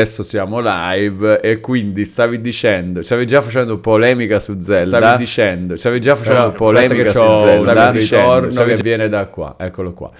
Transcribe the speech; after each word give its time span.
adesso 0.00 0.22
siamo 0.22 0.60
live 0.60 1.40
e 1.40 1.60
quindi 1.60 2.06
stavi 2.06 2.40
dicendo, 2.40 3.02
stavi 3.02 3.26
già 3.26 3.42
facendo 3.42 3.78
polemica 3.78 4.40
su 4.40 4.58
Zelda. 4.58 4.98
Stavi 4.98 5.18
dicendo, 5.18 5.76
stavi 5.76 6.00
già 6.00 6.14
facendo 6.14 6.46
no, 6.46 6.52
polemica 6.52 7.10
su 7.10 7.18
Zelda. 7.18 7.72
Stavi 7.72 7.98
dicendo, 7.98 8.50
stavi 8.50 8.74
che 8.74 8.82
viene 8.82 9.08
da 9.10 9.26
qua, 9.26 9.56
eccolo 9.58 9.92
qua. 9.92 10.10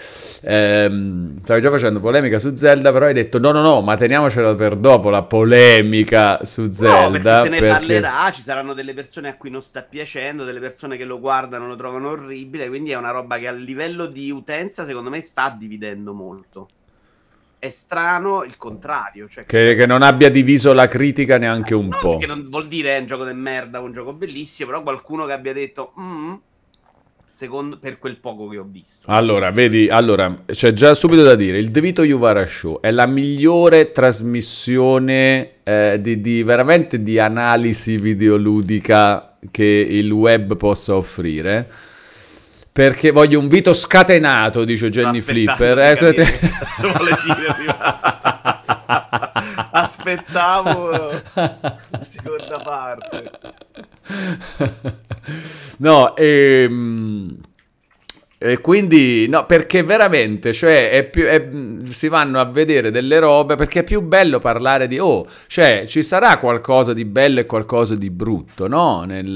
Ehm, 0.42 1.38
stavi 1.40 1.60
già 1.62 1.70
facendo 1.70 1.98
polemica 1.98 2.38
su 2.38 2.54
Zelda, 2.54 2.92
però 2.92 3.06
hai 3.06 3.14
detto 3.14 3.38
no, 3.38 3.52
no, 3.52 3.62
no, 3.62 3.80
ma 3.80 3.96
teniamocela 3.96 4.54
per 4.54 4.76
dopo 4.76 5.08
la 5.08 5.22
polemica 5.22 6.44
su 6.44 6.68
Zelda. 6.68 7.00
No, 7.00 7.10
perché 7.10 7.42
se 7.42 7.48
ne 7.48 7.58
perché... 7.58 7.78
parlerà, 7.78 8.30
ci 8.32 8.42
saranno 8.42 8.74
delle 8.74 8.92
persone 8.92 9.28
a 9.28 9.36
cui 9.36 9.48
non 9.48 9.62
sta 9.62 9.82
piacendo, 9.82 10.44
delle 10.44 10.60
persone 10.60 10.98
che 10.98 11.04
lo 11.04 11.18
guardano 11.18 11.66
lo 11.66 11.76
trovano 11.76 12.10
orribile, 12.10 12.68
quindi 12.68 12.90
è 12.90 12.96
una 12.96 13.10
roba 13.10 13.38
che 13.38 13.46
a 13.46 13.52
livello 13.52 14.04
di 14.04 14.30
utenza 14.30 14.84
secondo 14.84 15.08
me 15.08 15.22
sta 15.22 15.54
dividendo 15.58 16.12
molto 16.12 16.68
è 17.60 17.70
strano 17.70 18.42
il 18.42 18.56
contrario. 18.56 19.28
Cioè 19.28 19.44
che, 19.44 19.76
che, 19.76 19.86
non 19.86 20.02
abbia 20.02 20.30
diviso 20.30 20.72
la 20.72 20.88
critica 20.88 21.38
neanche 21.38 21.74
un 21.74 21.90
po'. 21.90 22.16
Che 22.16 22.26
non 22.26 22.48
vuol 22.48 22.66
dire 22.66 22.96
è 22.96 22.98
un 22.98 23.06
gioco 23.06 23.24
di 23.24 23.34
merda, 23.34 23.78
un 23.78 23.92
gioco 23.92 24.12
bellissimo, 24.14 24.70
però 24.70 24.82
qualcuno 24.82 25.26
che 25.26 25.32
abbia 25.32 25.52
detto... 25.52 25.92
Mm, 26.00 26.34
secondo, 27.40 27.78
per 27.78 27.98
quel 27.98 28.18
poco 28.18 28.48
che 28.48 28.58
ho 28.58 28.66
visto. 28.68 29.10
Allora, 29.10 29.50
vedi, 29.50 29.88
allora, 29.88 30.42
c'è 30.44 30.72
già 30.72 30.94
subito 30.94 31.22
da 31.22 31.34
dire, 31.34 31.58
il 31.58 31.70
Devito 31.70 32.02
Yuvara 32.02 32.44
Show 32.44 32.80
è 32.80 32.90
la 32.90 33.06
migliore 33.06 33.92
trasmissione 33.92 35.60
eh, 35.62 35.98
di, 36.02 36.20
di, 36.20 36.42
veramente 36.42 37.02
di 37.02 37.18
analisi 37.18 37.96
videoludica 37.96 39.38
che 39.50 39.64
il 39.64 40.10
web 40.10 40.56
possa 40.56 40.94
offrire 40.96 41.66
perché 42.72 43.10
voglio 43.10 43.38
un 43.38 43.48
Vito 43.48 43.72
scatenato, 43.72 44.64
dice 44.64 44.90
Jenny 44.90 45.20
Flipper. 45.20 45.78
Eh, 45.78 45.96
capire, 45.96 46.38
cazzo 46.38 46.92
vuole 46.92 47.18
dire 47.24 47.54
prima? 47.54 48.62
Aspettavo 49.72 50.90
la 50.90 52.06
seconda 52.06 52.58
parte. 52.62 53.30
No, 55.78 56.16
ehm... 56.16 57.38
E 58.42 58.62
quindi, 58.62 59.26
no, 59.28 59.44
perché 59.44 59.82
veramente, 59.82 60.54
cioè, 60.54 60.88
è 60.88 61.04
più, 61.04 61.26
è, 61.26 61.46
si 61.90 62.08
vanno 62.08 62.40
a 62.40 62.46
vedere 62.46 62.90
delle 62.90 63.18
robe 63.18 63.54
perché 63.54 63.80
è 63.80 63.84
più 63.84 64.00
bello 64.00 64.38
parlare 64.38 64.88
di, 64.88 64.98
oh, 64.98 65.26
cioè, 65.46 65.84
ci 65.86 66.02
sarà 66.02 66.38
qualcosa 66.38 66.94
di 66.94 67.04
bello 67.04 67.40
e 67.40 67.44
qualcosa 67.44 67.94
di 67.96 68.08
brutto, 68.08 68.66
no? 68.66 69.02
Nel, 69.02 69.26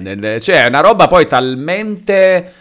nel, 0.00 0.40
cioè, 0.40 0.62
è 0.62 0.68
una 0.68 0.78
roba 0.78 1.08
poi 1.08 1.26
talmente 1.26 2.52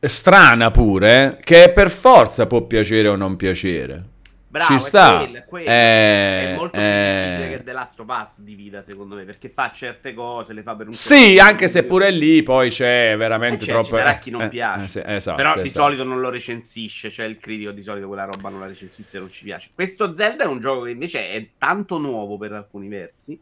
strana 0.00 0.70
pure, 0.70 1.40
che 1.42 1.72
per 1.74 1.90
forza 1.90 2.46
può 2.46 2.62
piacere 2.62 3.08
o 3.08 3.16
non 3.16 3.34
piacere. 3.34 4.11
Bravo, 4.52 4.76
ci 4.76 4.84
sta. 4.84 5.22
È, 5.22 5.24
quello, 5.24 5.44
quello. 5.48 5.66
Eh, 5.66 5.72
è 5.72 6.54
molto 6.58 6.76
eh, 6.76 7.24
difficile 7.24 7.56
che 7.56 7.64
The 7.64 7.72
Last 7.72 8.00
of 8.00 8.06
Us 8.06 8.40
divida, 8.42 8.82
secondo 8.82 9.14
me, 9.14 9.24
perché 9.24 9.48
fa 9.48 9.72
certe 9.72 10.12
cose, 10.12 10.52
le 10.52 10.62
fa 10.62 10.76
per 10.76 10.88
un 10.88 10.92
Sì, 10.92 11.38
anche 11.38 11.68
se 11.68 11.84
pure 11.86 12.10
lì 12.10 12.42
poi 12.42 12.68
c'è 12.68 13.16
veramente 13.16 13.64
c'è, 13.64 13.70
troppo... 13.70 13.86
Ci 13.86 13.94
sarà 13.94 14.18
chi 14.18 14.30
non 14.30 14.42
eh, 14.42 14.48
piace. 14.50 14.84
Eh, 14.84 14.88
sì, 14.88 15.02
esatto, 15.06 15.36
Però 15.36 15.48
esatto. 15.52 15.64
di 15.64 15.70
solito 15.70 16.04
non 16.04 16.20
lo 16.20 16.28
recensisce, 16.28 17.08
cioè 17.08 17.24
il 17.24 17.38
critico 17.38 17.70
di 17.70 17.82
solito 17.82 18.06
quella 18.08 18.24
roba 18.24 18.50
non 18.50 18.60
la 18.60 18.66
recensisce 18.66 19.08
se 19.08 19.18
non 19.20 19.30
ci 19.30 19.44
piace. 19.44 19.70
Questo 19.74 20.12
Zelda 20.12 20.44
è 20.44 20.46
un 20.46 20.60
gioco 20.60 20.82
che 20.82 20.90
invece 20.90 21.30
è 21.30 21.48
tanto 21.56 21.96
nuovo 21.96 22.36
per 22.36 22.52
alcuni 22.52 22.88
versi, 22.88 23.40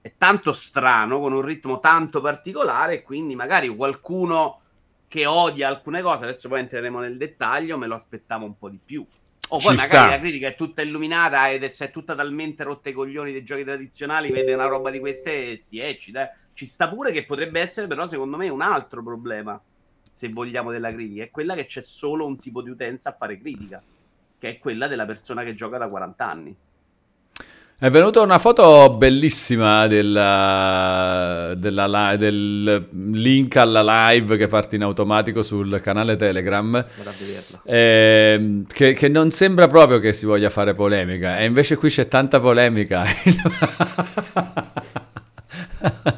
è 0.00 0.12
tanto 0.16 0.52
strano, 0.52 1.18
con 1.18 1.32
un 1.32 1.42
ritmo 1.42 1.80
tanto 1.80 2.20
particolare, 2.20 2.94
e 2.94 3.02
quindi 3.02 3.34
magari 3.34 3.66
qualcuno 3.66 4.60
che 5.08 5.26
odia 5.26 5.66
alcune 5.66 6.02
cose, 6.02 6.22
adesso 6.22 6.48
poi 6.48 6.60
entreremo 6.60 7.00
nel 7.00 7.16
dettaglio, 7.16 7.76
me 7.76 7.88
lo 7.88 7.96
aspettavo 7.96 8.44
un 8.44 8.56
po' 8.56 8.68
di 8.68 8.78
più. 8.84 9.04
O 9.48 9.58
poi 9.58 9.76
Ci 9.76 9.82
magari 9.82 9.86
sta. 9.86 10.08
la 10.08 10.18
critica 10.18 10.48
è 10.48 10.54
tutta 10.56 10.82
illuminata 10.82 11.50
ed 11.50 11.62
è 11.62 11.90
tutta 11.90 12.14
talmente 12.14 12.64
rotta 12.64 12.88
i 12.88 12.92
coglioni 12.92 13.32
dei 13.32 13.44
giochi 13.44 13.62
tradizionali, 13.62 14.32
vede 14.32 14.54
una 14.54 14.66
roba 14.66 14.90
di 14.90 14.98
queste 14.98 15.52
e 15.52 15.60
si 15.60 15.78
eccita. 15.78 16.34
Ci 16.52 16.66
sta 16.66 16.88
pure 16.88 17.12
che 17.12 17.24
potrebbe 17.24 17.60
essere 17.60 17.86
però 17.86 18.06
secondo 18.06 18.36
me 18.36 18.48
un 18.48 18.62
altro 18.62 19.02
problema, 19.02 19.60
se 20.12 20.28
vogliamo, 20.30 20.72
della 20.72 20.92
critica, 20.92 21.24
è 21.24 21.30
quella 21.30 21.54
che 21.54 21.66
c'è 21.66 21.82
solo 21.82 22.26
un 22.26 22.38
tipo 22.38 22.62
di 22.62 22.70
utenza 22.70 23.10
a 23.10 23.12
fare 23.12 23.38
critica, 23.38 23.82
che 24.38 24.48
è 24.48 24.58
quella 24.58 24.88
della 24.88 25.06
persona 25.06 25.44
che 25.44 25.54
gioca 25.54 25.78
da 25.78 25.88
40 25.88 26.28
anni. 26.28 26.56
È 27.78 27.90
venuta 27.90 28.22
una 28.22 28.38
foto 28.38 28.94
bellissima 28.96 29.86
della, 29.86 31.52
della, 31.58 32.16
del 32.16 32.88
link 33.12 33.54
alla 33.56 34.08
live 34.08 34.38
che 34.38 34.48
parte 34.48 34.76
in 34.76 34.82
automatico 34.82 35.42
sul 35.42 35.78
canale 35.82 36.16
Telegram. 36.16 36.82
Eh, 37.64 38.62
che, 38.66 38.94
che, 38.94 39.08
non 39.08 39.30
sembra 39.30 39.68
proprio 39.68 39.98
che 39.98 40.14
si 40.14 40.24
voglia 40.24 40.48
fare 40.48 40.72
polemica, 40.72 41.38
e 41.38 41.44
invece 41.44 41.76
qui 41.76 41.90
c'è 41.90 42.08
tanta 42.08 42.40
polemica. 42.40 43.04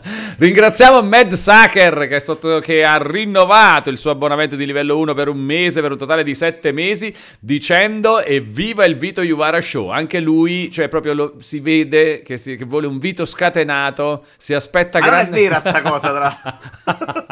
Ringraziamo 0.41 1.03
Mad 1.03 1.33
Sucker 1.33 2.07
che, 2.07 2.21
sotto, 2.21 2.61
che, 2.61 2.85
ha 2.85 2.97
rinnovato 2.97 3.91
il 3.91 3.99
suo 3.99 4.13
abbonamento 4.13 4.55
di 4.55 4.67
livello 4.67 4.97
1 4.97 5.13
per 5.13 5.27
un 5.27 5.39
mese, 5.39 5.81
per 5.81 5.91
un 5.91 5.99
totale 5.99 6.23
di 6.23 6.33
7 6.33 6.71
mesi, 6.71 7.13
dicendo 7.41 8.21
evviva 8.21 8.85
il 8.85 8.97
Vito 8.97 9.21
Juvara 9.23 9.61
Show. 9.61 9.89
Anche 9.89 10.21
lui, 10.21 10.71
cioè 10.71 10.87
proprio 10.87 11.15
lo, 11.15 11.35
si 11.39 11.59
vede 11.59 12.23
che, 12.23 12.37
si, 12.37 12.55
che, 12.55 12.65
vuole 12.65 12.87
un 12.87 12.99
Vito 12.99 13.25
scatenato, 13.25 14.27
si 14.37 14.55
aspetta 14.55 15.01
grande... 15.01 15.31
Non 15.31 15.39
è 15.39 15.43
vera 15.43 15.59
sta 15.59 15.83
cosa 15.83 16.13
tra... 16.15 17.27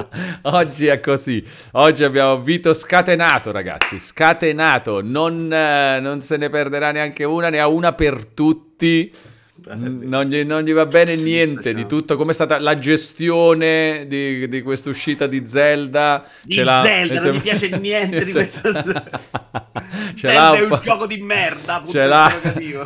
Oggi 0.44 0.86
è 0.86 0.98
così. 0.98 1.44
Oggi 1.72 2.04
abbiamo 2.04 2.40
Vito 2.40 2.72
scatenato, 2.72 3.52
ragazzi. 3.52 3.98
Scatenato. 3.98 5.02
Non, 5.02 5.52
eh, 5.52 6.00
non 6.00 6.22
se 6.22 6.38
ne 6.38 6.48
perderà 6.48 6.90
neanche 6.90 7.24
una, 7.24 7.50
ne 7.50 7.60
ha 7.60 7.68
una 7.68 7.92
per 7.92 8.24
tutti 8.24 9.28
non 9.66 10.24
gli, 10.24 10.44
non 10.44 10.62
gli, 10.62 10.72
va 10.72 10.86
bene 10.86 11.16
niente 11.16 11.74
di 11.74 11.86
tutto. 11.86 12.16
Come 12.16 12.30
è 12.30 12.34
stata 12.34 12.58
la 12.58 12.78
gestione 12.78 14.06
di, 14.06 14.48
di 14.48 14.62
questa 14.62 14.90
uscita 14.90 15.26
di 15.26 15.46
Zelda? 15.46 16.24
Di 16.42 16.54
Zelda, 16.54 17.20
non 17.20 17.34
mi 17.34 17.40
piace 17.40 17.68
niente 17.78 18.24
di 18.24 18.32
questo. 18.32 18.70
Zelda 20.16 20.56
è 20.56 20.62
un, 20.62 20.72
un 20.72 20.78
gioco 20.80 21.06
di 21.06 21.18
merda. 21.18 21.82
Ce 21.86 22.06
l'ha, 22.06 22.32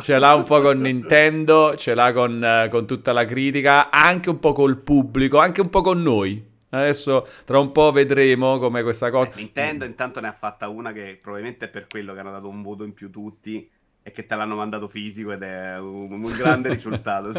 ce 0.01 0.17
l'ha, 0.17 0.33
un 0.33 0.43
po' 0.43 0.61
con 0.61 0.79
Nintendo, 0.79 1.75
ce 1.75 1.93
l'ha 1.93 2.11
con, 2.13 2.67
con 2.69 2.85
tutta 2.85 3.11
la 3.11 3.25
critica, 3.25 3.89
anche 3.89 4.29
un 4.29 4.39
po' 4.39 4.53
col 4.53 4.77
pubblico, 4.77 5.39
anche 5.39 5.61
un 5.61 5.69
po' 5.69 5.81
con 5.81 6.01
noi. 6.01 6.53
Adesso 6.69 7.27
tra 7.45 7.59
un 7.59 7.71
po' 7.71 7.91
vedremo 7.91 8.59
come 8.59 8.83
questa 8.83 9.09
cosa. 9.09 9.31
Eh, 9.31 9.37
Nintendo 9.37 9.85
intanto 9.85 10.19
ne 10.19 10.27
ha 10.27 10.33
fatta 10.33 10.67
una 10.67 10.91
che 10.91 11.17
probabilmente 11.21 11.65
è 11.65 11.67
per 11.69 11.87
quello 11.87 12.13
che 12.13 12.19
hanno 12.19 12.31
dato 12.31 12.49
un 12.49 12.61
voto 12.61 12.83
in 12.83 12.93
più 12.93 13.09
tutti 13.09 13.69
e 14.07 14.11
che 14.11 14.27
te 14.27 14.35
l'hanno 14.35 14.55
mandato 14.55 14.87
fisico 14.87 15.31
ed 15.31 15.41
è 15.41 15.79
un, 15.79 16.11
un 16.11 16.37
grande 16.37 16.69
risultato. 16.69 17.31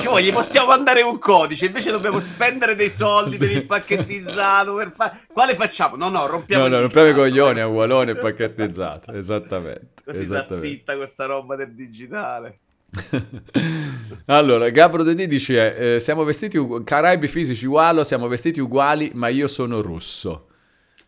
Cioè, 0.00 0.22
gli 0.22 0.32
possiamo 0.32 0.68
mandare 0.68 1.02
un 1.02 1.18
codice, 1.18 1.66
invece 1.66 1.90
dobbiamo 1.90 2.18
spendere 2.18 2.74
dei 2.74 2.88
soldi 2.88 3.36
per 3.36 3.50
il 3.50 3.66
pacchettizzato. 3.66 4.72
Per 4.76 4.92
fa... 4.92 5.14
Quale 5.30 5.54
facciamo? 5.54 5.96
No, 5.96 6.08
no, 6.08 6.26
rompiamo 6.26 6.66
no, 6.66 6.76
no, 6.76 6.80
rompiamo 6.80 7.08
i 7.08 7.14
coglioni 7.14 7.60
a 7.60 7.66
ugualone 7.66 8.14
pacchettizzato. 8.14 9.12
Esattamente. 9.12 10.02
Così 10.02 10.20
esattamente. 10.20 10.66
zitta 10.66 10.96
questa 10.96 11.26
roba 11.26 11.56
del 11.56 11.74
digitale. 11.74 12.60
allora, 14.26 14.70
Gabro 14.70 15.02
D 15.02 15.26
dice: 15.26 15.96
eh, 15.96 16.00
Siamo 16.00 16.24
vestiti 16.24 16.56
uguali, 16.56 16.84
Caraibi 16.84 17.28
fisici 17.28 17.66
uguali, 17.66 18.02
siamo 18.06 18.28
vestiti 18.28 18.60
uguali, 18.60 19.10
ma 19.12 19.28
io 19.28 19.46
sono 19.46 19.82
russo. 19.82 20.46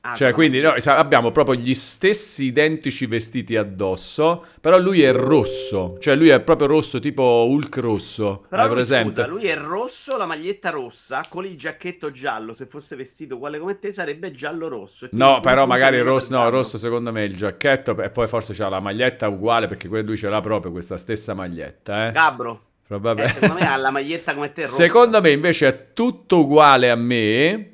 Ah, 0.04 0.16
cioè, 0.16 0.30
no. 0.30 0.34
quindi 0.34 0.60
noi 0.60 0.80
abbiamo 0.84 1.30
proprio 1.30 1.54
gli 1.54 1.74
stessi 1.74 2.46
identici 2.46 3.06
vestiti 3.06 3.54
addosso, 3.54 4.44
però 4.60 4.76
lui 4.76 5.00
è 5.02 5.12
rosso, 5.12 5.96
cioè 6.00 6.16
lui 6.16 6.28
è 6.28 6.40
proprio 6.40 6.66
rosso, 6.66 6.98
tipo 6.98 7.46
Hulk 7.48 7.76
rosso. 7.76 8.44
Però 8.48 8.66
lui, 8.66 8.84
scusa, 8.84 9.26
lui 9.28 9.46
è 9.46 9.56
rosso, 9.56 10.16
la 10.16 10.26
maglietta 10.26 10.70
rossa, 10.70 11.20
con 11.28 11.46
il 11.46 11.56
giacchetto 11.56 12.10
giallo, 12.10 12.52
se 12.52 12.66
fosse 12.66 12.96
vestito 12.96 13.36
uguale 13.36 13.60
come 13.60 13.78
te 13.78 13.92
sarebbe 13.92 14.32
giallo-rosso. 14.32 15.06
No, 15.12 15.38
però 15.38 15.66
magari 15.66 16.00
rosso, 16.00 16.34
no, 16.36 16.48
rosso 16.48 16.78
secondo 16.78 17.12
me 17.12 17.22
il 17.22 17.36
giacchetto 17.36 17.96
e 18.02 18.10
poi 18.10 18.26
forse 18.26 18.54
c'ha 18.54 18.68
la 18.68 18.80
maglietta 18.80 19.28
uguale 19.28 19.68
perché 19.68 19.86
lui 19.86 20.16
ce 20.16 20.28
l'ha 20.28 20.40
proprio 20.40 20.72
questa 20.72 20.96
stessa 20.96 21.32
maglietta, 21.32 22.08
eh. 22.08 22.10
Gabbro. 22.10 22.62
Eh, 22.88 23.28
secondo 23.28 23.54
me 23.54 23.68
ha 23.68 23.76
la 23.76 23.90
maglietta 23.90 24.34
come 24.34 24.52
te 24.52 24.62
rossa. 24.62 24.74
Secondo 24.74 25.20
me 25.20 25.30
invece 25.30 25.68
è 25.68 25.92
tutto 25.92 26.40
uguale 26.40 26.90
a 26.90 26.96
me 26.96 27.70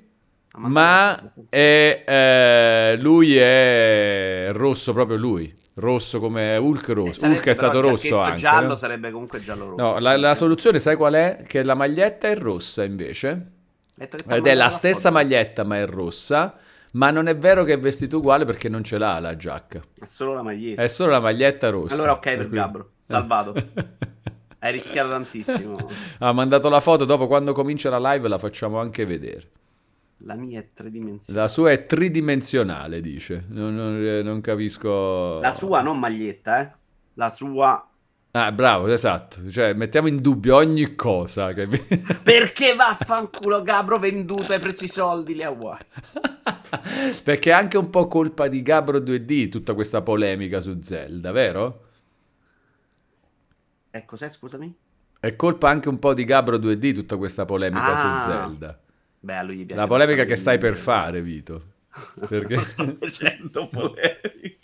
ma 0.59 1.33
è, 1.49 2.05
eh, 2.07 2.97
lui 3.01 3.37
è 3.37 4.49
rosso 4.53 4.93
proprio 4.93 5.17
lui. 5.17 5.57
Rosso 5.75 6.19
come 6.19 6.57
Hulk 6.57 6.89
rosso. 6.89 7.27
Hulk 7.27 7.47
è 7.47 7.55
stato 7.55 7.81
rosso 7.81 8.19
anche. 8.19 8.39
giallo 8.39 8.77
sarebbe 8.77 9.13
comunque 9.13 9.41
giallo 9.41 9.77
rosso. 9.77 9.83
No, 9.83 9.99
la, 9.99 10.17
la, 10.17 10.35
soluzione 10.35 10.81
sai 10.81 10.97
qual 10.97 11.15
è? 11.15 11.45
Che 11.47 11.63
la 11.63 11.75
maglietta 11.75 12.29
è 12.29 12.37
rossa 12.37 12.83
invece. 12.83 13.53
Ed 13.97 14.47
è 14.47 14.55
la 14.55 14.69
stessa 14.69 15.11
foto. 15.11 15.15
maglietta 15.15 15.65
ma 15.65 15.77
è 15.77 15.87
rossa. 15.87 16.59
Ma 16.93 17.11
non 17.11 17.29
è 17.29 17.37
vero 17.37 17.65
che 17.65 17.75
è 17.75 17.79
vestito 17.79 18.17
uguale 18.17 18.45
perché 18.45 18.69
non 18.69 18.83
ce 18.83 18.99
l'ha 18.99 19.21
la 19.21 19.37
giacca. 19.37 19.81
È 20.01 20.07
solo 20.07 20.35
la 20.35 20.43
maglietta. 20.43 20.83
È 20.83 20.89
solo 20.89 21.13
la 21.13 21.21
maglietta 21.21 21.69
rossa. 21.69 21.95
Allora 21.95 22.13
ok 22.13 22.23
per, 22.23 22.37
per 22.37 22.49
Gabbro. 22.49 22.91
Salvato. 23.05 23.55
Hai 24.61 24.73
rischiato 24.73 25.11
tantissimo. 25.11 25.77
ha 26.19 26.33
mandato 26.33 26.69
la 26.69 26.81
foto, 26.81 27.05
dopo 27.05 27.29
quando 27.29 27.53
comincia 27.53 27.97
la 27.97 28.13
live 28.13 28.27
la 28.27 28.39
facciamo 28.39 28.81
anche 28.81 29.05
vedere. 29.05 29.51
La 30.23 30.35
mia 30.35 30.61
è 30.61 30.67
tridimensionale. 30.67 31.45
La 31.45 31.49
sua 31.49 31.71
è 31.71 31.87
tridimensionale, 31.87 33.01
dice. 33.01 33.45
Non, 33.49 33.75
non, 33.75 34.21
non, 34.25 34.41
capisco. 34.41 35.41
La 35.41 35.55
sua 35.55 35.81
non 35.81 35.99
maglietta, 35.99 36.61
eh? 36.61 36.73
la 37.15 37.31
sua 37.31 37.89
Ah, 38.33 38.53
bravo, 38.53 38.87
esatto. 38.89 39.51
Cioè, 39.51 39.73
mettiamo 39.73 40.07
in 40.07 40.21
dubbio 40.21 40.57
ogni 40.57 40.95
cosa. 40.95 41.53
Che... 41.53 41.67
Perché 42.23 42.75
vaffanculo 42.75 43.63
Gabro 43.63 43.99
venduto, 43.99 44.53
hai 44.53 44.61
preso 44.61 44.85
i 44.85 44.89
soldi, 44.89 45.35
li 45.35 45.43
Hawaii. 45.43 45.85
Perché 47.25 47.51
è 47.51 47.55
anche 47.55 47.79
un 47.79 47.89
po' 47.91 48.07
colpa 48.07 48.47
di 48.49 48.63
Gabro 48.63 48.99
2D 48.99 49.49
tutta 49.49 49.75
questa 49.75 50.03
polemica 50.03 50.61
su 50.61 50.79
Zelda, 50.83 51.33
vero? 51.33 51.87
Eh, 53.91 54.05
cos'è, 54.05 54.29
scusami? 54.29 54.77
È 55.19 55.35
colpa 55.35 55.71
anche 55.71 55.89
un 55.89 55.99
po' 55.99 56.13
di 56.13 56.25
Gabro 56.25 56.59
2D 56.59 56.95
tutta 56.95 57.17
questa 57.17 57.47
polemica 57.47 57.93
ah. 57.93 57.97
su 57.97 58.31
Zelda. 58.31 58.79
Beh, 59.29 59.37
a 59.37 59.43
lui 59.43 59.67
La 59.69 59.87
polemica 59.87 60.25
che 60.25 60.37
stai 60.37 60.57
per 60.57 60.75
fare, 60.75 61.21
Vito. 61.21 61.63
Perché... 62.27 62.57
sto 62.65 62.97
facendo 62.99 63.69
polemica. 63.71 64.57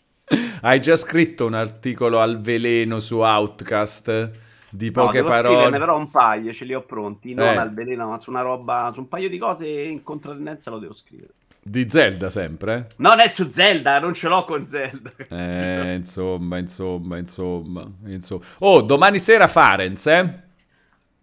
Hai 0.63 0.81
già 0.81 0.97
scritto 0.97 1.45
un 1.45 1.53
articolo 1.53 2.19
al 2.19 2.41
veleno 2.41 2.99
su 2.99 3.19
Outcast 3.19 4.31
di 4.71 4.91
poche 4.91 5.21
no, 5.21 5.29
parole. 5.29 5.79
però 5.79 5.99
un 5.99 6.11
paio, 6.11 6.51
ce 6.55 6.65
li 6.65 6.73
ho 6.73 6.81
pronti. 6.81 7.35
Non 7.35 7.49
eh. 7.49 7.57
al 7.57 7.75
veleno, 7.75 8.09
ma 8.09 8.17
su 8.17 8.31
una 8.31 8.41
roba, 8.41 8.91
su 8.95 9.01
un 9.01 9.09
paio 9.09 9.29
di 9.29 9.37
cose 9.37 9.69
in 9.69 10.03
controtendenza 10.03 10.71
lo 10.71 10.79
devo 10.79 10.95
scrivere. 10.95 11.35
Di 11.63 11.87
Zelda 11.91 12.31
sempre? 12.31 12.87
Non 12.97 13.21
è 13.21 13.31
su 13.33 13.51
Zelda, 13.51 14.01
non 14.01 14.15
ce 14.15 14.29
l'ho 14.29 14.45
con 14.45 14.67
Zelda. 14.67 15.11
Eh, 15.29 15.95
insomma, 15.95 16.57
insomma, 16.57 17.19
insomma, 17.19 17.87
insomma. 18.07 18.45
Oh, 18.61 18.81
domani 18.81 19.19
sera 19.19 19.47
Farenz, 19.47 20.07
eh? 20.07 20.44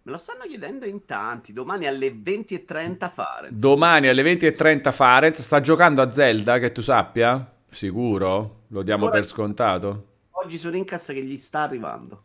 Me 0.03 0.12
lo 0.12 0.18
stanno 0.18 0.45
chiedendo 0.48 0.86
in 0.86 1.06
tanti. 1.06 1.53
Domani 1.53 1.86
alle 1.86 2.09
20.30 2.12 3.12
Farenz. 3.12 3.59
Domani 3.59 4.07
alle 4.07 4.24
20.30 4.24 4.92
Farenz. 4.92 5.42
Sta 5.42 5.62
giocando 5.62 6.01
a 6.01 6.12
Zelda, 6.12 6.57
che 6.57 6.71
tu 6.71 6.81
sappia? 6.81 7.53
Sicuro? 7.69 8.63
Lo 8.69 8.81
diamo 8.81 9.06
Ora, 9.06 9.13
per 9.13 9.25
scontato? 9.25 10.07
Oggi 10.31 10.57
sono 10.57 10.75
in 10.75 10.86
cassa 10.86 11.13
che 11.13 11.21
gli 11.21 11.38
sta 11.38 11.62
arrivando. 11.62 12.24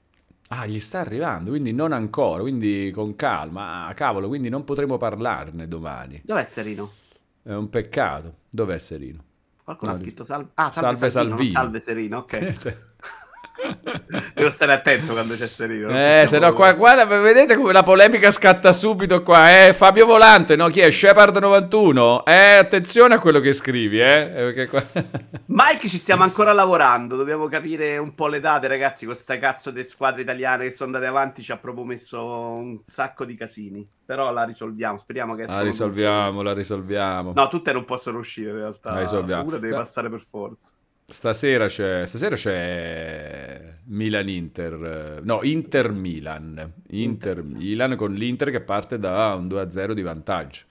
Ah, 0.49 0.65
gli 0.65 0.81
sta 0.81 1.01
arrivando, 1.01 1.51
quindi 1.51 1.73
non 1.73 1.93
ancora, 1.93 2.41
quindi 2.41 2.91
con 2.95 3.15
calma. 3.15 3.87
Ah, 3.87 3.95
cavolo, 3.95 4.29
quindi 4.29 4.49
non 4.49 4.65
potremo 4.65 4.97
parlarne 4.97 5.69
domani. 5.69 6.23
Dov'è 6.25 6.47
Serino? 6.49 6.91
È 7.43 7.53
un 7.53 7.69
peccato. 7.69 8.37
Dov'è 8.49 8.79
Serino? 8.79 9.23
Qualcuno 9.63 9.91
no, 9.91 9.97
ha 9.97 10.01
scritto 10.01 10.25
salve, 10.25 10.51
ah, 10.55 10.71
salve, 10.71 11.11
salve 11.11 11.11
Salvino. 11.11 11.51
Salve 11.51 11.81
Serino, 11.81 12.19
ok. 12.19 12.85
Devo 14.35 14.51
stare 14.51 14.73
attento 14.73 15.13
quando 15.13 15.35
c'è 15.35 15.47
Serino. 15.47 15.89
Eh, 15.91 16.27
se 16.27 16.39
no, 16.39 16.53
qua, 16.53 16.75
qua, 16.75 17.05
vedete 17.05 17.57
come 17.57 17.73
la 17.73 17.83
polemica 17.83 18.31
scatta 18.31 18.73
subito 18.73 19.23
qua. 19.23 19.67
Eh, 19.67 19.73
Fabio 19.73 20.07
Volante, 20.07 20.57
no? 20.57 20.69
Chi 20.69 20.81
è? 20.81 20.89
Shepard91. 20.89 22.23
Eh, 22.25 22.57
attenzione 22.57 23.15
a 23.15 23.19
quello 23.19 23.41
che 23.41 23.53
scrivi, 23.53 24.01
eh. 24.01 24.53
eh 24.55 24.67
qua... 24.69 24.83
Mike, 25.47 25.89
ci 25.89 25.99
stiamo 25.99 26.23
ancora 26.23 26.53
lavorando. 26.53 27.17
Dobbiamo 27.17 27.47
capire 27.49 27.97
un 27.97 28.15
po' 28.15 28.29
le 28.29 28.41
date, 28.41 28.69
ragazzi. 28.69 29.05
Con 29.07 29.15
questa 29.15 29.39
cazzo 29.39 29.71
di 29.71 29.85
squadre 29.85 30.23
italiane 30.23 30.65
che 30.65 30.71
sono 30.71 30.95
andate 30.95 31.11
avanti 31.11 31.43
ci 31.43 31.53
ha 31.53 31.57
proprio 31.57 31.85
messo 31.85 32.23
un 32.25 32.79
sacco 32.85 33.25
di 33.25 33.35
casini. 33.37 33.89
Però 34.05 34.31
la 34.33 34.45
risolviamo. 34.45 34.99
Speriamo 34.99 35.35
che 35.35 35.47
La 35.47 35.63
risolviamo, 35.63 36.33
tutte. 36.33 36.45
la 36.45 36.53
risolviamo. 36.53 37.33
No, 37.35 37.49
tutte 37.49 37.73
non 37.73 37.85
possono 37.85 38.19
uscire 38.19 38.51
in 38.51 38.57
realtà. 38.57 38.93
La 38.93 39.01
risolviamo. 39.01 39.49
Una 39.49 39.59
deve 39.59 39.75
passare 39.75 40.09
per 40.09 40.23
forza. 40.29 40.69
Stasera 41.09 41.69
c'è, 41.69 42.05
stasera 42.05 42.35
c'è 42.35 43.77
Milan-Inter, 43.85 45.21
no, 45.23 45.39
Inter-Milan, 45.41 46.73
Inter-Milan 46.89 47.95
con 47.95 48.13
l'Inter 48.13 48.51
che 48.51 48.61
parte 48.61 48.99
da 48.99 49.35
un 49.35 49.47
2-0 49.47 49.93
di 49.93 50.03
vantaggio. 50.03 50.65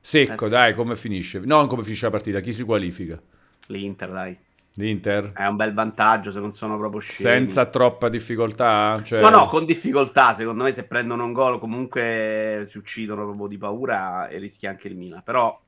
Secco, 0.00 0.46
eh 0.46 0.48
sì. 0.48 0.52
dai, 0.52 0.74
come 0.74 0.96
finisce? 0.96 1.40
Non 1.40 1.66
come 1.66 1.82
finisce 1.82 2.06
la 2.06 2.10
partita, 2.10 2.40
chi 2.40 2.54
si 2.54 2.64
qualifica? 2.64 3.20
L'Inter, 3.66 4.10
dai. 4.10 4.38
L'Inter? 4.76 5.32
È 5.32 5.46
un 5.46 5.56
bel 5.56 5.74
vantaggio 5.74 6.30
se 6.30 6.40
non 6.40 6.52
sono 6.52 6.78
proprio 6.78 7.00
scemi. 7.00 7.28
Senza 7.28 7.66
troppa 7.66 8.08
difficoltà? 8.08 8.98
Cioè... 9.04 9.20
No, 9.20 9.28
no, 9.28 9.46
con 9.46 9.66
difficoltà. 9.66 10.32
Secondo 10.32 10.64
me 10.64 10.72
se 10.72 10.84
prendono 10.84 11.24
un 11.24 11.34
gol 11.34 11.58
comunque 11.58 12.62
si 12.64 12.78
uccidono 12.78 13.24
proprio 13.24 13.46
di 13.46 13.58
paura 13.58 14.28
e 14.28 14.38
rischia 14.38 14.70
anche 14.70 14.88
il 14.88 14.96
Milan. 14.96 15.22
Però 15.22 15.60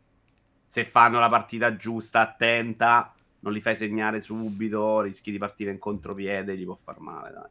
se 0.65 0.87
fanno 0.87 1.19
la 1.21 1.29
partita 1.29 1.77
giusta, 1.77 2.21
attenta 2.21 3.14
non 3.45 3.53
li 3.53 3.61
fai 3.61 3.77
segnare 3.77 4.21
subito, 4.21 5.03
rischi 5.03 5.31
di 5.31 5.37
partire 5.37 5.71
in 5.71 5.79
contropiede, 5.79 6.57
gli 6.57 6.65
può 6.65 6.79
far 6.83 6.99
male, 6.99 7.31
dai. 7.31 7.49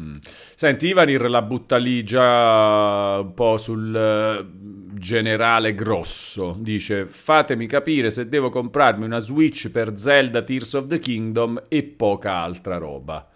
Mm. 0.00 0.16
Senti, 0.54 0.86
Ivanir 0.86 1.28
la 1.28 1.42
butta 1.42 1.76
lì 1.76 2.04
già 2.04 3.18
un 3.18 3.34
po' 3.34 3.56
sul 3.56 3.92
uh, 3.92 4.96
generale 4.96 5.74
grosso. 5.74 6.54
Dice: 6.56 7.06
Fatemi 7.06 7.66
capire 7.66 8.10
se 8.10 8.28
devo 8.28 8.48
comprarmi 8.48 9.04
una 9.04 9.18
Switch 9.18 9.70
per 9.70 9.98
Zelda 9.98 10.42
Tears 10.42 10.74
of 10.74 10.86
the 10.86 11.00
Kingdom 11.00 11.64
e 11.66 11.82
poca 11.82 12.34
altra 12.34 12.76
roba. 12.78 13.28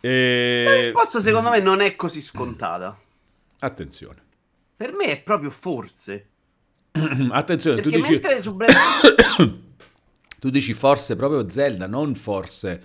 E... 0.00 0.64
La 0.66 0.74
risposta, 0.74 1.20
secondo 1.20 1.50
me, 1.50 1.60
non 1.60 1.82
è 1.82 1.96
così 1.96 2.22
scontata. 2.22 2.98
Attenzione. 3.58 4.22
Per 4.74 4.94
me 4.94 5.04
è 5.04 5.20
proprio 5.20 5.50
forse. 5.50 6.28
Attenzione, 7.30 7.80
tu 7.80 7.90
dici... 7.90 8.20
tu 10.38 10.50
dici 10.50 10.74
forse 10.74 11.16
proprio 11.16 11.48
Zelda, 11.48 11.88
non 11.88 12.14
forse 12.14 12.80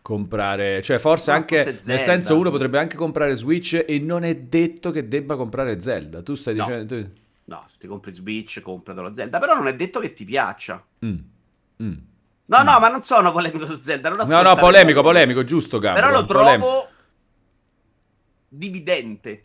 comprare, 0.00 0.80
cioè 0.80 0.98
forse 0.98 1.32
no, 1.32 1.38
anche 1.38 1.64
forse 1.64 1.90
nel 1.90 1.98
senso 1.98 2.38
uno 2.38 2.50
potrebbe 2.50 2.78
anche 2.78 2.96
comprare 2.96 3.34
Switch 3.34 3.84
e 3.86 3.98
non 3.98 4.22
è 4.22 4.36
detto 4.36 4.90
che 4.90 5.08
debba 5.08 5.36
comprare 5.36 5.80
Zelda. 5.80 6.22
Tu 6.22 6.34
stai 6.34 6.54
no. 6.54 6.64
dicendo 6.64 7.02
tu... 7.02 7.10
No, 7.44 7.64
se 7.66 7.78
ti 7.80 7.86
compri 7.86 8.12
Switch, 8.12 8.60
compratelo 8.60 9.08
la 9.08 9.12
Zelda, 9.12 9.38
però 9.38 9.54
non 9.54 9.66
è 9.66 9.74
detto 9.74 9.98
che 10.00 10.12
ti 10.12 10.24
piaccia. 10.24 10.84
Mm. 11.04 11.16
Mm. 11.82 11.96
No, 12.44 12.60
mm. 12.60 12.64
no, 12.64 12.78
ma 12.78 12.88
non 12.88 13.02
sono 13.02 13.32
polemico 13.32 13.66
su 13.66 13.74
Zelda, 13.74 14.10
no, 14.10 14.42
no, 14.42 14.54
polemico, 14.54 15.02
polemico, 15.02 15.42
giusto, 15.44 15.78
Gabro. 15.78 16.00
Però 16.00 16.12
lo 16.12 16.26
trovo 16.26 16.44
polemico. 16.44 16.88
dividente. 18.48 19.44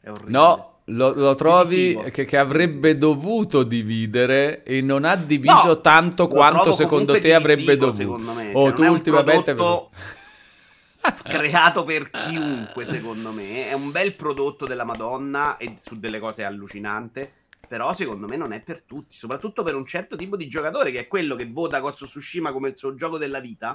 È 0.00 0.10
orribile. 0.10 0.30
No, 0.30 0.73
lo, 0.86 1.14
lo 1.14 1.34
trovi 1.34 1.98
che, 2.10 2.24
che, 2.24 2.36
avrebbe 2.36 2.98
dovuto 2.98 3.62
dividere 3.62 4.62
e 4.64 4.82
non 4.82 5.04
ha 5.04 5.16
diviso 5.16 5.66
no, 5.66 5.80
tanto 5.80 6.26
quanto 6.26 6.72
secondo 6.72 7.18
te 7.18 7.32
avrebbe 7.32 7.76
dovuto. 7.76 8.32
Me. 8.32 8.50
Oh, 8.52 8.66
cioè, 8.68 8.74
tu 8.74 8.84
ultimamente 8.84 9.54
creato 11.22 11.84
per 11.84 12.10
chiunque, 12.10 12.86
secondo 12.86 13.30
me. 13.30 13.68
È 13.68 13.72
un 13.72 13.90
bel 13.90 14.14
prodotto 14.14 14.66
della 14.66 14.84
Madonna 14.84 15.56
e 15.56 15.76
su 15.80 15.98
delle 15.98 16.18
cose 16.18 16.44
allucinanti. 16.44 17.30
Però 17.66 17.94
secondo 17.94 18.26
me 18.26 18.36
non 18.36 18.52
è 18.52 18.60
per 18.60 18.82
tutti, 18.82 19.16
soprattutto 19.16 19.62
per 19.62 19.74
un 19.74 19.86
certo 19.86 20.16
tipo 20.16 20.36
di 20.36 20.48
giocatore 20.48 20.90
che 20.90 21.00
è 21.00 21.08
quello 21.08 21.34
che 21.34 21.48
vota 21.50 21.80
Ghost 21.80 22.04
Tsushima 22.04 22.52
come 22.52 22.68
il 22.68 22.76
suo 22.76 22.94
gioco 22.94 23.16
della 23.16 23.40
vita 23.40 23.74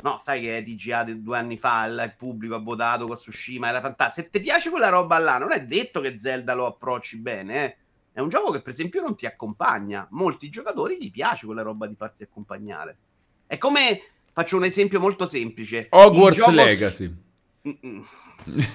No, 0.00 0.20
sai 0.22 0.40
che 0.40 0.62
TGA 0.64 1.02
di 1.02 1.22
due 1.22 1.38
anni 1.38 1.58
fa 1.58 1.84
il 1.86 2.14
pubblico 2.16 2.54
ha 2.54 2.60
votato 2.60 3.08
con 3.08 3.16
Tsushima, 3.16 3.68
era 3.68 3.80
fantastico. 3.80 4.26
Se 4.26 4.30
ti 4.30 4.40
piace 4.40 4.70
quella 4.70 4.90
roba 4.90 5.18
là, 5.18 5.38
non 5.38 5.50
è 5.50 5.64
detto 5.64 6.00
che 6.00 6.18
Zelda 6.20 6.54
lo 6.54 6.66
approcci 6.66 7.18
bene, 7.18 7.64
eh. 7.64 7.76
È 8.12 8.20
un 8.20 8.28
gioco 8.28 8.52
che, 8.52 8.62
per 8.62 8.72
esempio, 8.72 9.00
non 9.00 9.16
ti 9.16 9.26
accompagna. 9.26 10.06
Molti 10.10 10.50
giocatori 10.50 10.98
gli 11.00 11.10
piace 11.10 11.46
quella 11.46 11.62
roba 11.62 11.86
di 11.86 11.94
farsi 11.94 12.24
accompagnare. 12.24 12.98
È 13.46 13.58
come, 13.58 14.02
faccio 14.32 14.56
un 14.56 14.64
esempio 14.64 14.98
molto 15.00 15.26
semplice. 15.26 15.86
Hogwarts 15.90 16.38
gioco... 16.38 16.50
Legacy. 16.50 17.14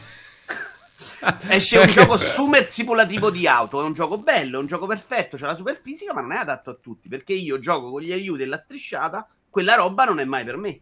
Esce 1.48 1.78
un 1.78 1.88
gioco 1.88 2.18
super 2.18 2.68
simulativo 2.68 3.32
di 3.32 3.48
auto. 3.48 3.82
È 3.82 3.84
un 3.84 3.94
gioco 3.94 4.18
bello, 4.18 4.58
è 4.58 4.62
un 4.62 4.68
gioco 4.68 4.88
perfetto. 4.88 5.36
C'è 5.36 5.46
la 5.46 5.56
super 5.56 5.76
fisica, 5.76 6.14
ma 6.14 6.22
non 6.22 6.34
è 6.34 6.38
adatto 6.38 6.70
a 6.70 6.78
tutti. 6.82 7.08
Perché 7.10 7.34
io 7.34 7.60
gioco 7.60 7.92
con 7.92 8.02
gli 8.02 8.12
aiuti 8.12 8.44
e 8.44 8.46
la 8.46 8.58
strisciata. 8.58 9.28
Quella 9.50 9.76
roba 9.76 10.06
non 10.06 10.20
è 10.20 10.26
mai 10.26 10.44
per 10.46 10.58
me. 10.58 10.82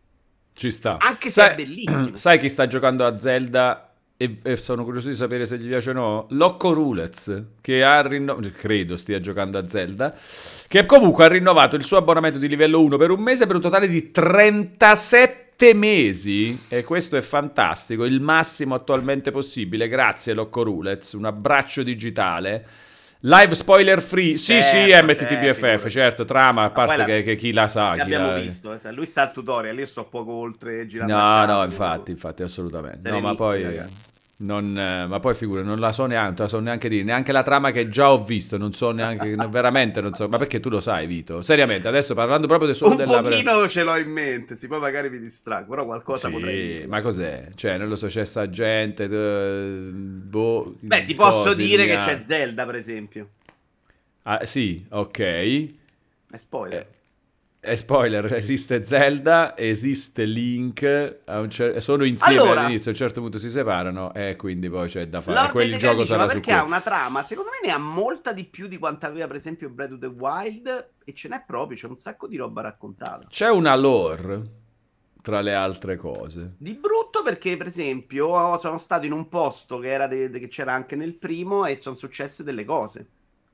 Ci 0.53 0.71
sta. 0.71 0.97
Anche 0.99 1.29
se 1.29 1.41
sai, 1.41 1.51
è 1.51 1.55
bellissimo. 1.55 2.15
Sai 2.17 2.39
chi 2.39 2.49
sta 2.49 2.67
giocando 2.67 3.05
a 3.05 3.17
Zelda 3.17 3.91
e, 4.21 4.37
e, 4.43 4.55
sono 4.55 4.83
curioso 4.83 5.07
di 5.07 5.15
sapere 5.15 5.47
se 5.47 5.57
gli 5.57 5.67
piace 5.67 5.89
o 5.89 5.93
no? 5.93 6.25
Locco 6.29 6.73
Rulez, 6.73 7.43
che 7.59 7.83
ha 7.83 8.05
rinnovato, 8.05 8.51
credo 8.51 8.95
stia 8.95 9.19
giocando 9.19 9.57
a 9.57 9.67
Zelda, 9.67 10.13
che 10.67 10.85
comunque 10.85 11.25
ha 11.25 11.27
rinnovato 11.27 11.75
il 11.75 11.83
suo 11.83 11.97
abbonamento 11.97 12.37
di 12.37 12.47
livello 12.47 12.81
1 12.81 12.97
per 12.97 13.09
un 13.09 13.19
mese 13.19 13.47
per 13.47 13.55
un 13.55 13.61
totale 13.61 13.87
di 13.87 14.11
37 14.11 15.73
mesi 15.73 16.65
e 16.67 16.83
questo 16.83 17.17
è 17.17 17.21
fantastico, 17.21 18.05
il 18.05 18.21
massimo 18.21 18.75
attualmente 18.75 19.31
possibile. 19.31 19.87
Grazie 19.87 20.33
Locco 20.33 20.61
Rulez, 20.61 21.13
un 21.13 21.25
abbraccio 21.25 21.81
digitale. 21.81 22.65
Live 23.23 23.53
spoiler 23.53 24.01
free, 24.01 24.35
sì, 24.35 24.59
certo, 24.61 24.67
sì, 24.67 25.05
MTTBFF, 25.05 25.59
certo, 25.59 25.89
certo, 25.89 26.25
trama, 26.25 26.63
a 26.63 26.71
parte 26.71 27.05
che, 27.05 27.21
che, 27.21 27.35
chi 27.35 27.53
la 27.53 27.67
sa. 27.67 27.93
Chi 27.93 27.99
abbiamo 27.99 28.31
la... 28.31 28.39
visto, 28.39 28.73
eh, 28.73 28.91
lui 28.91 29.05
sa 29.05 29.23
il 29.23 29.31
tutorial, 29.31 29.77
io 29.77 29.85
sto 29.85 30.05
poco 30.05 30.31
oltre 30.31 30.87
girando. 30.87 31.13
No, 31.13 31.45
no, 31.45 31.63
infatti, 31.63 32.09
infatti, 32.09 32.41
assolutamente. 32.41 33.07
No, 33.11 33.19
ma 33.19 33.35
poi... 33.35 33.61
Ragazzi. 33.61 34.09
Non, 34.41 34.77
eh, 34.77 35.05
ma 35.05 35.19
poi 35.19 35.35
figura, 35.35 35.61
non 35.61 35.79
la 35.79 35.91
so 35.91 36.05
neanche, 36.07 36.41
la 36.41 36.47
so 36.47 36.59
neanche 36.59 36.89
dire, 36.89 37.03
neanche 37.03 37.31
la 37.31 37.43
trama 37.43 37.71
che 37.71 37.89
già 37.89 38.11
ho 38.11 38.23
visto, 38.23 38.57
non 38.57 38.73
so 38.73 38.91
neanche, 38.91 39.35
veramente 39.49 40.01
non 40.01 40.13
so, 40.13 40.27
ma 40.27 40.37
perché 40.37 40.59
tu 40.59 40.69
lo 40.69 40.81
sai 40.81 41.05
Vito? 41.05 41.41
Seriamente, 41.41 41.87
adesso 41.87 42.15
parlando 42.15 42.47
proprio 42.47 42.67
del 42.67 42.75
solo 42.75 42.91
Un 42.91 42.97
della... 42.97 43.17
Un 43.17 43.23
pochino 43.23 43.67
ce 43.67 43.83
l'ho 43.83 43.97
in 43.97 44.09
mente, 44.09 44.57
si 44.57 44.67
poi 44.67 44.79
magari 44.79 45.09
mi 45.09 45.19
distraggo, 45.19 45.69
però 45.69 45.85
qualcosa 45.85 46.27
sì, 46.27 46.33
potrei 46.33 46.87
ma 46.87 47.01
cos'è? 47.01 47.49
Cioè, 47.53 47.77
non 47.77 47.87
lo 47.87 47.95
so, 47.95 48.07
c'è 48.07 48.25
sta 48.25 48.49
gente, 48.49 49.07
boh... 49.07 50.75
Beh, 50.79 51.03
ti 51.03 51.13
posso 51.13 51.53
dire 51.53 51.85
che 51.85 51.97
c'è 51.97 52.21
Zelda, 52.23 52.65
per 52.65 52.75
esempio. 52.75 53.29
Ah, 54.23 54.43
sì, 54.45 54.83
ok. 54.89 55.19
È 55.19 56.37
spoiler. 56.37 56.87
E 57.63 57.75
spoiler, 57.77 58.33
esiste 58.33 58.83
Zelda, 58.83 59.55
esiste 59.55 60.25
Link, 60.25 60.79
cer- 61.47 61.77
sono 61.77 62.05
insieme 62.05 62.41
allora, 62.41 62.61
all'inizio, 62.61 62.89
a 62.89 62.93
un 62.93 62.99
certo 62.99 63.21
punto 63.21 63.37
si 63.37 63.51
separano 63.51 64.11
e 64.15 64.35
quindi 64.35 64.67
poi 64.67 64.87
c'è 64.89 65.05
da 65.07 65.21
fare. 65.21 65.51
Quel 65.51 65.77
gioco 65.77 66.03
sarà 66.03 66.23
su 66.23 66.29
perché 66.33 66.53
ha 66.53 66.63
una 66.63 66.81
trama, 66.81 67.21
secondo 67.21 67.51
me 67.51 67.67
ne 67.67 67.71
ha 67.71 67.77
molta 67.77 68.33
di 68.33 68.45
più 68.45 68.65
di 68.67 68.79
quanto 68.79 69.05
aveva 69.05 69.27
per 69.27 69.35
esempio 69.35 69.69
Breath 69.69 69.91
of 69.91 69.99
the 69.99 70.07
Wild 70.07 70.89
e 71.05 71.13
ce 71.13 71.27
n'è 71.29 71.43
proprio, 71.45 71.77
c'è 71.77 71.85
un 71.85 71.97
sacco 71.97 72.25
di 72.25 72.35
roba 72.35 72.61
raccontata. 72.61 73.27
C'è 73.29 73.51
una 73.51 73.75
lore 73.75 74.41
tra 75.21 75.41
le 75.41 75.53
altre 75.53 75.97
cose. 75.97 76.55
Di 76.57 76.73
brutto 76.73 77.21
perché 77.21 77.57
per 77.57 77.67
esempio 77.67 78.57
sono 78.57 78.79
stato 78.79 79.05
in 79.05 79.11
un 79.11 79.29
posto 79.29 79.77
che, 79.77 79.89
era 79.91 80.07
de- 80.07 80.31
de- 80.31 80.39
che 80.39 80.47
c'era 80.47 80.73
anche 80.73 80.95
nel 80.95 81.13
primo 81.13 81.65
e 81.67 81.75
sono 81.75 81.95
successe 81.95 82.43
delle 82.43 82.65
cose 82.65 83.05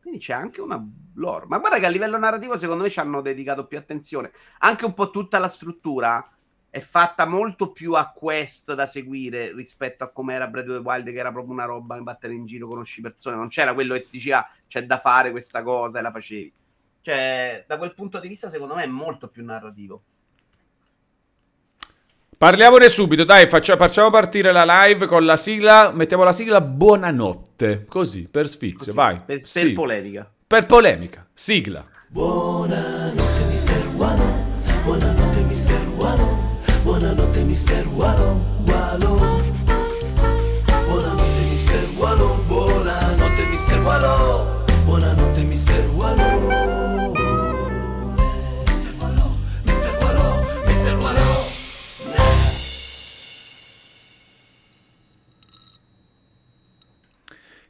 quindi 0.08 0.20
c'è 0.20 0.34
anche 0.34 0.62
una 0.62 0.82
lore. 1.16 1.46
Ma 1.48 1.58
guarda 1.58 1.80
che 1.80 1.86
a 1.86 1.90
livello 1.90 2.18
narrativo, 2.18 2.58
secondo 2.58 2.84
me, 2.84 2.90
ci 2.90 3.00
hanno 3.00 3.22
dedicato 3.22 3.68
più 3.68 3.78
attenzione. 3.78 4.32
Anche 4.60 4.86
un 4.86 4.94
po' 4.94 5.10
tutta 5.10 5.38
la 5.38 5.50
struttura 5.50 6.26
è 6.70 6.80
fatta 6.80 7.26
molto 7.26 7.72
più 7.74 7.94
a 7.94 8.12
quest 8.12 8.74
da 8.74 8.86
seguire 8.86 9.54
rispetto 9.54 10.06
a 10.06 10.12
come 10.12 10.34
era 10.34 10.48
Breath 10.48 10.70
of 10.70 10.78
the 10.78 10.88
Wild, 10.88 11.12
che 11.12 11.18
era 11.18 11.32
proprio 11.32 11.54
una 11.54 11.66
roba 11.66 11.98
in 11.98 12.04
battere 12.04 12.34
in 12.34 12.46
giro, 12.46 12.68
conosci 12.68 13.02
persone. 13.02 13.36
Non 13.36 13.50
c'era 13.50 13.74
quello 13.74 13.96
che 13.96 14.04
ti 14.04 14.12
diceva 14.12 14.40
ah, 14.40 14.50
c'è 14.68 14.86
da 14.86 14.98
fare 14.98 15.32
questa 15.32 15.62
cosa 15.62 16.00
e 16.00 16.02
la 16.02 16.12
facevi. 16.12 16.54
Cioè, 17.02 17.66
da 17.68 17.78
quel 17.78 17.94
punto 17.94 18.20
di 18.20 18.28
vista, 18.30 18.50
secondo 18.50 18.76
me, 18.76 18.84
è 18.84 18.88
molto 18.88 19.28
più 19.28 19.44
narrativo. 19.44 20.04
Parliamone 22.39 22.88
subito, 22.88 23.24
dai, 23.24 23.48
faccia, 23.48 23.75
facciamo 23.77 24.12
partire 24.12 24.51
la 24.51 24.63
live 24.63 25.08
con 25.08 25.25
la 25.25 25.38
sigla, 25.38 25.89
mettiamo 25.91 26.24
la 26.24 26.32
sigla 26.32 26.62
buonanotte, 26.62 27.86
così, 27.89 28.27
per 28.29 28.48
sfizio, 28.48 28.77
così, 28.77 28.91
vai. 28.91 29.20
Per, 29.25 29.39
sì. 29.44 29.62
per, 29.62 29.74
polemica. 29.74 30.32
Per 30.46 30.65
polemica, 30.67 31.25
sigla. 31.34 31.84
Buonanotte 32.10 33.44
mister 33.50 33.84
Wano, 33.96 34.46
buonanotte 34.84 35.41
mister 35.48 35.82
Wano, 35.96 36.60
buonanotte 36.84 37.41
mister 37.41 37.88
Wano, 37.88 38.39
Wano. 38.67 39.41
Buonanotte 40.86 41.41
mister 41.50 41.88
Wano, 41.98 42.44
buonanotte 42.46 43.46
mister 43.50 43.79
Wano, 43.82 44.63
buonanotte 44.86 45.41
mister 45.41 45.89
Wano. 45.89 46.37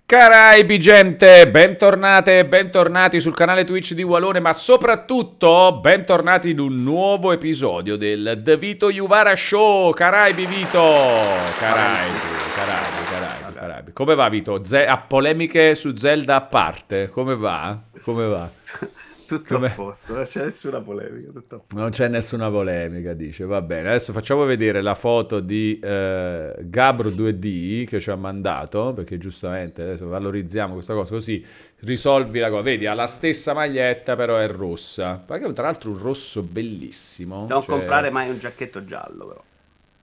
Caraibi 0.09 0.79
gente, 0.79 1.49
bentornate 1.49 2.39
e 2.39 2.45
bentornati 2.45 3.19
sul 3.19 3.35
canale 3.35 3.65
Twitch 3.65 3.91
di 3.91 4.03
Walone, 4.03 4.39
ma 4.39 4.53
soprattutto 4.53 5.79
bentornati 5.81 6.51
in 6.51 6.59
un 6.59 6.81
nuovo 6.81 7.33
episodio 7.33 7.97
del 7.97 8.39
The 8.41 8.55
Vito 8.55 8.89
Juvara 8.89 9.35
Show. 9.35 9.91
Caraibi 9.91 10.45
Vito, 10.45 10.79
Caraibi, 10.79 12.19
Caraibi, 12.55 13.05
Caraibi, 13.09 13.53
Caraibi. 13.53 13.91
Come 13.91 14.15
va 14.15 14.29
Vito? 14.29 14.63
Ze- 14.63 14.85
a 14.85 14.97
polemiche 14.97 15.75
su 15.75 15.93
Zelda 15.97 16.35
a 16.35 16.41
parte, 16.41 17.09
come 17.09 17.35
va? 17.35 17.77
Come 18.01 18.27
va? 18.27 18.49
Tutto 19.27 19.55
Come... 19.55 19.67
a 19.67 19.71
posto, 19.71 20.13
non 20.13 20.23
c'è 20.23 20.45
nessuna 20.45 20.79
polemica. 20.79 21.31
Non 21.75 21.89
c'è 21.89 22.07
nessuna 22.07 22.49
polemica, 22.49 23.11
dice. 23.11 23.43
Va 23.43 23.61
bene, 23.61 23.89
adesso 23.89 24.13
facciamo 24.13 24.45
vedere 24.45 24.81
la 24.81 24.95
foto 24.95 25.41
di 25.41 25.77
eh, 25.83 26.55
Gabro 26.61 27.09
2D 27.09 27.85
che 27.85 27.99
ci 27.99 28.09
ha 28.09 28.15
mandato, 28.15 28.93
perché 28.93 29.17
giustamente 29.17 29.81
adesso 29.81 30.07
valorizziamo 30.07 30.75
questa 30.75 30.93
cosa 30.93 31.15
così 31.15 31.45
risolvi 31.81 32.39
la 32.39 32.49
cosa. 32.49 32.61
Vedi, 32.61 32.85
ha 32.85 32.93
la 32.93 33.05
stessa 33.05 33.53
maglietta, 33.53 34.15
però 34.15 34.37
è 34.37 34.47
rossa. 34.47 35.17
Perché 35.17 35.51
tra 35.51 35.65
l'altro 35.65 35.91
un 35.91 35.99
rosso 35.99 36.41
bellissimo. 36.41 37.45
Non 37.49 37.61
cioè... 37.61 37.77
comprare 37.77 38.09
mai 38.09 38.29
un 38.29 38.39
giacchetto 38.39 38.85
giallo, 38.85 39.27
però. 39.27 39.43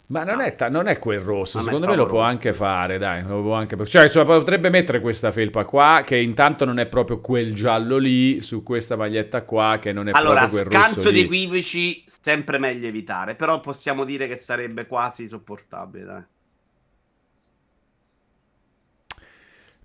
Ma 0.07 0.23
non, 0.23 0.37
no. 0.37 0.43
è, 0.43 0.55
ta- 0.55 0.69
non, 0.69 0.87
è, 0.87 0.99
quel 0.99 1.21
rosso, 1.21 1.59
non 1.59 1.67
secondo 1.67 1.87
me 1.87 1.97
lo 1.97 2.05
può 2.05 2.19
rosso. 2.19 2.31
anche 2.31 2.53
fare, 2.53 2.99
dai, 2.99 3.23
lo 3.23 3.41
può 3.41 3.55
anche... 3.55 3.75
Cioè, 3.87 4.09
cioè, 4.11 4.25
potrebbe 4.25 4.69
mettere 4.69 5.01
questa 5.01 5.33
felpa 5.33 5.65
qua, 5.65 6.03
che 6.05 6.17
intanto 6.17 6.67
non 6.67 6.79
è 6.79 6.87
proprio 6.87 7.21
quel 7.21 7.55
giallo 7.55 7.97
lì, 7.97 8.43
su 8.43 8.63
questa 8.63 8.97
maglietta 8.97 9.45
qua, 9.45 9.79
che 9.81 9.93
non 9.93 10.09
è 10.09 10.13
allora, 10.13 10.41
proprio 10.41 10.61
quel 10.61 10.65
rosso 10.65 10.77
Allora, 10.77 10.93
scanso 10.93 11.11
di 11.11 11.21
equivoci, 11.21 12.05
sempre 12.07 12.59
meglio 12.59 12.87
evitare, 12.87 13.35
però 13.35 13.61
possiamo 13.61 14.05
dire 14.05 14.29
che 14.29 14.37
sarebbe 14.37 14.87
quasi 14.87 15.27
sopportabile, 15.27 16.05
dai. 16.05 16.23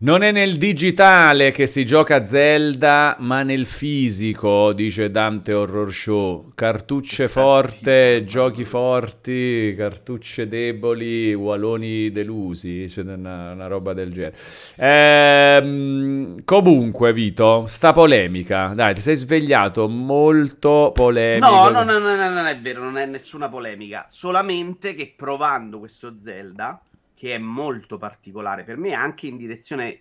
Non 0.01 0.21
è 0.21 0.31
nel 0.31 0.55
digitale 0.55 1.51
che 1.51 1.67
si 1.67 1.85
gioca 1.85 2.25
Zelda, 2.25 3.17
ma 3.19 3.43
nel 3.43 3.65
fisico, 3.65 4.71
dice 4.71 5.11
Dante 5.11 5.51
Horror 5.51 5.91
Show. 5.91 6.51
Cartucce 6.55 7.27
forte, 7.27 8.23
giochi 8.23 8.63
forti, 8.63 9.73
cartucce 9.75 10.47
deboli, 10.47 11.33
waloni 11.33 12.11
delusi, 12.11 12.87
cioè 12.87 13.03
una, 13.03 13.51
una 13.51 13.67
roba 13.67 13.91
del 13.91 14.13
genere. 14.13 14.37
Ehm, 14.77 16.45
comunque, 16.45 17.11
Vito, 17.11 17.65
sta 17.67 17.91
polemica. 17.91 18.71
Dai, 18.73 18.93
ti 18.93 19.01
sei 19.01 19.15
svegliato 19.15 19.89
molto 19.89 20.91
polemico. 20.93 21.45
No, 21.45 21.69
no, 21.71 21.83
no, 21.83 21.99
no, 21.99 22.15
no, 22.15 22.29
non 22.29 22.45
è 22.45 22.57
vero, 22.57 22.85
non 22.85 22.97
è 22.97 23.05
nessuna 23.05 23.49
polemica. 23.49 24.05
Solamente 24.07 24.93
che 24.93 25.13
provando 25.17 25.77
questo 25.77 26.13
Zelda 26.17 26.81
che 27.19 27.35
è 27.35 27.37
molto 27.37 27.97
particolare 27.97 28.63
per 28.63 28.77
me, 28.77 28.93
anche 28.93 29.27
in 29.27 29.35
direzione 29.35 29.99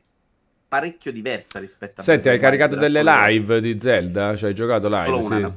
parecchio 0.68 1.10
diversa 1.10 1.58
rispetto 1.58 2.00
a... 2.00 2.04
Senti, 2.04 2.28
hai 2.28 2.38
caricato 2.38 2.76
delle 2.76 3.02
live 3.02 3.60
di 3.60 3.76
Zelda? 3.80 4.36
Cioè, 4.36 4.50
hai 4.50 4.54
giocato 4.54 4.86
live? 4.88 5.20
Solo 5.20 5.50
sì. 5.50 5.56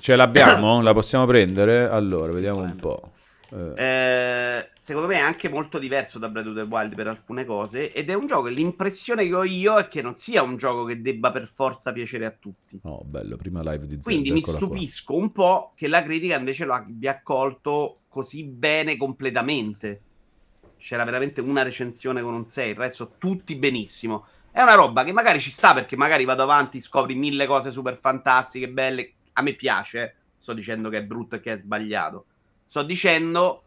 Ce 0.00 0.16
l'abbiamo? 0.16 0.80
La 0.80 0.94
possiamo 0.94 1.26
prendere? 1.26 1.86
Allora, 1.90 2.32
vediamo 2.32 2.62
un 2.62 2.74
po'. 2.76 3.12
Eh. 3.50 3.74
Eh, 3.76 4.70
secondo 4.78 5.08
me 5.08 5.16
è 5.16 5.20
anche 5.20 5.50
molto 5.50 5.78
diverso 5.78 6.18
da 6.18 6.30
Breath 6.30 6.46
of 6.46 6.54
the 6.54 6.62
Wild 6.62 6.94
per 6.94 7.08
alcune 7.08 7.44
cose 7.44 7.92
ed 7.92 8.08
è 8.08 8.14
un 8.14 8.26
gioco 8.26 8.48
l'impressione 8.48 9.26
che 9.26 9.34
ho 9.34 9.44
io 9.44 9.76
è 9.76 9.86
che 9.88 10.00
non 10.00 10.14
sia 10.14 10.42
un 10.42 10.56
gioco 10.56 10.84
che 10.84 11.02
debba 11.02 11.30
per 11.30 11.46
forza 11.46 11.92
piacere 11.92 12.24
a 12.24 12.30
tutti. 12.30 12.80
Oh, 12.84 13.04
bello, 13.04 13.36
prima 13.36 13.60
live 13.60 13.86
di 13.86 14.00
Zelda. 14.00 14.04
Quindi 14.04 14.32
mi 14.32 14.40
stupisco 14.40 15.12
qua. 15.12 15.22
un 15.22 15.32
po' 15.32 15.72
che 15.76 15.86
la 15.86 16.02
critica 16.02 16.38
invece 16.38 16.64
lo 16.64 16.72
abbia 16.72 17.10
accolto 17.10 17.98
così 18.08 18.44
bene 18.44 18.96
completamente 18.96 20.00
c'era 20.84 21.04
veramente 21.04 21.40
una 21.40 21.62
recensione 21.62 22.20
con 22.20 22.34
un 22.34 22.44
6, 22.44 22.68
il 22.68 22.76
resto 22.76 23.14
tutti 23.16 23.56
benissimo. 23.56 24.26
È 24.50 24.60
una 24.60 24.74
roba 24.74 25.02
che 25.02 25.12
magari 25.12 25.40
ci 25.40 25.50
sta 25.50 25.72
perché 25.72 25.96
magari 25.96 26.26
vado 26.26 26.42
avanti, 26.42 26.78
scopri 26.78 27.14
mille 27.14 27.46
cose 27.46 27.70
super 27.70 27.96
fantastiche, 27.96 28.68
belle. 28.68 29.12
A 29.32 29.40
me 29.40 29.54
piace, 29.54 30.16
sto 30.36 30.52
dicendo 30.52 30.90
che 30.90 30.98
è 30.98 31.02
brutto 31.02 31.36
e 31.36 31.40
che 31.40 31.54
è 31.54 31.56
sbagliato. 31.56 32.26
Sto 32.66 32.82
dicendo 32.82 33.62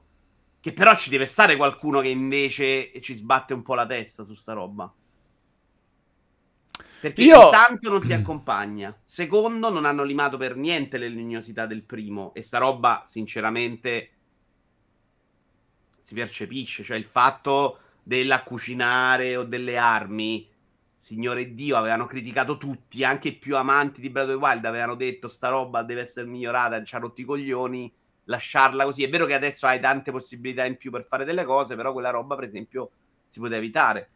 che 0.60 0.74
però 0.74 0.96
ci 0.96 1.10
deve 1.10 1.26
stare 1.26 1.56
qualcuno 1.56 2.02
che 2.02 2.10
invece 2.10 2.92
ci 3.02 3.16
sbatte 3.16 3.56
un 3.56 3.64
po' 3.64 3.74
la 3.74 3.88
testa 3.88 4.24
su 4.24 4.36
sta 4.36 4.54
roba. 4.54 4.94
Perché 7.02 7.24
Io... 7.24 7.50
tanto 7.50 7.90
non 7.90 8.06
ti 8.06 8.14
accompagna. 8.14 8.96
Secondo, 9.04 9.72
non 9.72 9.86
hanno 9.86 10.04
limato 10.04 10.38
per 10.38 10.56
niente 10.56 11.00
le 11.00 11.10
legnosità 11.10 11.66
del 11.66 11.82
primo. 11.82 12.32
E 12.36 12.44
sta 12.44 12.60
roba, 12.60 13.02
sinceramente, 13.06 14.17
si 16.08 16.14
percepisce, 16.14 16.86
cioè 16.86 16.96
il 16.96 17.04
fatto 17.04 17.80
della 18.02 18.42
cucinare 18.44 19.36
o 19.36 19.44
delle 19.44 19.76
armi, 19.76 20.50
Signore 21.02 21.54
Dio, 21.54 21.76
avevano 21.76 22.06
criticato 22.06 22.58
tutti, 22.58 23.04
anche 23.04 23.28
i 23.28 23.36
più 23.36 23.58
amanti 23.58 24.00
di 24.00 24.10
Breath 24.10 24.30
of 24.30 24.36
the 24.36 24.40
Wild 24.42 24.64
avevano 24.64 24.96
detto 24.96 25.28
sta 25.28 25.50
roba 25.50 25.84
deve 25.84 26.00
essere 26.00 26.26
migliorata, 26.26 26.82
ci 26.82 26.96
ha 26.96 27.00
rotto 27.00 27.20
i 27.20 27.26
coglioni, 27.26 27.94
lasciarla 28.24 28.86
così. 28.86 29.04
È 29.04 29.10
vero 29.10 29.26
che 29.26 29.34
adesso 29.34 29.68
hai 29.68 29.82
tante 29.82 30.12
possibilità 30.12 30.64
in 30.64 30.78
più 30.78 30.92
per 30.92 31.04
fare 31.04 31.26
delle 31.26 31.44
cose, 31.44 31.76
però 31.76 31.92
quella 31.92 32.10
roba, 32.10 32.36
per 32.36 32.46
esempio, 32.46 32.92
si 33.26 33.40
poteva 33.40 33.58
evitare. 33.58 34.10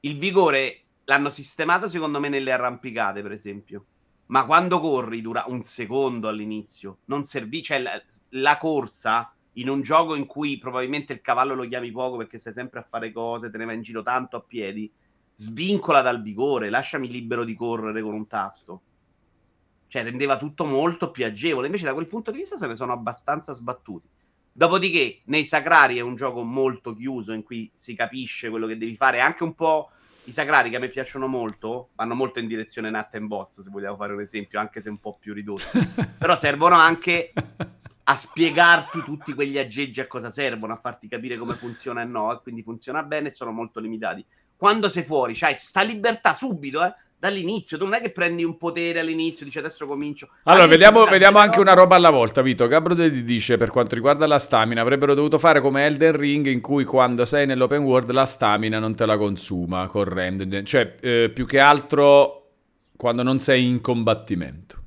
Il 0.00 0.18
vigore 0.18 0.86
l'hanno 1.04 1.30
sistemato 1.30 1.86
secondo 1.86 2.18
me 2.18 2.28
nelle 2.28 2.50
arrampicate, 2.50 3.22
per 3.22 3.30
esempio. 3.30 3.84
Ma 4.26 4.44
quando 4.44 4.80
corri 4.80 5.22
dura 5.22 5.44
un 5.46 5.62
secondo 5.62 6.26
all'inizio, 6.26 6.98
non 7.04 7.22
servì, 7.22 7.62
cioè 7.62 7.78
la, 7.78 8.02
la 8.30 8.58
corsa 8.58 9.32
in 9.60 9.68
un 9.68 9.82
gioco 9.82 10.14
in 10.14 10.26
cui 10.26 10.58
probabilmente 10.58 11.12
il 11.12 11.20
cavallo 11.20 11.54
lo 11.54 11.66
chiami 11.66 11.90
poco 11.90 12.16
perché 12.16 12.38
stai 12.38 12.52
sempre 12.52 12.80
a 12.80 12.86
fare 12.88 13.12
cose, 13.12 13.50
te 13.50 13.58
ne 13.58 13.64
vai 13.64 13.76
in 13.76 13.82
giro 13.82 14.02
tanto 14.02 14.36
a 14.36 14.40
piedi, 14.40 14.90
svincola 15.34 16.00
dal 16.00 16.22
vigore, 16.22 16.70
lasciami 16.70 17.08
libero 17.08 17.44
di 17.44 17.54
correre 17.54 18.02
con 18.02 18.14
un 18.14 18.26
tasto. 18.26 18.82
Cioè, 19.88 20.02
rendeva 20.02 20.36
tutto 20.36 20.64
molto 20.64 21.10
più 21.10 21.24
agevole. 21.24 21.66
Invece, 21.66 21.86
da 21.86 21.94
quel 21.94 22.06
punto 22.06 22.30
di 22.30 22.38
vista, 22.38 22.56
se 22.56 22.66
ne 22.66 22.76
sono 22.76 22.92
abbastanza 22.92 23.54
sbattuti. 23.54 24.06
Dopodiché, 24.52 25.20
nei 25.24 25.46
Sacrari 25.46 25.96
è 25.96 26.02
un 26.02 26.14
gioco 26.14 26.42
molto 26.42 26.92
chiuso 26.94 27.32
in 27.32 27.42
cui 27.42 27.70
si 27.72 27.94
capisce 27.94 28.50
quello 28.50 28.66
che 28.66 28.76
devi 28.76 28.96
fare. 28.96 29.20
Anche 29.20 29.44
un 29.44 29.54
po' 29.54 29.90
i 30.24 30.32
Sacrari 30.32 30.68
che 30.68 30.76
a 30.76 30.78
me 30.80 30.88
piacciono 30.88 31.26
molto, 31.26 31.90
vanno 31.94 32.14
molto 32.14 32.38
in 32.38 32.48
direzione 32.48 32.90
Nat 32.90 33.14
and 33.14 33.28
Bots, 33.28 33.62
se 33.62 33.70
vogliamo 33.70 33.96
fare 33.96 34.12
un 34.12 34.20
esempio, 34.20 34.60
anche 34.60 34.82
se 34.82 34.90
un 34.90 34.98
po' 34.98 35.16
più 35.18 35.32
ridotto. 35.32 35.64
Però 36.18 36.36
servono 36.36 36.74
anche 36.74 37.32
a 38.10 38.16
spiegarti 38.16 39.02
tutti 39.04 39.34
quegli 39.34 39.58
aggeggi 39.58 40.00
a 40.00 40.06
cosa 40.06 40.30
servono, 40.30 40.72
a 40.72 40.78
farti 40.80 41.08
capire 41.08 41.36
come 41.36 41.54
funziona 41.54 42.00
e 42.00 42.06
no, 42.06 42.32
e 42.32 42.40
quindi 42.42 42.62
funziona 42.62 43.02
bene 43.02 43.28
e 43.28 43.32
sono 43.32 43.50
molto 43.50 43.80
limitati. 43.80 44.24
Quando 44.56 44.88
sei 44.88 45.02
fuori, 45.04 45.34
c'hai 45.34 45.54
sta 45.54 45.82
libertà 45.82 46.32
subito, 46.32 46.82
eh? 46.82 46.94
dall'inizio. 47.18 47.76
Tu 47.76 47.84
non 47.84 47.94
è 47.94 48.00
che 48.00 48.10
prendi 48.10 48.44
un 48.44 48.56
potere 48.56 49.00
all'inizio, 49.00 49.44
dici 49.44 49.58
adesso 49.58 49.84
comincio. 49.84 50.28
Allora, 50.44 50.66
vediamo, 50.66 51.04
vediamo 51.04 51.38
anche 51.38 51.60
una 51.60 51.74
roba 51.74 51.96
alla 51.96 52.10
volta, 52.10 52.40
Vito. 52.40 52.66
Gabro 52.66 52.94
ti 52.94 53.24
dice 53.24 53.58
per 53.58 53.70
quanto 53.70 53.94
riguarda 53.94 54.26
la 54.26 54.38
stamina, 54.38 54.80
avrebbero 54.80 55.12
dovuto 55.14 55.38
fare 55.38 55.60
come 55.60 55.84
Elden 55.84 56.16
Ring, 56.16 56.46
in 56.46 56.62
cui 56.62 56.84
quando 56.84 57.26
sei 57.26 57.44
nell'open 57.44 57.82
world 57.82 58.10
la 58.10 58.24
stamina 58.24 58.78
non 58.78 58.94
te 58.94 59.04
la 59.04 59.18
consuma 59.18 59.86
correndo. 59.86 60.62
Cioè, 60.62 60.96
eh, 61.00 61.30
più 61.34 61.44
che 61.44 61.58
altro 61.58 62.52
quando 62.96 63.22
non 63.22 63.38
sei 63.40 63.66
in 63.66 63.82
combattimento. 63.82 64.77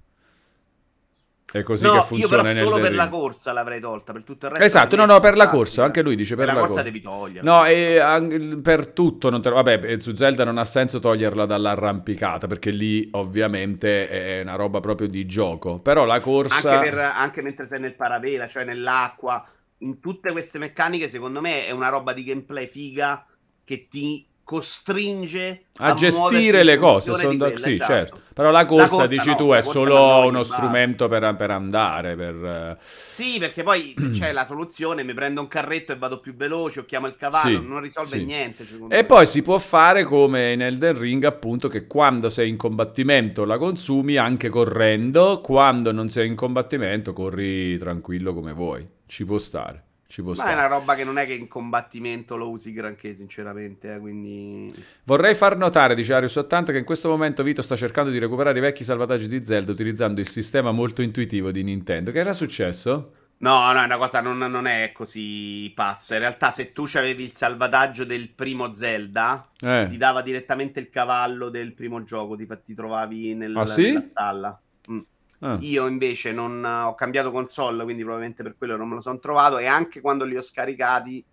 È 1.51 1.63
così 1.63 1.85
no, 1.85 1.93
che 1.93 2.01
funziona 2.03 2.47
io 2.49 2.53
nel 2.53 2.63
solo 2.63 2.79
per 2.79 2.95
la 2.95 3.09
corsa 3.09 3.51
l'avrei 3.51 3.81
tolta, 3.81 4.13
per 4.13 4.23
tutto 4.23 4.45
il 4.45 4.51
resto. 4.53 4.65
Esatto, 4.65 4.95
no, 4.95 5.05
no, 5.05 5.19
per 5.19 5.35
la 5.35 5.47
corsa, 5.47 5.83
anche 5.83 6.01
lui 6.01 6.15
dice 6.15 6.35
per, 6.35 6.45
per 6.45 6.53
la, 6.53 6.61
la 6.61 6.67
corsa. 6.67 6.83
corsa 6.83 6.89
devi 6.89 7.03
togliere. 7.03 7.45
No, 7.45 7.65
e 7.65 8.59
per 8.61 8.87
tutto, 8.87 9.29
non 9.29 9.41
te... 9.41 9.49
vabbè, 9.49 9.99
su 9.99 10.15
Zelda 10.15 10.45
non 10.45 10.57
ha 10.57 10.63
senso 10.63 10.99
toglierla 10.99 11.45
dall'arrampicata, 11.45 12.47
perché 12.47 12.71
lì 12.71 13.09
ovviamente 13.11 14.07
è 14.07 14.41
una 14.41 14.55
roba 14.55 14.79
proprio 14.79 15.07
di 15.07 15.25
gioco, 15.25 15.79
però 15.79 16.05
la 16.05 16.21
corsa... 16.21 16.77
Anche, 16.77 16.89
per, 16.89 16.99
anche 16.99 17.41
mentre 17.41 17.67
sei 17.67 17.81
nel 17.81 17.95
paravela, 17.95 18.47
cioè 18.47 18.63
nell'acqua, 18.63 19.45
in 19.79 19.99
tutte 19.99 20.31
queste 20.31 20.57
meccaniche, 20.57 21.09
secondo 21.09 21.41
me 21.41 21.65
è 21.65 21.71
una 21.71 21.89
roba 21.89 22.13
di 22.13 22.23
gameplay 22.23 22.67
figa 22.67 23.25
che 23.65 23.87
ti 23.89 24.25
costringe 24.43 25.65
a, 25.77 25.87
a 25.87 25.93
gestire 25.93 26.63
le 26.63 26.77
cose. 26.77 27.13
Sono 27.13 27.35
da... 27.35 27.55
sì, 27.55 27.71
esatto. 27.71 27.91
certo. 27.91 28.21
Però 28.33 28.49
la 28.49 28.65
corsa, 28.65 28.83
la 28.83 28.89
corsa 28.89 29.07
dici 29.07 29.29
no, 29.29 29.35
tu, 29.35 29.51
è 29.51 29.61
solo 29.61 30.25
uno 30.25 30.43
strumento 30.43 31.07
per, 31.07 31.35
per, 31.35 31.51
andare. 31.51 32.15
Per... 32.15 32.77
Sì, 33.09 33.37
perché 33.39 33.63
poi 33.63 33.93
c'è 34.13 34.31
la 34.31 34.45
soluzione: 34.45 35.03
mi 35.03 35.13
prendo 35.13 35.41
un 35.41 35.47
carretto 35.47 35.91
e 35.91 35.97
vado 35.97 36.19
più 36.19 36.35
veloce, 36.35 36.81
o 36.81 36.85
chiamo 36.85 37.07
il 37.07 37.15
cavallo, 37.15 37.59
Sì, 37.59 37.67
non 37.67 37.81
risolve 37.81 38.17
sì. 38.17 38.25
niente. 38.25 38.63
E 38.63 38.87
me. 38.87 39.03
poi 39.03 39.25
si 39.25 39.41
può 39.41 39.57
fare 39.57 40.03
come 40.03 40.53
in 40.53 40.61
Elden 40.61 40.97
Ring, 40.97 41.23
appunto, 41.23 41.67
che 41.67 41.87
quando 41.87 42.29
sei 42.29 42.49
in 42.49 42.57
combattimento 42.57 43.45
la 43.45 43.57
consumi 43.57 44.17
anche 44.17 44.49
correndo, 44.49 45.41
quando 45.41 45.91
non 45.91 46.09
sei 46.09 46.27
in 46.27 46.35
combattimento 46.35 47.13
corri 47.13 47.77
tranquillo 47.77 48.33
come 48.33 48.53
vuoi. 48.53 48.87
Ci 49.05 49.25
può 49.25 49.37
stare. 49.37 49.83
Ci 50.11 50.21
può 50.21 50.31
Ma 50.31 50.35
è 50.35 50.39
stare. 50.41 50.53
una 50.55 50.67
roba 50.67 50.93
che 50.95 51.05
non 51.05 51.17
è 51.17 51.25
che 51.25 51.33
in 51.33 51.47
combattimento 51.47 52.35
lo 52.35 52.49
usi 52.49 52.73
granché, 52.73 53.13
sinceramente. 53.15 53.95
eh, 53.95 53.99
quindi. 53.99 54.73
Vorrei 55.05 55.33
far 55.35 55.55
notare, 55.55 55.95
dice 55.95 56.13
Arius 56.13 56.35
80, 56.35 56.73
che 56.73 56.79
in 56.79 56.83
questo 56.83 57.07
momento 57.07 57.43
Vito 57.43 57.61
sta 57.61 57.77
cercando 57.77 58.11
di 58.11 58.19
recuperare 58.19 58.57
i 58.57 58.61
vecchi 58.61 58.83
salvataggi 58.83 59.29
di 59.29 59.45
Zelda 59.45 59.71
utilizzando 59.71 60.19
il 60.19 60.27
sistema 60.27 60.71
molto 60.71 61.01
intuitivo 61.01 61.49
di 61.51 61.63
Nintendo. 61.63 62.11
Che 62.11 62.19
era 62.19 62.33
successo? 62.33 63.13
No, 63.37 63.71
no, 63.71 63.81
è 63.81 63.85
una 63.85 63.97
cosa 63.97 64.21
non, 64.21 64.37
non 64.37 64.67
è 64.67 64.91
così 64.93 65.71
pazza. 65.73 66.13
In 66.15 66.19
realtà, 66.19 66.51
se 66.51 66.73
tu 66.73 66.85
avevi 66.93 67.23
il 67.23 67.31
salvataggio 67.31 68.03
del 68.03 68.29
primo 68.29 68.73
Zelda, 68.73 69.49
Eh. 69.61 69.87
ti 69.89 69.97
dava 69.97 70.21
direttamente 70.21 70.79
il 70.81 70.89
cavallo 70.89 71.49
del 71.49 71.71
primo 71.73 72.03
gioco. 72.03 72.35
Ti, 72.35 72.45
ti 72.65 72.73
trovavi 72.75 73.33
nel, 73.33 73.55
Ah, 73.55 73.65
sì? 73.65 73.83
nella 73.83 74.01
stalla. 74.03 74.61
Mm. 74.91 74.99
Ah. 75.43 75.57
Io 75.61 75.87
invece 75.87 76.31
non 76.31 76.63
ho 76.63 76.93
cambiato 76.95 77.31
console, 77.31 77.83
quindi 77.83 78.01
probabilmente 78.03 78.43
per 78.43 78.55
quello 78.57 78.77
non 78.77 78.87
me 78.87 78.95
lo 78.95 79.01
sono 79.01 79.19
trovato. 79.19 79.57
E 79.57 79.65
anche 79.65 79.99
quando 80.01 80.23
li 80.25 80.35
ho 80.37 80.41
scaricati, 80.41 81.23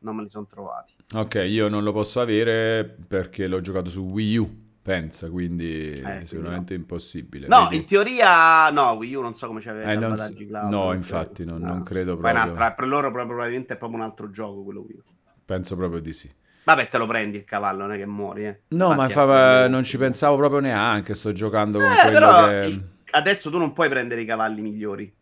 non 0.00 0.16
me 0.16 0.22
li 0.22 0.28
sono 0.28 0.46
trovati. 0.46 0.94
Ok, 1.14 1.44
io 1.48 1.68
non 1.68 1.82
lo 1.82 1.92
posso 1.92 2.20
avere 2.20 2.84
perché 3.08 3.46
l'ho 3.48 3.60
giocato 3.60 3.90
su 3.90 4.02
Wii 4.02 4.36
U, 4.36 4.58
pensa, 4.80 5.28
quindi 5.28 5.92
quindi 6.00 6.26
sicuramente 6.26 6.74
impossibile. 6.74 7.48
No, 7.48 7.64
Vedi? 7.64 7.76
in 7.76 7.84
teoria, 7.86 8.70
no. 8.70 8.92
Wii 8.92 9.14
U 9.14 9.20
non 9.20 9.34
so 9.34 9.48
come 9.48 9.60
c'aveva 9.60 9.90
Eh, 9.90 9.96
non 9.96 10.16
salvataggi 10.16 10.44
so- 10.44 10.48
cloud. 10.48 10.70
no, 10.70 10.84
non 10.84 10.94
infatti, 10.94 11.34
credo. 11.44 11.50
non- 11.58 11.62
non 11.62 11.82
credo 11.82 12.12
Poi 12.12 12.20
proprio. 12.20 12.42
un'altra- 12.44 12.72
per 12.72 12.86
loro 12.86 13.10
proprio- 13.10 13.26
probabilmente 13.26 13.74
è 13.74 13.76
proprio 13.76 13.98
un 13.98 14.04
altro 14.04 14.30
gioco 14.30 14.62
quello 14.62 14.80
Wii 14.86 14.96
U. 14.96 15.02
Penso 15.44 15.74
proprio 15.76 16.00
di 16.00 16.12
sì. 16.12 16.30
Vabbè, 16.62 16.88
te 16.88 16.98
lo 16.98 17.06
prendi 17.08 17.38
il 17.38 17.44
cavallo, 17.44 17.80
non 17.80 17.92
è 17.92 17.96
che 17.96 18.06
muori, 18.06 18.46
eh. 18.46 18.60
No, 18.68 18.88
ma 18.94 19.04
Infatti, 19.06 19.12
fa- 19.12 19.22
è 19.22 19.56
quello- 19.62 19.68
non 19.74 19.82
ci 19.82 19.98
pensavo 19.98 20.36
proprio 20.36 20.60
neanche, 20.60 21.14
sto 21.14 21.32
giocando 21.32 21.80
con 21.80 21.90
Eh, 21.90 21.94
quello 22.02 22.10
però 22.12 22.46
che... 22.48 22.54
il- 22.66 22.88
adesso 23.10 23.50
tu 23.50 23.58
non 23.58 23.72
puoi 23.72 23.88
prendere 23.88 24.22
i 24.22 24.24
cavalli 24.26 24.60
migliori. 24.60 25.12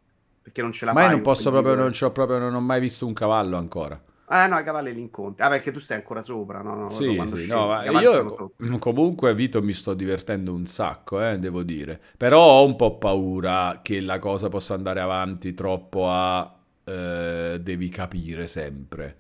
Perché 0.43 0.63
non 0.63 0.73
ce 0.73 0.85
la 0.85 0.93
Ma 0.93 1.01
fai. 1.01 1.11
io 1.11 1.17
non 1.17 1.23
posso 1.23 1.51
proprio, 1.51 1.75
non, 1.75 1.93
proprio, 2.13 2.39
non 2.39 2.55
ho 2.55 2.61
mai 2.61 2.81
visto 2.81 3.07
un 3.07 3.13
cavallo 3.13 3.57
ancora. 3.57 4.01
Ah, 4.31 4.47
no, 4.47 4.59
i 4.59 4.65
cavalli 4.65 4.93
li 4.93 5.01
incontri. 5.01 5.43
Ah, 5.45 5.49
perché 5.49 5.73
tu 5.73 5.79
stai 5.79 5.97
ancora 5.97 6.21
sopra, 6.21 6.61
no? 6.61 6.75
no 6.75 6.91
Sì, 6.91 7.27
sì, 7.27 7.47
no, 7.47 7.67
ma 7.67 7.89
io 7.91 8.55
comunque 8.79 9.35
Vito 9.35 9.63
mi 9.63 9.73
sto 9.73 9.95
divertendo 9.95 10.53
un 10.53 10.67
sacco, 10.67 11.23
eh, 11.23 11.39
devo 11.39 11.63
dire. 11.63 12.01
Però 12.17 12.43
ho 12.43 12.65
un 12.65 12.77
po' 12.77 12.99
paura 12.99 13.81
che 13.83 14.01
la 14.01 14.19
cosa 14.19 14.49
possa 14.49 14.75
andare 14.75 15.01
avanti 15.01 15.55
troppo 15.55 16.09
a 16.11 16.55
eh, 16.85 17.59
devi 17.61 17.89
capire 17.89 18.47
sempre. 18.47 19.17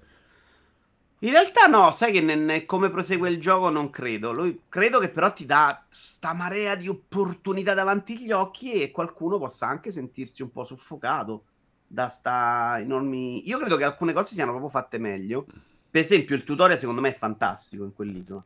In 1.21 1.31
realtà 1.31 1.67
no, 1.67 1.91
sai 1.91 2.13
che 2.13 2.21
ne- 2.21 2.37
ne- 2.37 2.65
come 2.65 2.91
prosegue 2.91 3.29
il 3.29 3.41
gioco 3.41 3.71
non 3.71 3.91
credo. 3.91 4.33
Lui, 4.33 4.63
credo 4.69 5.01
che 5.01 5.09
però 5.09 5.33
ti 5.33 5.47
dà 5.47 5.85
sta 5.89 6.33
marea 6.33 6.77
di 6.77 6.87
opportunità 6.87 7.75
davanti 7.75 8.13
agli 8.15 8.31
occhi 8.31 8.73
e 8.75 8.93
qualcuno 8.93 9.39
possa 9.39 9.67
anche 9.67 9.91
sentirsi 9.91 10.43
un 10.43 10.53
po' 10.53 10.63
soffocato 10.63 11.43
da 11.89 12.09
sta 12.09 12.77
enormi... 12.79 13.49
Io 13.49 13.59
credo 13.59 13.77
che 13.77 13.83
alcune 13.85 14.13
cose 14.13 14.35
siano 14.35 14.51
proprio 14.51 14.71
fatte 14.71 14.99
meglio. 14.99 15.47
Per 15.91 16.03
esempio 16.03 16.37
il 16.37 16.45
tutorial 16.45 16.79
secondo 16.79 17.01
me 17.01 17.09
è 17.09 17.17
fantastico 17.17 17.83
in 17.83 17.95
quell'isola. 17.95 18.45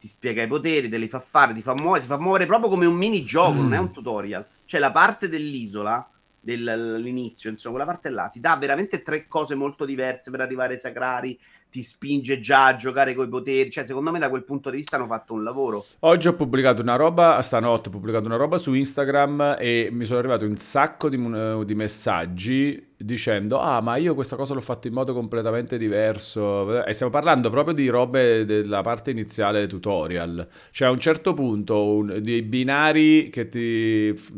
Ti 0.00 0.08
spiega 0.08 0.42
i 0.42 0.48
poteri, 0.48 0.88
te 0.88 0.96
li 0.96 1.08
fa 1.08 1.20
fare, 1.20 1.54
ti 1.54 1.62
fa 1.62 1.74
muovere, 1.74 2.02
ti 2.02 2.08
fa 2.08 2.18
muovere 2.18 2.46
proprio 2.46 2.70
come 2.70 2.86
un 2.86 2.96
minigioco, 2.96 3.52
non 3.52 3.74
è 3.74 3.78
un 3.78 3.92
tutorial. 3.92 4.44
Cioè 4.64 4.80
la 4.80 4.90
parte 4.90 5.28
dell'isola, 5.28 6.08
dell'inizio, 6.40 7.50
insomma, 7.50 7.76
quella 7.76 7.90
parte 7.90 8.08
là, 8.10 8.28
ti 8.28 8.40
dà 8.40 8.56
veramente 8.56 9.02
tre 9.02 9.26
cose 9.26 9.54
molto 9.54 9.84
diverse 9.84 10.30
per 10.30 10.40
arrivare 10.40 10.74
ai 10.74 10.80
sacrari, 10.80 11.38
ti 11.78 11.82
spinge 11.82 12.40
già 12.40 12.66
a 12.66 12.76
giocare 12.76 13.14
coi 13.14 13.28
poteri. 13.28 13.70
Cioè, 13.70 13.84
secondo 13.84 14.10
me, 14.10 14.18
da 14.18 14.28
quel 14.28 14.42
punto 14.42 14.70
di 14.70 14.78
vista 14.78 14.96
hanno 14.96 15.06
fatto 15.06 15.34
un 15.34 15.44
lavoro. 15.44 15.84
Oggi 16.00 16.26
ho 16.26 16.34
pubblicato 16.34 16.82
una 16.82 16.96
roba, 16.96 17.40
stanotte 17.40 17.88
ho 17.88 17.92
pubblicato 17.92 18.26
una 18.26 18.36
roba 18.36 18.58
su 18.58 18.74
Instagram 18.74 19.56
e 19.58 19.88
mi 19.92 20.04
sono 20.04 20.18
arrivati 20.18 20.44
un 20.44 20.56
sacco 20.56 21.08
di, 21.08 21.16
mun- 21.16 21.62
di 21.64 21.74
messaggi 21.74 22.86
dicendo 23.00 23.60
ah 23.60 23.80
ma 23.80 23.94
io 23.94 24.12
questa 24.16 24.34
cosa 24.34 24.54
l'ho 24.54 24.60
fatta 24.60 24.88
in 24.88 24.94
modo 24.94 25.14
completamente 25.14 25.78
diverso 25.78 26.84
e 26.84 26.92
stiamo 26.92 27.12
parlando 27.12 27.48
proprio 27.48 27.72
di 27.72 27.86
robe 27.86 28.44
della 28.44 28.80
parte 28.80 29.12
iniziale 29.12 29.68
tutorial 29.68 30.48
cioè 30.72 30.88
a 30.88 30.90
un 30.90 30.98
certo 30.98 31.32
punto 31.32 31.94
un- 31.94 32.18
dei 32.20 32.42
binari 32.42 33.30
che 33.30 33.48
ti 33.48 34.12
f- 34.12 34.32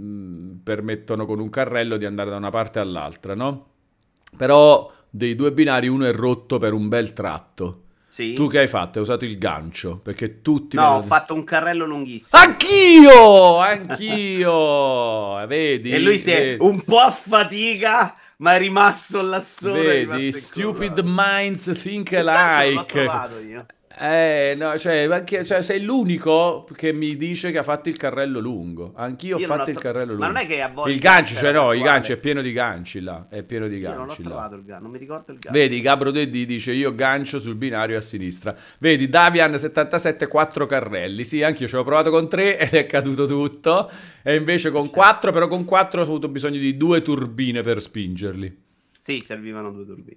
permettono 0.63 1.25
con 1.25 1.39
un 1.41 1.49
carrello 1.49 1.97
di 1.97 2.05
andare 2.05 2.29
da 2.29 2.37
una 2.37 2.51
parte 2.51 2.81
all'altra 2.81 3.35
no? 3.35 3.67
però 4.37 4.91
dei 5.11 5.35
due 5.35 5.53
binari 5.53 5.89
uno 5.89 6.07
è 6.07 6.13
rotto 6.13 6.59
per 6.59 6.73
un 6.73 6.89
bel 6.89 7.13
tratto 7.13 7.83
Sì. 8.09 8.33
tu 8.35 8.49
che 8.49 8.61
hai 8.61 8.69
fatto? 8.69 8.99
Hai 8.99 9.05
usato 9.05 9.25
il 9.25 9.39
gancio 9.39 9.99
perché 9.99 10.41
tutti 10.43 10.77
No, 10.77 10.97
ho 10.97 11.03
fatto 11.03 11.35
un 11.35 11.45
carrello 11.45 11.85
lunghissimo. 11.85 12.41
Anch'io, 12.43 13.59
anch'io. 13.59 15.47
Vedi? 15.47 15.91
e 15.91 15.99
lui 15.99 16.19
si 16.21 16.31
è 16.31 16.41
vedi, 16.41 16.65
un 16.65 16.83
po' 16.83 16.99
a 16.99 17.11
fatica, 17.11 18.17
ma 18.39 18.55
è 18.55 18.59
rimasto 18.59 19.23
là 19.23 19.39
è 19.39 19.45
vedi, 19.63 19.99
rimasto 20.01 20.39
stupid 20.39 21.01
minds 21.05 21.79
think 21.83 22.13
alike. 22.13 23.67
Trovato. 24.01 24.15
Eh, 24.15 24.55
no, 24.57 24.79
cioè, 24.79 25.09
anche- 25.11 25.45
cioè, 25.45 25.63
sei 25.63 25.83
l'unico 25.83 26.67
che 26.75 26.93
mi 26.93 27.17
dice 27.17 27.51
che 27.51 27.59
ha 27.59 27.63
fatto 27.63 27.89
il 27.89 27.97
carrello 27.97 28.39
lungo. 28.41 28.93
Anch'io 28.97 29.37
ho 29.37 29.41
Io 29.41 29.47
fatto 29.47 29.65
l'ho 29.67 29.71
il 29.71 29.79
carrello 29.79 30.13
lungo. 30.13 30.21
Ma 30.21 30.27
non 30.33 30.37
è 30.43 30.47
che 30.47 30.63
a 30.63 30.69
volte 30.69 30.91
Il 30.93 30.99
gancio, 30.99 31.35
cioè 31.35 31.53
no, 31.53 31.73
i 31.73 31.81
ganci 31.83 32.13
è 32.13 32.17
pieno 32.17 32.41
di 32.41 32.53
ganci 32.53 33.01
là, 33.01 33.27
è 33.29 33.43
pieno 33.43 33.69
di 33.69 33.77
Io 33.77 33.89
non 33.89 33.99
l'ho 33.99 34.07
ganci 34.07 34.23
là. 34.23 34.29
trovato 34.31 34.55
il 34.55 34.65
gancio, 34.65 34.83
non 34.83 34.91
mi 34.93 34.99
ricordo 34.99 35.33
il 35.33 35.39
gancio. 35.39 35.59
Vedi, 35.59 35.81
Gabro 35.81 36.11
Deddi 36.11 36.47
dice 36.47 36.73
io 36.73 36.95
gancio 36.95 37.39
sul 37.39 37.55
binario 37.57 37.97
a 37.99 38.01
sinistra. 38.01 38.55
Vedi, 38.79 39.09
Davian 39.09 39.59
77 39.59 40.27
4 40.27 40.67
carrelli. 40.67 41.25
Sì, 41.25 41.43
anche 41.43 41.63
io 41.63 41.69
ci 41.69 41.77
ho 41.77 41.85
provato 41.85 42.11
con 42.11 42.29
3 42.29 42.59
ed 42.59 42.73
è 42.75 42.87
caduto 42.87 43.27
tutto. 43.27 43.91
E 44.23 44.35
invece 44.35 44.71
con 44.71 44.91
4, 44.91 45.33
però 45.33 45.47
con 45.47 45.65
4 45.65 46.01
ho 46.01 46.05
avuto 46.05 46.29
bisogno 46.29 46.59
di 46.59 46.77
due 46.77 47.03
turbine 47.03 47.63
per 47.63 47.81
spingerli. 47.81 48.59
Sì, 48.99 49.21
servivano 49.21 49.73
due 49.73 49.85
turbine. 49.87 50.17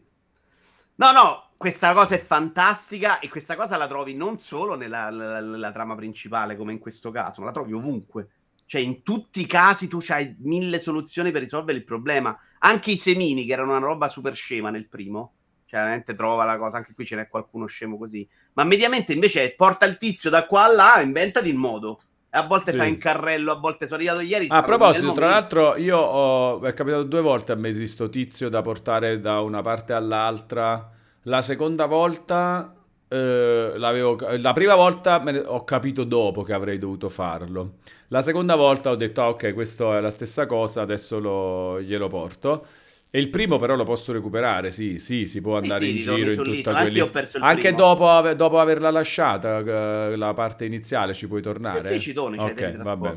No, 0.95 1.11
no, 1.11 1.43
questa 1.57 1.93
cosa 1.93 2.15
è 2.15 2.19
fantastica 2.19 3.19
e 3.19 3.29
questa 3.29 3.55
cosa 3.55 3.77
la 3.77 3.87
trovi 3.87 4.13
non 4.15 4.37
solo 4.37 4.75
nella, 4.75 5.09
nella- 5.09 5.39
nella 5.39 5.71
trama 5.71 5.95
principale, 5.95 6.55
come 6.55 6.71
in 6.73 6.79
questo 6.79 7.11
caso, 7.11 7.41
ma 7.41 7.47
la 7.47 7.53
trovi 7.53 7.73
ovunque. 7.73 8.27
Cioè, 8.65 8.81
in 8.81 9.03
tutti 9.03 9.41
i 9.41 9.45
casi 9.45 9.87
tu 9.87 9.99
hai 10.07 10.35
mille 10.39 10.79
soluzioni 10.79 11.31
per 11.31 11.41
risolvere 11.41 11.77
il 11.77 11.83
problema. 11.83 12.35
Anche 12.59 12.91
i 12.91 12.97
semini, 12.97 13.45
che 13.45 13.53
erano 13.53 13.71
una 13.75 13.85
roba 13.85 14.07
super 14.09 14.33
scema 14.33 14.69
nel 14.69 14.87
primo. 14.87 15.33
Cioè, 15.65 15.79
veramente 15.79 16.15
trova 16.15 16.43
la 16.45 16.57
cosa, 16.57 16.77
anche 16.77 16.93
qui 16.93 17.05
ce 17.05 17.15
n'è 17.15 17.27
qualcuno 17.27 17.65
scemo 17.65 17.97
così. 17.97 18.27
Ma 18.53 18.63
mediamente 18.63 19.13
invece 19.13 19.53
porta 19.55 19.85
il 19.85 19.97
tizio 19.97 20.29
da 20.29 20.45
qua 20.45 20.63
a 20.63 20.71
là, 20.71 21.01
inventati 21.01 21.49
il 21.49 21.55
modo. 21.57 22.01
A 22.31 22.47
volte 22.47 22.71
Sì. 22.71 22.77
fai 22.77 22.89
in 22.89 22.97
carrello, 22.97 23.51
a 23.51 23.59
volte 23.59 23.85
sono 23.85 23.97
arrivato 23.99 24.21
ieri. 24.21 24.47
A 24.49 24.63
proposito, 24.63 25.11
tra 25.11 25.29
l'altro, 25.29 25.75
io 25.75 25.97
ho, 25.99 26.61
è 26.61 26.73
capitato 26.73 27.03
due 27.03 27.21
volte 27.21 27.51
a 27.51 27.55
me 27.55 27.71
di 27.71 27.85
sto 27.85 28.09
tizio 28.09 28.49
da 28.49 28.61
portare 28.63 29.19
da 29.19 29.41
una 29.41 29.61
parte 29.61 29.93
all'altra. 29.93 30.89
La 31.23 31.41
seconda 31.41 31.85
volta, 31.85 32.73
eh, 33.07 33.73
la 33.77 34.53
prima 34.53 34.75
volta 34.75 35.19
ne- 35.19 35.39
ho 35.39 35.63
capito 35.63 36.03
dopo 36.03 36.43
che 36.43 36.53
avrei 36.53 36.77
dovuto 36.77 37.07
farlo. 37.09 37.75
La 38.09 38.21
seconda 38.21 38.55
volta 38.55 38.89
ho 38.89 38.95
detto, 38.95 39.21
ah, 39.21 39.29
ok, 39.29 39.53
questa 39.53 39.97
è 39.97 40.01
la 40.01 40.11
stessa 40.11 40.45
cosa, 40.45 40.81
adesso 40.81 41.19
lo- 41.19 41.81
glielo 41.81 42.07
porto. 42.07 42.65
E 43.15 43.19
il 43.19 43.29
primo 43.29 43.59
però 43.59 43.75
lo 43.75 43.83
posso 43.83 44.11
recuperare, 44.11 44.71
sì, 44.71 44.97
sì, 44.97 45.27
si 45.27 45.39
può 45.39 45.57
andare 45.57 45.85
sì, 45.85 45.97
in 45.97 46.01
giro 46.01 46.31
in 46.31 46.35
tutta 46.35 46.73
quella... 46.73 47.07
Anche 47.41 47.75
dopo, 47.75 48.33
dopo, 48.33 48.59
averla 48.59 48.89
lasciata, 48.89 49.59
eh, 49.59 50.15
la 50.15 50.33
parte 50.33 50.65
iniziale, 50.65 51.13
ci 51.13 51.27
puoi 51.27 51.43
tornare? 51.43 51.81
Sì, 51.81 51.87
sì 51.89 51.99
ci 51.99 52.13
torni, 52.13 52.39
Ok, 52.39 52.77
vabbè. 52.77 53.15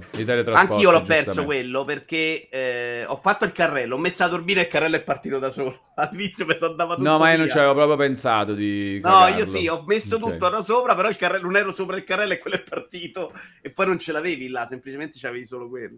Anch'io 0.52 0.90
l'ho 0.90 1.00
perso 1.00 1.46
quello, 1.46 1.86
perché 1.86 2.46
eh, 2.50 3.04
ho 3.06 3.16
fatto 3.16 3.46
il 3.46 3.52
carrello, 3.52 3.94
ho 3.94 3.98
messo 3.98 4.22
la 4.24 4.28
turbina 4.28 4.60
e 4.60 4.64
il 4.64 4.68
carrello 4.68 4.96
è 4.96 5.02
partito 5.02 5.38
da 5.38 5.50
solo. 5.50 5.84
All'inizio 5.96 6.44
mi 6.44 6.56
sono 6.58 6.72
andato 6.72 6.96
tutto 6.96 7.08
No, 7.08 7.16
ma 7.16 7.32
io 7.32 7.38
non 7.38 7.48
ci 7.48 7.56
avevo 7.56 7.72
proprio 7.72 7.96
pensato 7.96 8.52
di 8.52 9.00
No, 9.02 9.10
cagarlo. 9.10 9.38
io 9.38 9.46
sì, 9.46 9.66
ho 9.66 9.82
messo 9.86 10.16
okay. 10.16 10.32
tutto 10.32 10.62
sopra, 10.62 10.94
però 10.94 11.08
il 11.08 11.16
carrello, 11.16 11.44
non 11.44 11.56
ero 11.56 11.72
sopra 11.72 11.96
il 11.96 12.04
carrello 12.04 12.34
e 12.34 12.38
quello 12.38 12.56
è 12.56 12.62
partito. 12.62 13.32
E 13.62 13.70
poi 13.70 13.86
non 13.86 13.98
ce 13.98 14.12
l'avevi 14.12 14.48
là, 14.48 14.66
semplicemente 14.66 15.16
c'avevi 15.18 15.46
solo 15.46 15.70
quello. 15.70 15.96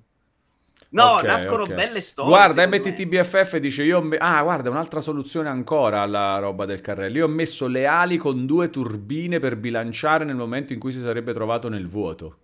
No, 0.91 1.15
okay, 1.15 1.27
nascono 1.27 1.65
okay. 1.65 1.75
belle 1.75 2.01
storie. 2.01 2.31
Guarda, 2.31 2.67
MTTBFF 2.67 3.57
dice: 3.59 3.83
Io 3.83 4.01
me- 4.01 4.17
Ah, 4.17 4.43
guarda, 4.43 4.71
un'altra 4.71 5.01
soluzione 5.01 5.49
ancora 5.49 6.01
alla 6.01 6.39
roba 6.39 6.65
del 6.65 6.81
carrello. 6.81 7.19
Io 7.19 7.25
ho 7.27 7.29
messo 7.29 7.67
le 7.67 7.87
ali 7.87 8.17
con 8.17 8.47
due 8.47 8.71
turbine 8.71 9.39
per 9.39 9.57
bilanciare 9.57 10.25
nel 10.25 10.37
momento 10.37 10.73
in 10.73 10.79
cui 10.79 10.93
si 10.93 11.01
sarebbe 11.01 11.35
trovato 11.35 11.69
nel 11.69 11.89
vuoto. 11.89 12.39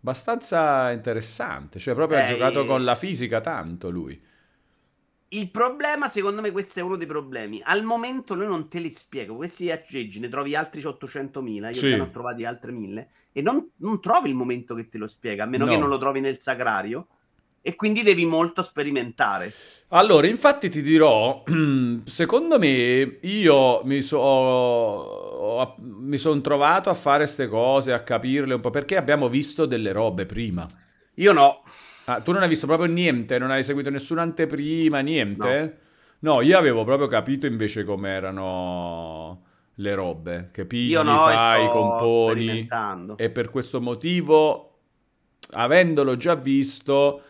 Abbastanza 0.00 0.92
interessante. 0.92 1.80
Cioè, 1.80 1.94
proprio 1.94 2.18
eh, 2.18 2.22
ha 2.22 2.26
giocato 2.26 2.64
con 2.64 2.84
la 2.84 2.94
fisica 2.94 3.40
tanto 3.40 3.90
lui. 3.90 4.20
Il 5.30 5.50
problema, 5.50 6.08
secondo 6.08 6.40
me, 6.40 6.52
questo 6.52 6.78
è 6.78 6.82
uno 6.82 6.96
dei 6.96 7.08
problemi. 7.08 7.60
Al 7.64 7.82
momento 7.82 8.36
noi 8.36 8.46
non 8.46 8.68
te 8.68 8.78
li 8.78 8.90
spiego. 8.90 9.34
Questi 9.34 9.70
aggeggi 9.70 10.20
ne 10.20 10.28
trovi 10.28 10.54
altri 10.54 10.80
800.000. 10.80 11.66
Io 11.66 11.74
sì. 11.74 11.90
ne 11.90 12.00
ho 12.00 12.10
trovati 12.10 12.44
altre 12.44 12.70
1000. 12.70 13.08
E 13.32 13.42
non, 13.42 13.68
non, 13.78 14.00
trovi 14.00 14.28
il 14.28 14.36
momento 14.36 14.76
che 14.76 14.88
te 14.88 14.96
lo 14.96 15.08
spiega, 15.08 15.42
a 15.42 15.46
meno 15.46 15.64
no. 15.64 15.72
che 15.72 15.76
non 15.76 15.88
lo 15.88 15.98
trovi 15.98 16.20
nel 16.20 16.38
sagrario 16.38 17.08
e 17.60 17.74
quindi 17.74 18.02
devi 18.02 18.24
molto 18.24 18.62
sperimentare. 18.62 19.52
Allora, 19.88 20.26
infatti 20.26 20.68
ti 20.68 20.82
dirò, 20.82 21.42
secondo 22.04 22.58
me 22.58 23.18
io 23.22 23.82
mi, 23.84 24.02
so, 24.02 25.74
mi 25.78 26.18
sono 26.18 26.40
trovato 26.40 26.90
a 26.90 26.94
fare 26.94 27.24
queste 27.24 27.48
cose, 27.48 27.92
a 27.92 28.02
capirle 28.02 28.54
un 28.54 28.60
po', 28.60 28.70
perché 28.70 28.96
abbiamo 28.96 29.28
visto 29.28 29.66
delle 29.66 29.92
robe 29.92 30.26
prima. 30.26 30.66
Io 31.14 31.32
no. 31.32 31.62
Ah, 32.04 32.20
tu 32.20 32.32
non 32.32 32.42
hai 32.42 32.48
visto 32.48 32.66
proprio 32.66 32.90
niente, 32.90 33.38
non 33.38 33.50
hai 33.50 33.62
seguito 33.62 33.90
nessuna 33.90 34.22
anteprima, 34.22 35.00
niente? 35.00 35.78
No, 36.20 36.34
no 36.34 36.40
io 36.40 36.56
avevo 36.56 36.84
proprio 36.84 37.06
capito 37.06 37.46
invece 37.46 37.84
com'erano 37.84 39.44
le 39.74 39.94
robe, 39.94 40.48
che 40.52 40.64
pigli, 40.64 40.90
io 40.90 41.02
no, 41.02 41.16
fai, 41.18 41.68
componi. 41.68 42.66
E 43.16 43.30
per 43.30 43.50
questo 43.50 43.80
motivo, 43.80 44.78
avendolo 45.50 46.16
già 46.16 46.34
visto 46.34 47.22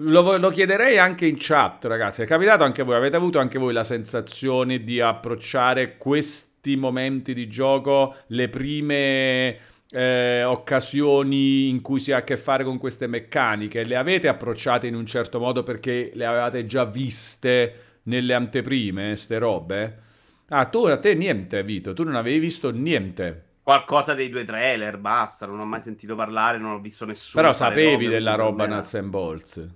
lo, 0.00 0.36
lo, 0.36 0.50
chiederei 0.50 0.98
anche 0.98 1.26
in 1.26 1.36
chat, 1.38 1.84
ragazzi. 1.86 2.22
È 2.22 2.26
capitato 2.26 2.64
anche 2.64 2.82
voi? 2.82 2.94
Avete 2.94 3.16
avuto 3.16 3.38
anche 3.38 3.58
voi 3.58 3.72
la 3.72 3.84
sensazione 3.84 4.80
di 4.80 5.00
approcciare 5.00 5.96
questi 5.96 6.76
momenti 6.76 7.34
di 7.34 7.48
gioco, 7.48 8.16
le 8.28 8.48
prime 8.48 9.58
eh, 9.90 10.44
occasioni 10.44 11.68
in 11.68 11.80
cui 11.80 11.98
si 11.98 12.12
ha 12.12 12.18
a 12.18 12.22
che 12.22 12.36
fare 12.36 12.62
con 12.62 12.78
queste 12.78 13.06
meccaniche? 13.06 13.84
Le 13.84 13.96
avete 13.96 14.28
approcciate 14.28 14.86
in 14.86 14.94
un 14.94 15.06
certo 15.06 15.40
modo 15.40 15.62
perché 15.62 16.12
le 16.14 16.26
avevate 16.26 16.66
già 16.66 16.84
viste 16.84 18.00
nelle 18.04 18.34
anteprime, 18.34 19.16
ste 19.16 19.38
robe? 19.38 19.98
Ah, 20.50 20.66
tu 20.66 20.84
a 20.84 20.98
te 20.98 21.14
niente, 21.14 21.62
Vito. 21.62 21.92
Tu 21.92 22.04
non 22.04 22.14
avevi 22.14 22.38
visto 22.38 22.70
niente. 22.70 23.46
Qualcosa 23.62 24.14
dei 24.14 24.30
due 24.30 24.44
trailer, 24.44 24.96
basta. 24.96 25.44
Non 25.44 25.58
ho 25.58 25.66
mai 25.66 25.80
sentito 25.80 26.14
parlare, 26.14 26.56
non 26.56 26.70
ho 26.70 26.78
visto 26.78 27.04
nessuno. 27.04 27.42
Però 27.42 27.52
sapevi 27.52 28.06
della 28.06 28.34
roba 28.34 28.66
Nuts 28.66 28.94
and 28.94 29.10
Bolts. 29.10 29.68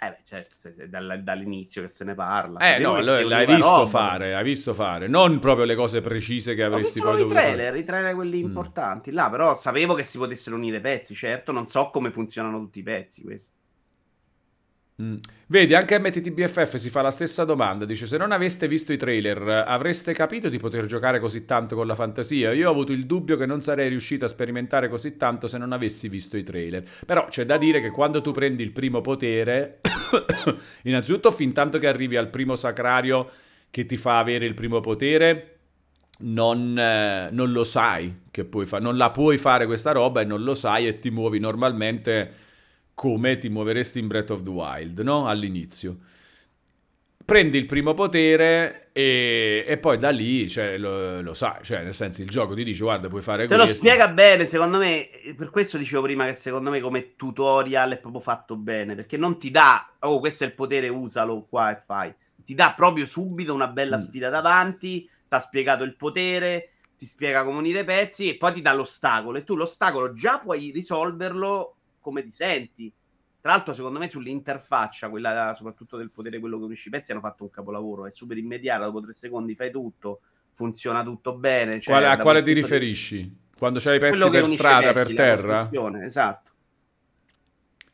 Eh 0.00 0.10
beh, 0.10 0.18
certo, 0.24 0.54
se, 0.54 0.74
se, 0.76 0.88
dall'inizio 0.88 1.82
che 1.82 1.88
se 1.88 2.04
ne 2.04 2.14
parla. 2.14 2.60
Eh 2.60 2.78
no, 2.78 3.00
l'hai 3.00 3.46
visto 3.46 3.68
roba. 3.68 3.86
fare, 3.86 4.36
hai 4.36 4.44
visto 4.44 4.72
fare, 4.72 5.08
non 5.08 5.40
proprio 5.40 5.64
le 5.64 5.74
cose 5.74 6.00
precise 6.00 6.54
che 6.54 6.62
avresti 6.62 7.00
poi 7.00 7.16
dovuto 7.16 7.34
fare. 7.34 7.48
i 7.48 7.54
trailer, 7.54 7.76
i 7.76 7.84
trailer 7.84 8.14
quelli 8.14 8.40
mm. 8.40 8.44
importanti, 8.44 9.10
là, 9.10 9.28
però 9.28 9.56
sapevo 9.56 9.94
che 9.94 10.04
si 10.04 10.16
potessero 10.16 10.54
unire 10.54 10.80
pezzi, 10.80 11.16
certo, 11.16 11.50
non 11.50 11.66
so 11.66 11.90
come 11.90 12.12
funzionano 12.12 12.60
tutti 12.60 12.78
i 12.78 12.82
pezzi 12.84 13.22
questi. 13.22 13.57
Mm. 15.00 15.14
Vedi, 15.46 15.74
anche 15.74 15.96
MTTBFF 15.98 16.74
si 16.74 16.90
fa 16.90 17.02
la 17.02 17.12
stessa 17.12 17.44
domanda. 17.44 17.84
Dice: 17.84 18.06
Se 18.06 18.16
non 18.16 18.32
aveste 18.32 18.66
visto 18.66 18.92
i 18.92 18.96
trailer, 18.96 19.64
avreste 19.66 20.12
capito 20.12 20.48
di 20.48 20.58
poter 20.58 20.86
giocare 20.86 21.20
così 21.20 21.44
tanto 21.44 21.76
con 21.76 21.86
la 21.86 21.94
fantasia? 21.94 22.52
Io 22.52 22.68
ho 22.68 22.72
avuto 22.72 22.92
il 22.92 23.06
dubbio 23.06 23.36
che 23.36 23.46
non 23.46 23.60
sarei 23.60 23.88
riuscito 23.88 24.24
a 24.24 24.28
sperimentare 24.28 24.88
così 24.88 25.16
tanto 25.16 25.46
se 25.46 25.56
non 25.56 25.72
avessi 25.72 26.08
visto 26.08 26.36
i 26.36 26.42
trailer. 26.42 26.84
Però 27.06 27.28
c'è 27.28 27.46
da 27.46 27.56
dire 27.56 27.80
che 27.80 27.90
quando 27.90 28.20
tu 28.20 28.32
prendi 28.32 28.62
il 28.64 28.72
primo 28.72 29.00
potere, 29.00 29.80
innanzitutto, 30.82 31.30
fin 31.30 31.52
tanto 31.52 31.78
che 31.78 31.86
arrivi 31.86 32.16
al 32.16 32.28
primo 32.28 32.56
sacrario 32.56 33.30
che 33.70 33.86
ti 33.86 33.96
fa 33.96 34.18
avere 34.18 34.46
il 34.46 34.54
primo 34.54 34.80
potere. 34.80 35.52
Non, 36.20 36.76
eh, 36.76 37.28
non 37.30 37.52
lo 37.52 37.62
sai 37.62 38.22
che 38.32 38.44
puoi 38.44 38.66
fare, 38.66 38.82
non 38.82 38.96
la 38.96 39.10
puoi 39.10 39.38
fare 39.38 39.66
questa 39.66 39.92
roba 39.92 40.20
e 40.20 40.24
non 40.24 40.42
lo 40.42 40.54
sai 40.54 40.88
e 40.88 40.96
ti 40.96 41.10
muovi 41.10 41.38
normalmente 41.38 42.46
come 42.98 43.38
ti 43.38 43.48
muoveresti 43.48 44.00
in 44.00 44.08
Breath 44.08 44.30
of 44.30 44.42
the 44.42 44.50
Wild, 44.50 44.98
no? 45.02 45.28
All'inizio. 45.28 45.98
Prendi 47.24 47.56
il 47.56 47.64
primo 47.64 47.94
potere 47.94 48.88
e, 48.90 49.64
e 49.64 49.78
poi 49.78 49.98
da 49.98 50.10
lì 50.10 50.48
cioè, 50.48 50.76
lo, 50.78 51.20
lo, 51.20 51.32
sai, 51.32 51.62
cioè 51.62 51.84
nel 51.84 51.94
senso 51.94 52.22
il 52.22 52.28
gioco 52.28 52.56
ti 52.56 52.64
dice 52.64 52.82
guarda 52.82 53.06
puoi 53.06 53.22
fare 53.22 53.46
Te 53.46 53.54
questo. 53.54 53.64
Te 53.66 53.70
lo 53.70 53.76
spiega 53.76 54.08
bene, 54.08 54.48
secondo 54.48 54.78
me, 54.78 55.08
per 55.36 55.50
questo 55.50 55.78
dicevo 55.78 56.02
prima 56.02 56.26
che 56.26 56.34
secondo 56.34 56.70
me 56.70 56.80
come 56.80 57.14
tutorial 57.14 57.92
è 57.92 57.98
proprio 57.98 58.20
fatto 58.20 58.56
bene, 58.56 58.96
perché 58.96 59.16
non 59.16 59.38
ti 59.38 59.52
dà, 59.52 59.92
oh 60.00 60.18
questo 60.18 60.42
è 60.42 60.48
il 60.48 60.54
potere, 60.54 60.88
usalo 60.88 61.46
qua 61.48 61.70
e 61.70 61.80
fai. 61.86 62.12
Ti 62.44 62.54
dà 62.54 62.72
proprio 62.76 63.06
subito 63.06 63.54
una 63.54 63.68
bella 63.68 63.98
mm. 63.98 64.00
sfida 64.00 64.28
davanti, 64.28 65.02
ti 65.02 65.08
ha 65.28 65.38
spiegato 65.38 65.84
il 65.84 65.94
potere, 65.94 66.70
ti 66.98 67.06
spiega 67.06 67.44
come 67.44 67.58
unire 67.58 67.80
i 67.80 67.84
pezzi 67.84 68.28
e 68.28 68.36
poi 68.36 68.54
ti 68.54 68.60
dà 68.60 68.72
l'ostacolo 68.72 69.38
e 69.38 69.44
tu 69.44 69.54
l'ostacolo 69.54 70.14
già 70.14 70.40
puoi 70.40 70.72
risolverlo 70.72 71.74
come 72.08 72.22
ti 72.22 72.32
senti. 72.32 72.92
Tra 73.40 73.52
l'altro, 73.52 73.72
secondo 73.72 73.98
me, 73.98 74.08
sull'interfaccia, 74.08 75.08
quella 75.08 75.52
soprattutto 75.54 75.96
del 75.96 76.10
potere, 76.10 76.40
quello 76.40 76.58
che 76.58 76.64
unisce 76.64 76.88
i 76.88 76.90
pezzi, 76.90 77.12
hanno 77.12 77.20
fatto 77.20 77.44
un 77.44 77.50
capolavoro. 77.50 78.06
È 78.06 78.10
super 78.10 78.36
immediato, 78.36 78.84
dopo 78.84 79.00
tre 79.00 79.12
secondi 79.12 79.54
fai 79.54 79.70
tutto, 79.70 80.20
funziona 80.52 81.04
tutto 81.04 81.34
bene. 81.34 81.72
Cioè, 81.80 81.94
quale, 81.94 82.08
a 82.08 82.18
quale 82.18 82.42
ti 82.42 82.52
riferisci? 82.52 83.16
Di... 83.22 83.36
Quando 83.56 83.78
c'hai 83.78 83.96
i 83.96 84.00
pezzi 84.00 84.30
per 84.30 84.46
strada, 84.46 84.92
pezzi, 84.92 85.14
per 85.14 85.16
terra? 85.16 85.70
Esatto. 86.02 86.50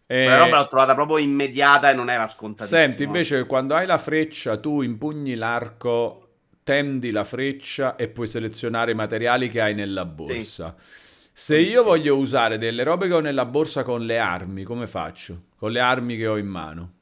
E... 0.07 0.24
Quella 0.24 0.38
roba 0.38 0.57
l'ho 0.59 0.68
trovata 0.68 0.94
proprio 0.94 1.18
immediata 1.18 1.90
e 1.90 1.94
non 1.94 2.09
era 2.09 2.27
scontata. 2.27 2.68
Senti, 2.68 3.03
invece, 3.03 3.44
quando 3.46 3.74
hai 3.74 3.87
la 3.87 3.98
freccia, 3.98 4.57
tu 4.57 4.81
impugni 4.81 5.35
l'arco, 5.35 6.29
tendi 6.62 7.11
la 7.11 7.24
freccia 7.24 7.96
e 7.96 8.09
puoi 8.09 8.27
selezionare 8.27 8.92
i 8.92 8.94
materiali 8.94 9.50
che 9.50 9.61
hai 9.61 9.74
nella 9.74 10.05
borsa. 10.07 10.74
Sì. 10.79 11.03
Se 11.37 11.59
io 11.59 11.83
voglio 11.83 12.16
usare 12.16 12.59
delle 12.59 12.85
robe 12.85 13.09
che 13.09 13.14
ho 13.14 13.18
nella 13.18 13.44
borsa 13.44 13.83
con 13.83 14.07
le 14.07 14.20
armi, 14.20 14.62
come 14.62 14.87
faccio? 14.87 15.47
Con 15.57 15.73
le 15.73 15.81
armi 15.81 16.16
che 16.16 16.29
ho 16.29 16.37
in 16.37 16.47
mano? 16.47 16.92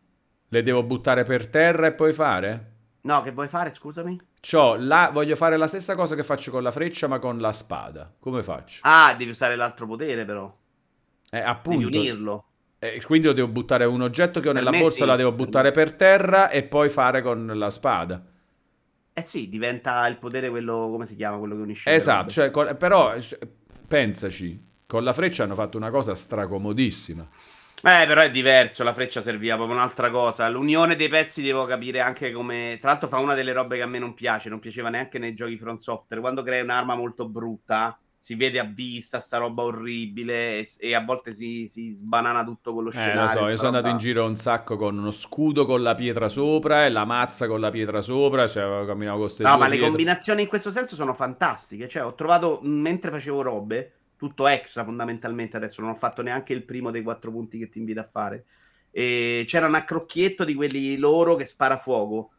Le 0.48 0.62
devo 0.62 0.82
buttare 0.82 1.22
per 1.22 1.48
terra 1.48 1.88
e 1.88 1.92
poi 1.92 2.14
fare? 2.14 2.70
No, 3.02 3.20
che 3.20 3.32
vuoi 3.32 3.48
fare, 3.48 3.70
scusami? 3.70 4.18
C'ho 4.40 4.76
la... 4.78 5.10
Voglio 5.12 5.36
fare 5.36 5.58
la 5.58 5.66
stessa 5.66 5.94
cosa 5.94 6.14
che 6.14 6.22
faccio 6.22 6.50
con 6.50 6.62
la 6.62 6.70
freccia, 6.70 7.08
ma 7.08 7.18
con 7.18 7.40
la 7.40 7.52
spada. 7.52 8.10
Come 8.18 8.42
faccio? 8.42 8.80
Ah, 8.84 9.14
devi 9.14 9.32
usare 9.32 9.54
l'altro 9.54 9.86
potere, 9.86 10.24
però. 10.24 10.50
Eh, 11.30 11.38
appunto. 11.38 11.90
Devi 11.90 11.98
unirlo. 11.98 12.44
Eh, 12.78 13.02
quindi 13.02 13.26
lo 13.26 13.34
devo 13.34 13.48
buttare 13.48 13.84
un 13.84 14.00
oggetto 14.00 14.40
che 14.40 14.48
ho 14.48 14.52
per 14.54 14.62
nella 14.64 14.78
borsa, 14.78 14.96
sì, 14.96 15.04
la 15.04 15.16
devo 15.16 15.32
buttare 15.32 15.72
per, 15.72 15.88
per 15.88 15.96
terra 15.96 16.48
e 16.48 16.62
poi 16.62 16.88
fare 16.88 17.20
con 17.20 17.52
la 17.54 17.68
spada. 17.68 18.24
Eh 19.14 19.22
sì, 19.22 19.50
diventa 19.50 20.06
il 20.06 20.16
potere 20.16 20.48
quello, 20.48 20.88
come 20.90 21.06
si 21.06 21.14
chiama, 21.14 21.36
quello 21.36 21.54
che 21.54 21.60
unisce. 21.60 21.92
Esatto, 21.92 22.30
cioè, 22.30 22.50
però 22.76 23.20
cioè, 23.20 23.38
pensaci, 23.92 24.58
con 24.86 25.04
la 25.04 25.12
freccia 25.12 25.44
hanno 25.44 25.54
fatto 25.54 25.76
una 25.76 25.90
cosa 25.90 26.14
stracomodissima. 26.14 27.28
Eh, 27.84 28.06
però 28.06 28.22
è 28.22 28.30
diverso, 28.30 28.84
la 28.84 28.94
freccia 28.94 29.20
serviva 29.20 29.56
proprio 29.56 29.76
un'altra 29.76 30.08
cosa. 30.08 30.48
L'unione 30.48 30.96
dei 30.96 31.10
pezzi 31.10 31.42
devo 31.42 31.66
capire 31.66 32.00
anche 32.00 32.32
come... 32.32 32.78
Tra 32.80 32.92
l'altro 32.92 33.08
fa 33.08 33.18
una 33.18 33.34
delle 33.34 33.52
robe 33.52 33.76
che 33.76 33.82
a 33.82 33.86
me 33.86 33.98
non 33.98 34.14
piace, 34.14 34.48
non 34.48 34.60
piaceva 34.60 34.88
neanche 34.88 35.18
nei 35.18 35.34
giochi 35.34 35.58
front 35.58 35.78
software. 35.78 36.22
Quando 36.22 36.42
crei 36.42 36.62
un'arma 36.62 36.94
molto 36.94 37.28
brutta, 37.28 38.00
si 38.22 38.36
vede 38.36 38.60
a 38.60 38.64
vista 38.64 39.18
sta 39.18 39.38
roba 39.38 39.64
orribile 39.64 40.60
e, 40.60 40.68
e 40.78 40.94
a 40.94 41.02
volte 41.02 41.34
si, 41.34 41.66
si, 41.66 41.90
sbanana 41.90 42.44
tutto 42.44 42.72
con 42.72 42.84
lo 42.84 42.90
scenario. 42.90 43.20
Eh, 43.20 43.24
lo 43.24 43.28
so, 43.28 43.48
io 43.48 43.56
sono 43.56 43.56
roba... 43.56 43.76
andato 43.78 43.88
in 43.88 43.98
giro 43.98 44.24
un 44.24 44.36
sacco 44.36 44.76
con 44.76 44.96
uno 44.96 45.10
scudo 45.10 45.66
con 45.66 45.82
la 45.82 45.96
pietra 45.96 46.28
sopra 46.28 46.86
e 46.86 46.90
la 46.90 47.04
mazza 47.04 47.48
con 47.48 47.58
la 47.58 47.70
pietra 47.70 48.00
sopra, 48.00 48.46
cioè 48.46 48.86
camminavo 48.86 49.16
con 49.16 49.26
queste 49.26 49.42
No, 49.42 49.58
ma 49.58 49.66
pietre. 49.66 49.76
le 49.76 49.86
combinazioni 49.86 50.42
in 50.42 50.48
questo 50.48 50.70
senso 50.70 50.94
sono 50.94 51.14
fantastiche, 51.14 51.88
cioè 51.88 52.04
ho 52.04 52.14
trovato, 52.14 52.60
mentre 52.62 53.10
facevo 53.10 53.42
robe, 53.42 53.92
tutto 54.16 54.46
extra 54.46 54.84
fondamentalmente, 54.84 55.56
adesso 55.56 55.80
non 55.80 55.90
ho 55.90 55.96
fatto 55.96 56.22
neanche 56.22 56.52
il 56.52 56.62
primo 56.62 56.92
dei 56.92 57.02
quattro 57.02 57.32
punti 57.32 57.58
che 57.58 57.68
ti 57.68 57.80
invito 57.80 57.98
a 57.98 58.08
fare, 58.08 58.44
e 58.92 59.42
c'era 59.48 59.66
un 59.66 59.74
accrocchietto 59.74 60.44
di 60.44 60.54
quelli 60.54 60.96
loro 60.96 61.34
che 61.34 61.44
spara 61.44 61.76
fuoco 61.76 62.30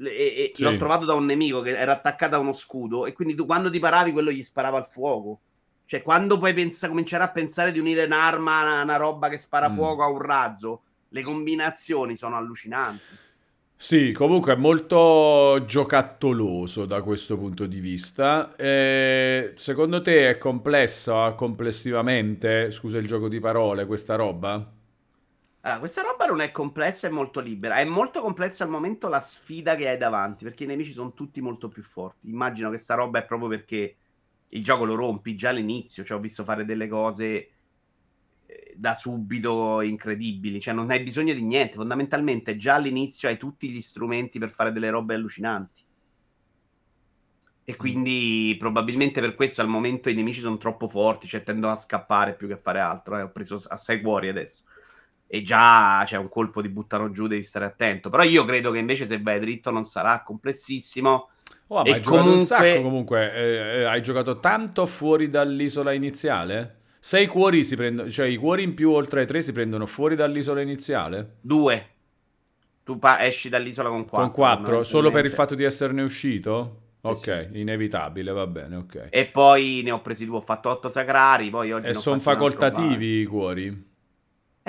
e, 0.00 0.06
e 0.08 0.52
sì. 0.54 0.62
l'ho 0.62 0.76
trovato 0.76 1.04
da 1.04 1.14
un 1.14 1.24
nemico 1.24 1.60
che 1.60 1.76
era 1.76 1.92
attaccato 1.92 2.34
a 2.34 2.38
uno 2.38 2.52
scudo 2.52 3.06
e 3.06 3.12
quindi 3.12 3.34
tu 3.34 3.46
quando 3.46 3.70
ti 3.70 3.78
paravi 3.78 4.12
quello 4.12 4.30
gli 4.30 4.42
sparava 4.42 4.78
al 4.78 4.86
fuoco. 4.86 5.40
Cioè 5.84 6.02
quando 6.02 6.38
puoi 6.38 6.52
pensa, 6.52 6.88
cominciare 6.88 7.24
a 7.24 7.30
pensare 7.30 7.72
di 7.72 7.78
unire 7.78 8.04
un'arma 8.04 8.78
a 8.78 8.82
una, 8.82 8.96
roba 8.96 9.28
che 9.28 9.38
spara 9.38 9.70
mm. 9.70 9.74
fuoco 9.74 10.02
a 10.02 10.08
un 10.08 10.20
razzo, 10.20 10.82
le 11.08 11.22
combinazioni 11.22 12.16
sono 12.16 12.36
allucinanti. 12.36 13.02
Sì, 13.80 14.10
comunque 14.10 14.54
è 14.54 14.56
molto 14.56 15.62
giocattoloso 15.64 16.84
da 16.84 17.00
questo 17.00 17.38
punto 17.38 17.64
di 17.66 17.78
vista. 17.78 18.56
Eh, 18.56 19.52
secondo 19.54 20.02
te 20.02 20.30
è 20.30 20.36
complessa 20.36 21.32
complessivamente, 21.34 22.72
scusa 22.72 22.98
il 22.98 23.06
gioco 23.06 23.28
di 23.28 23.38
parole, 23.38 23.86
questa 23.86 24.16
roba? 24.16 24.77
Allora, 25.62 25.80
questa 25.80 26.02
roba 26.02 26.26
non 26.26 26.40
è 26.40 26.50
complessa, 26.50 27.08
è 27.08 27.10
molto 27.10 27.40
libera. 27.40 27.76
È 27.76 27.84
molto 27.84 28.20
complessa 28.20 28.64
al 28.64 28.70
momento 28.70 29.08
la 29.08 29.20
sfida 29.20 29.74
che 29.76 29.88
hai 29.88 29.98
davanti, 29.98 30.44
perché 30.44 30.64
i 30.64 30.66
nemici 30.66 30.92
sono 30.92 31.12
tutti 31.12 31.40
molto 31.40 31.68
più 31.68 31.82
forti. 31.82 32.28
Immagino 32.28 32.70
che 32.70 32.78
sta 32.78 32.94
roba 32.94 33.18
è 33.18 33.24
proprio 33.24 33.48
perché 33.48 33.96
il 34.48 34.64
gioco 34.64 34.84
lo 34.84 34.94
rompi 34.94 35.34
già 35.34 35.50
all'inizio, 35.50 36.04
cioè 36.04 36.16
ho 36.16 36.20
visto 36.20 36.44
fare 36.44 36.64
delle 36.64 36.88
cose 36.88 37.50
da 38.74 38.94
subito 38.94 39.80
incredibili, 39.80 40.60
cioè 40.60 40.72
non 40.72 40.90
hai 40.90 41.02
bisogno 41.02 41.34
di 41.34 41.42
niente, 41.42 41.74
fondamentalmente 41.74 42.56
già 42.56 42.76
all'inizio 42.76 43.28
hai 43.28 43.36
tutti 43.36 43.68
gli 43.68 43.80
strumenti 43.80 44.38
per 44.38 44.50
fare 44.50 44.72
delle 44.72 44.90
robe 44.90 45.14
allucinanti. 45.14 45.82
E 47.64 47.72
mm. 47.72 47.76
quindi 47.76 48.56
probabilmente 48.58 49.20
per 49.20 49.34
questo 49.34 49.60
al 49.60 49.68
momento 49.68 50.08
i 50.08 50.14
nemici 50.14 50.40
sono 50.40 50.56
troppo 50.56 50.88
forti, 50.88 51.26
cioè 51.26 51.42
tendono 51.42 51.72
a 51.72 51.76
scappare 51.76 52.34
più 52.34 52.46
che 52.46 52.54
a 52.54 52.58
fare 52.58 52.80
altro. 52.80 53.18
Eh. 53.18 53.22
Ho 53.22 53.30
preso 53.30 53.60
a 53.68 53.76
6 53.76 54.00
cuori 54.00 54.28
adesso. 54.28 54.62
E 55.30 55.42
già 55.42 56.02
c'è 56.06 56.16
un 56.16 56.28
colpo 56.28 56.62
di 56.62 56.70
buttano 56.70 57.10
giù, 57.10 57.26
devi 57.26 57.42
stare 57.42 57.66
attento. 57.66 58.08
Però 58.08 58.22
io 58.22 58.46
credo 58.46 58.70
che 58.70 58.78
invece 58.78 59.06
se 59.06 59.20
vai 59.20 59.38
dritto 59.38 59.70
non 59.70 59.84
sarà 59.84 60.22
complessissimo. 60.22 61.28
Oh, 61.66 61.74
ma 61.74 61.80
hai 61.82 62.00
comunque... 62.00 62.10
giocato 62.10 62.30
un 62.30 62.44
sacco 62.44 62.82
comunque. 62.82 63.34
Eh, 63.34 63.80
eh, 63.80 63.84
hai 63.84 64.02
giocato 64.02 64.40
tanto 64.40 64.86
fuori 64.86 65.28
dall'isola 65.28 65.92
iniziale? 65.92 66.76
Sei 66.98 67.26
cuori 67.26 67.62
si 67.62 67.76
prendono, 67.76 68.08
cioè 68.08 68.26
i 68.26 68.36
cuori 68.36 68.62
in 68.62 68.72
più 68.72 68.90
oltre 68.90 69.20
ai 69.20 69.26
tre 69.26 69.42
si 69.42 69.52
prendono 69.52 69.84
fuori 69.84 70.16
dall'isola 70.16 70.62
iniziale? 70.62 71.36
Due. 71.42 71.88
Tu 72.82 72.98
pa- 72.98 73.22
esci 73.22 73.50
dall'isola 73.50 73.90
con 73.90 74.06
quattro. 74.06 74.22
Con 74.22 74.32
quattro, 74.32 74.82
solo 74.82 75.10
per 75.10 75.26
il 75.26 75.30
fatto 75.30 75.54
di 75.54 75.62
esserne 75.62 76.00
uscito? 76.00 76.84
Ok, 77.02 77.36
sì, 77.38 77.50
sì, 77.52 77.60
inevitabile, 77.60 78.32
va 78.32 78.46
bene, 78.46 78.76
ok. 78.76 79.08
E 79.10 79.26
poi 79.26 79.82
ne 79.84 79.90
ho 79.90 80.00
presi 80.00 80.24
due, 80.24 80.38
ho 80.38 80.40
fatto 80.40 80.70
otto 80.70 80.88
sacrari, 80.88 81.50
poi 81.50 81.70
oggi... 81.70 81.88
E 81.88 81.94
sono 81.94 82.18
facoltativi 82.18 83.20
i 83.20 83.24
cuori? 83.26 83.87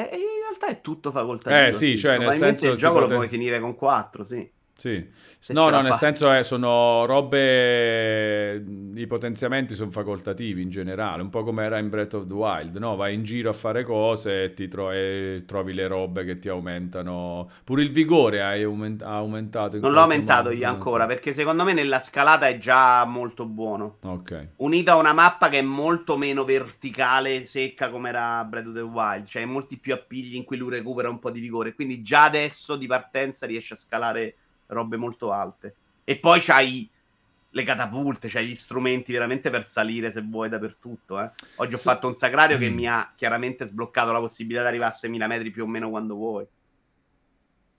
Eh, 0.08 0.16
in 0.16 0.42
realtà 0.42 0.68
è 0.68 0.82
tutto 0.82 1.12
facoltativo. 1.12 1.68
Eh 1.68 1.72
sì, 1.74 1.98
cioè 1.98 2.18
nel 2.18 2.32
senso... 2.34 2.72
il 2.72 2.78
gioco 2.78 3.00
pote... 3.00 3.10
lo 3.10 3.16
puoi 3.16 3.28
finire 3.28 3.60
con 3.60 3.76
quattro, 3.76 4.24
sì. 4.24 4.50
Sì, 4.80 5.06
no, 5.50 5.70
no, 5.70 5.82
nel 5.82 5.92
fa. 5.92 5.98
senso 5.98 6.32
è, 6.32 6.42
sono 6.42 7.06
robe, 7.06 8.64
i 8.96 9.08
potenziamenti 9.08 9.76
sono 9.76 9.92
facoltativi 9.92 10.62
in 10.62 10.70
generale, 10.70 11.22
un 11.22 11.30
po' 11.30 11.44
come 11.44 11.66
era 11.66 11.78
in 11.78 11.90
Breath 11.90 12.14
of 12.14 12.28
the 12.28 12.34
Wild, 12.34 12.78
no? 12.78 12.96
Vai 12.96 13.14
in 13.14 13.24
giro 13.24 13.50
a 13.50 13.54
fare 13.54 13.84
cose 13.84 14.44
e, 14.46 14.54
ti 14.54 14.70
tro- 14.70 14.92
e 14.92 15.44
trovi 15.46 15.74
le 15.74 15.88
robe 15.88 16.24
che 16.24 16.40
ti 16.40 16.48
aumentano, 16.48 17.50
pure 17.66 17.82
il 17.82 17.92
vigore 17.92 18.42
hai 18.42 18.64
aument- 18.64 19.02
ha 19.02 19.16
aumentato. 19.16 19.80
non 19.80 19.92
l'ho 19.92 20.00
aumentato 20.00 20.50
modo. 20.50 20.56
io 20.56 20.68
ancora, 20.68 21.06
perché 21.06 21.34
secondo 21.34 21.64
me 21.66 21.74
nella 21.74 22.00
scalata 22.00 22.48
è 22.48 22.58
già 22.58 23.04
molto 23.06 23.46
buono. 23.46 23.98
Ok. 24.04 24.48
Unito 24.58 24.92
a 24.92 24.96
una 24.96 25.14
mappa 25.14 25.50
che 25.50 25.60
è 25.60 25.62
molto 25.62 26.16
meno 26.18 26.46
verticale, 26.46 27.46
secca 27.46 27.90
come 27.90 28.10
era 28.10 28.44
Breath 28.46 28.68
of 28.68 28.74
the 28.74 28.80
Wild, 28.80 29.26
cioè 29.26 29.44
molti 29.46 29.78
più 29.78 29.94
appigli 29.94 30.36
in 30.36 30.46
cui 30.46 30.58
lui 30.58 30.70
recupera 30.70 31.10
un 31.10 31.20
po' 31.20 31.32
di 31.32 31.42
vigore, 31.42 31.74
quindi 31.74 32.02
già 32.02 32.24
adesso 32.24 32.76
di 32.78 32.88
partenza 32.88 33.46
riesce 33.46 33.74
a 33.74 33.78
scalare 33.78 34.36
robe 34.70 34.98
molto 34.98 35.32
alte. 35.32 35.76
E 36.04 36.18
poi 36.18 36.40
c'hai 36.42 36.90
le 37.52 37.64
catapulte, 37.64 38.28
c'hai 38.28 38.48
gli 38.48 38.56
strumenti 38.56 39.12
veramente 39.12 39.50
per 39.50 39.66
salire 39.66 40.12
se 40.12 40.22
vuoi 40.22 40.50
dappertutto. 40.50 41.22
Eh. 41.22 41.30
Oggi 41.56 41.74
ho 41.74 41.78
sì. 41.78 41.84
fatto 41.84 42.08
un 42.08 42.16
sagrario 42.16 42.58
mm. 42.58 42.60
che 42.60 42.70
mi 42.70 42.88
ha 42.88 43.12
chiaramente 43.16 43.66
sbloccato 43.66 44.12
la 44.12 44.20
possibilità 44.20 44.62
di 44.64 44.68
arrivare 44.68 44.94
a 44.94 45.08
6.000 45.08 45.28
metri 45.28 45.52
più 45.52 45.64
o 45.64 45.68
meno 45.68 45.90
quando 45.90 46.16
vuoi. 46.16 46.46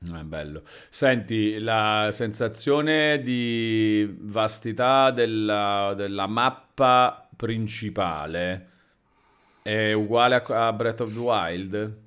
È 0.02 0.22
bello. 0.22 0.62
Senti, 0.88 1.58
la 1.58 2.08
sensazione 2.10 3.20
di 3.20 4.08
vastità 4.20 5.10
della, 5.10 5.92
della 5.94 6.26
mappa 6.26 7.28
principale 7.36 8.68
è 9.62 9.92
uguale 9.92 10.36
a, 10.36 10.66
a 10.66 10.72
Breath 10.72 11.00
of 11.02 11.12
the 11.12 11.18
Wild? 11.18 11.98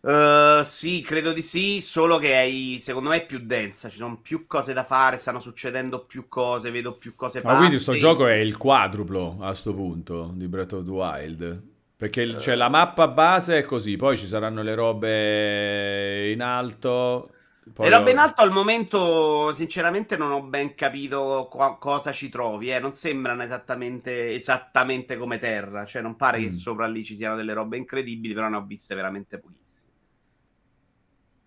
Uh, 0.00 0.62
sì, 0.64 1.00
credo 1.00 1.32
di 1.32 1.42
sì, 1.42 1.80
solo 1.80 2.18
che 2.18 2.36
hai, 2.36 2.78
secondo 2.80 3.08
me 3.08 3.16
è 3.16 3.26
più 3.26 3.40
densa, 3.40 3.88
ci 3.88 3.96
sono 3.96 4.20
più 4.20 4.46
cose 4.46 4.72
da 4.72 4.84
fare, 4.84 5.16
stanno 5.16 5.40
succedendo 5.40 6.04
più 6.04 6.28
cose, 6.28 6.70
vedo 6.70 6.96
più 6.96 7.16
cose 7.16 7.40
Ma 7.42 7.56
quindi 7.56 7.74
questo 7.74 7.96
gioco 7.96 8.26
è 8.26 8.34
il 8.34 8.56
quadruplo 8.56 9.38
a 9.40 9.52
sto 9.52 9.74
punto 9.74 10.30
di 10.34 10.46
Breath 10.46 10.74
of 10.74 10.84
the 10.84 10.90
Wild? 10.90 11.62
Perché 11.96 12.24
uh, 12.24 12.36
c'è 12.36 12.54
la 12.54 12.68
mappa 12.68 13.08
base 13.08 13.58
è 13.58 13.64
così, 13.64 13.96
poi 13.96 14.18
ci 14.18 14.26
saranno 14.26 14.62
le 14.62 14.74
robe 14.74 16.30
in 16.30 16.42
alto. 16.42 17.30
Poi 17.72 17.88
le 17.88 17.96
robe 17.96 18.10
in 18.12 18.18
alto 18.18 18.42
al 18.42 18.52
momento, 18.52 19.52
sinceramente, 19.54 20.16
non 20.16 20.30
ho 20.30 20.42
ben 20.42 20.74
capito 20.74 21.48
qua- 21.50 21.78
cosa 21.78 22.12
ci 22.12 22.28
trovi. 22.28 22.70
Eh. 22.70 22.78
Non 22.78 22.92
sembrano 22.92 23.42
esattamente, 23.42 24.34
esattamente 24.34 25.16
come 25.16 25.38
terra. 25.38 25.84
Cioè, 25.84 26.02
non 26.02 26.16
pare 26.16 26.38
mm. 26.38 26.42
che 26.44 26.52
sopra 26.52 26.86
lì 26.86 27.02
ci 27.02 27.16
siano 27.16 27.34
delle 27.34 27.54
robe 27.54 27.78
incredibili, 27.78 28.34
però 28.34 28.48
ne 28.48 28.56
ho 28.56 28.64
viste 28.64 28.94
veramente 28.94 29.38
pochissime. 29.38 29.65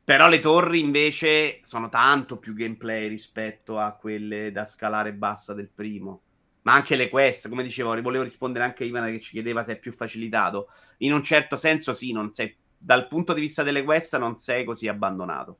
Però 0.09 0.27
le 0.27 0.39
torri 0.39 0.79
invece 0.79 1.59
sono 1.61 1.87
tanto 1.87 2.39
più 2.39 2.55
gameplay 2.55 3.07
rispetto 3.07 3.77
a 3.77 3.91
quelle 3.91 4.51
da 4.51 4.65
scalare 4.65 5.13
bassa 5.13 5.53
del 5.53 5.69
primo. 5.69 6.21
Ma 6.63 6.73
anche 6.73 6.95
le 6.95 7.09
quest, 7.09 7.47
come 7.47 7.61
dicevo, 7.61 7.89
volevo 8.01 8.23
rispondere 8.23 8.65
anche 8.65 8.83
a 8.83 8.87
Ivan 8.87 9.11
che 9.11 9.19
ci 9.19 9.33
chiedeva 9.33 9.63
se 9.63 9.73
è 9.73 9.79
più 9.79 9.91
facilitato. 9.91 10.69
In 10.97 11.13
un 11.13 11.21
certo 11.21 11.55
senso 11.57 11.93
sì, 11.93 12.11
sei, 12.29 12.57
dal 12.75 13.07
punto 13.07 13.33
di 13.33 13.41
vista 13.41 13.61
delle 13.61 13.83
quest 13.83 14.17
non 14.17 14.33
sei 14.33 14.63
così 14.63 14.87
abbandonato. 14.87 15.59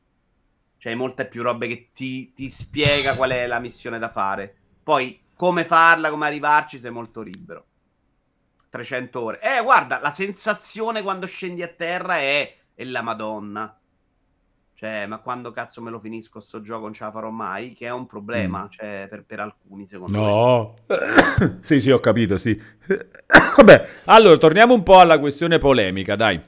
C'è 0.80 0.96
molte 0.96 1.28
più 1.28 1.44
robe 1.44 1.68
che 1.68 1.90
ti, 1.94 2.34
ti 2.34 2.50
spiega 2.50 3.16
qual 3.16 3.30
è 3.30 3.46
la 3.46 3.60
missione 3.60 4.00
da 4.00 4.10
fare. 4.10 4.52
Poi 4.82 5.26
come 5.36 5.64
farla, 5.64 6.10
come 6.10 6.26
arrivarci, 6.26 6.80
sei 6.80 6.90
molto 6.90 7.22
libero. 7.22 7.66
300 8.68 9.22
ore. 9.22 9.42
Eh, 9.42 9.62
guarda, 9.62 10.00
la 10.00 10.12
sensazione 10.12 11.04
quando 11.04 11.28
scendi 11.28 11.62
a 11.62 11.68
terra 11.68 12.18
è, 12.18 12.58
è 12.74 12.84
la 12.84 13.04
Madonna 13.04 13.79
cioè, 14.80 15.06
ma 15.08 15.18
quando 15.18 15.52
cazzo 15.52 15.82
me 15.82 15.90
lo 15.90 16.00
finisco 16.00 16.40
sto 16.40 16.62
gioco 16.62 16.84
non 16.84 16.94
ce 16.94 17.04
la 17.04 17.12
farò 17.12 17.30
mai, 17.32 17.74
che 17.74 17.88
è 17.88 17.92
un 17.92 18.06
problema, 18.06 18.64
mm. 18.64 18.70
cioè, 18.70 19.08
per, 19.10 19.26
per, 19.26 19.42
alcuni 19.42 19.86
secondo 19.86 20.18
no. 20.18 20.76
me. 20.88 20.96
No, 21.38 21.58
sì 21.60 21.82
sì 21.82 21.92
ho 21.92 22.00
capito, 22.00 22.38
sì. 22.38 22.58
Vabbè, 23.58 23.88
allora 24.06 24.38
torniamo 24.38 24.74
un 24.74 24.84
po' 24.84 24.98
alla 25.00 25.20
questione 25.20 25.58
polemica, 25.58 26.16
dai. 26.16 26.40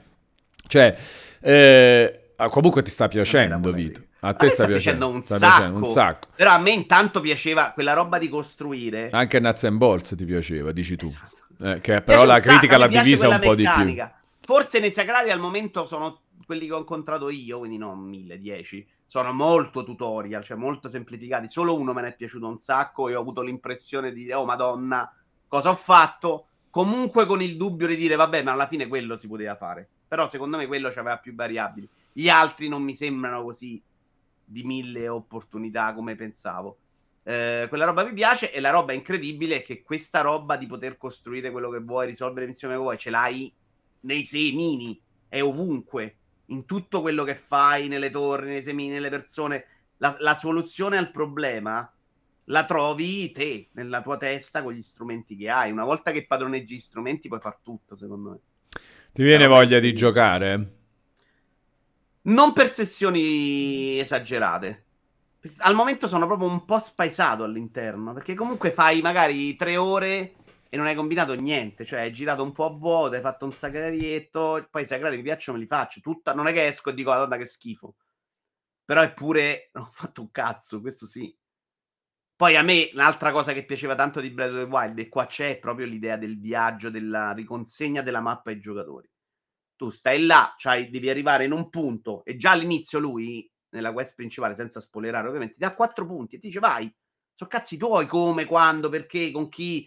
Cioè, 0.66 0.96
eh, 1.40 2.34
comunque 2.48 2.80
ti 2.80 2.90
sta 2.90 3.06
piacendo, 3.06 3.70
Vito. 3.70 4.00
A 4.20 4.32
te 4.32 4.46
a 4.46 4.48
sta, 4.48 4.62
sta 4.62 4.72
piacendo, 4.72 5.08
un, 5.10 5.20
sta 5.20 5.36
sacco. 5.36 5.54
piacendo 5.54 5.84
un 5.84 5.92
sacco. 5.92 6.28
Però 6.34 6.52
a 6.52 6.58
me 6.58 6.70
intanto 6.70 7.20
piaceva 7.20 7.72
quella 7.74 7.92
roba 7.92 8.16
di 8.16 8.30
costruire. 8.30 9.10
Anche 9.12 9.40
Nuts 9.40 9.64
and 9.64 9.76
Balls 9.76 10.14
ti 10.16 10.24
piaceva, 10.24 10.72
dici 10.72 10.96
tu. 10.96 11.04
Esatto. 11.04 11.36
Eh, 11.64 11.80
che 11.82 12.00
però 12.00 12.24
la 12.24 12.40
critica 12.40 12.78
l'ha 12.78 12.86
divisa 12.86 13.28
un 13.28 13.40
po' 13.40 13.54
meccanica. 13.54 14.04
di 14.04 14.10
più. 14.10 14.54
Forse 14.54 14.80
nei 14.80 14.90
Sagradi 14.90 15.28
al 15.28 15.38
momento 15.38 15.84
sono 15.84 16.21
quelli 16.44 16.66
che 16.66 16.72
ho 16.72 16.78
incontrato 16.78 17.28
io, 17.30 17.58
quindi 17.58 17.78
non 17.78 17.98
mille, 17.98 18.38
dieci, 18.38 18.86
sono 19.06 19.32
molto 19.32 19.84
tutorial, 19.84 20.42
cioè 20.42 20.56
molto 20.56 20.88
semplificati. 20.88 21.48
Solo 21.48 21.78
uno 21.78 21.92
me 21.92 22.02
ne 22.02 22.08
è 22.08 22.16
piaciuto 22.16 22.46
un 22.46 22.58
sacco 22.58 23.08
e 23.08 23.14
ho 23.14 23.20
avuto 23.20 23.42
l'impressione 23.42 24.12
di 24.12 24.22
dire, 24.22 24.34
oh 24.34 24.44
madonna, 24.44 25.12
cosa 25.48 25.70
ho 25.70 25.74
fatto? 25.74 26.46
Comunque 26.70 27.26
con 27.26 27.42
il 27.42 27.56
dubbio 27.56 27.86
di 27.86 27.96
dire, 27.96 28.16
vabbè, 28.16 28.42
ma 28.42 28.52
alla 28.52 28.66
fine 28.66 28.88
quello 28.88 29.16
si 29.16 29.28
poteva 29.28 29.54
fare. 29.56 29.86
Però 30.08 30.28
secondo 30.28 30.56
me 30.56 30.66
quello 30.66 30.88
aveva 30.88 31.18
più 31.18 31.34
variabili. 31.34 31.88
Gli 32.12 32.28
altri 32.28 32.68
non 32.68 32.82
mi 32.82 32.94
sembrano 32.94 33.42
così 33.42 33.82
di 34.44 34.62
mille 34.64 35.08
opportunità 35.08 35.92
come 35.94 36.14
pensavo. 36.14 36.78
Eh, 37.24 37.66
quella 37.68 37.84
roba 37.84 38.04
mi 38.04 38.12
piace 38.12 38.52
e 38.52 38.60
la 38.60 38.70
roba 38.70 38.92
incredibile 38.92 39.56
è 39.56 39.62
che 39.62 39.82
questa 39.82 40.22
roba 40.22 40.56
di 40.56 40.66
poter 40.66 40.96
costruire 40.96 41.50
quello 41.50 41.70
che 41.70 41.78
vuoi, 41.78 42.06
risolvere 42.06 42.46
missioni 42.46 42.74
che 42.74 42.80
vuoi, 42.80 42.98
ce 42.98 43.10
l'hai 43.10 43.52
nei 44.00 44.24
semini, 44.24 45.00
è 45.28 45.42
ovunque 45.42 46.16
in 46.46 46.64
tutto 46.64 47.00
quello 47.00 47.24
che 47.24 47.34
fai, 47.34 47.88
nelle 47.88 48.10
torri, 48.10 48.48
nei 48.48 48.62
semini, 48.62 48.90
nelle 48.90 49.10
persone, 49.10 49.64
la, 49.98 50.16
la 50.18 50.34
soluzione 50.34 50.96
al 50.96 51.10
problema 51.10 51.90
la 52.46 52.66
trovi 52.66 53.30
te, 53.32 53.68
nella 53.72 54.02
tua 54.02 54.16
testa, 54.16 54.62
con 54.62 54.72
gli 54.72 54.82
strumenti 54.82 55.36
che 55.36 55.48
hai. 55.48 55.70
Una 55.70 55.84
volta 55.84 56.10
che 56.10 56.26
padroneggi 56.26 56.76
gli 56.76 56.80
strumenti 56.80 57.28
puoi 57.28 57.40
far 57.40 57.58
tutto, 57.62 57.94
secondo 57.94 58.30
me. 58.30 58.38
Ti 59.12 59.22
viene 59.22 59.44
Sarà 59.44 59.54
voglia 59.54 59.78
di 59.78 59.94
giocare? 59.94 60.76
Non 62.22 62.52
per 62.52 62.70
sessioni 62.70 63.98
esagerate. 63.98 64.84
Al 65.58 65.74
momento 65.74 66.06
sono 66.06 66.26
proprio 66.26 66.48
un 66.48 66.64
po' 66.64 66.78
spaesato 66.78 67.42
all'interno, 67.42 68.12
perché 68.12 68.34
comunque 68.34 68.70
fai 68.70 69.00
magari 69.00 69.56
tre 69.56 69.76
ore 69.76 70.34
e 70.74 70.78
non 70.78 70.86
hai 70.86 70.94
combinato 70.94 71.34
niente, 71.34 71.84
cioè 71.84 72.00
hai 72.00 72.12
girato 72.14 72.42
un 72.42 72.52
po' 72.52 72.64
a 72.64 72.70
vuoto, 72.70 73.14
hai 73.14 73.20
fatto 73.20 73.44
un 73.44 73.52
sagrarietto, 73.52 74.68
poi 74.70 74.84
i 74.84 74.86
sagrari 74.86 75.16
mi 75.18 75.22
piacciono, 75.22 75.58
me 75.58 75.64
li 75.64 75.68
faccio, 75.68 76.00
tutta, 76.00 76.32
non 76.32 76.46
è 76.46 76.52
che 76.54 76.64
esco 76.64 76.88
e 76.88 76.94
dico, 76.94 77.10
madonna 77.10 77.36
che 77.36 77.44
schifo, 77.44 77.96
però 78.82 79.02
eppure 79.02 79.68
non 79.74 79.84
ho 79.84 79.90
fatto 79.92 80.22
un 80.22 80.30
cazzo, 80.30 80.80
questo 80.80 81.06
sì. 81.06 81.36
Poi 82.34 82.56
a 82.56 82.62
me 82.62 82.88
un'altra 82.94 83.32
cosa 83.32 83.52
che 83.52 83.66
piaceva 83.66 83.94
tanto 83.94 84.20
di 84.22 84.30
Breath 84.30 84.52
of 84.52 84.64
the 84.64 84.70
Wild, 84.70 84.98
e 84.98 85.10
qua 85.10 85.26
c'è 85.26 85.58
proprio 85.58 85.84
l'idea 85.84 86.16
del 86.16 86.40
viaggio, 86.40 86.88
della 86.88 87.32
riconsegna 87.32 88.00
della 88.00 88.20
mappa 88.20 88.48
ai 88.48 88.58
giocatori. 88.58 89.10
Tu 89.76 89.90
stai 89.90 90.24
là, 90.24 90.54
cioè 90.56 90.88
devi 90.88 91.10
arrivare 91.10 91.44
in 91.44 91.52
un 91.52 91.68
punto, 91.68 92.24
e 92.24 92.38
già 92.38 92.52
all'inizio 92.52 92.98
lui 92.98 93.46
nella 93.72 93.92
quest 93.92 94.14
principale, 94.14 94.54
senza 94.54 94.80
spoilerare 94.80 95.26
ovviamente, 95.26 95.52
ti 95.52 95.60
dà 95.60 95.74
4 95.74 96.06
punti 96.06 96.36
e 96.36 96.38
ti 96.38 96.46
dice 96.46 96.60
vai, 96.60 96.90
so 97.34 97.46
cazzi 97.46 97.76
tuoi 97.76 98.06
come, 98.06 98.46
quando, 98.46 98.88
perché, 98.88 99.30
con 99.30 99.50
chi, 99.50 99.86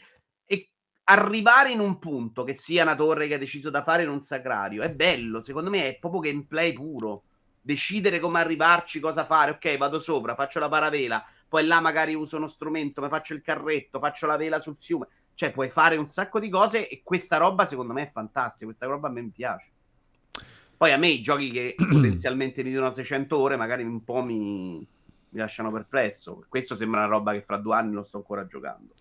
arrivare 1.06 1.72
in 1.72 1.80
un 1.80 2.00
punto 2.00 2.44
che 2.44 2.54
sia 2.54 2.84
una 2.84 2.96
torre 2.96 3.28
che 3.28 3.34
hai 3.34 3.40
deciso 3.40 3.70
da 3.70 3.84
fare 3.84 4.04
in 4.04 4.10
un 4.10 4.22
sacrario 4.22 4.82
è 4.82 4.90
bello, 4.90 5.42
secondo 5.42 5.70
me 5.70 5.88
è 5.88 5.98
proprio 5.98 6.22
gameplay 6.22 6.74
puro. 6.74 7.24
Decidere 7.62 8.20
come 8.20 8.40
arrivarci, 8.40 9.00
cosa 9.00 9.26
fare. 9.26 9.52
Ok, 9.52 9.76
vado 9.78 10.00
sopra, 10.00 10.36
faccio 10.36 10.60
la 10.60 10.70
paravela, 10.70 11.26
poi 11.48 11.66
là 11.66 11.80
magari 11.80 12.14
uso 12.14 12.38
uno 12.38 12.48
strumento, 12.48 13.02
mi 13.02 13.10
faccio 13.10 13.34
il 13.34 13.42
carretto, 13.42 14.00
faccio 14.00 14.28
la 14.28 14.38
vela 14.38 14.60
sul 14.60 14.76
fiume. 14.78 15.08
Cioè, 15.34 15.52
puoi 15.52 15.70
fare 15.70 15.98
un 15.98 16.06
sacco 16.06 16.40
di 16.40 16.50
cose 16.50 16.88
e 16.88 17.02
questa 17.04 17.38
roba 17.38 17.66
secondo 17.66 17.92
me 17.92 18.04
è 18.04 18.12
fantastica. 18.12 18.66
Questa 18.66 18.86
roba 18.86 19.08
a 19.08 19.12
me 19.12 19.30
piace. 19.34 19.72
Poi 20.78 20.92
a 20.92 20.98
me 20.98 21.08
i 21.08 21.22
giochi 21.22 21.52
che 21.52 21.76
potenzialmente 21.90 22.64
mi 22.64 22.70
dicono 22.70 22.90
600 22.90 23.38
ore 23.38 23.56
magari 23.56 23.84
un 23.84 24.04
po' 24.04 24.22
mi, 24.22 24.78
mi 25.30 25.40
lasciano 25.40 25.72
perplesso. 25.72 26.46
Questo 26.48 26.76
sembra 26.76 27.02
una 27.02 27.10
roba 27.10 27.32
che 27.34 27.42
fra 27.42 27.58
due 27.58 27.76
anni 27.76 27.94
lo 27.94 28.04
sto 28.04 28.18
ancora 28.18 28.46
giocando. 28.46 28.94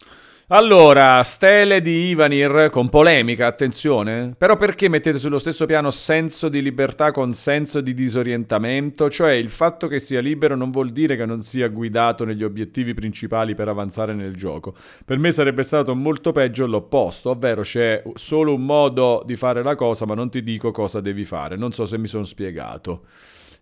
Allora, 0.48 1.22
stele 1.22 1.80
di 1.80 2.09
Ivanir 2.09 2.68
con 2.70 2.90
polemica, 2.90 3.46
attenzione. 3.46 4.35
Però 4.37 4.59
perché 4.59 4.90
mettete 4.90 5.18
sullo 5.18 5.38
stesso 5.38 5.64
piano 5.64 5.90
senso 5.90 6.50
di 6.50 6.61
libertà 6.61 7.12
con 7.12 7.33
senso 7.33 7.80
di 7.80 7.94
disorientamento? 7.94 9.09
Cioè 9.09 9.33
il 9.33 9.48
fatto 9.48 9.88
che 9.88 9.98
sia 9.98 10.20
libero 10.20 10.54
non 10.54 10.70
vuol 10.70 10.90
dire 10.90 11.16
che 11.16 11.24
non 11.24 11.40
sia 11.40 11.68
guidato 11.68 12.26
negli 12.26 12.44
obiettivi 12.44 12.92
principali 12.92 13.54
per 13.54 13.68
avanzare 13.68 14.12
nel 14.12 14.37
gioco. 14.37 14.74
Per 15.07 15.16
me 15.16 15.33
sarebbe 15.33 15.62
stato 15.62 15.94
molto 15.94 16.33
peggio 16.33 16.66
l'opposto, 16.66 17.30
ovvero 17.30 17.62
c'è 17.62 18.02
solo 18.12 18.52
un 18.52 18.66
modo 18.66 19.22
di 19.24 19.37
fare 19.37 19.62
la 19.62 19.74
cosa 19.74 20.04
ma 20.04 20.12
non 20.14 20.28
ti 20.28 20.42
dico 20.42 20.70
cosa 20.72 21.00
devi 21.00 21.24
fare. 21.24 21.57
Non 21.57 21.72
so 21.72 21.87
se 21.87 21.96
mi 21.96 22.07
sono 22.07 22.24
spiegato. 22.24 23.04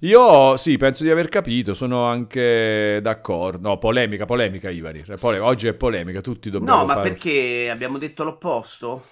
Io 0.02 0.56
sì, 0.56 0.76
penso 0.78 1.04
di 1.04 1.10
aver 1.10 1.28
capito, 1.28 1.74
sono 1.74 2.04
anche 2.04 2.98
d'accordo. 3.00 3.68
No, 3.68 3.78
polemica, 3.78 4.24
polemica 4.24 4.68
Ivari. 4.68 5.04
Pole- 5.18 5.38
oggi 5.38 5.68
è 5.68 5.74
polemica, 5.74 6.20
tutti 6.20 6.50
dobbiamo 6.50 6.80
No, 6.80 6.84
ma 6.86 6.94
fare... 6.94 7.10
perché 7.10 7.70
abbiamo 7.70 7.98
detto 7.98 8.24
l'opposto? 8.24 9.06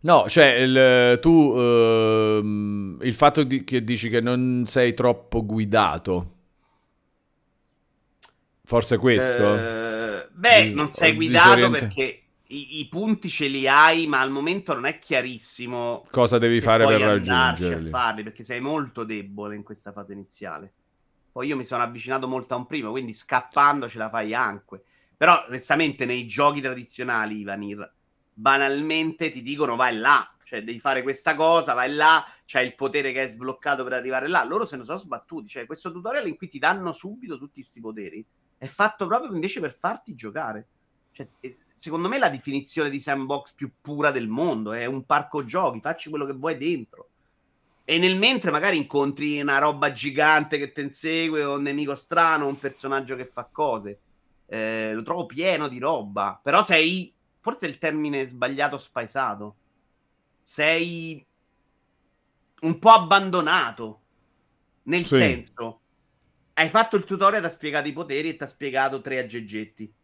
No, 0.00 0.28
cioè 0.28 0.46
il, 0.54 1.18
tu 1.20 1.30
uh, 1.30 2.98
il 3.02 3.14
fatto 3.14 3.44
di, 3.44 3.62
che 3.62 3.84
dici 3.84 4.08
che 4.08 4.20
non 4.20 4.64
sei 4.66 4.94
troppo 4.94 5.44
guidato. 5.46 6.32
Forse 8.64 8.96
questo? 8.96 9.44
Uh, 9.44 10.28
beh, 10.32 10.70
non 10.70 10.88
sei 10.88 11.14
guidato 11.14 11.70
perché 11.70 12.19
i, 12.50 12.80
i, 12.80 12.88
punti 12.88 13.28
ce 13.28 13.46
li 13.46 13.68
hai, 13.68 14.06
ma 14.06 14.20
al 14.20 14.30
momento 14.30 14.74
non 14.74 14.86
è 14.86 14.98
chiarissimo 14.98 16.04
cosa 16.10 16.38
devi 16.38 16.60
fare 16.60 16.86
per 16.86 17.00
raggiungerli. 17.00 17.88
a 17.88 17.90
farli, 17.90 18.22
perché 18.22 18.44
sei 18.44 18.60
molto 18.60 19.04
debole 19.04 19.56
in 19.56 19.62
questa 19.62 19.92
fase 19.92 20.12
iniziale. 20.12 20.72
Poi 21.32 21.46
io 21.46 21.56
mi 21.56 21.64
sono 21.64 21.82
avvicinato 21.82 22.26
molto 22.26 22.54
a 22.54 22.56
un 22.56 22.66
primo, 22.66 22.90
quindi 22.90 23.12
scappando 23.12 23.88
ce 23.88 23.98
la 23.98 24.08
fai 24.08 24.34
anche. 24.34 24.82
Però, 25.16 25.44
onestamente, 25.46 26.04
nei 26.04 26.26
giochi 26.26 26.60
tradizionali, 26.60 27.38
Ivanir, 27.38 27.92
banalmente 28.32 29.30
ti 29.30 29.42
dicono 29.42 29.76
vai 29.76 29.96
là, 29.96 30.28
cioè 30.44 30.64
devi 30.64 30.80
fare 30.80 31.02
questa 31.02 31.36
cosa, 31.36 31.74
vai 31.74 31.92
là, 31.92 32.24
c'hai 32.46 32.66
il 32.66 32.74
potere 32.74 33.12
che 33.12 33.22
è 33.22 33.30
sbloccato 33.30 33.84
per 33.84 33.92
arrivare 33.92 34.26
là. 34.26 34.42
Loro 34.44 34.64
se 34.64 34.76
ne 34.76 34.82
sono 34.82 34.98
sbattuti, 34.98 35.46
cioè 35.46 35.66
questo 35.66 35.92
tutorial 35.92 36.26
in 36.26 36.36
cui 36.36 36.48
ti 36.48 36.58
danno 36.58 36.90
subito 36.90 37.38
tutti 37.38 37.60
questi 37.60 37.80
poteri 37.80 38.26
è 38.58 38.66
fatto 38.66 39.06
proprio 39.06 39.32
invece 39.32 39.60
per 39.60 39.72
farti 39.72 40.14
giocare. 40.14 40.68
Cioè, 41.12 41.26
secondo 41.80 42.08
me, 42.08 42.18
la 42.18 42.28
definizione 42.28 42.90
di 42.90 43.00
sandbox 43.00 43.54
più 43.54 43.72
pura 43.80 44.10
del 44.10 44.28
mondo. 44.28 44.74
È 44.74 44.84
un 44.84 45.06
parco 45.06 45.46
giochi, 45.46 45.80
facci 45.80 46.10
quello 46.10 46.26
che 46.26 46.34
vuoi 46.34 46.58
dentro. 46.58 47.08
E 47.86 47.96
nel 47.96 48.18
mentre 48.18 48.50
magari 48.50 48.76
incontri 48.76 49.40
una 49.40 49.56
roba 49.56 49.90
gigante 49.90 50.58
che 50.58 50.72
ti 50.72 50.82
insegue, 50.82 51.42
o 51.42 51.56
un 51.56 51.62
nemico 51.62 51.94
strano, 51.94 52.46
un 52.46 52.58
personaggio 52.58 53.16
che 53.16 53.24
fa 53.24 53.48
cose. 53.50 53.98
Eh, 54.44 54.92
lo 54.92 55.02
trovo 55.02 55.24
pieno 55.24 55.68
di 55.68 55.78
roba. 55.78 56.38
Però 56.42 56.62
sei, 56.62 57.14
forse 57.38 57.66
il 57.66 57.78
termine 57.78 58.28
sbagliato, 58.28 58.76
spaesato. 58.76 59.56
Sei 60.38 61.26
un 62.60 62.78
po' 62.78 62.90
abbandonato. 62.90 64.00
Nel 64.82 65.06
sì. 65.06 65.16
senso, 65.16 65.80
hai 66.52 66.68
fatto 66.68 66.96
il 66.96 67.04
tutorial, 67.04 67.40
ti 67.40 67.46
ha 67.46 67.50
spiegato 67.50 67.88
i 67.88 67.92
poteri 67.92 68.28
e 68.28 68.36
ti 68.36 68.42
ha 68.42 68.46
spiegato 68.46 69.00
tre 69.00 69.18
aggeggetti 69.18 69.94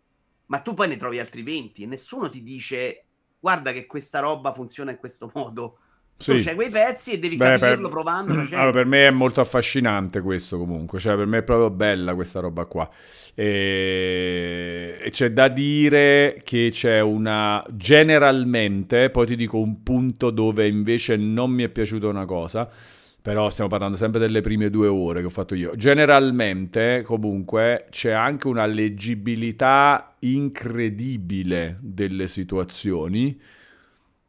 ma 0.46 0.58
tu 0.60 0.74
poi 0.74 0.88
ne 0.88 0.96
trovi 0.96 1.18
altri 1.18 1.42
20 1.42 1.82
e 1.82 1.86
nessuno 1.86 2.28
ti 2.28 2.42
dice 2.42 3.04
guarda 3.38 3.72
che 3.72 3.86
questa 3.86 4.20
roba 4.20 4.52
funziona 4.52 4.90
in 4.90 4.98
questo 4.98 5.30
modo. 5.34 5.78
Sì. 6.18 6.38
Tu 6.38 6.44
c'hai 6.44 6.54
quei 6.54 6.70
pezzi 6.70 7.12
e 7.12 7.18
devi 7.18 7.36
Beh, 7.36 7.58
capirlo 7.58 7.82
per... 7.82 7.90
provando. 7.90 8.34
Facendo. 8.34 8.56
Allora, 8.56 8.72
per 8.72 8.86
me 8.86 9.06
è 9.06 9.10
molto 9.10 9.40
affascinante 9.42 10.20
questo 10.22 10.56
comunque, 10.56 10.98
cioè 10.98 11.14
per 11.14 11.26
me 11.26 11.38
è 11.38 11.42
proprio 11.42 11.70
bella 11.70 12.14
questa 12.14 12.40
roba 12.40 12.64
qua. 12.64 12.88
E... 13.34 14.98
e 15.02 15.10
c'è 15.10 15.30
da 15.30 15.48
dire 15.48 16.40
che 16.42 16.70
c'è 16.72 17.00
una... 17.00 17.62
generalmente, 17.70 19.10
poi 19.10 19.26
ti 19.26 19.36
dico 19.36 19.58
un 19.58 19.82
punto 19.82 20.30
dove 20.30 20.66
invece 20.66 21.16
non 21.16 21.50
mi 21.50 21.64
è 21.64 21.68
piaciuta 21.68 22.08
una 22.08 22.24
cosa, 22.24 22.68
però 23.26 23.50
stiamo 23.50 23.68
parlando 23.68 23.96
sempre 23.96 24.20
delle 24.20 24.40
prime 24.40 24.70
due 24.70 24.86
ore 24.86 25.18
che 25.18 25.26
ho 25.26 25.30
fatto 25.30 25.56
io. 25.56 25.74
Generalmente, 25.74 27.02
comunque, 27.04 27.86
c'è 27.90 28.12
anche 28.12 28.46
una 28.46 28.66
leggibilità 28.66 30.14
incredibile 30.20 31.76
delle 31.80 32.28
situazioni 32.28 33.36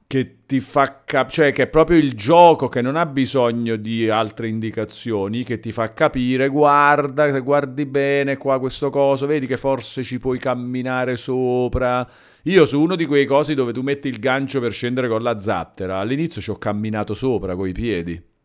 che 0.07 0.37
ti 0.47 0.59
fa 0.59 1.03
capire, 1.05 1.29
cioè 1.29 1.51
che 1.51 1.63
è 1.63 1.67
proprio 1.67 1.99
il 1.99 2.15
gioco 2.15 2.69
che 2.69 2.81
non 2.81 2.95
ha 2.95 3.05
bisogno 3.05 3.75
di 3.75 4.09
altre 4.09 4.47
indicazioni, 4.47 5.43
che 5.43 5.59
ti 5.59 5.71
fa 5.71 5.93
capire, 5.93 6.47
guarda, 6.47 7.31
se 7.31 7.41
guardi 7.41 7.85
bene 7.85 8.37
qua 8.37 8.57
questo 8.57 8.89
coso, 8.89 9.27
vedi 9.27 9.45
che 9.45 9.57
forse 9.57 10.01
ci 10.01 10.17
puoi 10.17 10.39
camminare 10.39 11.17
sopra. 11.17 12.09
Io 12.45 12.65
su 12.65 12.81
uno 12.81 12.95
di 12.95 13.05
quei 13.05 13.27
cosi 13.27 13.53
dove 13.53 13.73
tu 13.73 13.83
metti 13.83 14.07
il 14.07 14.17
gancio 14.17 14.59
per 14.59 14.71
scendere 14.71 15.07
con 15.07 15.21
la 15.21 15.39
zattera, 15.39 15.99
all'inizio 15.99 16.41
ci 16.41 16.49
ho 16.49 16.57
camminato 16.57 17.13
sopra 17.13 17.55
coi 17.55 17.73
piedi. 17.73 18.35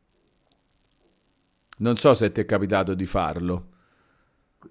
Non 1.82 1.96
so 1.96 2.14
se 2.14 2.30
ti 2.30 2.40
è 2.40 2.44
capitato 2.44 2.94
di 2.94 3.06
farlo. 3.06 3.66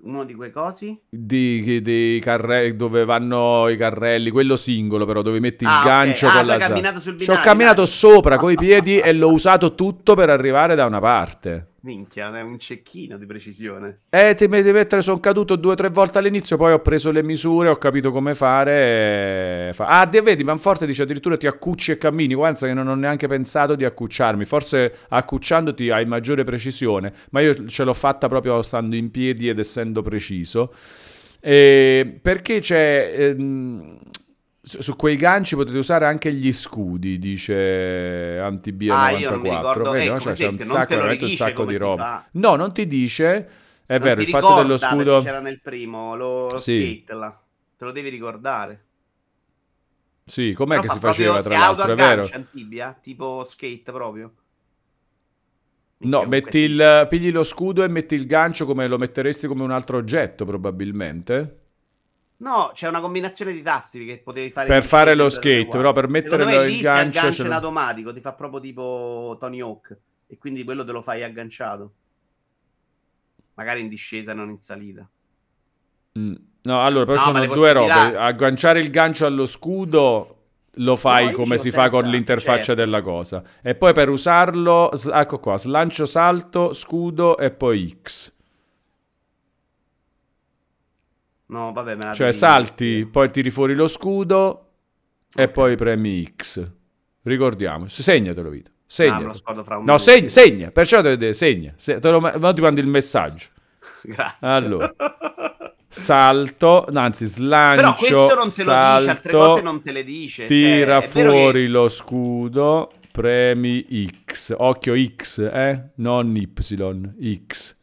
Uno 0.04 0.24
di 0.24 0.34
quei 0.34 0.50
cosi? 0.50 0.97
Di, 1.10 1.82
di 1.82 2.19
carre- 2.24 2.74
dove 2.78 3.04
vanno 3.04 3.67
i 3.67 3.76
carrelli, 3.76 4.30
quello 4.30 4.56
singolo 4.56 5.06
però, 5.06 5.21
dove 5.21 5.41
metti 5.41 5.65
il 5.65 5.69
ah, 5.69 5.82
gancio 5.84 6.28
okay. 6.28 6.38
ah, 6.38 6.39
con 6.39 6.58
la 6.58 6.69
binario, 6.69 7.00
Ci 7.02 7.30
ho 7.30 7.39
camminato 7.41 7.86
sopra 7.86 8.38
coi 8.38 8.56
piedi 8.56 8.97
e 9.00 9.12
l'ho 9.12 9.30
usato 9.30 9.76
tutto 9.76 10.15
per 10.15 10.30
arrivare 10.30 10.76
da 10.76 10.86
una 10.86 11.00
parte. 11.00 11.70
Minchia, 11.84 12.36
è 12.38 12.41
un 12.41 12.60
cecchino 12.60 13.17
di 13.17 13.26
precisione. 13.26 14.02
Eh, 14.10 14.36
ti 14.36 14.48
devi 14.48 14.72
mettere, 14.72 15.02
sono 15.02 15.20
caduto 15.20 15.56
due 15.56 15.72
o 15.72 15.76
tre 15.76 15.89
volte 15.89 16.20
all'inizio, 16.20 16.56
poi 16.56 16.74
ho 16.74 16.80
preso 16.80 17.10
le 17.10 17.24
misure, 17.24 17.70
ho 17.70 17.78
capito 17.78 18.12
come 18.12 18.36
fare. 18.36 19.70
E... 19.70 19.74
Fa... 19.74 19.88
Ah, 19.88 20.06
vedi, 20.06 20.44
Manforte 20.44 20.86
dice 20.86 21.04
addirittura 21.04 21.38
ti 21.38 21.48
accucci 21.48 21.91
e 21.91 21.98
cammini. 21.98 22.36
Guarda 22.36 22.67
che 22.67 22.74
non 22.74 22.88
ho 22.88 22.96
neanche 22.96 23.28
pensato 23.28 23.76
di 23.76 23.84
accucciarmi. 23.84 24.46
Forse 24.46 24.94
accucciandoti 25.10 25.89
hai 25.89 26.06
maggiore 26.06 26.44
precisione, 26.44 27.13
ma 27.32 27.41
io 27.41 27.65
ce 27.65 27.84
l'ho 27.84 27.94
fatta 27.94 28.28
proprio 28.28 28.62
stando 28.62 28.96
in 28.96 29.10
piedi 29.10 29.50
ed 29.50 29.58
essendo 29.58 30.04
preciso. 30.04 30.74
E 31.39 32.20
perché 32.22 32.60
c'è... 32.60 33.13
Ehm 33.17 34.00
su 34.63 34.95
quei 34.95 35.15
ganci 35.15 35.56
potete 35.56 35.78
usare 35.78 36.06
anche 36.06 36.32
gli 36.32 36.54
scudi, 36.54 37.17
dice 37.17 38.38
Antibia 38.39 38.95
ah, 38.95 39.12
94. 39.12 39.91
Vedi, 39.91 40.06
ecco, 40.06 40.19
cioè, 40.19 40.34
c'è 40.34 40.47
un 40.47 40.60
sacco, 40.60 40.95
un 40.95 41.30
sacco 41.30 41.65
di 41.65 41.78
roba. 41.78 42.28
No, 42.34 42.56
non 42.56 42.71
ti 42.71 42.88
dice. 42.88 43.50
È 43.86 43.97
non 43.97 44.02
vero, 44.02 44.21
il 44.21 44.28
fatto 44.28 44.56
dello 44.56 44.78
scudo. 44.78 45.21
C'era 45.21 45.39
nel 45.39 45.60
primo, 45.60 46.15
lo, 46.15 46.50
lo 46.50 46.58
sì. 46.58 47.04
skate 47.04 47.19
là. 47.19 47.41
Te 47.76 47.86
lo 47.86 47.91
devi 47.91 48.10
ricordare. 48.10 48.86
Sì, 50.24 50.54
com'è 50.54 50.76
Però 50.76 50.82
che 50.82 50.89
si 50.89 51.00
faceva 51.00 51.41
tra 51.41 51.58
l'altro, 51.58 51.91
è 51.91 51.95
vero? 51.95 52.30
Antibia, 52.32 52.97
tipo 53.02 53.43
skate 53.43 53.91
proprio. 53.91 54.32
No, 56.04 56.24
metti 56.26 56.60
il, 56.60 57.08
pigli 57.10 57.32
lo 57.32 57.43
scudo 57.43 57.84
e 57.84 57.88
metti 57.88 58.15
il 58.15 58.26
gancio 58.26 58.65
come 58.65 58.88
lo 58.88 58.97
metteresti 58.97 59.47
come 59.47 59.63
un 59.63 59.71
altro 59.71 59.97
oggetto, 59.97 60.45
probabilmente. 60.45 61.61
No, 62.41 62.71
c'è 62.73 62.88
una 62.88 63.01
combinazione 63.01 63.54
di 63.54 63.62
tasti 63.62 64.04
che 64.04 64.17
potevi 64.17 64.49
fare 64.49 64.67
per 64.67 64.84
fare 64.84 65.13
lo 65.13 65.30
skate, 65.30 65.67
però 65.67 65.91
per 65.91 66.08
mettere 66.08 66.43
lo, 66.43 66.63
il 66.63 66.82
gancio 66.82 67.19
aggancia 67.19 67.45
in 67.45 67.51
automatico, 67.51 68.12
ti 68.12 68.19
fa 68.19 68.34
proprio 68.34 68.60
tipo 68.60 69.37
Tony 69.39 69.62
Hawk 69.62 69.96
e 70.25 70.37
quindi 70.39 70.63
quello 70.63 70.83
te 70.83 70.92
lo 70.92 71.04
fai 71.04 71.23
agganciato. 71.23 71.94
Magari 73.54 73.81
in 73.81 73.89
discesa, 73.89 74.33
non 74.33 74.50
in 74.50 74.58
salita. 74.58 75.08
Mm. 76.17 76.35
No, 76.63 76.81
allora, 76.81 77.06
però 77.06 77.17
no, 77.17 77.23
sono 77.23 77.46
due 77.46 77.73
robe. 77.73 78.17
Agganciare 78.17 78.79
il 78.79 78.89
gancio 78.89 79.27
allo 79.27 79.46
scudo 79.46 80.37
lo 80.75 80.96
fai 80.96 81.27
no, 81.27 81.31
come 81.33 81.58
si 81.58 81.69
fa 81.69 81.89
con 81.89 82.06
l'interfaccia 82.06 82.63
certo. 82.63 82.81
della 82.81 83.04
cosa. 83.04 83.44
E 83.62 83.75
poi 83.75 83.94
per 83.94 84.10
usarlo, 84.10 84.92
ecco 84.92 85.39
qua, 85.39 85.58
slancio 85.60 86.08
salto, 86.08 86.73
scudo 86.73 87.37
e 87.37 87.52
poi 87.52 88.00
X. 88.02 88.35
No, 91.52 91.73
vabbè, 91.73 91.95
me 91.95 92.06
la 92.06 92.13
Cioè 92.13 92.31
salti, 92.31 92.85
dire. 92.85 93.06
poi 93.08 93.29
tiri 93.29 93.52
fuori 93.52 93.75
lo 93.75 93.87
scudo 93.87 94.69
okay. 95.31 95.45
e 95.45 95.49
poi 95.49 95.75
premi 95.75 96.33
X. 96.35 96.69
Ricordiamoci, 97.23 98.02
segnatelo 98.02 98.49
Vito. 98.49 98.71
Segna. 98.85 99.33
Ah, 99.43 99.79
no, 99.83 99.97
segna, 99.97 100.27
segna, 100.27 100.71
perciò 100.71 101.02
devi 101.02 101.17
dire 101.17 101.33
segna. 101.33 101.73
Se, 101.75 101.99
te 101.99 102.10
lo, 102.10 102.19
ti 102.54 102.62
mando 102.62 102.79
il 102.79 102.87
messaggio. 102.87 103.47
Grazie. 104.04 104.47
Allora. 104.47 104.93
Salto, 105.87 106.85
no, 106.89 106.99
anzi 107.02 107.25
slancio, 107.25 107.81
Però 107.81 107.93
questo 107.95 108.35
non 108.35 108.47
te 108.47 108.63
salto, 108.63 108.93
lo 108.93 108.99
dice, 108.99 109.10
altre 109.10 109.31
cose 109.31 109.62
non 109.62 109.81
te 109.81 109.91
le 109.91 110.04
dice. 110.06 110.45
Tira 110.45 111.02
cioè, 111.02 111.10
fuori 111.10 111.65
che... 111.65 111.71
lo 111.71 111.87
scudo, 111.89 112.91
premi 113.12 114.08
X. 114.25 114.56
Occhio 114.58 114.95
X, 114.95 115.39
eh? 115.52 115.89
Non 115.95 116.33
Y, 116.33 116.49
X. 117.45 117.79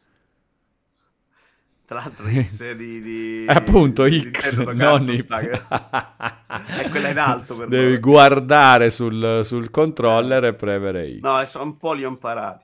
Tra 1.89 2.01
l'altro 2.01 2.27
X 2.27 2.71
di... 2.73 3.01
di 3.01 3.45
appunto 3.49 4.03
di 4.03 4.29
X, 4.29 4.59
non 4.59 5.01
Y. 5.01 5.25
è 5.25 6.87
quella 6.91 7.07
in 7.09 7.17
alto 7.17 7.55
per 7.55 7.67
Devi 7.67 7.93
noi. 7.93 7.99
guardare 7.99 8.91
sul, 8.91 9.41
sul 9.43 9.71
controller 9.71 10.45
e 10.45 10.53
premere 10.53 11.17
X. 11.17 11.21
No, 11.21 11.43
sono 11.45 11.63
un 11.63 11.77
po' 11.77 11.93
li 11.93 12.05
ho 12.05 12.09
imparati. 12.09 12.63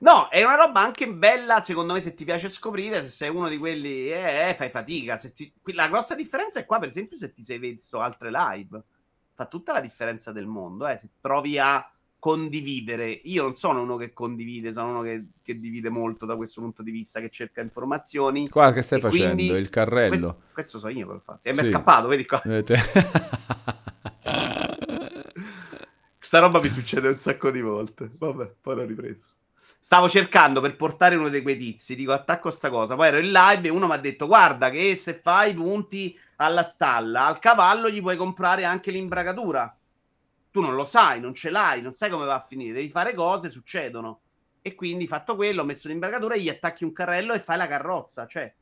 No, 0.00 0.28
è 0.28 0.42
una 0.42 0.56
roba 0.56 0.80
anche 0.80 1.08
bella, 1.08 1.62
secondo 1.62 1.92
me, 1.92 2.00
se 2.00 2.14
ti 2.14 2.24
piace 2.24 2.48
scoprire, 2.48 3.04
se 3.04 3.10
sei 3.10 3.28
uno 3.28 3.48
di 3.48 3.58
quelli, 3.58 4.10
eh, 4.10 4.48
eh 4.48 4.54
fai 4.54 4.70
fatica. 4.70 5.16
Ti... 5.18 5.52
La 5.66 5.86
grossa 5.86 6.16
differenza 6.16 6.58
è 6.58 6.66
qua, 6.66 6.80
per 6.80 6.88
esempio, 6.88 7.16
se 7.16 7.32
ti 7.32 7.44
sei 7.44 7.58
visto 7.58 8.00
altre 8.00 8.32
live. 8.32 8.82
Fa 9.34 9.46
tutta 9.46 9.72
la 9.72 9.80
differenza 9.80 10.32
del 10.32 10.46
mondo, 10.46 10.88
eh, 10.88 10.96
se 10.96 11.08
provi 11.20 11.60
a 11.60 11.88
condividere. 12.24 13.20
Io 13.24 13.42
non 13.42 13.52
sono 13.52 13.82
uno 13.82 13.98
che 13.98 14.14
condivide, 14.14 14.72
sono 14.72 14.88
uno 14.88 15.02
che, 15.02 15.26
che 15.42 15.60
divide 15.60 15.90
molto 15.90 16.24
da 16.24 16.36
questo 16.36 16.62
punto 16.62 16.82
di 16.82 16.90
vista, 16.90 17.20
che 17.20 17.28
cerca 17.28 17.60
informazioni. 17.60 18.48
Qua 18.48 18.72
che 18.72 18.80
stai 18.80 18.98
facendo? 18.98 19.54
Il 19.54 19.68
carrello? 19.68 20.08
Questo, 20.08 20.42
questo 20.54 20.78
so 20.78 20.88
io 20.88 21.06
per 21.06 21.20
fare. 21.22 21.40
E 21.42 21.52
sì. 21.52 21.60
mi 21.60 21.66
è 21.66 21.70
scappato, 21.70 22.08
vedi 22.08 22.24
qua. 22.24 22.40
Questa 26.16 26.38
roba 26.40 26.62
mi 26.62 26.70
succede 26.70 27.08
un 27.08 27.16
sacco 27.18 27.50
di 27.50 27.60
volte. 27.60 28.10
Vabbè, 28.16 28.54
poi 28.58 28.74
l'ho 28.74 28.86
ripreso. 28.86 29.26
Stavo 29.78 30.08
cercando 30.08 30.62
per 30.62 30.76
portare 30.76 31.16
uno 31.16 31.28
di 31.28 31.42
quei 31.42 31.58
tizi, 31.58 31.94
dico 31.94 32.12
attacco 32.12 32.50
sta 32.50 32.70
cosa. 32.70 32.94
Poi 32.94 33.08
ero 33.08 33.18
in 33.18 33.32
live 33.32 33.68
e 33.68 33.70
uno 33.70 33.86
mi 33.86 33.92
ha 33.92 33.98
detto 33.98 34.26
guarda 34.26 34.70
che 34.70 34.96
se 34.96 35.12
fai 35.12 35.52
punti 35.52 36.18
alla 36.36 36.64
stalla, 36.64 37.26
al 37.26 37.38
cavallo 37.38 37.90
gli 37.90 38.00
puoi 38.00 38.16
comprare 38.16 38.64
anche 38.64 38.90
l'imbragatura 38.90 39.76
tu 40.54 40.60
non 40.60 40.76
lo 40.76 40.84
sai, 40.84 41.18
non 41.18 41.34
ce 41.34 41.50
l'hai, 41.50 41.82
non 41.82 41.90
sai 41.90 42.10
come 42.10 42.26
va 42.26 42.36
a 42.36 42.40
finire, 42.40 42.74
devi 42.74 42.88
fare 42.88 43.12
cose, 43.12 43.50
succedono. 43.50 44.20
E 44.62 44.76
quindi 44.76 45.08
fatto 45.08 45.34
quello, 45.34 45.62
ho 45.62 45.64
messo 45.64 45.88
l'imbragatura, 45.88 46.36
gli 46.36 46.48
attacchi 46.48 46.84
un 46.84 46.92
carrello 46.92 47.32
e 47.32 47.40
fai 47.40 47.56
la 47.56 47.66
carrozza, 47.66 48.24
cioè 48.28 48.54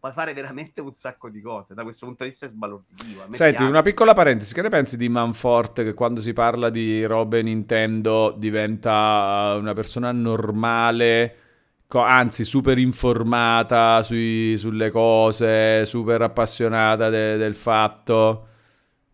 puoi 0.00 0.10
fare 0.10 0.32
veramente 0.32 0.80
un 0.80 0.90
sacco 0.90 1.28
di 1.28 1.40
cose. 1.40 1.74
Da 1.74 1.84
questo 1.84 2.06
punto 2.06 2.24
di 2.24 2.30
vista 2.30 2.46
è 2.46 2.48
sbalorditivo. 2.48 3.20
Senti, 3.30 3.54
piace. 3.54 3.62
una 3.62 3.82
piccola 3.82 4.14
parentesi, 4.14 4.52
che 4.52 4.62
ne 4.62 4.68
pensi 4.68 4.96
di 4.96 5.08
Manfort 5.08 5.84
che 5.84 5.94
quando 5.94 6.20
si 6.20 6.32
parla 6.32 6.70
di 6.70 7.04
robe 7.04 7.40
Nintendo 7.40 8.34
diventa 8.36 9.54
una 9.60 9.74
persona 9.74 10.10
normale, 10.10 11.36
anzi 11.86 12.42
super 12.42 12.78
informata 12.78 14.02
sui, 14.02 14.56
sulle 14.56 14.90
cose, 14.90 15.84
super 15.84 16.20
appassionata 16.20 17.10
de- 17.10 17.36
del 17.36 17.54
fatto? 17.54 18.48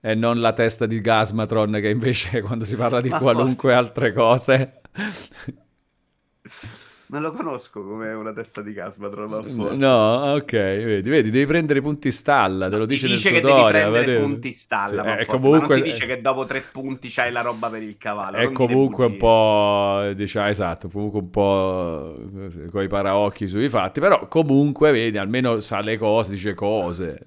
E 0.01 0.15
non 0.15 0.41
la 0.41 0.53
testa 0.53 0.87
di 0.87 1.01
Gasmatron 1.01 1.73
che 1.81 1.89
invece 1.89 2.41
quando 2.47 2.65
si 2.65 2.77
parla 2.77 3.01
di 3.01 3.09
Ma 3.09 3.19
qualunque 3.19 3.75
altre 3.75 4.13
cose 4.13 4.81
non 7.11 7.23
lo 7.23 7.33
conosco 7.33 7.83
come 7.83 8.13
una 8.13 8.33
testa 8.33 8.61
di 8.61 8.73
Gasmatron. 8.73 9.77
No, 9.79 10.35
ok, 10.35 10.51
vedi, 10.51 11.09
vedi, 11.09 11.31
devi 11.31 11.47
prendere 11.47 11.79
i 11.79 11.83
punti 11.83 12.11
stalla, 12.11 12.69
te 12.69 12.77
lo 12.77 12.85
dice, 12.85 13.07
dice 13.07 13.31
nel 13.31 13.41
tutorial. 13.41 13.71
Che 13.71 13.79
devi 13.79 13.93
prendere 13.93 14.21
punti 14.21 14.53
stalla, 14.53 15.03
sì, 15.03 15.21
eh, 15.21 15.25
comunque... 15.25 15.77
non 15.77 15.85
ti 15.85 15.91
dice 15.91 16.07
che 16.07 16.21
dopo 16.21 16.45
tre 16.45 16.63
punti 16.71 17.09
c'hai 17.09 17.33
la 17.33 17.41
roba 17.41 17.69
per 17.71 17.83
il 17.83 17.97
cavallo. 17.97 18.37
È 18.37 18.53
comunque 18.53 19.07
un 19.07 19.17
po', 19.17 20.13
diciamo, 20.15 20.49
esatto, 20.49 20.89
comunque 20.89 21.21
un 21.21 21.31
po' 21.31 22.17
con 22.71 22.83
i 22.83 22.89
paraocchi 22.89 23.47
sui 23.49 23.69
fatti, 23.71 24.01
però 24.01 24.29
comunque, 24.29 24.93
vedi, 24.93 25.17
almeno 25.17 25.61
sa 25.61 25.81
le 25.81 25.97
cose, 25.97 26.33
dice 26.33 26.53
cose. 26.53 27.21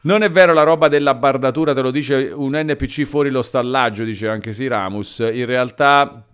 Non 0.00 0.22
è 0.22 0.30
vero 0.30 0.52
la 0.52 0.62
roba 0.62 0.88
della 0.88 1.14
bardatura, 1.14 1.74
te 1.74 1.80
lo 1.80 1.90
dice 1.90 2.30
un 2.34 2.52
NPC 2.54 3.02
fuori 3.02 3.30
lo 3.30 3.42
stallaggio, 3.42 4.04
dice 4.04 4.28
anche 4.28 4.52
Siramus. 4.52 5.18
In 5.32 5.46
realtà 5.46 6.24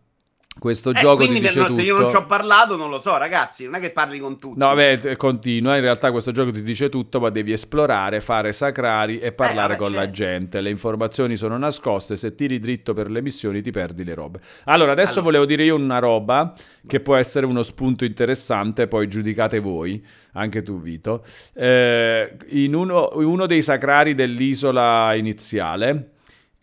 questo 0.58 0.90
eh, 0.90 0.94
gioco 0.94 1.16
quindi 1.16 1.40
ti 1.40 1.46
dice 1.46 1.58
no, 1.58 1.66
tutto. 1.66 1.78
se 1.78 1.84
io 1.84 1.98
non 1.98 2.08
ci 2.08 2.16
ho 2.16 2.26
parlato 2.26 2.76
non 2.76 2.88
lo 2.88 3.00
so 3.00 3.16
ragazzi 3.16 3.64
non 3.64 3.74
è 3.74 3.80
che 3.80 3.90
parli 3.90 4.18
con 4.18 4.38
tutti 4.38 4.58
no 4.58 4.74
beh 4.74 5.16
continua 5.16 5.74
in 5.74 5.82
realtà 5.82 6.10
questo 6.10 6.32
gioco 6.32 6.52
ti 6.52 6.62
dice 6.62 6.88
tutto 6.88 7.20
ma 7.20 7.30
devi 7.30 7.52
esplorare 7.52 8.20
fare 8.20 8.52
sacrari 8.52 9.18
e 9.18 9.32
parlare 9.32 9.74
eh, 9.74 9.76
con 9.76 9.88
certo. 9.88 10.04
la 10.04 10.10
gente 10.10 10.60
le 10.60 10.70
informazioni 10.70 11.36
sono 11.36 11.58
nascoste 11.58 12.16
se 12.16 12.34
tiri 12.34 12.58
dritto 12.58 12.94
per 12.94 13.10
le 13.10 13.20
missioni 13.20 13.62
ti 13.62 13.70
perdi 13.70 14.04
le 14.04 14.14
robe 14.14 14.40
allora 14.64 14.92
adesso 14.92 15.20
allora. 15.20 15.24
volevo 15.24 15.44
dire 15.44 15.64
io 15.64 15.74
una 15.74 15.98
roba 15.98 16.54
che 16.86 17.00
può 17.00 17.16
essere 17.16 17.46
uno 17.46 17.62
spunto 17.62 18.04
interessante 18.04 18.86
poi 18.86 19.08
giudicate 19.08 19.58
voi 19.58 20.04
anche 20.32 20.62
tu 20.62 20.80
Vito 20.80 21.24
eh, 21.54 22.36
in 22.48 22.74
uno, 22.74 23.10
uno 23.14 23.46
dei 23.46 23.62
sacrari 23.62 24.14
dell'isola 24.14 25.14
iniziale 25.14 26.13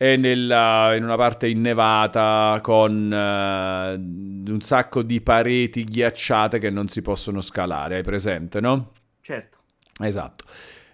è 0.02 0.16
nella, 0.16 0.96
in 0.96 1.04
una 1.04 1.14
parte 1.14 1.46
innevata 1.46 2.58
con 2.60 2.92
uh, 2.92 4.50
un 4.50 4.60
sacco 4.60 5.02
di 5.02 5.20
pareti 5.20 5.84
ghiacciate 5.84 6.58
che 6.58 6.70
non 6.70 6.88
si 6.88 7.02
possono 7.02 7.40
scalare, 7.40 7.98
hai 7.98 8.02
presente, 8.02 8.60
no? 8.60 8.90
Certo. 9.20 9.58
Esatto. 10.00 10.44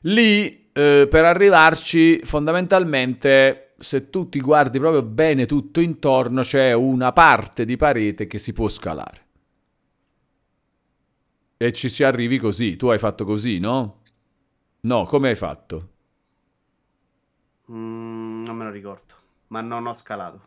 Lì, 0.03 0.69
eh, 0.75 1.07
per 1.09 1.25
arrivarci, 1.25 2.21
fondamentalmente, 2.23 3.73
se 3.79 4.11
tu 4.11 4.29
ti 4.29 4.41
guardi 4.41 4.79
proprio 4.79 5.03
bene 5.03 5.47
tutto 5.47 5.81
intorno, 5.81 6.43
c'è 6.43 6.75
una 6.75 7.11
parte 7.15 7.65
di 7.65 7.79
parete 7.79 8.27
che 8.27 8.37
si 8.37 8.53
può 8.53 8.69
scalare. 8.69 9.23
E 11.57 11.73
ci 11.73 11.89
si 11.89 12.05
arrivi 12.05 12.37
così. 12.37 12.77
Tu 12.77 12.89
hai 12.89 12.99
fatto 12.99 13.25
così, 13.25 13.59
no? 13.59 14.03
No, 14.81 15.07
come 15.07 15.31
hai 15.31 15.35
fatto? 15.35 15.89
Mm, 17.71 18.18
non 18.49 18.57
me 18.57 18.65
lo 18.65 18.71
ricordo, 18.71 19.15
ma 19.49 19.61
non 19.61 19.87
ho 19.87 19.93
scalato. 19.93 20.47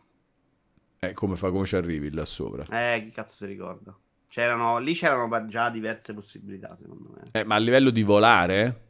Eh, 1.00 1.14
come 1.14 1.36
fa, 1.36 1.52
come 1.52 1.66
ci 1.66 1.76
arrivi 1.76 2.12
là 2.12 2.26
sopra? 2.26 2.64
Eh, 2.64 3.04
chi 3.04 3.12
cazzo 3.12 3.36
si 3.36 3.46
ricorda? 3.46 3.96
C'erano, 4.28 4.80
lì 4.80 4.94
c'erano 4.94 5.46
già 5.48 5.70
diverse 5.70 6.14
possibilità, 6.14 6.76
secondo 6.80 7.10
me. 7.14 7.30
Eh, 7.32 7.44
ma 7.44 7.56
a 7.56 7.60
livello 7.60 7.92
di 7.92 8.02
volare? 8.02 8.88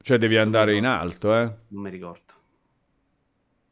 Cioè 0.00 0.18
devi 0.18 0.36
andare 0.36 0.76
in 0.76 0.86
alto, 0.86 1.34
eh? 1.34 1.54
Non 1.68 1.82
mi 1.82 1.90
ricordo. 1.90 2.32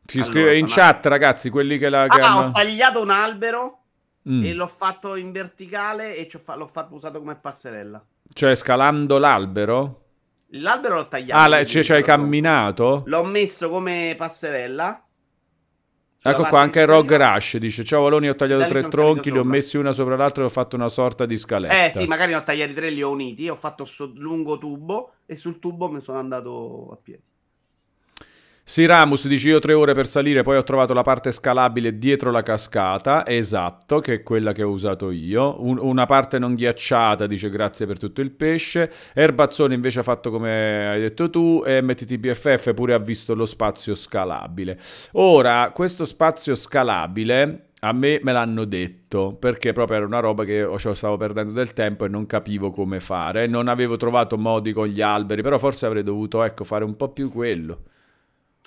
Si 0.05 0.19
allora, 0.19 0.33
scrive 0.33 0.59
in 0.59 0.67
chat, 0.67 1.07
ragazzi, 1.07 1.51
quelli 1.51 1.79
che 1.79 1.89
la... 1.89 2.07
Che 2.09 2.21
ah, 2.21 2.33
hanno... 2.33 2.49
ho 2.49 2.51
tagliato 2.51 3.01
un 3.01 3.11
albero 3.11 3.83
mm. 4.29 4.45
e 4.45 4.53
l'ho 4.55 4.67
fatto 4.67 5.15
in 5.15 5.31
verticale 5.31 6.17
e 6.17 6.29
l'ho 6.33 6.67
fatto 6.67 6.95
usato 6.95 7.19
come 7.21 7.37
passerella. 7.37 8.05
Cioè 8.33 8.55
scalando 8.55 9.19
l'albero? 9.19 10.00
L'albero 10.53 10.97
l'ho 10.97 11.09
tagliato. 11.09 11.41
Ah, 11.41 11.49
la, 11.49 11.65
ci 11.65 11.79
hai 11.93 12.03
camminato? 12.03 13.03
L'ho 13.07 13.25
messo 13.25 13.71
come 13.71 14.15
passerella. 14.17 15.05
Ecco 16.23 16.45
qua, 16.45 16.61
anche 16.61 16.85
Rogue 16.85 17.17
Rush 17.17 17.57
dice: 17.57 17.83
Ciao 17.83 18.03
Valoni, 18.03 18.29
ho 18.29 18.35
tagliato 18.35 18.69
tre 18.69 18.89
tronchi, 18.89 19.31
li 19.31 19.39
ho 19.39 19.45
messi 19.45 19.79
una 19.79 19.93
sopra 19.93 20.17
l'altra 20.17 20.43
e 20.43 20.47
ho 20.47 20.51
fatto 20.51 20.77
una 20.77 20.89
sorta 20.89 21.25
di 21.25 21.37
scaletta. 21.37 21.85
Eh 21.87 21.93
sì, 21.95 22.07
magari 22.07 22.33
ne 22.33 22.39
ho 22.39 22.43
tagliati 22.43 22.75
tre, 22.75 22.91
li 22.91 23.03
ho 23.03 23.11
uniti. 23.11 23.49
Ho 23.49 23.57
fatto 23.57 23.85
questo 23.85 24.13
lungo 24.17 24.59
tubo 24.59 25.15
e 25.25 25.37
sul 25.37 25.59
tubo 25.59 25.89
mi 25.89 26.01
sono 26.01 26.19
andato 26.19 26.91
a 26.93 26.99
piedi. 27.03 27.23
Sì, 28.71 28.87
Ramus 28.87 29.27
dice 29.27 29.49
io 29.49 29.59
tre 29.59 29.73
ore 29.73 29.95
per 29.95 30.07
salire, 30.07 30.43
poi 30.43 30.57
ho 30.57 30.63
trovato 30.63 30.95
la 30.95 31.03
parte 31.03 31.33
scalabile 31.33 31.99
dietro 31.99 32.31
la 32.31 32.45
cascata, 32.45 33.27
esatto, 33.27 33.99
che 33.99 34.15
è 34.15 34.23
quella 34.23 34.53
che 34.53 34.63
ho 34.63 34.71
usato 34.71 35.11
io. 35.11 35.61
Un, 35.61 35.77
una 35.81 36.07
parte 36.07 36.39
non 36.39 36.55
ghiacciata 36.55 37.27
dice 37.27 37.51
grazie 37.51 37.85
per 37.87 37.99
tutto 37.99 38.21
il 38.21 38.31
pesce. 38.31 38.89
Erbazzone 39.13 39.75
invece 39.75 39.99
ha 39.99 40.03
fatto 40.05 40.31
come 40.31 40.89
hai 40.89 41.01
detto 41.01 41.29
tu 41.31 41.65
e 41.67 41.83
MTTBFF 41.83 42.73
pure 42.73 42.95
ha 42.95 42.99
visto 42.99 43.35
lo 43.35 43.45
spazio 43.45 43.97
scalabile. 43.97 44.79
Ora, 45.15 45.73
questo 45.75 46.05
spazio 46.05 46.55
scalabile 46.55 47.71
a 47.81 47.93
me 47.93 48.21
me 48.23 48.31
l'hanno 48.31 48.65
detto 48.67 49.35
perché 49.37 49.73
proprio 49.73 49.97
era 49.97 50.07
una 50.07 50.21
roba 50.21 50.45
che 50.45 50.53
io 50.53 50.95
stavo 50.95 51.17
perdendo 51.17 51.51
del 51.51 51.73
tempo 51.73 52.05
e 52.05 52.09
non 52.09 52.25
capivo 52.25 52.71
come 52.71 53.01
fare. 53.01 53.49
Non 53.49 53.67
avevo 53.67 53.97
trovato 53.97 54.39
modi 54.39 54.73
con 54.73 54.87
gli 54.87 55.01
alberi, 55.01 55.43
però 55.43 55.59
forse 55.59 55.87
avrei 55.87 56.05
dovuto 56.05 56.45
ecco, 56.45 56.63
fare 56.63 56.85
un 56.85 56.95
po' 56.95 57.09
più 57.09 57.33
quello 57.33 57.87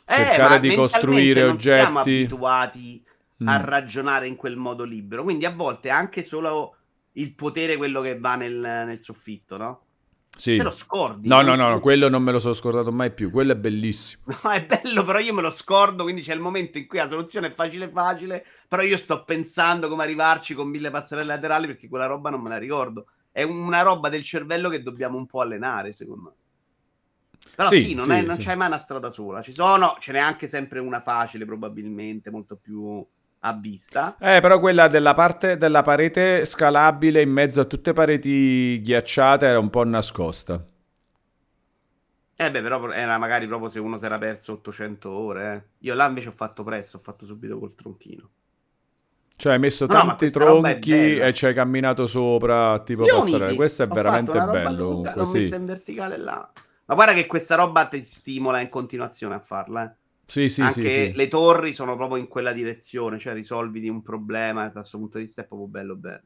cercare 0.05 0.55
eh, 0.55 0.59
di 0.59 0.75
costruire 0.75 1.41
non 1.41 1.51
oggetti. 1.51 1.79
Siamo 1.79 1.99
abituati 1.99 3.03
mm. 3.43 3.47
a 3.47 3.57
ragionare 3.57 4.27
in 4.27 4.35
quel 4.35 4.55
modo 4.55 4.83
libero, 4.83 5.23
quindi 5.23 5.45
a 5.45 5.51
volte 5.51 5.89
anche 5.89 6.23
solo 6.23 6.75
il 7.13 7.33
potere 7.33 7.77
quello 7.77 8.01
che 8.01 8.17
va 8.19 8.35
nel, 8.35 8.53
nel 8.53 8.99
soffitto, 8.99 9.57
no? 9.57 9.81
Sì. 10.35 10.57
Te 10.57 10.63
lo 10.63 10.71
scordi. 10.71 11.27
No, 11.27 11.41
no, 11.41 11.55
no, 11.55 11.69
no, 11.69 11.79
quello 11.79 12.09
non 12.09 12.23
me 12.23 12.31
lo 12.31 12.39
sono 12.39 12.53
scordato 12.53 12.91
mai 12.91 13.11
più. 13.11 13.29
Quello 13.29 13.51
è 13.51 13.55
bellissimo. 13.55 14.23
No, 14.43 14.49
è 14.49 14.65
bello, 14.65 15.03
però 15.03 15.19
io 15.19 15.33
me 15.33 15.41
lo 15.41 15.51
scordo. 15.51 16.03
Quindi 16.03 16.21
c'è 16.21 16.33
il 16.33 16.39
momento 16.39 16.77
in 16.77 16.87
cui 16.87 16.97
la 16.97 17.07
soluzione 17.07 17.47
è 17.47 17.51
facile, 17.51 17.89
facile. 17.89 18.43
Però 18.67 18.81
io 18.81 18.97
sto 18.97 19.23
pensando 19.23 19.87
come 19.89 20.03
arrivarci 20.03 20.55
con 20.55 20.69
mille 20.69 20.89
passerelle 20.89 21.27
laterali 21.27 21.67
perché 21.67 21.87
quella 21.87 22.07
roba 22.07 22.29
non 22.29 22.41
me 22.41 22.49
la 22.49 22.57
ricordo. 22.57 23.05
È 23.31 23.43
una 23.43 23.81
roba 23.81 24.09
del 24.09 24.23
cervello 24.23 24.69
che 24.69 24.81
dobbiamo 24.81 25.17
un 25.17 25.27
po' 25.27 25.41
allenare, 25.41 25.93
secondo 25.93 26.21
me. 26.23 26.31
Però 27.55 27.67
sì, 27.67 27.81
sì 27.81 27.93
non, 27.93 28.05
sì, 28.05 28.25
non 28.25 28.35
sì. 28.35 28.41
c'è 28.41 28.55
mai 28.55 28.67
una 28.67 28.79
strada 28.79 29.09
sola. 29.09 29.41
Ci 29.41 29.53
sono, 29.53 29.95
ce 29.99 30.11
n'è 30.11 30.19
anche 30.19 30.47
sempre 30.47 30.79
una 30.79 31.01
facile, 31.01 31.45
probabilmente, 31.45 32.31
molto 32.31 32.55
più 32.55 33.05
a 33.45 33.53
vista. 33.53 34.15
Eh, 34.19 34.39
però 34.41 34.59
quella 34.59 34.87
della 34.87 35.13
parte 35.13 35.57
della 35.57 35.81
parete 35.81 36.45
scalabile 36.45 37.21
in 37.21 37.31
mezzo 37.31 37.61
a 37.61 37.65
tutte 37.65 37.93
pareti 37.93 38.81
ghiacciate 38.81 39.45
era 39.45 39.59
un 39.59 39.69
po' 39.69 39.83
nascosta. 39.83 40.65
Eh 42.35 42.51
beh, 42.51 42.61
però 42.61 42.89
era 42.89 43.17
magari 43.17 43.45
proprio 43.47 43.69
se 43.69 43.79
uno 43.79 43.97
si 43.97 44.05
era 44.05 44.17
perso 44.17 44.53
800 44.53 45.09
ore. 45.09 45.53
Eh. 45.53 45.85
Io 45.85 45.93
là 45.93 46.07
invece 46.07 46.29
ho 46.29 46.33
fatto 46.33 46.63
presto, 46.63 46.97
ho 46.97 47.01
fatto 47.01 47.25
subito 47.25 47.59
col 47.59 47.75
tronchino. 47.75 48.29
Cioè 49.35 49.53
hai 49.53 49.59
messo 49.59 49.85
no, 49.85 49.93
tanti 49.93 50.29
tronchi 50.31 51.17
e 51.17 51.33
ci 51.33 51.45
hai 51.45 51.53
camminato 51.53 52.05
sopra, 52.05 52.79
tipo 52.79 53.03
passare. 53.05 53.55
Questo 53.55 53.83
è 53.83 53.87
ho 53.87 53.93
veramente 53.93 54.39
bello. 54.39 54.89
Lunga, 54.89 55.13
l'ho 55.15 55.25
sì. 55.25 55.39
messa 55.39 55.55
in 55.55 55.65
verticale 55.65 56.17
là. 56.17 56.51
Ma 56.85 56.95
guarda 56.95 57.13
che 57.13 57.27
questa 57.27 57.55
roba 57.55 57.87
ti 57.87 58.03
stimola 58.03 58.59
in 58.59 58.69
continuazione 58.69 59.35
a 59.35 59.39
farla. 59.39 59.85
Eh. 59.85 59.95
Sì, 60.25 60.49
sì, 60.49 60.61
Anche 60.61 60.89
sì, 60.89 60.89
sì. 60.89 61.13
le 61.13 61.27
torri 61.27 61.73
sono 61.73 61.95
proprio 61.95 62.17
in 62.17 62.27
quella 62.27 62.53
direzione, 62.53 63.19
cioè 63.19 63.33
risolvi 63.33 63.87
un 63.89 64.01
problema 64.01 64.65
da 64.65 64.79
questo 64.79 64.97
punto 64.97 65.17
di 65.17 65.25
vista 65.25 65.41
è 65.41 65.45
proprio 65.45 65.67
bello 65.67 65.95
bello. 65.95 66.21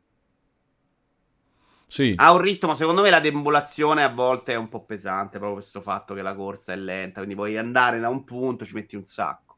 Sì. 1.88 2.14
Ha 2.18 2.32
un 2.32 2.40
ritmo, 2.40 2.76
secondo 2.76 3.02
me 3.02 3.10
la 3.10 3.22
deambulazione 3.22 4.04
a 4.04 4.10
volte 4.10 4.54
è 4.54 4.56
un 4.56 4.68
po' 4.68 4.84
pesante, 4.84 5.38
proprio 5.38 5.54
questo 5.54 5.82
fatto 5.82 6.14
che 6.14 6.22
la 6.22 6.36
corsa 6.36 6.74
è 6.74 6.76
lenta, 6.76 7.18
quindi 7.18 7.36
puoi 7.36 7.58
andare 7.58 8.00
da 8.00 8.10
un 8.10 8.24
punto, 8.24 8.66
ci 8.66 8.74
metti 8.74 8.96
un 8.96 9.06
sacco. 9.06 9.56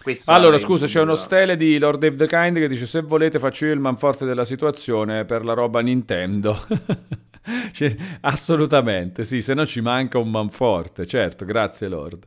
Questo 0.00 0.30
allora, 0.30 0.58
scusa, 0.58 0.86
c'è 0.86 1.00
uno 1.00 1.14
stele 1.14 1.56
di 1.56 1.78
Lord 1.78 2.00
Dave 2.00 2.16
the 2.16 2.26
Kind 2.26 2.56
che 2.56 2.68
dice 2.68 2.86
se 2.86 3.02
volete 3.02 3.38
faccio 3.38 3.66
io 3.66 3.72
il 3.72 3.80
manforte 3.80 4.24
della 4.24 4.44
situazione 4.44 5.24
per 5.24 5.44
la 5.44 5.54
roba 5.54 5.80
Nintendo. 5.80 6.56
cioè, 7.72 7.94
assolutamente, 8.20 9.24
sì, 9.24 9.40
se 9.40 9.54
no 9.54 9.66
ci 9.66 9.80
manca 9.80 10.18
un 10.18 10.30
manforte, 10.30 11.06
certo, 11.06 11.44
grazie 11.44 11.88
Lord. 11.88 12.24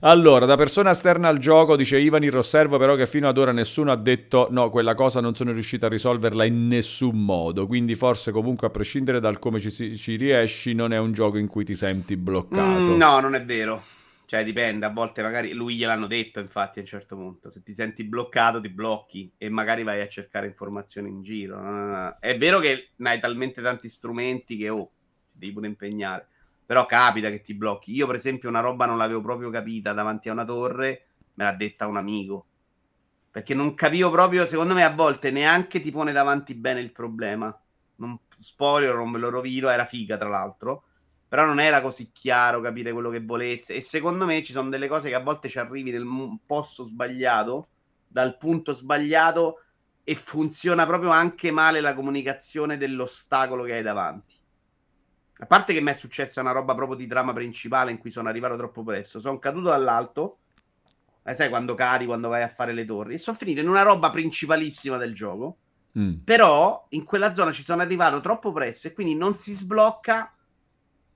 Allora, 0.00 0.44
da 0.44 0.56
persona 0.56 0.90
esterna 0.90 1.28
al 1.28 1.38
gioco, 1.38 1.76
dice 1.76 1.98
Ivan, 1.98 2.28
osservo 2.34 2.76
però 2.76 2.94
che 2.94 3.06
fino 3.06 3.26
ad 3.26 3.38
ora 3.38 3.52
nessuno 3.52 3.90
ha 3.90 3.96
detto 3.96 4.48
no, 4.50 4.68
quella 4.68 4.94
cosa 4.94 5.20
non 5.20 5.34
sono 5.34 5.52
riuscito 5.52 5.86
a 5.86 5.88
risolverla 5.88 6.44
in 6.44 6.66
nessun 6.66 7.24
modo, 7.24 7.66
quindi 7.66 7.94
forse 7.94 8.30
comunque 8.30 8.66
a 8.66 8.70
prescindere 8.70 9.18
dal 9.18 9.38
come 9.38 9.60
ci, 9.60 9.96
ci 9.96 10.16
riesci 10.16 10.74
non 10.74 10.92
è 10.92 10.98
un 10.98 11.12
gioco 11.12 11.38
in 11.38 11.46
cui 11.46 11.64
ti 11.64 11.74
senti 11.74 12.16
bloccato. 12.16 12.80
Mm, 12.80 12.96
no, 12.96 13.20
non 13.20 13.34
è 13.34 13.42
vero. 13.42 13.82
Cioè, 14.26 14.42
dipende, 14.42 14.86
a 14.86 14.90
volte 14.90 15.22
magari 15.22 15.52
lui 15.52 15.76
gliel'hanno 15.76 16.06
detto, 16.06 16.40
infatti, 16.40 16.78
a 16.78 16.82
un 16.82 16.88
certo 16.88 17.14
punto. 17.14 17.50
Se 17.50 17.62
ti 17.62 17.74
senti 17.74 18.04
bloccato, 18.04 18.60
ti 18.60 18.70
blocchi 18.70 19.30
e 19.36 19.50
magari 19.50 19.82
vai 19.82 20.00
a 20.00 20.08
cercare 20.08 20.46
informazioni 20.46 21.10
in 21.10 21.22
giro. 21.22 21.60
No, 21.60 21.70
no, 21.70 21.86
no. 21.86 22.16
È 22.20 22.36
vero 22.38 22.58
che 22.58 22.92
hai 22.98 23.20
talmente 23.20 23.60
tanti 23.60 23.88
strumenti 23.88 24.56
che 24.56 24.70
oh, 24.70 24.90
devi 25.30 25.52
pure 25.52 25.66
impegnare. 25.66 26.26
Però 26.64 26.86
capita 26.86 27.28
che 27.28 27.42
ti 27.42 27.54
blocchi. 27.54 27.92
Io, 27.92 28.06
per 28.06 28.14
esempio, 28.16 28.48
una 28.48 28.60
roba 28.60 28.86
non 28.86 28.96
l'avevo 28.96 29.20
proprio 29.20 29.50
capita 29.50 29.92
davanti 29.92 30.30
a 30.30 30.32
una 30.32 30.46
torre, 30.46 31.06
me 31.34 31.44
l'ha 31.44 31.52
detta 31.52 31.86
un 31.86 31.98
amico. 31.98 32.46
Perché 33.30 33.52
non 33.52 33.74
capivo 33.74 34.10
proprio, 34.10 34.46
secondo 34.46 34.72
me, 34.72 34.84
a 34.84 34.94
volte 34.94 35.30
neanche 35.30 35.82
ti 35.82 35.90
pone 35.90 36.12
davanti 36.12 36.54
bene 36.54 36.80
il 36.80 36.92
problema. 36.92 37.54
Non 37.96 38.18
spoiler, 38.34 38.94
non 38.94 39.10
me 39.10 39.18
lo 39.18 39.28
rovino, 39.28 39.68
era 39.68 39.84
figa, 39.84 40.16
tra 40.16 40.28
l'altro 40.28 40.84
però 41.34 41.46
non 41.46 41.58
era 41.58 41.80
così 41.80 42.12
chiaro 42.12 42.60
capire 42.60 42.92
quello 42.92 43.10
che 43.10 43.18
volesse 43.18 43.74
e 43.74 43.80
secondo 43.80 44.24
me 44.24 44.44
ci 44.44 44.52
sono 44.52 44.68
delle 44.68 44.86
cose 44.86 45.08
che 45.08 45.16
a 45.16 45.20
volte 45.20 45.48
ci 45.48 45.58
arrivi 45.58 45.90
nel 45.90 46.06
posto 46.46 46.84
sbagliato, 46.84 47.70
dal 48.06 48.38
punto 48.38 48.72
sbagliato 48.72 49.62
e 50.04 50.14
funziona 50.14 50.86
proprio 50.86 51.10
anche 51.10 51.50
male 51.50 51.80
la 51.80 51.92
comunicazione 51.92 52.76
dell'ostacolo 52.76 53.64
che 53.64 53.72
hai 53.72 53.82
davanti. 53.82 54.36
A 55.38 55.46
parte 55.46 55.72
che 55.72 55.80
mi 55.80 55.90
è 55.90 55.94
successa 55.94 56.40
una 56.40 56.52
roba 56.52 56.72
proprio 56.72 56.96
di 56.96 57.08
trama 57.08 57.32
principale 57.32 57.90
in 57.90 57.98
cui 57.98 58.12
sono 58.12 58.28
arrivato 58.28 58.56
troppo 58.56 58.84
presto, 58.84 59.18
sono 59.18 59.40
caduto 59.40 59.70
dall'alto, 59.70 60.38
eh, 61.24 61.34
sai 61.34 61.48
quando 61.48 61.74
cadi, 61.74 62.06
quando 62.06 62.28
vai 62.28 62.44
a 62.44 62.48
fare 62.48 62.72
le 62.72 62.84
torri, 62.84 63.14
e 63.14 63.18
sono 63.18 63.36
finito 63.36 63.58
in 63.58 63.68
una 63.68 63.82
roba 63.82 64.08
principalissima 64.08 64.98
del 64.98 65.12
gioco, 65.12 65.56
mm. 65.98 66.18
però 66.22 66.86
in 66.90 67.02
quella 67.02 67.32
zona 67.32 67.50
ci 67.50 67.64
sono 67.64 67.82
arrivato 67.82 68.20
troppo 68.20 68.52
presto 68.52 68.86
e 68.86 68.92
quindi 68.92 69.16
non 69.16 69.34
si 69.34 69.52
sblocca 69.52 70.28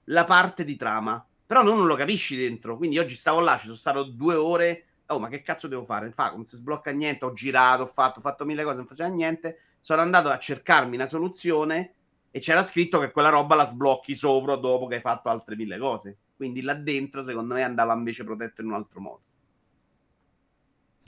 la 0.08 0.24
parte 0.24 0.64
di 0.64 0.76
trama. 0.76 1.24
Però 1.46 1.62
non 1.62 1.86
lo 1.86 1.94
capisci 1.94 2.36
dentro. 2.36 2.76
Quindi 2.76 2.98
oggi 2.98 3.14
stavo 3.14 3.40
là, 3.40 3.56
ci 3.56 3.64
sono 3.64 3.74
stato 3.74 4.04
due 4.04 4.34
ore. 4.34 4.84
Oh, 5.06 5.18
ma 5.18 5.28
che 5.28 5.40
cazzo 5.40 5.68
devo 5.68 5.84
fare? 5.84 6.10
Fa, 6.10 6.32
non 6.32 6.44
si 6.44 6.56
sblocca 6.56 6.90
niente. 6.90 7.24
Ho 7.24 7.32
girato, 7.32 7.84
ho 7.84 7.86
fatto, 7.86 8.18
ho 8.18 8.22
fatto 8.22 8.44
mille 8.44 8.62
cose, 8.64 8.76
non 8.76 8.86
faceva 8.86 9.08
niente. 9.08 9.60
Sono 9.80 10.02
andato 10.02 10.28
a 10.28 10.38
cercarmi 10.38 10.96
una 10.96 11.06
soluzione 11.06 11.94
e 12.30 12.40
c'era 12.40 12.62
scritto 12.62 12.98
che 12.98 13.10
quella 13.10 13.30
roba 13.30 13.54
la 13.54 13.64
sblocchi 13.64 14.14
sopra 14.14 14.56
dopo 14.56 14.86
che 14.86 14.96
hai 14.96 15.00
fatto 15.00 15.30
altre 15.30 15.56
mille 15.56 15.78
cose. 15.78 16.18
Quindi 16.36 16.60
là 16.60 16.74
dentro, 16.74 17.22
secondo 17.22 17.54
me, 17.54 17.62
andava 17.62 17.94
invece 17.94 18.24
protetto 18.24 18.60
in 18.60 18.68
un 18.68 18.74
altro 18.74 19.00
modo. 19.00 19.20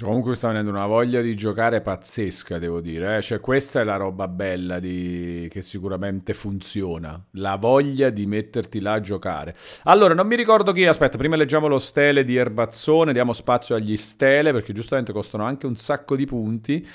Comunque 0.02 0.34
sta 0.34 0.48
venendo 0.48 0.70
una 0.70 0.86
voglia 0.86 1.20
di 1.20 1.36
giocare 1.36 1.82
pazzesca, 1.82 2.58
devo 2.58 2.80
dire. 2.80 3.18
Eh? 3.18 3.22
Cioè, 3.22 3.38
questa 3.38 3.80
è 3.80 3.84
la 3.84 3.96
roba 3.96 4.28
bella 4.28 4.78
di... 4.78 5.46
che 5.50 5.60
sicuramente 5.60 6.32
funziona. 6.32 7.22
La 7.32 7.56
voglia 7.56 8.08
di 8.08 8.24
metterti 8.24 8.80
là 8.80 8.94
a 8.94 9.00
giocare. 9.00 9.54
Allora, 9.84 10.14
non 10.14 10.26
mi 10.26 10.36
ricordo 10.36 10.72
chi. 10.72 10.86
Aspetta, 10.86 11.18
prima 11.18 11.36
leggiamo 11.36 11.66
lo 11.66 11.78
stele 11.78 12.24
di 12.24 12.36
Erbazzone. 12.36 13.12
Diamo 13.12 13.34
spazio 13.34 13.74
agli 13.74 13.96
stele 13.96 14.52
perché 14.52 14.72
giustamente 14.72 15.12
costano 15.12 15.44
anche 15.44 15.66
un 15.66 15.76
sacco 15.76 16.16
di 16.16 16.24
punti. 16.24 16.88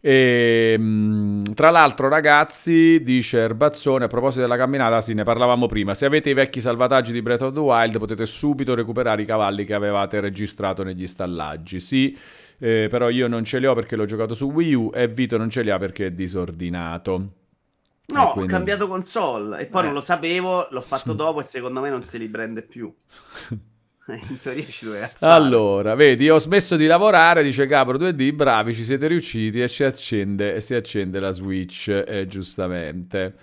E, 0.00 0.74
ehm, 0.78 1.54
tra 1.54 1.70
l'altro, 1.70 2.08
ragazzi, 2.08 3.02
dice 3.02 3.40
Erbazzone 3.40 4.04
a 4.04 4.08
proposito 4.08 4.42
della 4.42 4.56
camminata, 4.56 5.00
sì, 5.00 5.12
ne 5.12 5.24
parlavamo 5.24 5.66
prima. 5.66 5.94
Se 5.94 6.06
avete 6.06 6.30
i 6.30 6.34
vecchi 6.34 6.60
salvataggi 6.60 7.10
di 7.10 7.20
Breath 7.20 7.42
of 7.42 7.52
the 7.52 7.60
Wild, 7.60 7.98
potete 7.98 8.26
subito 8.26 8.76
recuperare 8.76 9.22
i 9.22 9.24
cavalli 9.24 9.64
che 9.64 9.74
avevate 9.74 10.20
registrato 10.20 10.84
negli 10.84 11.08
stallaggi. 11.08 11.80
Sì 11.80 12.16
eh, 12.58 12.88
però 12.90 13.08
io 13.08 13.28
non 13.28 13.44
ce 13.44 13.58
li 13.58 13.66
ho 13.66 13.74
perché 13.74 13.96
l'ho 13.96 14.04
giocato 14.04 14.34
su 14.34 14.50
Wii 14.50 14.74
U 14.74 14.90
e 14.94 15.08
Vito 15.08 15.36
non 15.36 15.50
ce 15.50 15.62
li 15.62 15.70
ha 15.70 15.78
perché 15.78 16.06
è 16.06 16.10
disordinato. 16.12 17.32
No, 18.06 18.32
quindi... 18.32 18.52
ho 18.52 18.56
cambiato 18.56 18.86
console 18.86 19.60
e 19.60 19.66
poi 19.66 19.82
eh. 19.82 19.84
non 19.86 19.94
lo 19.94 20.00
sapevo, 20.00 20.68
l'ho 20.70 20.80
fatto 20.82 21.12
dopo 21.14 21.40
e 21.40 21.44
secondo 21.44 21.80
me 21.80 21.90
non 21.90 22.02
se 22.02 22.18
li 22.18 22.28
prende 22.28 22.62
più. 22.62 22.92
In 24.06 24.38
teoria 24.42 24.64
ci 24.64 24.84
doveva 24.84 25.06
stare. 25.06 25.32
Allora, 25.32 25.94
vedi, 25.94 26.28
ho 26.28 26.38
smesso 26.38 26.76
di 26.76 26.84
lavorare, 26.84 27.42
dice 27.42 27.66
Capro 27.66 27.96
2D, 27.96 28.34
bravi, 28.34 28.74
ci 28.74 28.84
siete 28.84 29.06
riusciti 29.06 29.62
e 29.62 29.68
si 29.68 29.82
accende, 29.82 30.54
e 30.54 30.60
si 30.60 30.74
accende 30.74 31.20
la 31.20 31.30
Switch, 31.30 31.88
eh, 31.88 32.26
giustamente. 32.26 33.34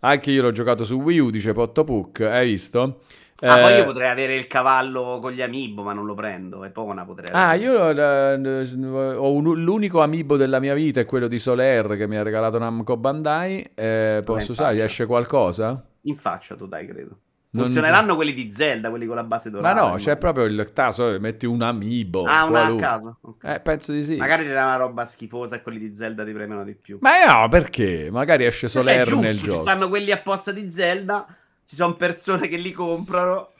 Anche 0.00 0.32
io 0.32 0.42
l'ho 0.42 0.50
giocato 0.50 0.84
su 0.84 0.96
Wii 0.96 1.18
U, 1.20 1.30
dice 1.30 1.52
Pottopuk, 1.52 2.20
hai 2.20 2.48
visto? 2.48 3.02
Ah, 3.40 3.58
eh, 3.58 3.62
poi 3.62 3.74
io 3.74 3.84
potrei 3.84 4.10
avere 4.10 4.34
il 4.34 4.48
cavallo 4.48 5.20
con 5.20 5.30
gli 5.30 5.42
amiibo, 5.42 5.82
ma 5.82 5.92
non 5.92 6.06
lo 6.06 6.14
prendo. 6.14 6.64
E 6.64 6.70
poi 6.70 6.92
potrei 7.04 7.30
Ah, 7.32 7.54
io 7.54 7.72
uh, 7.72 9.16
ho 9.16 9.32
un, 9.32 9.62
l'unico 9.62 10.02
amiibo 10.02 10.36
della 10.36 10.58
mia 10.58 10.74
vita 10.74 11.00
è 11.00 11.04
quello 11.04 11.28
di 11.28 11.38
Soler 11.38 11.96
che 11.96 12.08
mi 12.08 12.16
ha 12.16 12.22
regalato 12.22 12.58
Namco 12.58 12.96
Bandai. 12.96 13.70
Eh, 13.74 14.22
posso 14.24 14.52
usare? 14.52 14.82
Esce 14.82 15.06
qualcosa? 15.06 15.84
In 16.02 16.16
faccia, 16.16 16.56
tu 16.56 16.66
dai, 16.66 16.86
credo. 16.86 17.18
Funzioneranno 17.50 18.14
quelli 18.14 18.34
di 18.34 18.52
Zelda, 18.52 18.90
quelli 18.90 19.06
con 19.06 19.16
la 19.16 19.22
base 19.22 19.50
dorata. 19.50 19.74
Ma 19.74 19.88
no, 19.88 19.94
c'è 19.96 20.16
proprio 20.16 20.44
il 20.44 20.70
taso, 20.74 21.16
metti 21.18 21.46
un 21.46 21.62
amiibo. 21.62 22.24
Ah, 22.24 22.44
una 22.44 22.64
a 22.66 22.76
caso? 22.76 23.18
Okay. 23.22 23.54
Eh, 23.54 23.60
penso 23.60 23.92
di 23.92 24.02
sì. 24.02 24.16
Magari 24.16 24.44
ti 24.44 24.52
dà 24.52 24.64
una 24.64 24.76
roba 24.76 25.06
schifosa 25.06 25.56
e 25.56 25.62
quelli 25.62 25.78
di 25.78 25.94
Zelda 25.94 26.24
ti 26.24 26.32
premiano 26.32 26.64
di 26.64 26.74
più. 26.74 26.98
Ma 27.00 27.24
no, 27.24 27.48
perché? 27.48 28.10
Magari 28.10 28.44
esce 28.44 28.68
Soler 28.68 29.06
giusto, 29.06 29.20
nel 29.20 29.36
gioco. 29.36 29.56
Ci 29.56 29.62
stanno 29.62 29.88
quelli 29.88 30.10
apposta 30.10 30.52
di 30.52 30.70
Zelda 30.70 31.26
ci 31.68 31.74
sono 31.74 31.96
persone 31.96 32.48
che 32.48 32.56
li 32.56 32.72
comprano. 32.72 33.50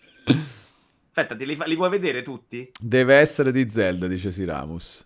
Aspetta, 1.13 1.35
li, 1.45 1.55
fa- 1.55 1.67
li 1.67 1.77
puoi 1.77 1.91
vedere 1.91 2.23
tutti? 2.23 2.71
Deve 2.81 3.17
essere 3.17 3.53
di 3.53 3.69
Zelda, 3.69 4.07
dice 4.07 4.33
Siramus. 4.33 5.05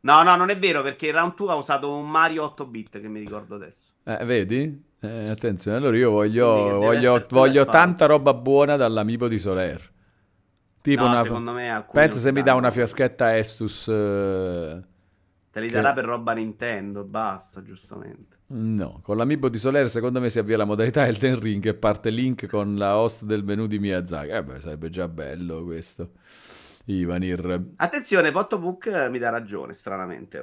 No, 0.00 0.22
no, 0.22 0.34
non 0.34 0.48
è 0.48 0.58
vero 0.58 0.82
perché 0.82 1.10
Round 1.10 1.34
2 1.34 1.50
ha 1.50 1.56
usato 1.56 1.94
un 1.94 2.08
Mario 2.08 2.44
8 2.44 2.64
bit 2.64 3.00
che 3.00 3.08
mi 3.08 3.20
ricordo 3.20 3.56
adesso. 3.56 3.92
Eh, 4.02 4.24
vedi? 4.24 4.82
Eh, 4.98 5.28
attenzione, 5.28 5.76
allora 5.76 5.96
io 5.98 6.10
voglio, 6.10 6.78
voglio, 6.78 7.26
voglio 7.28 7.66
tanta 7.66 8.06
roba 8.06 8.32
buona 8.32 8.76
dall'amiibo 8.76 9.28
di 9.28 9.38
Soler. 9.38 9.92
Tipo 10.80 11.02
no, 11.02 11.10
una... 11.10 11.22
secondo 11.22 11.52
me 11.52 11.86
Pensa 11.92 12.18
se 12.18 12.32
mi 12.32 12.42
dà 12.42 12.54
una 12.54 12.70
fiaschetta 12.70 13.36
Estus... 13.36 13.88
Eh... 13.88 14.82
Te 15.50 15.60
li 15.60 15.66
che... 15.66 15.74
darà 15.74 15.92
per 15.92 16.06
roba 16.06 16.32
Nintendo, 16.32 17.04
basta, 17.04 17.62
giustamente. 17.62 18.37
No, 18.50 19.00
con 19.02 19.18
l'amiibo 19.18 19.50
di 19.50 19.58
Soler 19.58 19.90
secondo 19.90 20.20
me 20.20 20.30
si 20.30 20.38
avvia 20.38 20.56
la 20.56 20.64
modalità 20.64 21.06
Elden 21.06 21.38
Ring 21.38 21.66
e 21.66 21.74
parte 21.74 22.08
Link 22.08 22.46
con 22.46 22.76
la 22.76 22.96
host 22.96 23.24
del 23.24 23.44
menu 23.44 23.66
di 23.66 23.78
Miyazaki. 23.78 24.30
Eh 24.30 24.42
beh, 24.42 24.60
sarebbe 24.60 24.88
già 24.88 25.06
bello 25.06 25.64
questo. 25.64 26.12
Ivanir. 26.86 27.72
Attenzione, 27.76 28.32
Pottobook 28.32 29.08
mi 29.10 29.18
dà 29.18 29.28
ragione, 29.28 29.74
stranamente. 29.74 30.42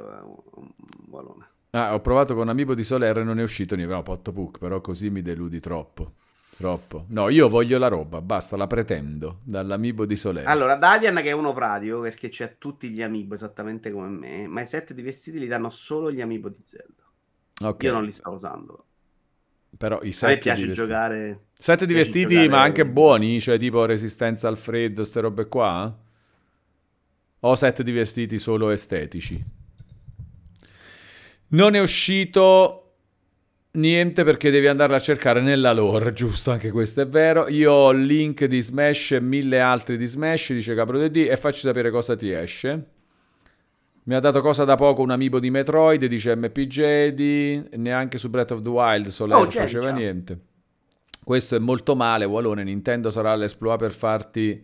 Buonone. 1.08 1.48
Ah, 1.72 1.96
ho 1.96 2.02
provato 2.02 2.36
con 2.36 2.48
amiibo 2.48 2.76
di 2.76 2.84
Soler 2.84 3.18
e 3.18 3.24
non 3.24 3.40
è 3.40 3.44
uscito 3.44 3.76
niente. 3.76 3.96
No, 3.96 4.04
Pottobook, 4.04 4.60
però 4.60 4.82
così 4.82 5.10
mi 5.10 5.24
deludi 5.24 5.60
troppo. 5.60 6.14
Troppo. 6.56 7.06
No, 7.10 7.30
io 7.30 7.50
voglio 7.50 7.80
la 7.80 7.88
roba, 7.88 8.22
basta, 8.22 8.56
la 8.56 8.68
pretendo 8.68 9.40
dall'amiibo 9.44 10.06
di 10.06 10.16
Soler. 10.16 10.46
Allora, 10.48 10.76
Dalian 10.76 11.16
che 11.16 11.30
è 11.30 11.32
uno 11.32 11.54
pratico 11.54 12.02
perché 12.02 12.30
c'è 12.30 12.58
tutti 12.60 12.90
gli 12.90 13.02
amiibo 13.02 13.34
esattamente 13.34 13.92
come 13.92 14.10
me, 14.10 14.48
ma 14.48 14.62
i 14.62 14.68
set 14.68 14.94
di 14.94 15.02
vestiti 15.02 15.40
li 15.40 15.48
danno 15.48 15.70
solo 15.70 16.12
gli 16.12 16.22
amiibo 16.22 16.50
di 16.50 16.62
Zelda. 16.64 17.04
Okay. 17.64 17.90
Io 17.90 17.96
non 17.96 18.04
li 18.04 18.12
sto 18.12 18.32
usando. 18.32 18.86
Però 19.78 20.02
i 20.02 20.12
set 20.12 20.30
A 20.30 20.34
me 20.34 20.38
piace 20.40 20.68
di 20.68 20.74
giocare. 20.74 21.40
Set 21.58 21.86
di 21.86 21.94
vestiti, 21.94 22.34
giocare... 22.34 22.50
ma 22.50 22.62
anche 22.62 22.86
buoni, 22.86 23.40
cioè 23.40 23.58
tipo 23.58 23.86
resistenza 23.86 24.48
al 24.48 24.58
freddo, 24.58 25.04
ste 25.04 25.22
robe 25.22 25.48
qua? 25.48 25.98
O 27.40 27.56
set 27.56 27.82
di 27.82 27.92
vestiti 27.92 28.38
solo 28.40 28.70
estetici? 28.70 29.44
Non 31.48 31.76
è 31.76 31.82
uscito 31.82 32.86
Niente 33.76 34.24
perché 34.24 34.52
devi 34.52 34.68
andarla 34.68 34.96
a 34.96 35.00
cercare 35.00 35.42
nella 35.42 35.74
lore, 35.74 36.12
giusto? 36.14 36.52
Anche 36.52 36.72
questo 36.72 37.02
è 37.02 37.08
vero. 37.08 37.48
Io 37.50 37.72
ho 37.72 37.92
link 37.92 38.46
di 38.46 38.62
Smash 38.62 39.12
e 39.12 39.22
mille 39.22 39.60
altri 39.60 39.98
di 39.98 40.06
Smash, 40.06 40.54
dice 40.54 40.76
Capro 40.76 41.06
D, 41.08 41.28
e 41.30 41.36
facci 41.38 41.60
sapere 41.60 41.92
cosa 41.92 42.16
ti 42.16 42.32
esce. 42.32 42.94
Mi 44.08 44.14
ha 44.14 44.20
dato 44.20 44.40
cosa 44.42 44.66
da 44.66 44.76
poco 44.76 45.02
un 45.02 45.10
amiibo 45.10 45.40
di 45.40 45.50
Metroid, 45.50 46.06
dice 46.06 46.36
MPJ, 46.36 47.76
neanche 47.78 48.20
su 48.20 48.30
Breath 48.30 48.52
of 48.52 48.62
the 48.62 48.70
Wild 48.70 49.08
Soler 49.08 49.38
oh, 49.38 49.50
faceva 49.50 49.90
niente. 49.90 50.40
Questo 51.24 51.56
è 51.56 51.60
molto 51.60 51.96
male, 51.96 52.26
Walone, 52.26 52.64
Nintendo 52.64 53.10
sarà 53.10 53.32
all'esploit 53.32 53.80
per 53.80 53.92
farti 53.92 54.64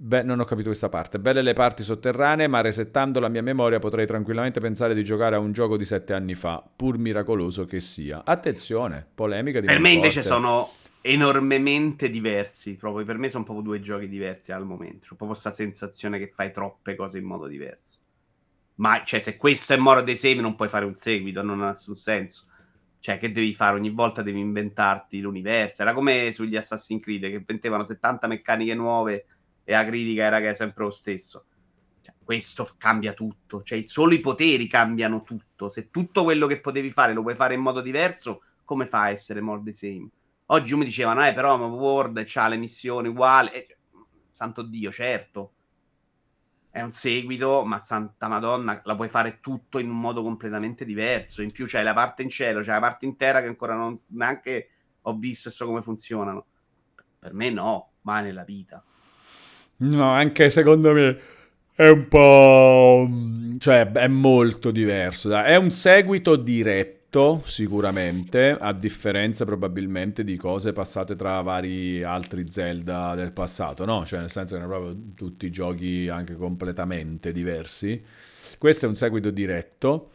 Beh, 0.00 0.22
non 0.22 0.38
ho 0.38 0.44
capito 0.44 0.68
questa 0.68 0.88
parte. 0.88 1.18
Belle 1.18 1.42
le 1.42 1.54
parti 1.54 1.82
sotterranee, 1.82 2.46
ma 2.46 2.60
resettando 2.60 3.18
la 3.18 3.28
mia 3.28 3.42
memoria 3.42 3.80
potrei 3.80 4.06
tranquillamente 4.06 4.60
pensare 4.60 4.94
di 4.94 5.02
giocare 5.02 5.34
a 5.34 5.40
un 5.40 5.50
gioco 5.50 5.76
di 5.76 5.84
sette 5.84 6.12
anni 6.12 6.34
fa, 6.34 6.62
pur 6.76 6.98
miracoloso 6.98 7.64
che 7.64 7.80
sia. 7.80 8.22
Attenzione, 8.24 9.04
polemica 9.12 9.58
di 9.58 9.66
Per 9.66 9.80
me 9.80 9.90
invece 9.90 10.22
sono 10.22 10.70
enormemente 11.00 12.10
diversi. 12.10 12.74
Proprio 12.74 13.04
per 13.04 13.18
me 13.18 13.28
sono 13.28 13.42
proprio 13.42 13.64
due 13.64 13.80
giochi 13.80 14.08
diversi 14.08 14.52
al 14.52 14.64
momento. 14.64 15.00
C'ho 15.00 15.16
proprio 15.16 15.30
questa 15.30 15.50
sensazione 15.50 16.20
che 16.20 16.28
fai 16.28 16.52
troppe 16.52 16.94
cose 16.94 17.18
in 17.18 17.24
modo 17.24 17.48
diverso. 17.48 17.98
Ma 18.76 19.02
cioè, 19.04 19.18
se 19.18 19.36
questo 19.36 19.74
è 19.74 19.76
Moro 19.78 20.02
dei 20.02 20.16
Semi, 20.16 20.40
non 20.40 20.54
puoi 20.54 20.68
fare 20.68 20.84
un 20.84 20.94
seguito, 20.94 21.42
non 21.42 21.60
ha 21.60 21.70
nessun 21.70 21.96
senso. 21.96 22.44
Cioè, 23.00 23.18
che 23.18 23.32
devi 23.32 23.52
fare? 23.52 23.74
Ogni 23.74 23.90
volta 23.90 24.22
devi 24.22 24.38
inventarti 24.38 25.18
l'universo. 25.20 25.82
Era 25.82 25.92
come 25.92 26.30
sugli 26.30 26.54
Assassin's 26.54 27.02
Creed 27.02 27.22
che 27.22 27.34
inventavano 27.34 27.82
70 27.82 28.28
meccaniche 28.28 28.74
nuove 28.74 29.26
e 29.68 29.72
la 29.72 29.84
critica 29.84 30.24
era 30.24 30.40
che 30.40 30.48
è 30.48 30.54
sempre 30.54 30.84
lo 30.84 30.90
stesso. 30.90 31.44
Cioè, 32.00 32.14
questo 32.24 32.66
cambia 32.78 33.12
tutto, 33.12 33.62
cioè 33.62 33.82
solo 33.82 34.14
i 34.14 34.20
poteri 34.20 34.66
cambiano 34.66 35.22
tutto. 35.22 35.68
Se 35.68 35.90
tutto 35.90 36.24
quello 36.24 36.46
che 36.46 36.58
potevi 36.58 36.88
fare 36.88 37.12
lo 37.12 37.20
puoi 37.20 37.34
fare 37.34 37.52
in 37.52 37.60
modo 37.60 37.82
diverso, 37.82 38.44
come 38.64 38.86
fa 38.86 39.02
a 39.02 39.10
essere 39.10 39.42
more 39.42 39.60
the 39.62 39.74
same? 39.74 40.08
Oggi 40.46 40.74
mi 40.74 40.86
dicevano, 40.86 41.26
eh, 41.26 41.34
però 41.34 41.58
World 41.58 42.26
ha 42.34 42.48
le 42.48 42.56
missioni 42.56 43.08
uguali. 43.08 43.50
E, 43.50 43.76
santo 44.32 44.62
Dio, 44.62 44.90
certo. 44.90 45.52
È 46.70 46.80
un 46.80 46.90
seguito, 46.90 47.62
ma 47.66 47.78
santa 47.82 48.26
madonna, 48.26 48.80
la 48.82 48.96
puoi 48.96 49.10
fare 49.10 49.40
tutto 49.40 49.78
in 49.78 49.90
un 49.90 50.00
modo 50.00 50.22
completamente 50.22 50.86
diverso. 50.86 51.42
In 51.42 51.52
più 51.52 51.66
c'hai 51.68 51.84
la 51.84 51.92
parte 51.92 52.22
in 52.22 52.30
cielo, 52.30 52.60
c'è 52.60 52.70
la 52.70 52.80
parte 52.80 53.04
in 53.04 53.16
terra 53.16 53.42
che 53.42 53.48
ancora 53.48 53.74
non 53.74 54.00
neanche 54.12 54.70
ho 55.02 55.14
visto 55.14 55.50
e 55.50 55.52
so 55.52 55.66
come 55.66 55.82
funzionano. 55.82 56.46
Per 57.18 57.34
me 57.34 57.50
no, 57.50 57.90
mai 58.00 58.22
nella 58.22 58.44
vita. 58.44 58.82
No, 59.80 60.10
anche 60.10 60.50
secondo 60.50 60.92
me 60.92 61.18
è 61.74 61.88
un 61.88 62.08
po'... 62.08 63.08
cioè 63.58 63.90
è 63.92 64.08
molto 64.08 64.70
diverso. 64.72 65.34
È 65.36 65.54
un 65.56 65.70
seguito 65.70 66.34
diretto, 66.34 67.42
sicuramente, 67.44 68.56
a 68.58 68.72
differenza 68.72 69.44
probabilmente 69.44 70.24
di 70.24 70.36
cose 70.36 70.72
passate 70.72 71.14
tra 71.14 71.40
vari 71.42 72.02
altri 72.02 72.50
Zelda 72.50 73.14
del 73.14 73.30
passato, 73.32 73.84
no? 73.84 74.04
Cioè 74.04 74.18
nel 74.18 74.30
senso 74.30 74.56
che 74.56 74.60
erano 74.62 74.78
proprio 74.80 75.02
tutti 75.14 75.50
giochi 75.50 76.08
anche 76.08 76.34
completamente 76.34 77.30
diversi. 77.30 78.02
Questo 78.58 78.86
è 78.86 78.88
un 78.88 78.96
seguito 78.96 79.30
diretto, 79.30 80.10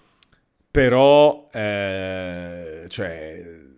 però... 0.70 1.48
Eh, 1.54 2.86
cioè 2.90 3.72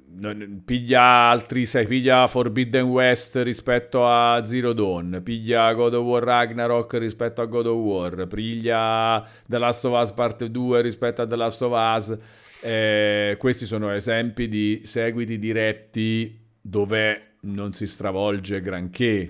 piglia 0.64 1.02
altri, 1.02 1.66
sai, 1.66 1.86
piglia 1.86 2.28
Forbidden 2.28 2.86
West 2.86 3.36
rispetto 3.38 4.08
a 4.08 4.42
Zero 4.42 4.74
Dawn, 4.74 5.22
piglia 5.24 5.74
God 5.74 5.94
of 5.94 6.04
War 6.04 6.24
Ragnarok 6.24 6.94
rispetto 6.94 7.42
a 7.42 7.46
God 7.46 7.66
of 7.66 7.78
War, 7.78 8.28
piglia 8.28 9.28
The 9.48 9.58
Last 9.58 9.86
of 9.86 10.02
Us 10.02 10.12
Part 10.12 10.46
2 10.46 10.82
rispetto 10.82 11.22
a 11.22 11.28
The 11.28 11.36
Last 11.36 11.62
of 11.62 11.74
Us. 11.74 12.18
Eh, 12.62 13.36
questi 13.38 13.66
sono 13.66 13.92
esempi 13.92 14.48
di 14.48 14.82
seguiti 14.86 15.38
diretti 15.38 16.40
dove 16.62 17.36
non 17.42 17.74
si 17.74 17.86
stravolge 17.86 18.60
granché 18.62 19.26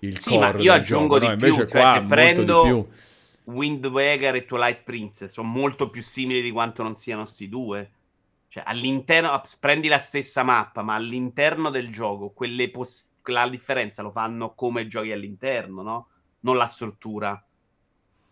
il 0.00 0.18
sì, 0.18 0.30
core 0.30 0.62
io 0.62 0.72
aggiungo 0.72 1.18
gioco, 1.18 1.18
di 1.18 1.26
no? 1.26 1.36
più, 1.36 1.46
Invece 1.48 1.68
cioè, 1.68 1.80
qua 1.80 1.94
se 2.00 2.06
prendo 2.06 2.62
di 2.62 2.68
più. 2.68 2.86
Wind 3.54 3.86
Waker 3.86 4.34
e 4.36 4.44
Twilight 4.44 4.82
Princess 4.82 5.32
sono 5.32 5.48
molto 5.48 5.90
più 5.90 6.02
simili 6.02 6.42
di 6.42 6.50
quanto 6.50 6.82
non 6.82 6.96
siano 6.96 7.24
sti 7.24 7.48
due 7.48 7.90
cioè, 8.56 8.62
all'interno, 8.64 9.42
prendi 9.60 9.86
la 9.86 9.98
stessa 9.98 10.42
mappa, 10.42 10.80
ma 10.80 10.94
all'interno 10.94 11.68
del 11.68 11.92
gioco, 11.92 12.32
poss- 12.72 13.10
la 13.24 13.46
differenza 13.50 14.00
lo 14.00 14.10
fanno 14.10 14.54
come 14.54 14.88
giochi 14.88 15.12
all'interno, 15.12 15.82
no? 15.82 16.08
Non 16.40 16.56
la 16.56 16.66
struttura. 16.66 17.44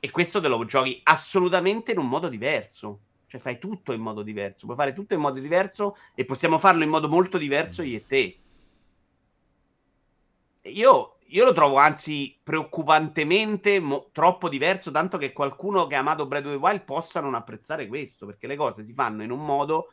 E 0.00 0.10
questo 0.10 0.40
te 0.40 0.48
lo 0.48 0.64
giochi 0.64 0.98
assolutamente 1.02 1.92
in 1.92 1.98
un 1.98 2.08
modo 2.08 2.28
diverso. 2.28 3.00
Cioè, 3.26 3.38
fai 3.38 3.58
tutto 3.58 3.92
in 3.92 4.00
modo 4.00 4.22
diverso. 4.22 4.64
Puoi 4.64 4.78
fare 4.78 4.94
tutto 4.94 5.12
in 5.12 5.20
modo 5.20 5.38
diverso 5.38 5.94
e 6.14 6.24
possiamo 6.24 6.58
farlo 6.58 6.84
in 6.84 6.88
modo 6.88 7.06
molto 7.06 7.36
diverso 7.36 7.82
io 7.82 7.98
e 7.98 8.06
te. 8.06 8.38
Io, 10.62 11.16
io 11.26 11.44
lo 11.44 11.52
trovo 11.52 11.76
anzi 11.76 12.34
preoccupantemente 12.42 13.78
mo- 13.78 14.08
troppo 14.10 14.48
diverso, 14.48 14.90
tanto 14.90 15.18
che 15.18 15.34
qualcuno 15.34 15.86
che 15.86 15.96
ha 15.96 15.98
amato 15.98 16.26
Breath 16.26 16.46
of 16.46 16.52
the 16.52 16.58
Wild 16.58 16.80
possa 16.84 17.20
non 17.20 17.34
apprezzare 17.34 17.86
questo, 17.86 18.24
perché 18.24 18.46
le 18.46 18.56
cose 18.56 18.84
si 18.84 18.94
fanno 18.94 19.22
in 19.22 19.30
un 19.30 19.44
modo 19.44 19.90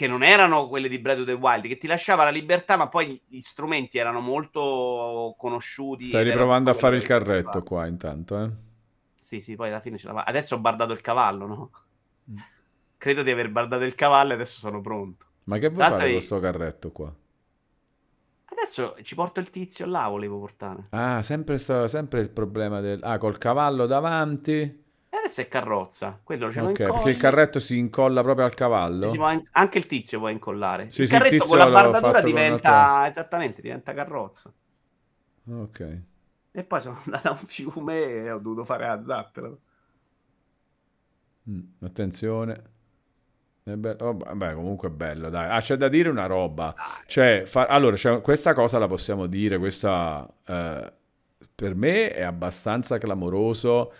che 0.00 0.06
non 0.06 0.22
erano 0.22 0.66
quelle 0.66 0.88
di 0.88 0.98
Breath 0.98 1.18
of 1.18 1.26
the 1.26 1.32
Wild, 1.32 1.66
che 1.66 1.76
ti 1.76 1.86
lasciava 1.86 2.24
la 2.24 2.30
libertà, 2.30 2.78
ma 2.78 2.88
poi 2.88 3.20
gli 3.26 3.40
strumenti 3.40 3.98
erano 3.98 4.20
molto 4.20 5.34
conosciuti. 5.36 6.06
Stai 6.06 6.24
riprovando 6.24 6.70
a 6.70 6.72
fare 6.72 6.96
il 6.96 7.02
carretto 7.02 7.62
qua 7.62 7.86
intanto, 7.86 8.42
eh? 8.42 8.50
Sì, 9.20 9.42
sì, 9.42 9.56
poi 9.56 9.68
alla 9.68 9.80
fine 9.80 9.98
ce 9.98 10.06
la 10.06 10.14
fa. 10.14 10.22
Adesso 10.22 10.54
ho 10.54 10.58
bardato 10.58 10.92
il 10.92 11.02
cavallo, 11.02 11.46
no? 11.46 11.70
Mm. 12.30 12.36
Credo 12.96 13.22
di 13.22 13.30
aver 13.30 13.50
bardato 13.50 13.84
il 13.84 13.94
cavallo 13.94 14.30
e 14.30 14.36
adesso 14.36 14.58
sono 14.58 14.80
pronto. 14.80 15.26
Ma 15.44 15.58
che 15.58 15.68
vuoi 15.68 15.80
Tanto 15.80 15.96
fare 15.96 16.08
con 16.08 16.16
questo 16.16 16.40
carretto 16.40 16.92
qua? 16.92 17.14
Adesso 18.46 18.96
ci 19.02 19.14
porto 19.14 19.40
il 19.40 19.50
tizio 19.50 19.84
là, 19.84 20.08
volevo 20.08 20.38
portare. 20.38 20.86
Ah, 20.92 21.20
sempre, 21.20 21.58
sta, 21.58 21.86
sempre 21.88 22.20
il 22.20 22.30
problema 22.30 22.80
del... 22.80 23.00
Ah, 23.02 23.18
col 23.18 23.36
cavallo 23.36 23.84
davanti 23.84 24.82
adesso 25.18 25.40
è 25.40 25.48
carrozza. 25.48 26.20
Quello 26.22 26.52
ce 26.52 26.60
lo 26.60 26.68
Ok, 26.68 26.76
perché 26.76 27.10
il 27.10 27.16
carretto 27.16 27.58
si 27.58 27.78
incolla 27.78 28.22
proprio 28.22 28.44
al 28.44 28.54
cavallo. 28.54 29.08
Sì, 29.08 29.18
anche 29.52 29.78
il 29.78 29.86
tizio 29.86 30.18
può 30.18 30.28
incollare. 30.28 30.90
Sì, 30.90 31.02
il 31.02 31.08
sì, 31.08 31.12
carretto 31.14 31.34
il 31.34 31.42
con 31.42 31.58
la 31.58 31.70
bardatura 31.70 32.20
diventa 32.20 33.06
esattamente, 33.06 33.60
diventa 33.60 33.92
carrozza. 33.92 34.52
Ok. 35.48 36.00
E 36.52 36.64
poi 36.64 36.80
sono 36.80 37.00
andato 37.04 37.28
a 37.28 37.32
un 37.32 37.46
fiume 37.46 38.02
e 38.02 38.30
ho 38.30 38.38
dovuto 38.38 38.64
fare 38.64 38.86
la 38.86 39.02
zappera. 39.02 39.50
Mm, 41.48 41.60
attenzione. 41.80 42.62
Bello. 43.62 43.96
Oh, 44.00 44.14
beh, 44.14 44.54
comunque 44.54 44.88
è 44.88 44.90
bello, 44.90 45.28
dai. 45.28 45.48
Ah, 45.48 45.60
c'è 45.60 45.76
da 45.76 45.88
dire 45.88 46.08
una 46.08 46.26
roba. 46.26 46.74
Cioè, 47.06 47.44
fa... 47.46 47.66
allora, 47.66 47.96
cioè, 47.96 48.20
questa 48.20 48.52
cosa 48.52 48.78
la 48.78 48.88
possiamo 48.88 49.26
dire, 49.26 49.58
questa 49.58 50.26
eh, 50.46 50.92
per 51.54 51.74
me 51.74 52.10
è 52.10 52.22
abbastanza 52.22 52.98
clamoroso 52.98 53.92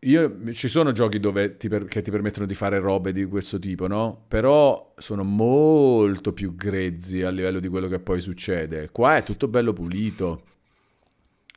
io, 0.00 0.52
ci 0.52 0.68
sono 0.68 0.92
giochi 0.92 1.20
ti 1.20 1.68
per, 1.68 1.84
che 1.84 2.00
ti 2.00 2.10
permettono 2.10 2.46
di 2.46 2.54
fare 2.54 2.78
robe 2.78 3.12
di 3.12 3.26
questo 3.26 3.58
tipo, 3.58 3.86
no? 3.86 4.24
Però 4.28 4.94
sono 4.96 5.24
molto 5.24 6.32
più 6.32 6.54
grezzi 6.54 7.22
a 7.22 7.30
livello 7.30 7.60
di 7.60 7.68
quello 7.68 7.88
che 7.88 7.98
poi 7.98 8.20
succede. 8.20 8.88
Qua 8.90 9.16
è 9.16 9.22
tutto 9.22 9.48
bello 9.48 9.72
pulito. 9.74 10.44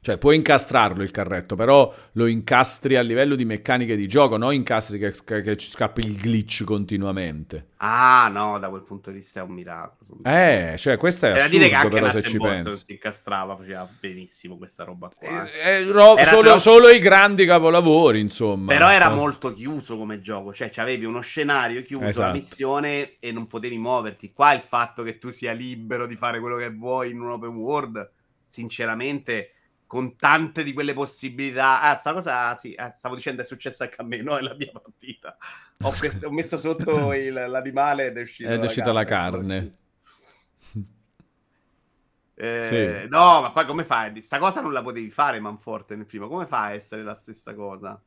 Cioè, 0.03 0.17
puoi 0.17 0.35
incastrarlo 0.35 1.01
il 1.01 1.11
carretto, 1.11 1.55
però 1.55 1.93
lo 2.11 2.25
incastri 2.25 2.97
a 2.97 3.01
livello 3.01 3.35
di 3.35 3.45
meccaniche 3.45 3.95
di 3.95 4.05
gioco, 4.05 4.35
non 4.35 4.53
incastri 4.53 4.99
che, 4.99 5.13
che, 5.23 5.39
che 5.39 5.55
ci 5.55 5.69
scappi 5.69 6.01
il 6.01 6.17
glitch 6.17 6.65
continuamente. 6.65 7.67
Ah, 7.77 8.27
no, 8.29 8.59
da 8.59 8.67
quel 8.67 8.81
punto 8.81 9.11
di 9.11 9.19
vista 9.19 9.39
è 9.39 9.43
un 9.43 9.53
miracolo. 9.53 10.19
Eh, 10.23 10.75
cioè, 10.77 10.97
questa 10.97 11.27
è 11.27 11.29
Era 11.29 11.45
assurdo, 11.45 11.57
dire 11.57 11.69
che 11.69 11.75
anche 11.75 11.95
però, 11.95 12.09
se 12.09 12.21
ci 12.21 12.37
pensi. 12.37 12.67
Non 12.67 12.77
si 12.77 12.91
incastrava, 12.91 13.55
faceva 13.55 13.89
benissimo 13.97 14.57
questa 14.57 14.83
roba 14.83 15.09
qua. 15.15 15.49
Eh, 15.49 15.69
eh, 15.69 15.83
ro- 15.85 16.17
solo, 16.21 16.41
però... 16.41 16.57
solo, 16.57 16.89
i 16.89 16.99
grandi 16.99 17.45
capolavori, 17.45 18.19
insomma. 18.19 18.73
Però 18.73 18.91
era 18.91 19.09
molto 19.09 19.53
chiuso 19.53 19.97
come 19.97 20.19
gioco, 20.19 20.51
cioè 20.51 20.69
avevi 20.75 21.05
uno 21.05 21.21
scenario 21.21 21.81
chiuso, 21.81 22.03
esatto. 22.03 22.27
la 22.27 22.33
missione 22.33 23.13
e 23.19 23.31
non 23.31 23.47
potevi 23.47 23.77
muoverti. 23.77 24.33
Qua 24.33 24.51
il 24.51 24.63
fatto 24.63 25.01
che 25.01 25.17
tu 25.17 25.29
sia 25.29 25.53
libero 25.53 26.07
di 26.07 26.17
fare 26.17 26.41
quello 26.41 26.57
che 26.57 26.71
vuoi 26.71 27.11
in 27.11 27.21
un 27.21 27.29
open 27.29 27.55
world, 27.55 28.11
sinceramente 28.45 29.52
con 29.93 30.15
tante 30.15 30.63
di 30.63 30.73
quelle 30.73 30.93
possibilità. 30.93 31.79
Ah, 31.79 31.95
sta 31.97 32.13
cosa, 32.13 32.55
sì, 32.55 32.73
ah, 32.75 32.89
stavo 32.89 33.13
dicendo 33.13 33.43
è 33.43 33.45
successa 33.45 33.83
anche 33.83 33.97
a 33.99 34.03
me, 34.03 34.23
no? 34.23 34.33
Nella 34.33 34.55
mia 34.55 34.71
partita. 34.71 35.37
Ho, 35.83 35.91
pres- 35.91 36.23
ho 36.23 36.31
messo 36.31 36.57
sotto 36.57 37.13
il, 37.13 37.31
l'animale 37.31 38.07
ed 38.07 38.17
è 38.17 38.21
uscita, 38.21 38.53
ed 38.53 38.61
è 38.61 38.65
uscita 38.65 38.91
la 38.91 39.03
carne. 39.03 39.77
Eh, 42.33 43.03
sì. 43.03 43.07
No, 43.07 43.41
ma 43.41 43.51
poi 43.51 43.65
come 43.67 43.83
fai? 43.83 44.19
Sta 44.19 44.39
cosa 44.39 44.61
non 44.61 44.73
la 44.73 44.81
potevi 44.81 45.11
fare 45.11 45.39
Manforte 45.39 45.95
nel 45.95 46.07
primo. 46.07 46.27
Come 46.27 46.47
fa 46.47 46.63
a 46.63 46.73
essere 46.73 47.03
la 47.03 47.13
stessa 47.13 47.53
cosa? 47.53 48.01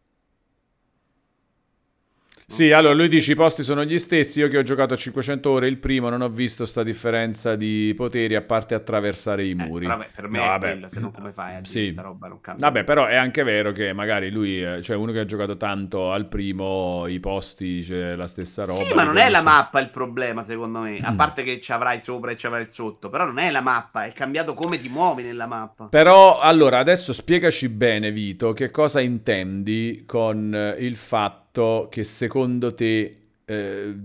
Sì, 2.48 2.70
allora 2.70 2.94
lui 2.94 3.08
dice 3.08 3.32
i 3.32 3.34
posti 3.34 3.64
sono 3.64 3.84
gli 3.84 3.98
stessi, 3.98 4.38
io 4.38 4.48
che 4.48 4.56
ho 4.56 4.62
giocato 4.62 4.94
a 4.94 4.96
500 4.96 5.50
ore 5.50 5.66
il 5.66 5.78
primo 5.78 6.08
non 6.08 6.20
ho 6.20 6.28
visto 6.28 6.64
sta 6.64 6.84
differenza 6.84 7.56
di 7.56 7.92
poteri 7.96 8.36
a 8.36 8.40
parte 8.40 8.76
attraversare 8.76 9.44
i 9.44 9.50
eh, 9.50 9.54
muri. 9.54 9.84
Eh, 9.84 9.88
vabbè, 9.88 10.06
per 10.14 10.28
me 10.28 10.38
no, 10.38 10.44
è 10.44 10.48
vabbè. 10.48 10.70
quello, 10.70 10.88
se 10.88 11.00
non 11.00 11.10
come 11.10 11.32
fai 11.32 11.56
a 11.56 11.64
sì. 11.64 11.90
sta 11.90 12.02
roba 12.02 12.28
non 12.28 12.40
cambia. 12.40 12.66
Vabbè, 12.66 12.84
però 12.84 13.06
è 13.06 13.16
anche 13.16 13.42
vero 13.42 13.72
che 13.72 13.92
magari 13.92 14.30
lui, 14.30 14.64
cioè 14.80 14.96
uno 14.96 15.10
che 15.10 15.18
ha 15.18 15.24
giocato 15.24 15.56
tanto 15.56 16.12
al 16.12 16.28
primo, 16.28 17.06
i 17.08 17.18
posti 17.18 17.80
c'è 17.80 18.14
la 18.14 18.28
stessa 18.28 18.64
roba. 18.64 18.84
Sì, 18.84 18.94
ma 18.94 19.02
non 19.02 19.16
è 19.16 19.28
la 19.28 19.42
mappa 19.42 19.80
il 19.80 19.90
problema 19.90 20.44
secondo 20.44 20.78
me, 20.78 20.98
a 21.02 21.12
parte 21.14 21.42
che 21.42 21.60
ci 21.60 21.72
avrai 21.72 22.00
sopra 22.00 22.30
e 22.30 22.36
ci 22.36 22.46
avrai 22.46 22.66
sotto, 22.70 23.08
però 23.08 23.24
non 23.24 23.38
è 23.38 23.50
la 23.50 23.60
mappa, 23.60 24.04
è 24.04 24.12
cambiato 24.12 24.54
come 24.54 24.80
ti 24.80 24.88
muovi 24.88 25.24
nella 25.24 25.46
mappa. 25.46 25.86
Però 25.86 26.38
allora 26.38 26.78
adesso 26.78 27.12
spiegaci 27.12 27.68
bene 27.68 28.12
Vito, 28.12 28.52
che 28.52 28.70
cosa 28.70 29.00
intendi 29.00 30.04
con 30.06 30.74
il 30.78 30.96
fatto 30.96 31.45
fatto 31.56 31.88
che 31.90 32.04
secondo 32.04 32.74
te 32.74 33.20
eh, 33.44 33.96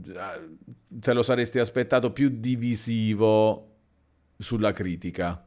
te 0.88 1.14
lo 1.14 1.22
saresti 1.22 1.60
aspettato 1.60 2.12
più 2.12 2.30
divisivo 2.40 3.68
sulla 4.38 4.72
critica 4.72 5.46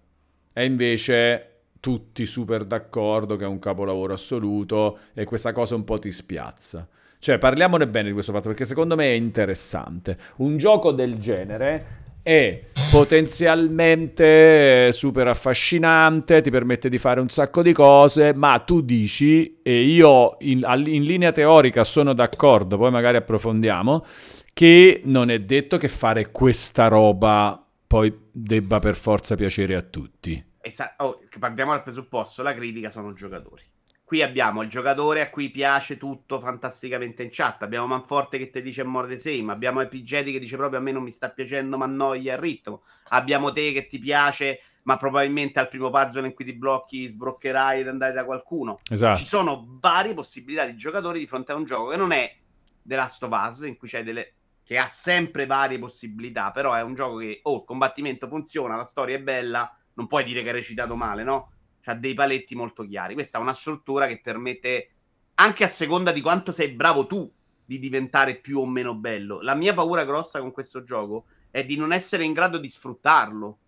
e 0.52 0.64
invece 0.64 1.48
tutti 1.80 2.24
super 2.26 2.64
d'accordo 2.64 3.36
che 3.36 3.44
è 3.44 3.48
un 3.48 3.58
capolavoro 3.58 4.12
assoluto 4.12 4.98
e 5.14 5.24
questa 5.24 5.52
cosa 5.52 5.74
un 5.74 5.84
po' 5.84 5.98
ti 5.98 6.10
spiazza. 6.10 6.86
Cioè, 7.18 7.38
parliamone 7.38 7.88
bene 7.88 8.08
di 8.08 8.12
questo 8.12 8.32
fatto 8.32 8.48
perché 8.48 8.66
secondo 8.66 8.96
me 8.96 9.06
è 9.06 9.14
interessante. 9.14 10.18
Un 10.36 10.58
gioco 10.58 10.92
del 10.92 11.18
genere 11.18 12.02
è 12.24 12.58
potenzialmente 12.90 14.90
super 14.92 15.28
affascinante, 15.28 16.40
ti 16.40 16.50
permette 16.50 16.88
di 16.88 16.96
fare 16.96 17.20
un 17.20 17.28
sacco 17.28 17.60
di 17.60 17.74
cose, 17.74 18.32
ma 18.32 18.58
tu 18.60 18.80
dici, 18.80 19.60
e 19.62 19.82
io 19.82 20.38
in, 20.40 20.64
in, 20.86 21.02
linea 21.02 21.32
teorica 21.32 21.84
sono 21.84 22.14
d'accordo, 22.14 22.78
poi 22.78 22.90
magari 22.90 23.18
approfondiamo, 23.18 24.06
che 24.54 25.02
non 25.04 25.30
è 25.30 25.38
detto 25.40 25.76
che 25.76 25.88
fare 25.88 26.30
questa 26.30 26.88
roba 26.88 27.62
poi 27.86 28.12
debba 28.32 28.78
per 28.78 28.96
forza 28.96 29.34
piacere 29.34 29.76
a 29.76 29.82
tutti. 29.82 30.42
Esatto, 30.62 31.04
oh, 31.04 31.20
partiamo 31.38 31.72
dal 31.72 31.82
presupposto, 31.82 32.42
la 32.42 32.54
critica 32.54 32.88
sono 32.88 33.12
giocatori. 33.12 33.62
Qui 34.04 34.20
abbiamo 34.20 34.60
il 34.60 34.68
giocatore 34.68 35.22
a 35.22 35.30
cui 35.30 35.50
piace 35.50 35.96
tutto 35.96 36.38
fantasticamente 36.38 37.22
in 37.22 37.30
chat. 37.32 37.62
Abbiamo 37.62 37.86
Manforte 37.86 38.36
che 38.36 38.50
ti 38.50 38.60
dice 38.60 38.84
more 38.84 39.08
the 39.08 39.18
same. 39.18 39.50
Abbiamo 39.50 39.80
Epigeti 39.80 40.30
che 40.30 40.38
dice 40.38 40.56
proprio 40.56 40.78
a 40.78 40.82
me 40.82 40.92
non 40.92 41.02
mi 41.02 41.10
sta 41.10 41.30
piacendo, 41.30 41.78
ma 41.78 41.86
annoia 41.86 42.34
il 42.34 42.38
ritmo. 42.38 42.82
Abbiamo 43.08 43.50
te 43.50 43.72
che 43.72 43.86
ti 43.86 43.98
piace, 43.98 44.60
ma 44.82 44.98
probabilmente 44.98 45.58
al 45.58 45.68
primo 45.68 45.90
puzzle 45.90 46.26
in 46.26 46.34
cui 46.34 46.44
ti 46.44 46.52
blocchi 46.52 47.08
sbroccherai 47.08 47.80
ed 47.80 47.88
andare 47.88 48.12
da 48.12 48.24
qualcuno. 48.24 48.78
Esatto. 48.90 49.18
Ci 49.18 49.26
sono 49.26 49.78
varie 49.80 50.12
possibilità 50.12 50.66
di 50.66 50.76
giocatori 50.76 51.18
di 51.18 51.26
fronte 51.26 51.52
a 51.52 51.54
un 51.54 51.64
gioco 51.64 51.88
che 51.88 51.96
non 51.96 52.12
è 52.12 52.36
The 52.82 52.96
Last 52.96 53.22
of 53.22 53.30
Us, 53.32 53.60
in 53.60 53.78
cui 53.78 53.88
c'è 53.88 54.04
delle 54.04 54.34
che 54.64 54.78
ha 54.78 54.88
sempre 54.88 55.46
varie 55.46 55.78
possibilità, 55.78 56.50
però 56.50 56.72
è 56.74 56.82
un 56.82 56.94
gioco 56.94 57.16
che 57.18 57.40
oh, 57.42 57.56
il 57.56 57.64
combattimento 57.64 58.28
funziona, 58.28 58.76
la 58.76 58.84
storia 58.84 59.16
è 59.16 59.20
bella, 59.20 59.70
non 59.94 60.06
puoi 60.06 60.24
dire 60.24 60.42
che 60.42 60.48
hai 60.48 60.54
recitato 60.54 60.96
male, 60.96 61.22
no? 61.22 61.52
Ha 61.90 61.94
dei 61.94 62.14
paletti 62.14 62.54
molto 62.54 62.86
chiari. 62.86 63.14
Questa 63.14 63.38
è 63.38 63.40
una 63.40 63.52
struttura 63.52 64.06
che 64.06 64.20
permette, 64.22 64.90
anche 65.34 65.64
a 65.64 65.68
seconda 65.68 66.12
di 66.12 66.20
quanto 66.20 66.52
sei 66.52 66.70
bravo 66.70 67.06
tu, 67.06 67.30
di 67.64 67.78
diventare 67.78 68.36
più 68.36 68.58
o 68.58 68.66
meno 68.66 68.94
bello. 68.94 69.40
La 69.40 69.54
mia 69.54 69.74
paura 69.74 70.04
grossa 70.04 70.40
con 70.40 70.52
questo 70.52 70.84
gioco 70.84 71.26
è 71.50 71.64
di 71.64 71.76
non 71.76 71.92
essere 71.92 72.24
in 72.24 72.32
grado 72.32 72.58
di 72.58 72.68
sfruttarlo. 72.68 73.58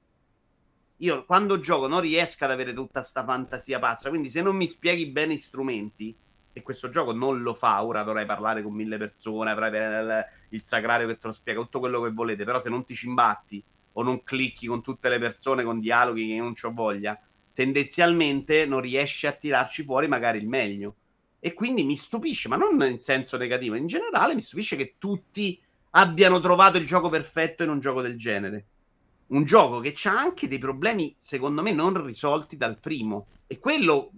Io 0.99 1.25
quando 1.25 1.61
gioco 1.61 1.87
non 1.87 2.01
riesco 2.01 2.45
ad 2.45 2.51
avere 2.51 2.73
tutta 2.73 3.01
questa 3.01 3.25
fantasia 3.25 3.79
pazza, 3.79 4.09
quindi 4.09 4.31
se 4.31 4.43
non 4.43 4.57
mi 4.57 4.67
spieghi 4.67 5.07
bene 5.07 5.35
i 5.35 5.39
strumenti, 5.39 6.17
e 6.57 6.63
questo 6.63 6.89
gioco 6.89 7.13
non 7.13 7.43
lo 7.43 7.53
fa, 7.53 7.85
ora 7.85 8.03
dovrai 8.03 8.25
parlare 8.25 8.63
con 8.63 8.73
mille 8.73 8.97
persone, 8.97 9.51
avrai 9.51 10.25
il, 10.49 10.65
sacrario 10.65 11.07
che 11.07 11.19
te 11.19 11.27
lo 11.27 11.35
spiega, 11.35 11.61
tutto 11.61 11.81
quello 11.81 12.01
che 12.01 12.11
volete, 12.11 12.45
però 12.45 12.59
se 12.59 12.71
non 12.71 12.83
ti 12.83 12.95
cimbatti 12.95 13.63
o 13.93 14.03
non 14.03 14.23
clicchi 14.23 14.67
con 14.67 14.81
tutte 14.81 15.11
le 15.11 15.19
persone, 15.19 15.65
con 15.65 15.81
dialoghi 15.81 16.29
che 16.29 16.37
non 16.39 16.55
ho 16.59 16.73
voglia, 16.73 17.21
tendenzialmente 17.57 18.67
non 18.67 18.83
riesce 18.83 19.27
a 19.27 19.33
tirarci 19.33 19.83
fuori 19.83 20.09
magari 20.09 20.37
il 20.37 20.47
meglio. 20.47 20.97
E 21.41 21.55
quindi 21.55 21.85
mi 21.85 21.97
stupisce, 21.97 22.49
ma 22.49 22.57
non 22.57 22.83
in 22.83 22.99
senso 22.99 23.39
negativo, 23.39 23.77
in 23.77 23.87
generale 23.87 24.35
mi 24.35 24.43
stupisce 24.43 24.77
che 24.77 24.97
tutti 24.99 25.59
abbiano 25.93 26.39
trovato 26.41 26.77
il 26.77 26.87
gioco 26.87 27.09
perfetto 27.09 27.63
in 27.63 27.71
un 27.71 27.81
gioco 27.81 28.03
del 28.03 28.19
genere. 28.19 28.67
Un 29.29 29.45
gioco 29.45 29.81
che 29.81 29.95
ha 30.05 30.19
anche 30.19 30.49
dei 30.49 30.59
problemi, 30.59 31.15
secondo 31.17 31.63
me, 31.63 31.73
non 31.73 32.05
risolti 32.05 32.59
dal 32.59 32.79
primo. 32.79 33.27
E 33.47 33.59
quello 33.59 34.11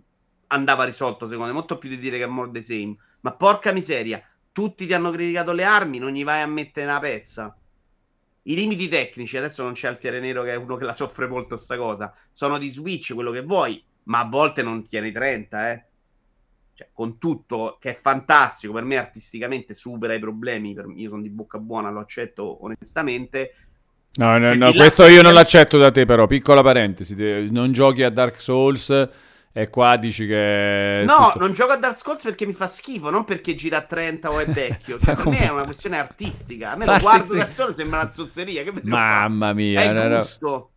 andava 0.49 0.83
risolto, 0.83 1.29
secondo 1.29 1.53
me, 1.53 1.59
molto 1.59 1.79
più 1.79 1.89
di 1.89 1.99
dire 1.99 2.19
che 2.19 2.25
è 2.25 2.27
more 2.27 2.51
the 2.51 2.63
same. 2.63 2.97
Ma 3.21 3.33
porca 3.33 3.71
miseria, 3.71 4.21
tutti 4.51 4.85
ti 4.85 4.93
hanno 4.93 5.13
criticato 5.13 5.53
le 5.53 5.63
armi, 5.63 5.99
non 5.99 6.11
gli 6.11 6.25
vai 6.25 6.43
a 6.43 6.47
mettere 6.47 6.87
una 6.87 6.99
pezza. 6.99 7.57
I 8.49 8.55
limiti 8.55 8.89
tecnici, 8.89 9.37
adesso 9.37 9.63
non 9.63 9.75
c'è 9.75 9.89
Alfiere 9.89 10.21
Nero 10.21 10.43
che 10.43 10.53
è 10.53 10.57
uno 10.57 10.77
che 10.77 10.87
la 10.87 10.95
soffre 10.95 11.27
molto 11.27 11.59
sta 11.59 11.77
cosa, 11.77 12.15
sono 12.33 12.57
di 12.57 12.71
Switch, 12.71 13.13
quello 13.13 13.31
che 13.31 13.43
vuoi, 13.43 13.83
ma 14.05 14.21
a 14.21 14.25
volte 14.25 14.63
non 14.63 14.87
tieni 14.87 15.13
30, 15.13 15.71
eh. 15.71 15.85
Cioè, 16.73 16.89
con 16.93 17.19
tutto 17.19 17.77
che 17.79 17.91
è 17.91 17.95
fantastico, 17.95 18.73
per 18.73 18.85
me 18.85 18.97
artisticamente 18.97 19.75
supera 19.75 20.15
i 20.15 20.19
problemi, 20.19 20.73
per... 20.73 20.87
io 20.95 21.11
sono 21.11 21.21
di 21.21 21.29
bocca 21.29 21.59
buona, 21.59 21.91
lo 21.91 22.01
accetto 22.01 22.65
onestamente. 22.65 23.55
No, 24.15 24.39
no, 24.39 24.55
no, 24.55 24.73
questo 24.73 25.05
io 25.07 25.21
non 25.21 25.35
l'accetto 25.35 25.77
da 25.77 25.91
te 25.91 26.07
però, 26.07 26.27
piccola 26.27 26.63
parentesi, 26.63 27.51
non 27.51 27.73
giochi 27.73 28.03
a 28.03 28.11
Dark 28.11 28.41
Souls 28.41 29.09
e 29.53 29.69
qua 29.69 29.97
dici 29.97 30.27
che. 30.27 31.03
No, 31.07 31.31
tutto... 31.33 31.39
non 31.39 31.53
gioco 31.53 31.73
a 31.73 31.77
Dark 31.77 31.99
Souls 31.99 32.23
perché 32.23 32.47
mi 32.47 32.53
fa 32.53 32.67
schifo, 32.67 33.11
non 33.11 33.25
perché 33.25 33.55
gira 33.55 33.79
a 33.79 33.83
30 33.83 34.31
o 34.31 34.39
è 34.39 34.47
vecchio. 34.47 34.99
Cioè, 35.03 35.15
per 35.17 35.27
me 35.27 35.39
è 35.39 35.51
una 35.51 35.65
questione 35.65 35.99
artistica. 35.99 36.73
A 36.73 36.77
me 36.77 36.85
lo 36.85 36.99
guardo 36.99 37.35
da 37.35 37.51
solo 37.51 37.75
sembra 37.75 38.01
una 38.01 38.11
zozzeria. 38.11 38.63
Che 38.63 38.73
Mamma 38.83 39.53
mia, 39.53 39.81
è 39.81 39.93
no, 39.93 40.19
gusto. 40.19 40.49
No. 40.49 40.71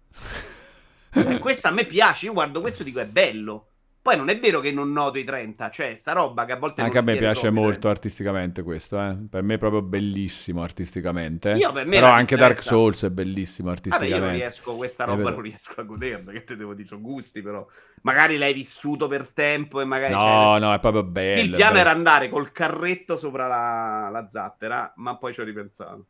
E 1.30 1.40
questo 1.40 1.68
a 1.68 1.72
me 1.72 1.84
piace. 1.86 2.28
Io 2.28 2.34
guardo 2.34 2.62
questo 2.62 2.84
e 2.84 2.86
dico 2.86 3.00
è 3.00 3.06
bello. 3.06 3.71
Poi 4.02 4.18
non 4.18 4.30
è 4.30 4.40
vero 4.40 4.62
che 4.62 4.72
non 4.72 4.92
noto 4.92 5.20
i 5.20 5.24
30, 5.24 5.70
cioè 5.70 5.96
sta 5.96 6.14
roba 6.14 6.46
che 6.46 6.54
a 6.54 6.58
volte... 6.58 6.82
Anche 6.82 6.98
a 6.98 7.02
me 7.02 7.18
piace 7.18 7.52
molto 7.52 7.88
artisticamente 7.88 8.64
questo, 8.64 9.00
eh? 9.00 9.16
per 9.30 9.44
me 9.44 9.54
è 9.54 9.58
proprio 9.60 9.84
bellissimo 9.84 10.64
artisticamente. 10.64 11.52
Io 11.52 11.72
per 11.72 11.86
me 11.86 12.00
Però 12.00 12.12
anche 12.12 12.36
Dark 12.36 12.64
Souls 12.64 13.04
è 13.04 13.12
bellissimo 13.12 13.70
artisticamente. 13.70 14.20
Vabbè, 14.20 14.32
io 14.32 14.38
non 14.38 14.44
riesco, 14.44 14.76
questa 14.76 15.04
roba 15.04 15.30
non 15.30 15.42
riesco 15.42 15.80
a 15.80 15.84
goderla, 15.84 16.32
che 16.32 16.44
te 16.44 16.56
devo 16.56 16.74
dire, 16.74 16.88
sono 16.88 17.02
gusti 17.02 17.44
però. 17.44 17.64
Magari 18.02 18.40
l'hai 18.40 18.54
vissuto 18.54 19.08
per 19.08 19.30
tempo 19.30 19.82
e 19.82 19.86
magari... 19.86 20.14
No, 20.14 20.58
no, 20.58 20.74
è 20.74 20.80
proprio 20.80 21.04
bello. 21.04 21.42
Il 21.42 21.52
piano 21.52 21.78
era 21.78 21.92
andare 21.92 22.30
col 22.30 22.52
carretto 22.52 23.18
sopra 23.18 23.46
la, 23.46 24.10
la 24.12 24.28
zattera, 24.28 24.94
ma 24.96 25.16
poi 25.18 25.32
ci 25.32 25.42
ho 25.42 25.44
ripensato. 25.44 26.06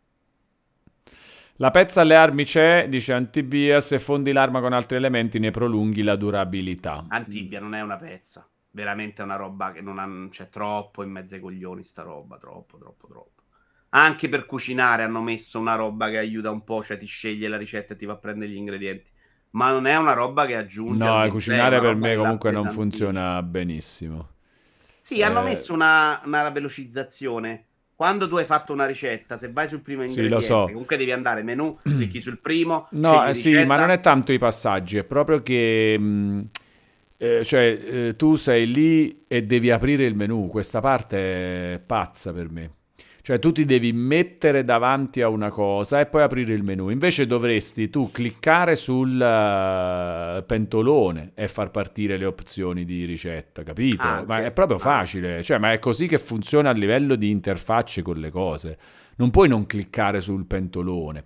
La 1.62 1.70
pezza 1.70 2.02
alle 2.02 2.16
armi 2.16 2.44
c'è, 2.44 2.88
dice 2.90 3.14
Antibia, 3.14 3.80
se 3.82 4.00
fondi 4.00 4.32
l'arma 4.32 4.62
con 4.62 4.74
altri 4.74 4.98
elementi 4.98 5.38
ne 5.38 5.52
prolunghi 5.52 6.02
la 6.02 6.16
durabilità. 6.16 7.06
Antibia 7.08 7.60
non 7.60 7.76
è 7.76 7.82
una 7.82 7.98
pezza, 7.98 8.50
veramente 8.72 9.22
è 9.22 9.26
una 9.26 9.36
roba 9.36 9.72
che 9.72 9.80
non 9.80 10.00
ha, 10.00 10.28
c'è 10.32 10.50
troppo 10.50 11.04
in 11.04 11.12
mezzo 11.12 11.36
ai 11.36 11.40
coglioni 11.40 11.84
sta 11.84 12.02
roba, 12.02 12.40
troppo, 12.40 12.80
troppo, 12.80 13.08
troppo. 13.08 13.44
Anche 13.90 14.28
per 14.28 14.48
cucinare 14.48 15.04
hanno 15.04 15.22
messo 15.22 15.60
una 15.60 15.76
roba 15.76 16.10
che 16.10 16.18
aiuta 16.18 16.50
un 16.50 16.64
po', 16.64 16.84
cioè 16.84 16.98
ti 16.98 17.06
sceglie 17.06 17.48
la 17.48 17.58
ricetta 17.58 17.94
e 17.94 17.96
ti 17.96 18.06
va 18.08 18.14
a 18.14 18.18
prendere 18.18 18.50
gli 18.50 18.56
ingredienti. 18.56 19.12
Ma 19.52 19.70
non 19.70 19.86
è 19.86 19.96
una 19.98 20.14
roba 20.14 20.48
che 20.48 20.56
aggiunge. 20.56 20.98
No, 20.98 21.28
cucinare 21.30 21.80
per 21.80 21.94
me 21.94 22.16
comunque 22.16 22.50
non 22.50 22.72
funziona 22.72 23.40
benissimo. 23.44 24.30
Sì, 24.98 25.20
eh... 25.20 25.26
hanno 25.26 25.44
messo 25.44 25.76
una, 25.76 26.22
una 26.26 26.50
velocizzazione 26.50 27.68
quando 28.02 28.28
tu 28.28 28.36
hai 28.38 28.46
fatto 28.46 28.74
una 28.74 28.88
ricetta, 28.88 29.38
se 29.38 29.52
vai 29.52 29.68
sul 29.68 29.82
primo 29.82 30.02
ingrediente, 30.02 30.42
sì, 30.42 30.48
so. 30.48 30.64
comunque 30.64 30.98
devi 30.98 31.12
andare 31.12 31.44
menu, 31.44 31.78
clicchi 31.86 32.20
sul 32.20 32.40
primo. 32.40 32.88
No, 32.94 33.24
eh, 33.28 33.36
sì, 33.36 33.64
ma 33.64 33.78
non 33.78 33.92
è 33.92 34.00
tanto 34.00 34.34
i 34.34 34.40
passaggi, 34.40 34.98
è 34.98 35.04
proprio 35.04 35.44
che 35.44 36.00
mh, 36.00 36.04
mm, 36.04 36.42
eh, 37.18 37.44
cioè, 37.44 37.80
eh, 37.80 38.16
tu 38.16 38.38
sei 38.38 38.72
lì 38.72 39.26
e 39.28 39.44
devi 39.44 39.70
aprire 39.70 40.06
il 40.06 40.16
menu. 40.16 40.48
Questa 40.48 40.82
parte 40.82 41.74
è 41.76 41.80
pazza 41.80 42.34
per 42.34 42.50
me. 42.50 42.72
Cioè 43.24 43.38
tu 43.38 43.52
ti 43.52 43.66
devi 43.66 43.94
mettere 43.94 44.64
davanti 44.64 45.22
a 45.22 45.30
una 45.30 45.50
cosa 45.50 46.00
e 46.00 46.08
poi 46.08 46.24
aprire 46.24 46.54
il 46.54 46.64
menu. 46.64 46.90
Invece 46.90 47.28
dovresti 47.28 47.90
tu 47.90 48.10
cliccare 48.12 48.76
sul 48.76 49.14
uh, 49.14 50.44
pentolone 50.46 51.32
e 51.36 51.48
far 51.48 51.70
partire 51.70 52.18
le 52.18 52.26
opzioni 52.26 52.84
di 52.84 53.06
ricetta, 53.06 53.62
capito? 53.62 54.02
Anche. 54.02 54.26
Ma 54.26 54.44
è 54.44 54.52
proprio 54.52 54.80
facile, 54.80 55.44
cioè, 55.44 55.60
ma 55.60 55.72
è 55.72 55.80
così 55.80 56.08
che 56.08 56.18
funziona 56.18 56.70
a 56.70 56.74
livello 56.74 57.16
di 57.16 57.30
interfacce 57.30 58.02
con 58.02 58.18
le 58.18 58.32
cose. 58.32 58.78
Non 59.18 59.30
puoi 59.30 59.48
non 59.48 59.68
cliccare 59.68 60.20
sul 60.20 60.46
pentolone. 60.46 61.26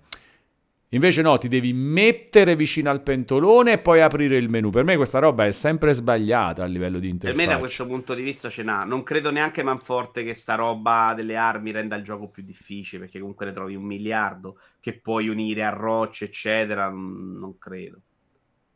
Invece 0.95 1.21
no, 1.21 1.37
ti 1.37 1.49
devi 1.49 1.73
mettere 1.73 2.55
vicino 2.55 2.89
al 2.89 3.03
pentolone 3.03 3.73
e 3.73 3.77
poi 3.79 3.99
aprire 3.99 4.37
il 4.37 4.49
menu. 4.49 4.69
Per 4.69 4.85
me 4.85 4.95
questa 4.95 5.19
roba 5.19 5.45
è 5.45 5.51
sempre 5.51 5.91
sbagliata 5.91 6.63
a 6.63 6.67
livello 6.67 6.99
di 6.99 7.09
interfaccia. 7.09 7.37
Per 7.37 7.47
me 7.47 7.53
da 7.53 7.59
questo 7.59 7.85
punto 7.85 8.13
di 8.13 8.23
vista 8.23 8.49
ce 8.49 8.63
n'ha. 8.63 8.85
Non 8.85 9.03
credo 9.03 9.29
neanche 9.29 9.61
Manforte 9.61 10.23
che 10.23 10.33
sta 10.35 10.55
roba 10.55 11.11
delle 11.13 11.35
armi 11.35 11.71
renda 11.71 11.97
il 11.97 12.03
gioco 12.03 12.27
più 12.27 12.43
difficile, 12.43 13.01
perché 13.01 13.19
comunque 13.19 13.45
ne 13.45 13.51
trovi 13.51 13.75
un 13.75 13.83
miliardo 13.83 14.57
che 14.79 14.97
puoi 14.97 15.27
unire 15.27 15.65
a 15.65 15.69
rocce, 15.69 16.25
eccetera. 16.25 16.87
Non 16.87 17.57
credo. 17.59 17.99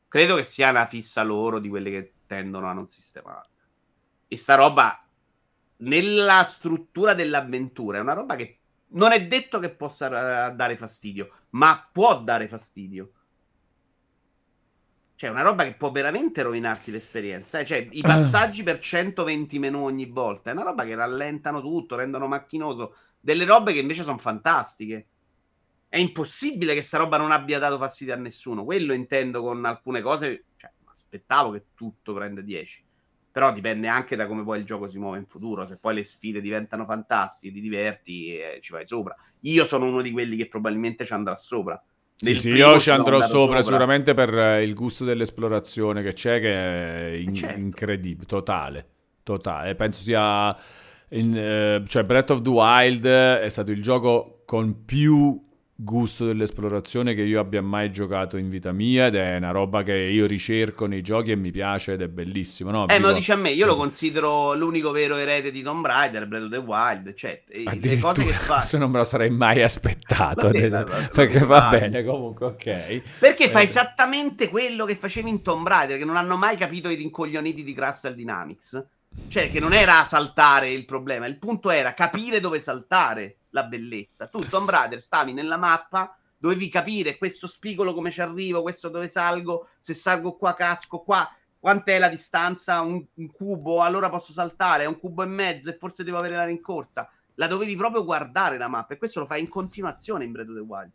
Credo 0.10 0.36
che 0.36 0.44
sia 0.44 0.72
una 0.72 0.88
fissa 0.88 1.24
loro 1.24 1.60
di 1.60 1.70
quelle 1.70 1.90
che 1.90 2.14
tendono 2.28 2.68
a 2.68 2.74
non 2.74 2.88
sistemare. 2.88 3.48
E 4.28 4.36
sta 4.36 4.56
roba, 4.56 5.08
nella 5.78 6.44
struttura 6.44 7.14
dell'avventura, 7.14 8.00
è 8.00 8.02
una 8.02 8.14
roba 8.14 8.36
che 8.36 8.58
non 8.92 9.12
è 9.12 9.28
detto 9.28 9.60
che 9.60 9.70
possa 9.70 10.50
dare 10.50 10.78
fastidio, 10.78 11.30
ma 11.52 11.88
può 11.92 12.22
dare 12.22 12.48
fastidio. 12.48 13.12
Cioè, 15.16 15.30
una 15.30 15.42
roba 15.42 15.66
che 15.66 15.74
può 15.74 15.92
veramente 15.92 16.42
rovinarti 16.42 16.92
l'esperienza. 16.92 17.60
Eh? 17.60 17.66
Cioè, 17.66 17.90
i 17.92 18.02
passaggi 18.02 18.64
per 18.64 18.80
120 18.80 19.60
menu 19.60 19.84
ogni 19.84 20.06
volta 20.06 20.50
è 20.50 20.54
una 20.54 20.64
roba 20.64 20.86
che 20.86 20.96
rallentano 20.96 21.60
tutto, 21.60 21.98
rendono 21.98 22.28
macchinoso. 22.28 22.96
Delle 23.20 23.44
robe 23.44 23.74
che 23.74 23.80
invece 23.80 24.04
sono 24.04 24.18
fantastiche. 24.18 25.08
È 25.90 25.98
impossibile 25.98 26.74
che 26.74 26.82
sta 26.82 27.00
roba 27.00 27.18
non 27.18 27.32
abbia 27.32 27.60
dato 27.60 27.78
fastidio 27.78 28.14
a 28.14 28.18
nessuno. 28.18 28.64
Quello 28.64 28.94
intendo 28.94 29.42
con 29.42 29.66
alcune 29.66 30.02
cose. 30.02 30.46
Cioè, 30.56 30.72
aspettavo 30.86 31.52
che 31.52 31.66
tutto 31.76 32.14
prenda 32.14 32.40
10. 32.40 32.86
Però 33.40 33.54
dipende 33.54 33.88
anche 33.88 34.16
da 34.16 34.28
come 34.28 34.44
poi 34.44 34.60
il 34.60 34.66
gioco 34.66 34.88
si 34.88 34.98
muove 34.98 35.18
in 35.18 35.26
futuro. 35.26 35.66
Se 35.66 35.78
poi 35.78 35.96
le 35.96 36.04
sfide 36.04 36.42
diventano 36.42 36.86
fantastiche, 36.86 37.54
ti 37.54 37.62
diverti 37.62 38.36
e 38.36 38.60
ci 38.62 38.72
vai 38.72 38.86
sopra. 38.86 39.16
Io 39.42 39.64
sono 39.66 39.86
uno 39.86 40.02
di 40.02 40.12
quelli 40.12 40.36
che 40.36 40.48
probabilmente 40.48 41.06
ci 41.06 41.14
andrà 41.14 41.36
sopra 41.38 41.82
sì, 42.22 42.36
sì, 42.36 42.50
io 42.50 42.78
ci 42.80 42.90
andrò 42.90 43.22
sopra, 43.22 43.28
sopra, 43.28 43.62
sicuramente 43.62 44.14
per 44.14 44.38
eh, 44.38 44.64
il 44.64 44.74
gusto 44.74 45.06
dell'esplorazione 45.06 46.04
che 46.04 46.12
c'è, 46.12 46.42
che 46.42 46.54
è 46.54 47.12
in- 47.16 47.34
certo. 47.34 47.58
incredibile, 47.58 48.26
totale, 48.26 48.88
totale. 49.24 49.76
Penso 49.76 50.02
sia... 50.02 50.56
In, 51.12 51.36
eh, 51.36 51.84
cioè 51.88 52.04
Breath 52.04 52.32
of 52.32 52.42
the 52.42 52.50
Wild 52.50 53.06
è 53.06 53.48
stato 53.50 53.72
il 53.72 53.82
gioco 53.82 54.44
con 54.46 54.84
più 54.86 55.49
gusto 55.82 56.26
dell'esplorazione 56.26 57.14
che 57.14 57.22
io 57.22 57.40
abbia 57.40 57.62
mai 57.62 57.90
giocato 57.90 58.36
in 58.36 58.50
vita 58.50 58.74
mia 58.74 59.06
ed 59.06 59.16
è 59.16 59.38
una 59.38 59.52
roba 59.52 59.82
che 59.82 59.96
io 59.96 60.28
ricerco 60.28 60.88
nei 60.88 61.02
giochi 61.02 61.32
e 61.32 61.38
mi 61.38 61.52
piace 61.52 61.94
ed 61.94 62.02
è 62.02 62.10
bellissimo. 62.10 62.70
No? 62.70 62.84
Eh, 62.84 62.96
Dico... 62.96 63.00
me 63.00 63.08
lo 63.08 63.14
dice 63.14 63.32
a 63.32 63.36
me, 63.38 63.52
io 63.52 63.66
lo 63.66 63.78
considero 63.78 64.54
l'unico 64.56 64.92
vero 64.92 65.16
erede 65.16 65.52
di 65.52 65.62
Tomb 65.62 65.86
Raider, 65.86 66.28
Breath 66.28 66.44
of 66.44 66.50
the 66.50 66.58
Wild, 66.58 67.14
cioè 67.14 67.42
le 67.48 67.98
cose 68.00 68.26
che 68.26 68.34
fa... 68.34 68.60
Se 68.70 68.78
non 68.78 68.92
me 68.92 68.98
lo 68.98 69.06
sarei 69.06 69.30
mai 69.30 69.64
aspettato, 69.64 70.48
vabbè, 70.48 70.70
vabbè, 70.70 71.10
perché 71.14 71.40
va 71.46 71.70
bene 71.70 72.04
comunque, 72.04 72.48
ok. 72.48 73.02
Perché 73.18 73.46
eh. 73.46 73.50
fa 73.50 73.62
esattamente 73.62 74.50
quello 74.50 74.84
che 74.84 74.96
facevi 74.96 75.30
in 75.30 75.42
Tomb 75.42 75.66
Raider, 75.66 75.98
che 75.98 76.06
non 76.06 76.18
hanno 76.18 76.36
mai 76.36 76.58
capito 76.58 76.90
i 76.90 76.96
rincoglioniti 76.96 77.64
di 77.64 77.74
Crystal 77.74 78.14
Dynamics. 78.14 78.86
Cioè, 79.28 79.50
che 79.50 79.60
non 79.60 79.74
era 79.74 80.06
saltare 80.06 80.72
il 80.72 80.86
problema, 80.86 81.26
il 81.26 81.38
punto 81.38 81.72
era 81.72 81.94
capire 81.94 82.40
dove 82.40 82.60
saltare 82.60 83.39
la 83.52 83.64
bellezza. 83.64 84.28
Tu, 84.28 84.48
Tomb 84.48 84.70
Raider, 84.70 85.02
stavi 85.02 85.34
nella 85.34 85.58
mappa, 85.58 86.16
dovevi 86.38 86.70
capire 86.70 87.18
questo 87.18 87.48
spigolo 87.48 87.94
come 87.94 88.12
ci 88.12 88.22
arrivo, 88.22 88.62
questo 88.62 88.90
dove 88.90 89.08
salgo, 89.08 89.70
se 89.80 89.94
salgo 89.94 90.38
qua 90.38 90.54
casco, 90.54 91.00
qua 91.00 91.30
quant'è 91.60 92.00
la 92.00 92.08
distanza, 92.08 92.82
un, 92.82 93.06
un, 93.14 93.32
cubo, 93.32 93.82
allora 93.82 94.10
posso 94.10 94.32
saltare, 94.32 94.84
è 94.84 94.88
un 94.88 94.98
cubo 94.98 95.24
e 95.24 95.28
mezzo 95.28 95.70
e 95.70 95.78
forse 95.78 96.04
devo 96.04 96.18
avere 96.18 96.36
la 96.36 96.46
rincorsa. 96.46 97.10
La 97.36 97.48
dovevi 97.48 97.76
proprio 97.76 98.04
guardare 98.04 98.58
la 98.58 98.68
mappa 98.68 98.94
e 98.94 98.98
questo 98.98 99.20
lo 99.20 99.26
fai 99.26 99.42
in 99.42 99.50
continuazione 99.50 100.24
in 100.24 100.32
Breath 100.32 100.50
of 100.50 100.56
the 100.56 100.62
Wild. 100.62 100.92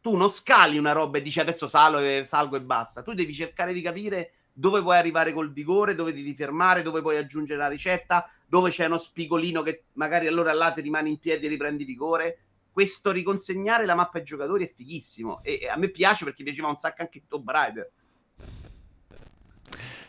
Tu 0.00 0.16
non 0.16 0.30
scali 0.30 0.78
una 0.78 0.92
roba 0.92 1.18
e 1.18 1.22
dici 1.22 1.40
adesso 1.40 1.66
salo 1.66 1.98
e 1.98 2.24
salgo 2.24 2.56
e 2.56 2.62
basta. 2.62 3.02
Tu 3.02 3.12
devi 3.12 3.34
cercare 3.34 3.72
di 3.72 3.82
capire 3.82 4.32
dove 4.58 4.82
puoi 4.82 4.96
arrivare 4.96 5.32
col 5.32 5.52
vigore, 5.52 5.94
dove 5.94 6.12
devi 6.12 6.34
fermare, 6.34 6.82
dove 6.82 7.00
puoi 7.00 7.16
aggiungere 7.16 7.60
la 7.60 7.68
ricetta, 7.68 8.28
dove 8.44 8.70
c'è 8.70 8.86
uno 8.86 8.98
spigolino 8.98 9.62
che 9.62 9.84
magari 9.92 10.26
allora 10.26 10.52
là 10.52 10.72
ti 10.72 10.80
rimane 10.80 11.08
in 11.08 11.20
piedi 11.20 11.46
e 11.46 11.48
riprendi 11.48 11.84
vigore. 11.84 12.38
Questo 12.72 13.12
riconsegnare 13.12 13.86
la 13.86 13.94
mappa 13.94 14.18
ai 14.18 14.24
giocatori 14.24 14.66
è 14.66 14.72
fighissimo 14.74 15.44
e, 15.44 15.60
e 15.62 15.68
a 15.68 15.76
me 15.76 15.90
piace 15.90 16.24
perché 16.24 16.42
piaceva 16.42 16.66
un 16.66 16.74
sacco 16.74 17.02
anche 17.02 17.22
Tomb 17.28 17.48
Raider. 17.48 17.88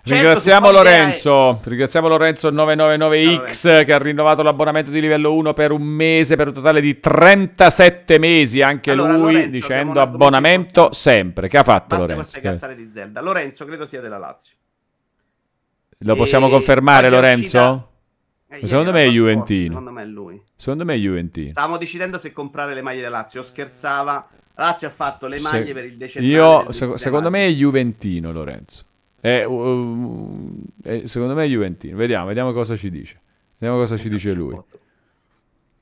Certo, 0.01 0.23
ringraziamo 0.23 0.71
Lorenzo, 0.71 1.59
è... 1.61 1.67
ringraziamo 1.67 2.07
Lorenzo 2.07 2.49
999X 2.51 3.77
no, 3.77 3.83
che 3.83 3.93
ha 3.93 3.97
rinnovato 3.97 4.41
l'abbonamento 4.41 4.91
di 4.91 5.01
livello 5.01 5.33
1 5.33 5.53
per 5.53 5.71
un 5.71 5.81
mese, 5.81 6.37
per 6.37 6.47
un 6.47 6.53
totale 6.53 6.79
di 6.79 6.99
37 6.99 8.17
mesi, 8.17 8.61
anche 8.61 8.91
allora, 8.91 9.13
lui 9.13 9.33
Lorenzo, 9.33 9.49
dicendo 9.49 9.99
abbonamento 9.99 10.93
sempre. 10.93 11.49
Che 11.49 11.57
ha 11.57 11.63
fatto 11.63 11.97
Basta 11.97 12.13
Lorenzo? 12.13 12.39
cazzare 12.39 12.75
di 12.75 12.89
Zelda. 12.89 13.19
Lorenzo 13.19 13.65
credo 13.65 13.85
sia 13.85 13.99
della 13.99 14.17
Lazio. 14.17 14.55
Lo 15.99 16.15
possiamo 16.15 16.47
e... 16.47 16.49
confermare 16.49 17.09
Lorenzo? 17.09 17.87
Eh, 18.47 18.65
secondo 18.65 18.91
me 18.91 19.03
è 19.03 19.09
Juventino. 19.09 19.73
Secondo 19.73 19.91
me 19.91 20.01
è 20.01 20.05
lui. 20.05 20.41
Secondo 20.55 20.85
me 20.85 20.93
è 20.95 20.97
Juventino. 20.97 21.51
Stavamo 21.51 21.77
decidendo 21.77 22.17
se 22.17 22.31
comprare 22.31 22.73
le 22.73 22.81
maglie 22.81 23.01
della 23.01 23.17
Lazio. 23.17 23.43
Scherzava. 23.43 24.27
Lazio 24.55 24.87
ha 24.87 24.91
fatto 24.91 25.27
le 25.27 25.39
maglie 25.39 25.65
se... 25.65 25.73
per 25.73 25.85
il 25.85 25.97
decennale. 25.97 26.33
Io, 26.33 26.71
se... 26.71 26.97
secondo 26.97 27.29
me 27.29 27.45
è 27.45 27.49
Juventino, 27.49 28.31
Lorenzo. 28.31 28.85
È, 29.20 29.43
uh, 29.43 30.61
è, 30.82 31.03
secondo 31.05 31.34
me 31.34 31.45
è 31.45 31.47
Juventino. 31.47 31.97
Vediamo, 31.97 32.28
vediamo 32.28 32.53
cosa 32.53 32.76
ci 32.76 32.89
dice. 32.89 33.20
Vediamo 33.57 33.82
cosa 33.82 33.97
ci 33.97 34.09
dice 34.09 34.32
lui. 34.34 34.57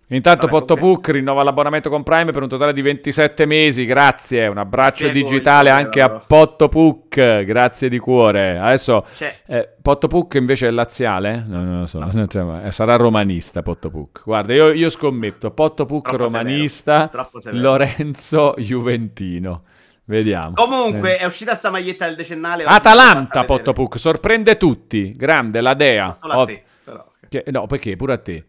Intanto 0.09 0.47
Vabbè, 0.47 0.59
Pottopuc 0.59 1.09
rinnova 1.09 1.43
l'abbonamento 1.43 1.89
con 1.89 2.01
Prime 2.01 2.31
per 2.31 2.41
un 2.41 2.47
totale 2.47 2.71
di 2.71 2.81
27 2.81 3.45
mesi, 3.45 3.85
grazie, 3.85 4.47
un 4.47 4.57
abbraccio 4.57 5.09
digitale 5.09 5.69
anche 5.69 6.01
a 6.01 6.09
Pottopuc, 6.09 7.43
grazie 7.43 7.89
di 7.89 7.99
cuore. 7.99 8.57
Adesso 8.57 9.05
cioè. 9.17 9.35
eh, 9.47 9.69
Pottopuc 9.81 10.35
invece 10.35 10.69
è 10.69 10.71
laziale? 10.71 11.43
No, 11.45 11.61
non 11.61 11.79
lo 11.81 11.85
so, 11.87 11.99
no. 11.99 12.09
Non 12.13 12.61
eh, 12.63 12.71
sarà 12.71 12.95
romanista 12.95 13.61
Pottopuc. 13.61 14.21
Guarda, 14.23 14.53
io, 14.53 14.71
io 14.71 14.89
scommetto, 14.89 15.51
Pottopuc 15.51 16.09
romanista, 16.13 17.11
Lorenzo 17.51 18.53
Juventino. 18.57 19.63
Vediamo. 20.09 20.53
Comunque, 20.53 21.15
eh. 21.15 21.17
è 21.17 21.25
uscita 21.25 21.53
sta 21.53 21.69
maglietta 21.69 22.05
del 22.05 22.15
decennale. 22.15 22.63
Atalanta, 22.63 23.43
Pottopuc, 23.43 23.99
sorprende 23.99 24.55
tutti. 24.55 25.13
Grande, 25.13 25.59
la 25.59 25.73
Dea. 25.73 26.13
Solo 26.13 26.41
a 26.41 26.45
te, 26.45 26.63
però. 26.81 27.11
Che, 27.27 27.43
no, 27.47 27.65
perché? 27.67 27.97
Pure 27.97 28.13
a 28.13 28.17
te. 28.17 28.45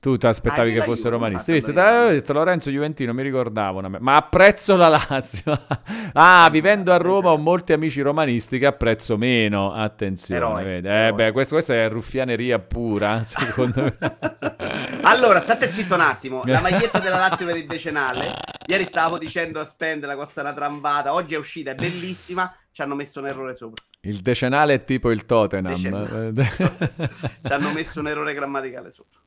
Tu 0.00 0.16
ti 0.16 0.28
aspettavi 0.28 0.70
ah, 0.70 0.74
che 0.74 0.82
fosse 0.84 1.08
romanista. 1.08 1.50
Visto, 1.50 1.72
te 1.72 1.80
avevo 1.80 2.10
detto 2.10 2.32
Lorenzo 2.32 2.70
Juventino, 2.70 3.12
mi 3.12 3.22
ricordavo. 3.24 3.80
Ma 3.98 4.14
apprezzo 4.14 4.76
la 4.76 4.88
Lazio. 4.88 5.58
ah, 6.14 6.48
vivendo 6.52 6.92
a 6.92 6.98
Roma 6.98 7.32
ho 7.32 7.36
molti 7.36 7.72
amici 7.72 8.00
romanisti 8.00 8.60
che 8.60 8.66
apprezzo 8.66 9.16
meno. 9.16 9.72
Attenzione. 9.72 10.76
Eh, 10.76 11.12
beh, 11.12 11.32
questo, 11.32 11.54
questa 11.54 11.74
è 11.74 11.88
ruffianeria 11.88 12.60
pura, 12.60 13.22
secondo 13.26 13.82
me. 13.82 13.96
allora, 15.02 15.42
state 15.42 15.72
zitto 15.72 15.94
un 15.94 16.00
attimo. 16.00 16.42
La 16.44 16.60
maglietta 16.60 17.00
della 17.00 17.16
Lazio 17.18 17.44
per 17.44 17.56
il 17.56 17.66
decennale. 17.66 18.36
Ieri 18.66 18.84
stavo 18.84 19.18
dicendo 19.18 19.58
a 19.58 19.64
spendere, 19.64 20.14
costa 20.14 20.42
una 20.42 20.52
trambata. 20.52 21.12
Oggi 21.12 21.34
è 21.34 21.38
uscita, 21.38 21.72
è 21.72 21.74
bellissima. 21.74 22.54
Ci 22.70 22.82
hanno 22.82 22.94
messo 22.94 23.18
un 23.18 23.26
errore 23.26 23.56
sopra. 23.56 23.82
Il 24.02 24.18
decennale 24.18 24.74
è 24.74 24.84
tipo 24.84 25.10
il 25.10 25.26
Tottenham. 25.26 25.74
Ci 25.74 27.52
hanno 27.52 27.72
messo 27.72 27.98
un 27.98 28.06
errore 28.06 28.32
grammaticale 28.32 28.92
sopra. 28.92 29.18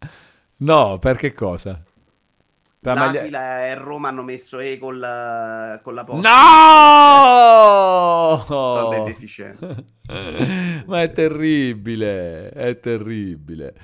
No, 0.61 0.99
per 0.99 1.17
che 1.17 1.33
cosa? 1.33 1.81
Per 2.79 2.95
L'Aquila 2.95 3.39
maglia... 3.39 3.67
e 3.67 3.75
Roma 3.75 4.09
hanno 4.09 4.23
messo 4.23 4.59
E 4.59 4.79
con 4.79 4.97
la, 4.99 5.79
con 5.83 5.93
la 5.93 6.03
posta. 6.03 6.29
No! 8.29 8.43
Sono 8.45 8.89
dei 8.89 9.03
deficienti. 9.05 9.67
Ma 10.87 11.01
è 11.01 11.11
terribile, 11.11 12.49
è 12.49 12.79
terribile. 12.79 13.75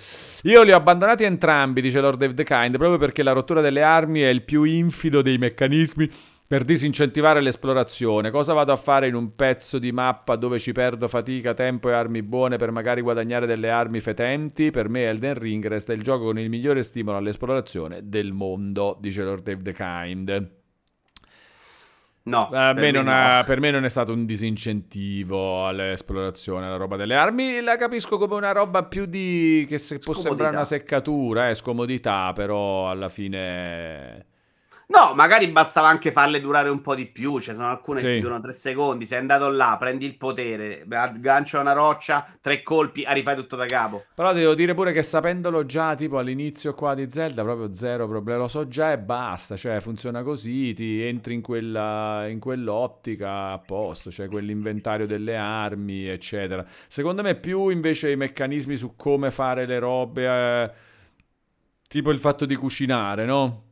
Io 0.43 0.63
li 0.63 0.71
ho 0.71 0.75
abbandonati 0.75 1.23
entrambi, 1.23 1.81
dice 1.81 1.99
Lord 1.99 2.21
of 2.23 2.33
the 2.33 2.43
Kind, 2.43 2.77
proprio 2.77 2.97
perché 2.97 3.21
la 3.21 3.33
rottura 3.33 3.61
delle 3.61 3.83
armi 3.83 4.21
è 4.21 4.29
il 4.29 4.43
più 4.43 4.63
infido 4.63 5.21
dei 5.21 5.37
meccanismi 5.37 6.09
per 6.47 6.63
disincentivare 6.63 7.41
l'esplorazione. 7.41 8.31
Cosa 8.31 8.53
vado 8.53 8.71
a 8.71 8.77
fare 8.77 9.07
in 9.07 9.15
un 9.15 9.35
pezzo 9.35 9.79
di 9.79 9.91
mappa 9.91 10.37
dove 10.37 10.59
ci 10.59 10.71
perdo 10.71 11.09
fatica, 11.09 11.53
tempo 11.53 11.89
e 11.89 11.93
armi 11.93 12.23
buone 12.23 12.55
per 12.55 12.71
magari 12.71 13.01
guadagnare 13.01 13.45
delle 13.45 13.69
armi 13.69 13.99
fetenti? 13.99 14.71
Per 14.71 14.87
me 14.87 15.09
Elden 15.09 15.33
Ring 15.33 15.67
resta 15.67 15.91
il 15.91 16.01
gioco 16.01 16.23
con 16.23 16.39
il 16.39 16.49
migliore 16.49 16.83
stimolo 16.83 17.17
all'esplorazione 17.17 17.99
del 18.03 18.31
mondo, 18.31 18.97
dice 18.99 19.23
Lord 19.23 19.43
Dave 19.43 19.61
the 19.61 19.73
Kind. 19.73 20.51
No, 22.23 22.49
per 22.49 22.75
me, 22.75 22.91
no. 22.91 23.03
ha, 23.07 23.43
per, 23.45 23.61
me 23.61 23.71
non 23.71 23.85
è 23.85 23.89
stato 23.89 24.11
un 24.11 24.25
disincentivo 24.25 25.65
all'esplorazione, 25.65 26.67
la 26.67 26.75
roba 26.75 26.97
delle 26.97 27.15
armi. 27.15 27.61
La 27.61 27.77
capisco 27.77 28.17
come 28.17 28.35
una 28.35 28.51
roba 28.51 28.83
più 28.83 29.05
di. 29.05 29.65
che 29.67 29.77
se, 29.77 29.97
può 29.97 30.13
sembrare 30.13 30.53
una 30.53 30.65
seccatura, 30.65 31.47
è 31.47 31.51
eh, 31.51 31.55
scomodità, 31.55 32.33
però 32.33 32.89
alla 32.89 33.07
fine 33.07 34.25
No, 34.89 35.13
magari 35.13 35.47
bastava 35.47 35.89
anche 35.89 36.13
farle 36.13 36.39
durare 36.39 36.69
un 36.69 36.79
po' 36.79 36.95
di 36.95 37.07
più. 37.07 37.39
Ci 37.39 37.53
sono 37.53 37.67
alcune 37.67 37.99
sì. 37.99 38.05
che 38.05 38.19
durano 38.21 38.41
tre 38.41 38.53
secondi. 38.53 39.05
Sei 39.05 39.19
andato 39.19 39.49
là, 39.49 39.75
prendi 39.77 40.05
il 40.05 40.15
potere, 40.15 40.85
aggancia 40.89 41.59
una 41.59 41.73
roccia, 41.73 42.25
tre 42.39 42.63
colpi, 42.63 43.03
ah, 43.03 43.11
rifai 43.11 43.35
tutto 43.35 43.57
da 43.57 43.65
capo. 43.65 44.05
Però 44.15 44.31
devo 44.31 44.55
dire 44.55 44.73
pure 44.73 44.93
che 44.93 45.03
sapendolo 45.03 45.65
già, 45.65 45.93
tipo 45.95 46.17
all'inizio 46.17 46.73
qua 46.73 46.93
di 46.93 47.11
Zelda, 47.11 47.43
proprio 47.43 47.73
zero 47.73 48.07
problema. 48.07 48.39
Lo 48.39 48.47
so 48.47 48.69
già 48.69 48.93
e 48.93 48.97
basta. 48.97 49.57
Cioè, 49.57 49.81
funziona 49.81 50.23
così. 50.23 50.73
Ti 50.73 51.01
entri 51.01 51.33
in, 51.33 51.41
quella, 51.41 52.25
in 52.27 52.39
quell'ottica 52.39 53.49
a 53.49 53.59
posto. 53.59 54.09
Cioè, 54.09 54.29
quell'inventario 54.29 55.05
delle 55.05 55.35
armi, 55.35 56.07
eccetera. 56.07 56.65
Secondo 56.87 57.21
me, 57.21 57.35
più 57.35 57.67
invece 57.67 58.11
i 58.11 58.15
meccanismi 58.15 58.77
su 58.77 58.95
come 58.95 59.31
fare 59.31 59.65
le 59.65 59.79
robe. 59.79 60.27
Eh, 60.27 60.71
tipo 61.89 62.09
il 62.09 62.19
fatto 62.19 62.45
di 62.45 62.55
cucinare, 62.55 63.25
no? 63.25 63.63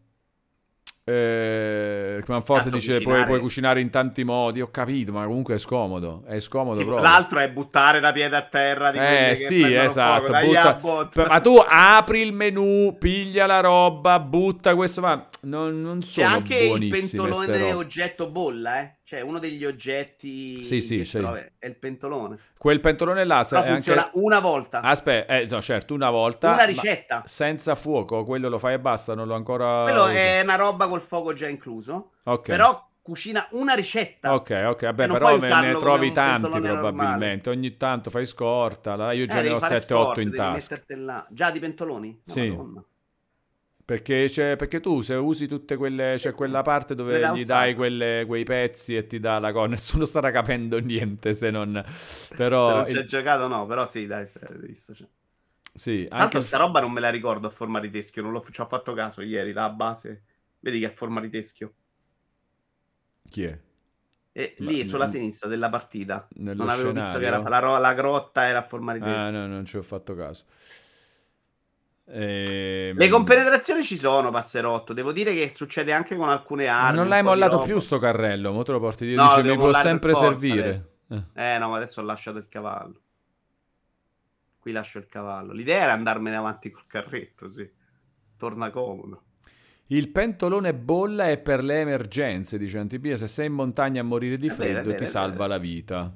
Eh, 1.08 2.24
Manforte 2.26 2.72
dice 2.72 2.99
puoi, 2.99 3.24
puoi, 3.26 3.39
cucinare 3.39 3.80
in 3.80 3.91
tanti 3.91 4.24
modi, 4.24 4.60
ho 4.60 4.72
capito, 4.72 5.12
ma 5.12 5.24
comunque 5.26 5.53
è 5.53 5.58
scomodo, 5.60 6.24
è 6.26 6.39
scomodo 6.39 6.84
proprio. 6.84 7.03
L'altro 7.03 7.38
è 7.38 7.47
buttare 7.47 7.99
la 7.99 8.12
pietra 8.12 8.39
a 8.39 8.41
terra. 8.41 8.89
Di 8.89 8.97
eh 8.97 9.36
sì, 9.36 9.62
esatto. 9.72 10.34
Butta... 10.82 11.28
Ma 11.28 11.39
tu 11.41 11.64
apri 11.64 12.22
il 12.22 12.34
menu, 12.34 12.97
piglia 12.97 13.45
la 13.45 13.60
roba, 13.60 14.20
butta 14.20 14.74
questo, 14.74 15.01
ma 15.01 15.28
non, 15.46 15.82
non 15.82 16.02
sono 16.02 16.28
C'è 16.28 16.34
anche 16.34 16.58
il 16.58 16.89
pentolone 16.89 17.74
oggetto 17.74 18.30
bolla, 18.30 18.82
eh. 18.82 18.98
Cioè, 19.04 19.22
uno 19.22 19.39
degli 19.39 19.64
oggetti 19.64 20.64
sì, 20.64 20.82
sì, 20.82 21.06
sì. 21.06 21.20
è 21.20 21.68
il 21.68 21.78
pentolone. 21.78 22.38
Quel 22.58 22.80
pentolone 22.80 23.24
là 23.24 23.46
Però 23.48 23.64
funziona 23.64 24.06
anche... 24.06 24.18
una 24.20 24.39
volta. 24.39 24.82
Aspetta, 24.82 25.38
eh, 25.38 25.46
no, 25.46 25.62
certo, 25.62 25.93
una 25.93 26.10
volta. 26.10 26.54
Una 26.54 26.66
ricetta. 26.66 27.24
Senza 27.26 27.76
fuoco, 27.76 28.24
quello 28.24 28.50
lo 28.50 28.58
fai 28.58 28.74
e 28.74 28.80
basta, 28.80 29.14
non 29.14 29.28
l'ho 29.28 29.36
ancora... 29.36 29.84
Quello 29.84 30.08
è 30.08 30.41
una 30.41 30.56
roba 30.56 30.88
col 30.88 31.02
fuoco 31.02 31.34
già 31.34 31.48
incluso. 31.48 32.14
Ok. 32.24 32.48
Però 32.48 32.89
cucina 33.02 33.48
una 33.52 33.76
ricetta. 33.76 34.34
Ok, 34.34 34.64
ok, 34.66 34.82
vabbè, 34.82 35.08
però 35.08 35.38
me 35.38 35.62
ne 35.62 35.74
trovi 35.74 36.12
tanti 36.12 36.50
probabilmente. 36.60 36.91
Normale. 36.91 37.41
Ogni 37.46 37.78
tanto 37.78 38.10
fai 38.10 38.26
scorta, 38.26 39.14
io 39.14 39.28
già 39.28 39.41
eh, 39.41 39.43
ne 39.43 39.50
ho 39.52 39.58
7-8 39.58 40.20
in 40.22 40.34
tasca. 40.34 40.84
Già 41.30 41.52
di 41.52 41.60
pentoloni? 41.60 42.22
No, 42.24 42.34
sì. 42.34 42.50
Madonna. 42.50 42.84
Perché, 43.86 44.27
perché, 44.57 44.79
tu 44.79 45.01
se 45.01 45.13
usi 45.13 45.47
tutte 45.47 45.77
quelle, 45.77 46.15
c'è 46.17 46.31
quella 46.31 46.63
parte 46.63 46.95
dove 46.95 47.31
gli 47.36 47.45
dai 47.45 47.75
quelle, 47.75 48.23
quei 48.25 48.43
pezzi 48.43 48.95
e 48.95 49.05
ti 49.05 49.19
dà 49.19 49.38
la 49.38 49.51
cosa, 49.51 49.67
nessuno 49.77 50.05
starà 50.05 50.31
capendo 50.31 50.79
niente 50.79 51.36
se 51.36 51.51
non... 51.51 51.83
Però... 52.36 52.83
Se 52.83 52.93
non 52.93 53.03
il... 53.03 53.07
giocato 53.07 53.47
no, 53.47 53.67
però 53.67 53.86
sì, 53.88 54.07
dai, 54.07 54.27
visto. 54.53 54.95
Cioè. 54.95 55.07
Sì, 55.71 56.07
anche 56.09 56.38
questa 56.38 56.57
roba 56.57 56.79
non 56.79 56.91
me 56.91 56.99
la 56.99 57.11
ricordo 57.11 57.47
a 57.47 57.51
forma 57.51 57.79
di 57.79 57.91
teschio, 57.91 58.23
non 58.23 58.41
ci 58.49 58.61
ho 58.61 58.65
fatto 58.65 58.93
caso 58.93 59.21
ieri, 59.21 59.53
la 59.53 59.69
base, 59.69 60.23
vedi 60.61 60.79
che 60.79 60.88
è 60.88 60.89
a 60.89 60.93
forma 60.93 61.21
di 61.21 61.29
teschio. 61.29 61.73
Chi 63.29 63.43
è? 63.43 63.59
E 64.31 64.55
lì 64.59 64.77
Ma, 64.77 64.83
sulla 64.83 65.05
n- 65.05 65.09
sinistra 65.11 65.47
della 65.47 65.69
partita. 65.69 66.27
Non 66.38 66.69
avevo 66.69 66.91
scenario? 66.91 67.01
visto 67.01 67.19
che 67.19 67.25
era, 67.25 67.59
la, 67.59 67.77
la 67.77 67.93
grotta 67.93 68.47
era 68.47 68.59
a 68.59 68.63
forma 68.63 68.93
di 68.93 68.99
teschio. 68.99 69.17
Ah, 69.17 69.29
no, 69.29 69.47
non 69.47 69.65
ci 69.65 69.77
ho 69.77 69.81
fatto 69.81 70.15
caso. 70.15 70.45
E... 72.08 72.89
Ehm, 72.89 72.97
Le 72.97 73.10
compenetrazioni 73.10 73.84
ci 73.84 73.97
sono, 73.97 74.32
Passerotto. 74.32 74.93
Devo 74.93 75.12
dire 75.12 75.34
che 75.34 75.49
succede 75.49 75.91
anche 75.91 76.16
con 76.16 76.30
alcune 76.30 76.68
armi. 76.68 76.95
Ma 76.95 77.01
non 77.01 77.08
l'hai 77.08 77.24
mollato 77.24 77.60
più 77.60 77.80
sto 77.80 77.97
carrello? 77.97 78.51
Mo 78.51 78.64
te 78.64 78.72
lo 78.72 78.80
porti 78.80 79.06
dietro. 79.06 79.26
No, 79.26 79.43
mi 79.43 79.58
può 79.58 79.74
sempre 79.74 80.14
servire. 80.14 80.89
Eh. 81.10 81.24
eh. 81.34 81.58
no, 81.58 81.70
ma 81.70 81.78
adesso 81.78 82.01
ho 82.01 82.03
lasciato 82.03 82.38
il 82.38 82.47
cavallo. 82.47 82.99
Qui 84.60 84.72
lascio 84.72 84.97
il 84.97 85.08
cavallo. 85.08 85.53
L'idea 85.53 85.84
era 85.84 85.93
andarmene 85.93 86.36
avanti 86.36 86.72
col 86.72 86.86
carretto, 86.88 87.49
sì. 87.49 87.70
Torna 88.38 88.70
comodo. 88.72 89.22
Il 89.88 90.10
pentolone 90.10 90.74
bolla 90.74 91.30
è 91.30 91.38
per 91.38 91.64
le 91.64 91.82
emergenze, 91.82 92.58
dice 92.58 92.80
Antipia. 92.80 93.18
Se 93.18 93.28
sei 93.28 93.47
in 93.47 93.53
montagna 93.53 94.01
a 94.01 94.03
morire 94.03 94.38
di 94.38 94.49
freddo, 94.49 94.78
vero, 94.78 94.89
ti 94.89 95.03
vero, 95.03 95.06
salva 95.06 95.45
la 95.45 95.60
vita. 95.60 96.12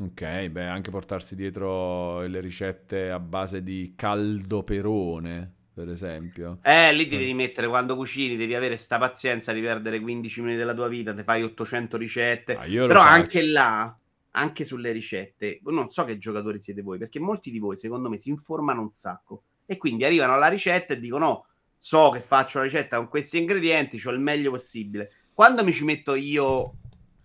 Ok, 0.00 0.46
beh, 0.46 0.64
anche 0.64 0.92
portarsi 0.92 1.34
dietro 1.34 2.20
le 2.20 2.40
ricette 2.40 3.10
a 3.10 3.18
base 3.18 3.64
di 3.64 3.94
caldoperone, 3.96 5.52
per 5.74 5.88
esempio. 5.88 6.60
Eh, 6.62 6.92
lì 6.92 7.08
ti 7.08 7.16
devi 7.16 7.34
mettere 7.34 7.66
quando 7.66 7.96
cucini, 7.96 8.36
devi 8.36 8.54
avere 8.54 8.76
sta 8.76 8.96
pazienza 8.96 9.52
di 9.52 9.60
perdere 9.60 9.98
15 9.98 10.40
minuti 10.40 10.56
della 10.56 10.74
tua 10.74 10.86
vita, 10.86 11.12
ti 11.12 11.24
fai 11.24 11.42
800 11.42 11.96
ricette. 11.96 12.56
Ah, 12.56 12.64
Però 12.64 13.00
anche 13.00 13.44
là, 13.44 13.92
anche 14.30 14.64
sulle 14.64 14.92
ricette, 14.92 15.58
non 15.64 15.88
so 15.88 16.04
che 16.04 16.16
giocatori 16.16 16.60
siete 16.60 16.80
voi, 16.80 16.98
perché 16.98 17.18
molti 17.18 17.50
di 17.50 17.58
voi, 17.58 17.76
secondo 17.76 18.08
me, 18.08 18.20
si 18.20 18.30
informano 18.30 18.82
un 18.82 18.92
sacco. 18.92 19.42
E 19.66 19.78
quindi 19.78 20.04
arrivano 20.04 20.34
alla 20.34 20.48
ricetta 20.48 20.94
e 20.94 21.00
dicono, 21.00 21.26
no, 21.26 21.46
so 21.76 22.10
che 22.10 22.20
faccio 22.20 22.58
la 22.58 22.64
ricetta 22.64 22.98
con 22.98 23.08
questi 23.08 23.38
ingredienti, 23.38 24.00
ho 24.04 24.10
il 24.10 24.20
meglio 24.20 24.50
possibile. 24.50 25.10
Quando 25.34 25.64
mi 25.64 25.72
ci 25.72 25.82
metto 25.82 26.14
io 26.14 26.74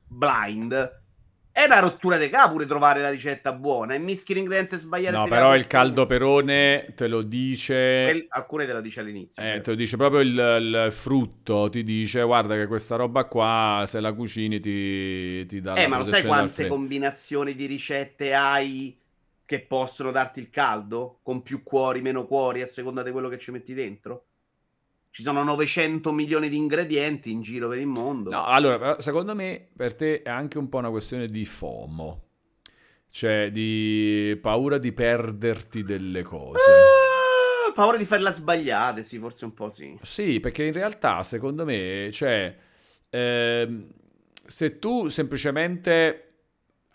blind 0.07 1.01
è 1.53 1.65
una 1.65 1.77
rottura 1.77 2.17
di 2.17 2.29
capo 2.29 2.53
pure 2.53 2.65
trovare 2.65 2.99
la 2.99 3.11
ricetta 3.11 3.53
buona 3.53 3.93
e 3.93 3.99
mischi 3.99 4.33
l'ingrediente 4.33 4.77
sbagliato. 4.77 5.19
No, 5.19 5.27
però 5.27 5.55
il 5.55 5.67
caldo 5.67 6.07
perone 6.07 6.93
te 6.95 7.07
lo 7.07 7.21
dice. 7.21 8.05
El- 8.05 8.25
alcune 8.29 8.65
te 8.65 8.73
lo 8.73 8.81
dice 8.81 9.01
all'inizio. 9.01 9.43
Eh, 9.43 9.61
te 9.61 9.69
lo 9.69 9.75
dice 9.75 9.95
proprio 9.95 10.21
il, 10.21 10.29
il, 10.29 10.91
frutto. 10.91 11.69
Ti 11.69 11.83
dice, 11.83 12.23
guarda 12.23 12.55
che 12.55 12.65
questa 12.65 12.95
roba 12.95 13.25
qua, 13.25 13.83
se 13.85 13.99
la 13.99 14.13
cucini, 14.13 14.59
ti, 14.59 15.45
ti 15.45 15.61
dà. 15.61 15.75
Eh, 15.75 15.85
ma 15.85 15.99
lo 15.99 16.05
sai 16.05 16.23
quante 16.25 16.65
combinazioni 16.65 17.53
di 17.53 17.67
ricette 17.67 18.33
hai 18.33 18.99
che 19.45 19.61
possono 19.61 20.09
darti 20.09 20.39
il 20.39 20.49
caldo? 20.49 21.19
Con 21.21 21.43
più 21.43 21.61
cuori, 21.61 22.01
meno 22.01 22.25
cuori, 22.25 22.63
a 22.63 22.67
seconda 22.67 23.03
di 23.03 23.11
quello 23.11 23.29
che 23.29 23.37
ci 23.37 23.51
metti 23.51 23.75
dentro? 23.75 24.25
Ci 25.13 25.21
sono 25.21 25.43
900 25.43 26.11
milioni 26.11 26.49
di 26.49 26.57
ingredienti 26.57 27.29
in 27.29 27.43
giro 27.43 27.69
per 27.69 27.77
il 27.77 27.85
mondo. 27.85 28.31
No, 28.31 28.45
allora, 28.45 28.99
secondo 28.99 29.35
me 29.35 29.67
per 29.77 29.93
te 29.93 30.23
è 30.23 30.29
anche 30.31 30.57
un 30.57 30.69
po' 30.69 30.79
una 30.79 30.89
questione 30.89 31.27
di 31.27 31.45
FOMO, 31.45 32.23
cioè 33.11 33.51
di 33.51 34.35
paura 34.41 34.79
di 34.79 34.91
perderti 34.91 35.83
delle 35.83 36.23
cose. 36.23 36.63
Ah, 37.67 37.71
paura 37.73 37.97
di 37.97 38.05
farla 38.05 38.33
sbagliate, 38.33 39.03
sì, 39.03 39.19
forse 39.19 39.45
un 39.45 39.53
po' 39.53 39.69
sì. 39.69 39.95
Sì, 40.01 40.39
perché 40.39 40.63
in 40.63 40.73
realtà 40.73 41.21
secondo 41.21 41.63
me, 41.63 42.09
cioè, 42.11 42.57
eh, 43.11 43.85
se 44.43 44.79
tu 44.79 45.09
semplicemente 45.09 46.22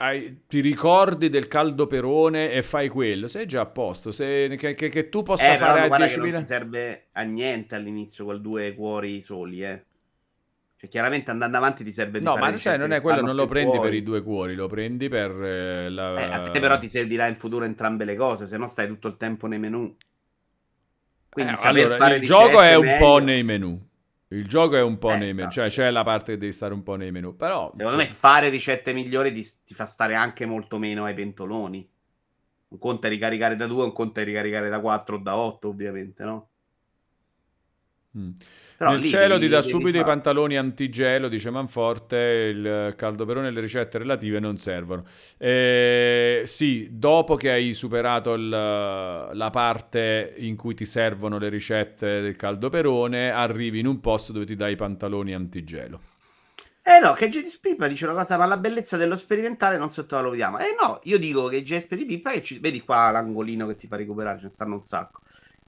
hai, 0.01 0.43
ti 0.47 0.61
ricordi 0.61 1.29
del 1.29 1.49
caldo 1.49 1.87
perone 1.87 2.53
e 2.53 2.63
fai 2.63 2.89
quello, 2.89 3.27
sei 3.27 3.47
già 3.47 3.63
a 3.63 3.67
posto. 3.67 4.13
Se, 4.13 4.55
che, 4.57 4.75
che, 4.75 4.89
che, 4.89 5.09
tu 5.09 5.23
possa 5.23 5.55
eh, 5.55 5.57
fare 5.57 5.81
a 5.83 5.87
10.000... 5.89 6.31
Non 6.31 6.45
serve 6.45 7.07
a 7.13 7.23
niente 7.23 7.75
all'inizio 7.75 8.25
con 8.25 8.41
due 8.41 8.75
cuori 8.75 9.21
soli, 9.21 9.65
eh. 9.65 9.85
Cioè, 10.77 10.89
chiaramente 10.89 11.33
andando 11.33 11.57
avanti 11.57 11.83
ti 11.83 11.91
serve 11.91 12.21
No, 12.21 12.37
ma 12.37 12.57
cioè, 12.57 12.77
non 12.77 12.93
è 12.93 13.01
quello, 13.01 13.21
non 13.21 13.35
lo 13.35 13.47
prendi 13.47 13.73
cuori. 13.73 13.89
per 13.89 13.99
i 13.99 14.03
due 14.05 14.23
cuori, 14.23 14.55
lo 14.55 14.69
prendi 14.69 15.09
per 15.09 15.31
eh, 15.33 15.89
la... 15.89 16.17
Eh, 16.17 16.33
a 16.33 16.51
te 16.53 16.61
però 16.61 16.79
ti 16.79 16.89
servirà 16.89 17.27
in 17.27 17.35
futuro 17.35 17.65
entrambe 17.65 18.05
le 18.05 18.15
cose, 18.15 18.47
se 18.47 18.57
no 18.57 18.69
stai 18.69 18.87
tutto 18.87 19.09
il 19.09 19.17
tempo 19.17 19.49
nei 19.49 19.59
menu. 19.59 19.97
Quindi 21.29 21.53
eh, 21.53 21.67
allora, 21.67 22.15
il 22.15 22.23
gioco 22.23 22.63
è 22.63 22.77
un 22.77 22.87
meglio. 22.87 22.99
po' 22.99 23.19
nei 23.19 23.43
menu. 23.43 23.88
Il 24.31 24.47
gioco 24.47 24.77
è 24.77 24.83
un 24.83 24.99
po' 24.99 25.13
eh, 25.13 25.17
nei 25.17 25.33
menu, 25.33 25.51
cioè 25.51 25.69
c'è 25.69 25.91
la 25.91 26.03
parte 26.03 26.33
che 26.33 26.39
devi 26.39 26.53
stare 26.53 26.75
un 26.75 26.83
po' 26.83 26.97
nei 26.97 27.11
menu, 27.11 27.35
però... 27.35 27.73
Secondo 27.77 27.99
cioè... 27.99 28.07
me 28.07 28.13
fare 28.13 28.49
ricette 28.51 28.93
migliori 28.93 29.33
ti, 29.33 29.49
ti, 29.65 29.75
fa 29.75 29.87
stare 29.87 30.15
anche 30.15 30.45
molto 30.45 30.79
meno 30.79 31.05
ai 31.05 31.15
pentoloni. 31.15 31.89
Un 32.69 32.79
conto 32.79 33.07
è 33.07 33.11
ricaricare 33.11 33.57
da 33.57 33.67
2, 33.67 33.85
un 33.85 33.93
conto 33.93 34.21
è 34.21 34.25
ricaricare 34.25 34.69
da 34.69 34.81
4 34.81 35.17
o 35.17 35.19
da 35.19 35.37
8, 35.37 35.69
ovviamente, 35.69 36.25
no? 36.25 36.49
Mm. 38.19 38.31
Però 38.79 38.93
Nel 38.93 39.03
cielo 39.03 39.39
devi, 39.39 39.47
ti 39.47 39.49
dà 39.49 39.61
subito 39.61 39.99
fare. 39.99 40.03
i 40.03 40.05
pantaloni 40.05 40.57
antigelo, 40.57 41.27
dice 41.27 41.51
Manforte, 41.51 42.17
il 42.17 42.95
caldo 42.97 43.27
perone 43.27 43.49
e 43.49 43.51
le 43.51 43.61
ricette 43.61 43.99
relative 43.99 44.39
non 44.39 44.57
servono. 44.57 45.05
Eh, 45.37 46.43
sì, 46.45 46.87
dopo 46.93 47.35
che 47.35 47.51
hai 47.51 47.75
superato 47.75 48.35
il, 48.35 48.49
la 48.49 49.51
parte 49.51 50.33
in 50.37 50.55
cui 50.55 50.75
ti 50.75 50.85
servono 50.85 51.39
le 51.39 51.49
ricette 51.49 52.21
del 52.21 52.37
caldo 52.37 52.69
perone, 52.69 53.33
arrivi 53.33 53.81
in 53.81 53.89
un 53.89 53.99
posto 53.99 54.31
dove 54.31 54.45
ti 54.45 54.55
dai 54.55 54.75
i 54.75 54.77
pantaloni 54.77 55.35
antigelo. 55.35 56.01
Eh 56.83 57.01
no, 57.01 57.15
che 57.15 57.29
GD 57.29 57.59
Pippa 57.61 57.89
dice 57.89 58.05
una 58.05 58.15
cosa, 58.15 58.37
ma 58.39 58.47
la 58.47 58.57
bellezza 58.59 58.97
dello 58.97 59.17
sperimentale 59.17 59.77
non 59.77 59.91
sottovalutiamo. 59.91 60.59
Eh 60.59 60.77
no, 60.81 61.01
io 61.03 61.19
dico 61.19 61.49
che 61.49 61.63
di 61.63 62.05
Pippa, 62.07 62.31
che 62.31 62.43
ci... 62.43 62.61
vedi 62.61 62.81
qua 62.83 63.11
l'angolino 63.11 63.67
che 63.67 63.75
ti 63.75 63.89
fa 63.89 63.97
recuperare, 63.97 64.39
ce 64.39 64.45
ne 64.45 64.51
stanno 64.51 64.75
un 64.77 64.83
sacco 64.83 65.21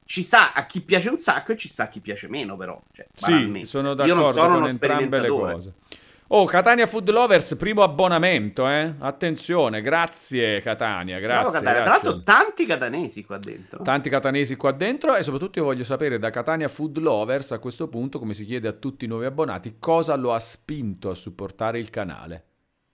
ci 0.05 0.23
sta 0.25 0.53
a 0.53 0.67
chi 0.67 0.81
piace 0.81 1.09
un 1.09 1.17
sacco 1.17 1.53
e 1.53 1.57
ci 1.57 1.69
sta 1.69 1.85
a 1.85 1.89
chi 1.89 2.01
piace 2.01 2.29
meno, 2.29 2.57
però. 2.57 2.81
Cioè, 2.93 3.07
sì, 3.15 3.65
sono 3.65 3.95
d'accordo 3.95 4.33
sono 4.33 4.59
con 4.59 4.69
entrambe 4.69 5.21
le 5.21 5.29
cose. 5.29 5.75
Oh, 6.33 6.45
Catania 6.45 6.87
Food 6.87 7.11
Lovers, 7.11 7.57
primo 7.57 7.83
abbonamento, 7.83 8.69
eh? 8.69 8.95
Attenzione, 9.01 9.81
grazie 9.81 10.61
Catania, 10.61 11.19
grazie. 11.19 11.59
Catania. 11.59 11.83
grazie. 11.83 12.01
Tra 12.01 12.11
l'altro 12.11 12.23
tanti 12.23 12.67
catanesi 12.67 13.25
qua 13.25 13.37
dentro. 13.39 13.83
Tanti 13.83 14.09
catanesi 14.09 14.55
qua 14.55 14.71
dentro 14.71 15.17
e 15.17 15.25
soprattutto 15.25 15.59
io 15.59 15.65
voglio 15.65 15.83
sapere 15.83 16.21
da 16.21 16.31
Catania 16.31 16.69
Food 16.69 16.99
Lovers 16.99 17.51
a 17.51 17.59
questo 17.59 17.89
punto, 17.89 18.21
come 18.21 18.35
si 18.35 18.45
chiede 18.45 18.69
a 18.69 18.73
tutti 18.73 19.07
i 19.07 19.09
nuovi 19.09 19.25
abbonati, 19.25 19.79
cosa 19.81 20.15
lo 20.15 20.33
ha 20.33 20.39
spinto 20.39 21.11
a 21.11 21.17
supportare 21.17 21.81
il 21.81 21.91
canale. 21.91 22.45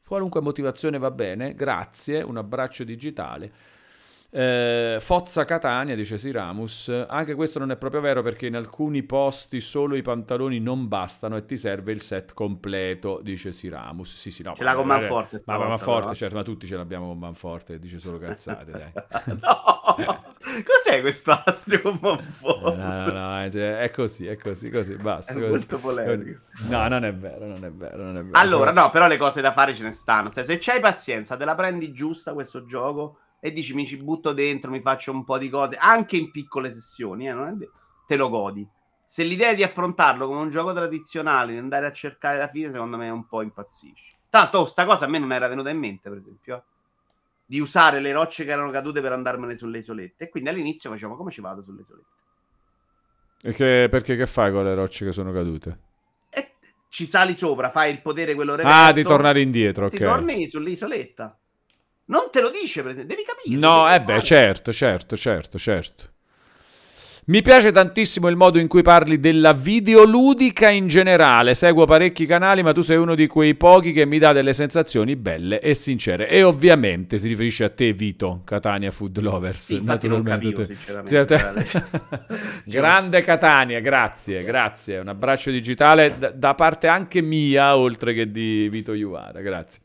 Qualunque 0.06 0.40
motivazione 0.40 0.96
va 0.96 1.10
bene, 1.10 1.54
grazie, 1.54 2.22
un 2.22 2.38
abbraccio 2.38 2.84
digitale. 2.84 3.52
Eh, 4.38 4.98
Fozza 5.00 5.46
Catania, 5.46 5.94
dice 5.94 6.18
Siramus, 6.18 7.06
anche 7.08 7.34
questo 7.34 7.58
non 7.58 7.70
è 7.70 7.78
proprio 7.78 8.02
vero 8.02 8.20
perché 8.20 8.46
in 8.46 8.54
alcuni 8.54 9.02
posti 9.02 9.60
solo 9.60 9.96
i 9.96 10.02
pantaloni 10.02 10.60
non 10.60 10.88
bastano 10.88 11.38
e 11.38 11.46
ti 11.46 11.56
serve 11.56 11.92
il 11.92 12.02
set 12.02 12.34
completo, 12.34 13.20
dice 13.22 13.50
Siramus. 13.50 14.14
Sì, 14.14 14.30
sì, 14.30 14.42
no. 14.42 14.54
Ce 14.54 14.62
l'ha 14.62 14.74
con 14.74 14.88
Manforte. 14.88 15.40
Ma, 15.46 15.56
ma 15.56 15.68
Manforte, 15.68 16.14
certo, 16.14 16.36
ma 16.36 16.42
tutti 16.42 16.66
ce 16.66 16.76
l'abbiamo 16.76 17.06
con 17.06 17.18
Manforte, 17.18 17.78
dice 17.78 17.98
solo 17.98 18.18
cazzate, 18.18 18.70
dai. 18.72 18.92
no! 19.40 20.34
Cos'è 20.36 21.00
questo 21.00 21.30
astio 21.42 21.80
con 21.80 21.98
Manforte? 21.98 22.76
No, 22.76 23.06
no, 23.06 23.12
no, 23.12 23.40
è 23.40 23.90
così, 23.90 24.26
è 24.26 24.36
così, 24.36 24.68
così, 24.68 24.96
basta. 24.96 25.32
È 25.32 25.36
così. 25.36 25.48
molto 25.48 25.78
polemico. 25.78 26.40
No, 26.68 26.86
non 26.88 27.06
è 27.06 27.14
vero, 27.14 27.46
non 27.46 27.64
è 27.64 27.70
vero, 27.70 28.02
non 28.02 28.16
è 28.18 28.22
vero. 28.22 28.38
Allora, 28.38 28.70
no, 28.70 28.90
però 28.90 29.06
le 29.06 29.16
cose 29.16 29.40
da 29.40 29.52
fare 29.52 29.74
ce 29.74 29.84
ne 29.84 29.92
stanno. 29.92 30.28
Se, 30.28 30.44
se 30.44 30.58
c'hai 30.60 30.80
pazienza, 30.80 31.38
te 31.38 31.46
la 31.46 31.54
prendi 31.54 31.90
giusta 31.90 32.34
questo 32.34 32.66
gioco 32.66 33.20
e 33.40 33.52
dici 33.52 33.74
mi 33.74 33.86
ci 33.86 34.02
butto 34.02 34.32
dentro, 34.32 34.70
mi 34.70 34.80
faccio 34.80 35.12
un 35.12 35.24
po' 35.24 35.38
di 35.38 35.48
cose, 35.48 35.76
anche 35.76 36.16
in 36.16 36.30
piccole 36.30 36.70
sessioni, 36.72 37.28
eh, 37.28 37.34
de- 37.54 37.70
te 38.06 38.16
lo 38.16 38.28
godi. 38.28 38.68
se 39.08 39.22
l'idea 39.22 39.50
è 39.50 39.54
di 39.54 39.62
affrontarlo 39.62 40.26
come 40.26 40.40
un 40.40 40.50
gioco 40.50 40.72
tradizionale, 40.72 41.52
di 41.52 41.58
andare 41.58 41.86
a 41.86 41.92
cercare 41.92 42.38
la 42.38 42.48
fine, 42.48 42.72
secondo 42.72 42.96
me 42.96 43.06
è 43.06 43.10
un 43.10 43.26
po' 43.26 43.40
impazzisce. 43.42 44.16
Tanto, 44.28 44.58
oh, 44.58 44.66
sta 44.66 44.84
cosa 44.84 45.04
a 45.06 45.08
me 45.08 45.18
non 45.18 45.32
era 45.32 45.46
venuta 45.48 45.70
in 45.70 45.78
mente, 45.78 46.08
per 46.08 46.18
esempio, 46.18 46.64
di 47.44 47.60
usare 47.60 48.00
le 48.00 48.12
rocce 48.12 48.44
che 48.44 48.50
erano 48.50 48.70
cadute 48.70 49.00
per 49.00 49.12
andarmene 49.12 49.56
sulle 49.56 49.78
isolette. 49.78 50.24
E 50.24 50.28
quindi 50.28 50.50
all'inizio 50.50 50.90
facevo, 50.90 51.16
come 51.16 51.30
ci 51.30 51.40
vado 51.40 51.62
sulle 51.62 51.82
isolette? 51.82 52.10
E 53.42 53.52
che, 53.54 53.88
perché 53.90 54.14
che 54.14 54.26
fai 54.26 54.52
con 54.52 54.64
le 54.64 54.74
rocce 54.74 55.06
che 55.06 55.12
sono 55.12 55.32
cadute? 55.32 55.80
E 56.30 56.54
ci 56.88 57.06
sali 57.06 57.34
sopra, 57.34 57.70
fai 57.70 57.90
il 57.92 58.00
potere 58.00 58.34
quello 58.34 58.54
reverto, 58.54 58.76
Ah, 58.88 58.92
di 58.92 59.02
tornare 59.04 59.40
indietro, 59.40 59.86
ok. 59.86 59.94
Torni 60.02 60.48
sull'isoletta. 60.48 61.38
Non 62.06 62.28
te 62.30 62.40
lo 62.40 62.50
dice, 62.50 62.82
per 62.82 62.92
esempio, 62.92 63.16
devi 63.16 63.26
capire. 63.26 63.56
No, 63.56 63.92
eh 63.92 64.00
beh, 64.00 64.22
certo, 64.22 64.72
certo, 64.72 65.16
certo, 65.16 65.58
certo. 65.58 66.04
Mi 67.28 67.42
piace 67.42 67.72
tantissimo 67.72 68.28
il 68.28 68.36
modo 68.36 68.60
in 68.60 68.68
cui 68.68 68.82
parli 68.82 69.18
della 69.18 69.52
videoludica 69.52 70.68
in 70.68 70.86
generale. 70.86 71.54
Seguo 71.54 71.84
parecchi 71.84 72.24
canali, 72.24 72.62
ma 72.62 72.72
tu 72.72 72.82
sei 72.82 72.98
uno 72.98 73.16
di 73.16 73.26
quei 73.26 73.56
pochi 73.56 73.90
che 73.90 74.06
mi 74.06 74.20
dà 74.20 74.32
delle 74.32 74.52
sensazioni 74.52 75.16
belle 75.16 75.58
e 75.58 75.74
sincere. 75.74 76.28
E 76.28 76.44
ovviamente 76.44 77.18
si 77.18 77.26
riferisce 77.26 77.64
a 77.64 77.70
te, 77.70 77.92
Vito, 77.92 78.42
Catania 78.44 78.92
Food 78.92 79.18
Lovers. 79.18 79.64
Sì, 79.64 79.82
naturalmente. 79.82 80.52
Capivo, 80.52 80.64
sinceramente. 80.64 81.84
Grande 82.64 83.22
Catania, 83.22 83.80
grazie, 83.80 84.44
grazie. 84.44 84.98
Un 84.98 85.08
abbraccio 85.08 85.50
digitale 85.50 86.14
da, 86.16 86.30
da 86.30 86.54
parte 86.54 86.86
anche 86.86 87.22
mia, 87.22 87.76
oltre 87.76 88.14
che 88.14 88.30
di 88.30 88.68
Vito 88.68 88.92
Iuvara. 88.92 89.40
Grazie. 89.40 89.80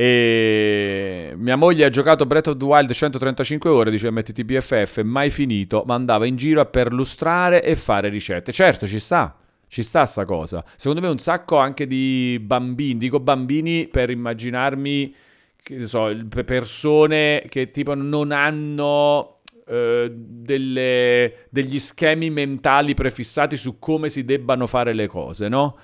E 0.00 1.34
mia 1.36 1.56
moglie 1.56 1.84
ha 1.84 1.90
giocato 1.90 2.24
Breath 2.24 2.46
of 2.46 2.56
the 2.56 2.64
Wild 2.64 2.90
135 2.90 3.68
ore, 3.68 3.90
dice 3.90 4.10
MTTBFF, 4.10 5.02
mai 5.02 5.28
finito, 5.28 5.82
ma 5.86 5.92
andava 5.92 6.24
in 6.24 6.36
giro 6.36 6.62
a 6.62 6.64
perlustrare 6.64 7.62
e 7.62 7.76
fare 7.76 8.08
ricette. 8.08 8.50
Certo, 8.50 8.86
ci 8.86 8.98
sta. 8.98 9.36
Ci 9.68 9.82
sta 9.82 10.06
sta 10.06 10.24
cosa. 10.24 10.64
Secondo 10.74 11.02
me 11.02 11.08
un 11.08 11.18
sacco 11.18 11.58
anche 11.58 11.86
di 11.86 12.40
bambini, 12.42 12.98
dico 12.98 13.20
bambini 13.20 13.88
per 13.88 14.08
immaginarmi, 14.08 15.14
che 15.62 15.86
so, 15.86 16.10
persone 16.46 17.44
che 17.50 17.70
tipo 17.70 17.92
non 17.94 18.32
hanno 18.32 19.40
eh, 19.68 20.10
delle, 20.10 21.34
degli 21.50 21.78
schemi 21.78 22.30
mentali 22.30 22.94
prefissati 22.94 23.58
su 23.58 23.78
come 23.78 24.08
si 24.08 24.24
debbano 24.24 24.66
fare 24.66 24.94
le 24.94 25.06
cose, 25.08 25.48
no? 25.48 25.76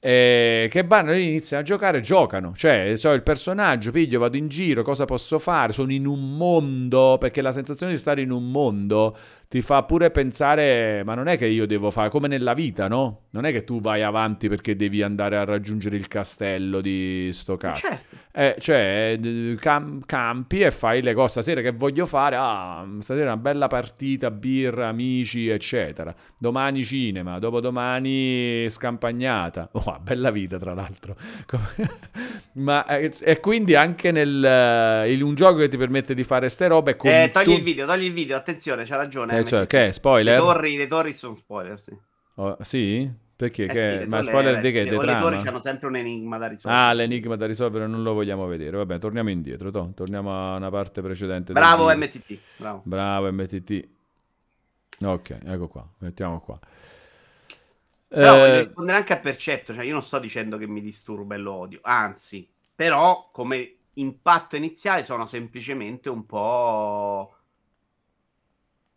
Eh, 0.00 0.68
che 0.70 0.84
vanno 0.84 1.10
e 1.10 1.20
iniziano 1.20 1.62
a 1.62 1.66
giocare, 1.66 2.00
giocano. 2.00 2.52
Cioè, 2.54 2.92
so, 2.96 3.12
il 3.12 3.22
personaggio, 3.22 3.90
piglio, 3.90 4.20
vado 4.20 4.36
in 4.36 4.48
giro, 4.48 4.82
cosa 4.82 5.04
posso 5.04 5.38
fare? 5.38 5.72
Sono 5.72 5.92
in 5.92 6.06
un 6.06 6.36
mondo, 6.36 7.16
perché 7.18 7.42
la 7.42 7.52
sensazione 7.52 7.92
di 7.92 7.98
stare 7.98 8.20
in 8.22 8.30
un 8.30 8.50
mondo 8.50 9.16
ti 9.48 9.62
fa 9.62 9.82
pure 9.84 10.10
pensare, 10.10 11.02
ma 11.04 11.14
non 11.14 11.26
è 11.26 11.38
che 11.38 11.46
io 11.46 11.66
devo 11.66 11.90
fare 11.90 12.10
come 12.10 12.28
nella 12.28 12.52
vita, 12.52 12.86
no? 12.86 13.28
Non 13.30 13.46
è 13.46 13.52
che 13.52 13.64
tu 13.64 13.80
vai 13.80 14.02
avanti 14.02 14.46
perché 14.46 14.76
devi 14.76 15.00
andare 15.00 15.38
a 15.38 15.44
raggiungere 15.44 15.96
il 15.96 16.06
castello 16.06 16.82
di 16.82 17.30
sto 17.32 17.56
cazzo. 17.56 17.88
Certo. 17.88 18.16
Eh, 18.30 18.56
cioè, 18.60 19.18
cam- 19.58 20.04
campi 20.04 20.60
e 20.60 20.70
fai 20.70 21.00
le 21.00 21.14
cose. 21.14 21.40
Stasera 21.40 21.62
che 21.62 21.72
voglio 21.72 22.04
fare? 22.04 22.36
Ah, 22.38 22.86
stasera 23.00 23.32
una 23.32 23.38
bella 23.38 23.68
partita, 23.68 24.30
birra, 24.30 24.88
amici, 24.88 25.48
eccetera. 25.48 26.14
Domani 26.36 26.84
cinema, 26.84 27.38
dopodomani 27.38 28.66
scampagnata. 28.68 29.70
Oh, 29.88 29.98
bella 30.02 30.30
vita, 30.30 30.58
tra 30.58 30.74
l'altro. 30.74 31.16
ma 32.54 32.84
eh, 32.84 33.12
e 33.20 33.40
quindi 33.40 33.74
anche 33.74 34.10
nel, 34.10 35.08
in 35.08 35.22
un 35.22 35.34
gioco 35.34 35.58
che 35.58 35.68
ti 35.68 35.76
permette 35.78 36.14
di 36.14 36.24
fare 36.24 36.48
ste 36.48 36.66
robe. 36.66 36.96
Eh, 37.00 37.30
togli 37.32 37.44
tu... 37.44 37.52
il 37.52 37.62
video, 37.62 37.86
togli 37.86 38.04
il 38.04 38.12
video, 38.12 38.36
attenzione, 38.36 38.84
c'ha 38.84 38.96
ragione 38.96 39.37
eh, 39.37 39.37
cioè, 39.44 39.66
che 39.66 39.88
è? 39.88 39.92
Spoiler? 39.92 40.38
Le 40.38 40.40
torri, 40.40 40.76
le 40.76 40.86
torri 40.86 41.12
sono 41.12 41.36
spoiler, 41.36 41.80
sì. 41.80 41.96
Oh, 42.34 42.56
sì? 42.60 43.10
Perché? 43.38 43.64
Eh 43.64 43.68
che... 43.68 43.98
sì, 44.02 44.08
Ma 44.08 44.20
spoiler 44.20 44.54
le, 44.54 44.60
di 44.60 44.72
che? 44.72 44.82
Le, 44.82 44.90
le 44.90 45.18
torri 45.20 45.46
hanno 45.46 45.60
sempre 45.60 45.86
un 45.86 45.94
enigma 45.94 46.38
da 46.38 46.48
risolvere. 46.48 46.82
Ah, 46.82 46.92
l'enigma 46.92 47.36
da 47.36 47.46
risolvere 47.46 47.86
non 47.86 48.02
lo 48.02 48.12
vogliamo 48.12 48.46
vedere. 48.46 48.76
Vabbè, 48.76 48.98
torniamo 48.98 49.30
indietro. 49.30 49.70
To. 49.70 49.92
Torniamo 49.94 50.32
a 50.32 50.56
una 50.56 50.70
parte 50.70 51.00
precedente. 51.02 51.52
Bravo 51.52 51.94
MTT. 51.94 52.38
Bravo. 52.56 52.82
Bravo 52.84 53.32
MTT. 53.32 53.88
Ok, 55.02 55.38
ecco 55.44 55.68
qua. 55.68 55.88
Mettiamo 55.98 56.40
qua. 56.40 56.58
Però 58.08 58.34
eh... 58.34 58.38
voglio 58.38 58.58
rispondere 58.58 58.96
anche 58.96 59.12
a 59.12 59.18
Percepto. 59.18 59.72
Cioè, 59.72 59.84
io 59.84 59.92
non 59.92 60.02
sto 60.02 60.18
dicendo 60.18 60.58
che 60.58 60.66
mi 60.66 60.80
disturba 60.80 61.36
e 61.36 61.38
lo 61.38 61.52
odio. 61.52 61.78
Anzi, 61.82 62.50
però, 62.74 63.30
come 63.32 63.74
impatto 63.94 64.56
iniziale 64.56 65.04
sono 65.04 65.26
semplicemente 65.26 66.08
un 66.08 66.26
po' 66.26 67.37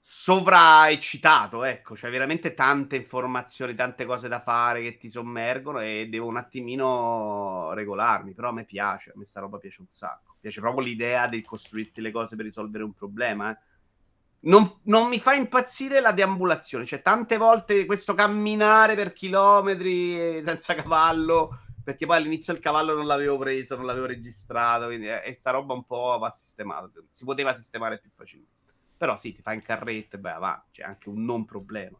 sovraeccitato, 0.04 1.64
ecco, 1.64 1.93
c'è 1.93 2.10
veramente 2.10 2.54
tante 2.54 2.95
informazioni, 2.95 3.76
tante 3.76 4.06
cose 4.06 4.28
da 4.28 4.39
fare 4.39 4.82
che 4.82 4.97
ti 4.97 5.10
sommergono 5.10 5.80
e 5.80 6.08
devo 6.10 6.28
un 6.28 6.38
attimino 6.38 7.72
regolarmi, 7.74 8.34
però 8.34 8.49
a 8.49 8.54
me 8.54 8.66
piace, 8.66 9.12
a 9.12 9.14
me 9.16 9.26
sta 9.26 9.39
roba 9.39 9.60
piace 9.60 9.82
un 9.82 9.88
sacco. 9.88 10.36
Piace 10.39 10.60
proprio 10.60 10.86
l'idea 10.86 11.28
di 11.28 11.41
costruirti 11.43 12.02
le 12.02 12.12
cose 12.12 12.36
per 12.36 12.45
risolvere 12.45 12.84
un 12.84 12.93
problema, 12.93 13.52
eh. 13.52 13.58
non, 14.41 14.80
non, 14.84 15.08
mi 15.08 15.20
fa 15.20 15.34
impazzire 15.34 15.99
la 16.02 16.12
deambulazione, 16.12 16.86
cioè 16.86 17.02
tante 17.04 17.38
volte 17.38 17.86
questo 17.86 18.16
camminare 18.16 18.95
per 18.95 19.14
chilometri 19.14 20.41
senza 20.43 20.74
cavallo, 20.74 21.60
perché 21.84 22.08
poi 22.08 22.18
all'inizio 22.18 22.54
il 22.54 22.60
cavallo 22.60 22.95
non 22.95 23.06
l'avevo 23.06 23.38
preso, 23.38 23.76
non 23.76 23.86
l'avevo 23.86 24.08
registrato, 24.08 24.88
quindi 24.88 25.08
eh, 25.08 25.22
e 25.24 25.36
sta 25.36 25.52
roba 25.52 25.74
un 25.74 25.86
po' 25.86 26.18
va 26.20 26.32
sistemata, 26.32 26.88
si 27.08 27.24
poteva 27.24 27.54
sistemare 27.54 27.99
più 27.99 28.10
facilmente. 28.16 28.61
Però 29.02 29.16
sì, 29.16 29.34
ti 29.34 29.41
fa 29.41 29.54
in 29.54 29.64
carrette, 29.64 30.20
beh, 30.20 30.38
va, 30.38 30.64
c'è 30.72 30.84
anche 30.84 31.10
un 31.10 31.26
non 31.26 31.43
problema. 31.43 31.97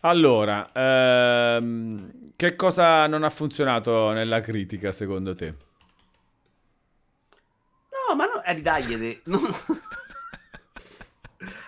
Allora, 0.00 0.70
ehm, 0.72 2.32
che 2.36 2.56
cosa 2.56 3.06
non 3.06 3.22
ha 3.22 3.28
funzionato 3.28 4.12
nella 4.12 4.40
critica 4.40 4.92
secondo 4.92 5.34
te? 5.34 5.54
No, 8.08 8.16
ma 8.16 8.24
no, 8.24 8.42
eh, 8.44 8.62
dai, 8.62 9.20
non... 9.24 9.54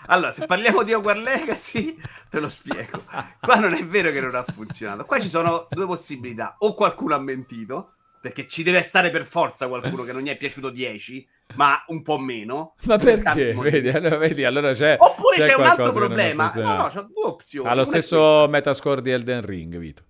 allora, 0.07 0.33
se 0.33 0.47
parliamo 0.47 0.83
di 0.83 0.95
Hogwarts 0.95 1.23
Legacy, 1.23 2.01
te 2.31 2.41
lo 2.41 2.49
spiego. 2.49 3.05
Qua 3.39 3.57
non 3.57 3.75
è 3.75 3.85
vero 3.85 4.11
che 4.11 4.23
non 4.23 4.35
ha 4.35 4.45
funzionato. 4.45 5.05
Qua 5.05 5.21
ci 5.21 5.29
sono 5.29 5.67
due 5.69 5.85
possibilità. 5.85 6.55
O 6.61 6.73
qualcuno 6.73 7.17
ha 7.17 7.19
mentito, 7.19 7.97
perché 8.21 8.47
ci 8.47 8.63
deve 8.63 8.83
stare 8.83 9.11
per 9.11 9.25
forza 9.25 9.67
qualcuno 9.67 10.03
che 10.03 10.13
non 10.13 10.21
gli 10.21 10.29
è 10.29 10.37
piaciuto 10.37 10.69
10, 10.69 11.27
ma 11.55 11.83
un 11.89 12.03
po' 12.03 12.19
meno. 12.19 12.75
Ma 12.83 12.99
perché? 12.99 13.55
Vedi, 13.55 13.89
allora, 13.89 14.17
vedi, 14.19 14.45
allora 14.45 14.75
c'è, 14.75 14.97
Oppure 14.99 15.37
c'è, 15.39 15.47
c'è 15.47 15.55
un 15.55 15.65
altro 15.65 15.93
problema. 15.93 16.53
No, 16.55 16.63
no, 16.63 16.91
c'ho 16.93 17.03
due 17.03 17.25
opzioni. 17.25 17.69
Ha 17.69 17.75
lo 17.75 17.85
stesso 17.85 18.47
metascore 18.49 19.01
di 19.01 19.11
Elden 19.11 19.45
Ring, 19.45 19.79
Vito. 19.79 20.05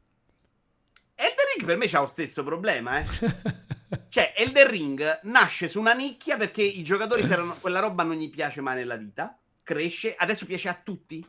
Elden 1.14 1.44
Ring 1.54 1.66
per 1.66 1.76
me 1.76 1.86
c'ha 1.86 2.00
lo 2.00 2.06
stesso 2.06 2.42
problema, 2.42 2.98
eh. 2.98 3.06
cioè, 4.08 4.34
Elden 4.36 4.68
Ring 4.68 5.20
nasce 5.22 5.68
su 5.68 5.78
una 5.78 5.92
nicchia 5.92 6.36
perché 6.36 6.62
i 6.62 6.82
giocatori, 6.82 7.24
se 7.24 7.34
erano, 7.34 7.56
quella 7.60 7.78
roba 7.78 8.02
non 8.02 8.16
gli 8.16 8.28
piace 8.28 8.60
mai 8.60 8.74
nella 8.74 8.96
vita, 8.96 9.38
cresce, 9.62 10.16
adesso 10.16 10.46
piace 10.46 10.68
a 10.68 10.80
tutti. 10.82 11.24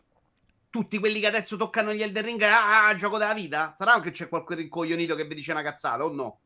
Tutti 0.72 1.00
quelli 1.00 1.20
che 1.20 1.28
adesso 1.28 1.58
toccano 1.58 1.94
gli 1.94 2.02
Elden 2.02 2.24
Ring, 2.24 2.42
ah, 2.44 2.88
ah 2.88 2.96
gioco 2.96 3.18
della 3.18 3.34
vita? 3.34 3.74
Sarà 3.78 4.00
che 4.00 4.12
c'è 4.12 4.30
qualche 4.30 4.56
rincoglionito 4.56 5.16
che 5.16 5.26
vi 5.26 5.36
dice 5.36 5.52
una 5.52 5.62
cazzata 5.62 6.06
o 6.06 6.14
no? 6.14 6.40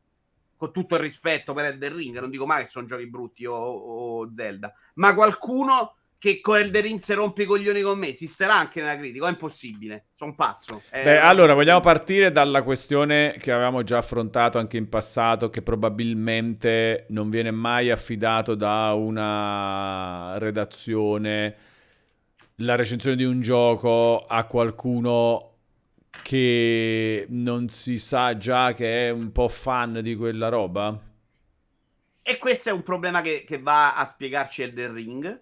Con 0.58 0.72
tutto 0.72 0.96
il 0.96 1.02
rispetto 1.02 1.54
per 1.54 1.66
Elden 1.66 1.96
Ring, 1.96 2.20
non 2.20 2.30
dico 2.30 2.46
mai 2.46 2.64
che 2.64 2.70
sono 2.70 2.86
giochi 2.86 3.08
brutti 3.08 3.46
o, 3.46 3.56
o 3.56 4.32
Zelda, 4.32 4.74
ma 4.96 5.14
qualcuno 5.14 5.96
che 6.18 6.40
con 6.42 6.58
Elden 6.58 6.82
Ring 6.82 7.00
si 7.00 7.14
rompe 7.14 7.44
i 7.44 7.46
coglioni 7.46 7.82
con 7.82 8.00
me 8.00 8.08
esisterà 8.08 8.56
anche 8.56 8.82
nella 8.82 8.98
critica, 8.98 9.28
è 9.28 9.30
impossibile, 9.30 10.08
sono 10.14 10.34
pazzo. 10.34 10.82
È... 10.90 11.04
Beh, 11.04 11.20
allora 11.20 11.54
vogliamo 11.54 11.82
partire 11.82 12.32
dalla 12.32 12.64
questione 12.64 13.36
che 13.38 13.52
avevamo 13.52 13.84
già 13.84 13.98
affrontato 13.98 14.58
anche 14.58 14.78
in 14.78 14.90
passato, 14.90 15.50
che 15.50 15.62
probabilmente 15.62 17.06
non 17.10 17.30
viene 17.30 17.52
mai 17.52 17.92
affidato 17.92 18.56
da 18.56 18.94
una 18.94 20.38
redazione 20.40 21.74
la 22.60 22.76
recensione 22.76 23.16
di 23.18 23.26
un 23.26 23.42
gioco 23.42 24.26
a 24.26 24.46
qualcuno 24.46 25.55
che 26.24 27.26
non 27.30 27.70
si 27.70 27.98
sa 27.98 28.38
già 28.38 28.74
che 28.74 29.08
è 29.08 29.10
un 29.12 29.32
po' 29.32 29.48
fan 29.48 30.00
di 30.02 30.16
quella 30.16 30.50
roba? 30.50 31.00
E 32.22 32.38
questo 32.38 32.70
è 32.70 32.72
un 32.72 32.84
problema 32.84 33.22
che, 33.22 33.44
che 33.46 33.60
va 33.60 33.96
a 33.96 34.06
spiegarci 34.06 34.64
Elden 34.64 34.94
Ring. 34.94 35.42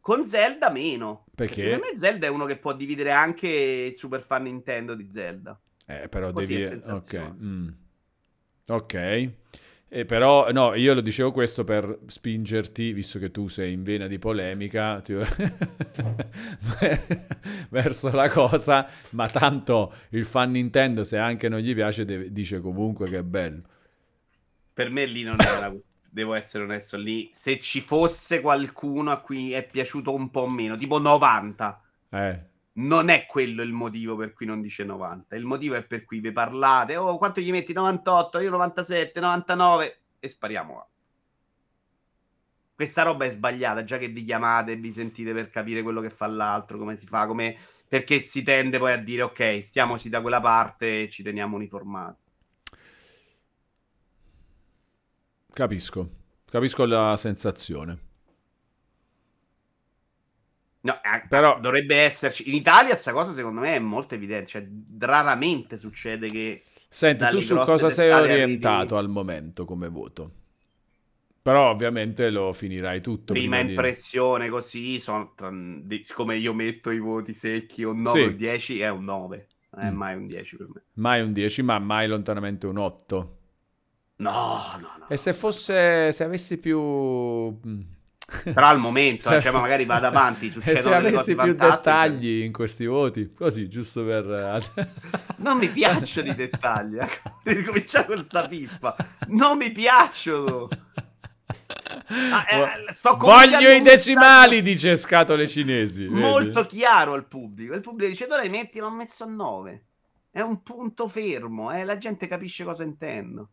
Con 0.00 0.26
Zelda 0.26 0.70
meno. 0.70 1.26
Perché? 1.34 1.62
Perché 1.62 1.78
per 1.78 1.92
me 1.92 1.98
Zelda 1.98 2.26
è 2.26 2.30
uno 2.30 2.46
che 2.46 2.56
può 2.56 2.72
dividere 2.72 3.12
anche 3.12 3.48
il 3.48 3.94
super 3.94 4.22
fan 4.22 4.44
Nintendo 4.44 4.94
di 4.94 5.08
Zelda. 5.10 5.58
Eh, 5.86 6.08
però 6.08 6.32
Così 6.32 6.56
devi... 6.56 6.80
Ok. 6.88 7.32
Mm. 7.40 7.68
Ok. 8.68 9.30
Eh, 9.94 10.06
però, 10.06 10.50
no, 10.52 10.74
io 10.74 10.94
lo 10.94 11.02
dicevo 11.02 11.32
questo 11.32 11.64
per 11.64 11.98
spingerti, 12.06 12.94
visto 12.94 13.18
che 13.18 13.30
tu 13.30 13.48
sei 13.48 13.74
in 13.74 13.82
vena 13.82 14.06
di 14.06 14.16
polemica, 14.18 15.02
ti... 15.02 15.12
verso 17.68 18.10
la 18.10 18.30
cosa, 18.30 18.88
ma 19.10 19.28
tanto 19.28 19.92
il 20.12 20.24
fan 20.24 20.52
Nintendo, 20.52 21.04
se 21.04 21.18
anche 21.18 21.50
non 21.50 21.58
gli 21.58 21.74
piace, 21.74 22.06
deve... 22.06 22.32
dice 22.32 22.60
comunque 22.60 23.06
che 23.10 23.18
è 23.18 23.22
bello. 23.22 23.60
Per 24.72 24.88
me 24.88 25.04
lì 25.04 25.24
non 25.24 25.36
è 25.38 25.56
una 25.58 25.76
devo 26.08 26.32
essere 26.32 26.64
onesto, 26.64 26.96
lì 26.96 27.28
se 27.30 27.60
ci 27.60 27.82
fosse 27.82 28.40
qualcuno 28.40 29.10
a 29.10 29.20
cui 29.20 29.52
è 29.52 29.62
piaciuto 29.62 30.14
un 30.14 30.30
po' 30.30 30.48
meno, 30.48 30.74
tipo 30.78 30.98
90, 30.98 31.82
eh. 32.08 32.40
Non 32.74 33.08
è 33.10 33.26
quello 33.26 33.62
il 33.62 33.72
motivo 33.72 34.16
per 34.16 34.32
cui 34.32 34.46
non 34.46 34.62
dice 34.62 34.84
90. 34.84 35.36
Il 35.36 35.44
motivo 35.44 35.74
è 35.74 35.84
per 35.84 36.04
cui 36.04 36.20
vi 36.20 36.32
parlate, 36.32 36.96
oh, 36.96 37.18
quanto 37.18 37.40
gli 37.40 37.50
metti 37.50 37.72
98, 37.72 38.38
io 38.38 38.50
97, 38.50 39.20
99 39.20 40.00
e 40.18 40.28
spariamo. 40.28 40.86
Questa 42.74 43.02
roba 43.02 43.26
è 43.26 43.30
sbagliata, 43.30 43.84
già 43.84 43.98
che 43.98 44.08
vi 44.08 44.24
chiamate 44.24 44.72
e 44.72 44.76
vi 44.76 44.90
sentite 44.90 45.32
per 45.32 45.50
capire 45.50 45.82
quello 45.82 46.00
che 46.00 46.10
fa 46.10 46.26
l'altro, 46.26 46.78
come 46.78 46.96
si 46.96 47.06
fa, 47.06 47.26
come... 47.26 47.56
perché 47.86 48.22
si 48.22 48.42
tende 48.42 48.78
poi 48.78 48.92
a 48.92 48.96
dire 48.96 49.22
ok, 49.22 49.60
stiamoci 49.62 50.08
da 50.08 50.20
quella 50.20 50.40
parte 50.40 51.02
e 51.02 51.08
ci 51.10 51.22
teniamo 51.22 51.56
uniformati. 51.56 52.20
Capisco, 55.52 56.10
capisco 56.46 56.86
la 56.86 57.14
sensazione. 57.16 58.11
No, 60.82 60.94
eh, 60.94 61.26
però 61.28 61.60
dovrebbe 61.60 61.96
esserci. 61.96 62.48
In 62.48 62.54
Italia 62.54 62.90
questa 62.90 63.12
cosa 63.12 63.34
secondo 63.34 63.60
me 63.60 63.76
è 63.76 63.78
molto 63.78 64.14
evidente, 64.14 64.46
cioè 64.46 64.66
raramente 64.98 65.78
succede 65.78 66.26
che... 66.28 66.62
Senti, 66.88 67.26
tu 67.28 67.40
su 67.40 67.56
cosa 67.56 67.88
sei 67.88 68.10
orientato 68.10 68.96
al 68.96 69.08
momento 69.08 69.64
come 69.64 69.88
voto? 69.88 70.30
Però 71.40 71.70
ovviamente 71.70 72.30
lo 72.30 72.52
finirai 72.52 73.00
tutto. 73.00 73.32
Prima, 73.32 73.56
prima 73.56 73.70
impressione 73.70 74.44
di... 74.44 74.50
così, 74.50 75.00
sono, 75.00 75.34
siccome 76.02 76.36
io 76.36 76.52
metto 76.52 76.90
i 76.90 76.98
voti 76.98 77.32
secchi, 77.32 77.82
un 77.82 78.02
9 78.02 78.22
o 78.22 78.30
sì. 78.30 78.36
10 78.36 78.80
è 78.80 78.88
un 78.90 79.04
9, 79.04 79.48
non 79.70 79.84
è 79.84 79.90
mm. 79.90 79.96
mai 79.96 80.16
un 80.16 80.26
10 80.26 80.56
per 80.56 80.66
me. 80.72 80.82
Mai 80.94 81.20
un 81.22 81.32
10, 81.32 81.62
ma 81.62 81.78
mai 81.78 82.06
lontanamente 82.06 82.66
un 82.66 82.76
8. 82.76 83.36
No, 84.16 84.62
no, 84.80 84.88
no. 84.98 85.08
E 85.08 85.16
se 85.16 85.32
fosse, 85.32 86.12
se 86.12 86.22
avessi 86.22 86.58
più 86.58 86.80
mm, 86.80 87.80
però 88.52 88.68
al 88.68 88.78
momento, 88.78 89.28
se... 89.28 89.40
cioè, 89.40 89.52
magari 89.52 89.84
vado 89.84 90.06
avanti, 90.06 90.48
succedono 90.50 90.78
E 90.78 90.80
se 90.80 90.94
avessi 90.94 91.34
più 91.34 91.54
dettagli 91.54 92.42
in 92.42 92.52
questi 92.52 92.86
voti, 92.86 93.32
così, 93.32 93.68
giusto 93.68 94.04
per... 94.04 94.60
Eh, 94.74 94.88
non 95.38 95.58
mi 95.58 95.68
piacciono 95.68 96.30
i 96.30 96.34
dettagli, 96.34 96.98
ecco. 96.98 97.38
ricominciare 97.44 98.06
con 98.06 98.22
sta 98.22 98.46
pippa. 98.46 98.96
Non 99.28 99.56
mi 99.56 99.70
piacciono. 99.70 100.68
Ah, 102.30 102.46
eh, 102.48 103.16
Voglio 103.16 103.70
i 103.70 103.80
decimali, 103.80 104.62
dice 104.62 104.96
scatole 104.96 105.46
cinesi. 105.46 106.06
Molto 106.06 106.62
vedi? 106.62 106.76
chiaro 106.76 107.14
al 107.14 107.26
pubblico. 107.26 107.74
Il 107.74 107.80
pubblico 107.80 108.10
dice: 108.10 108.26
Dove 108.26 108.48
metti? 108.48 108.78
L'ho 108.78 108.90
messo 108.90 109.24
a 109.24 109.28
9. 109.28 109.84
È 110.30 110.40
un 110.40 110.62
punto 110.62 111.08
fermo, 111.08 111.70
eh? 111.72 111.84
la 111.84 111.98
gente 111.98 112.26
capisce 112.26 112.64
cosa 112.64 112.84
intendo. 112.84 113.50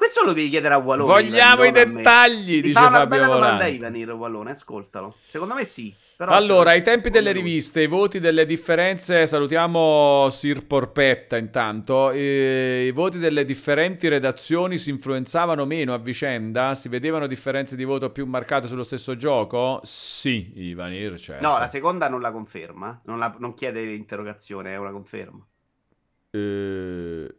Questo 0.00 0.24
lo 0.24 0.32
devi 0.32 0.48
chiedere 0.48 0.72
a 0.72 0.78
Wallone. 0.78 1.12
Vogliamo 1.12 1.62
i 1.62 1.72
dettagli, 1.72 2.62
dice 2.62 2.72
Fabio 2.72 3.06
bella 3.06 3.26
domanda 3.26 3.66
Ivanir 3.66 4.10
Wallone, 4.12 4.52
ascoltalo. 4.52 5.16
Secondo 5.26 5.52
me 5.52 5.64
sì. 5.64 5.94
allora, 6.16 6.70
ai 6.70 6.80
tempi 6.80 7.10
delle 7.10 7.32
riviste, 7.32 7.82
i 7.82 7.86
voti 7.86 8.18
delle 8.18 8.46
differenze, 8.46 9.26
salutiamo 9.26 10.30
Sir 10.30 10.66
Porpetta 10.66 11.36
intanto, 11.36 12.12
i, 12.12 12.86
i 12.86 12.90
voti 12.92 13.18
delle 13.18 13.44
differenti 13.44 14.08
redazioni 14.08 14.78
si 14.78 14.88
influenzavano 14.88 15.66
meno 15.66 15.92
a 15.92 15.98
vicenda? 15.98 16.74
Si 16.74 16.88
vedevano 16.88 17.26
differenze 17.26 17.76
di 17.76 17.84
voto 17.84 18.08
più 18.08 18.24
marcate 18.24 18.68
sullo 18.68 18.84
stesso 18.84 19.16
gioco? 19.16 19.80
Sì, 19.82 20.50
Ivanir, 20.54 21.20
certo. 21.20 21.46
No, 21.46 21.58
la 21.58 21.68
seconda 21.68 22.08
non 22.08 22.22
la 22.22 22.32
conferma, 22.32 23.02
non, 23.04 23.18
la, 23.18 23.36
non 23.38 23.52
chiede 23.52 23.82
l'interrogazione, 23.82 24.72
è 24.72 24.76
una 24.78 24.92
conferma. 24.92 25.46
Eh 26.30 27.34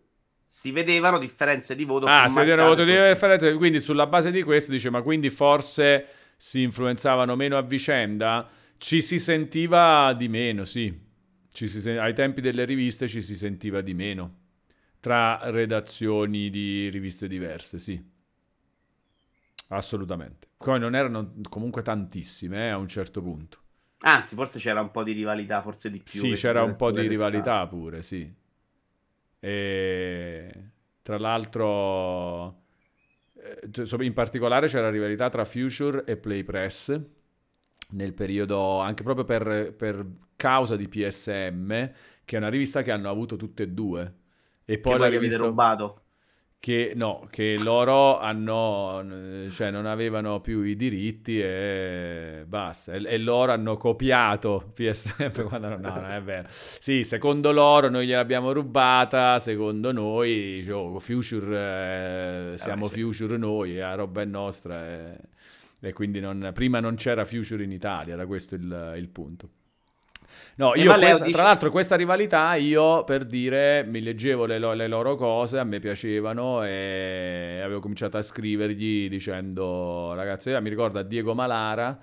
si 0.54 0.72
vedevano 0.72 1.18
differenze 1.18 1.78
di 1.78 1.86
voto. 1.86 2.08
Ah, 2.08 2.28
si 2.28 2.38
vedevano 2.38 2.68
voto 2.68 2.84
di 2.84 2.92
differenze, 2.92 3.54
quindi 3.54 3.80
sulla 3.80 4.06
base 4.06 4.32
di 4.32 4.44
questo 4.44 4.72
dice, 4.72 4.90
ma 4.90 5.02
quindi 5.02 5.30
forse 5.30 6.06
si 6.36 6.62
influenzavano 6.62 7.38
meno 7.38 7.58
a 7.58 7.62
vicenda? 7.62 8.50
Ci 8.78 9.02
si 9.02 9.18
sentiva 9.18 10.14
di 10.14 10.28
meno, 10.28 10.66
sì. 10.66 10.94
Si, 11.54 11.90
ai 11.90 12.14
tempi 12.14 12.42
delle 12.42 12.66
riviste 12.66 13.08
ci 13.08 13.22
si 13.22 13.36
sentiva 13.36 13.80
di 13.80 13.94
meno. 13.94 14.40
Tra 15.00 15.40
redazioni 15.52 16.50
di 16.50 16.90
riviste 16.90 17.30
diverse, 17.30 17.80
sì. 17.80 18.04
Assolutamente. 19.70 20.50
Poi 20.58 20.80
non 20.80 20.96
erano 20.96 21.34
comunque 21.48 21.82
tantissime 21.82 22.68
eh, 22.68 22.70
a 22.72 22.78
un 22.78 22.90
certo 22.90 23.22
punto. 23.22 23.58
Anzi, 24.02 24.36
forse 24.36 24.60
c'era 24.60 24.82
un 24.82 24.92
po' 24.92 25.04
di 25.04 25.14
rivalità, 25.14 25.62
forse 25.62 25.90
di 25.90 26.02
più. 26.02 26.20
Sì, 26.20 26.32
c'era 26.34 26.62
un 26.62 26.76
po' 26.76 26.92
di 26.92 27.08
rivalità 27.08 27.66
pure, 27.68 28.04
sì. 28.04 28.40
E 29.44 30.52
tra 31.02 31.18
l'altro, 31.18 32.62
eh, 33.34 34.06
in 34.06 34.14
particolare 34.14 34.68
c'era 34.68 34.84
la 34.84 34.92
rivalità 34.92 35.30
tra 35.30 35.44
Future 35.44 36.04
e 36.06 36.16
Playpress 36.16 37.02
nel 37.90 38.14
periodo, 38.14 38.80
anche 38.80 39.04
proprio 39.04 39.26
per, 39.26 39.74
per 39.76 40.06
causa 40.36 40.76
di 40.76 40.88
PSM, 40.88 41.68
che 42.24 42.36
è 42.36 42.38
una 42.38 42.50
rivista 42.50 42.84
che 42.84 42.92
hanno 42.92 43.10
avuto 43.10 43.36
tutte 43.36 43.64
e 43.64 43.68
due. 43.70 44.14
E 44.64 44.78
poi 44.78 44.94
che 44.94 45.00
la 45.00 45.08
rivista... 45.08 45.38
rubato 45.40 46.01
che 46.62 46.94
no, 46.96 47.28
che 47.32 47.58
loro 47.58 48.20
hanno, 48.20 49.04
cioè 49.50 49.72
non 49.72 49.88
avevano 49.88 50.42
più 50.42 50.62
i 50.62 50.76
diritti 50.76 51.42
e 51.42 52.44
basta. 52.46 52.94
E, 52.94 53.04
e 53.04 53.18
loro 53.18 53.52
hanno 53.52 53.78
copiato 53.78 54.72
PSF 54.72 55.42
quando 55.50 55.70
no, 55.70 55.78
no, 55.78 55.96
non 55.96 56.12
è 56.12 56.22
vero. 56.22 56.48
Sì, 56.52 57.04
secondo 57.04 57.52
loro 57.52 57.90
noi 57.90 58.06
gliel'abbiamo 58.06 58.52
rubata, 58.52 59.40
secondo 59.40 59.92
noi, 59.92 60.62
cioè, 60.64 61.00
Future, 61.00 62.54
eh, 62.54 62.58
siamo 62.60 62.90
Future 62.90 63.38
noi, 63.38 63.78
la 63.78 63.96
roba 63.96 64.22
è 64.22 64.26
nostra. 64.26 64.88
E, 64.88 65.18
e 65.80 65.94
quindi 65.94 66.20
non, 66.20 66.52
prima 66.54 66.80
non 66.80 66.94
c'era 66.94 67.26
Future 67.26 67.64
in 67.64 67.72
Italia, 67.72 68.14
era 68.14 68.28
questo 68.28 68.54
il, 68.54 68.94
il 68.98 69.10
punto. 69.10 69.50
No, 70.62 70.76
io 70.76 70.94
questa, 70.94 71.24
dice... 71.24 71.36
tra 71.36 71.44
l'altro 71.44 71.72
questa 71.72 71.96
rivalità 71.96 72.54
io 72.54 73.04
per 73.04 73.26
dire 73.26 73.84
mi 73.84 74.00
leggevo 74.00 74.46
le, 74.46 74.60
le, 74.60 74.88
loro 74.88 75.16
cose, 75.16 75.58
a 75.58 75.64
me 75.64 75.80
piacevano 75.80 76.64
e 76.64 77.60
avevo 77.64 77.80
cominciato 77.80 78.18
a 78.18 78.22
scrivergli 78.22 79.10
dicendo 79.10 80.14
ragazzi, 80.14 80.52
mi 80.62 80.70
ricordo 80.70 81.00
a 81.00 81.02
Diego 81.02 81.34
Malara 81.34 82.00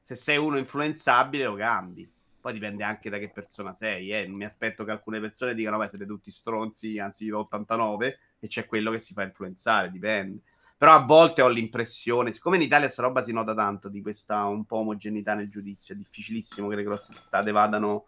Se 0.02 0.16
sei 0.16 0.36
uno 0.36 0.58
influenzabile 0.58 1.44
lo 1.44 1.54
cambi. 1.54 2.10
Poi 2.40 2.52
dipende 2.52 2.82
anche 2.84 3.08
da 3.08 3.18
che 3.18 3.30
persona 3.30 3.72
sei. 3.72 4.10
Eh. 4.10 4.26
Non 4.26 4.36
mi 4.36 4.44
aspetto 4.44 4.84
che 4.84 4.90
alcune 4.90 5.20
persone 5.20 5.54
dicano: 5.54 5.78
Beh, 5.78 5.88
siete 5.88 6.04
tutti 6.04 6.30
stronzi, 6.30 6.98
anzi, 6.98 7.30
89 7.30 8.18
e 8.40 8.48
c'è 8.48 8.66
quello 8.66 8.90
che 8.90 8.98
si 8.98 9.14
fa 9.14 9.22
influenzare. 9.22 9.90
Dipende. 9.90 10.40
Però 10.76 10.92
a 10.92 11.04
volte 11.04 11.40
ho 11.40 11.48
l'impressione, 11.48 12.32
siccome 12.32 12.56
in 12.56 12.62
Italia 12.62 12.86
questa 12.86 13.02
roba 13.02 13.22
si 13.22 13.32
nota 13.32 13.54
tanto 13.54 13.88
di 13.88 14.02
questa 14.02 14.44
un 14.44 14.64
po' 14.66 14.78
omogeneità 14.78 15.34
nel 15.34 15.48
giudizio, 15.48 15.94
è 15.94 15.96
difficilissimo 15.96 16.68
che 16.68 16.76
le 16.76 16.82
grosse 16.82 17.12
state 17.16 17.52
vadano 17.52 18.06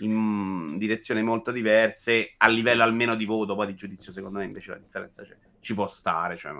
in 0.00 0.76
direzioni 0.78 1.22
molto 1.22 1.50
diverse 1.50 2.34
a 2.36 2.48
livello 2.48 2.82
almeno 2.82 3.14
di 3.14 3.24
voto, 3.24 3.54
poi 3.54 3.66
di 3.66 3.74
giudizio 3.74 4.12
secondo 4.12 4.38
me 4.38 4.44
invece 4.44 4.70
la 4.70 4.78
differenza 4.78 5.22
c'è. 5.22 5.36
ci 5.60 5.74
può 5.74 5.86
stare, 5.86 6.36
cioè, 6.36 6.52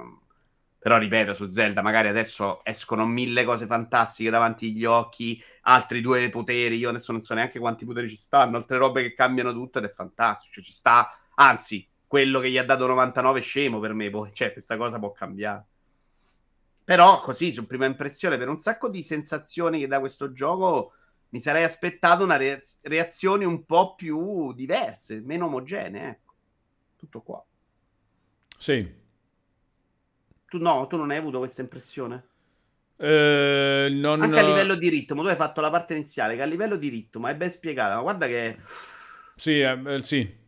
però 0.79 0.99
ripeto 0.99 1.35
su 1.35 1.49
Zelda 1.49 1.83
magari 1.83 2.09
adesso 2.09 2.65
escono 2.65 3.07
mille 3.07 3.45
cose 3.45 3.67
fantastiche 3.67 4.31
davanti 4.31 4.67
agli 4.67 4.85
occhi, 4.85 5.43
altri 5.63 6.01
due 6.01 6.29
poteri, 6.31 6.77
io 6.77 6.89
adesso 6.89 7.13
non 7.13 7.21
so 7.21 7.35
neanche 7.35 7.59
quanti 7.59 7.85
poteri 7.85 8.09
ci 8.09 8.17
stanno, 8.17 8.57
altre 8.57 8.79
robe 8.79 9.03
che 9.03 9.15
cambiano 9.15 9.53
tutto 9.53 9.79
ed 9.79 9.85
è 9.85 9.91
fantastico, 9.91 10.55
cioè, 10.55 10.65
ci 10.65 10.73
sta, 10.73 11.19
anzi 11.35 11.87
quello 12.07 12.41
che 12.41 12.51
gli 12.51 12.59
ha 12.59 12.65
dato 12.65 12.87
99 12.87 13.41
scemo 13.41 13.79
per 13.79 13.95
me, 13.95 14.11
poi, 14.11 14.31
cioè 14.35 14.53
questa 14.53 14.77
cosa 14.77 14.99
può 14.99 15.13
cambiare. 15.13 15.65
Però 16.83 17.21
così, 17.21 17.53
su 17.53 17.67
prima 17.67 17.87
impressione, 17.87 18.37
per 18.37 18.49
un 18.49 18.59
sacco 18.59 18.89
di 18.89 19.05
sensazioni 19.05 19.79
che 19.79 19.87
da 19.87 20.01
questo 20.01 20.33
gioco 20.33 20.95
mi 21.31 21.41
sarei 21.41 21.65
aspettato 21.65 22.25
una 22.25 22.37
re- 22.37 22.63
reazioni 22.83 23.45
un 23.45 23.65
po' 23.65 23.95
più 23.95 24.53
diverse, 24.53 25.21
meno 25.21 25.47
omogenee, 25.47 26.09
ecco. 26.09 26.35
Tutto 26.97 27.21
qua. 27.23 27.45
Sì. 28.59 28.99
Tu 30.47 30.59
no, 30.59 30.87
tu 30.87 30.97
non 30.97 31.11
hai 31.11 31.17
avuto 31.17 31.39
questa 31.39 31.63
impressione? 31.63 32.25
Eh, 32.97 33.89
non... 33.91 34.21
Anche 34.23 34.39
a 34.39 34.47
livello 34.47 34.75
di 34.75 34.89
ritmo, 34.89 35.23
tu 35.23 35.29
hai 35.29 35.37
fatto 35.37 35.61
la 35.61 35.71
parte 35.71 35.95
iniziale 35.95 36.37
che 36.37 36.43
a 36.43 36.47
livello 36.47 36.77
di 36.77 36.89
ritmo 36.89 37.29
è 37.29 37.35
ben 37.35 37.51
spiegata, 37.51 37.95
ma 37.95 38.03
guarda 38.03 38.27
che... 38.27 38.59
Sì, 39.37 39.61
eh, 39.61 40.03
sì, 40.03 40.39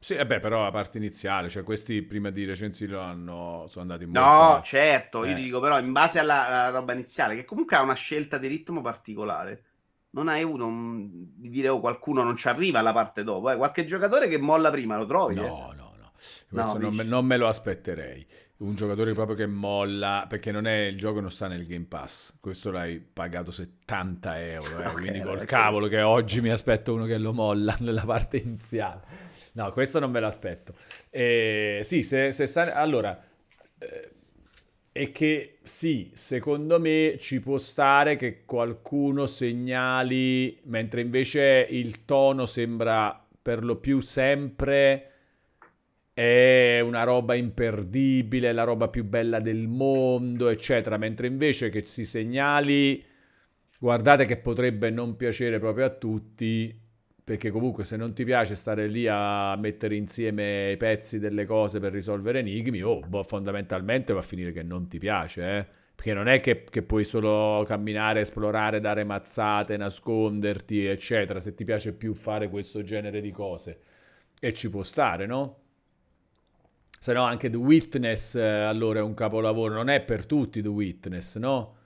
sì, 0.00 0.14
eh 0.14 0.24
beh, 0.24 0.38
però 0.38 0.62
la 0.62 0.70
parte 0.70 0.98
iniziale, 0.98 1.48
cioè 1.48 1.64
questi 1.64 2.02
prima 2.02 2.30
di 2.30 2.44
recensirlo 2.44 3.00
hanno, 3.00 3.66
sono 3.68 3.82
andati 3.82 4.06
molto... 4.06 4.20
No, 4.20 4.60
certo, 4.62 5.24
eh. 5.24 5.30
io 5.30 5.34
ti 5.34 5.42
dico 5.42 5.58
però 5.58 5.78
in 5.80 5.90
base 5.90 6.20
alla, 6.20 6.46
alla, 6.46 6.68
roba 6.70 6.92
iniziale, 6.92 7.34
che 7.34 7.44
comunque 7.44 7.76
ha 7.76 7.82
una 7.82 7.94
scelta 7.94 8.38
di 8.38 8.46
ritmo 8.46 8.80
particolare. 8.80 9.64
Non 10.10 10.28
hai 10.28 10.42
uno 10.42 10.66
un, 10.66 11.08
di 11.36 11.48
dire 11.48 11.68
oh, 11.68 11.80
qualcuno 11.80 12.22
non 12.22 12.36
ci 12.36 12.48
arriva 12.48 12.78
alla 12.78 12.92
parte 12.92 13.22
dopo, 13.22 13.50
eh. 13.50 13.56
qualche 13.56 13.84
giocatore 13.84 14.28
che 14.28 14.38
molla 14.38 14.70
prima 14.70 14.96
lo 14.96 15.06
trovi. 15.06 15.34
No, 15.34 15.42
eh. 15.42 15.76
no, 15.76 15.94
no, 15.98 16.12
questo 16.48 16.78
no, 16.78 16.84
non, 16.84 16.94
me, 16.94 17.02
non, 17.02 17.26
me, 17.26 17.36
lo 17.36 17.46
aspetterei. 17.46 18.26
Un 18.58 18.74
giocatore 18.74 19.12
proprio 19.12 19.36
che 19.36 19.46
molla, 19.46 20.26
perché 20.28 20.50
non 20.50 20.66
è, 20.66 20.86
il 20.86 20.98
gioco 20.98 21.20
non 21.20 21.30
sta 21.30 21.46
nel 21.46 21.64
Game 21.66 21.84
Pass, 21.84 22.34
questo 22.40 22.70
l'hai 22.70 22.98
pagato 22.98 23.52
70 23.52 24.40
euro, 24.42 24.80
eh. 24.80 24.86
okay, 24.86 24.92
quindi 24.92 25.20
col 25.20 25.44
cavolo 25.44 25.86
che 25.86 26.00
oggi 26.00 26.40
mi 26.40 26.50
aspetto 26.50 26.94
uno 26.94 27.04
che 27.04 27.18
lo 27.18 27.32
molla 27.32 27.76
nella 27.80 28.04
parte 28.04 28.38
iniziale. 28.38 29.26
No, 29.52 29.70
questo 29.72 29.98
non 29.98 30.10
me 30.10 30.20
l'aspetto. 30.20 30.74
Eh, 31.10 31.80
sì, 31.82 32.02
se, 32.02 32.32
se 32.32 32.46
sta... 32.46 32.74
Allora, 32.74 33.20
eh, 33.78 34.10
è 34.98 35.12
che 35.12 35.58
sì, 35.62 36.10
secondo 36.12 36.80
me 36.80 37.18
ci 37.20 37.38
può 37.38 37.56
stare 37.56 38.16
che 38.16 38.44
qualcuno 38.44 39.26
segnali, 39.26 40.58
mentre 40.64 41.02
invece 41.02 41.68
il 41.70 42.04
tono 42.04 42.46
sembra 42.46 43.24
per 43.40 43.64
lo 43.64 43.76
più 43.76 44.00
sempre 44.00 45.12
è 46.12 46.80
una 46.80 47.04
roba 47.04 47.36
imperdibile, 47.36 48.52
la 48.52 48.64
roba 48.64 48.88
più 48.88 49.04
bella 49.04 49.38
del 49.38 49.68
mondo, 49.68 50.48
eccetera, 50.48 50.96
mentre 50.96 51.28
invece 51.28 51.68
che 51.68 51.86
si 51.86 52.04
segnali, 52.04 53.00
guardate 53.78 54.24
che 54.24 54.36
potrebbe 54.36 54.90
non 54.90 55.14
piacere 55.14 55.60
proprio 55.60 55.84
a 55.84 55.90
tutti, 55.90 56.76
perché 57.28 57.50
comunque 57.50 57.84
se 57.84 57.98
non 57.98 58.14
ti 58.14 58.24
piace 58.24 58.54
stare 58.54 58.86
lì 58.86 59.06
a 59.06 59.54
mettere 59.56 59.94
insieme 59.96 60.70
i 60.70 60.78
pezzi 60.78 61.18
delle 61.18 61.44
cose 61.44 61.78
per 61.78 61.92
risolvere 61.92 62.38
enigmi, 62.38 62.80
oh, 62.80 63.00
boh, 63.00 63.22
fondamentalmente 63.22 64.14
va 64.14 64.20
a 64.20 64.22
finire 64.22 64.50
che 64.50 64.62
non 64.62 64.88
ti 64.88 64.96
piace, 64.96 65.42
eh? 65.42 65.66
Perché 65.94 66.14
non 66.14 66.26
è 66.26 66.40
che, 66.40 66.64
che, 66.64 66.80
puoi 66.80 67.04
solo 67.04 67.62
camminare, 67.66 68.20
esplorare, 68.20 68.80
dare 68.80 69.04
mazzate, 69.04 69.76
nasconderti, 69.76 70.86
eccetera, 70.86 71.38
se 71.38 71.52
ti 71.52 71.66
piace 71.66 71.92
più 71.92 72.14
fare 72.14 72.48
questo 72.48 72.82
genere 72.82 73.20
di 73.20 73.30
cose. 73.30 73.80
E 74.40 74.54
ci 74.54 74.70
può 74.70 74.82
stare, 74.82 75.26
no? 75.26 75.58
Se 76.98 77.12
no 77.12 77.24
anche 77.24 77.50
The 77.50 77.58
Witness 77.58 78.36
eh, 78.36 78.42
allora 78.42 79.00
è 79.00 79.02
un 79.02 79.12
capolavoro, 79.12 79.74
non 79.74 79.90
è 79.90 80.00
per 80.00 80.24
tutti 80.24 80.62
The 80.62 80.68
Witness, 80.68 81.36
no? 81.36 81.76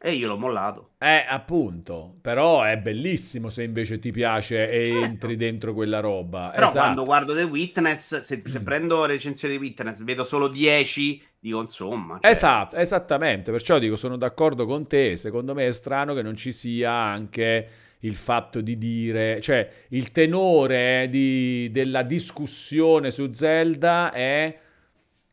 E 0.00 0.12
io 0.12 0.28
l'ho 0.28 0.36
mollato. 0.36 0.90
Eh, 0.98 1.24
appunto. 1.28 2.18
Però 2.20 2.62
è 2.62 2.78
bellissimo 2.78 3.50
se 3.50 3.64
invece 3.64 3.98
ti 3.98 4.12
piace 4.12 4.70
e 4.70 4.84
certo. 4.84 5.04
entri 5.04 5.36
dentro 5.36 5.74
quella 5.74 5.98
roba. 5.98 6.50
Però 6.54 6.68
esatto. 6.68 6.78
quando 6.78 7.04
guardo 7.04 7.34
The 7.34 7.42
Witness, 7.42 8.20
se, 8.20 8.42
se 8.44 8.60
mm. 8.60 8.62
prendo 8.62 9.04
recensione 9.04 9.54
di 9.54 9.60
Witness, 9.60 10.04
vedo 10.04 10.22
solo 10.22 10.46
10, 10.46 11.22
dico 11.40 11.60
insomma. 11.60 12.18
Cioè... 12.20 12.30
Esatto, 12.30 12.76
esattamente. 12.76 13.50
Perciò 13.50 13.80
dico, 13.80 13.96
sono 13.96 14.16
d'accordo 14.16 14.66
con 14.66 14.86
te. 14.86 15.16
Secondo 15.16 15.52
me 15.52 15.66
è 15.66 15.72
strano 15.72 16.14
che 16.14 16.22
non 16.22 16.36
ci 16.36 16.52
sia 16.52 16.92
anche 16.92 17.68
il 18.00 18.14
fatto 18.14 18.60
di 18.60 18.78
dire, 18.78 19.40
cioè 19.40 19.68
il 19.88 20.12
tenore 20.12 21.08
di, 21.10 21.68
della 21.72 22.02
discussione 22.02 23.10
su 23.10 23.32
Zelda 23.32 24.12
è 24.12 24.56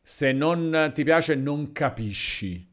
se 0.02 0.32
non 0.32 0.90
ti 0.92 1.04
piace 1.04 1.36
non 1.36 1.70
capisci. 1.70 2.66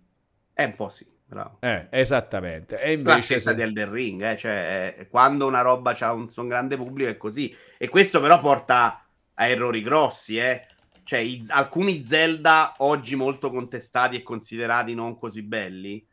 È 0.52 0.64
un 0.64 0.76
po' 0.76 0.90
sì. 0.90 1.06
Bravo. 1.34 1.58
Eh, 1.62 1.88
esattamente. 1.90 2.80
E 2.80 2.94
invece 2.94 3.16
la 3.16 3.22
stessa 3.22 3.50
se... 3.50 3.56
di 3.56 3.62
Elden 3.64 3.92
Ring, 3.92 4.24
eh, 4.24 4.38
cioè, 4.38 4.96
eh, 5.00 5.08
quando 5.08 5.48
una 5.48 5.62
roba 5.62 5.98
ha 6.00 6.14
un, 6.14 6.32
un, 6.34 6.48
grande 6.48 6.78
pubblico 6.78 7.10
è 7.10 7.18
così. 7.18 7.54
E 7.80 7.90
questo 7.90 8.22
però 8.22 8.40
porta 8.40 9.04
a 9.34 9.48
errori 9.48 9.82
grossi, 9.82 10.38
eh. 10.38 10.68
Cioè, 11.04 11.20
i, 11.20 11.44
alcuni 11.50 12.04
Zelda 12.04 12.76
oggi 12.78 13.16
molto 13.16 13.50
contestati 13.50 14.16
e 14.16 14.22
considerati 14.22 14.94
non 14.94 15.18
così 15.18 15.42
belli 15.42 16.06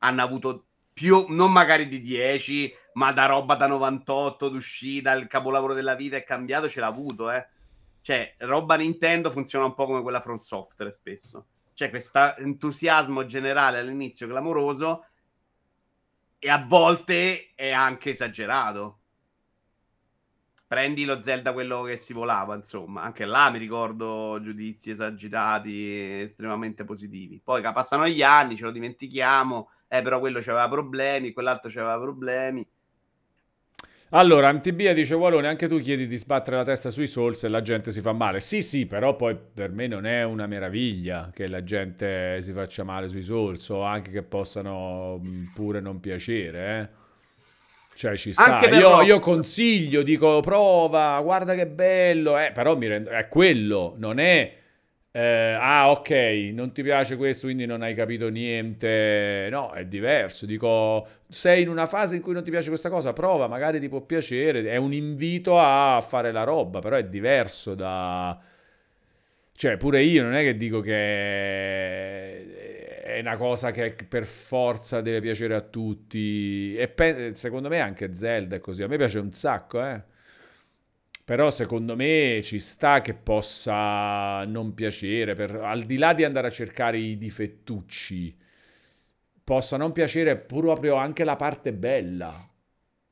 hanno 0.00 0.22
avuto 0.22 0.66
più, 0.92 1.24
non 1.30 1.50
magari 1.50 1.88
di 1.88 2.00
10, 2.02 2.72
ma 2.94 3.12
da 3.12 3.24
roba 3.24 3.54
da 3.54 3.66
98 3.66 4.50
d'uscita, 4.50 5.12
il 5.12 5.26
capolavoro 5.26 5.72
della 5.72 5.94
vita 5.94 6.16
è 6.16 6.22
cambiato, 6.22 6.68
ce 6.68 6.80
l'ha 6.80 6.86
avuto, 6.86 7.30
eh. 7.30 7.46
Cioè, 8.02 8.34
roba 8.40 8.76
Nintendo 8.76 9.30
funziona 9.30 9.64
un 9.64 9.74
po' 9.74 9.86
come 9.86 10.02
quella 10.02 10.20
From 10.20 10.36
Software 10.36 10.90
spesso 10.90 11.46
c'è 11.76 11.90
questo 11.90 12.36
entusiasmo 12.38 13.26
generale 13.26 13.78
all'inizio 13.78 14.26
clamoroso 14.26 15.04
e 16.38 16.48
a 16.48 16.64
volte 16.66 17.52
è 17.54 17.70
anche 17.70 18.12
esagerato. 18.12 19.00
Prendi 20.66 21.04
lo 21.04 21.20
Zelda 21.20 21.52
quello 21.52 21.82
che 21.82 21.98
si 21.98 22.14
volava, 22.14 22.54
insomma, 22.54 23.02
anche 23.02 23.26
là 23.26 23.50
mi 23.50 23.58
ricordo 23.58 24.40
giudizi 24.42 24.90
esagerati, 24.90 26.22
estremamente 26.22 26.84
positivi. 26.84 27.42
Poi 27.44 27.60
passano 27.60 28.08
gli 28.08 28.22
anni, 28.22 28.56
ce 28.56 28.64
lo 28.64 28.70
dimentichiamo, 28.70 29.68
eh, 29.86 30.00
però 30.00 30.18
quello 30.18 30.38
aveva 30.38 30.68
problemi, 30.70 31.34
quell'altro 31.34 31.68
aveva 31.68 32.00
problemi. 32.00 32.66
Allora, 34.10 34.48
Antibia 34.48 34.94
dice, 34.94 35.14
Walone, 35.14 35.48
anche 35.48 35.66
tu 35.66 35.80
chiedi 35.80 36.06
di 36.06 36.16
sbattere 36.16 36.56
la 36.56 36.64
testa 36.64 36.90
sui 36.90 37.08
Souls 37.08 37.42
e 37.42 37.48
la 37.48 37.60
gente 37.60 37.90
si 37.90 38.00
fa 38.00 38.12
male. 38.12 38.38
Sì, 38.38 38.62
sì, 38.62 38.86
però 38.86 39.16
poi 39.16 39.36
per 39.36 39.72
me 39.72 39.88
non 39.88 40.06
è 40.06 40.22
una 40.22 40.46
meraviglia 40.46 41.32
che 41.34 41.48
la 41.48 41.64
gente 41.64 42.40
si 42.40 42.52
faccia 42.52 42.84
male 42.84 43.08
sui 43.08 43.22
Souls 43.22 43.68
o 43.70 43.82
anche 43.82 44.12
che 44.12 44.22
possano 44.22 45.18
mm, 45.18 45.46
pure 45.54 45.80
non 45.80 45.98
piacere, 45.98 46.80
eh. 46.80 47.04
Cioè, 47.96 48.16
ci 48.16 48.32
sta. 48.32 48.60
Io, 48.68 49.02
io, 49.02 49.18
consiglio, 49.18 50.02
dico, 50.02 50.40
prova, 50.40 51.18
guarda 51.22 51.54
che 51.54 51.66
bello, 51.66 52.38
eh, 52.38 52.52
però 52.52 52.76
mi 52.76 52.86
rendo... 52.86 53.10
è 53.10 53.26
quello, 53.26 53.94
non 53.96 54.18
è 54.18 54.54
eh, 55.18 55.56
ah, 55.58 55.90
ok, 55.92 56.10
non 56.52 56.72
ti 56.72 56.82
piace 56.82 57.16
questo, 57.16 57.46
quindi 57.46 57.64
non 57.64 57.80
hai 57.80 57.94
capito 57.94 58.28
niente. 58.28 59.48
No, 59.50 59.72
è 59.72 59.86
diverso. 59.86 60.44
Dico, 60.44 61.06
sei 61.28 61.62
in 61.62 61.70
una 61.70 61.86
fase 61.86 62.16
in 62.16 62.22
cui 62.22 62.34
non 62.34 62.44
ti 62.44 62.50
piace 62.50 62.68
questa 62.68 62.90
cosa, 62.90 63.14
prova, 63.14 63.46
magari 63.46 63.80
ti 63.80 63.88
può 63.88 64.02
piacere. 64.02 64.62
È 64.70 64.76
un 64.76 64.92
invito 64.92 65.58
a 65.58 66.04
fare 66.06 66.32
la 66.32 66.44
roba, 66.44 66.80
però 66.80 66.96
è 66.96 67.04
diverso 67.04 67.74
da... 67.74 68.38
Cioè, 69.58 69.76
pure 69.78 70.02
io 70.02 70.22
non 70.22 70.34
è 70.34 70.42
che 70.42 70.54
dico 70.56 70.80
che 70.80 70.92
è 73.02 73.20
una 73.20 73.36
cosa 73.38 73.70
che 73.70 73.94
per 74.06 74.26
forza 74.26 75.00
deve 75.00 75.20
piacere 75.20 75.54
a 75.54 75.62
tutti. 75.62 76.76
E 76.76 76.88
pe- 76.88 77.32
secondo 77.34 77.68
me 77.68 77.80
anche 77.80 78.14
Zelda 78.14 78.56
è 78.56 78.60
così. 78.60 78.82
A 78.82 78.86
me 78.88 78.96
piace 78.98 79.18
un 79.18 79.32
sacco, 79.32 79.82
eh. 79.82 80.02
Però 81.26 81.50
secondo 81.50 81.96
me 81.96 82.40
ci 82.44 82.60
sta 82.60 83.00
che 83.00 83.12
possa 83.12 84.44
non 84.44 84.74
piacere, 84.74 85.34
per, 85.34 85.56
al 85.56 85.82
di 85.82 85.96
là 85.98 86.14
di 86.14 86.22
andare 86.22 86.46
a 86.46 86.50
cercare 86.50 86.98
i 86.98 87.18
difettucci, 87.18 88.36
possa 89.42 89.76
non 89.76 89.90
piacere 89.90 90.36
proprio 90.36 90.94
anche 90.94 91.24
la 91.24 91.34
parte 91.34 91.72
bella. 91.72 92.48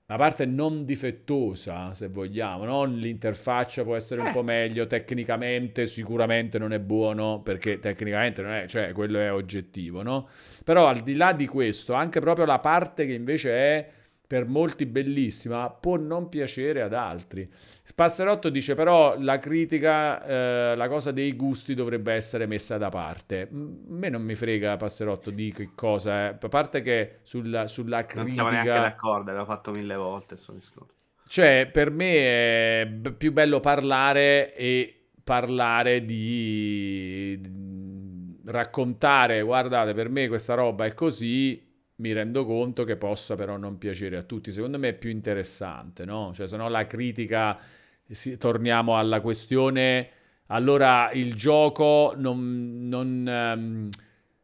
la 0.07 0.16
parte 0.16 0.45
non 0.47 0.85
difettosa, 0.85 1.95
se 1.95 2.09
vogliamo, 2.09 2.65
no? 2.65 2.85
l'interfaccia 2.85 3.82
può 3.85 3.97
essere 3.97 4.20
eh. 4.20 4.27
un 4.27 4.32
po' 4.32 4.43
meglio, 4.43 4.86
tecnicamente 4.86 5.86
sicuramente 5.86 6.59
non 6.59 6.73
è 6.73 6.78
buono, 6.78 7.41
perché 7.43 7.78
tecnicamente 7.81 8.43
non 8.43 8.53
è, 8.53 8.66
cioè 8.69 8.93
quello 8.93 9.19
è 9.19 9.32
oggettivo, 9.32 10.03
no? 10.03 10.28
Però 10.62 10.86
al 10.86 11.01
di 11.03 11.15
là 11.16 11.32
di 11.32 11.47
questo, 11.47 11.95
anche 11.95 12.20
proprio 12.20 12.45
la 12.45 12.59
parte 12.59 13.07
che 13.07 13.15
invece 13.15 13.51
è 13.51 13.91
per 14.27 14.47
molti 14.47 14.86
bellissima, 14.86 15.70
può 15.70 15.97
non 15.97 16.28
piacere 16.28 16.82
ad 16.82 16.93
altri. 16.95 17.49
Passerotto 17.94 18.48
dice 18.48 18.74
però 18.74 19.16
la 19.19 19.39
critica, 19.39 20.24
eh, 20.24 20.74
la 20.77 20.89
cosa 20.89 21.11
dei 21.11 21.35
gusti 21.35 21.74
dovrebbe 21.74 22.12
essere 22.12 22.47
messa 22.47 22.78
da 22.78 22.89
parte. 22.89 23.43
A 23.43 23.48
me 23.51 24.09
non 24.09 24.23
mi 24.23 24.35
frega 24.35 24.77
Passerotto 24.77 25.31
di 25.31 25.52
che 25.52 25.70
cosa 25.74 26.28
è, 26.28 26.39
a 26.40 26.48
parte 26.48 26.81
che 26.81 27.19
sulla, 27.23 27.66
sulla 27.66 28.06
critica... 28.06 28.23
Non 28.23 28.32
siamo 28.32 28.51
neanche 28.51 28.70
d'accordo, 28.70 29.32
l'ho 29.32 29.44
fatto 29.44 29.70
mille 29.70 29.97
volte 29.97 30.35
questo 30.35 30.52
discorso. 30.52 30.94
Cioè, 31.27 31.69
per 31.73 31.90
me 31.90 32.15
è 32.82 32.86
b- 32.86 33.12
più 33.12 33.32
bello 33.32 33.61
parlare 33.61 34.55
e 34.55 35.09
parlare 35.23 36.05
di... 36.05 37.39
di 37.40 37.73
raccontare, 38.47 39.40
guardate, 39.40 39.94
per 39.94 40.11
me 40.11 40.28
questa 40.28 40.52
roba 40.52 40.85
è 40.85 40.93
così, 40.93 41.64
mi 41.97 42.12
rendo 42.12 42.45
conto 42.45 42.85
che 42.85 42.97
possa 42.97 43.37
però 43.37 43.57
non 43.57 43.79
piacere 43.79 44.16
a 44.16 44.23
tutti. 44.23 44.51
Secondo 44.51 44.79
me 44.79 44.91
è 44.91 44.95
più 44.95 45.11
interessante, 45.11 46.05
no? 46.05 46.33
Cioè, 46.35 46.49
se 46.49 46.57
no 46.57 46.69
la 46.69 46.87
critica, 46.87 47.59
si, 48.09 48.37
torniamo 48.37 48.97
alla 48.97 49.21
questione, 49.21 50.09
allora 50.47 51.11
il 51.12 51.35
gioco 51.35 52.15
non, 52.16 52.89
non, 52.89 53.29
ehm, 53.29 53.89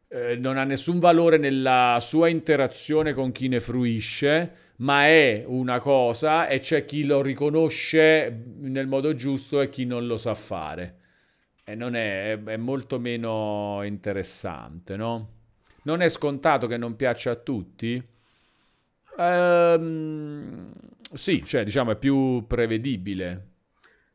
eh, 0.07 0.35
non 0.37 0.57
ha 0.57 0.63
nessun 0.63 0.99
valore 0.99 1.37
nella 1.37 1.97
sua 2.01 2.27
interazione 2.29 3.13
con 3.13 3.31
chi 3.31 3.47
ne 3.47 3.59
fruisce, 3.59 4.55
ma 4.77 5.05
è 5.05 5.43
una 5.45 5.79
cosa 5.79 6.47
e 6.47 6.59
c'è 6.59 6.85
chi 6.85 7.05
lo 7.05 7.21
riconosce 7.21 8.43
nel 8.59 8.87
modo 8.87 9.13
giusto 9.13 9.61
e 9.61 9.69
chi 9.69 9.85
non 9.85 10.07
lo 10.07 10.17
sa 10.17 10.33
fare. 10.35 10.97
E 11.63 11.75
non 11.75 11.95
è, 11.95 12.33
è, 12.33 12.43
è 12.43 12.57
molto 12.57 12.99
meno 12.99 13.81
interessante, 13.83 14.95
no? 14.97 15.40
Non 15.83 16.01
è 16.01 16.09
scontato 16.09 16.67
che 16.67 16.77
non 16.77 16.95
piaccia 16.95 17.31
a 17.31 17.35
tutti? 17.35 18.01
Ehm, 19.17 20.71
sì, 21.13 21.43
cioè 21.45 21.63
diciamo 21.63 21.91
è 21.91 21.95
più 21.97 22.45
prevedibile. 22.47 23.47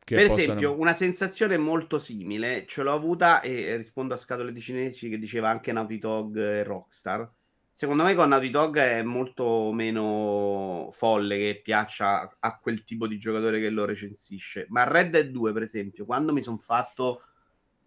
per 0.03 0.27
possano... 0.27 0.41
esempio, 0.41 0.79
una 0.79 0.95
sensazione 0.95 1.57
molto 1.57 1.99
simile 1.99 2.65
ce 2.65 2.83
l'ho 2.83 2.93
avuta 2.93 3.41
e 3.41 3.75
rispondo 3.75 4.13
a 4.13 4.17
scatole 4.17 4.53
di 4.53 4.61
cinesi 4.61 5.09
che 5.09 5.19
diceva 5.19 5.49
anche 5.49 5.71
Naughty 5.71 5.97
Dog 5.97 6.37
e 6.37 6.63
Rockstar. 6.63 7.29
Secondo 7.71 8.03
me 8.03 8.15
con 8.15 8.29
Naughty 8.29 8.49
Dog 8.49 8.77
è 8.79 9.03
molto 9.03 9.71
meno 9.71 10.89
folle 10.93 11.37
che 11.37 11.61
piaccia 11.63 12.35
a 12.39 12.57
quel 12.57 12.83
tipo 12.83 13.05
di 13.07 13.19
giocatore 13.19 13.59
che 13.59 13.69
lo 13.69 13.85
recensisce. 13.85 14.65
Ma 14.69 14.83
Red 14.83 15.11
Dead 15.11 15.29
2, 15.29 15.53
per 15.53 15.61
esempio, 15.61 16.05
quando 16.05 16.33
mi 16.33 16.41
sono 16.41 16.57
fatto 16.57 17.21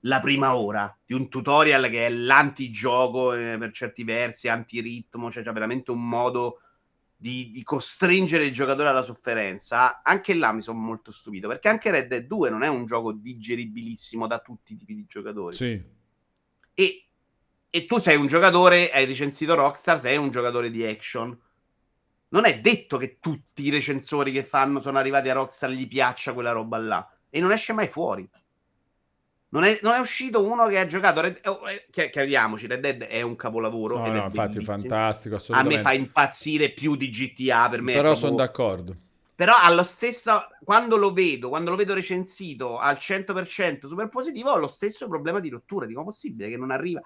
la 0.05 0.21
prima 0.21 0.57
ora 0.57 0.97
di 1.05 1.15
un 1.15 1.29
tutorial 1.29 1.89
che 1.91 2.07
è 2.07 2.09
l'antigioco 2.09 3.35
eh, 3.35 3.57
per 3.59 3.73
certi 3.73 4.05
versi, 4.05 4.49
antiritmo, 4.49 5.31
cioè 5.31 5.43
c'è 5.43 5.53
veramente 5.53 5.91
un 5.91 6.09
modo 6.09 6.61
di, 7.17 7.51
di, 7.51 7.63
costringere 7.63 8.47
il 8.47 8.53
giocatore 8.53 8.89
alla 8.89 9.03
sofferenza. 9.03 10.01
Anche 10.03 10.33
là 10.33 10.53
mi 10.53 10.63
sono 10.63 10.79
molto 10.79 11.13
stupito 11.13 11.49
perché 11.49 11.69
anche 11.69 11.91
Red 11.91 12.09
Dead 12.09 12.27
2 12.27 12.49
non 12.49 12.63
è 12.63 12.69
un 12.69 12.87
gioco 12.87 13.13
digeribilissimo 13.13 14.27
da 14.27 14.39
tutti 14.39 14.73
i 14.73 14.77
tipi 14.79 14.95
di 14.95 15.05
giocatori. 15.07 15.55
Sì. 15.55 15.83
E, 16.73 17.07
e 17.69 17.85
tu 17.85 17.99
sei 17.99 18.17
un 18.17 18.27
giocatore, 18.27 18.91
hai 18.91 19.05
recensito 19.05 19.55
Rockstar, 19.55 20.01
sei 20.01 20.17
un 20.17 20.31
giocatore 20.31 20.71
di 20.71 20.83
action. 20.83 21.39
Non 22.29 22.47
è 22.47 22.59
detto 22.61 22.97
che 22.97 23.19
tutti 23.21 23.65
i 23.65 23.71
recensori 23.71 24.33
che 24.33 24.45
fanno 24.45 24.81
sono 24.81 24.97
arrivati 24.97 25.29
a 25.29 25.35
Rockstar 25.35 25.71
gli 25.71 25.87
piaccia 25.87 26.33
quella 26.33 26.53
roba 26.53 26.79
là. 26.79 27.07
E 27.29 27.39
non 27.39 27.53
esce 27.53 27.75
mai 27.75 27.89
fuori. 27.89 28.27
Non 29.53 29.65
è, 29.65 29.81
non 29.83 29.95
è, 29.95 29.99
uscito 29.99 30.45
uno 30.45 30.67
che 30.67 30.79
ha 30.79 30.87
giocato. 30.87 31.21
Red, 31.21 31.41
eh, 31.43 31.87
eh 31.93 32.11
chiariamoci, 32.11 32.69
Red 32.69 32.81
Dead 32.81 33.03
è 33.03 33.21
un 33.23 33.35
capolavoro. 33.35 33.99
No, 33.99 34.07
no, 34.07 34.25
infatti, 34.25 34.59
è 34.59 34.63
fantastico. 34.63 35.39
A 35.49 35.63
me 35.65 35.81
fa 35.81 35.93
impazzire 35.93 36.71
più 36.71 36.95
di 36.95 37.09
GTA. 37.11 37.69
Per 37.69 37.83
me 37.83 37.93
però 37.95 38.15
sono 38.15 38.37
d'accordo. 38.37 38.97
Però 39.35 39.55
allo 39.59 39.83
stesso, 39.83 40.49
quando 40.63 40.97
lo 40.97 41.13
vedo, 41.13 41.49
quando 41.49 41.71
lo 41.71 41.77
vedo 41.77 41.95
recensito 41.95 42.79
al 42.79 42.99
100% 43.01 43.87
super 43.87 44.09
positivo, 44.09 44.51
ho 44.51 44.59
lo 44.59 44.69
stesso 44.69 45.09
problema 45.09 45.41
di 45.41 45.49
rottura. 45.49 45.87
Dico, 45.87 46.05
possibile 46.05 46.49
che 46.49 46.57
non 46.57 46.71
arriva. 46.71 47.01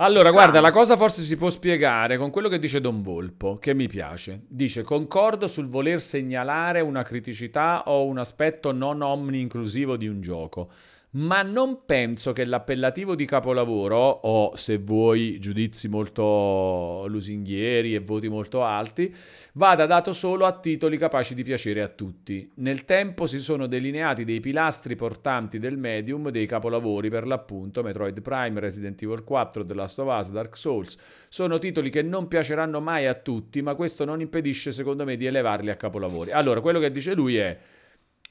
Allora, 0.00 0.28
Strano. 0.28 0.36
guarda, 0.36 0.60
la 0.60 0.70
cosa 0.70 0.96
forse 0.96 1.22
si 1.22 1.36
può 1.36 1.48
spiegare 1.48 2.18
con 2.18 2.30
quello 2.30 2.48
che 2.48 2.58
dice 2.58 2.80
Don 2.80 3.00
Volpo, 3.00 3.58
che 3.58 3.72
mi 3.72 3.88
piace. 3.88 4.42
Dice, 4.48 4.82
concordo 4.82 5.46
sul 5.46 5.68
voler 5.68 6.00
segnalare 6.00 6.80
una 6.80 7.04
criticità 7.04 7.84
o 7.86 8.04
un 8.04 8.18
aspetto 8.18 8.70
non 8.72 9.00
omni-inclusivo 9.00 9.96
di 9.96 10.08
un 10.08 10.20
gioco 10.20 10.70
ma 11.10 11.42
non 11.42 11.84
penso 11.86 12.32
che 12.32 12.44
l'appellativo 12.44 13.14
di 13.14 13.24
capolavoro, 13.24 13.96
o 13.96 14.54
se 14.56 14.76
vuoi 14.76 15.38
giudizi 15.38 15.88
molto 15.88 17.06
lusinghieri 17.08 17.94
e 17.94 18.00
voti 18.00 18.28
molto 18.28 18.62
alti, 18.62 19.14
vada 19.54 19.86
dato 19.86 20.12
solo 20.12 20.44
a 20.44 20.58
titoli 20.58 20.98
capaci 20.98 21.34
di 21.34 21.42
piacere 21.42 21.80
a 21.80 21.88
tutti. 21.88 22.50
Nel 22.56 22.84
tempo 22.84 23.26
si 23.26 23.38
sono 23.38 23.66
delineati 23.66 24.24
dei 24.24 24.40
pilastri 24.40 24.96
portanti 24.96 25.58
del 25.58 25.78
medium 25.78 26.28
dei 26.28 26.46
capolavori, 26.46 27.08
per 27.08 27.26
l'appunto 27.26 27.82
Metroid 27.82 28.20
Prime, 28.20 28.60
Resident 28.60 29.00
Evil 29.02 29.24
4, 29.24 29.64
The 29.64 29.74
Last 29.74 29.98
of 30.00 30.18
Us, 30.18 30.30
Dark 30.30 30.56
Souls. 30.58 30.98
Sono 31.28 31.58
titoli 31.58 31.88
che 31.88 32.02
non 32.02 32.28
piaceranno 32.28 32.80
mai 32.80 33.06
a 33.06 33.14
tutti, 33.14 33.62
ma 33.62 33.74
questo 33.74 34.04
non 34.04 34.20
impedisce 34.20 34.72
secondo 34.72 35.04
me 35.04 35.16
di 35.16 35.24
elevarli 35.24 35.70
a 35.70 35.76
capolavori. 35.76 36.32
Allora, 36.32 36.60
quello 36.60 36.78
che 36.80 36.92
dice 36.92 37.14
lui 37.14 37.36
è 37.36 37.58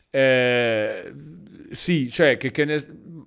eh, 0.09 1.13
sì, 1.71 2.09
cioè 2.09 2.37
che, 2.37 2.51
che 2.51 2.65
ne, 2.65 2.83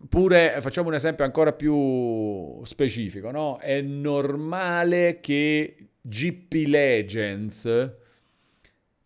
pure 0.09 0.57
facciamo 0.61 0.89
un 0.89 0.95
esempio 0.95 1.25
ancora 1.25 1.53
più 1.53 2.63
specifico, 2.65 3.31
no? 3.31 3.59
È 3.59 3.81
normale 3.81 5.21
che 5.21 5.77
GP 6.01 6.67
Legends 6.67 7.93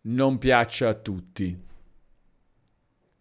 non 0.01 0.37
piaccia 0.37 0.89
a 0.89 0.93
tutti. 0.93 1.63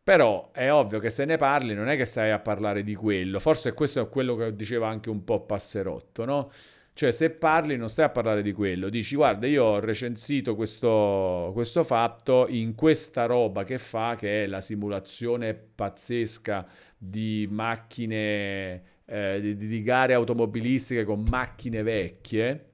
Però 0.05 0.51
è 0.53 0.71
ovvio 0.71 0.99
che 0.99 1.09
se 1.09 1.25
ne 1.25 1.39
parli 1.39 1.75
non 1.75 1.89
è 1.89 1.97
che 1.97 2.05
stai 2.05 2.31
a 2.31 2.39
parlare 2.39 2.83
di 2.83 2.95
quello. 2.95 3.41
Forse 3.41 3.73
questo 3.73 4.03
è 4.03 4.09
quello 4.09 4.37
che 4.37 4.55
diceva 4.55 4.89
anche 4.89 5.09
un 5.09 5.25
po' 5.25 5.41
Passerotto, 5.47 6.25
no? 6.27 6.51
Cioè, 6.97 7.11
se 7.11 7.31
parli, 7.31 7.77
non 7.77 7.89
stai 7.89 8.05
a 8.05 8.11
parlare 8.11 8.41
di 8.41 8.53
quello, 8.53 8.89
dici 8.89 9.17
guarda, 9.17 9.49
io 9.49 9.65
ho 9.65 9.81
recensito 9.81 10.55
questo, 10.55 11.51
questo 11.53 11.83
fatto 11.83 12.47
in 12.49 12.77
questa 12.77 13.27
roba 13.27 13.65
che 13.65 13.79
fa, 13.79 14.15
che 14.17 14.45
è 14.45 14.47
la 14.47 14.61
simulazione 14.61 15.55
pazzesca 15.55 16.65
di 16.97 17.49
macchine, 17.51 18.83
eh, 19.07 19.41
di, 19.41 19.57
di 19.57 19.83
gare 19.83 20.15
automobilistiche 20.15 21.03
con 21.03 21.25
macchine 21.29 21.83
vecchie. 21.83 22.65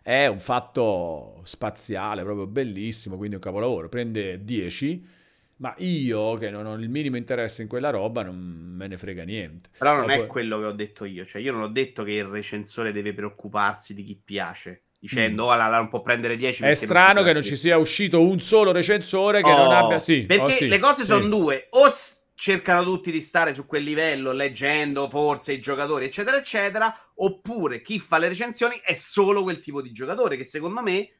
È 0.00 0.26
un 0.26 0.38
fatto 0.38 1.40
spaziale, 1.42 2.22
proprio 2.22 2.46
bellissimo, 2.46 3.16
quindi 3.16 3.34
un 3.34 3.42
capolavoro. 3.42 3.88
Prende 3.88 4.44
10 4.44 5.06
ma 5.56 5.74
io, 5.78 6.34
che 6.34 6.50
non 6.50 6.66
ho 6.66 6.74
il 6.74 6.88
minimo 6.88 7.16
interesse 7.16 7.62
in 7.62 7.68
quella 7.68 7.90
roba, 7.90 8.22
non 8.22 8.36
me 8.36 8.88
ne 8.88 8.96
frega 8.96 9.22
niente. 9.22 9.70
Però 9.78 9.96
non 9.96 10.06
Ma 10.06 10.14
è 10.14 10.18
poi... 10.18 10.26
quello 10.26 10.58
che 10.58 10.64
ho 10.66 10.72
detto 10.72 11.04
io. 11.04 11.24
Cioè, 11.24 11.40
io 11.40 11.52
non 11.52 11.62
ho 11.62 11.68
detto 11.68 12.02
che 12.02 12.12
il 12.12 12.24
recensore 12.24 12.92
deve 12.92 13.14
preoccuparsi 13.14 13.94
di 13.94 14.02
chi 14.02 14.20
piace. 14.22 14.84
Dicendo, 14.98 15.44
mm. 15.44 15.48
oh, 15.48 15.54
la, 15.54 15.68
la 15.68 15.76
non 15.76 15.88
può 15.88 16.00
prendere 16.00 16.36
10 16.36 16.64
È 16.64 16.74
strano 16.74 17.22
che 17.22 17.34
non 17.34 17.42
ci 17.42 17.56
sia 17.56 17.76
uscito 17.76 18.26
un 18.26 18.40
solo 18.40 18.72
recensore 18.72 19.42
che 19.42 19.50
oh, 19.50 19.56
non 19.56 19.72
abbia. 19.72 19.98
Sì, 19.98 20.22
perché 20.22 20.42
oh, 20.42 20.48
sì, 20.48 20.68
le 20.68 20.78
cose 20.78 21.02
sì. 21.02 21.08
sono 21.08 21.28
due: 21.28 21.66
o 21.70 21.92
cercano 22.34 22.82
tutti 22.82 23.12
di 23.12 23.20
stare 23.20 23.54
su 23.54 23.66
quel 23.66 23.84
livello, 23.84 24.32
leggendo 24.32 25.08
forse 25.08 25.52
i 25.52 25.60
giocatori, 25.60 26.06
eccetera, 26.06 26.38
eccetera. 26.38 26.94
Oppure 27.16 27.82
chi 27.82 28.00
fa 28.00 28.18
le 28.18 28.28
recensioni 28.28 28.80
è 28.82 28.94
solo 28.94 29.42
quel 29.42 29.60
tipo 29.60 29.82
di 29.82 29.92
giocatore 29.92 30.36
che 30.36 30.44
secondo 30.44 30.80
me 30.82 31.10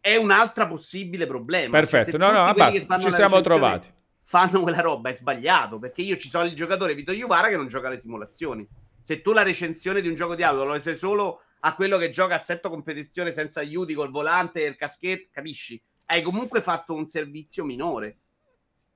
è 0.00 0.16
un'altra 0.16 0.66
possibile 0.66 1.26
problema. 1.26 1.78
Cioè, 1.78 1.88
Perfetto, 1.88 2.18
cioè, 2.18 2.32
no, 2.32 2.46
no, 2.46 2.52
basta, 2.54 2.98
ci 2.98 3.12
siamo 3.12 3.40
trovati. 3.40 3.92
Fanno 4.22 4.62
quella 4.62 4.80
roba, 4.80 5.10
è 5.10 5.14
sbagliato, 5.14 5.78
perché 5.78 6.02
io 6.02 6.16
ci 6.16 6.28
sono 6.28 6.44
il 6.44 6.54
giocatore 6.54 6.94
Vito 6.94 7.12
Iuvara 7.12 7.48
che 7.48 7.56
non 7.56 7.68
gioca 7.68 7.88
alle 7.88 7.98
simulazioni. 7.98 8.66
Se 9.02 9.22
tu 9.22 9.32
la 9.32 9.42
recensione 9.42 10.00
di 10.00 10.08
un 10.08 10.14
gioco 10.14 10.34
di 10.34 10.42
auto 10.42 10.64
lo 10.64 10.78
sei 10.80 10.96
solo 10.96 11.42
a 11.60 11.74
quello 11.74 11.98
che 11.98 12.10
gioca 12.10 12.36
a 12.36 12.38
setto 12.38 12.70
competizione 12.70 13.32
senza 13.32 13.60
aiuti 13.60 13.92
col 13.92 14.10
volante 14.10 14.64
e 14.64 14.68
il 14.68 14.76
caschetto, 14.76 15.28
capisci? 15.32 15.80
Hai 16.06 16.22
comunque 16.22 16.62
fatto 16.62 16.94
un 16.94 17.06
servizio 17.06 17.64
minore. 17.64 18.18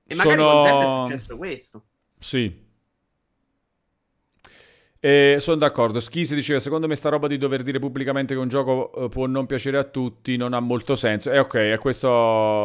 E 0.07 0.15
magari 0.15 0.39
Sono... 0.39 0.61
con 0.61 0.81
è 0.81 1.09
successo 1.09 1.37
questo. 1.37 1.85
Sì, 2.17 2.64
eh, 5.05 5.35
sono 5.39 5.57
d'accordo. 5.57 5.99
Schisi 5.99 6.33
diceva: 6.33 6.59
Secondo 6.59 6.87
me, 6.87 6.95
sta 6.95 7.09
roba 7.09 7.27
di 7.27 7.37
dover 7.37 7.61
dire 7.61 7.77
pubblicamente 7.77 8.33
che 8.33 8.39
un 8.39 8.47
gioco 8.47 8.91
eh, 8.95 9.07
può 9.07 9.27
non 9.27 9.45
piacere 9.45 9.77
a 9.77 9.83
tutti 9.83 10.35
non 10.35 10.53
ha 10.53 10.59
molto 10.59 10.95
senso. 10.95 11.29
E 11.29 11.35
eh, 11.35 11.39
ok, 11.39 11.53
e 11.53 11.77
questo 11.77 12.07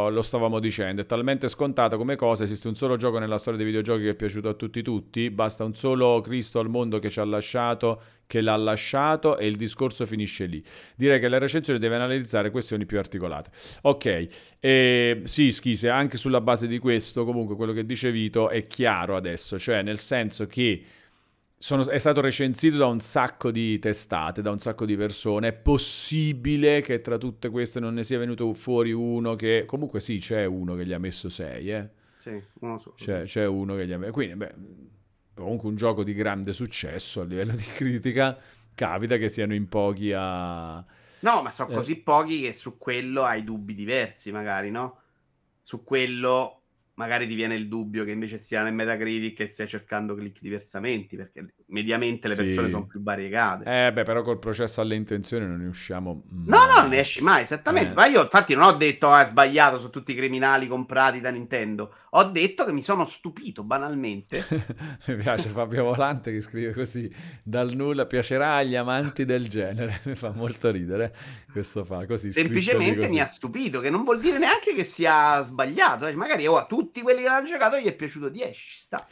lo 0.09 0.23
stavamo 0.23 0.59
dicendo. 0.59 1.03
È 1.03 1.05
talmente 1.05 1.49
scontata 1.49 1.99
come 1.99 2.17
cosa. 2.17 2.45
Esiste 2.45 2.69
un 2.69 2.77
solo 2.77 2.97
gioco 2.97 3.19
nella 3.19 3.37
storia 3.37 3.59
dei 3.59 3.67
videogiochi 3.67 4.05
che 4.05 4.11
è 4.11 4.15
piaciuto 4.15 4.49
a 4.49 4.55
tutti, 4.55 4.81
tutti. 4.81 5.29
Basta 5.29 5.65
un 5.65 5.75
solo 5.75 6.23
Cristo 6.23 6.61
al 6.61 6.71
mondo 6.71 6.99
che 6.99 7.11
ci 7.11 7.21
ha 7.21 7.25
lasciato 7.25 8.01
che 8.31 8.41
l'ha 8.43 8.55
lasciato 8.55 9.39
e 9.39 9.49
il 9.49 9.57
discorso 9.57 10.07
finisce 10.07 10.47
lì. 10.47 10.65
Direi 10.95 11.19
che 11.19 11.27
la 11.27 11.39
recensione 11.39 11.81
deve 11.81 11.97
analizzare 11.97 12.53
questioni 12.53 12.87
più 12.87 12.97
articolate. 12.97 13.51
Ok, 13.83 14.29
e, 14.61 15.21
sì, 15.25 15.51
Schise, 15.51 15.89
anche 15.89 16.17
sulla 16.17 16.41
base 16.41 16.69
di 16.69 16.79
questo, 16.79 17.25
comunque 17.25 17.57
quello 17.57 17.73
che 17.73 17.85
dice 17.85 18.13
Vito 18.13 18.49
è 18.49 18.69
chiaro 18.69 19.17
adesso, 19.17 19.59
cioè 19.59 19.83
nel 19.83 19.99
senso 19.99 20.47
che 20.47 20.81
sono, 21.63 21.87
è 21.87 21.99
stato 21.99 22.23
recensito 22.23 22.79
da 22.79 22.87
un 22.87 23.01
sacco 23.01 23.51
di 23.51 23.79
testate, 23.79 24.41
da 24.41 24.51
un 24.51 24.59
sacco 24.59 24.87
di 24.87 24.97
persone. 24.97 25.49
È 25.49 25.53
possibile 25.53 26.81
che 26.81 27.03
tra 27.03 27.19
tutte 27.19 27.51
queste 27.51 27.81
non 27.81 27.93
ne 27.93 28.03
sia 28.03 28.19
venuto 28.19 28.53
fuori 28.55 28.93
uno 28.93 29.35
che... 29.35 29.65
Comunque 29.67 30.01
sì, 30.01 30.19
c'è 30.19 30.47
uno 30.47 30.75
che 30.75 30.87
gli 30.87 30.95
ha 30.95 30.99
messo 30.99 31.29
6, 31.29 31.71
eh. 31.71 31.89
Sì, 32.19 32.43
uno 32.61 32.79
solo. 32.79 32.95
C'è, 32.97 33.25
c'è 33.25 33.47
uno 33.47 33.77
che 33.77 33.87
gli 33.87 33.93
ha 33.93 33.99
messo... 33.99 34.13
Quindi, 34.13 34.37
beh 34.37 34.55
comunque 35.35 35.69
un 35.69 35.77
gioco 35.77 36.05
di 36.05 36.15
grande 36.15 36.53
successo 36.53 37.23
a 37.23 37.25
livello 37.25 37.53
di 37.57 37.65
critica, 37.65 38.39
capita 38.75 39.17
che 39.17 39.29
siano 39.29 39.55
in 39.55 39.69
pochi 39.69 40.13
a... 40.15 40.85
No, 41.23 41.43
ma 41.43 41.51
sono 41.51 41.71
eh. 41.71 41.75
così 41.75 41.97
pochi 41.97 42.41
che 42.41 42.55
su 42.55 42.79
quello 42.79 43.25
hai 43.25 43.45
dubbi 43.45 43.75
diversi, 43.75 44.33
magari, 44.33 44.71
no? 44.71 44.99
Su 45.61 45.85
quello 45.85 46.60
magari 47.01 47.27
ti 47.27 47.35
viene 47.35 47.55
il 47.55 47.67
dubbio 47.67 48.05
che 48.05 48.11
invece 48.11 48.39
sia 48.39 48.63
nel 48.63 48.75
Metacritic 48.75 49.41
e 49.41 49.47
stia 49.49 49.67
cercando 49.67 50.15
click 50.15 50.41
diversamente, 50.43 51.17
perché 51.17 51.41
mediamente 51.71 52.29
le 52.29 52.35
persone 52.35 52.67
sì. 52.67 52.73
sono 52.73 52.87
più 52.87 53.03
variegate. 53.03 53.87
Eh 53.87 53.93
beh, 53.93 54.03
però 54.03 54.23
col 54.23 54.39
processo 54.39 54.81
alle 54.81 54.95
intenzioni 54.95 55.47
non 55.47 55.59
ne 55.59 55.69
usciamo 55.69 56.25
mai. 56.29 56.49
No, 56.49 56.67
no, 56.67 56.81
non 56.81 56.89
ne 56.91 56.99
esci 57.01 57.23
mai, 57.23 57.43
esattamente. 57.43 57.93
Eh. 57.93 57.95
Ma 57.95 58.07
io 58.07 58.23
infatti 58.23 58.55
non 58.55 58.65
ho 58.65 58.73
detto 58.73 59.09
oh, 59.09 59.25
sbagliato 59.25 59.79
su 59.79 59.91
tutti 59.91 60.13
i 60.13 60.15
criminali 60.15 60.67
comprati 60.67 61.21
da 61.21 61.31
Nintendo. 61.31 61.95
Ho 62.11 62.25
detto 62.25 62.65
che 62.65 62.73
mi 62.73 62.83
sono 62.83 63.05
stupito 63.05 63.63
banalmente. 63.63 64.45
mi 65.07 65.17
piace 65.17 65.49
Fabio 65.49 65.85
Volante 65.85 66.33
che 66.33 66.41
scrive 66.41 66.73
così, 66.73 67.11
dal 67.43 67.73
nulla 67.75 68.07
piacerà 68.07 68.57
agli 68.57 68.77
amanti 68.77 69.25
del 69.25 69.49
genere. 69.49 70.01
mi 70.05 70.15
fa 70.15 70.33
molto 70.33 70.71
ridere 70.71 71.15
questo 71.51 71.85
fa 71.85 72.07
così. 72.07 72.33
Semplicemente 72.33 73.01
così. 73.01 73.13
mi 73.13 73.21
ha 73.21 73.27
stupito, 73.27 73.81
che 73.81 73.91
non 73.91 74.05
vuol 74.05 74.21
dire 74.21 74.39
neanche 74.39 74.75
che 74.75 74.85
sia 74.85 75.43
sbagliato. 75.43 76.07
Eh. 76.07 76.15
Magari 76.15 76.47
oh, 76.47 76.57
a 76.57 76.67
tutti 76.67 77.03
quelli 77.03 77.23
che 77.23 77.29
l'hanno 77.29 77.47
giocato 77.47 77.79
gli 77.79 77.87
è 77.87 77.95
piaciuto 77.95 78.29
10, 78.29 78.79
sta. 78.79 79.07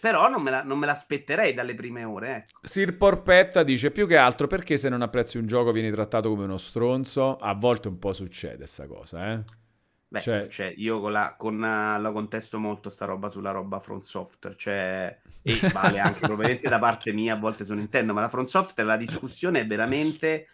Però 0.00 0.28
non 0.28 0.42
me, 0.42 0.50
la, 0.50 0.62
non 0.62 0.78
me 0.78 0.86
l'aspetterei 0.86 1.54
dalle 1.54 1.74
prime 1.74 2.04
ore. 2.04 2.36
Ecco. 2.36 2.60
Sir 2.62 2.96
Porpetta 2.96 3.62
dice 3.62 3.90
più 3.90 4.06
che 4.06 4.16
altro 4.16 4.46
perché 4.46 4.76
se 4.76 4.88
non 4.88 5.02
apprezzi 5.02 5.38
un 5.38 5.46
gioco 5.46 5.72
vieni 5.72 5.90
trattato 5.90 6.28
come 6.28 6.44
uno 6.44 6.58
stronzo. 6.58 7.36
A 7.36 7.54
volte 7.54 7.88
un 7.88 7.98
po' 7.98 8.12
succede 8.12 8.58
questa 8.58 8.86
cosa, 8.86 9.32
eh. 9.32 9.64
Beh, 10.08 10.20
cioè... 10.20 10.46
cioè 10.48 10.72
io 10.76 11.00
con 11.00 11.12
la, 11.12 11.34
con, 11.36 11.56
uh, 11.56 12.00
la 12.00 12.10
contesto 12.12 12.58
molto 12.58 12.90
sta 12.90 13.06
roba 13.06 13.28
sulla 13.28 13.50
roba 13.50 13.80
Front 13.80 14.02
Software, 14.02 14.56
cioè, 14.56 15.20
e 15.42 15.58
vale 15.72 15.98
anche 15.98 16.20
probabilmente 16.26 16.68
da 16.68 16.78
parte 16.78 17.12
mia 17.12 17.34
a 17.34 17.38
volte 17.38 17.64
su 17.64 17.74
Nintendo, 17.74 18.14
ma 18.14 18.20
la 18.20 18.28
Front 18.28 18.48
Software 18.48 18.88
la 18.88 18.96
discussione 18.96 19.60
è 19.60 19.66
veramente 19.66 20.48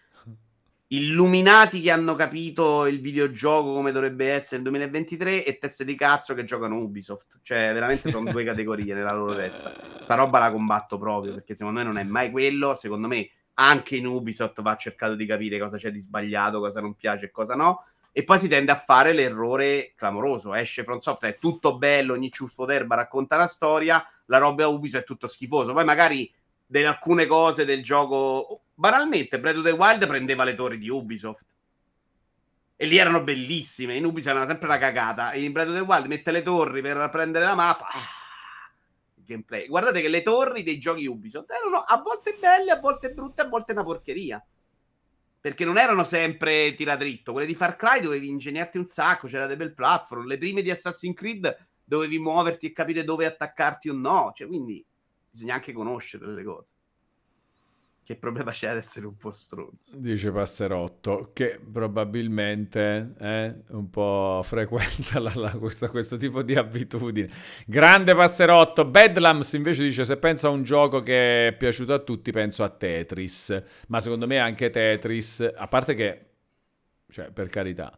illuminati 0.93 1.81
che 1.81 1.91
hanno 1.91 2.15
capito 2.15 2.87
il 2.87 3.01
videogioco 3.01 3.73
come 3.73 3.93
dovrebbe 3.93 4.31
essere 4.31 4.57
nel 4.61 4.71
2023 4.71 5.45
e 5.45 5.59
teste 5.59 5.85
di 5.85 5.95
cazzo 5.95 6.35
che 6.35 6.45
giocano 6.45 6.77
Ubisoft. 6.77 7.41
Cioè, 7.43 7.73
veramente 7.73 8.11
sono 8.11 8.31
due 8.31 8.45
categorie 8.45 8.95
nella 8.95 9.13
loro 9.13 9.35
testa. 9.35 9.73
Sta 10.03 10.15
roba 10.15 10.39
la 10.39 10.51
combatto 10.51 10.99
proprio 10.99 11.33
perché 11.35 11.55
secondo 11.55 11.79
me 11.79 11.85
non 11.85 11.97
è 11.97 12.05
mai 12.05 12.31
quello. 12.31 12.75
Secondo 12.75 13.09
me 13.09 13.29
anche 13.55 13.97
in 13.97 14.07
Ubisoft 14.07 14.61
va 14.61 14.77
cercato 14.77 15.15
di 15.15 15.25
capire 15.25 15.59
cosa 15.59 15.79
c'è 15.79 15.91
di 15.91 16.01
sbagliato, 16.01 16.61
cosa 16.61 16.81
non 16.81 16.95
piace 16.95 17.27
e 17.27 17.31
cosa 17.31 17.55
no. 17.55 17.85
E 18.13 18.25
poi 18.25 18.39
si 18.39 18.49
tende 18.49 18.73
a 18.73 18.77
fare 18.77 19.15
l'errore 19.15 19.95
clamoroso. 19.97 20.53
Esce 20.55 20.85
Front 20.85 21.01
Software, 21.01 21.37
è 21.37 21.39
tutto 21.39 21.79
bello, 21.79 22.13
ogni 22.13 22.31
ciuffo 22.31 22.67
d'erba 22.67 22.97
racconta 22.97 23.37
la 23.37 23.47
storia, 23.47 24.05
la 24.27 24.37
roba 24.37 24.69
Ubisoft 24.69 25.05
è 25.05 25.07
tutto 25.07 25.27
schifoso. 25.27 25.73
Poi 25.73 25.87
magari 25.87 26.31
delle 26.67 26.87
alcune 26.87 27.27
cose 27.27 27.65
del 27.65 27.83
gioco. 27.83 28.61
Banalmente, 28.83 29.39
Breath 29.39 29.59
of 29.59 29.63
the 29.63 29.71
Wild 29.71 30.05
prendeva 30.09 30.43
le 30.43 30.57
torri 30.57 30.77
di 30.77 30.89
Ubisoft. 30.89 31.47
E 32.75 32.85
lì 32.87 32.97
erano 32.97 33.23
bellissime. 33.23 33.95
In 33.95 34.05
Ubisoft 34.05 34.35
era 34.35 34.45
sempre 34.49 34.67
una 34.67 34.79
cagata. 34.79 35.31
E 35.31 35.45
in 35.45 35.53
Breath 35.53 35.69
of 35.69 35.75
the 35.75 35.83
Wild 35.83 36.07
mette 36.07 36.33
le 36.33 36.43
torri 36.43 36.83
per 36.83 37.09
prendere 37.09 37.45
la 37.45 37.55
mappa. 37.55 37.87
Ah, 37.87 38.73
gameplay. 39.15 39.69
Guardate 39.69 40.01
che 40.01 40.09
le 40.09 40.25
torri 40.25 40.65
dei 40.65 40.81
giochi 40.81 41.07
Ubisoft 41.07 41.49
erano 41.49 41.83
a 41.83 42.03
volte 42.03 42.37
belle, 42.41 42.73
a 42.73 42.81
volte 42.81 43.13
brutte, 43.13 43.43
a 43.43 43.49
volte 43.49 43.71
una 43.71 43.85
porcheria. 43.85 44.45
Perché 45.41 45.65
non 45.65 45.79
erano 45.79 46.03
sempre 46.03 46.75
tira 46.75 46.97
dritto. 46.97 47.31
Quelle 47.31 47.47
di 47.47 47.55
Far 47.55 47.77
Cry 47.77 48.01
dovevi 48.01 48.27
ingegnarti 48.27 48.79
un 48.79 48.87
sacco, 48.87 49.29
c'era 49.29 49.47
dei 49.47 49.55
bel 49.55 49.75
platform. 49.75 50.27
Le 50.27 50.39
prime 50.39 50.61
di 50.61 50.73
Assassin's 50.73 51.15
Creed 51.15 51.69
dovevi 51.85 52.19
muoverti 52.19 52.67
e 52.67 52.73
capire 52.73 53.05
dove 53.05 53.27
attaccarti 53.27 53.89
o 53.91 53.93
no. 53.93 54.33
Cioè, 54.35 54.49
quindi 54.49 54.85
bisogna 55.31 55.55
anche 55.55 55.73
conoscere 55.73 56.27
le 56.27 56.43
cose. 56.43 56.73
Che 58.05 58.17
problema 58.17 58.51
c'è 58.51 58.67
ad 58.67 58.79
essere 58.79 59.07
un 59.07 59.17
po' 59.17 59.31
stronzo? 59.31 59.93
Dice 59.95 60.33
Passerotto, 60.33 61.31
che 61.33 61.61
probabilmente 61.73 63.15
è 63.17 63.55
un 63.69 63.91
po' 63.91 64.41
frequenta 64.43 65.21
la, 65.21 65.31
la, 65.37 65.53
questo, 65.53 65.89
questo, 65.89 66.17
tipo 66.17 66.43
di 66.43 66.57
abitudine. 66.57 67.31
Grande 67.65 68.13
Passerotto, 68.17 68.85
Bedlams 68.87 69.53
invece 69.53 69.85
dice 69.85 70.05
se 70.05 70.17
penso 70.17 70.49
a 70.49 70.51
un 70.51 70.65
gioco 70.65 71.01
che 71.05 71.47
è 71.49 71.53
piaciuto 71.53 71.93
a 71.93 72.01
tutti 72.01 72.33
penso 72.33 72.65
a 72.65 72.71
Tetris, 72.71 73.63
ma 73.87 74.01
secondo 74.01 74.27
me 74.27 74.39
anche 74.39 74.71
Tetris, 74.71 75.53
a 75.55 75.69
parte 75.69 75.95
che, 75.95 76.27
cioè 77.09 77.31
per 77.31 77.49
carità, 77.51 77.97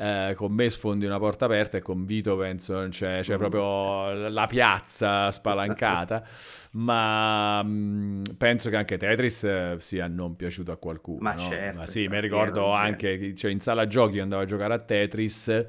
eh, 0.00 0.32
con 0.34 0.50
me 0.52 0.70
sfondi 0.70 1.04
una 1.04 1.18
porta 1.18 1.44
aperta 1.44 1.76
e 1.76 1.82
con 1.82 2.06
Vito 2.06 2.34
penso 2.34 2.86
c'è, 2.88 3.20
c'è 3.20 3.34
mm. 3.34 3.38
proprio 3.38 4.28
la 4.30 4.46
piazza 4.46 5.30
spalancata, 5.30 6.26
ma 6.72 7.62
mh, 7.62 7.68
mm, 7.68 8.22
penso 8.38 8.70
che 8.70 8.76
anche 8.76 8.96
Tetris 8.96 9.44
eh, 9.44 9.76
sia 9.78 10.08
non 10.08 10.36
piaciuto 10.36 10.72
a 10.72 10.78
qualcuno. 10.78 11.18
Ma 11.20 11.34
no? 11.34 11.40
certo. 11.40 11.78
Ma 11.80 11.86
sì, 11.86 12.08
mi 12.08 12.18
ricordo 12.18 12.72
anche, 12.72 13.34
cioè 13.34 13.50
in 13.50 13.60
sala 13.60 13.86
giochi 13.86 14.16
io 14.16 14.22
andavo 14.22 14.40
a 14.40 14.46
giocare 14.46 14.72
a 14.72 14.78
Tetris 14.78 15.66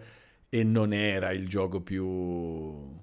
e 0.48 0.64
non 0.64 0.94
era 0.94 1.32
il 1.32 1.50
gioco 1.50 1.82
più 1.82 3.00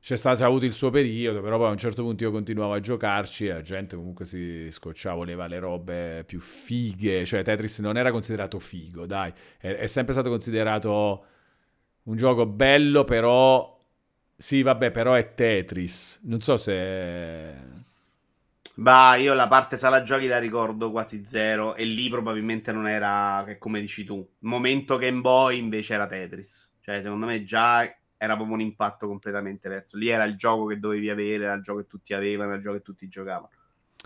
c'è 0.00 0.16
stato 0.16 0.44
avuto 0.44 0.64
il 0.64 0.72
suo 0.72 0.90
periodo, 0.90 1.40
però 1.42 1.58
poi 1.58 1.68
a 1.68 1.70
un 1.70 1.76
certo 1.78 2.02
punto 2.02 2.24
io 2.24 2.30
continuavo 2.30 2.72
a 2.72 2.80
giocarci 2.80 3.46
e 3.46 3.52
la 3.52 3.62
gente 3.62 3.96
comunque 3.96 4.24
si 4.24 4.68
scocciava, 4.70 5.16
voleva 5.16 5.46
le 5.46 5.58
robe 5.58 6.24
più 6.26 6.40
fighe, 6.40 7.24
cioè 7.26 7.42
Tetris 7.42 7.80
non 7.80 7.96
era 7.98 8.10
considerato 8.10 8.58
figo, 8.58 9.06
dai, 9.06 9.32
è, 9.58 9.74
è 9.76 9.86
sempre 9.86 10.12
stato 10.14 10.30
considerato 10.30 11.24
un 12.04 12.16
gioco 12.16 12.46
bello, 12.46 13.04
però 13.04 13.78
sì, 14.36 14.62
vabbè, 14.62 14.90
però 14.90 15.14
è 15.14 15.34
Tetris. 15.34 16.20
Non 16.24 16.40
so 16.40 16.56
se 16.56 17.54
Bah, 18.74 19.16
io 19.16 19.34
la 19.34 19.46
parte 19.48 19.76
sala 19.76 20.02
giochi 20.02 20.26
la 20.26 20.38
ricordo 20.38 20.90
quasi 20.90 21.24
zero 21.26 21.74
e 21.74 21.84
lì 21.84 22.08
probabilmente 22.08 22.72
non 22.72 22.88
era 22.88 23.44
come 23.58 23.80
dici 23.80 24.04
tu. 24.04 24.26
Momento 24.40 24.96
Game 24.96 25.20
Boy 25.20 25.58
invece 25.58 25.94
era 25.94 26.06
Tetris. 26.06 26.76
Cioè, 26.80 27.02
secondo 27.02 27.26
me 27.26 27.44
già 27.44 27.84
era 28.22 28.34
proprio 28.34 28.56
un 28.56 28.60
impatto 28.60 29.06
completamente 29.06 29.66
diverso. 29.66 29.96
Lì 29.96 30.08
era 30.08 30.24
il 30.24 30.36
gioco 30.36 30.66
che 30.66 30.78
dovevi 30.78 31.08
avere, 31.08 31.44
era 31.44 31.54
il 31.54 31.62
gioco 31.62 31.78
che 31.78 31.86
tutti 31.86 32.12
avevano, 32.12 32.50
era 32.50 32.58
il 32.58 32.62
gioco 32.62 32.76
che 32.76 32.82
tutti 32.82 33.08
giocavano. 33.08 33.48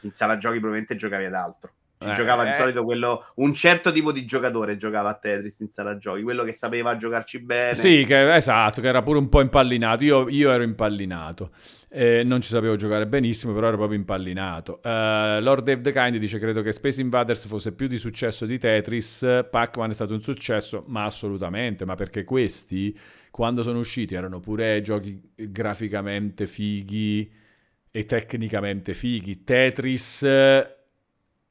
In 0.02 0.12
sala 0.12 0.38
giochi 0.38 0.60
probabilmente 0.60 0.94
giocavi 0.94 1.24
ad 1.24 1.34
altro. 1.34 1.72
Eh, 2.10 2.14
giocava 2.14 2.44
eh. 2.44 2.46
di 2.46 2.52
solito 2.52 2.84
quello, 2.84 3.32
un 3.36 3.54
certo 3.54 3.92
tipo 3.92 4.12
di 4.12 4.24
giocatore 4.24 4.76
giocava 4.76 5.10
a 5.10 5.14
Tetris 5.14 5.60
in 5.60 5.68
sala 5.68 5.96
giochi, 5.96 6.22
quello 6.22 6.44
che 6.44 6.52
sapeva 6.52 6.96
giocarci 6.96 7.40
bene. 7.40 7.74
Sì, 7.74 8.04
che, 8.06 8.34
esatto, 8.34 8.80
che 8.80 8.88
era 8.88 9.02
pure 9.02 9.18
un 9.18 9.28
po' 9.28 9.40
impallinato. 9.40 10.04
Io, 10.04 10.28
io 10.28 10.50
ero 10.50 10.62
impallinato. 10.62 11.50
Eh, 11.88 12.22
non 12.24 12.40
ci 12.40 12.48
sapevo 12.48 12.74
giocare 12.74 13.06
benissimo, 13.06 13.52
però 13.52 13.68
ero 13.68 13.76
proprio 13.76 13.96
impallinato. 13.96 14.80
Uh, 14.82 15.40
Lord 15.40 15.64
Dave 15.64 15.80
the 15.80 15.92
Kind 15.92 16.16
dice: 16.16 16.40
Credo 16.40 16.60
che 16.60 16.72
Space 16.72 17.00
Invaders 17.00 17.46
fosse 17.46 17.72
più 17.72 17.86
di 17.86 17.98
successo 17.98 18.46
di 18.46 18.58
Tetris. 18.58 19.46
Pac-Man 19.48 19.90
è 19.90 19.94
stato 19.94 20.12
un 20.12 20.20
successo, 20.20 20.84
ma 20.88 21.04
assolutamente. 21.04 21.84
Ma 21.84 21.94
perché 21.94 22.24
questi 22.24 22.98
quando 23.30 23.62
sono 23.62 23.80
usciti 23.80 24.14
erano 24.14 24.38
pure 24.38 24.80
giochi 24.80 25.20
graficamente 25.34 26.46
fighi 26.46 27.30
e 27.90 28.06
tecnicamente 28.06 28.92
fighi. 28.92 29.44
Tetris 29.44 30.22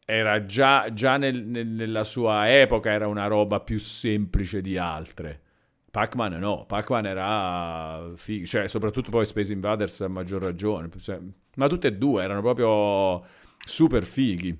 era 0.06 0.46
già, 0.46 0.92
già 0.94 1.18
nel, 1.18 1.46
nel, 1.46 1.68
nella 1.68 2.04
sua 2.04 2.52
epoca 2.52 2.92
era 2.92 3.08
una 3.08 3.28
roba 3.28 3.60
più 3.60 3.80
semplice 3.80 4.62
di 4.62 4.78
altre. 4.78 5.42
Pac-Man 5.94 6.40
no, 6.40 6.66
Pac-Man 6.66 7.06
era 7.06 8.12
figo, 8.16 8.46
cioè 8.48 8.68
soprattutto 8.68 9.12
poi 9.12 9.26
Space 9.28 9.54
Invaders 9.54 10.02
a 10.02 10.08
maggior 10.08 10.42
ragione, 10.42 10.90
ma 11.56 11.68
tutte 11.68 11.88
e 11.90 11.94
due 11.94 12.24
erano 12.24 12.42
proprio 12.42 13.24
super 13.64 14.04
fighi. 14.04 14.60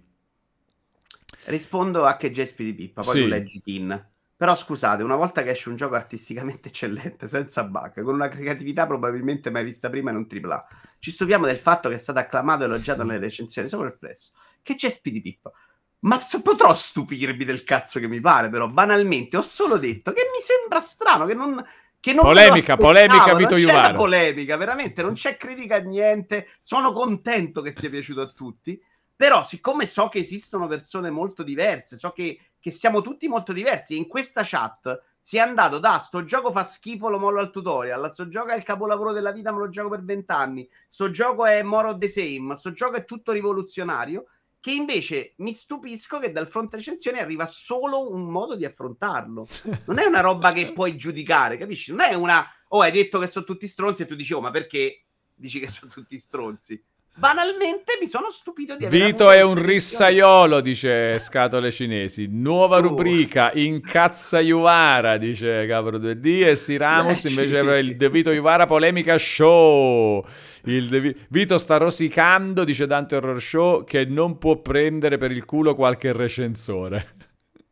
Rispondo 1.46 2.06
a 2.06 2.18
che 2.18 2.30
gesti 2.30 2.64
di 2.64 2.74
Pippa, 2.74 3.02
poi 3.02 3.16
sì. 3.16 3.22
tu 3.24 3.28
leggi 3.28 3.62
Tin. 3.62 4.12
Però 4.36 4.56
scusate, 4.56 5.04
una 5.04 5.16
volta 5.16 5.42
che 5.42 5.52
esce 5.52 5.70
un 5.70 5.76
gioco 5.76 5.96
artisticamente 5.96 6.68
eccellente, 6.70 7.28
senza 7.28 7.64
bug, 7.64 8.02
con 8.04 8.14
una 8.14 8.28
creatività 8.28 8.86
probabilmente 8.86 9.50
mai 9.50 9.64
vista 9.64 9.90
prima 9.90 10.12
in 10.12 10.18
un 10.18 10.28
AAA, 10.30 10.68
ci 11.00 11.12
stupiamo 11.12 11.46
del 11.46 11.58
fatto 11.58 11.90
che 11.90 11.96
è 11.96 11.98
stato 11.98 12.20
acclamato 12.20 12.64
e 12.64 12.66
elogiato 12.66 13.04
nelle 13.04 13.20
recensioni, 13.20 13.68
sono 13.70 13.84
perplesso. 13.84 14.34
Che 14.64 14.76
c'è 14.76 14.90
Speedy 14.90 15.22
Pip? 15.22 15.52
Ma 16.00 16.20
potrò 16.42 16.74
stupirmi 16.76 17.46
del 17.46 17.64
cazzo 17.64 18.00
che 18.00 18.08
mi 18.08 18.20
pare, 18.20 18.50
però 18.50 18.68
banalmente 18.68 19.38
ho 19.38 19.42
solo 19.42 19.78
detto 19.78 20.12
che 20.12 20.24
mi 20.34 20.42
sembra 20.42 20.82
strano 20.82 21.26
che 21.26 21.36
non... 21.36 21.64
Che 22.04 22.12
non 22.14 22.26
polemica, 22.26 22.76
polemica, 22.76 23.34
Vito 23.34 23.56
Iuvara. 23.56 23.94
polemica, 23.94 24.58
veramente, 24.58 25.02
non 25.02 25.14
c'è 25.14 25.38
critica 25.38 25.76
a 25.76 25.80
niente. 25.80 26.50
Sono 26.60 26.92
contento 26.92 27.62
che 27.62 27.72
sia 27.72 27.90
piaciuto 27.90 28.20
a 28.20 28.28
tutti 28.28 28.78
Però, 29.16 29.46
siccome 29.46 29.86
so 29.86 30.10
che 30.10 30.20
esistono 30.20 30.68
persone 30.68 31.10
molto 31.10 31.44
diverse, 31.44 31.98
so 31.98 32.12
che, 32.12 32.40
che 32.60 32.72
siamo 32.72 33.02
tutti 33.02 33.28
molto 33.28 33.54
diversi, 33.54 33.96
in 33.96 34.08
questa 34.08 34.42
chat 34.44 35.02
si 35.22 35.38
è 35.38 35.40
andato 35.40 35.80
da 35.80 36.00
sto 36.00 36.26
gioco 36.26 36.52
fa 36.52 36.66
schifo, 36.66 37.08
lo 37.08 37.20
mollo 37.20 37.40
al 37.40 37.52
tutorial, 37.52 38.12
sto 38.12 38.28
gioco 38.28 38.50
è 38.50 38.56
il 38.56 38.64
capolavoro 38.64 39.14
della 39.14 39.32
vita, 39.32 39.54
me 39.54 39.60
lo 39.60 39.70
gioco 39.70 39.90
per 39.90 40.04
vent'anni, 40.04 40.68
sto 40.88 41.12
gioco 41.12 41.46
è 41.46 41.62
more 41.62 41.90
of 41.90 42.00
the 42.00 42.10
same, 42.10 42.56
sto 42.56 42.74
gioco 42.74 42.98
è 42.98 43.06
tutto 43.06 43.32
rivoluzionario, 43.32 44.26
che 44.64 44.72
invece 44.72 45.34
mi 45.40 45.52
stupisco 45.52 46.20
che 46.20 46.32
dal 46.32 46.48
fronte 46.48 46.78
recensione 46.78 47.20
arriva 47.20 47.46
solo 47.46 48.10
un 48.10 48.30
modo 48.30 48.56
di 48.56 48.64
affrontarlo. 48.64 49.46
Non 49.88 50.00
è 50.00 50.06
una 50.06 50.22
roba 50.22 50.54
che 50.54 50.72
puoi 50.72 50.96
giudicare, 50.96 51.58
capisci? 51.58 51.92
Non 51.92 52.00
è 52.00 52.14
una, 52.14 52.48
oh 52.70 52.80
hai 52.80 52.94
detto 52.94 53.20
che 53.20 53.28
sono 53.28 53.44
tutti 53.44 53.68
stronzi 53.68 54.04
e 54.04 54.06
tu 54.06 54.16
dici, 54.16 54.34
oh 54.34 54.40
ma 54.40 54.52
perché 54.52 55.04
dici 55.36 55.60
che 55.60 55.68
sono 55.68 55.92
tutti 55.92 56.18
stronzi? 56.18 56.82
Banalmente 57.16 57.98
mi 58.02 58.08
sono 58.08 58.30
stupito 58.30 58.76
di 58.76 58.86
avere 58.86 59.06
Vito 59.06 59.32
è 59.32 59.42
un 59.42 59.62
rissaiolo, 59.62 60.62
dice 60.62 61.20
Scatole 61.20 61.72
Cinesi. 61.72 62.28
Nuova 62.30 62.78
uh. 62.78 62.82
rubrica, 62.82 63.52
incazza 63.54 64.40
Iuvara, 64.40 65.18
dice 65.18 65.66
Capro 65.68 65.98
2D. 65.98 66.48
E 66.48 66.56
si 66.56 66.78
Ramos 66.78 67.24
invece 67.26 67.60
aveva 67.60 67.78
il 67.78 67.96
De 67.96 68.10
Vito 68.10 68.32
Iuvara 68.32 68.66
polemica 68.66 69.18
show. 69.18 70.26
Il 70.64 70.90
De... 70.90 71.16
Vito 71.30 71.58
sta 71.58 71.78
rosicando, 71.78 72.64
dice 72.64 72.88
Dante 72.88 73.16
Horror 73.16 73.42
Show, 73.42 73.84
che 73.84 74.06
non 74.06 74.38
può 74.38 74.58
prendere 74.58 75.18
per 75.18 75.32
il 75.32 75.46
culo 75.46 75.76
qualche 75.76 76.12
recensore. 76.14 77.16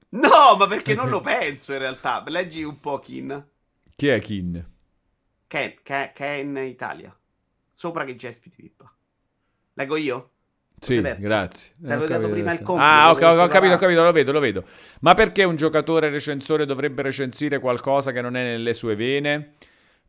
No, 0.09 0.55
ma 0.57 0.67
perché 0.67 0.93
non 0.93 1.09
lo 1.09 1.21
penso 1.21 1.73
in 1.73 1.79
realtà. 1.79 2.23
Leggi 2.27 2.63
un 2.63 2.79
po' 2.79 2.99
Kin. 2.99 3.47
Chi 3.95 4.07
è 4.07 4.19
Kin? 4.19 4.69
Ken, 5.47 5.73
Ken, 5.83 6.11
Ken 6.13 6.57
Italia. 6.57 7.15
Sopra 7.73 8.03
che 8.03 8.15
c'è 8.15 8.31
Spit 8.31 8.75
Leggo 9.81 9.95
io? 9.95 10.29
Sì, 10.79 11.01
grazie. 11.01 11.73
Ti 11.79 11.91
avevo 11.91 12.05
dato 12.05 12.29
prima 12.29 12.53
il 12.53 12.61
compito. 12.61 12.85
Ah, 12.85 13.11
ok, 13.11 13.21
ho 13.21 13.47
capito, 13.47 13.73
ho 13.73 13.77
capito, 13.77 14.03
lo 14.03 14.11
vedo, 14.11 14.31
lo 14.31 14.39
vedo. 14.39 14.63
Ma 15.01 15.13
perché 15.13 15.43
un 15.43 15.55
giocatore 15.55 16.09
recensore 16.09 16.65
dovrebbe 16.65 17.01
recensire 17.01 17.59
qualcosa 17.59 18.11
che 18.11 18.21
non 18.21 18.35
è 18.35 18.43
nelle 18.43 18.73
sue 18.73 18.95
vene? 18.95 19.51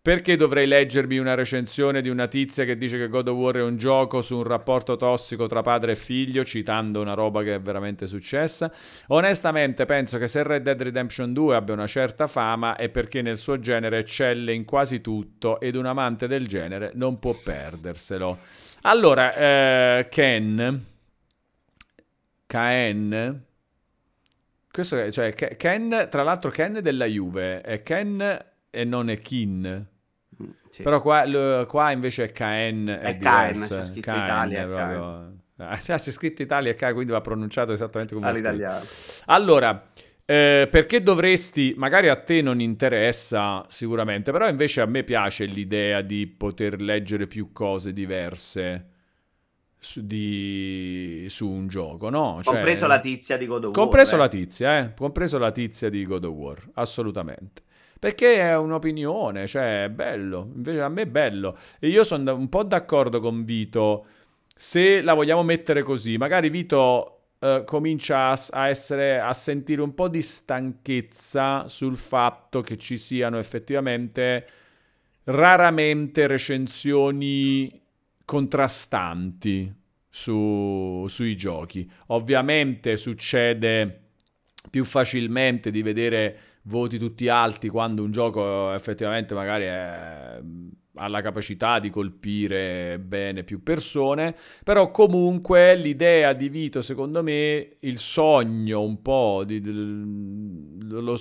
Perché 0.02 0.34
dovrei 0.34 0.66
leggermi 0.66 1.16
una 1.18 1.34
recensione 1.34 2.02
di 2.02 2.08
una 2.08 2.26
tizia 2.26 2.64
che 2.64 2.76
dice 2.76 2.98
che 2.98 3.06
God 3.06 3.28
of 3.28 3.36
War 3.36 3.54
è 3.58 3.62
un 3.62 3.76
gioco 3.76 4.20
su 4.20 4.36
un 4.36 4.42
rapporto 4.42 4.96
tossico 4.96 5.46
tra 5.46 5.62
padre 5.62 5.92
e 5.92 5.94
figlio, 5.94 6.44
citando 6.44 7.00
una 7.00 7.14
roba 7.14 7.44
che 7.44 7.54
è 7.54 7.60
veramente 7.60 8.08
successa? 8.08 8.72
Onestamente 9.06 9.84
penso 9.84 10.18
che 10.18 10.26
se 10.26 10.42
Red 10.42 10.64
Dead 10.64 10.82
Redemption 10.82 11.32
2 11.32 11.54
abbia 11.54 11.74
una 11.74 11.86
certa 11.86 12.26
fama 12.26 12.74
è 12.74 12.88
perché 12.88 13.22
nel 13.22 13.38
suo 13.38 13.60
genere 13.60 13.98
eccelle 13.98 14.52
in 14.52 14.64
quasi 14.64 15.00
tutto 15.00 15.60
ed 15.60 15.76
un 15.76 15.86
amante 15.86 16.26
del 16.26 16.48
genere 16.48 16.90
non 16.94 17.20
può 17.20 17.34
perderselo. 17.40 18.38
Allora, 18.80 19.36
eh, 19.36 20.08
Ken, 20.10 20.84
Ken, 22.44 23.44
questo 24.68 24.98
è, 24.98 25.12
cioè, 25.12 25.32
Ken, 25.32 26.08
tra 26.10 26.24
l'altro 26.24 26.50
Ken 26.50 26.80
della 26.82 27.06
Juve, 27.06 27.60
è 27.60 27.82
Ken 27.82 28.46
e 28.68 28.84
non 28.84 29.08
è 29.08 29.20
Kin. 29.20 29.90
Sì. 30.72 30.82
Però 30.82 31.02
qua, 31.02 31.26
lo, 31.26 31.66
qua, 31.66 31.90
invece 31.90 32.24
è 32.24 32.32
Caen, 32.32 32.86
è, 32.86 32.98
è 33.00 33.18
Caen, 33.18 33.60
c'è 33.60 33.84
scritto 33.84 34.10
Caen, 34.10 34.24
Italia, 34.24 34.66
proprio... 34.66 35.32
Ah, 35.56 35.76
c'è 35.76 35.98
scritto 35.98 36.40
Italia 36.40 36.70
e 36.70 36.74
Caen, 36.74 36.94
quindi 36.94 37.12
va 37.12 37.20
pronunciato 37.20 37.72
esattamente 37.72 38.14
come 38.14 38.26
All'italiano. 38.28 38.82
Allora, 39.26 39.90
eh, 40.24 40.66
perché 40.70 41.02
dovresti, 41.02 41.74
magari 41.76 42.08
a 42.08 42.16
te 42.16 42.40
non 42.40 42.62
interessa 42.62 43.62
sicuramente, 43.68 44.32
però 44.32 44.48
invece 44.48 44.80
a 44.80 44.86
me 44.86 45.04
piace 45.04 45.44
l'idea 45.44 46.00
di 46.00 46.26
poter 46.26 46.80
leggere 46.80 47.26
più 47.26 47.52
cose 47.52 47.92
diverse 47.92 48.86
su, 49.78 50.06
di, 50.06 51.26
su 51.28 51.50
un 51.50 51.68
gioco, 51.68 52.08
no? 52.08 52.40
Cioè, 52.42 52.54
compreso 52.54 52.86
la 52.86 52.98
tizia 52.98 53.36
di 53.36 53.44
God 53.44 53.64
of 53.64 53.64
War. 53.64 53.74
Compreso 53.74 54.14
eh. 54.14 54.18
la 54.18 54.28
tizia, 54.28 54.78
eh? 54.78 54.94
Compreso 54.94 55.36
la 55.36 55.52
tizia 55.52 55.90
di 55.90 56.06
God 56.06 56.24
of 56.24 56.32
War, 56.32 56.70
assolutamente. 56.72 57.62
Perché 58.02 58.34
è 58.34 58.56
un'opinione, 58.56 59.46
cioè 59.46 59.84
è 59.84 59.88
bello, 59.88 60.50
invece 60.56 60.80
a 60.80 60.88
me 60.88 61.02
è 61.02 61.06
bello. 61.06 61.56
E 61.78 61.86
io 61.86 62.02
sono 62.02 62.34
un 62.34 62.48
po' 62.48 62.64
d'accordo 62.64 63.20
con 63.20 63.44
Vito, 63.44 64.06
se 64.56 65.00
la 65.02 65.14
vogliamo 65.14 65.44
mettere 65.44 65.84
così, 65.84 66.16
magari 66.16 66.50
Vito 66.50 67.18
Uh, 67.42 67.64
comincia 67.64 68.28
a, 68.28 68.40
a, 68.50 68.68
essere, 68.68 69.18
a 69.18 69.32
sentire 69.32 69.82
un 69.82 69.94
po' 69.94 70.06
di 70.06 70.22
stanchezza 70.22 71.66
sul 71.66 71.96
fatto 71.96 72.60
che 72.60 72.78
ci 72.78 72.96
siano 72.96 73.36
effettivamente 73.36 74.46
raramente 75.24 76.28
recensioni 76.28 77.82
contrastanti 78.24 79.74
su, 80.08 81.04
sui 81.08 81.36
giochi. 81.36 81.90
Ovviamente 82.06 82.96
succede 82.96 84.02
più 84.70 84.84
facilmente 84.84 85.72
di 85.72 85.82
vedere 85.82 86.51
voti 86.64 86.98
tutti 86.98 87.28
alti 87.28 87.68
quando 87.68 88.02
un 88.02 88.12
gioco 88.12 88.72
effettivamente 88.72 89.34
magari 89.34 89.64
è 89.64 90.40
ha 90.96 91.08
la 91.08 91.20
capacità 91.22 91.78
di 91.78 91.90
colpire 91.90 92.98
bene 92.98 93.44
più 93.44 93.62
persone, 93.62 94.34
però 94.62 94.90
comunque 94.90 95.74
l'idea 95.76 96.32
di 96.32 96.48
Vito, 96.48 96.82
secondo 96.82 97.22
me, 97.22 97.70
il 97.80 97.98
sogno 97.98 98.82
un 98.82 99.00
po', 99.00 99.42
di, 99.46 99.60
lo, 99.62 101.18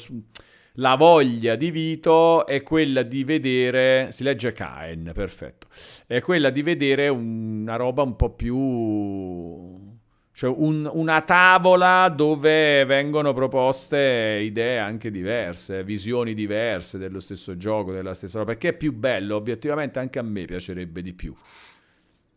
la 0.76 0.95
voglia 0.95 1.55
di 1.55 1.72
Vito 1.72 2.45
è 2.45 2.63
quella 2.63 3.03
di 3.03 3.23
vedere, 3.23 4.11
si 4.11 4.23
legge 4.23 4.51
Caen, 4.51 5.11
perfetto, 5.13 5.68
è 6.05 6.22
quella 6.22 6.49
di 6.49 6.61
vedere 6.61 7.07
una 7.07 7.76
roba 7.77 8.03
un 8.03 8.15
po' 8.15 8.31
più 8.31 9.90
cioè 10.33 10.53
un, 10.55 10.89
una 10.91 11.21
tavola 11.21 12.07
dove 12.09 12.85
vengono 12.85 13.33
proposte 13.33 14.41
idee 14.43 14.79
anche 14.79 15.11
diverse, 15.11 15.83
visioni 15.83 16.33
diverse 16.33 16.97
dello 16.97 17.19
stesso 17.19 17.57
gioco, 17.57 17.91
della 17.91 18.13
stessa 18.13 18.39
roba, 18.39 18.51
perché 18.51 18.69
è 18.69 18.73
più 18.73 18.93
bello, 18.93 19.35
obiettivamente 19.35 19.99
anche 19.99 20.19
a 20.19 20.23
me 20.23 20.45
piacerebbe 20.45 21.01
di 21.01 21.13
più. 21.13 21.35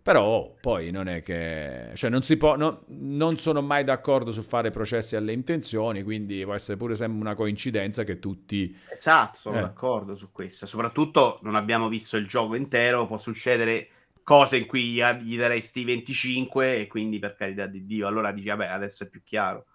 Però 0.05 0.55
poi 0.61 0.91
non 0.91 1.09
è 1.09 1.23
che... 1.23 1.93
Cioè 1.95 2.11
non 2.11 2.21
si 2.21 2.37
può... 2.37 2.57
No, 2.57 2.83
non 2.89 3.39
sono 3.39 3.63
mai 3.63 3.85
d'accordo 3.85 4.33
su 4.33 4.43
fare 4.43 4.71
processi 4.71 5.17
alle 5.17 5.33
intenzioni, 5.33 6.03
quindi 6.03 6.43
può 6.45 6.53
essere 6.53 6.77
pure 6.77 6.95
sempre 6.95 7.19
una 7.21 7.35
coincidenza 7.35 8.05
che 8.05 8.19
tutti... 8.19 8.77
Esatto, 8.95 9.39
sono 9.39 9.57
eh. 9.57 9.61
d'accordo 9.63 10.15
su 10.15 10.31
questo. 10.31 10.67
Soprattutto 10.67 11.39
non 11.41 11.55
abbiamo 11.55 11.89
visto 11.89 12.19
il 12.19 12.27
gioco 12.27 12.55
intero, 12.55 13.07
può 13.07 13.17
succedere 13.17 13.89
cose 14.25 14.57
in 14.57 14.67
cui 14.67 14.95
gli 15.23 15.37
daresti 15.37 15.85
25 15.85 16.79
e 16.79 16.87
quindi 16.89 17.21
per 17.21 17.37
carità 17.37 17.67
di 17.67 17.85
Dio, 17.87 18.09
allora 18.09 18.33
dici 18.33 18.49
vabbè 18.49 18.67
adesso 18.67 19.05
è 19.05 19.09
più 19.09 19.23
chiaro. 19.23 19.67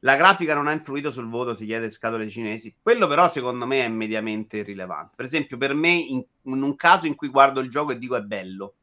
La 0.00 0.16
grafica 0.16 0.54
non 0.54 0.68
ha 0.68 0.72
influito 0.72 1.10
sul 1.10 1.28
voto, 1.28 1.54
si 1.54 1.66
chiede 1.66 1.90
scatole 1.90 2.28
cinesi. 2.30 2.74
Quello 2.80 3.06
però 3.06 3.28
secondo 3.28 3.66
me 3.66 3.84
è 3.84 3.88
mediamente 3.88 4.58
irrilevante. 4.58 5.14
Per 5.16 5.24
esempio 5.24 5.56
per 5.56 5.74
me 5.74 5.90
in, 5.90 6.24
in 6.42 6.62
un 6.62 6.76
caso 6.76 7.06
in 7.06 7.14
cui 7.14 7.28
guardo 7.28 7.60
il 7.60 7.70
gioco 7.70 7.92
e 7.92 7.98
dico 7.98 8.16
è 8.16 8.22
bello, 8.22 8.74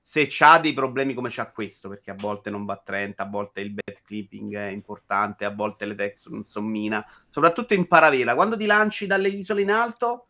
se 0.00 0.26
c'ha 0.30 0.58
dei 0.58 0.72
problemi 0.72 1.14
come 1.14 1.30
c'ha 1.30 1.50
questo, 1.50 1.88
perché 1.88 2.12
a 2.12 2.16
volte 2.16 2.48
non 2.48 2.64
va 2.64 2.74
a 2.74 2.82
30, 2.82 3.24
a 3.24 3.28
volte 3.28 3.60
il 3.60 3.72
bad 3.72 4.02
clipping 4.04 4.54
è 4.54 4.68
importante, 4.68 5.44
a 5.44 5.50
volte 5.50 5.84
le 5.84 5.96
texture 5.96 6.36
non 6.36 6.44
sommina, 6.44 7.04
soprattutto 7.28 7.74
in 7.74 7.88
paravela, 7.88 8.36
quando 8.36 8.56
ti 8.56 8.66
lanci 8.66 9.06
dalle 9.06 9.28
isole 9.28 9.62
in 9.62 9.70
alto 9.72 10.25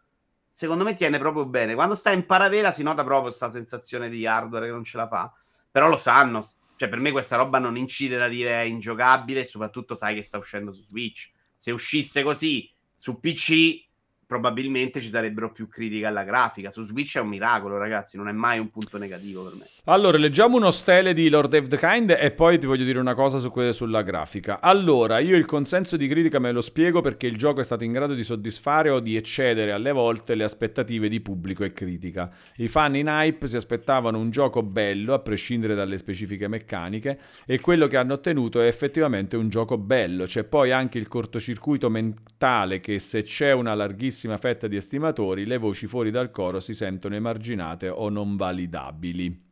secondo 0.57 0.85
me 0.85 0.95
tiene 0.95 1.19
proprio 1.19 1.45
bene. 1.45 1.75
Quando 1.75 1.95
sta 1.95 2.13
in 2.13 2.25
paravela 2.25 2.73
si 2.73 2.83
nota 2.83 3.03
proprio 3.03 3.25
questa 3.25 3.51
sensazione 3.51 4.09
di 4.09 4.27
hardware 4.27 4.65
che 4.65 4.73
non 4.73 4.85
ce 4.85 4.97
la 4.97 5.07
fa. 5.07 5.31
Però 5.71 5.87
lo 5.87 5.99
sanno. 5.99 6.49
Cioè, 6.77 6.89
per 6.89 6.99
me 6.99 7.11
questa 7.11 7.37
roba 7.37 7.59
non 7.59 7.77
incide 7.77 8.17
da 8.17 8.27
dire 8.27 8.63
è 8.63 8.65
ingiocabile 8.65 9.41
e 9.41 9.45
soprattutto 9.45 9.95
sai 9.95 10.15
che 10.15 10.23
sta 10.23 10.39
uscendo 10.39 10.73
su 10.73 10.83
Switch. 10.83 11.31
Se 11.55 11.73
uscisse 11.73 12.23
così 12.23 12.73
su 12.97 13.21
PC 13.21 13.86
probabilmente 14.27 15.01
ci 15.01 15.09
sarebbero 15.09 15.53
più 15.53 15.69
critiche 15.69 16.05
alla 16.05 16.25
grafica. 16.25 16.71
Su 16.71 16.85
Switch 16.85 17.17
è 17.17 17.21
un 17.21 17.29
miracolo, 17.29 17.79
ragazzi, 17.79 18.17
non 18.17 18.29
è 18.29 18.33
mai 18.33 18.59
un 18.59 18.71
punto 18.71 18.99
negativo 18.99 19.45
per 19.45 19.53
me. 19.55 19.67
Allora, 19.85 20.19
leggiamo 20.19 20.57
uno 20.57 20.73
stele 20.73 21.15
di 21.15 21.29
Lord 21.29 21.55
of 21.55 21.69
the 21.69 21.79
Kind 21.79 22.11
e 22.11 22.33
poi 22.33 22.59
ti 22.59 22.67
voglio 22.67 22.85
dire 22.85 22.99
una 22.99 23.15
cosa 23.15 23.39
su 23.39 23.51
que- 23.51 23.73
sulla 23.73 24.03
grafica. 24.03 24.61
Allora, 24.61 25.21
io 25.21 25.37
il 25.37 25.45
consenso 25.45 25.97
di 25.97 26.09
critica 26.09 26.41
me 26.41 26.51
lo 26.51 26.61
spiego 26.61 27.01
perché 27.01 27.29
il 27.29 27.37
gioco 27.37 27.61
è 27.61 27.65
stato 27.65 27.85
in 27.85 27.93
grado 27.93 28.15
di 28.15 28.25
soddisfare 28.25 28.91
o 28.91 28.99
di 28.99 29.15
eccedere 29.15 29.71
alle 29.71 29.93
volte 29.93 30.35
le 30.35 30.43
aspettative 30.43 31.09
di 31.09 31.21
pubblico 31.21 31.63
e 31.63 31.73
critica. 31.73 32.29
I 32.57 32.67
fan 32.67 32.97
in 32.97 33.07
hype 33.07 33.47
si 33.47 33.55
aspettavano 33.55 34.19
un 34.19 34.31
gioco 34.31 34.65
bello, 34.65 35.15
a 35.15 35.21
prescindere 35.21 35.77
dalle 35.77 35.97
specifiche 35.99 36.49
meccaniche, 36.49 37.21
e 37.47 37.61
quello 37.61 37.87
che 37.87 37.97
hanno 37.97 38.15
ottenuto 38.15 38.61
è 38.61 38.67
effettivamente 38.67 39.37
un 39.37 39.49
gioco 39.49 39.79
bello. 39.79 40.25
C'è 40.25 40.43
poi 40.43 40.73
anche 40.73 40.99
il 40.99 41.07
cortocircuito 41.07 41.89
mentale 41.89 42.81
che 42.81 42.99
se 42.99 43.23
c'è 43.23 43.53
una 43.53 43.75
larghissima 43.75 44.15
larghissima 44.17 44.39
fetta 44.39 44.67
di 44.67 44.77
estimatori, 44.77 45.45
le 45.45 45.59
voci 45.59 45.87
fuori 45.87 46.11
dal 46.11 46.31
coro 46.31 46.59
si 46.59 46.73
sentono 46.73 47.15
emarginate 47.15 47.89
o 47.89 48.09
non 48.09 48.37
validabili. 48.37 49.45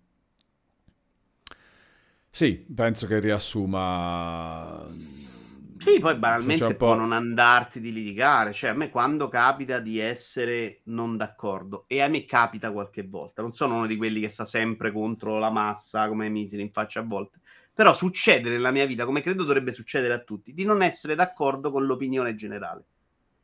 Sì, 2.30 2.64
penso 2.74 3.06
che 3.06 3.20
riassuma... 3.20 4.88
Sì, 5.76 6.00
poi 6.00 6.16
banalmente 6.16 6.74
può 6.76 6.94
non 6.94 7.12
andarti 7.12 7.78
di 7.78 7.92
litigare. 7.92 8.54
Cioè, 8.54 8.70
a 8.70 8.72
me 8.74 8.88
quando 8.88 9.28
capita 9.28 9.80
di 9.80 9.98
essere 9.98 10.80
non 10.84 11.18
d'accordo, 11.18 11.84
e 11.86 12.00
a 12.00 12.08
me 12.08 12.24
capita 12.24 12.72
qualche 12.72 13.06
volta, 13.06 13.42
non 13.42 13.52
sono 13.52 13.76
uno 13.76 13.86
di 13.86 13.96
quelli 13.96 14.20
che 14.20 14.30
sta 14.30 14.46
sempre 14.46 14.90
contro 14.90 15.38
la 15.38 15.50
massa 15.50 16.08
come 16.08 16.30
miseri 16.30 16.62
in 16.62 16.72
faccia 16.72 17.00
a 17.00 17.04
volte, 17.04 17.40
Però 17.74 17.92
succede 17.92 18.48
nella 18.48 18.70
mia 18.70 18.86
vita, 18.86 19.04
come 19.04 19.20
credo 19.20 19.42
dovrebbe 19.44 19.72
succedere 19.72 20.14
a 20.14 20.20
tutti, 20.20 20.54
di 20.54 20.64
non 20.64 20.80
essere 20.82 21.14
d'accordo 21.14 21.70
con 21.70 21.84
l'opinione 21.84 22.34
generale. 22.34 22.84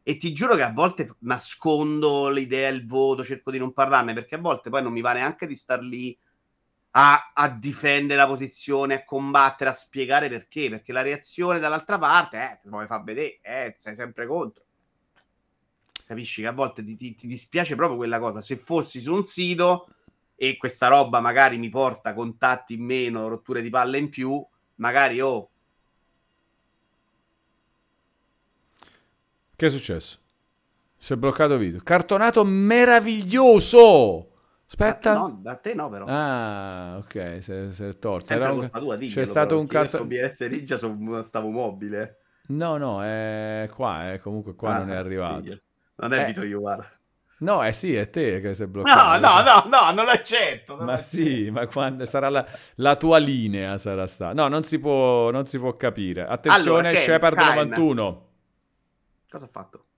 E 0.02 0.16
ti 0.16 0.32
giuro 0.32 0.56
che 0.56 0.62
a 0.62 0.72
volte 0.72 1.14
nascondo 1.20 2.28
l'idea, 2.30 2.68
il 2.68 2.86
voto, 2.86 3.24
cerco 3.24 3.50
di 3.50 3.58
non 3.58 3.72
parlarne, 3.72 4.14
perché 4.14 4.36
a 4.36 4.38
volte 4.38 4.70
poi 4.70 4.82
non 4.82 4.92
mi 4.92 5.00
va 5.00 5.12
neanche 5.12 5.46
di 5.46 5.54
star 5.54 5.80
lì 5.80 6.16
a, 6.92 7.32
a 7.34 7.48
difendere 7.48 8.18
la 8.18 8.26
posizione, 8.26 8.94
a 8.94 9.04
combattere, 9.04 9.70
a 9.70 9.74
spiegare 9.74 10.28
perché. 10.28 10.68
Perché 10.70 10.92
la 10.92 11.02
reazione 11.02 11.58
dall'altra 11.58 11.98
parte, 11.98 12.36
eh, 12.38 12.68
vuoi 12.68 12.86
far 12.86 13.02
vedere, 13.04 13.40
eh, 13.42 13.74
sei 13.76 13.94
sempre 13.94 14.26
contro. 14.26 14.64
Capisci 16.06 16.40
che 16.40 16.48
a 16.48 16.52
volte 16.52 16.82
ti, 16.82 16.96
ti, 16.96 17.14
ti 17.14 17.26
dispiace 17.26 17.76
proprio 17.76 17.96
quella 17.96 18.18
cosa. 18.18 18.40
Se 18.40 18.56
fossi 18.56 19.00
su 19.00 19.14
un 19.14 19.22
sito 19.22 19.88
e 20.34 20.56
questa 20.56 20.88
roba 20.88 21.20
magari 21.20 21.58
mi 21.58 21.68
porta 21.68 22.14
contatti 22.14 22.74
in 22.74 22.84
meno, 22.84 23.28
rotture 23.28 23.60
di 23.62 23.70
palle 23.70 23.98
in 23.98 24.08
più, 24.08 24.44
magari 24.76 25.20
oh. 25.20 25.49
Che 29.60 29.66
è 29.66 29.68
successo? 29.68 30.16
Si 30.96 31.12
è 31.12 31.16
bloccato 31.16 31.52
il 31.52 31.58
video. 31.58 31.80
Cartonato 31.84 32.44
meraviglioso! 32.44 34.30
Aspetta. 34.66 35.12
No, 35.12 35.38
da 35.42 35.56
te 35.56 35.74
no, 35.74 35.90
però. 35.90 36.06
Ah, 36.08 36.96
ok, 36.96 37.42
si 37.42 37.84
è 37.84 37.98
torto. 37.98 38.32
Era 38.32 38.52
un... 38.52 38.70
tua, 38.70 38.96
diglielo, 38.96 39.20
C'è 39.20 39.26
stato 39.26 39.58
un 39.60 39.66
cartonato. 39.66 40.08
BS 40.08 40.40
Ninja 40.46 40.78
stavo 41.22 41.50
mobile. 41.50 42.20
No, 42.46 42.78
no, 42.78 43.04
è 43.04 43.68
qua, 43.74 44.14
eh. 44.14 44.18
comunque 44.18 44.54
qua 44.54 44.76
ah, 44.76 44.78
non 44.78 44.92
è 44.92 44.96
arrivato. 44.96 45.42
Figlio. 45.42 45.58
Non 45.96 46.14
è 46.14 46.22
eh. 46.22 46.24
Vito 46.24 46.42
Iuvara. 46.42 46.90
No, 47.40 47.62
eh 47.62 47.72
sì, 47.72 47.94
è 47.94 48.08
te 48.08 48.40
che 48.40 48.54
sei 48.54 48.66
bloccato. 48.66 49.20
No, 49.20 49.28
no, 49.28 49.42
no, 49.42 49.64
no, 49.68 49.92
non 49.92 50.06
l'accetto. 50.06 50.74
Non 50.76 50.86
ma 50.86 50.92
l'accetto. 50.92 51.16
sì, 51.22 51.50
ma 51.50 51.66
quando 51.66 52.06
sarà 52.06 52.30
la, 52.30 52.46
la, 52.76 52.96
tua 52.96 53.18
linea 53.18 53.76
sarà 53.76 54.06
stata. 54.06 54.32
No, 54.32 54.48
non 54.48 54.62
si 54.62 54.78
può, 54.78 55.30
non 55.30 55.44
si 55.44 55.58
può 55.58 55.76
capire. 55.76 56.26
Attenzione, 56.26 56.88
allora, 56.88 56.94
Shepard 56.94 57.36
91. 57.36 58.28
Cosa 59.30 59.46
ha 59.46 59.48
fatto? 59.48 59.89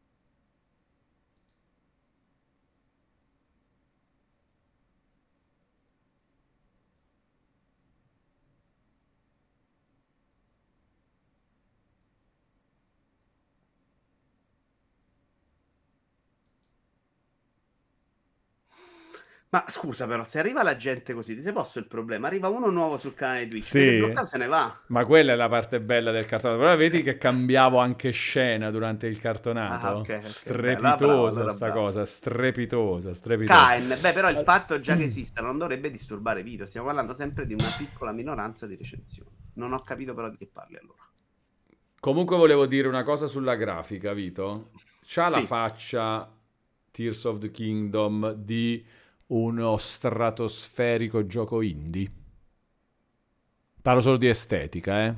Ma 19.52 19.64
scusa, 19.68 20.06
però, 20.06 20.24
se 20.24 20.38
arriva 20.38 20.62
la 20.62 20.76
gente 20.76 21.12
così, 21.12 21.34
ti 21.34 21.42
sei 21.42 21.52
posto 21.52 21.78
il 21.78 21.86
problema? 21.86 22.26
Arriva 22.26 22.48
uno 22.48 22.70
nuovo 22.70 22.96
sul 22.96 23.12
canale 23.12 23.48
Twitch, 23.48 23.66
sì. 23.66 23.98
bloccato, 23.98 24.24
se 24.24 24.38
ne 24.38 24.46
va. 24.46 24.80
Ma 24.86 25.04
quella 25.04 25.34
è 25.34 25.36
la 25.36 25.50
parte 25.50 25.78
bella 25.78 26.10
del 26.10 26.24
cartonato. 26.24 26.58
Però 26.58 26.74
vedi 26.74 27.02
che 27.02 27.18
cambiavo 27.18 27.76
anche 27.76 28.12
scena 28.12 28.70
durante 28.70 29.08
il 29.08 29.20
cartonato. 29.20 29.86
Ah, 29.86 29.96
okay, 29.98 30.16
okay. 30.20 30.30
Strepitosa 30.30 31.40
allora 31.40 31.52
sta 31.52 31.70
cosa, 31.70 32.04
strepitosa, 32.06 33.12
strepitosa. 33.12 33.66
Kain, 33.66 33.88
beh, 34.00 34.12
però 34.12 34.30
il 34.30 34.38
fatto 34.38 34.80
già 34.80 34.96
che 34.96 35.02
esista 35.02 35.42
non 35.42 35.58
dovrebbe 35.58 35.90
disturbare 35.90 36.42
video. 36.42 36.64
Stiamo 36.64 36.86
parlando 36.86 37.12
sempre 37.12 37.44
di 37.44 37.52
una 37.52 37.68
piccola 37.76 38.10
minoranza 38.12 38.66
di 38.66 38.74
recensioni. 38.74 39.36
Non 39.56 39.74
ho 39.74 39.82
capito 39.82 40.14
però 40.14 40.30
di 40.30 40.38
che 40.38 40.48
parli 40.50 40.78
allora. 40.78 41.06
Comunque 42.00 42.38
volevo 42.38 42.64
dire 42.64 42.88
una 42.88 43.02
cosa 43.02 43.26
sulla 43.26 43.54
grafica, 43.56 44.14
Vito. 44.14 44.70
C'ha 45.04 45.30
sì. 45.30 45.40
la 45.40 45.42
faccia 45.42 46.32
Tears 46.90 47.24
of 47.24 47.36
the 47.36 47.50
Kingdom 47.50 48.32
di 48.32 48.82
uno 49.32 49.76
stratosferico 49.76 51.26
gioco 51.26 51.62
indie. 51.62 52.10
Parlo 53.80 54.00
solo 54.00 54.16
di 54.16 54.28
estetica, 54.28 55.06
eh. 55.06 55.14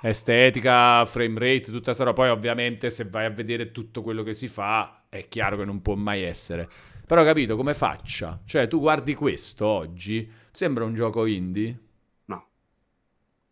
Estetica, 0.00 1.04
frame 1.04 1.38
rate, 1.38 1.64
tutta 1.64 1.84
questa 1.86 2.04
roba. 2.04 2.22
Poi 2.22 2.30
ovviamente 2.30 2.88
se 2.88 3.04
vai 3.04 3.24
a 3.24 3.30
vedere 3.30 3.72
tutto 3.72 4.00
quello 4.00 4.22
che 4.22 4.32
si 4.32 4.48
fa, 4.48 5.06
è 5.08 5.26
chiaro 5.28 5.56
che 5.56 5.64
non 5.64 5.82
può 5.82 5.94
mai 5.94 6.22
essere. 6.22 6.68
Però 7.04 7.24
capito 7.24 7.56
come 7.56 7.74
faccia? 7.74 8.40
Cioè 8.44 8.68
tu 8.68 8.78
guardi 8.78 9.14
questo 9.14 9.66
oggi, 9.66 10.30
sembra 10.52 10.84
un 10.84 10.94
gioco 10.94 11.26
indie? 11.26 11.87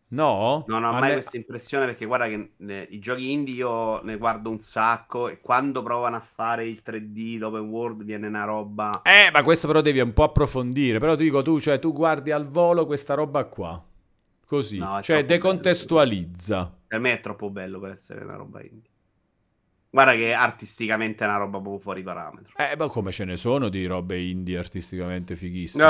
No? 0.09 0.63
Non 0.67 0.85
ho 0.85 0.91
mai 0.93 1.09
ne... 1.09 1.13
questa 1.13 1.35
impressione 1.35 1.85
perché 1.85 2.05
guarda 2.05 2.27
che 2.27 2.51
ne, 2.57 2.87
i 2.89 2.99
giochi 2.99 3.31
indie 3.31 3.55
io 3.55 4.01
ne 4.03 4.17
guardo 4.17 4.49
un 4.49 4.59
sacco 4.59 5.27
e 5.27 5.41
quando 5.41 5.83
provano 5.83 6.15
a 6.15 6.21
fare 6.21 6.65
il 6.65 6.81
3D, 6.85 7.37
l'open 7.37 7.67
world, 7.67 8.03
viene 8.03 8.27
una 8.27 8.45
roba... 8.45 9.01
Eh, 9.03 9.29
ma 9.31 9.43
questo 9.43 9.67
però 9.67 9.81
devi 9.81 9.99
un 9.99 10.13
po' 10.13 10.23
approfondire. 10.23 10.99
Però 10.99 11.15
ti 11.15 11.23
dico 11.23 11.41
tu, 11.41 11.59
cioè 11.59 11.79
tu 11.79 11.91
guardi 11.91 12.31
al 12.31 12.47
volo 12.47 12.85
questa 12.85 13.15
roba 13.15 13.43
qua. 13.45 13.83
Così. 14.45 14.77
No, 14.77 15.01
cioè 15.01 15.25
decontestualizza. 15.25 16.57
Bello. 16.57 16.75
Per 16.87 16.99
me 17.01 17.13
è 17.13 17.19
troppo 17.19 17.49
bello 17.49 17.79
per 17.79 17.91
essere 17.91 18.23
una 18.23 18.35
roba 18.37 18.61
indie. 18.61 18.89
Guarda 19.89 20.13
che 20.13 20.33
artisticamente 20.33 21.25
è 21.25 21.27
una 21.27 21.37
roba 21.37 21.59
proprio 21.59 21.79
fuori 21.79 22.03
parametro. 22.03 22.53
Eh, 22.55 22.75
ma 22.77 22.87
come 22.87 23.11
ce 23.11 23.25
ne 23.25 23.35
sono 23.35 23.67
di 23.67 23.85
robe 23.85 24.21
indie 24.21 24.57
artisticamente 24.57 25.35
fighissime? 25.35 25.83
Uh, 25.83 25.87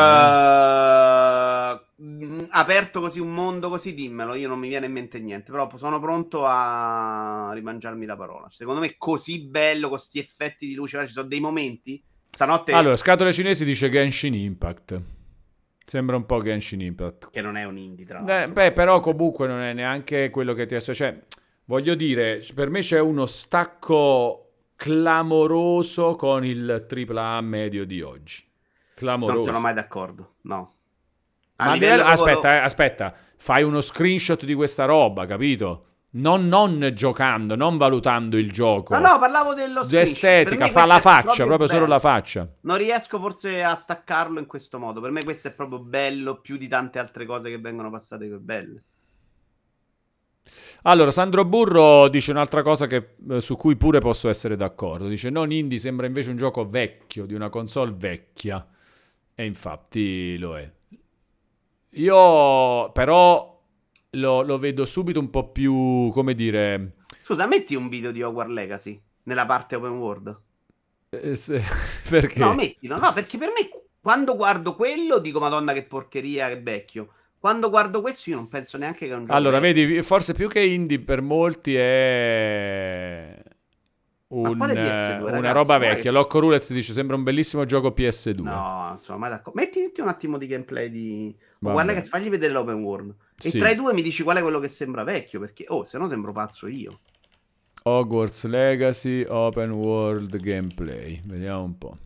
aperto 2.50 3.00
così 3.00 3.20
un 3.20 3.34
mondo 3.34 3.70
così, 3.70 3.94
dimmelo, 3.94 4.36
io 4.36 4.48
non 4.48 4.60
mi 4.60 4.68
viene 4.68 4.86
in 4.86 4.92
mente 4.92 5.20
niente, 5.20 5.52
però 5.52 5.70
sono 5.76 6.00
pronto 6.00 6.46
a 6.46 7.52
rimangiarmi 7.54 8.06
la 8.06 8.16
parola. 8.16 8.48
Secondo 8.50 8.82
me 8.82 8.88
è 8.88 8.96
così 8.98 9.42
bello, 9.42 9.90
con 9.90 9.98
questi 9.98 10.20
effetti 10.20 10.68
di 10.68 10.74
luce, 10.74 11.06
ci 11.08 11.14
sono 11.14 11.28
dei 11.28 11.40
momenti. 11.40 12.04
Stanotte... 12.30 12.72
Allora, 12.72 12.96
scatole 12.96 13.34
cinesi 13.34 13.66
dice 13.66 13.90
Genshin 13.90 14.34
Impact. 14.34 15.02
Sembra 15.84 16.16
un 16.16 16.26
po' 16.26 16.42
Genshin 16.42 16.82
Impact. 16.82 17.30
Che 17.32 17.42
non 17.42 17.56
è 17.56 17.64
un 17.64 17.78
indie, 17.78 18.06
tra 18.06 18.20
l'altro. 18.20 18.36
Eh, 18.36 18.48
beh, 18.50 18.74
però 18.74 19.00
comunque 19.00 19.48
non 19.48 19.62
è 19.62 19.74
neanche 19.74 20.30
quello 20.30 20.54
che 20.54 20.66
ti 20.66 20.76
associa... 20.76 21.10
Cioè, 21.10 21.24
voglio 21.66 21.96
dire, 21.96 22.46
per 22.54 22.70
me 22.70 22.82
c'è 22.82 23.00
uno 23.00 23.26
stacco 23.26 24.44
clamoroso 24.76 26.16
con 26.16 26.46
il 26.46 26.86
AAA 26.90 27.42
medio 27.42 27.86
di 27.86 28.02
oggi. 28.02 28.46
Clamoroso. 28.94 29.38
Non 29.38 29.46
sono 29.46 29.60
mai 29.60 29.74
d'accordo, 29.74 30.36
no. 30.42 30.77
Ma 31.58 31.74
livello... 31.74 32.04
aspetta, 32.04 32.54
eh, 32.54 32.58
aspetta, 32.58 33.14
fai 33.36 33.64
uno 33.64 33.82
screenshot 33.82 34.44
di 34.46 34.54
questa 34.54 34.86
roba, 34.86 35.26
capito? 35.26 35.84
Non, 36.10 36.48
non, 36.48 36.92
giocando, 36.94 37.56
non 37.56 37.78
valutando 37.78 38.38
il 38.38 38.52
gioco. 38.52 38.98
No, 38.98 39.06
no, 39.06 39.20
parlavo 39.20 39.54
dello 39.54 39.82
Estetica, 39.82 40.68
fa 40.68 40.86
la 40.86 41.00
faccia, 41.00 41.24
proprio, 41.24 41.46
proprio 41.46 41.68
solo 41.68 41.86
la 41.86 42.00
faccia. 42.00 42.48
Non 42.62 42.78
riesco 42.78 43.20
forse 43.20 43.64
a 43.64 43.76
staccarlo 43.76 44.40
in 44.40 44.46
questo 44.46 44.80
modo. 44.80 45.02
Per 45.02 45.12
me 45.12 45.24
questo 45.24 45.50
è 45.50 45.54
proprio 45.54 45.80
bello, 45.80 46.40
più 46.40 46.58
di 46.58 46.68
tante 46.68 46.98
altre 46.98 47.26
cose 47.26 47.50
che 47.50 47.60
vengono 47.60 47.92
passate 47.92 48.30
che 48.30 48.38
belle. 48.38 48.84
Allora, 50.84 51.12
Sandro 51.12 51.44
Burro 51.44 52.08
dice 52.08 52.32
un'altra 52.32 52.62
cosa 52.62 52.88
che, 52.88 53.16
eh, 53.30 53.42
su 53.42 53.58
cui 53.58 53.76
pure 53.76 54.00
posso 54.00 54.30
essere 54.30 54.56
d'accordo. 54.56 55.08
Dice, 55.08 55.30
non 55.30 55.52
indie 55.52 55.78
sembra 55.78 56.08
invece 56.08 56.30
un 56.30 56.38
gioco 56.38 56.68
vecchio, 56.68 57.26
di 57.26 57.34
una 57.34 57.50
console 57.50 57.94
vecchia. 57.96 58.66
E 59.36 59.46
infatti 59.46 60.38
lo 60.38 60.58
è. 60.58 60.72
Io 61.98 62.92
però 62.92 63.62
lo, 64.12 64.42
lo 64.42 64.60
vedo 64.60 64.86
subito 64.86 65.20
un 65.20 65.30
po' 65.30 65.52
più, 65.52 66.10
come 66.12 66.34
dire... 66.34 66.94
Scusa, 67.22 67.46
metti 67.46 67.76
un 67.76 67.90
video 67.90 68.12
di 68.12 68.22
Hogwarts 68.22 68.52
Legacy 68.52 69.02
nella 69.24 69.46
parte 69.46 69.76
open 69.76 69.98
world. 69.98 70.40
Eh, 71.10 71.36
se... 71.36 71.62
perché? 72.10 72.40
No, 72.40 72.54
mettilo. 72.54 72.98
No, 73.00 73.14
perché 73.14 73.38
per 73.38 73.50
me 73.50 73.70
quando 74.02 74.36
guardo 74.36 74.76
quello 74.76 75.18
dico 75.18 75.40
madonna 75.40 75.74
che 75.74 75.84
porcheria, 75.84 76.48
che 76.48 76.62
vecchio. 76.62 77.10
Quando 77.40 77.70
guardo 77.70 78.02
questo 78.02 78.30
io 78.30 78.38
non 78.38 78.48
penso 78.48 78.78
neanche 78.78 79.06
che 79.06 79.12
è 79.12 79.16
un 79.16 79.26
gioco 79.26 79.34
Allora, 79.34 79.60
vecchio. 79.60 79.86
vedi, 79.86 80.02
forse 80.02 80.34
più 80.34 80.48
che 80.48 80.62
indie 80.62 81.00
per 81.00 81.22
molti 81.22 81.76
è 81.76 83.38
un, 84.30 84.58
PS2, 84.58 84.58
una 84.58 84.74
ragazzi, 84.74 85.54
roba 85.54 85.78
vecchia. 85.78 86.12
Locco 86.12 86.40
Roulette 86.40 86.74
dice 86.74 86.94
sembra 86.94 87.16
un 87.16 87.24
bellissimo 87.24 87.66
gioco 87.66 87.90
PS2. 87.90 88.42
No, 88.42 88.92
insomma, 88.94 89.30
d'accordo. 89.30 89.60
Metti, 89.60 89.82
metti 89.82 90.02
un 90.02 90.08
attimo 90.08 90.38
di 90.38 90.48
gameplay 90.48 90.90
di... 90.90 91.36
Oh, 91.62 91.72
guarda 91.72 91.94
che 91.94 92.04
fagli 92.04 92.30
vedere 92.30 92.54
l'open 92.54 92.84
world. 92.84 93.16
E 93.42 93.50
sì. 93.50 93.58
tra 93.58 93.70
i 93.70 93.76
due 93.76 93.94
mi 93.94 94.02
dici 94.02 94.24
qual 94.24 94.38
è 94.38 94.42
quello 94.42 94.60
che 94.60 94.70
sembra 94.70 95.04
vecchio, 95.04 95.40
perché, 95.40 95.66
oh, 95.68 95.84
se 95.84 95.98
no 95.98 96.08
sembro 96.08 96.32
pazzo 96.32 96.68
io. 96.68 97.00
Hogwarts 97.84 98.46
Legacy 98.46 99.24
Open 99.28 99.72
World 99.72 100.38
Gameplay. 100.38 101.22
Vediamo 101.24 101.64
un 101.64 101.78
po'. 101.78 101.98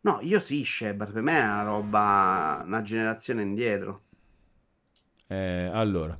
No, 0.00 0.18
io 0.20 0.40
sì, 0.40 0.64
Shepard. 0.64 1.12
Per 1.12 1.22
me 1.22 1.38
è 1.38 1.44
una 1.44 1.62
roba, 1.62 2.62
una 2.64 2.82
generazione 2.82 3.42
indietro. 3.42 4.02
Eh, 5.28 5.70
allora, 5.72 6.18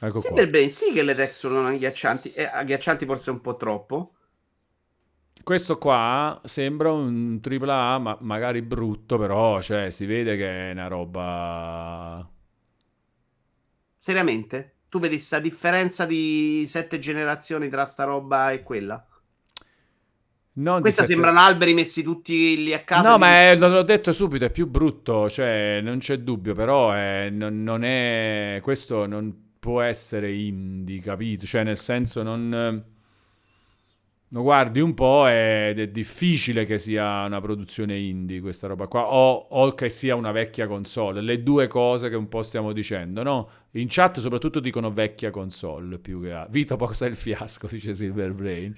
ecco 0.00 0.20
sì, 0.20 0.28
qua. 0.28 0.46
Bene, 0.46 0.68
sì 0.68 0.92
che 0.92 1.02
le 1.02 1.14
texture 1.14 1.54
sono 1.54 1.68
agghiaccianti, 1.68 2.32
eh, 2.32 2.44
agghiaccianti 2.44 3.04
forse 3.04 3.30
un 3.30 3.40
po' 3.40 3.56
troppo. 3.56 4.15
Questo 5.42 5.78
qua 5.78 6.40
sembra 6.44 6.90
un 6.90 7.40
AAA, 7.40 7.98
ma 7.98 8.18
magari 8.20 8.62
brutto, 8.62 9.16
però 9.16 9.62
cioè, 9.62 9.90
si 9.90 10.04
vede 10.04 10.36
che 10.36 10.70
è 10.70 10.72
una 10.72 10.88
roba... 10.88 12.28
Seriamente? 13.96 14.74
Tu 14.88 14.98
vedi 14.98 15.16
questa 15.16 15.38
differenza 15.38 16.04
di 16.04 16.64
sette 16.68 16.98
generazioni 16.98 17.68
tra 17.68 17.84
sta 17.84 18.04
roba 18.04 18.50
e 18.50 18.62
quella? 18.62 19.04
Non 20.58 20.80
Questa 20.80 21.02
sette... 21.02 21.14
sembrano 21.14 21.40
alberi 21.40 21.74
messi 21.74 22.02
tutti 22.02 22.62
lì 22.62 22.72
a 22.72 22.82
casa. 22.82 23.10
No, 23.10 23.18
ma 23.18 23.50
è, 23.50 23.56
l'ho 23.56 23.82
detto 23.82 24.12
subito, 24.12 24.46
è 24.46 24.50
più 24.50 24.66
brutto, 24.66 25.28
cioè 25.28 25.80
non 25.82 25.98
c'è 25.98 26.18
dubbio, 26.20 26.54
però 26.54 26.92
è, 26.92 27.28
non, 27.30 27.62
non, 27.62 27.84
è... 27.84 28.58
Questo 28.62 29.06
non 29.06 29.58
può 29.58 29.82
essere 29.82 30.32
indie, 30.32 31.00
capito? 31.00 31.44
Cioè, 31.44 31.62
nel 31.62 31.76
senso, 31.76 32.22
non. 32.22 32.84
Lo 34.30 34.42
guardi 34.42 34.80
un 34.80 34.92
po' 34.92 35.28
ed 35.28 35.78
è 35.78 35.86
difficile 35.86 36.64
che 36.66 36.78
sia 36.78 37.24
una 37.24 37.40
produzione 37.40 37.96
indie 37.96 38.40
questa 38.40 38.66
roba 38.66 38.88
qua, 38.88 39.06
o, 39.06 39.46
o, 39.50 39.72
che 39.74 39.88
sia 39.88 40.16
una 40.16 40.32
vecchia 40.32 40.66
console. 40.66 41.20
Le 41.20 41.44
due 41.44 41.68
cose 41.68 42.08
che 42.08 42.16
un 42.16 42.28
po' 42.28 42.42
stiamo 42.42 42.72
dicendo, 42.72 43.22
no? 43.22 43.48
In 43.72 43.86
chat 43.88 44.18
soprattutto 44.18 44.58
dicono 44.58 44.92
vecchia 44.92 45.30
console 45.30 45.98
più 45.98 46.20
che 46.22 46.32
altro. 46.32 46.52
Vito 46.52 46.76
posa 46.76 47.06
il 47.06 47.14
fiasco, 47.14 47.68
dice 47.70 47.94
Silverbrain. 47.94 48.74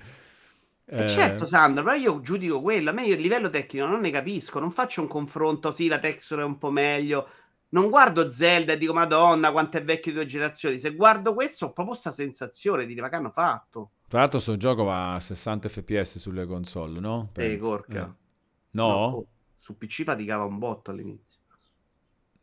Eh, 0.85 1.05
eh, 1.05 1.09
certo, 1.09 1.47
Sandro, 1.47 1.83
però 1.83 1.97
io 1.97 2.21
giudico 2.21 2.61
quello. 2.61 2.91
A 2.91 2.93
me 2.93 3.07
io 3.07 3.15
a 3.15 3.19
livello 3.19 3.49
tecnico 3.49 3.87
non 3.87 4.01
ne 4.01 4.11
capisco. 4.11 4.59
Non 4.59 4.71
faccio 4.71 5.01
un 5.01 5.09
confronto, 5.09 5.73
sì, 5.73 5.89
la 5.89 5.99
texture 5.99 6.43
è 6.43 6.45
un 6.45 6.59
po' 6.59 6.71
meglio. 6.71 7.27
Non 7.71 7.89
guardo 7.89 8.31
Zelda 8.31 8.75
e 8.75 8.79
dico, 8.79 8.93
Madonna, 8.93 9.51
quanto 9.51 9.79
è 9.79 9.83
vecchio 9.83 10.13
di 10.13 10.19
due 10.19 10.27
generazioni. 10.27 10.79
Se 10.79 10.95
guardo 10.95 11.33
questo, 11.33 11.67
ho 11.67 11.73
proprio 11.73 11.95
questa 11.95 12.13
sensazione 12.13 12.83
di 12.83 12.89
dire, 12.89 13.01
ma 13.01 13.09
che 13.09 13.17
hanno 13.17 13.31
fatto? 13.31 13.93
Tra 14.09 14.21
l'altro, 14.21 14.39
sto 14.39 14.57
gioco 14.57 14.85
va 14.85 15.15
a 15.15 15.21
60 15.21 15.69
fps 15.69 16.19
sulle 16.19 16.47
console, 16.47 16.99
no? 16.99 17.29
Sì, 17.35 17.59
corca. 17.59 18.07
Eh. 18.07 18.27
No? 18.71 18.89
no? 18.89 19.27
Su 19.59 19.77
PC 19.77 20.05
faticava 20.05 20.45
un 20.45 20.59
botto 20.59 20.91
all'inizio. 20.91 21.37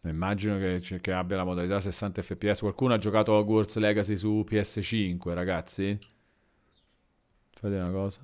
Immagino 0.01 0.59
che, 0.59 0.99
che, 1.01 1.11
abbia 1.11 1.37
la 1.37 1.43
modalità 1.43 1.81
60 1.81 2.21
fps. 2.21 2.59
Qualcuno 2.59 2.93
ha 2.93 2.97
giocato 2.99 3.31
Hogwarts 3.31 3.77
Legacy 3.77 4.15
su 4.15 4.45
PS5, 4.47 5.33
ragazzi? 5.33 5.97
Fate 7.51 7.75
una 7.75 7.89
cosa. 7.89 8.21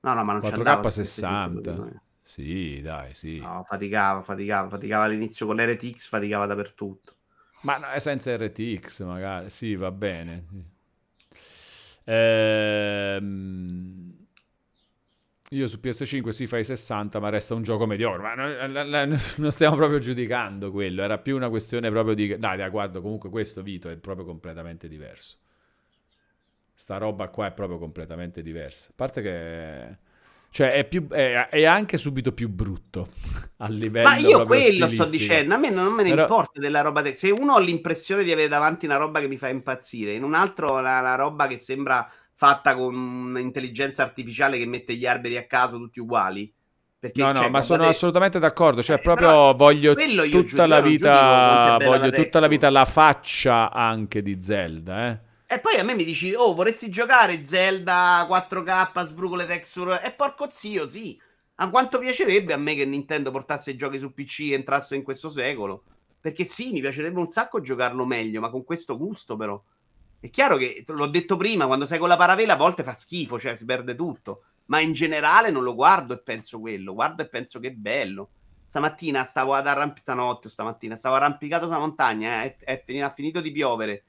No, 0.00 0.14
no, 0.14 0.24
ma 0.24 0.32
non 0.32 0.42
4K 0.42 0.88
60. 0.88 2.02
Sì, 2.22 2.80
dai, 2.82 3.14
sì. 3.14 3.38
No, 3.38 3.62
faticava, 3.64 4.20
faticava, 4.20 4.68
faticava 4.68 5.04
all'inizio 5.04 5.46
con 5.46 5.56
l'RTX, 5.56 6.06
faticava 6.06 6.44
dappertutto. 6.44 7.16
Ma 7.62 7.78
no, 7.78 7.86
senza 7.98 8.36
RTX 8.36 9.04
magari, 9.04 9.48
sì, 9.48 9.74
va 9.74 9.90
bene. 9.90 10.44
Ehm... 12.04 13.92
Io 15.52 15.68
su 15.68 15.78
PS5 15.82 16.30
sì 16.30 16.46
fai 16.46 16.64
60, 16.64 17.20
ma 17.20 17.28
resta 17.28 17.54
un 17.54 17.62
gioco 17.62 17.84
mediocre. 17.84 18.22
Ma 18.22 18.34
non, 18.34 19.18
non, 19.36 19.50
stiamo 19.50 19.76
proprio 19.76 19.98
giudicando 19.98 20.70
quello. 20.70 21.02
Era 21.02 21.18
più 21.18 21.36
una 21.36 21.50
questione 21.50 21.90
proprio 21.90 22.14
di. 22.14 22.38
Dai, 22.38 22.56
dai, 22.56 22.70
guarda, 22.70 23.00
comunque 23.00 23.28
questo 23.28 23.62
Vito 23.62 23.90
è 23.90 23.96
proprio 23.96 24.24
completamente 24.24 24.88
diverso. 24.88 25.36
Sta 26.74 26.96
roba 26.96 27.28
qua 27.28 27.46
è 27.48 27.52
proprio 27.52 27.78
completamente 27.78 28.42
diversa. 28.42 28.90
A 28.90 28.94
parte 28.96 29.22
che... 29.22 29.98
Cioè, 30.52 30.72
è, 30.72 30.84
più, 30.84 31.08
è, 31.08 31.48
è 31.48 31.64
anche 31.64 31.96
subito 31.96 32.32
più 32.32 32.50
brutto 32.50 33.08
a 33.56 33.68
livello 33.70 34.06
Ma 34.06 34.16
io 34.18 34.44
quello 34.44 34.86
sto 34.86 35.06
dicendo, 35.06 35.54
a 35.54 35.56
me 35.56 35.70
non 35.70 35.94
me 35.94 36.02
ne 36.02 36.10
Però... 36.10 36.22
importa 36.22 36.60
della 36.60 36.82
roba. 36.82 37.00
De... 37.00 37.14
Se 37.14 37.30
uno 37.30 37.54
ha 37.54 37.60
l'impressione 37.60 38.22
di 38.22 38.30
avere 38.30 38.48
davanti 38.48 38.84
una 38.84 38.96
roba 38.96 39.20
che 39.20 39.28
mi 39.28 39.38
fa 39.38 39.48
impazzire, 39.48 40.12
in 40.12 40.22
un 40.22 40.34
altro 40.34 40.78
la, 40.82 41.00
la 41.00 41.14
roba 41.14 41.46
che 41.46 41.56
sembra 41.56 42.06
fatta 42.34 42.74
con 42.74 42.94
un'intelligenza 42.94 44.02
artificiale 44.02 44.58
che 44.58 44.66
mette 44.66 44.94
gli 44.94 45.06
alberi 45.06 45.38
a 45.38 45.46
caso 45.46 45.78
tutti 45.78 46.00
uguali. 46.00 46.52
Perché, 46.98 47.22
no, 47.22 47.32
no, 47.32 47.40
cioè, 47.40 47.48
ma 47.48 47.62
sono 47.62 47.84
assolutamente 47.84 48.38
d'accordo. 48.38 48.82
Cioè, 48.82 48.98
eh, 48.98 49.00
proprio 49.00 49.54
voglio 49.54 49.94
tutta 49.94 50.66
la 50.66 50.82
vita, 50.82 51.78
voglio 51.80 52.10
tutta 52.10 52.40
la 52.40 52.46
vita 52.46 52.68
la 52.68 52.84
faccia 52.84 53.72
anche 53.72 54.20
di 54.20 54.36
Zelda, 54.42 55.08
eh. 55.08 55.18
E 55.52 55.58
poi 55.58 55.76
a 55.76 55.82
me 55.82 55.94
mi 55.94 56.04
dici, 56.04 56.32
oh, 56.32 56.54
vorresti 56.54 56.88
giocare 56.88 57.44
Zelda 57.44 58.26
4K, 58.26 59.04
sbruco 59.04 59.34
le 59.34 59.44
texture? 59.44 60.02
E 60.02 60.10
porco 60.12 60.48
zio, 60.48 60.86
sì. 60.86 61.20
A 61.56 61.68
quanto 61.68 61.98
piacerebbe 61.98 62.54
a 62.54 62.56
me 62.56 62.74
che 62.74 62.86
Nintendo 62.86 63.30
portasse 63.30 63.72
i 63.72 63.76
giochi 63.76 63.98
su 63.98 64.14
PC 64.14 64.48
e 64.48 64.54
entrasse 64.54 64.96
in 64.96 65.02
questo 65.02 65.28
secolo? 65.28 65.82
Perché 66.18 66.44
sì, 66.44 66.72
mi 66.72 66.80
piacerebbe 66.80 67.18
un 67.18 67.28
sacco 67.28 67.60
giocarlo 67.60 68.06
meglio, 68.06 68.40
ma 68.40 68.48
con 68.48 68.64
questo 68.64 68.96
gusto 68.96 69.36
però. 69.36 69.62
È 70.20 70.30
chiaro 70.30 70.56
che, 70.56 70.84
l'ho 70.86 71.06
detto 71.08 71.36
prima, 71.36 71.66
quando 71.66 71.84
sei 71.84 71.98
con 71.98 72.08
la 72.08 72.16
paravela 72.16 72.54
a 72.54 72.56
volte 72.56 72.82
fa 72.82 72.94
schifo, 72.94 73.38
cioè 73.38 73.54
si 73.54 73.66
perde 73.66 73.94
tutto. 73.94 74.44
Ma 74.68 74.80
in 74.80 74.94
generale 74.94 75.50
non 75.50 75.64
lo 75.64 75.74
guardo 75.74 76.14
e 76.14 76.22
penso 76.22 76.60
quello, 76.60 76.94
guardo 76.94 77.20
e 77.20 77.28
penso 77.28 77.60
che 77.60 77.68
è 77.68 77.72
bello. 77.72 78.30
Stamattina 78.64 79.22
stavo 79.24 79.52
ad 79.52 79.66
arrampicare, 79.66 80.00
stanotte 80.00 80.48
stamattina, 80.48 80.96
stavo 80.96 81.16
arrampicato 81.16 81.66
sulla 81.66 81.78
montagna, 81.78 82.42
eh, 82.42 82.56
è, 82.56 82.82
è, 82.84 83.12
finito 83.12 83.42
di 83.42 83.52
piovere 83.52 84.04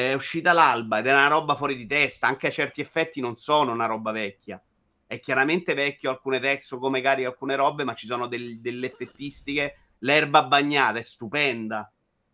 è 0.00 0.12
uscita 0.12 0.52
l'alba 0.52 0.98
ed 0.98 1.06
è 1.06 1.12
una 1.12 1.28
roba 1.28 1.54
fuori 1.54 1.76
di 1.76 1.86
testa, 1.86 2.26
anche 2.26 2.48
a 2.48 2.50
certi 2.50 2.80
effetti 2.80 3.20
non 3.20 3.36
sono 3.36 3.70
una 3.70 3.86
roba 3.86 4.10
vecchia. 4.10 4.60
È 5.06 5.20
chiaramente 5.20 5.72
vecchio 5.72 6.10
alcune 6.10 6.40
texture 6.40 6.80
come 6.80 7.00
carica 7.00 7.28
alcune 7.28 7.54
robe, 7.54 7.84
ma 7.84 7.94
ci 7.94 8.08
sono 8.08 8.26
del, 8.26 8.58
delle 8.58 8.88
effettistiche. 8.88 9.92
L'erba 9.98 10.42
bagnata 10.42 10.98
è 10.98 11.02
stupenda. 11.02 11.88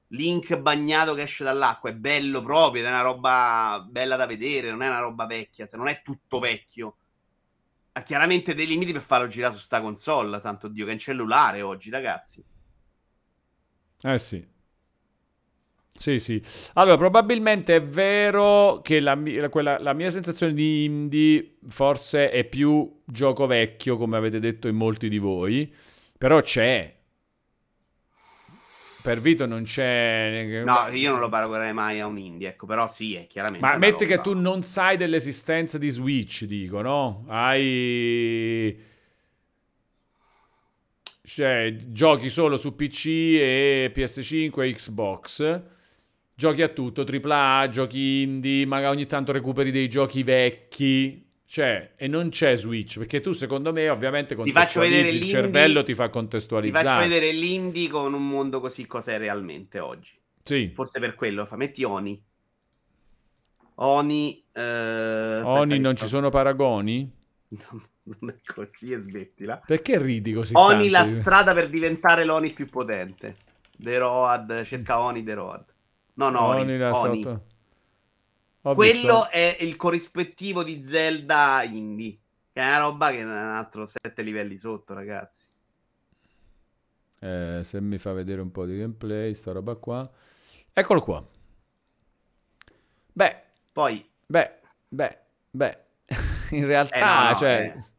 Link 0.09 0.57
bagnato 0.57 1.13
che 1.13 1.21
esce 1.21 1.45
dall'acqua 1.45 1.91
è 1.91 1.95
bello 1.95 2.43
proprio, 2.43 2.81
ed 2.81 2.89
è 2.89 2.91
una 2.91 3.03
roba 3.03 3.87
bella 3.87 4.17
da 4.17 4.25
vedere, 4.25 4.71
non 4.71 4.81
è 4.81 4.89
una 4.89 5.01
roba 5.01 5.27
vecchia, 5.27 5.67
se 5.67 5.77
non 5.77 5.89
è 5.89 6.01
tutto 6.03 6.39
vecchio. 6.39 6.97
Ha 7.93 8.03
chiaramente 8.03 8.55
dei 8.55 8.67
limiti 8.67 8.93
per 8.93 9.03
farlo 9.03 9.29
girare 9.29 9.53
su 9.53 9.61
sta 9.61 9.83
console, 9.83 10.41
santo 10.41 10.67
Dio, 10.67 10.87
che 10.87 10.93
è 10.93 10.95
in 10.95 10.99
cellulare 10.99 11.61
oggi, 11.61 11.91
ragazzi. 11.91 12.43
Eh 14.01 14.19
sì, 14.19 14.49
sì, 16.01 16.19
sì. 16.19 16.43
Allora, 16.75 16.97
probabilmente 16.97 17.77
è 17.77 17.83
vero 17.83 18.81
che 18.83 19.01
la, 19.01 19.19
quella, 19.51 19.79
la, 19.79 19.93
mia 19.93 20.09
sensazione 20.09 20.55
di 20.55 20.85
indie 20.85 21.57
forse 21.69 22.31
è 22.31 22.45
più 22.45 23.03
gioco 23.05 23.47
vecchio, 23.47 23.99
come 23.99 24.17
avete 24.17 24.41
detto 24.41 24.67
in 24.67 24.77
molti 24.77 25.11
di 25.11 25.19
voi, 25.19 25.71
però 26.17 26.41
c'è. 26.41 26.97
Per 29.03 29.21
Vito 29.21 29.45
non 29.45 29.65
c'è... 29.65 30.63
No, 30.65 30.89
io 30.91 31.11
non 31.11 31.21
lo 31.21 31.29
paragonerei 31.29 31.75
mai 31.75 32.01
a 32.01 32.07
un 32.07 32.17
indie, 32.17 32.49
ecco, 32.49 32.65
però 32.65 32.91
sì, 32.91 33.15
è 33.17 33.27
chiaramente... 33.27 33.67
Ma 33.67 33.77
metti 33.77 34.07
che 34.07 34.23
tu 34.23 34.33
non 34.33 34.63
sai 34.63 34.97
dell'esistenza 34.97 35.77
di 35.77 35.91
Switch, 35.91 36.45
dico, 36.45 36.81
no? 36.81 37.27
Hai... 37.29 38.85
Cioè, 41.25 41.77
giochi 41.89 42.31
solo 42.31 42.57
su 42.57 42.75
PC 42.75 43.07
e 43.07 43.93
PS5 43.95 44.63
e 44.63 44.73
Xbox 44.73 45.79
giochi 46.41 46.63
a 46.63 46.69
tutto, 46.69 47.05
AAA, 47.05 47.69
giochi 47.69 48.23
indie, 48.23 48.65
magari 48.65 48.97
ogni 48.97 49.07
tanto 49.07 49.31
recuperi 49.31 49.71
dei 49.71 49.91
giochi 49.91 50.23
vecchi. 50.23 51.29
Cioè, 51.45 51.93
e 51.97 52.07
non 52.07 52.31
c'è 52.31 52.57
Switch, 52.57 52.97
perché 52.97 53.21
tu 53.21 53.33
secondo 53.33 53.73
me 53.73 53.89
ovviamente 53.91 54.35
ti 54.37 54.53
faccio 54.53 54.81
vedere 54.81 55.11
il 55.11 55.25
cervello 55.25 55.83
ti 55.83 55.95
fa 55.95 56.09
contestualizzare. 56.09 56.83
Ti 56.83 56.89
faccio 56.89 57.09
vedere 57.09 57.33
l'indie 57.33 57.89
con 57.89 58.15
un 58.15 58.27
mondo 58.27 58.61
così 58.61 58.87
cos'è 58.87 59.19
realmente 59.19 59.81
oggi. 59.81 60.13
Sì. 60.43 60.71
Forse 60.75 60.99
per 60.99 61.15
quello, 61.15 61.45
fa 61.45 61.57
metti 61.57 61.85
Oni. 61.85 62.23
Oni... 63.75 64.45
Eh, 64.53 65.41
Oni 65.43 65.79
non 65.79 65.97
ci 65.97 66.07
sono 66.07 66.31
paragoni? 66.31 67.11
non 67.49 68.31
è 68.31 68.53
così 68.55 68.93
e 68.93 69.01
smettila. 69.01 69.61
Perché 69.67 70.01
ridi 70.01 70.33
così 70.33 70.53
Oni 70.55 70.89
tanto? 70.89 71.11
la 71.11 71.21
strada 71.21 71.53
per 71.53 71.69
diventare 71.69 72.25
l'Oni 72.25 72.53
più 72.53 72.67
potente. 72.67 73.35
The 73.77 73.99
Road, 73.99 74.63
cerca 74.63 75.03
Oni 75.03 75.25
The 75.25 75.35
Road. 75.35 75.65
No, 76.21 76.29
no, 76.29 76.41
Oni, 76.49 76.83
Oni. 76.83 77.41
Quello 78.61 79.31
è 79.31 79.57
il 79.61 79.77
corrispettivo 79.77 80.63
di 80.63 80.83
Zelda 80.85 81.63
Indie, 81.63 82.19
che 82.53 82.61
è 82.61 82.67
una 82.67 82.79
roba 82.79 83.11
che 83.11 83.21
è 83.21 83.25
un 83.25 83.31
altro 83.31 83.87
sette 83.87 84.21
livelli 84.21 84.59
sotto, 84.59 84.93
ragazzi. 84.93 85.49
Eh, 87.21 87.61
se 87.65 87.81
mi 87.81 87.97
fa 87.97 88.13
vedere 88.13 88.43
un 88.43 88.51
po' 88.51 88.67
di 88.67 88.77
gameplay, 88.77 89.33
sta 89.33 89.53
roba 89.53 89.77
qua. 89.77 90.11
Eccolo 90.75 91.01
qua. 91.01 91.27
Beh, 93.13 93.43
poi... 93.73 94.07
Beh, 94.27 94.59
beh, 94.89 95.19
beh. 95.51 95.79
In 96.51 96.67
realtà, 96.67 96.95
eh 96.97 97.01
no, 97.01 97.29
no, 97.31 97.35
cioè... 97.37 97.75
Eh, 97.75 97.90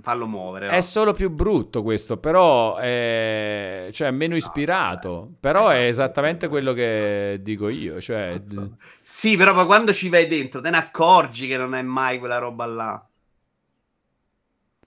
fallo 0.00 0.26
muovere. 0.26 0.68
È 0.68 0.80
solo 0.80 1.12
più 1.12 1.30
brutto 1.30 1.82
questo, 1.82 2.18
però 2.18 2.76
è 2.76 3.88
cioè, 3.90 4.10
meno 4.12 4.36
ispirato. 4.36 5.08
No, 5.08 5.34
però 5.40 5.68
è 5.68 5.86
esattamente 5.86 6.48
quello 6.48 6.72
che 6.72 7.38
dico 7.40 7.68
io. 7.68 8.00
Cioè... 8.00 8.38
So. 8.40 8.76
Sì, 9.00 9.36
però 9.36 9.54
poi 9.54 9.66
quando 9.66 9.92
ci 9.92 10.08
vai 10.08 10.28
dentro 10.28 10.60
te 10.60 10.70
ne 10.70 10.78
accorgi 10.78 11.48
che 11.48 11.56
non 11.56 11.74
è 11.74 11.82
mai 11.82 12.18
quella 12.18 12.38
roba 12.38 12.66
là. 12.66 13.06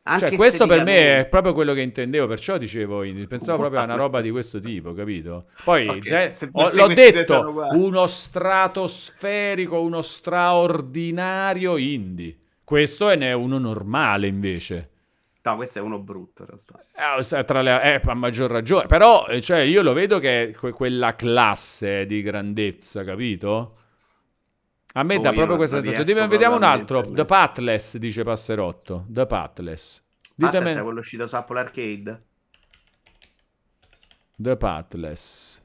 Anche 0.03 0.29
cioè, 0.29 0.35
questo 0.37 0.65
per 0.65 0.83
me 0.83 1.19
è 1.19 1.25
proprio 1.27 1.53
quello 1.53 1.73
che 1.73 1.81
intendevo, 1.81 2.25
perciò 2.25 2.57
dicevo, 2.57 3.03
pensavo 3.27 3.59
proprio 3.59 3.81
a 3.81 3.83
una 3.83 3.95
roba 3.95 4.21
di 4.21 4.31
questo 4.31 4.59
tipo, 4.59 4.93
capito? 4.93 5.47
Poi 5.63 5.87
okay, 5.87 6.31
ze- 6.31 6.49
ho, 6.51 6.69
l'ho 6.71 6.87
detto, 6.87 7.67
uno 7.73 8.07
stratosferico, 8.07 9.79
uno 9.79 10.01
straordinario 10.01 11.77
indie. 11.77 12.37
Questo 12.69 13.07
ne 13.15 13.29
è 13.29 13.33
uno 13.33 13.57
normale 13.57 14.27
invece. 14.27 14.89
No, 15.41 15.55
questo 15.55 15.79
è 15.79 15.81
uno 15.81 15.97
brutto 15.97 16.43
in 16.43 16.49
realtà. 16.49 17.39
Eh, 17.39 17.43
tra 17.43 17.63
le, 17.63 17.81
eh, 17.81 18.01
a 18.03 18.13
maggior 18.13 18.51
ragione. 18.51 18.85
Però, 18.85 19.25
eh, 19.25 19.41
cioè, 19.41 19.61
io 19.61 19.81
lo 19.81 19.91
vedo 19.93 20.19
che 20.19 20.49
è 20.49 20.51
que- 20.51 20.71
quella 20.71 21.15
classe 21.15 22.05
di 22.05 22.21
grandezza, 22.21 23.03
capito? 23.03 23.77
A 24.93 25.01
me 25.01 25.15
oh, 25.15 25.19
dà 25.19 25.31
proprio 25.31 25.57
questa 25.57 25.81
sensazione. 25.81 26.27
Vediamo 26.27 26.57
un 26.57 26.61
altro. 26.61 27.01
The 27.11 27.25
Pathless, 27.25 27.97
dice 27.97 28.23
Passerotto. 28.23 29.05
The 29.07 29.25
Pathless. 29.25 30.03
Ditemi... 30.35 30.57
Pathless 30.59 30.77
è 30.77 30.83
quello 30.83 30.99
uscito 30.99 31.25
su 31.25 31.35
Apple 31.35 31.59
Arcade? 31.59 32.23
The 34.35 34.57
Pathless. 34.57 35.61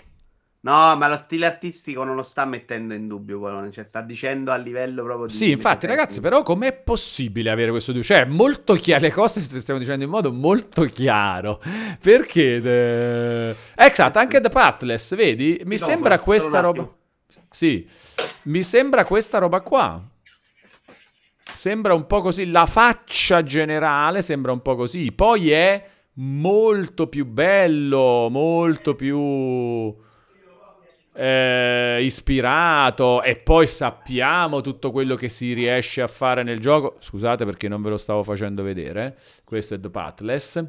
No, 0.65 0.97
ma 0.97 1.09
lo 1.09 1.17
stile 1.17 1.45
artistico 1.45 2.05
non 2.05 2.17
lo 2.17 2.23
sta 2.23 2.47
mettendo 2.47 2.95
in 2.95 3.07
dubbio, 3.07 3.39
Polone. 3.39 3.71
Cioè, 3.71 3.85
sta 3.85 4.01
dicendo 4.01 4.51
a 4.51 4.57
livello 4.57 5.03
proprio 5.03 5.27
di. 5.27 5.35
Sì, 5.35 5.51
infatti, 5.51 5.87
ragazzi, 5.87 6.23
però 6.23 6.43
com'è 6.43 6.73
possibile 6.73 7.51
avere 7.51 7.71
questo 7.71 7.93
dubbio? 7.93 8.07
Cioè, 8.07 8.25
molto 8.25 8.73
chiaro. 8.75 9.03
Le 9.03 9.13
cose 9.13 9.41
stiamo 9.41 9.79
dicendo 9.79 10.05
in 10.05 10.11
modo 10.11 10.33
molto 10.33 10.85
chiaro. 10.87 11.61
Perché. 12.01 12.63
The... 12.63 13.55
Esatto, 13.75 14.19
anche 14.19 14.41
The 14.41 14.49
Pathless, 14.49 15.15
vedi? 15.15 15.61
Mi 15.67 15.77
no, 15.79 15.85
sembra 15.85 16.19
questa 16.19 16.61
roba. 16.61 16.91
Sì, 17.51 17.87
mi 18.45 18.63
sembra 18.63 19.05
questa 19.05 19.37
roba 19.37 19.61
qua. 19.61 20.03
Sembra 21.55 21.93
un 21.93 22.07
po' 22.07 22.23
così. 22.23 22.51
La 22.51 22.65
faccia 22.65 23.43
generale 23.43 24.23
sembra 24.23 24.53
un 24.53 24.63
po' 24.63 24.77
così. 24.77 25.13
Poi 25.13 25.51
è 25.51 25.87
molto 26.15 27.07
più 27.07 27.27
bello, 27.27 28.29
molto 28.31 28.95
più 28.95 30.03
eh, 31.15 32.03
ispirato 32.03 33.23
e 33.23 33.37
poi 33.37 33.67
sappiamo 33.67 34.61
tutto 34.61 34.91
quello 34.91 35.15
che 35.15 35.29
si 35.29 35.53
riesce 35.53 36.03
a 36.03 36.07
fare 36.07 36.43
nel 36.43 36.61
gioco. 36.61 36.97
Scusate 36.99 37.45
perché 37.45 37.69
non 37.69 37.83
ve 37.83 37.91
lo 37.91 37.97
stavo 37.97 38.23
facendo 38.23 38.63
vedere. 38.63 39.17
Questo 39.45 39.75
è 39.75 39.81
The 39.81 39.91
Pathless. 39.91 40.65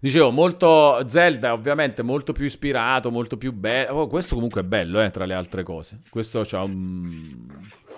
Dicevo, 0.00 0.32
molto 0.32 1.06
Zelda, 1.08 1.52
ovviamente 1.52 2.02
molto 2.02 2.32
più 2.32 2.44
ispirato, 2.44 3.12
molto 3.12 3.36
più 3.36 3.52
bello. 3.52 3.92
Oh, 3.92 4.06
questo 4.08 4.34
comunque 4.34 4.62
è 4.62 4.64
bello, 4.64 5.00
eh, 5.00 5.10
tra 5.10 5.26
le 5.26 5.34
altre 5.34 5.62
cose. 5.62 6.00
Questo 6.10 6.44
ha 6.50 6.62
un 6.64 7.38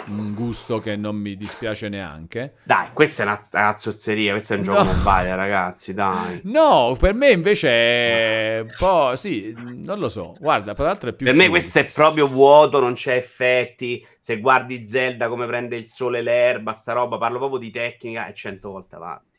un 0.08 0.34
gusto 0.34 0.78
che 0.78 0.96
non 0.96 1.16
mi 1.16 1.36
dispiace 1.36 1.88
neanche. 1.88 2.54
Dai, 2.62 2.88
questa 2.92 3.22
è 3.22 3.26
una 3.26 3.40
cazzozzeria, 3.50 4.32
questo 4.32 4.54
è 4.54 4.56
un 4.58 4.62
gioco 4.62 4.82
no. 4.82 4.92
mobile, 4.92 5.36
ragazzi, 5.36 5.94
dai. 5.94 6.40
No, 6.54 6.96
per 6.98 7.14
me 7.14 7.30
invece 7.30 7.68
è 7.68 8.60
un 8.60 8.74
po', 8.78 9.16
sì, 9.16 9.54
non 9.56 9.98
lo 9.98 10.08
so. 10.08 10.36
Guarda, 10.38 10.74
tra 10.74 10.84
l'altro 10.84 11.10
è 11.10 11.12
più 11.12 11.26
Per 11.26 11.34
me 11.34 11.48
questo 11.48 11.78
è 11.80 11.84
proprio 11.84 12.26
vuoto, 12.26 12.80
non 12.80 12.94
c'è 12.94 13.16
effetti. 13.16 14.06
Se 14.18 14.40
guardi 14.40 14.86
Zelda 14.86 15.28
come 15.28 15.46
prende 15.46 15.76
il 15.76 15.86
sole 15.86 16.22
l'erba, 16.22 16.72
sta 16.72 16.92
roba, 16.92 17.18
parlo 17.18 17.38
proprio 17.38 17.58
di 17.58 17.70
tecnica, 17.70 18.26
è 18.26 18.32
cento 18.32 18.70
volte 18.70 18.96
avanti. 18.96 19.33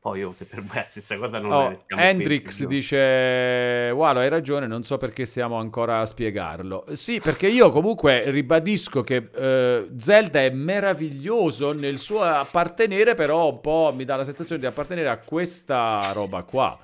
Poi 0.00 0.20
io, 0.20 0.32
se 0.32 0.46
per 0.46 0.62
voi 0.62 0.76
è 0.76 0.78
la 0.78 0.84
stessa 0.84 1.18
cosa 1.18 1.38
non 1.38 1.52
oh, 1.52 1.78
Hendrix 1.88 2.64
dice, 2.64 3.90
Wow, 3.92 4.16
hai 4.16 4.30
ragione, 4.30 4.66
non 4.66 4.82
so 4.82 4.96
perché 4.96 5.26
stiamo 5.26 5.56
ancora 5.56 6.00
a 6.00 6.06
spiegarlo. 6.06 6.86
Sì, 6.92 7.20
perché 7.20 7.48
io 7.48 7.70
comunque 7.70 8.30
ribadisco 8.30 9.02
che 9.02 9.16
uh, 9.18 9.94
Zelda 9.98 10.40
è 10.40 10.48
meraviglioso 10.48 11.74
nel 11.74 11.98
suo 11.98 12.22
appartenere, 12.22 13.12
però 13.12 13.50
un 13.50 13.60
po' 13.60 13.92
mi 13.94 14.06
dà 14.06 14.16
la 14.16 14.24
sensazione 14.24 14.58
di 14.58 14.66
appartenere 14.66 15.10
a 15.10 15.18
questa 15.18 16.12
roba 16.12 16.44
qua. 16.44 16.78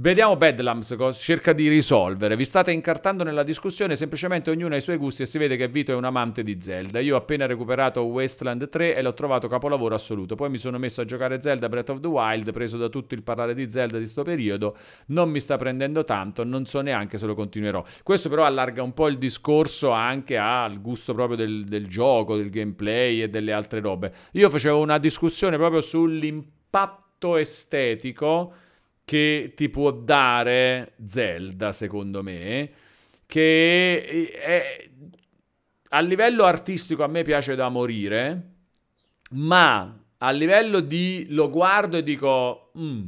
Vediamo 0.00 0.36
Bedlams 0.36 0.94
cosa 0.96 1.18
cerca 1.18 1.52
di 1.52 1.68
risolvere. 1.68 2.36
Vi 2.36 2.44
state 2.44 2.70
incartando 2.70 3.24
nella 3.24 3.42
discussione, 3.42 3.96
semplicemente 3.96 4.48
ognuno 4.48 4.74
ha 4.74 4.76
i 4.76 4.80
suoi 4.80 4.96
gusti 4.96 5.22
e 5.22 5.26
si 5.26 5.38
vede 5.38 5.56
che 5.56 5.66
Vito 5.66 5.90
è 5.90 5.96
un 5.96 6.04
amante 6.04 6.44
di 6.44 6.56
Zelda. 6.60 7.00
Io 7.00 7.16
ho 7.16 7.18
appena 7.18 7.46
recuperato 7.46 8.02
Wasteland 8.02 8.68
3 8.68 8.94
e 8.94 9.02
l'ho 9.02 9.12
trovato 9.12 9.48
capolavoro 9.48 9.96
assoluto. 9.96 10.36
Poi 10.36 10.50
mi 10.50 10.58
sono 10.58 10.78
messo 10.78 11.00
a 11.00 11.04
giocare 11.04 11.42
Zelda 11.42 11.68
Breath 11.68 11.88
of 11.88 11.98
the 11.98 12.06
Wild, 12.06 12.52
preso 12.52 12.76
da 12.76 12.88
tutto 12.88 13.14
il 13.14 13.24
parlare 13.24 13.54
di 13.54 13.68
Zelda 13.72 13.98
di 13.98 14.06
sto 14.06 14.22
periodo. 14.22 14.76
Non 15.06 15.30
mi 15.30 15.40
sta 15.40 15.56
prendendo 15.56 16.04
tanto, 16.04 16.44
non 16.44 16.64
so 16.64 16.80
neanche 16.80 17.18
se 17.18 17.26
lo 17.26 17.34
continuerò. 17.34 17.84
Questo 18.04 18.28
però 18.28 18.44
allarga 18.44 18.84
un 18.84 18.94
po' 18.94 19.08
il 19.08 19.18
discorso 19.18 19.90
anche 19.90 20.38
al 20.38 20.80
gusto 20.80 21.12
proprio 21.12 21.36
del, 21.36 21.64
del 21.64 21.88
gioco, 21.88 22.36
del 22.36 22.50
gameplay 22.50 23.22
e 23.22 23.28
delle 23.28 23.52
altre 23.52 23.80
robe. 23.80 24.12
Io 24.34 24.48
facevo 24.48 24.78
una 24.78 24.98
discussione 24.98 25.56
proprio 25.56 25.80
sull'impatto 25.80 27.36
estetico 27.36 28.66
che 29.08 29.54
ti 29.56 29.70
può 29.70 29.90
dare 29.90 30.92
Zelda, 31.06 31.72
secondo 31.72 32.22
me, 32.22 32.70
che 33.24 34.30
è, 34.30 34.86
a 35.88 36.00
livello 36.00 36.44
artistico 36.44 37.04
a 37.04 37.06
me 37.06 37.22
piace 37.22 37.54
da 37.54 37.70
morire, 37.70 38.50
ma 39.30 39.98
a 40.18 40.30
livello 40.30 40.80
di 40.80 41.24
lo 41.30 41.48
guardo 41.48 41.96
e 41.96 42.02
dico, 42.02 42.70
mm, 42.78 43.06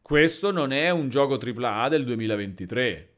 questo 0.00 0.52
non 0.52 0.72
è 0.72 0.88
un 0.88 1.10
gioco 1.10 1.38
AAA 1.38 1.88
del 1.90 2.06
2023. 2.06 3.08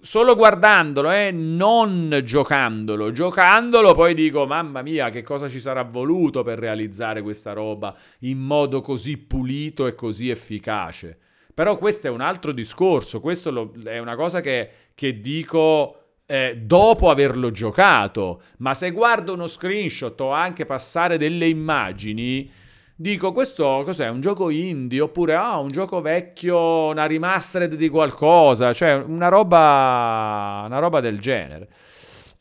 Solo 0.00 0.34
guardandolo, 0.34 1.12
eh, 1.12 1.30
non 1.30 2.20
giocandolo. 2.24 3.12
Giocandolo 3.12 3.94
poi 3.94 4.14
dico, 4.14 4.44
mamma 4.44 4.82
mia, 4.82 5.10
che 5.10 5.22
cosa 5.22 5.48
ci 5.48 5.60
sarà 5.60 5.84
voluto 5.84 6.42
per 6.42 6.58
realizzare 6.58 7.22
questa 7.22 7.52
roba 7.52 7.96
in 8.20 8.40
modo 8.40 8.80
così 8.80 9.18
pulito 9.18 9.86
e 9.86 9.94
così 9.94 10.30
efficace. 10.30 11.18
Però 11.54 11.76
questo 11.78 12.08
è 12.08 12.10
un 12.10 12.20
altro 12.20 12.50
discorso, 12.50 13.20
questo 13.20 13.72
è 13.84 13.98
una 13.98 14.16
cosa 14.16 14.40
che, 14.40 14.70
che 14.94 15.20
dico 15.20 15.98
eh, 16.26 16.58
dopo 16.60 17.10
averlo 17.10 17.50
giocato, 17.50 18.42
ma 18.58 18.74
se 18.74 18.90
guardo 18.90 19.34
uno 19.34 19.46
screenshot 19.46 20.20
o 20.20 20.30
anche 20.30 20.66
passare 20.66 21.16
delle 21.16 21.46
immagini, 21.46 22.50
dico 22.96 23.30
questo 23.30 23.82
cos'è? 23.84 24.08
Un 24.08 24.20
gioco 24.20 24.50
indie 24.50 25.00
oppure 25.00 25.34
ah, 25.36 25.58
un 25.58 25.68
gioco 25.68 26.00
vecchio, 26.00 26.88
una 26.88 27.06
remastered 27.06 27.74
di 27.74 27.88
qualcosa, 27.88 28.72
cioè 28.72 28.94
una 28.94 29.28
roba, 29.28 30.64
una 30.66 30.78
roba 30.80 31.00
del 31.00 31.20
genere. 31.20 31.68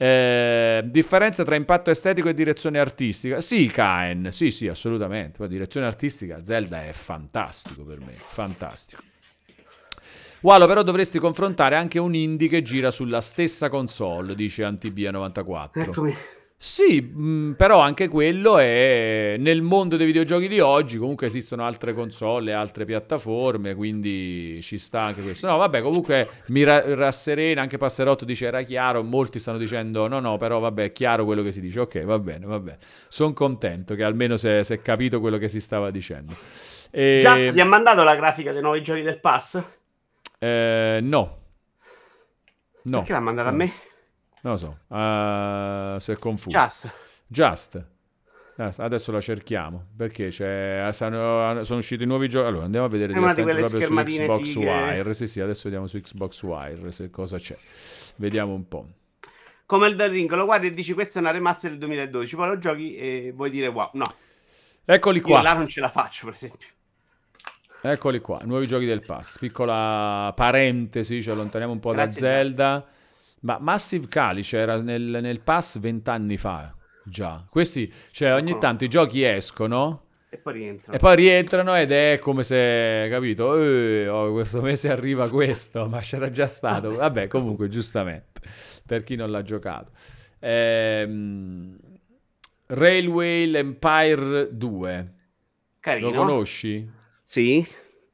Eh, 0.04 0.84
differenza 0.84 1.46
tra 1.46 1.56
impatto 1.56 1.90
estetico 1.90 2.28
e 2.28 2.34
direzione 2.34 2.78
artistica? 2.78 3.40
Sì, 3.40 3.68
Kaen, 3.68 4.32
sì, 4.32 4.52
sì, 4.52 4.68
assolutamente. 4.68 5.42
La 5.42 5.48
direzione 5.48 5.86
artistica, 5.86 6.44
Zelda 6.44 6.86
è 6.86 6.92
fantastico 6.92 7.84
per 7.84 8.00
me, 8.00 8.14
fantastico. 8.18 9.02
Walo, 10.42 10.68
però 10.68 10.84
dovresti 10.84 11.20
confrontare 11.20 11.78
anche 11.78 12.00
un 12.00 12.14
indie 12.14 12.50
che 12.50 12.62
gira 12.62 12.92
sulla 12.92 13.22
stessa 13.22 13.70
console, 13.70 14.36
dice 14.36 14.64
Antibia94. 14.64 15.70
Eccomi. 15.72 16.14
Sì, 16.64 17.02
mh, 17.02 17.24
mm, 17.26 17.52
però 17.56 17.80
anche 17.82 18.08
quello 18.08 18.58
è 18.58 19.36
nel 19.38 19.62
mondo 19.62 19.98
dei 19.98 20.06
videogiochi 20.06 20.48
di 20.48 20.62
oggi. 20.62 20.98
Comunque 20.98 21.28
esistono 21.28 21.66
altre 21.66 21.94
console, 21.94 22.54
altre 22.54 22.86
piattaforme, 22.86 23.76
quindi 23.76 24.62
ci 24.62 24.78
sta 24.78 25.02
anche 25.02 25.22
questo. 25.22 25.46
No, 25.46 25.58
vabbè, 25.58 25.82
comunque 25.82 26.30
mi 26.48 26.64
ra- 26.64 26.96
rasserena. 26.96 27.62
Anche 27.62 27.78
Passerotto 27.78 28.24
dice 28.24 28.46
era 28.46 28.62
chiaro. 28.62 29.04
Molti 29.04 29.40
stanno 29.40 29.58
dicendo 29.58 30.08
no, 30.08 30.22
no, 30.22 30.38
però 30.38 30.60
vabbè, 30.60 30.86
è 30.86 30.92
chiaro 30.94 31.26
quello 31.26 31.44
che 31.44 31.52
si 31.52 31.60
dice. 31.60 31.82
Ok, 31.82 32.02
va 32.06 32.18
bene, 32.18 32.46
va 32.46 32.60
bene. 32.62 32.78
Sono 33.10 33.34
contento 33.34 33.94
che 33.94 34.04
almeno 34.06 34.38
si 34.38 34.48
è 34.48 34.82
capito 34.82 35.20
quello 35.20 35.38
che 35.38 35.50
si 35.50 35.60
stava 35.60 35.92
dicendo. 35.92 36.34
E... 36.92 37.20
Già, 37.22 37.36
ti 37.52 37.60
ha 37.60 37.66
mandato 37.66 38.06
la 38.06 38.16
grafica 38.16 38.54
dei 38.54 38.62
nuovi 38.62 38.82
giochi 38.82 39.02
del 39.02 39.20
pass? 39.20 39.62
Eh, 40.40 41.00
no. 41.02 41.40
No. 42.84 42.98
Perché 43.00 43.12
l'ha 43.12 43.20
mandata 43.20 43.50
no. 43.50 43.54
a 43.54 43.58
me? 43.58 43.74
Non 44.44 44.54
lo 44.54 44.58
so, 44.58 44.78
uh, 44.88 46.00
si 46.00 46.12
è 46.12 46.18
confuso. 46.18 46.58
Just. 46.58 46.94
Just. 47.28 47.86
Adesso 48.56 49.12
la 49.12 49.22
cerchiamo 49.22 49.88
perché 49.98 50.32
sono, 50.32 51.64
sono 51.64 51.80
usciti 51.80 52.06
nuovi 52.06 52.28
giochi. 52.28 52.48
Allora 52.48 52.66
andiamo 52.66 52.86
a 52.86 52.90
vedere 52.90 53.14
direttamente 53.14 53.56
proprio 53.56 53.88
su 53.88 53.94
Xbox 53.96 54.54
fighe. 54.54 54.70
Wire. 54.70 55.14
Sì, 55.14 55.28
sì, 55.28 55.40
adesso 55.40 55.62
vediamo 55.64 55.88
su 55.88 56.00
Xbox 56.00 56.44
Wire 56.44 56.92
se 56.92 57.10
cosa 57.10 57.38
c'è. 57.38 57.58
Vediamo 58.18 58.54
un 58.54 58.68
po'. 58.68 58.88
Come 59.66 59.88
il 59.88 59.96
del 59.96 60.10
ring, 60.10 60.32
lo 60.34 60.46
guardi 60.46 60.68
e 60.68 60.74
dici 60.74 60.94
questa 60.94 61.20
è 61.20 61.22
una 61.22 61.32
remaster 61.32 61.72
del 61.72 61.80
2012, 61.80 62.36
poi 62.36 62.48
lo 62.48 62.60
giochi 62.60 62.96
e 62.96 63.32
vuoi 63.34 63.50
dire 63.50 63.68
wow. 63.68 63.90
No. 63.94 64.14
Eccoli 64.86 65.22
qua. 65.22 65.38
Io 65.38 65.44
là 65.44 65.54
non 65.54 65.68
ce 65.70 65.80
la 65.80 65.90
faccio, 65.90 66.26
per 66.26 66.36
esempio. 66.36 66.68
Eccoli 67.82 68.20
qua, 68.20 68.40
nuovi 68.44 68.68
giochi 68.68 68.86
del 68.86 69.02
pass. 69.06 69.40
Piccola 69.40 70.32
parentesi, 70.36 71.24
ci 71.24 71.30
allontaniamo 71.30 71.74
un 71.74 71.80
po' 71.80 71.92
Grazie 71.92 72.22
da 72.22 72.28
Zelda. 72.28 72.88
Ma 73.44 73.58
Massive 73.60 74.08
Calice 74.08 74.58
era 74.58 74.82
nel, 74.82 75.20
nel 75.22 75.42
pass 75.42 75.80
vent'anni 75.80 76.38
fa 76.38 76.76
già. 77.06 77.46
Questi, 77.50 77.92
cioè 78.12 78.34
ogni 78.34 78.58
tanto 78.58 78.84
i 78.84 78.90
giochi 78.90 79.24
escono 79.24 80.04
e 80.34 80.38
poi 80.38 80.54
rientrano. 80.54 80.98
E 80.98 81.00
poi 81.00 81.16
rientrano 81.16 81.76
ed 81.76 81.92
è 81.92 82.18
come 82.20 82.42
se, 82.42 83.08
capito, 83.08 83.56
eh, 83.56 84.08
oh, 84.08 84.32
questo 84.32 84.62
mese 84.62 84.90
arriva 84.90 85.30
questo, 85.30 85.88
ma 85.88 86.00
c'era 86.00 86.32
già 86.32 86.48
stato. 86.48 86.96
Vabbè, 86.96 87.28
comunque, 87.28 87.70
giustamente, 87.70 88.42
per 88.84 89.04
chi 89.04 89.16
non 89.16 89.30
l'ha 89.30 89.44
giocato. 89.44 89.92
Ehm, 90.40 91.78
Railway 92.66 93.54
Empire 93.56 94.50
2. 94.52 95.14
Carino. 95.80 96.10
Lo 96.10 96.16
conosci? 96.16 96.90
Sì. 97.22 97.64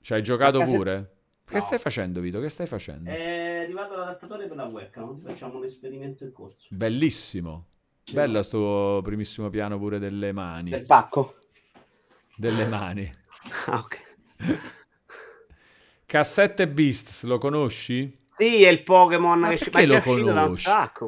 Ci 0.02 0.14
hai 0.14 0.22
giocato 0.22 0.60
pure? 0.64 0.96
No. 0.98 1.08
Che 1.46 1.60
stai 1.62 1.78
facendo, 1.78 2.20
Vito? 2.20 2.42
Che 2.42 2.50
stai 2.50 2.68
facendo? 2.68 3.10
È 3.10 3.49
arrivato 3.70 3.96
l'adattatore 3.96 4.48
per 4.48 4.58
la 4.58 4.66
webcam, 4.66 5.20
facciamo 5.22 5.58
un 5.58 5.64
esperimento 5.64 6.24
in 6.24 6.32
corso. 6.32 6.68
Bellissimo. 6.72 7.68
Sì. 8.04 8.16
Bello 8.16 8.42
sto 8.42 9.02
primissimo 9.04 9.50
piano 9.50 9.78
pure 9.78 10.00
delle 10.00 10.32
mani. 10.32 10.72
Del 10.72 10.86
pacco. 10.86 11.36
Delle 12.36 12.66
mani. 12.66 13.12
ah, 13.68 13.78
ok. 13.78 14.08
Cassette 16.06 16.68
Beasts, 16.68 17.24
lo 17.26 17.38
conosci? 17.38 18.18
Sì, 18.36 18.64
è 18.64 18.70
il 18.70 18.84
Pokémon 18.84 19.40
Ma 19.40 19.50
che 19.50 19.58
ci 19.58 19.86
lo 19.86 20.00
conosci? 20.00 20.24
da 20.24 20.46
un 20.46 20.56
sacco. 20.56 21.08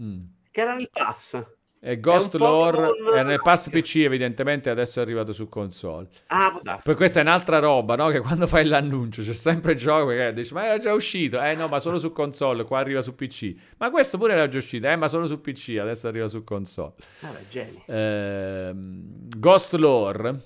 Mm. 0.00 0.20
Che 0.50 0.60
era 0.60 0.74
nel 0.74 0.90
pass. 0.92 1.42
E 1.84 1.98
Ghost 1.98 2.36
Lore 2.36 2.90
è 3.12 3.24
nel 3.24 3.40
pass 3.42 3.68
PC, 3.68 3.96
evidentemente 3.96 4.70
adesso 4.70 5.00
è 5.00 5.02
arrivato 5.02 5.32
su 5.32 5.48
console. 5.48 6.06
Ah, 6.28 6.80
Poi 6.80 6.94
questa 6.94 7.18
è 7.18 7.22
un'altra 7.22 7.58
roba, 7.58 7.96
no? 7.96 8.08
Che 8.10 8.20
quando 8.20 8.46
fai 8.46 8.64
l'annuncio 8.64 9.20
c'è 9.20 9.32
sempre 9.32 9.72
il 9.72 9.78
gioco 9.78 10.10
che 10.10 10.32
dici, 10.32 10.54
ma 10.54 10.64
era 10.64 10.78
già 10.78 10.92
uscito. 10.92 11.42
Eh 11.42 11.56
no, 11.56 11.66
ma 11.66 11.80
solo 11.80 11.98
su 11.98 12.12
console, 12.12 12.62
qua 12.62 12.78
arriva 12.78 13.00
su 13.00 13.16
PC. 13.16 13.54
Ma 13.78 13.90
questo 13.90 14.16
pure 14.16 14.34
era 14.34 14.46
già 14.46 14.58
uscito, 14.58 14.86
eh, 14.86 14.94
ma 14.94 15.08
solo 15.08 15.26
su 15.26 15.40
PC, 15.40 15.78
adesso 15.80 16.06
arriva 16.06 16.28
su 16.28 16.44
console. 16.44 16.92
Ah, 17.22 17.34
genio. 17.50 17.82
Eh, 17.86 18.72
Ghost 19.36 19.74
Lore. 19.74 20.40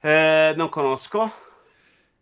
Eh, 0.00 0.54
non 0.56 0.68
conosco. 0.70 1.32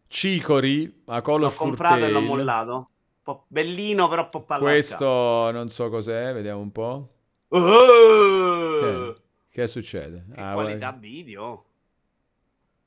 Cicori, 0.09 1.05
a 1.07 1.23
Call 1.23 1.41
l'ho 1.41 1.51
comprato 1.53 2.05
e 2.05 2.11
l'ho 2.11 2.21
mollato. 2.21 2.89
Un 3.25 3.39
bellino, 3.47 4.11
però 4.11 4.25
un 4.25 4.29
po' 4.29 4.43
pallacca. 4.43 4.71
Questo 4.71 5.51
non 5.53 5.71
so 5.71 5.89
cos'è, 5.89 6.35
vediamo 6.35 6.61
un 6.61 6.71
po'. 6.71 7.09
Uh! 7.51 8.79
Che, 8.81 9.21
che 9.51 9.67
succede? 9.67 10.27
Che 10.33 10.41
ah, 10.41 10.53
qualità 10.53 10.91
vai. 10.91 11.01
video. 11.01 11.65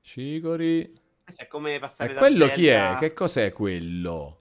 Cicori. 0.01 1.01
Questo 1.23 1.43
è 1.43 1.47
come 1.47 1.79
passare 1.79 2.13
e 2.13 2.15
quello 2.15 2.45
Zelda... 2.47 2.53
chi 2.53 2.67
è? 2.67 2.95
Che 2.97 3.13
cos'è 3.13 3.51
quello? 3.51 4.39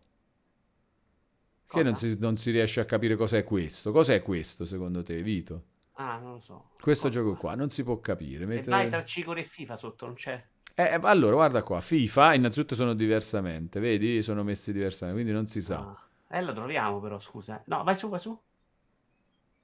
Cosa? 1.67 1.79
Che 1.79 1.83
non 1.83 1.97
si, 1.97 2.17
non 2.21 2.37
si, 2.37 2.51
riesce 2.53 2.81
a 2.81 2.85
capire 2.85 3.17
cos'è 3.17 3.43
questo. 3.43 3.91
Cos'è 3.91 4.23
questo 4.23 4.65
secondo 4.65 5.03
te, 5.03 5.21
Vito? 5.23 5.65
Ah, 5.95 6.19
non 6.19 6.33
lo 6.33 6.39
so. 6.39 6.71
Questo 6.81 7.09
Cosa? 7.09 7.21
gioco 7.21 7.35
qua 7.35 7.55
non 7.55 7.71
si 7.71 7.83
può 7.83 7.99
capire. 8.01 8.47
Mette... 8.47 8.67
E 8.67 8.71
vai 8.71 8.89
tra 8.89 9.05
Cicori 9.05 9.41
e 9.41 9.45
FIFA 9.45 9.77
sotto, 9.77 10.07
non 10.07 10.15
c'è? 10.15 10.45
Eh, 10.75 10.99
allora, 11.03 11.35
guarda 11.35 11.63
qua, 11.63 11.81
FIFA 11.81 12.35
innanzitutto 12.35 12.75
sono 12.75 12.95
diversamente, 12.95 13.81
vedi? 13.81 14.23
Sono 14.23 14.43
messi 14.45 14.73
diversamente, 14.73 15.21
quindi 15.21 15.37
non 15.37 15.47
si 15.49 15.61
sa. 15.61 15.79
Ah. 15.79 16.39
Eh, 16.39 16.43
lo 16.43 16.53
troviamo 16.53 17.01
però, 17.01 17.19
scusa. 17.19 17.63
No, 17.67 17.83
vai 17.83 17.97
su, 17.97 18.09
vai 18.09 18.19
su. 18.19 18.41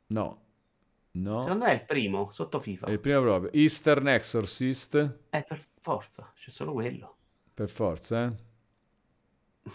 No, 0.08 0.47
No. 1.12 1.40
Secondo 1.40 1.64
me 1.64 1.70
è 1.70 1.74
il 1.74 1.84
primo, 1.84 2.30
sotto 2.30 2.60
FIFA. 2.60 2.86
È 2.86 2.90
il 2.90 3.00
primo 3.00 3.20
proprio. 3.22 3.52
Eastern 3.52 4.08
Exorcist. 4.08 4.94
Eh, 5.30 5.44
per 5.46 5.60
forza, 5.80 6.32
c'è 6.34 6.50
solo 6.50 6.72
quello. 6.72 7.16
Per 7.54 7.68
forza, 7.68 8.26
eh? 8.26 8.46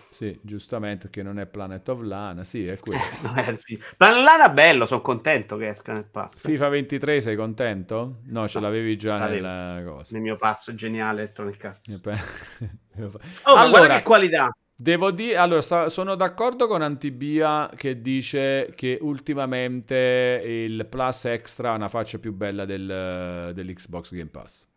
Sì, 0.10 0.40
giustamente, 0.42 1.04
perché 1.04 1.24
non 1.24 1.40
è 1.40 1.46
Planet 1.46 1.88
of 1.90 2.02
Lana. 2.02 2.44
Sì, 2.44 2.66
è 2.66 2.80
quello. 2.80 3.00
eh. 3.38 3.58
Planet 3.98 4.18
of 4.18 4.24
Lana 4.24 4.50
è 4.50 4.54
bello, 4.54 4.86
sono 4.86 5.02
contento 5.02 5.58
che 5.58 5.70
esca 5.70 5.94
nel 5.94 6.08
pass. 6.10 6.42
FIFA 6.42 6.70
23, 6.70 7.22
sei 7.22 7.36
contento? 7.36 8.20
No, 8.26 8.48
ce 8.48 8.60
no, 8.60 8.66
l'avevi 8.66 8.98
già 8.98 9.18
nella 9.28 9.82
cosa. 9.86 10.14
Nel 10.14 10.22
mio 10.22 10.38
pass 10.38 10.72
geniale 10.74 11.22
Electronic 11.22 11.66
Arts. 11.66 12.00
oh, 13.44 13.56
allora, 13.56 13.98
che 13.98 14.04
qualità! 14.04 14.56
Devo 14.84 15.12
dire, 15.12 15.38
allora, 15.38 15.62
sta, 15.62 15.88
sono 15.88 16.16
d'accordo 16.16 16.68
con 16.68 16.82
Antibia 16.82 17.70
che 17.74 18.02
dice 18.02 18.74
che 18.76 18.98
ultimamente 19.00 20.42
il 20.46 20.86
Plus 20.88 21.24
Extra 21.24 21.72
ha 21.72 21.76
una 21.76 21.88
faccia 21.88 22.20
più 22.20 22.34
bella 22.34 22.66
del, 22.66 23.52
dell'Xbox 23.54 24.14
Game 24.14 24.30
Pass. 24.30 24.68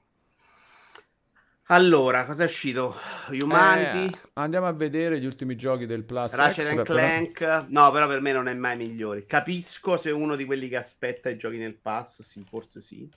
Allora, 1.64 2.24
cosa 2.24 2.44
è 2.44 2.46
uscito? 2.46 2.94
Humanity? 3.30 4.14
Eh, 4.14 4.18
andiamo 4.34 4.68
a 4.68 4.72
vedere 4.72 5.18
gli 5.18 5.26
ultimi 5.26 5.56
giochi 5.56 5.86
del 5.86 6.04
Plus 6.04 6.36
Ratchet 6.36 6.66
Extra. 6.66 6.84
Clank. 6.84 7.38
Però... 7.38 7.64
No, 7.66 7.90
però 7.90 8.06
per 8.06 8.20
me 8.20 8.30
non 8.30 8.46
è 8.46 8.54
mai 8.54 8.76
migliore. 8.76 9.26
Capisco 9.26 9.96
se 9.96 10.12
uno 10.12 10.36
di 10.36 10.44
quelli 10.44 10.68
che 10.68 10.76
aspetta 10.76 11.30
i 11.30 11.36
giochi 11.36 11.56
nel 11.56 11.74
Pass, 11.74 12.22
sì, 12.22 12.44
forse 12.48 12.80
sì. 12.80 13.10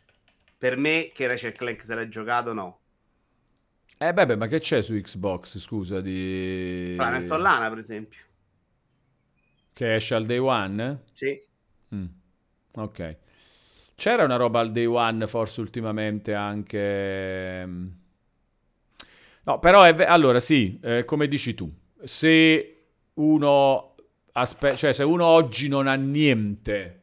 Per 0.57 0.75
me 0.75 1.11
che 1.13 1.27
Ratchet 1.27 1.55
Clank 1.55 1.83
se 1.85 1.93
l'hai 1.93 2.09
giocato, 2.09 2.51
no. 2.51 2.78
Eh 4.01 4.13
beh, 4.13 4.25
beh, 4.25 4.35
ma 4.37 4.47
che 4.47 4.59
c'è 4.59 4.81
su 4.81 4.93
Xbox, 4.93 5.59
scusa, 5.59 5.99
di... 5.99 6.93
Planet 6.95 7.29
Lana, 7.31 7.67
per 7.67 7.79
esempio. 7.79 8.21
Che 9.73 9.95
esce 9.95 10.15
al 10.15 10.25
day 10.25 10.37
one? 10.37 11.03
Sì. 11.11 11.37
Mm. 11.93 12.05
Ok. 12.75 13.17
C'era 13.95 14.23
una 14.23 14.37
roba 14.37 14.61
al 14.61 14.71
day 14.71 14.85
one 14.85 15.27
forse 15.27 15.59
ultimamente 15.59 16.33
anche... 16.33 17.65
Mm. 17.65 17.87
No, 19.43 19.59
però 19.59 19.83
è... 19.83 19.93
Allora 20.05 20.39
sì, 20.39 20.79
eh, 20.81 21.03
come 21.03 21.27
dici 21.27 21.53
tu, 21.53 21.69
se 22.01 22.83
uno... 23.15 23.95
Aspe... 24.31 24.77
Cioè, 24.77 24.93
se 24.93 25.03
uno 25.03 25.25
oggi 25.25 25.67
non 25.67 25.87
ha 25.87 25.95
niente 25.95 26.98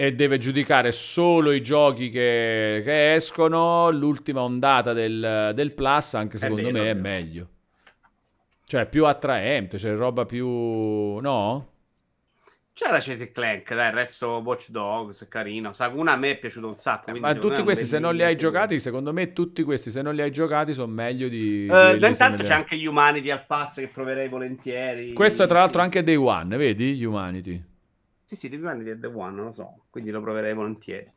e 0.00 0.14
deve 0.14 0.38
giudicare 0.38 0.92
solo 0.92 1.52
i 1.52 1.60
giochi 1.62 2.08
che, 2.08 2.80
che 2.82 3.12
escono, 3.12 3.90
l'ultima 3.90 4.40
ondata 4.40 4.94
del, 4.94 5.52
del 5.54 5.74
Plus, 5.74 6.14
anche 6.14 6.38
secondo 6.38 6.68
è 6.68 6.72
me, 6.72 6.90
è 6.90 6.94
meglio. 6.94 7.48
Cioè, 8.64 8.86
più 8.86 9.04
attraente, 9.04 9.76
cioè 9.76 9.94
roba 9.94 10.24
più... 10.24 10.48
no? 10.48 11.68
C'era 12.72 12.98
Cete 12.98 13.30
Clank, 13.30 13.74
dai, 13.74 13.88
il 13.88 13.92
resto 13.92 14.40
Watch 14.42 14.70
Dogs, 14.70 15.22
è 15.22 15.28
carino. 15.28 15.72
Saguna 15.72 16.12
a 16.12 16.16
me 16.16 16.30
è 16.30 16.38
piaciuto 16.38 16.68
un 16.68 16.76
sacco. 16.76 17.10
Eh, 17.10 17.20
ma 17.20 17.34
tutti 17.34 17.62
questi, 17.62 17.84
se 17.84 17.98
non 17.98 18.14
li 18.14 18.22
hai 18.22 18.36
giocati, 18.36 18.78
secondo 18.78 19.12
me 19.12 19.34
tutti 19.34 19.62
questi, 19.62 19.90
se 19.90 20.00
non 20.00 20.14
li 20.14 20.22
hai 20.22 20.32
giocati, 20.32 20.72
sono 20.72 20.90
meglio 20.90 21.28
di... 21.28 21.68
Uh, 21.68 22.02
intanto 22.02 22.42
c'è 22.42 22.54
anche 22.54 22.74
Humanity 22.86 23.28
al 23.28 23.44
pass 23.44 23.74
che 23.74 23.88
proverei 23.88 24.30
volentieri. 24.30 25.12
Questo 25.12 25.42
è 25.42 25.46
tra 25.46 25.58
l'altro 25.58 25.82
anche 25.82 26.02
Day 26.02 26.16
One, 26.16 26.56
vedi? 26.56 27.04
Humanity. 27.04 27.68
Sì, 28.30 28.36
sì, 28.36 28.48
The 28.48 28.58
Humanity 28.58 28.90
è 28.90 28.96
The 28.96 29.08
One, 29.08 29.34
non 29.34 29.46
lo 29.46 29.52
so, 29.52 29.86
quindi 29.90 30.12
lo 30.12 30.20
proverei 30.20 30.54
volentieri. 30.54 31.10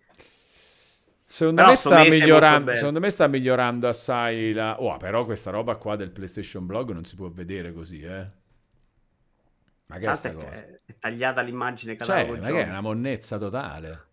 Secondo 1.24 1.64
me, 1.64 1.76
sta 1.76 2.04
migliorando, 2.04 2.74
secondo 2.74 3.00
me, 3.00 3.12
sta 3.12 3.28
migliorando, 3.28 3.88
assai 3.88 4.52
la... 4.52 4.82
Oh, 4.82 4.98
però 4.98 5.24
questa 5.24 5.52
roba 5.52 5.76
qua 5.76 5.96
del 5.96 6.10
PlayStation 6.10 6.66
Blog 6.66 6.90
non 6.90 7.04
si 7.04 7.16
può 7.16 7.30
vedere 7.30 7.72
così, 7.72 8.02
eh. 8.02 8.28
Ma 9.86 10.00
che 10.00 10.10
è 10.10 10.16
sta 10.16 10.34
cosa? 10.34 10.54
È, 10.54 10.80
tagliata 10.98 11.42
l'immagine 11.42 11.96
cioè, 11.98 12.26
ma 12.26 12.48
che 12.48 12.64
è 12.64 12.68
una 12.68 12.82
monnezza 12.82 13.38
totale. 13.38 14.06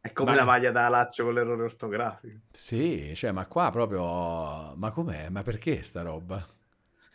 È 0.00 0.12
come 0.12 0.30
ma... 0.30 0.36
la 0.36 0.44
maglia 0.44 0.70
da 0.70 0.88
Lazio 0.88 1.24
con 1.24 1.34
l'errore 1.34 1.64
ortografico. 1.64 2.38
Sì, 2.52 3.14
cioè, 3.16 3.32
ma 3.32 3.48
qua 3.48 3.70
proprio... 3.72 4.76
Ma 4.76 4.92
com'è? 4.92 5.28
Ma 5.28 5.42
perché 5.42 5.82
sta 5.82 6.02
roba? 6.02 6.46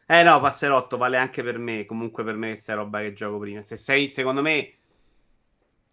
Eh 0.06 0.22
no, 0.22 0.38
passerotto 0.42 0.98
vale 0.98 1.16
anche 1.16 1.44
per 1.44 1.58
me. 1.58 1.86
Comunque 1.86 2.26
per 2.26 2.36
me 2.36 2.50
questa 2.50 2.74
roba 2.74 3.00
che 3.00 3.14
gioco 3.14 3.40
prima. 3.40 3.62
Se 3.62 3.78
sei, 3.78 4.10
secondo 4.10 4.42
me 4.42 4.74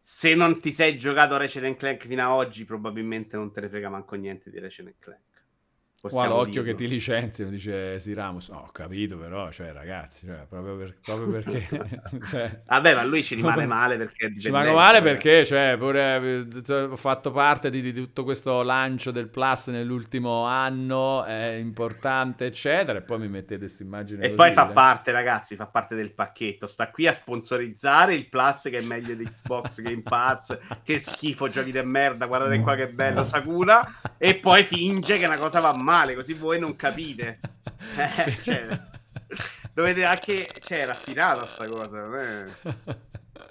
se 0.09 0.37
non 0.37 0.61
ti 0.61 0.71
sei 0.71 0.97
giocato 0.97 1.37
Ratchet 1.37 1.77
Clank 1.77 2.07
fino 2.07 2.23
ad 2.23 2.31
oggi, 2.31 2.65
probabilmente 2.65 3.37
non 3.37 3.51
te 3.51 3.61
ne 3.63 3.69
frega 3.69 3.89
manco 3.89 4.15
niente 4.15 4.51
di 4.51 4.61
Ratchet 4.61 4.95
Clank. 5.01 5.26
Qua 6.01 6.27
l'occhio 6.27 6.63
che 6.63 6.75
ti 6.75 6.87
licenziano, 6.87 7.51
dice 7.51 7.99
Si 7.99 8.13
Ramos. 8.13 8.51
No, 8.51 8.59
ho 8.59 8.71
capito, 8.71 9.17
però, 9.17 9.51
cioè, 9.51 9.73
ragazzi, 9.73 10.27
cioè, 10.27 10.47
proprio, 10.47 10.77
per, 10.77 10.97
proprio 11.03 11.29
perché. 11.31 12.01
cioè, 12.29 12.63
Vabbè, 12.67 12.95
ma 12.95 13.03
lui 13.03 13.25
ci 13.25 13.35
rimane 13.37 13.67
male 13.67 13.97
perché. 13.97 14.33
Ci 14.39 14.47
rimane 14.47 14.73
male 14.73 15.01
perché, 15.03 15.45
cioè, 15.45 15.77
pure 15.79 16.45
eh, 16.69 16.83
ho 16.83 16.97
fatto 16.97 17.31
parte 17.31 17.71
di, 17.71 17.81
di, 17.81 17.93
tutto 17.93 18.25
questo 18.25 18.63
lancio 18.63 19.11
del 19.11 19.29
Plus 19.29 19.69
nell'ultimo 19.69 20.45
anno, 20.45 21.25
è 21.25 21.55
importante, 21.55 22.47
eccetera. 22.47 22.99
E 22.99 23.03
poi 23.03 23.19
mi 23.21 23.29
mettete 23.29 23.61
questa 23.61 23.83
immagine. 23.83 24.19
E 24.19 24.35
così, 24.35 24.37
poi 24.37 24.53
fa 24.53 24.71
eh. 24.71 24.73
parte, 24.73 25.13
ragazzi, 25.13 25.57
fa 25.57 25.67
parte 25.67 25.95
del 25.95 26.13
pacchetto. 26.13 26.67
Sta 26.67 26.91
qui 26.91 27.07
a 27.07 27.13
sponsorizzare 27.13 28.15
il 28.15 28.29
Plus 28.29 28.69
che 28.71 28.79
è 28.79 28.83
meglio 28.83 29.15
di 29.15 29.25
Xbox 29.25 29.81
Game 29.81 30.03
Pass. 30.03 30.57
che 30.85 31.01
schifo, 31.01 31.49
giochi 31.49 31.73
di 31.73 31.83
merda. 31.83 32.27
Guardate 32.27 32.61
qua 32.61 32.75
che 32.75 32.89
bello, 32.89 33.25
Sakura. 33.25 33.85
E 34.19 34.37
poi 34.37 34.63
finge 34.63 35.19
che 35.19 35.25
una 35.25 35.39
cosa 35.39 35.61
va 35.61 35.73
male 35.73 35.86
male, 35.87 36.17
così 36.17 36.35
voi 36.35 36.59
non 36.59 36.75
capite. 36.75 37.39
Eh, 37.97 38.37
cioè, 38.43 38.67
dovete 39.75 40.05
anche... 40.05 40.51
Cioè, 40.61 40.81
è 40.81 40.87
raffinata 40.87 41.47
sta 41.47 41.67
cosa. 41.69 42.09
Eh. 42.21 42.47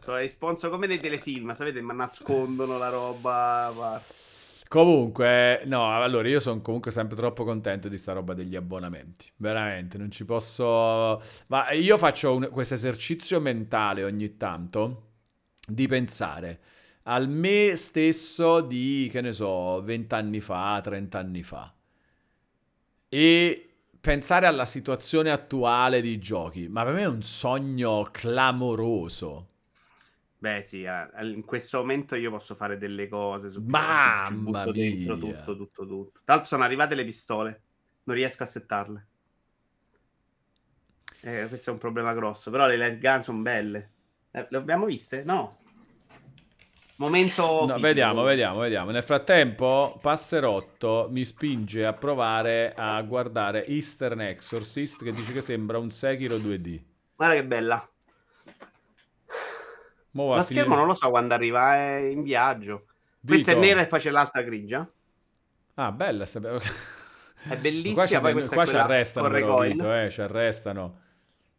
Sono 0.01 0.19
i 0.19 0.29
sponsor 0.29 0.71
come 0.71 0.87
nei 0.87 0.99
telefilm, 0.99 1.53
sapete, 1.53 1.79
ma 1.81 1.93
nascondono 1.93 2.77
la 2.77 2.89
roba... 2.89 4.01
Comunque, 4.67 5.61
no, 5.65 5.95
allora 5.95 6.27
io 6.27 6.39
sono 6.39 6.59
comunque 6.61 6.89
sempre 6.89 7.15
troppo 7.15 7.43
contento 7.43 7.87
di 7.87 7.99
sta 7.99 8.13
roba 8.13 8.33
degli 8.33 8.55
abbonamenti. 8.55 9.31
Veramente, 9.37 9.97
non 9.99 10.09
ci 10.09 10.25
posso... 10.25 11.21
Ma 11.47 11.71
io 11.71 11.97
faccio 11.97 12.49
questo 12.51 12.73
esercizio 12.73 13.39
mentale 13.39 14.03
ogni 14.03 14.37
tanto 14.37 15.11
di 15.67 15.87
pensare 15.87 16.59
al 17.03 17.29
me 17.29 17.75
stesso 17.75 18.61
di, 18.61 19.07
che 19.11 19.21
ne 19.21 19.31
so, 19.31 19.81
20 19.83 20.13
anni 20.15 20.39
fa, 20.39 20.81
30 20.83 21.19
anni 21.19 21.43
fa 21.43 21.74
e 23.15 23.69
pensare 24.01 24.45
alla 24.45 24.65
situazione 24.65 25.31
attuale 25.31 26.01
di 26.01 26.19
giochi, 26.19 26.67
ma 26.67 26.83
per 26.83 26.93
me 26.95 27.03
è 27.03 27.07
un 27.07 27.23
sogno 27.23 28.09
clamoroso. 28.11 29.47
Beh, 30.37 30.61
sì, 30.61 30.83
eh, 30.83 31.07
in 31.21 31.45
questo 31.45 31.77
momento 31.77 32.15
io 32.15 32.29
posso 32.29 32.55
fare 32.55 32.77
delle 32.77 33.07
cose 33.07 33.49
su 33.49 33.63
Mamma 33.65 34.65
mia. 34.65 34.71
dentro 34.73 35.17
tutto, 35.17 35.55
tutto, 35.55 35.87
tutto. 35.87 36.19
Tra 36.25 36.33
l'altro 36.33 36.45
sono 36.45 36.63
arrivate 36.65 36.93
le 36.93 37.05
pistole, 37.05 37.61
non 38.03 38.17
riesco 38.17 38.43
a 38.43 38.47
settarle. 38.47 39.07
Eh, 41.21 41.45
questo 41.47 41.69
è 41.69 41.73
un 41.73 41.79
problema 41.79 42.13
grosso, 42.13 42.51
però 42.51 42.67
le 42.67 42.75
light 42.75 42.99
gun 42.99 43.23
sono 43.23 43.41
belle. 43.41 43.91
Eh, 44.31 44.45
le 44.49 44.57
abbiamo 44.57 44.87
viste? 44.87 45.23
No. 45.23 45.59
Momento. 46.97 47.65
No, 47.65 47.77
vediamo, 47.77 48.23
vediamo, 48.23 48.59
vediamo. 48.59 48.91
Nel 48.91 49.03
frattempo, 49.03 49.97
Passerotto 50.01 51.07
mi 51.11 51.25
spinge 51.25 51.85
a 51.85 51.91
provare 51.91 52.73
a 52.75 53.01
guardare 53.01 53.65
Eastern 53.65 54.21
Exorcist, 54.21 55.03
che 55.03 55.11
dice 55.11 55.33
che 55.33 55.41
sembra 55.41 55.77
un 55.77 55.89
Sekiro 55.89 56.37
2D. 56.37 56.81
Guarda 57.15 57.35
che 57.35 57.45
bella. 57.45 57.89
Lo 60.11 60.43
schermo 60.43 60.75
non 60.75 60.87
lo 60.87 60.93
so 60.93 61.09
quando 61.09 61.33
arriva, 61.33 61.75
è 61.75 61.97
in 61.97 62.23
viaggio. 62.23 62.85
Vito. 63.19 63.33
Questa 63.33 63.51
è 63.51 63.55
nera 63.55 63.81
e 63.81 63.87
poi 63.87 63.99
c'è 63.99 64.11
l'altra 64.11 64.41
grigia. 64.43 64.89
Ah, 65.73 65.91
bella. 65.91 66.25
È 67.47 67.57
bellissima. 67.57 68.19
Qua, 68.19 68.31
poi 68.31 68.47
qua 68.47 68.65
ci 68.65 68.75
arrestano, 68.75 69.29
però, 69.29 69.59
Vito, 69.59 69.93
eh, 69.93 70.09
ci 70.09 70.21
arrestano. 70.21 71.01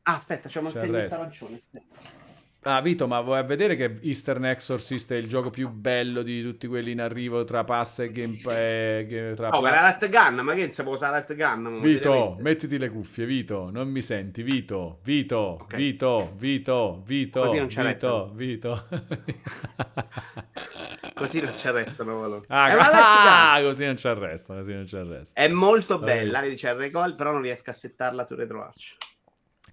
Ah, 0.02 0.14
aspetta, 0.14 0.48
c'è 0.48 0.58
un 0.58 0.66
arancione. 0.66 1.56
Aspetta. 1.56 2.24
Ah, 2.68 2.80
Vito, 2.80 3.06
ma 3.06 3.20
vuoi 3.20 3.44
vedere 3.44 3.76
che 3.76 4.00
Eastern 4.02 4.46
Exorcist 4.46 5.12
è 5.12 5.14
il 5.14 5.28
gioco 5.28 5.50
più 5.50 5.68
bello 5.68 6.22
di 6.22 6.42
tutti 6.42 6.66
quelli 6.66 6.90
in 6.90 7.00
arrivo 7.00 7.44
tra 7.44 7.62
pass 7.62 8.00
e 8.00 8.10
gameplay? 8.10 9.34
Tra 9.34 9.56
oh, 9.56 9.60
ma 9.60 9.70
la 9.70 9.82
Light 9.82 10.10
Gun, 10.10 10.44
ma 10.44 10.52
che 10.54 10.72
si 10.72 10.82
può 10.82 10.94
usare 10.94 11.12
la 11.12 11.18
Light 11.18 11.36
Gun? 11.36 11.80
Vito, 11.80 12.36
mettiti 12.40 12.76
le 12.76 12.90
cuffie, 12.90 13.24
Vito, 13.24 13.70
non 13.70 13.88
mi 13.88 14.02
senti, 14.02 14.42
Vito, 14.42 14.98
Vito, 15.04 15.58
okay. 15.62 15.78
Vito, 15.78 16.32
Vito, 16.34 17.02
Vito, 17.06 17.40
Così 17.42 17.58
non 17.58 17.68
ci 17.68 17.80
Vito, 17.80 18.32
Vito. 18.34 18.88
così 21.14 21.40
non 21.42 21.56
ci 21.56 21.68
arrestano, 21.68 22.18
Valo. 22.18 22.44
Ah, 22.48 23.54
ah 23.54 23.62
così 23.62 23.84
non 23.84 23.96
ci 23.96 24.08
arrestano, 24.08 24.58
così 24.58 24.74
non 24.74 24.88
ci 24.88 24.96
arrestano. 24.96 25.46
È 25.46 25.48
molto 25.48 26.00
bella, 26.00 26.40
c'è 26.40 26.70
il 26.70 26.76
recall, 26.76 27.14
però 27.14 27.30
non 27.30 27.42
riesco 27.42 27.70
a 27.70 27.74
settarla 27.74 28.24
su 28.24 28.34
RetroArch. 28.34 28.96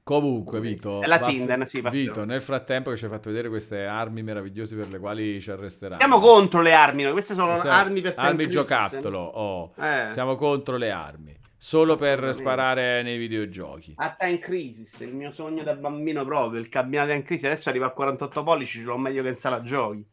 Comunque, 0.03 0.59
Vito, 0.59 1.01
è 1.01 1.07
la 1.07 1.17
Sinden, 1.17 1.65
sì, 1.65 1.81
Vito, 1.89 2.25
nel 2.25 2.41
frattempo 2.41 2.89
che 2.89 2.97
ci 2.97 3.05
hai 3.05 3.09
fatto 3.09 3.29
vedere 3.29 3.47
queste 3.47 3.85
armi 3.85 4.21
meravigliose 4.21 4.75
per 4.75 4.89
le 4.89 4.99
quali 4.99 5.39
ci 5.39 5.49
arresteranno. 5.49 5.97
Siamo 5.97 6.19
contro 6.19 6.61
le 6.61 6.73
armi, 6.73 7.09
queste 7.11 7.35
sono 7.35 7.55
Siamo... 7.55 7.77
armi 7.77 8.01
per 8.01 8.13
Armi 8.17 8.49
giocattolo, 8.49 9.19
oh. 9.19 9.73
eh. 9.81 10.09
Siamo 10.09 10.35
contro 10.35 10.75
le 10.75 10.91
armi. 10.91 11.39
Solo 11.55 11.95
per 11.95 12.33
sparare 12.33 13.01
nei 13.01 13.17
videogiochi. 13.17 13.93
A 13.95 14.13
Time 14.19 14.39
Crisis, 14.39 14.99
il 14.99 15.15
mio 15.15 15.31
sogno 15.31 15.63
da 15.63 15.73
bambino 15.73 16.25
proprio, 16.25 16.59
il 16.59 16.67
cabinato 16.67 17.13
in 17.13 17.23
crisi, 17.23 17.45
adesso 17.45 17.69
arriva 17.69 17.85
a 17.85 17.91
48 17.91 18.43
pollici, 18.43 18.79
ce 18.79 18.83
l'ho 18.83 18.97
meglio 18.97 19.23
che 19.23 19.29
in 19.29 19.35
sala 19.35 19.61
giochi. 19.61 20.05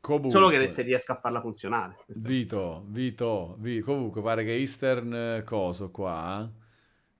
Comunque, 0.00 0.30
Solo 0.30 0.48
che 0.48 0.70
se 0.70 0.80
riesco 0.80 1.12
a 1.12 1.16
farla 1.16 1.42
funzionare. 1.42 1.98
Vito, 2.06 2.86
Vito, 2.88 3.56
Vito, 3.58 3.84
comunque 3.84 4.22
pare 4.22 4.42
che 4.42 4.54
Eastern 4.54 5.14
eh, 5.14 5.42
coso 5.44 5.90
qua... 5.90 6.50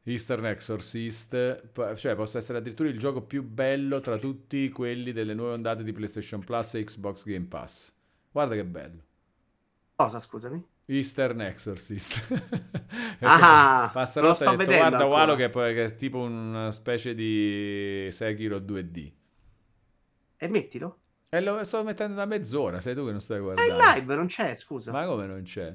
Eastern 0.05 0.47
Exorcist, 0.47 1.71
cioè 1.97 2.15
possa 2.17 2.39
essere 2.39 2.59
addirittura 2.59 2.89
il 2.89 2.99
gioco 2.99 3.23
più 3.23 3.45
bello 3.45 4.01
tra 4.01 4.19
tutti 4.19 4.69
quelli 4.71 5.13
delle 5.13 5.35
nuove 5.35 5.53
ondate 5.53 5.85
di 5.85 5.93
PlayStation 5.93 6.43
Plus 6.45 6.75
e 6.75 6.85
Xbox 6.85 7.25
Game 7.25 7.47
Pass. 7.47 7.93
Guarda 8.31 8.55
che 8.55 8.65
bello. 8.65 9.03
Cosa, 9.95 10.19
scusami? 10.19 10.67
Eastern 10.87 11.41
Exorcist. 11.43 12.27
ah, 13.21 13.91
Passerò 13.93 14.29
lo 14.29 14.35
sto 14.35 14.57
detto, 14.57 14.73
guarda 14.73 15.07
Walo 15.07 15.37
che, 15.37 15.49
che, 15.49 15.85
è 15.85 15.95
tipo 15.95 16.19
una 16.19 16.73
specie 16.73 17.15
di 17.15 18.09
Sekiro 18.11 18.59
2D. 18.59 19.13
E 20.37 20.49
mettilo. 20.49 20.99
E 21.29 21.41
lo 21.41 21.63
sto 21.63 21.85
mettendo 21.85 22.17
da 22.17 22.27
mezz'ora, 22.27 22.81
sei 22.81 22.95
tu 22.97 23.05
che 23.05 23.13
non 23.13 23.21
stai 23.21 23.39
guardando. 23.39 23.73
Stai 23.73 24.01
live, 24.01 24.15
non 24.17 24.27
c'è, 24.27 24.55
scusa. 24.57 24.91
Ma 24.91 25.07
come 25.07 25.27
non 25.27 25.43
c'è? 25.43 25.73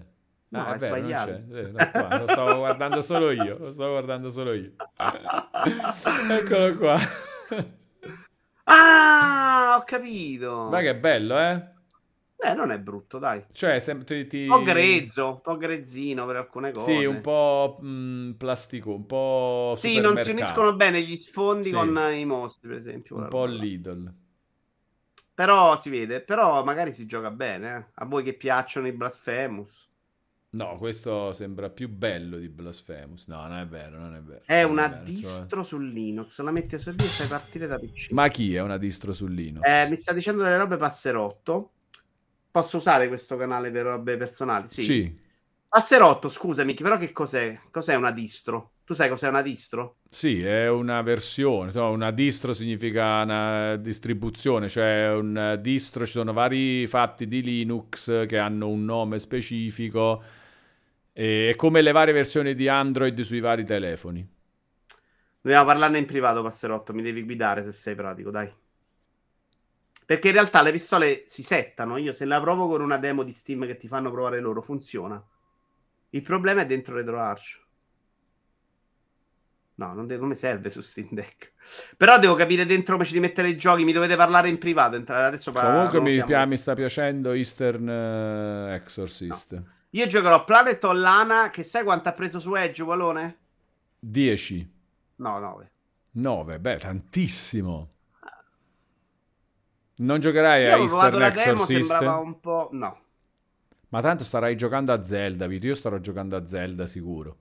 No, 0.50 0.66
ah, 0.66 0.74
è 0.74 0.78
vero, 0.78 0.96
sbagliato. 0.96 1.32
Eh, 1.32 1.92
qua, 1.92 2.20
lo 2.20 2.28
stavo 2.28 2.58
guardando 2.58 3.02
solo 3.02 3.32
io. 3.32 3.58
Lo 3.58 3.72
stavo 3.72 3.92
guardando 3.92 4.30
solo 4.30 4.54
io. 4.54 4.72
Eccolo 6.32 6.78
qua. 6.78 6.98
ah, 8.64 9.78
ho 9.78 9.84
capito. 9.84 10.70
Ma 10.70 10.80
che 10.82 10.96
bello, 10.96 11.38
eh? 11.38 11.76
Eh, 12.40 12.54
non 12.54 12.72
è 12.72 12.78
brutto, 12.78 13.18
dai. 13.18 13.44
Cioè, 13.52 13.80
sem- 13.80 14.04
ti, 14.04 14.28
ti... 14.28 14.48
un 14.48 14.60
po' 14.60 14.64
grezzo, 14.64 15.28
un 15.28 15.42
po' 15.42 15.58
grezzino 15.58 16.26
per 16.28 16.36
alcune 16.36 16.72
cose. 16.72 16.92
Sì, 16.92 17.04
un 17.04 17.20
po' 17.20 17.80
mh, 17.82 17.88
mm, 17.88 18.32
plastico, 18.34 18.94
un 18.94 19.06
po' 19.08 19.74
Sì, 19.76 20.00
non 20.00 20.16
si 20.18 20.32
uniscono 20.32 20.76
bene 20.76 21.02
gli 21.02 21.16
sfondi 21.16 21.70
sì. 21.70 21.74
con 21.74 21.98
i 22.14 22.26
mostri, 22.26 22.70
per 22.70 22.78
esempio. 22.78 23.18
Un 23.18 23.28
po' 23.28 23.46
Lidl. 23.46 24.14
Però 25.34 25.76
si 25.78 25.90
vede, 25.90 26.22
però 26.22 26.64
magari 26.64 26.94
si 26.94 27.06
gioca 27.06 27.32
bene, 27.32 27.76
eh? 27.76 27.86
A 27.96 28.06
voi 28.06 28.24
che 28.24 28.34
piacciono 28.34 28.88
i 28.88 28.92
Blasphemous. 28.92 29.90
No, 30.50 30.78
questo 30.78 31.34
sembra 31.34 31.70
più 31.70 31.90
bello 31.90 32.38
di 32.38 32.48
Blasphemous. 32.48 33.28
No, 33.28 33.46
non 33.48 33.58
è 33.58 33.68
vero, 33.68 34.00
non 34.00 34.16
è 34.16 34.22
vero. 34.22 34.42
È 34.46 34.62
non 34.64 34.72
una 34.72 34.86
è 34.86 34.90
vero, 34.90 35.04
distro 35.04 35.40
insomma. 35.42 35.64
su 35.64 35.78
Linux, 35.80 36.40
la 36.40 36.52
metti 36.52 36.76
a 36.76 36.80
servire 36.80 37.04
e 37.04 37.12
fai 37.12 37.28
partire 37.28 37.68
da 37.68 37.78
PC. 37.78 38.12
Ma 38.12 38.28
chi 38.30 38.56
è 38.56 38.62
una 38.62 38.78
distro 38.78 39.12
su 39.12 39.28
Linux? 39.28 39.68
Eh, 39.68 39.88
mi 39.90 39.98
sta 39.98 40.14
dicendo 40.14 40.44
delle 40.44 40.58
robe 40.58 40.78
passerotto. 40.78 41.72
Posso 42.50 42.78
usare 42.78 43.08
questo 43.08 43.36
canale 43.36 43.70
per 43.72 43.84
robe 43.84 44.16
personali? 44.16 44.68
Sì. 44.70 44.84
sì. 44.84 45.26
Passerotto, 45.70 46.30
scusami, 46.30 46.74
però 46.74 46.98
che 46.98 47.12
cos'è? 47.12 47.60
Cos'è 47.70 47.96
una 47.96 48.12
distro? 48.12 48.72
Tu 48.84 48.94
sai 48.94 49.10
cos'è 49.10 49.28
una 49.28 49.42
distro? 49.42 49.98
Sì, 50.10 50.42
è 50.42 50.70
una 50.70 51.02
versione. 51.02 51.78
Una 51.78 52.12
distro 52.12 52.54
significa 52.54 53.22
una 53.22 53.76
distribuzione, 53.76 54.70
cioè 54.70 55.12
un 55.14 55.60
distro, 55.62 56.06
ci 56.06 56.14
sono 56.14 56.32
vari 56.34 56.88
fatti 56.88 57.28
di 57.28 57.42
Linux 57.42 58.26
che 58.26 58.38
hanno 58.38 58.70
un 58.70 58.86
nome 58.86 59.20
specifico. 59.20 60.24
È 61.12 61.54
come 61.56 61.82
le 61.82 61.92
varie 61.92 62.14
versioni 62.14 62.56
di 62.56 62.68
Android 62.70 63.20
sui 63.22 63.42
vari 63.42 63.66
telefoni. 63.66 64.28
Dobbiamo 65.42 65.66
parlarne 65.66 65.98
in 66.00 66.06
privato, 66.06 66.42
Passerotto. 66.42 66.94
Mi 66.94 67.02
devi 67.02 67.24
guidare 67.24 67.64
se 67.64 67.72
sei 67.74 67.96
pratico, 67.96 68.32
dai. 68.32 68.52
Perché 70.06 70.28
in 70.28 70.34
realtà 70.34 70.62
le 70.62 70.72
pistole 70.72 71.24
si 71.26 71.44
settano. 71.44 71.98
Io 71.98 72.14
se 72.14 72.26
la 72.26 72.40
provo 72.40 72.68
con 72.68 72.82
una 72.82 72.98
demo 72.98 73.24
di 73.24 73.34
Steam 73.34 73.66
che 73.66 73.76
ti 73.76 73.88
fanno 73.88 74.10
provare 74.10 74.40
loro, 74.40 74.62
funziona. 74.62 75.22
Il 76.10 76.22
problema 76.22 76.62
è 76.62 76.66
dentro 76.66 76.96
RetroArch. 76.96 77.66
No, 79.76 79.94
non, 79.94 80.08
de- 80.08 80.18
non, 80.18 80.30
mi 80.30 80.36
serve 80.36 80.70
su 80.70 80.82
Steam 80.82 81.10
Deck. 81.12 81.54
Però 81.98 82.18
devo 82.18 82.34
capire 82.34 82.66
dentro 82.66 82.94
come 82.94 83.06
ci 83.06 83.14
devi 83.14 83.26
mettere 83.26 83.50
i 83.50 83.58
giochi. 83.58 83.84
Mi 83.84 83.94
dovete 83.94 84.16
parlare 84.16 84.50
in 84.50 84.58
privato. 84.58 84.96
Adesso 84.96 85.52
Comunque 85.52 86.02
mi, 86.02 86.14
siamo... 86.14 86.48
mi, 86.48 86.58
sta 86.58 86.74
piacendo 86.74 87.32
Eastern 87.34 87.88
uh, 87.88 88.74
Exorcist. 88.74 89.54
No. 89.54 89.66
Io 89.92 90.08
giocherò 90.08 90.44
Planet 90.46 90.84
Lana. 90.84 91.50
Che 91.52 91.62
sai 91.62 91.84
quanto 91.84 92.10
ha 92.10 92.14
preso 92.14 92.40
su 92.40 92.56
Edge, 92.56 92.82
Walone? 92.82 93.38
10. 94.00 94.72
No, 95.18 95.40
9. 95.40 95.72
9, 96.14 96.60
beh, 96.60 96.78
tantissimo. 96.80 97.92
Non 99.98 100.20
giocherai 100.20 100.64
Io 100.64 100.74
a 100.74 100.78
Eastern 100.78 101.22
Exorcist? 101.22 101.68
Demo, 101.68 101.86
sembrava 101.88 102.18
un 102.18 102.40
po'... 102.40 102.70
No. 102.72 103.02
Ma 103.90 104.02
tanto 104.02 104.24
starai 104.24 104.56
giocando 104.56 104.92
a 104.92 105.04
Zelda, 105.04 105.48
Vito. 105.48 105.68
Io 105.68 105.76
starò 105.76 105.98
giocando 106.00 106.36
a 106.36 106.46
Zelda 106.46 106.88
sicuro. 106.88 107.38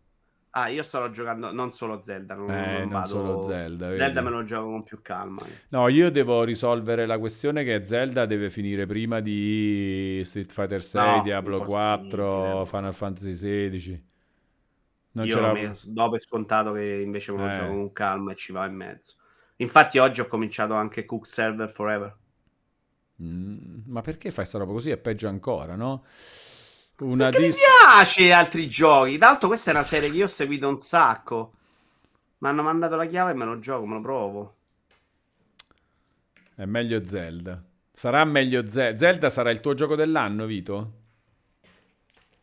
Ah, 0.50 0.68
io 0.68 0.82
starò 0.82 1.10
giocando 1.10 1.52
non 1.52 1.70
solo 1.70 2.00
Zelda, 2.00 2.34
non, 2.34 2.50
eh, 2.50 2.78
non, 2.78 2.88
non 2.88 3.06
solo 3.06 3.40
Zelda. 3.40 3.88
Vedi? 3.88 4.00
Zelda 4.00 4.22
me 4.22 4.30
lo 4.30 4.42
gioco 4.42 4.70
con 4.70 4.84
più 4.84 5.02
calma. 5.02 5.42
No, 5.68 5.88
io 5.88 6.10
devo 6.10 6.44
risolvere 6.44 7.04
la 7.04 7.18
questione 7.18 7.62
che 7.62 7.84
Zelda 7.84 8.24
deve 8.24 8.48
finire 8.48 8.86
prima 8.86 9.20
di 9.20 10.22
Street 10.24 10.50
Fighter 10.50 10.82
6, 10.82 11.16
no, 11.16 11.22
Diablo 11.22 11.60
4, 11.60 12.64
Final 12.64 12.94
Fantasy 12.94 13.34
16. 13.34 14.04
Non 15.12 15.26
io 15.26 15.40
l'ho 15.40 15.72
dopo 15.84 16.14
è 16.14 16.18
scontato 16.18 16.72
che 16.72 17.02
invece 17.04 17.32
me 17.32 17.38
lo 17.38 17.52
eh. 17.52 17.56
gioco 17.56 17.72
con 17.72 17.92
calma 17.92 18.32
e 18.32 18.34
ci 18.34 18.52
va 18.52 18.64
in 18.64 18.74
mezzo. 18.74 19.14
Infatti 19.56 19.98
oggi 19.98 20.20
ho 20.20 20.26
cominciato 20.26 20.72
anche 20.72 21.04
Cook 21.04 21.26
Server 21.26 21.70
Forever. 21.70 22.16
Mm, 23.22 23.82
ma 23.86 24.02
perché 24.02 24.30
fai 24.30 24.44
sta 24.44 24.58
roba 24.58 24.72
così? 24.72 24.90
È 24.90 24.98
peggio 24.98 25.28
ancora, 25.28 25.74
no? 25.74 26.04
Una 27.00 27.30
dis- 27.30 27.40
mi 27.40 27.50
piace 27.50 28.32
altri 28.32 28.68
giochi. 28.68 29.18
D'altro, 29.18 29.48
questa 29.48 29.70
è 29.70 29.74
una 29.74 29.84
serie 29.84 30.10
che 30.10 30.16
io 30.16 30.24
ho 30.24 30.28
seguito 30.28 30.68
un 30.68 30.78
sacco. 30.78 31.52
Mi 32.38 32.48
hanno 32.48 32.62
mandato 32.62 32.96
la 32.96 33.06
chiave 33.06 33.32
e 33.32 33.34
me 33.34 33.44
lo 33.44 33.58
gioco, 33.58 33.86
me 33.86 33.94
lo 33.94 34.00
provo. 34.00 34.54
È 36.56 36.64
meglio 36.64 37.04
Zelda. 37.04 37.62
Sarà 37.92 38.24
meglio 38.24 38.66
Zelda. 38.68 38.96
Zelda 38.96 39.30
sarà 39.30 39.50
il 39.50 39.60
tuo 39.60 39.74
gioco 39.74 39.94
dell'anno, 39.94 40.44
Vito? 40.46 40.92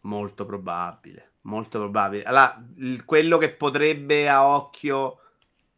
Molto 0.01 0.45
probabile. 0.45 1.31
Molto 1.41 1.79
probabile. 1.79 2.23
Allora, 2.23 2.63
quello 3.05 3.37
che 3.37 3.51
potrebbe 3.51 4.29
a 4.29 4.45
occhio, 4.45 5.19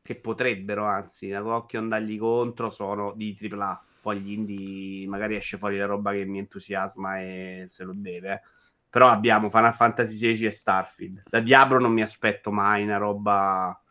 che 0.01 0.15
potrebbero 0.15 0.85
anzi, 0.85 1.31
a 1.31 1.43
occhio 1.45 1.79
andargli 1.79 2.17
contro, 2.17 2.69
sono 2.69 3.13
di 3.15 3.35
AAA. 3.35 3.83
Poi 4.05 4.19
gli 4.19 4.33
indie 4.33 5.07
magari 5.07 5.35
esce 5.35 5.57
fuori 5.57 5.79
la 5.79 5.87
roba 5.87 6.11
che 6.11 6.25
mi 6.25 6.37
entusiasma 6.37 7.21
e 7.21 7.65
se 7.67 7.83
lo 7.83 7.93
deve. 7.95 8.43
Però 8.87 9.09
abbiamo 9.09 9.49
Final 9.49 9.73
Fantasy 9.73 10.15
XVI 10.15 10.45
e 10.45 10.51
Starfield. 10.51 11.23
Da 11.27 11.39
Diablo 11.39 11.79
non 11.79 11.91
mi 11.91 12.03
aspetto 12.03 12.51
mai 12.51 12.83
una 12.83 12.97
roba 12.97 13.81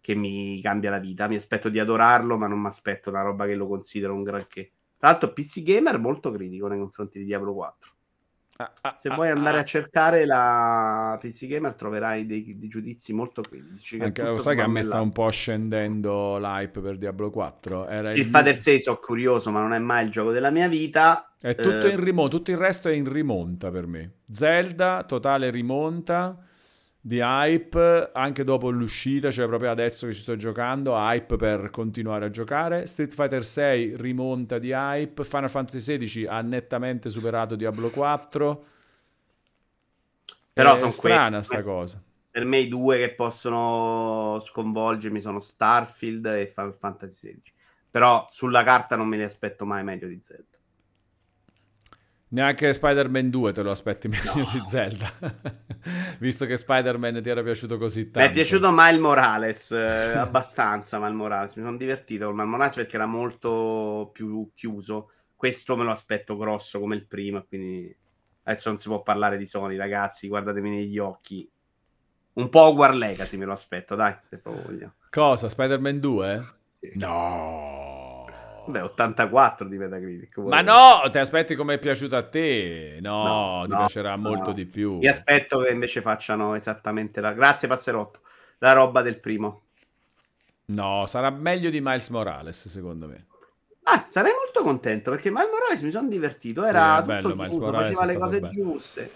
che 0.00 0.14
mi 0.16 0.60
cambia 0.60 0.90
la 0.90 0.98
vita. 0.98 1.28
Mi 1.28 1.36
aspetto 1.36 1.68
di 1.68 1.78
adorarlo, 1.78 2.36
ma 2.36 2.48
non 2.48 2.58
mi 2.58 2.66
aspetto 2.66 3.10
una 3.10 3.22
roba 3.22 3.46
che 3.46 3.54
lo 3.54 3.68
considero 3.68 4.12
un 4.12 4.24
granché. 4.24 4.72
Tra 4.96 5.10
l'altro, 5.10 5.32
PC 5.32 5.62
Gamer 5.62 5.96
molto 6.00 6.32
critico 6.32 6.66
nei 6.66 6.80
confronti 6.80 7.20
di 7.20 7.26
Diablo 7.26 7.54
4. 7.54 7.92
Ah, 8.60 8.72
ah, 8.82 8.96
Se 9.00 9.08
ah, 9.08 9.14
vuoi 9.14 9.30
andare 9.30 9.56
ah. 9.56 9.60
a 9.60 9.64
cercare 9.64 10.26
la 10.26 11.16
PC 11.18 11.46
Gamer 11.46 11.72
troverai 11.72 12.26
dei, 12.26 12.58
dei 12.58 12.68
giudizi 12.68 13.14
molto 13.14 13.40
critici. 13.40 13.98
Anche, 13.98 14.36
sai 14.36 14.54
che 14.54 14.60
a 14.60 14.68
me 14.68 14.82
sta 14.82 15.00
un 15.00 15.12
po' 15.12 15.30
scendendo 15.30 16.36
l'hype 16.36 16.80
per 16.80 16.98
Diablo 16.98 17.30
4. 17.30 17.86
Era 17.86 18.12
il... 18.12 18.22
Fighter 18.22 18.56
6 18.56 18.82
sono 18.82 18.98
curioso, 18.98 19.50
ma 19.50 19.62
non 19.62 19.72
è 19.72 19.78
mai 19.78 20.04
il 20.04 20.10
gioco 20.10 20.30
della 20.30 20.50
mia 20.50 20.68
vita. 20.68 21.32
È 21.40 21.54
tutto 21.54 21.86
eh... 21.86 21.92
in 21.92 22.04
rimonta, 22.04 22.36
tutto 22.36 22.50
il 22.50 22.58
resto 22.58 22.90
è 22.90 22.92
in 22.92 23.10
rimonta 23.10 23.70
per 23.70 23.86
me. 23.86 24.16
Zelda, 24.28 25.04
totale 25.08 25.48
rimonta. 25.48 26.36
Di 27.02 27.18
hype 27.18 28.10
anche 28.12 28.44
dopo 28.44 28.68
l'uscita, 28.68 29.30
cioè 29.30 29.46
proprio 29.46 29.70
adesso 29.70 30.06
che 30.06 30.12
ci 30.12 30.20
sto 30.20 30.36
giocando, 30.36 30.94
hype 30.94 31.36
per 31.36 31.70
continuare 31.70 32.26
a 32.26 32.30
giocare. 32.30 32.86
Street 32.86 33.14
Fighter 33.14 33.44
6 33.44 33.96
rimonta 33.96 34.58
di 34.58 34.70
hype, 34.70 35.24
Final 35.24 35.48
Fantasy 35.48 35.80
16 35.80 36.26
ha 36.26 36.42
nettamente 36.42 37.08
superato 37.08 37.56
Diablo 37.56 37.88
4. 37.88 38.64
Però 40.52 40.74
è 40.74 40.90
strana 40.90 41.36
que- 41.36 41.44
sta 41.44 41.62
cosa. 41.62 42.02
Per 42.30 42.44
me 42.44 42.58
i 42.58 42.68
due 42.68 42.98
che 42.98 43.14
possono 43.14 44.38
sconvolgermi 44.40 45.20
sono 45.20 45.40
Starfield 45.40 46.26
e 46.26 46.52
Final 46.54 46.76
Fantasy 46.78 47.28
16. 47.28 47.52
Però 47.90 48.26
sulla 48.30 48.62
carta 48.62 48.94
non 48.94 49.08
me 49.08 49.16
ne 49.16 49.24
aspetto 49.24 49.64
mai 49.64 49.82
meglio 49.82 50.06
di 50.06 50.20
Zelda. 50.20 50.58
Neanche 52.32 52.72
Spider-Man 52.72 53.28
2 53.28 53.52
te 53.52 53.62
lo 53.62 53.72
aspetti 53.72 54.06
meglio 54.06 54.32
no. 54.34 54.48
di 54.52 54.60
Zelda. 54.64 55.12
Visto 56.20 56.46
che 56.46 56.56
Spider-Man 56.56 57.20
ti 57.22 57.28
era 57.28 57.42
piaciuto 57.42 57.76
così 57.76 58.04
tanto. 58.04 58.20
Mi 58.20 58.26
è 58.26 58.30
piaciuto 58.30 58.70
Miles 58.70 59.00
Morales, 59.00 59.70
eh, 59.72 60.16
abbastanza 60.16 60.98
Miles 60.98 61.14
Morales. 61.14 61.56
Mi 61.56 61.64
sono 61.64 61.76
divertito 61.76 62.26
con 62.26 62.34
Miles 62.34 62.50
Morales 62.50 62.74
perché 62.76 62.96
era 62.96 63.06
molto 63.06 64.10
più 64.12 64.48
chiuso. 64.54 65.10
Questo 65.34 65.76
me 65.76 65.82
lo 65.82 65.90
aspetto 65.90 66.36
grosso 66.36 66.78
come 66.78 66.94
il 66.94 67.06
primo, 67.06 67.44
quindi 67.48 67.96
adesso 68.44 68.68
non 68.68 68.78
si 68.78 68.88
può 68.88 69.02
parlare 69.02 69.36
di 69.36 69.46
Sony, 69.46 69.76
ragazzi, 69.76 70.28
guardatemi 70.28 70.70
negli 70.70 70.98
occhi. 70.98 71.50
Un 72.34 72.48
po' 72.48 72.72
War 72.74 72.94
Legacy 72.94 73.38
me 73.38 73.44
lo 73.44 73.52
aspetto, 73.52 73.96
dai, 73.96 74.14
se 74.28 74.38
proprio 74.38 74.62
vogliamo. 74.66 74.92
Cosa? 75.10 75.48
Spider-Man 75.48 75.98
2? 75.98 76.54
Sì. 76.78 76.92
No. 76.94 77.79
Beh, 78.70 78.80
84 78.80 79.68
di 79.68 79.76
Metacritic. 79.76 80.38
Ma 80.38 80.60
no, 80.60 81.02
ti 81.10 81.18
aspetti 81.18 81.54
come 81.54 81.74
è 81.74 81.78
piaciuto 81.78 82.16
a 82.16 82.22
te? 82.22 82.98
No, 83.00 83.24
no 83.24 83.62
ti 83.66 83.72
no, 83.72 83.78
piacerà 83.78 84.14
no. 84.14 84.28
molto 84.28 84.52
di 84.52 84.66
più. 84.66 84.98
Mi 84.98 85.08
aspetto 85.08 85.60
che 85.60 85.70
invece 85.70 86.00
facciano 86.00 86.54
esattamente 86.54 87.20
la... 87.20 87.32
Grazie 87.32 87.68
Passerotto, 87.68 88.20
la 88.58 88.72
roba 88.72 89.02
del 89.02 89.18
primo. 89.18 89.62
No, 90.66 91.04
sarà 91.06 91.30
meglio 91.30 91.70
di 91.70 91.80
Miles 91.80 92.08
Morales, 92.10 92.68
secondo 92.68 93.08
me. 93.08 93.26
Ah, 93.84 94.06
sarei 94.08 94.32
molto 94.32 94.62
contento 94.62 95.10
perché 95.10 95.30
Miles 95.30 95.50
Morales 95.50 95.82
mi 95.82 95.90
sono 95.90 96.08
divertito, 96.08 96.64
era 96.64 96.98
sì, 97.00 97.06
bello, 97.06 97.30
tutto 97.30 97.48
chiuso, 97.48 97.72
faceva 97.72 98.04
le 98.04 98.16
cose 98.16 98.40
bello. 98.40 98.52
giuste. 98.52 99.10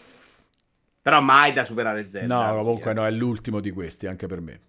Però 1.01 1.21
mai 1.21 1.53
da 1.53 1.65
superare 1.65 2.09
Zelda. 2.09 2.53
No, 2.53 2.57
comunque 2.63 2.93
no, 2.95 3.05
è 3.07 3.11
l'ultimo 3.11 3.61
di 3.61 3.71
questi, 3.71 4.07
anche 4.07 4.27
per 4.27 4.41
me. 4.41 4.61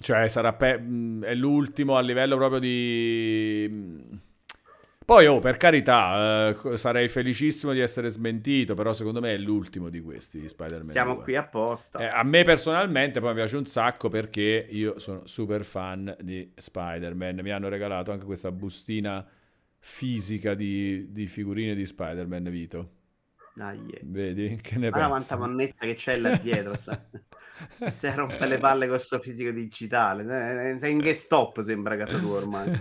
Cioè, 0.00 0.28
sarà 0.28 0.52
pe- 0.54 0.82
è 1.22 1.34
l'ultimo 1.34 1.96
a 1.96 2.00
livello 2.00 2.36
proprio 2.36 2.58
di... 2.58 4.18
Poi, 5.04 5.26
oh, 5.26 5.40
per 5.40 5.56
carità, 5.56 6.50
eh, 6.50 6.76
sarei 6.76 7.08
felicissimo 7.08 7.72
di 7.72 7.80
essere 7.80 8.08
smentito, 8.08 8.74
però 8.74 8.92
secondo 8.92 9.20
me 9.20 9.34
è 9.34 9.38
l'ultimo 9.38 9.88
di 9.88 10.00
questi, 10.00 10.48
Spider-Man. 10.48 10.92
Siamo 10.92 11.14
2. 11.14 11.22
qui 11.24 11.36
apposta. 11.36 11.98
Eh, 11.98 12.04
a 12.04 12.22
me 12.22 12.44
personalmente 12.44 13.18
poi 13.18 13.30
mi 13.30 13.34
piace 13.34 13.56
un 13.56 13.66
sacco 13.66 14.08
perché 14.08 14.68
io 14.70 15.00
sono 15.00 15.26
super 15.26 15.64
fan 15.64 16.16
di 16.20 16.52
Spider-Man. 16.54 17.40
Mi 17.42 17.50
hanno 17.50 17.68
regalato 17.68 18.12
anche 18.12 18.24
questa 18.24 18.52
bustina 18.52 19.26
fisica 19.80 20.54
di, 20.54 21.10
di 21.10 21.26
figurine 21.26 21.74
di 21.74 21.84
Spider-Man, 21.84 22.44
Vito. 22.44 22.90
Ah, 23.56 23.72
yeah. 23.72 24.00
Vedi? 24.02 24.60
Che 24.62 24.78
ne 24.78 24.90
Guarda 24.90 25.08
quanta 25.08 25.36
monnetta 25.36 25.86
che 25.86 25.94
c'è 25.94 26.16
là 26.16 26.36
dietro, 26.36 26.74
a 28.08 28.14
rompere 28.14 28.46
le 28.46 28.58
palle 28.58 28.86
con 28.86 28.96
questo 28.96 29.18
fisico 29.18 29.50
digitale. 29.50 30.72
Eh, 30.72 30.78
sei 30.78 30.92
in 30.92 30.98
guest 30.98 31.24
stop, 31.24 31.62
sembra 31.62 31.96
casa 31.96 32.18
tua 32.18 32.36
ormai. 32.38 32.70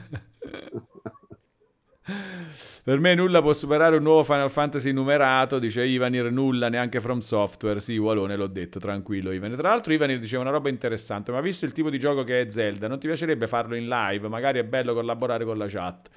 per 2.83 2.99
me 2.99 3.13
nulla 3.13 3.41
può 3.41 3.53
superare 3.53 3.97
un 3.97 4.03
nuovo 4.03 4.23
Final 4.23 4.49
Fantasy 4.49 4.91
numerato, 4.91 5.59
dice 5.59 5.85
Ivanir, 5.85 6.31
nulla 6.31 6.69
neanche 6.69 7.01
From 7.01 7.19
Software. 7.19 7.79
Sì, 7.79 7.97
Walone 7.97 8.35
l'ho 8.35 8.47
detto, 8.47 8.79
tranquillo 8.79 9.31
Ivanir. 9.31 9.57
Tra 9.57 9.69
l'altro 9.69 9.93
Ivanir 9.93 10.19
diceva 10.19 10.41
una 10.41 10.51
roba 10.51 10.69
interessante, 10.69 11.31
ma 11.31 11.41
visto 11.41 11.65
il 11.65 11.71
tipo 11.71 11.89
di 11.89 11.99
gioco 11.99 12.23
che 12.23 12.41
è 12.41 12.49
Zelda, 12.49 12.87
non 12.87 12.99
ti 12.99 13.07
piacerebbe 13.07 13.47
farlo 13.47 13.75
in 13.75 13.87
live? 13.87 14.27
Magari 14.27 14.59
è 14.59 14.63
bello 14.63 14.93
collaborare 14.93 15.45
con 15.45 15.57
la 15.57 15.67
chat. 15.67 16.09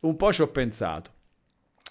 Un 0.00 0.16
po' 0.16 0.32
ci 0.32 0.42
ho 0.42 0.48
pensato. 0.48 1.15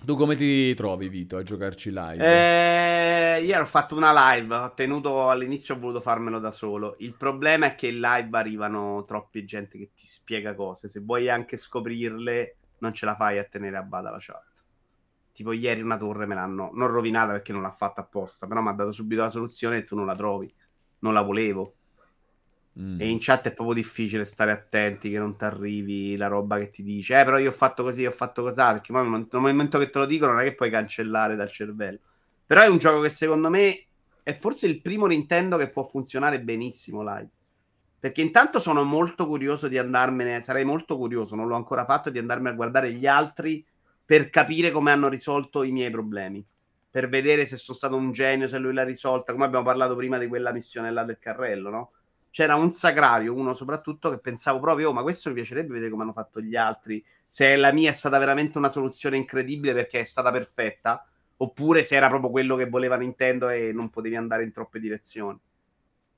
Tu 0.04 0.16
come 0.16 0.36
ti 0.36 0.74
trovi, 0.74 1.08
Vito, 1.08 1.38
a 1.38 1.44
giocarci 1.44 1.90
live? 1.90 2.24
Eh, 2.24 3.44
ieri 3.44 3.62
ho 3.62 3.66
fatto 3.66 3.96
una 3.96 4.34
live, 4.34 4.54
ho 4.54 4.74
tenuto 4.74 5.30
all'inizio, 5.30 5.76
ho 5.76 5.80
voluto 5.80 6.02
farmelo 6.02 6.40
da 6.40 6.52
solo. 6.52 6.96
Il 7.00 7.16
problema 7.16 7.68
è 7.68 7.76
che 7.76 7.88
in 7.88 8.00
live 8.00 8.38
arrivano 8.38 9.04
troppi 9.06 9.46
gente 9.46 9.78
che 9.78 9.92
ti 9.96 10.06
spiega 10.06 10.54
cose. 10.54 10.90
Se 10.90 11.00
vuoi 11.00 11.30
anche 11.30 11.58
scoprirle, 11.58 12.58
non 12.80 12.94
ce 12.94 13.06
la 13.06 13.16
fai 13.16 13.40
a 13.40 13.46
tenere 13.46 13.78
a 13.78 13.84
bada 13.84 14.12
la 14.12 14.18
chat. 14.20 14.44
Tipo 15.32 15.54
ieri 15.54 15.82
una 15.82 15.98
torre 15.98 16.26
me 16.26 16.36
l'hanno, 16.36 16.72
non 16.74 16.88
rovinata 16.88 17.32
perché 17.32 17.52
non 17.52 17.62
l'ha 17.62 17.72
fatta 17.72 18.02
apposta, 18.02 18.48
però 18.48 18.62
mi 18.62 18.70
ha 18.70 18.74
dato 18.74 18.92
subito 18.92 19.22
la 19.22 19.30
soluzione 19.30 19.78
e 19.78 19.84
tu 19.86 19.96
non 19.96 20.06
la 20.06 20.16
trovi. 20.16 20.54
Non 21.00 21.14
la 21.14 21.22
volevo. 21.22 21.76
Mm. 22.80 23.00
E 23.00 23.08
in 23.08 23.20
chat 23.22 23.48
è 23.48 23.54
proprio 23.54 23.76
difficile 23.76 24.26
stare 24.26 24.52
attenti 24.52 25.10
che 25.10 25.18
non 25.18 25.38
ti 25.38 25.46
arrivi 25.46 26.18
la 26.18 26.28
roba 26.28 26.58
che 26.58 26.72
ti 26.72 26.84
dice, 26.84 27.20
eh, 27.20 27.24
però 27.24 27.38
io 27.38 27.50
ho 27.50 27.54
fatto 27.54 27.84
così, 27.84 28.06
ho 28.06 28.12
fatto 28.12 28.42
così, 28.42 28.56
perché 28.56 28.92
poi 28.92 29.10
nel 29.10 29.28
momento 29.32 29.80
che 29.80 29.90
te 29.90 30.00
lo 30.00 30.06
dicono 30.06 30.34
non 30.34 30.42
è 30.42 30.44
che 30.44 30.56
puoi 30.56 30.70
cancellare 30.70 31.36
dal 31.36 31.50
cervello. 31.50 32.00
Però 32.46 32.62
è 32.62 32.68
un 32.68 32.78
gioco 32.78 33.00
che 33.02 33.10
secondo 33.10 33.50
me 33.50 33.86
è 34.24 34.34
forse 34.34 34.68
il 34.68 34.82
primo 34.82 35.06
Nintendo 35.06 35.56
che 35.56 35.70
può 35.70 35.84
funzionare 35.84 36.42
benissimo 36.42 37.02
live. 37.02 37.30
Perché 37.98 38.22
intanto 38.22 38.60
sono 38.60 38.84
molto 38.84 39.26
curioso 39.26 39.68
di 39.68 39.78
andarmene, 39.78 40.42
sarei 40.42 40.66
molto 40.66 40.98
curioso, 40.98 41.36
non 41.36 41.48
l'ho 41.48 41.56
ancora 41.56 41.86
fatto, 41.86 42.10
di 42.10 42.20
andarmene 42.20 42.52
a 42.52 42.56
guardare 42.56 42.92
gli 42.92 43.08
altri 43.08 43.66
per 44.06 44.30
capire 44.30 44.72
come 44.72 44.92
hanno 44.92 45.08
risolto 45.08 45.64
i 45.64 45.72
miei 45.72 45.90
problemi. 45.90 46.46
Per 46.92 47.10
vedere 47.10 47.46
se 47.46 47.58
sono 47.58 47.76
stato 47.78 47.96
un 47.96 48.12
genio, 48.12 48.48
se 48.48 48.58
lui 48.60 48.74
l'ha 48.74 48.84
risolta, 48.84 49.32
come 49.32 49.46
abbiamo 49.46 49.66
parlato 49.66 49.96
prima 49.96 50.18
di 50.18 50.28
quella 50.28 50.52
missione 50.52 50.92
là 50.92 51.04
del 51.04 51.18
carrello, 51.18 51.70
no? 51.70 51.92
C'era 52.36 52.56
un 52.56 52.70
sagrario, 52.74 53.34
uno 53.34 53.54
soprattutto, 53.54 54.10
che 54.10 54.20
pensavo 54.20 54.60
proprio, 54.60 54.90
oh, 54.90 54.92
ma 54.92 55.04
questo 55.04 55.30
mi 55.30 55.36
piacerebbe 55.36 55.72
vedere 55.72 55.90
come 55.90 56.04
hanno 56.04 56.12
fatto 56.12 56.42
gli 56.42 56.58
altri, 56.58 57.02
se 57.26 57.56
la 57.56 57.72
mia 57.72 57.92
è 57.92 57.94
stata 57.94 58.18
veramente 58.18 58.58
una 58.58 58.68
soluzione 58.68 59.16
incredibile 59.16 59.74
perché 59.74 60.02
è 60.02 60.04
stata 60.04 60.32
perfetta, 60.32 61.08
oppure 61.38 61.86
se 61.86 61.96
era 61.96 62.10
proprio 62.10 62.32
quello 62.32 62.58
che 62.58 62.68
voleva 62.68 62.98
Nintendo 62.98 63.48
e 63.48 63.72
non 63.72 63.90
potevi 63.90 64.18
andare 64.18 64.44
in 64.44 64.52
troppe 64.52 64.82
direzioni. 64.82 65.40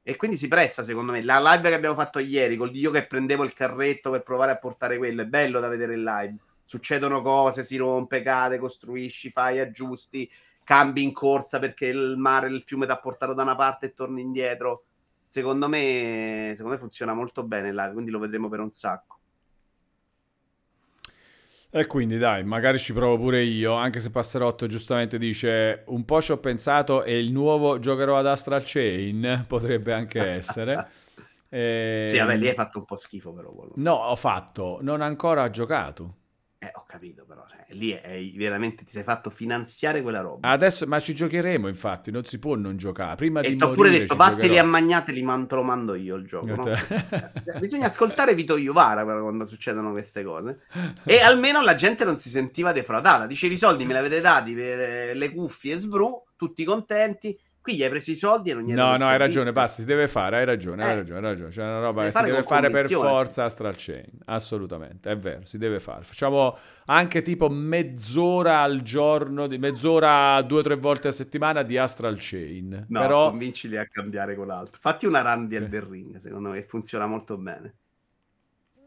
E 0.01 0.15
quindi 0.15 0.37
si 0.37 0.47
presta, 0.47 0.83
secondo 0.83 1.11
me. 1.11 1.23
La 1.23 1.39
live 1.39 1.69
che 1.69 1.75
abbiamo 1.75 1.93
fatto 1.93 2.17
ieri, 2.17 2.57
col 2.57 2.71
dio 2.71 2.89
che 2.89 3.05
prendevo 3.05 3.43
il 3.43 3.53
carretto 3.53 4.09
per 4.09 4.23
provare 4.23 4.53
a 4.53 4.57
portare 4.57 4.97
quello, 4.97 5.21
è 5.21 5.25
bello 5.25 5.59
da 5.59 5.67
vedere 5.67 5.93
in 5.93 6.03
live. 6.03 6.35
Succedono 6.63 7.21
cose, 7.21 7.63
si 7.63 7.77
rompe, 7.77 8.23
cade, 8.23 8.57
costruisci, 8.57 9.29
fai 9.29 9.59
aggiusti, 9.59 10.27
cambi 10.63 11.03
in 11.03 11.13
corsa 11.13 11.59
perché 11.59 11.85
il 11.85 12.15
mare, 12.17 12.47
il 12.47 12.63
fiume 12.63 12.87
ti 12.87 12.91
ha 12.91 12.97
portato 12.97 13.35
da 13.35 13.43
una 13.43 13.55
parte 13.55 13.85
e 13.85 13.93
torni 13.93 14.21
indietro 14.21 14.86
secondo 15.27 15.67
me, 15.67 16.53
secondo 16.55 16.71
me 16.71 16.79
funziona 16.79 17.13
molto 17.13 17.43
bene 17.43 17.71
là, 17.71 17.91
quindi 17.91 18.09
lo 18.09 18.19
vedremo 18.19 18.49
per 18.49 18.61
un 18.61 18.71
sacco. 18.71 19.15
E 21.69 21.85
quindi 21.85 22.17
dai, 22.17 22.45
magari 22.45 22.79
ci 22.79 22.93
provo 22.93 23.17
pure 23.17 23.43
io, 23.43 23.73
anche 23.73 23.99
se 23.99 24.09
Passerotto 24.09 24.67
giustamente 24.67 25.17
dice 25.17 25.83
un 25.87 26.05
po' 26.05 26.21
ci 26.21 26.31
ho 26.31 26.37
pensato 26.37 27.03
e 27.03 27.19
il 27.19 27.31
nuovo 27.33 27.77
giocherò 27.77 28.17
ad 28.17 28.25
Astral 28.25 28.63
Chain, 28.65 29.43
potrebbe 29.47 29.93
anche 29.93 30.19
essere. 30.19 30.89
e... 31.49 32.07
Sì, 32.09 32.17
vabbè, 32.17 32.37
lì 32.37 32.47
hai 32.47 32.53
fatto 32.53 32.79
un 32.79 32.85
po' 32.85 32.95
schifo 32.95 33.33
però. 33.33 33.53
No, 33.75 33.93
ho 33.93 34.15
fatto, 34.15 34.79
non 34.81 35.01
ancora 35.01 35.49
giocato. 35.49 36.15
Eh, 36.67 36.71
ho 36.73 36.83
capito, 36.85 37.23
però 37.25 37.45
cioè, 37.47 37.65
lì 37.69 37.91
è, 37.91 38.01
è, 38.01 38.31
veramente 38.35 38.83
ti 38.83 38.91
sei 38.91 39.03
fatto 39.03 39.29
finanziare 39.29 40.01
quella 40.01 40.19
roba. 40.19 40.49
Adesso, 40.49 40.85
ma 40.85 40.99
ci 40.99 41.13
giocheremo, 41.15 41.67
infatti, 41.67 42.11
non 42.11 42.25
si 42.25 42.39
può 42.39 42.55
non 42.55 42.77
giocare. 42.77 43.15
Prima 43.15 43.39
e 43.41 43.55
ti 43.55 43.63
ho 43.63 43.71
pure 43.71 43.89
detto, 43.89 44.15
vatteli 44.15 44.57
a 44.57 44.63
magnate, 44.63 45.13
man- 45.21 45.47
te 45.47 45.55
lo 45.55 45.63
mando 45.63 45.95
io 45.95 46.15
il 46.15 46.25
gioco. 46.25 46.45
No? 46.45 46.65
Eh, 47.47 47.59
bisogna 47.59 47.87
ascoltare 47.87 48.35
Vito 48.35 48.57
Iovara 48.57 49.03
quando 49.03 49.45
succedono 49.45 49.91
queste 49.91 50.23
cose. 50.23 50.63
E 51.05 51.19
almeno 51.19 51.61
la 51.61 51.75
gente 51.75 52.03
non 52.03 52.17
si 52.17 52.29
sentiva 52.29 52.73
defraudata. 52.73 53.25
Dicevi, 53.25 53.53
i 53.53 53.57
soldi 53.57 53.85
me 53.85 53.93
li 53.93 53.99
avete 53.99 54.19
dati 54.19 54.53
per 54.53 55.15
le 55.15 55.31
cuffie 55.31 55.77
svru, 55.77 56.23
tutti 56.35 56.63
contenti 56.65 57.37
Qui 57.67 57.75
gli 57.75 57.83
hai 57.83 57.89
preso 57.89 58.11
i 58.11 58.15
soldi 58.15 58.51
e 58.51 58.53
non 58.53 58.63
gli 58.63 58.69
hai 58.69 58.77
No, 58.77 58.95
no, 58.95 59.07
hai 59.07 59.17
ragione, 59.17 59.51
basta, 59.51 59.81
si 59.81 59.85
deve 59.85 60.07
fare, 60.07 60.37
hai 60.37 60.45
ragione, 60.45 60.83
eh. 60.83 60.87
hai 60.87 60.95
ragione, 60.95 61.19
hai 61.19 61.33
ragione. 61.33 61.49
C'è 61.49 61.61
una 61.63 61.79
roba 61.81 62.05
che 62.05 62.11
si 62.13 62.23
deve 62.23 62.43
fare 62.43 62.69
per 62.69 62.89
forza 62.89 63.43
Astral 63.43 63.73
Chain, 63.75 64.05
assolutamente, 64.23 65.11
è 65.11 65.17
vero, 65.17 65.41
si 65.43 65.57
deve 65.57 65.81
fare. 65.81 66.03
Facciamo 66.03 66.57
anche 66.85 67.21
tipo 67.23 67.49
mezz'ora 67.49 68.61
al 68.61 68.83
giorno, 68.83 69.47
mezz'ora 69.49 70.41
due 70.43 70.59
o 70.59 70.63
tre 70.63 70.77
volte 70.77 71.09
a 71.09 71.11
settimana 71.11 71.63
di 71.63 71.77
Astral 71.77 72.15
Chain. 72.17 72.85
No, 72.87 73.01
Però... 73.01 73.29
convincili 73.31 73.75
a 73.75 73.85
cambiare 73.85 74.37
con 74.37 74.47
l'altro. 74.47 74.79
Fatti 74.79 75.05
una 75.05 75.19
run 75.19 75.49
di 75.49 75.57
Elden 75.57 75.89
Ring, 75.89 76.19
secondo 76.21 76.51
me 76.51 76.61
funziona 76.61 77.05
molto 77.05 77.35
bene. 77.35 77.75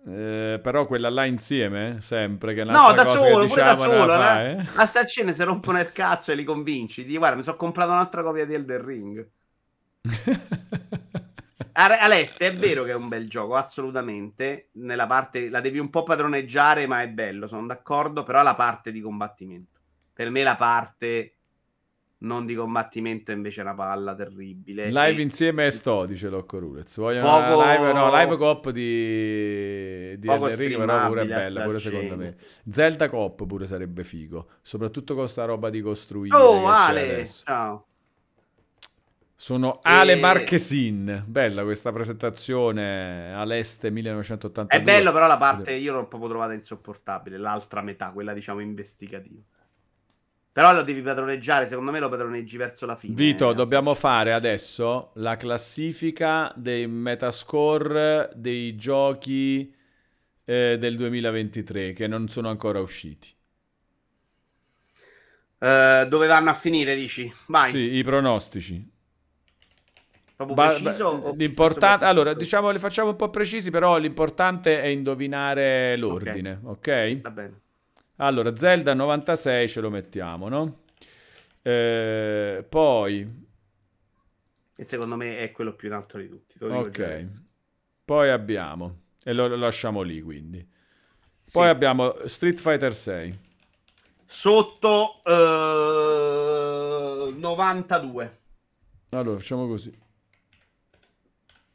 Eh, 0.07 0.59
però 0.63 0.87
quella 0.87 1.11
là 1.11 1.27
insieme, 1.27 1.99
sempre 2.01 2.55
che 2.55 2.65
No, 2.65 2.93
da 2.93 3.05
solo, 3.05 3.47
pure 3.47 3.63
da 3.63 3.77
solo. 3.77 4.07
Fa, 4.07 4.47
eh? 4.47 4.67
A 4.77 4.87
Starcene 4.87 5.35
si 5.35 5.43
rompono 5.43 5.79
il 5.79 5.93
cazzo 5.93 6.33
e 6.33 6.35
li 6.35 6.45
convinci. 6.45 7.05
Di 7.05 7.17
guarda, 7.19 7.37
mi 7.37 7.43
sono 7.43 7.57
comprato 7.57 7.91
un'altra 7.91 8.23
copia 8.23 8.47
di 8.47 8.55
Elder 8.55 8.81
Ring. 8.81 9.29
Aleste, 11.73 12.49
è 12.49 12.57
vero 12.57 12.85
che 12.85 12.91
è 12.91 12.95
un 12.95 13.09
bel 13.09 13.29
gioco, 13.29 13.57
assolutamente. 13.57 14.69
Nella 14.73 15.07
parte 15.07 15.49
la 15.49 15.61
devi 15.61 15.79
un 15.79 15.91
po' 15.91 16.03
padroneggiare, 16.03 16.87
ma 16.87 17.03
è 17.03 17.09
bello, 17.09 17.47
sono 17.47 17.67
d'accordo. 17.67 18.23
Però 18.23 18.43
la 18.43 18.55
parte 18.55 18.93
di 18.93 19.01
combattimento, 19.01 19.81
per 20.13 20.31
me 20.31 20.43
la 20.43 20.57
parte 20.57 21.40
non 22.23 22.45
di 22.45 22.55
combattimento 22.55 23.33
invece 23.33 23.61
una 23.63 23.75
palla 23.75 24.15
terribile. 24.15 24.87
Live 24.87 25.19
e... 25.19 25.23
insieme 25.23 25.67
e 25.67 25.71
sto, 25.71 26.07
dice 26.07 26.29
Locco 26.29 26.59
Rulez. 26.59 26.97
Vogliono 26.97 27.29
Poco... 27.29 27.63
live, 27.63 27.93
no, 27.93 28.15
live 28.15 28.37
cop 28.37 28.71
di, 28.71 30.19
di 30.19 30.29
Enrico, 30.29 30.79
però 30.79 31.07
pure 31.07 31.23
è 31.23 31.27
bella, 31.27 31.63
pure 31.63 31.79
secondo 31.79 32.17
me. 32.17 32.37
Zelda 32.71 33.09
cop 33.09 33.47
pure 33.47 33.67
sarebbe 33.67 34.05
figo, 34.05 34.49
soprattutto 34.61 35.15
con 35.15 35.29
sta 35.29 35.45
roba 35.45 35.71
di 35.71 35.81
costruire. 35.81 36.37
Oh, 36.37 36.67
Ale, 36.69 37.27
ciao. 37.27 37.85
Sono 39.35 39.79
Ale 39.83 40.13
e... 40.13 40.17
Marchesin. 40.17 41.25
Bella 41.27 41.63
questa 41.63 41.91
presentazione 41.93 43.33
all'est 43.35 43.89
1982. 43.89 44.79
È 44.79 44.85
bello, 44.85 45.13
però 45.13 45.27
la 45.27 45.39
parte 45.39 45.73
io 45.73 45.95
l'ho 45.95 46.07
proprio 46.07 46.29
trovata 46.29 46.53
insopportabile. 46.53 47.39
L'altra 47.39 47.81
metà, 47.81 48.11
quella 48.11 48.35
diciamo 48.35 48.61
investigativa. 48.61 49.41
Però 50.53 50.73
lo 50.73 50.83
devi 50.83 51.01
padroneggiare, 51.01 51.69
secondo 51.69 51.93
me 51.93 52.01
lo 52.01 52.09
padroneggi 52.09 52.57
verso 52.57 52.85
la 52.85 52.97
fine. 52.97 53.15
Vito, 53.15 53.51
eh, 53.51 53.55
dobbiamo 53.55 53.95
fare 53.95 54.33
adesso 54.33 55.13
la 55.15 55.37
classifica 55.37 56.53
dei 56.57 56.89
metascore 56.89 58.31
dei 58.35 58.75
giochi 58.75 59.73
eh, 60.45 60.77
del 60.77 60.97
2023 60.97 61.93
che 61.93 62.09
non 62.09 62.29
sono 62.29 62.49
ancora 62.49 62.81
usciti. 62.81 63.33
Uh, 65.59 66.09
dove 66.09 66.27
vanno 66.27 66.51
a 66.51 66.55
finire, 66.55 66.97
dici? 66.97 67.33
Vai. 67.47 67.71
Sì, 67.71 67.79
i 67.79 68.03
pronostici. 68.03 68.91
Ba- 70.37 70.69
preciso, 70.69 71.35
l'importante, 71.37 72.07
allora, 72.07 72.33
diciamo, 72.33 72.71
li 72.71 72.79
facciamo 72.79 73.11
un 73.11 73.17
po' 73.17 73.29
precisi, 73.29 73.71
però 73.71 73.99
l'importante 73.99 74.81
è 74.81 74.87
indovinare 74.87 75.97
l'ordine, 75.99 76.59
ok? 76.63 76.69
okay? 76.71 77.17
Sta 77.17 77.31
bene. 77.31 77.61
Allora, 78.23 78.55
Zelda 78.55 78.93
96 78.93 79.69
ce 79.69 79.81
lo 79.81 79.89
mettiamo, 79.89 80.49
no? 80.49 80.83
Eh, 81.63 82.67
poi... 82.69 83.49
E 84.77 84.85
secondo 84.85 85.17
me 85.17 85.39
è 85.39 85.51
quello 85.53 85.75
più 85.75 85.89
in 85.89 85.95
alto 85.95 86.19
di 86.19 86.29
tutti. 86.29 86.63
Ok. 86.63 87.29
Poi 88.05 88.29
abbiamo... 88.29 88.99
E 89.25 89.33
lo, 89.33 89.49
lo, 89.49 89.57
lasciamo 89.57 90.03
lì, 90.03 90.21
quindi. 90.21 90.59
Poi 91.51 91.65
sì. 91.65 91.71
abbiamo 91.71 92.15
Street 92.27 92.59
Fighter 92.59 92.95
6. 92.95 93.39
Sotto 94.27 95.21
uh, 95.25 95.31
92. 97.39 98.39
Allora, 99.11 99.39
facciamo 99.39 99.67
così. 99.67 99.99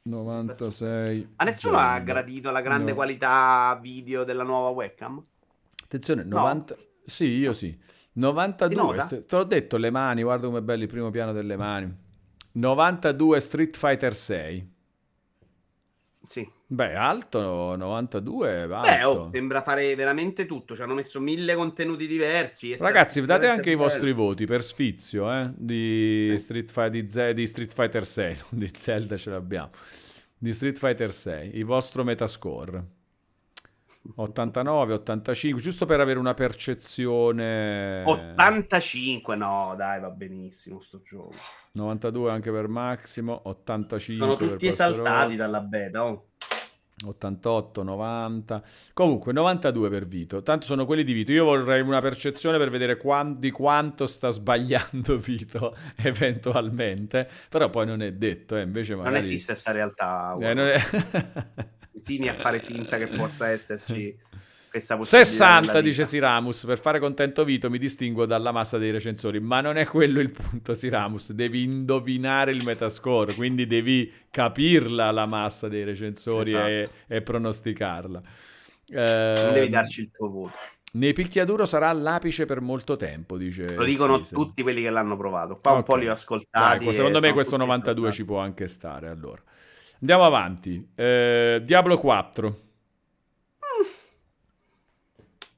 96. 0.03 1.33
Ma 1.37 1.43
nessuno 1.43 1.77
ha 1.77 1.97
gradito 1.99 2.51
la 2.51 2.61
grande 2.61 2.91
no. 2.91 2.95
qualità 2.95 3.79
video 3.81 4.23
della 4.23 4.43
nuova 4.43 4.69
webcam? 4.69 5.23
Attenzione, 5.85 6.23
90... 6.23 6.75
No. 6.75 6.83
Sì, 7.05 7.25
io 7.25 7.53
sì. 7.53 7.77
92, 8.13 9.07
te 9.07 9.35
l'ho 9.35 9.43
detto, 9.43 9.77
le 9.77 9.89
mani, 9.89 10.23
guarda 10.23 10.47
come 10.47 10.61
bello 10.61 10.83
il 10.83 10.89
primo 10.89 11.09
piano 11.11 11.33
delle 11.33 11.57
mani. 11.57 11.93
92 12.53 13.39
Street 13.39 13.75
Fighter 13.75 14.15
6. 14.15 14.73
Sì. 16.25 16.49
Beh, 16.67 16.95
alto 16.95 17.75
92, 17.75 18.61
alto. 18.63 18.89
Beh, 18.89 19.03
oh, 19.03 19.29
sembra 19.31 19.61
fare 19.61 19.93
veramente 19.95 20.45
tutto. 20.45 20.75
Ci 20.75 20.81
hanno 20.81 20.95
messo 20.95 21.19
mille 21.19 21.53
contenuti 21.55 22.07
diversi. 22.07 22.75
Ragazzi, 22.77 23.23
date 23.23 23.47
anche 23.47 23.71
bello. 23.71 23.75
i 23.75 23.75
vostri 23.75 24.13
voti 24.13 24.45
per 24.45 24.63
sfizio 24.63 25.31
eh, 25.31 25.51
di, 25.55 26.27
sì. 26.31 26.43
Street 26.43 26.71
Fight, 26.71 26.89
di, 26.89 27.09
Z- 27.09 27.31
di, 27.31 27.45
Street 27.45 27.73
Fighter 27.73 28.05
6. 28.05 28.37
di 28.49 28.71
Zelda 28.75 29.17
ce 29.17 29.29
l'abbiamo. 29.29 29.69
Di 30.37 30.53
Street 30.53 30.77
Fighter 30.77 31.13
6. 31.13 31.55
Il 31.55 31.65
vostro 31.65 32.03
metascore. 32.03 32.83
89, 34.15 34.93
85, 34.93 35.61
giusto 35.61 35.85
per 35.85 35.99
avere 35.99 36.19
una 36.19 36.33
percezione. 36.33 38.03
85, 38.05 39.35
no, 39.35 39.73
dai, 39.75 39.99
va 39.99 40.09
benissimo 40.09 40.79
sto 40.79 41.01
gioco. 41.01 41.33
92 41.73 42.31
anche 42.31 42.51
per 42.51 42.67
Massimo, 42.67 43.41
85 43.43 44.25
Sono 44.25 44.35
tutti 44.51 44.67
esaltati 44.67 45.35
dalla 45.35 45.61
beta, 45.61 46.05
oh. 46.05 46.27
88, 47.03 47.83
90, 47.83 48.63
comunque 48.93 49.33
92 49.33 49.89
per 49.89 50.07
Vito. 50.07 50.41
Tanto 50.41 50.65
sono 50.65 50.85
quelli 50.85 51.03
di 51.03 51.11
Vito. 51.11 51.33
Io 51.33 51.43
vorrei 51.43 51.81
una 51.81 51.99
percezione 51.99 52.57
per 52.57 52.69
vedere 52.69 52.95
quant- 52.95 53.37
di 53.37 53.51
quanto 53.51 54.05
sta 54.05 54.29
sbagliando 54.29 55.17
Vito 55.19 55.75
eventualmente, 55.97 57.27
però 57.49 57.69
poi 57.69 57.85
non 57.85 58.01
è 58.01 58.13
detto, 58.13 58.55
eh. 58.55 58.61
invece 58.61 58.95
magari... 58.95 59.15
Non 59.15 59.23
esiste 59.23 59.51
questa 59.51 59.71
realtà. 59.71 60.37
Eh, 60.39 60.53
non 60.53 60.67
è... 60.67 60.79
continui 61.95 62.27
a 62.27 62.33
fare 62.33 62.59
finta 62.59 62.97
che 62.97 63.07
possa 63.07 63.47
esserci 63.47 64.13
questa 64.69 64.97
possibilità. 64.97 65.31
60 65.31 65.81
dice 65.81 66.05
Siramus, 66.05 66.65
per 66.65 66.77
fare 66.77 66.99
contento 66.99 67.45
Vito 67.45 67.69
mi 67.69 67.77
distinguo 67.77 68.25
dalla 68.25 68.51
massa 68.51 68.77
dei 68.77 68.91
recensori, 68.91 69.39
ma 69.39 69.61
non 69.61 69.77
è 69.77 69.85
quello 69.85 70.19
il 70.19 70.31
punto 70.31 70.73
Siramus, 70.73 71.31
devi 71.31 71.63
indovinare 71.63 72.51
il 72.51 72.63
metascore, 72.63 73.33
quindi 73.33 73.65
devi 73.65 74.11
capirla 74.29 75.09
la 75.11 75.25
massa 75.25 75.69
dei 75.69 75.85
recensori 75.85 76.49
esatto. 76.49 76.67
e, 76.67 76.89
e, 77.07 77.21
pronosticarla. 77.21 78.21
Eh, 78.87 79.33
non 79.37 79.53
devi 79.53 79.69
darci 79.69 80.01
il 80.01 80.11
tuo 80.11 80.29
voto. 80.29 80.57
Nei 80.95 81.13
picchiaduro 81.13 81.65
sarà 81.65 81.91
l'apice 81.91 82.45
per 82.45 82.61
molto 82.61 82.95
tempo, 82.95 83.37
dice. 83.37 83.73
Lo 83.75 83.83
dicono 83.83 84.17
Stise. 84.17 84.35
tutti 84.35 84.63
quelli 84.63 84.81
che 84.81 84.89
l'hanno 84.89 85.17
provato. 85.17 85.59
Qua 85.59 85.71
okay. 85.71 85.75
un 85.77 85.83
po' 85.83 85.95
li 85.95 86.07
ho 86.07 86.13
ascoltati. 86.13 86.85
Dai, 86.85 86.93
secondo 86.93 87.19
me 87.19 87.33
questo 87.33 87.57
92 87.57 88.11
ci 88.11 88.23
può 88.23 88.39
anche 88.39 88.67
stare, 88.67 89.09
allora. 89.09 89.41
Andiamo 89.99 90.25
avanti. 90.25 90.91
Eh, 90.95 91.61
Diablo 91.63 91.97
4. 91.97 92.59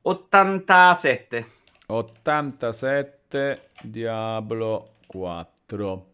87. 0.01 1.51
87 1.88 3.69
Diablo 3.81 4.95
4. 5.07 6.11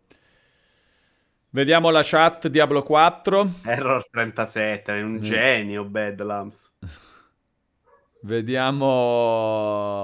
Vediamo 1.49 1.91
la 1.91 2.01
chat 2.03 2.47
Diablo 2.47 2.81
4. 2.81 3.51
Error 3.65 4.09
37, 4.09 4.91
è 4.91 5.01
un 5.03 5.13
mm. 5.13 5.21
genio 5.21 5.85
Bedlams. 5.85 6.73
Vediamo, 8.21 8.85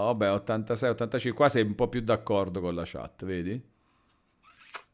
vabbè, 0.05 0.31
86, 0.33 0.89
85, 0.89 1.37
qua 1.37 1.49
sei 1.49 1.63
un 1.63 1.73
po' 1.73 1.87
più 1.87 2.01
d'accordo 2.01 2.59
con 2.61 2.75
la 2.75 2.83
chat, 2.85 3.25
vedi? 3.25 3.59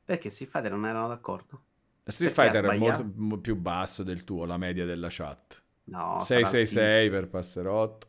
Perché 0.06 0.30
si 0.30 0.46
fa 0.46 0.62
non 0.62 0.86
erano 0.86 1.08
d'accordo? 1.08 1.64
Street 2.12 2.32
Fighter 2.32 2.66
è 2.66 2.78
molto 2.78 3.40
più 3.40 3.56
basso 3.56 4.04
del 4.04 4.24
tuo, 4.24 4.46
la 4.46 4.58
media 4.58 4.86
della 4.86 5.08
chat. 5.10 5.62
No, 5.86 6.20
666 6.20 7.10
per 7.10 7.28
Passerotto. 7.28 8.08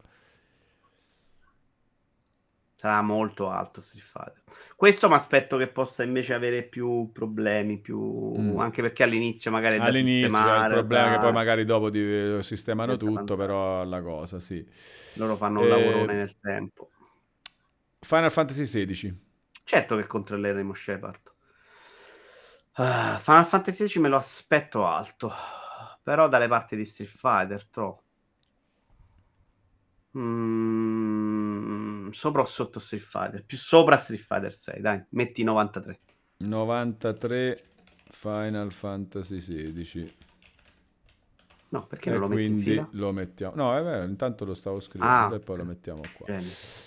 Sarà 2.77 3.01
molto 3.01 3.49
alto 3.49 3.81
Street 3.81 4.05
Fighter. 4.05 4.43
Questo 4.77 5.09
mi 5.09 5.15
aspetto 5.15 5.57
che 5.57 5.67
possa 5.67 6.03
invece 6.03 6.35
avere 6.35 6.63
più 6.63 7.11
problemi, 7.11 7.79
più... 7.79 8.35
Mm. 8.39 8.59
anche 8.59 8.83
perché 8.83 9.03
all'inizio 9.03 9.51
magari 9.51 9.79
è 9.79 9.81
all'inizio 9.81 10.29
da 10.29 10.67
il 10.67 10.73
problema 10.73 11.07
sa... 11.07 11.13
che 11.13 11.19
poi 11.19 11.33
magari 11.33 11.65
dopo 11.65 11.89
di... 11.89 12.39
sistemano 12.43 12.99
tutto, 12.99 13.15
fantastico. 13.15 13.37
però 13.37 13.85
la 13.85 14.03
cosa, 14.03 14.41
sì. 14.41 14.67
Loro 15.15 15.37
fanno 15.37 15.61
un 15.61 15.67
e... 15.67 15.69
lavorone 15.69 16.15
nel 16.15 16.39
tempo. 16.39 16.91
Final 18.01 18.31
Fantasy 18.31 18.85
XVI. 18.85 19.19
Certo 19.65 19.97
che 19.97 20.07
controlleremo 20.07 20.75
Shepard. 20.75 21.35
Uh, 22.79 23.17
Final 23.19 23.47
Fantasy 23.47 23.89
X 23.89 23.97
me 23.97 24.09
lo 24.09 24.17
aspetto 24.17 24.87
alto, 24.87 25.33
però 26.03 26.29
dalle 26.29 26.47
parti 26.47 26.77
di 26.77 26.85
Street 26.85 27.11
Fighter 27.11 27.65
troppo. 27.67 28.03
Mm, 30.19 32.11
sopra 32.11 32.43
o 32.43 32.45
sotto 32.45 32.79
Street 32.79 33.03
Fighter? 33.03 33.45
Più 33.45 33.57
sopra 33.57 33.97
Street 33.97 34.21
Fighter 34.21 34.55
6, 34.55 34.81
dai, 34.81 35.03
metti 35.11 35.43
93. 35.43 36.01
93 36.39 37.63
Final 38.11 38.73
Fantasy 38.73 39.41
16. 39.41 40.15
No, 41.69 41.87
perché 41.87 42.11
e 42.11 42.13
non 42.13 42.21
lo 42.21 42.29
metti 42.29 42.45
in 42.45 42.59
fila? 42.59 42.89
lo 42.93 43.13
mettiamo. 43.13 43.55
No, 43.57 43.77
eh, 43.77 44.05
intanto 44.05 44.45
lo 44.45 44.55
stavo 44.55 44.81
scrivendo 44.81 45.35
ah, 45.35 45.37
e 45.37 45.41
poi 45.41 45.57
lo 45.57 45.65
mettiamo 45.65 46.01
qua. 46.15 46.27
Bene. 46.27 46.47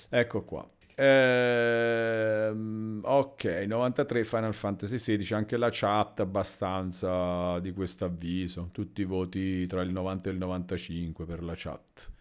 Ecco 0.09 0.43
qua. 0.43 0.67
Ehm, 1.01 2.99
ok, 3.05 3.43
93 3.65 4.26
Final 4.26 4.53
Fantasy 4.53 4.97
XVI, 4.97 5.34
anche 5.34 5.55
la 5.55 5.69
chat 5.71 6.19
abbastanza 6.19 7.57
di 7.59 7.71
questo 7.71 8.03
avviso, 8.03 8.67
tutti 8.73 8.99
i 9.01 9.05
voti 9.05 9.65
tra 9.65 9.81
il 9.81 9.91
90 9.91 10.30
e 10.30 10.34
il 10.34 10.39
95 10.39 11.26
per 11.26 11.41
la 11.41 11.53
chat. 11.55 12.11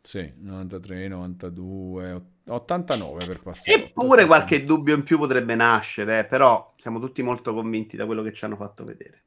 Sì, 0.00 0.32
93, 0.38 1.08
92, 1.08 2.22
89 2.46 3.26
per 3.26 3.40
passare. 3.42 3.84
Eppure 3.84 4.24
qualche 4.24 4.64
dubbio 4.64 4.94
in 4.94 5.02
più 5.02 5.18
potrebbe 5.18 5.54
nascere, 5.54 6.20
eh, 6.20 6.24
però 6.24 6.72
siamo 6.78 6.98
tutti 7.00 7.20
molto 7.20 7.52
convinti 7.52 7.98
da 7.98 8.06
quello 8.06 8.22
che 8.22 8.32
ci 8.32 8.46
hanno 8.46 8.56
fatto 8.56 8.82
vedere. 8.82 9.24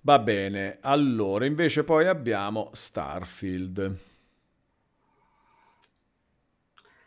Va 0.00 0.18
bene, 0.18 0.78
allora 0.80 1.44
invece 1.44 1.84
poi 1.84 2.06
abbiamo 2.06 2.70
Starfield. 2.72 4.13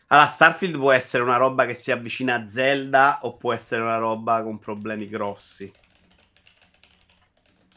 Allora, 0.08 0.28
Starfield 0.28 0.78
può 0.78 0.92
essere 0.92 1.24
una 1.24 1.36
roba 1.36 1.66
che 1.66 1.74
si 1.74 1.92
avvicina 1.92 2.36
a 2.36 2.48
Zelda 2.48 3.20
o 3.24 3.36
può 3.36 3.52
essere 3.52 3.82
una 3.82 3.98
roba 3.98 4.42
con 4.42 4.58
problemi 4.58 5.10
grossi. 5.10 5.70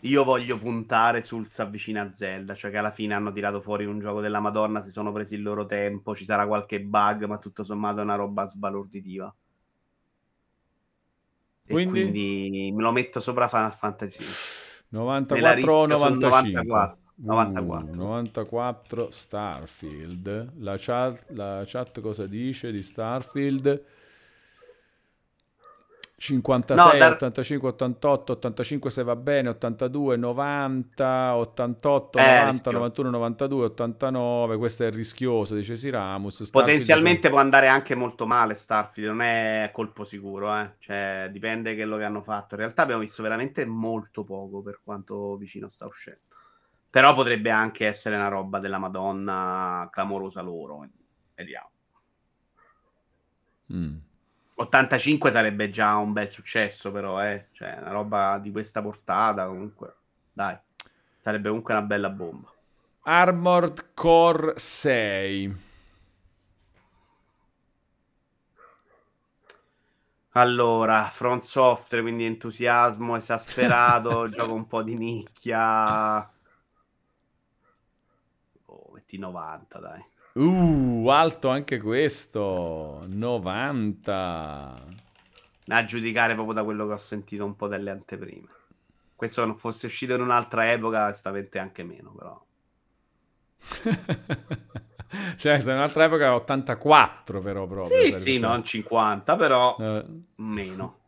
Io 0.02 0.24
voglio 0.24 0.56
puntare 0.56 1.22
sul 1.22 1.48
si 1.48 1.60
avvicina 1.60 2.02
a 2.02 2.12
Zelda, 2.12 2.54
cioè 2.54 2.70
che 2.70 2.78
alla 2.78 2.92
fine 2.92 3.14
hanno 3.14 3.32
tirato 3.32 3.60
fuori 3.60 3.84
un 3.84 3.98
gioco 3.98 4.20
della 4.20 4.40
Madonna, 4.40 4.80
si 4.82 4.90
sono 4.90 5.12
presi 5.12 5.34
il 5.34 5.42
loro 5.42 5.66
tempo, 5.66 6.14
ci 6.14 6.24
sarà 6.24 6.46
qualche 6.46 6.80
bug, 6.80 7.24
ma 7.24 7.38
tutto 7.38 7.64
sommato 7.64 8.00
è 8.00 8.02
una 8.02 8.14
roba 8.14 8.46
sbalorditiva. 8.46 9.34
Quindi? 11.66 12.00
quindi 12.00 12.72
me 12.74 12.82
lo 12.82 12.92
metto 12.92 13.20
sopra 13.20 13.48
Final 13.48 13.74
Fantasy. 13.74 14.24
94 14.88 15.72
o 15.72 15.86
95? 15.86 16.52
94. 16.52 16.98
94. 17.22 17.92
Uh, 17.92 17.96
94 17.96 19.10
Starfield. 19.10 20.52
La 20.58 20.76
chat, 20.78 21.24
la 21.30 21.62
chat 21.66 22.00
cosa 22.00 22.26
dice 22.26 22.72
di 22.72 22.82
Starfield? 22.82 23.84
56, 26.20 26.76
no, 26.76 26.98
dar... 26.98 27.12
85, 27.12 27.68
88, 27.70 28.32
85 28.32 28.90
se 28.90 29.02
va 29.02 29.16
bene, 29.16 29.48
82, 29.48 30.16
90, 30.18 31.36
88, 31.36 32.18
eh, 32.18 32.22
90, 32.22 32.50
rischioso. 32.50 32.76
91, 32.76 33.10
92, 33.10 33.64
89, 33.64 34.56
questo 34.58 34.84
è 34.84 34.90
rischioso, 34.90 35.54
dice 35.54 35.76
Siramus. 35.76 36.42
Starfield 36.42 36.66
Potenzialmente 36.66 37.20
sono... 37.22 37.32
può 37.32 37.40
andare 37.40 37.68
anche 37.68 37.94
molto 37.94 38.26
male 38.26 38.52
Starfield, 38.54 39.08
non 39.08 39.22
è 39.22 39.70
colpo 39.72 40.04
sicuro, 40.04 40.54
eh? 40.54 40.72
cioè 40.78 41.30
dipende 41.32 41.70
che 41.70 41.80
quello 41.84 41.96
che 41.96 42.04
hanno 42.04 42.20
fatto. 42.20 42.54
In 42.54 42.60
realtà 42.60 42.82
abbiamo 42.82 43.00
visto 43.00 43.22
veramente 43.22 43.64
molto 43.64 44.22
poco 44.22 44.60
per 44.60 44.80
quanto 44.84 45.38
vicino 45.38 45.70
sta 45.70 45.86
uscendo. 45.86 46.29
Però 46.90 47.14
potrebbe 47.14 47.50
anche 47.50 47.86
essere 47.86 48.16
una 48.16 48.28
roba 48.28 48.58
della 48.58 48.78
Madonna 48.78 49.88
clamorosa 49.92 50.42
loro, 50.42 50.88
vediamo. 51.34 51.70
Mm. 53.72 53.96
85 54.56 55.30
sarebbe 55.30 55.70
già 55.70 55.96
un 55.96 56.12
bel 56.12 56.28
successo, 56.28 56.90
però, 56.90 57.24
eh. 57.24 57.46
Cioè, 57.52 57.78
una 57.80 57.92
roba 57.92 58.38
di 58.38 58.50
questa 58.50 58.82
portata, 58.82 59.46
comunque. 59.46 59.94
Dai, 60.32 60.56
sarebbe 61.16 61.48
comunque 61.48 61.74
una 61.74 61.82
bella 61.82 62.10
bomba. 62.10 62.52
Armored 63.02 63.94
Core 63.94 64.54
6. 64.56 65.68
Allora, 70.34 71.04
Front 71.04 71.42
Software, 71.42 72.02
quindi 72.02 72.24
entusiasmo 72.24 73.16
esasperato, 73.16 74.28
gioco 74.30 74.52
un 74.52 74.66
po' 74.66 74.82
di 74.82 74.96
nicchia. 74.96 76.28
Metti 78.92 79.18
90, 79.18 79.78
dai. 79.78 80.04
Uh, 80.32 81.06
alto 81.08 81.48
anche 81.48 81.78
questo. 81.78 83.02
90. 83.06 84.84
A 85.68 85.84
giudicare 85.84 86.34
proprio 86.34 86.54
da 86.54 86.64
quello 86.64 86.86
che 86.86 86.92
ho 86.92 86.98
sentito 86.98 87.44
un 87.44 87.56
po' 87.56 87.68
delle 87.68 87.90
anteprime. 87.90 88.48
Questo 89.14 89.44
non 89.44 89.56
fosse 89.56 89.86
uscito 89.86 90.14
in 90.14 90.20
un'altra 90.22 90.70
epoca, 90.72 91.04
onestamente 91.04 91.58
anche 91.58 91.82
meno, 91.82 92.12
però. 92.12 92.42
cioè, 95.36 95.60
se 95.60 95.70
in 95.70 95.76
un'altra 95.76 96.04
epoca 96.04 96.34
84 96.34 97.40
però 97.40 97.66
proprio. 97.66 97.98
Sì, 97.98 98.18
sì, 98.18 98.38
non 98.38 98.64
50, 98.64 99.36
però 99.36 99.76
uh. 99.76 100.24
meno. 100.36 100.98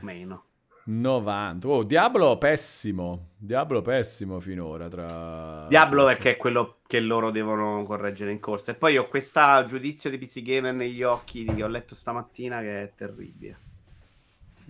Meno. 0.00 0.44
90. 0.90 1.68
Oh, 1.68 1.84
Diablo 1.84 2.36
pessimo. 2.36 3.28
Diablo 3.38 3.80
pessimo 3.80 4.40
finora. 4.40 4.88
Tra... 4.88 5.66
Diablo 5.68 6.04
perché 6.04 6.32
è 6.32 6.36
quello 6.36 6.78
che 6.86 6.98
loro 6.98 7.30
devono 7.30 7.84
correggere 7.84 8.32
in 8.32 8.40
corsa. 8.40 8.72
E 8.72 8.74
poi 8.74 8.98
ho 8.98 9.08
questo 9.08 9.40
giudizio 9.66 10.10
di 10.10 10.18
PC 10.18 10.42
Gamer 10.42 10.74
negli 10.74 11.02
occhi 11.02 11.44
che 11.44 11.62
ho 11.62 11.68
letto 11.68 11.94
stamattina 11.94 12.60
che 12.60 12.82
è 12.82 12.92
terribile. 12.96 13.58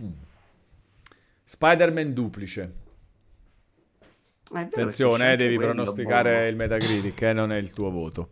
Mm. 0.00 0.12
Spider-Man 1.42 2.12
duplice. 2.12 2.74
Attenzione, 4.52 5.32
eh, 5.32 5.36
devi 5.36 5.56
pronosticare 5.56 6.32
buono. 6.32 6.48
il 6.48 6.56
Metacritic, 6.56 7.22
eh, 7.22 7.32
non 7.32 7.52
è 7.52 7.56
il 7.56 7.72
tuo 7.72 7.90
voto. 7.90 8.28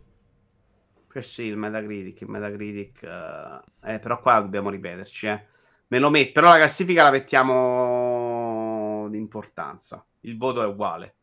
Eh 1.11 1.21
sì, 1.23 1.43
il 1.43 1.57
Metacritic, 1.57 2.21
il 2.21 2.29
Metacritic... 2.29 3.01
Uh... 3.03 3.87
Eh, 3.89 3.99
però 3.99 4.21
qua 4.21 4.39
dobbiamo 4.39 4.69
ripeterci, 4.69 5.27
eh 5.27 5.45
me 5.89 5.99
lo 5.99 6.09
metto, 6.09 6.31
però 6.33 6.49
la 6.49 6.57
classifica 6.57 7.03
la 7.03 7.11
mettiamo 7.11 9.07
di 9.09 9.17
importanza. 9.17 10.05
Il 10.21 10.37
voto 10.37 10.61
è 10.61 10.65
uguale. 10.65 11.15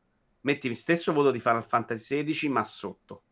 Metti 0.42 0.68
il 0.68 0.76
stesso 0.76 1.12
voto 1.12 1.30
di 1.30 1.40
Final 1.40 1.64
Fantasy 1.64 2.24
XVI, 2.24 2.48
ma 2.48 2.62
sotto 2.62 3.22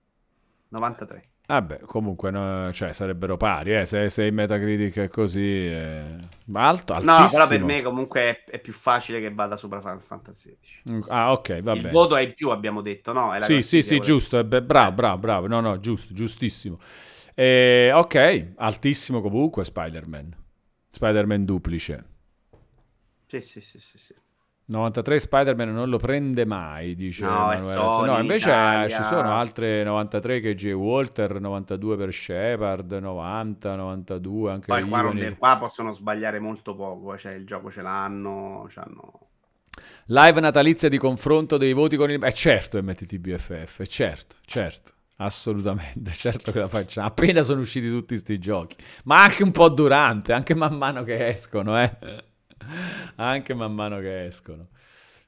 93. 0.69 1.28
Vabbè, 1.47 1.81
comunque 1.81 2.31
no, 2.31 2.73
cioè, 2.73 2.94
sarebbero 2.94 3.36
pari, 3.36 3.74
eh, 3.74 3.85
se, 3.85 4.09
se 4.09 4.31
Metacritic 4.31 4.98
è 4.98 5.09
così, 5.09 5.66
eh... 5.66 6.16
ma 6.47 6.66
alto, 6.66 6.94
altissimo. 6.94 7.19
No, 7.19 7.28
però 7.31 7.47
per 7.47 7.62
me 7.62 7.82
comunque 7.82 8.20
è, 8.23 8.44
è, 8.52 8.59
più 8.59 8.73
facile 8.73 9.20
che 9.20 9.31
vada 9.31 9.55
sopra 9.56 9.81
Final 9.81 10.01
Fantasy 10.01 10.56
XVI. 10.59 11.05
Ah, 11.09 11.32
ok, 11.32 11.61
va 11.61 11.74
bene. 11.74 11.89
Il 11.89 11.93
voto 11.93 12.16
è 12.16 12.23
in 12.23 12.32
più, 12.32 12.48
abbiamo 12.48 12.81
detto, 12.81 13.12
no? 13.12 13.36
sì, 13.40 13.61
sì, 13.61 13.82
sì, 13.82 14.01
giusto, 14.01 14.39
è, 14.39 14.44
bravo, 14.44 14.93
bravo, 14.93 15.19
bravo, 15.19 15.47
no, 15.47 15.61
no, 15.61 15.78
giusto, 15.78 16.15
giustissimo. 16.15 16.78
Eh, 17.35 17.90
ok, 17.93 18.52
altissimo 18.56 19.20
comunque 19.20 19.66
Spider-Man. 19.66 20.44
Spider-Man 20.95 21.45
duplice. 21.45 22.05
Sì, 23.27 23.41
sì, 23.41 23.61
sì, 23.61 23.79
sì, 23.81 23.99
sì. 23.99 24.15
93 24.66 25.19
Spider-Man 25.19 25.75
non 25.75 25.91
lo 25.91 25.99
prende 25.99 26.47
mai, 26.47 26.95
dice 26.95 27.27
no, 27.27 27.53
Sony, 27.59 28.07
no 28.07 28.19
invece 28.19 28.49
Italia. 28.49 28.97
ci 28.97 29.03
sono 29.03 29.35
altre 29.35 29.85
93 29.85 30.41
che 30.41 30.55
J. 30.55 30.71
Walter, 30.73 31.39
92 31.39 31.97
per 31.99 32.12
Shepard, 32.12 32.93
90, 32.93 33.75
92 33.75 34.51
anche 34.51 34.66
Poi 34.66 34.83
qua, 34.85 35.03
non, 35.03 35.37
qua, 35.39 35.59
possono 35.59 35.93
sbagliare 35.93 36.39
molto 36.39 36.75
poco, 36.75 37.19
cioè 37.19 37.33
il 37.33 37.45
gioco 37.45 37.71
ce 37.71 37.83
l'hanno, 37.83 38.66
c'hanno... 38.69 39.21
Live 40.07 40.41
natalizia 40.41 40.89
di 40.89 40.97
confronto 40.97 41.59
dei 41.59 41.75
voti 41.75 41.97
con 41.97 42.11
il... 42.11 42.23
Eh 42.25 42.33
certo 42.33 42.83
MTTBFF, 42.83 43.85
certo, 43.87 44.37
certo. 44.47 44.93
Assolutamente, 45.25 46.13
certo 46.13 46.53
che 46.53 46.59
la 46.59 46.69
facciamo. 46.69 47.07
Appena 47.07 47.43
sono 47.43 47.63
usciti 47.63 47.89
tutti 47.89 48.09
questi 48.09 48.39
giochi, 48.39 48.77
ma 49.05 49.23
anche 49.23 49.43
un 49.43 49.51
po' 49.51 49.71
durante, 49.71 50.33
anche 50.33 50.55
man 50.55 50.77
mano 50.77 51.03
che 51.03 51.29
escono, 51.29 51.81
eh. 51.81 51.97
Anche 53.17 53.55
man 53.55 53.75
mano 53.75 53.99
che 54.01 54.27
escono. 54.27 54.69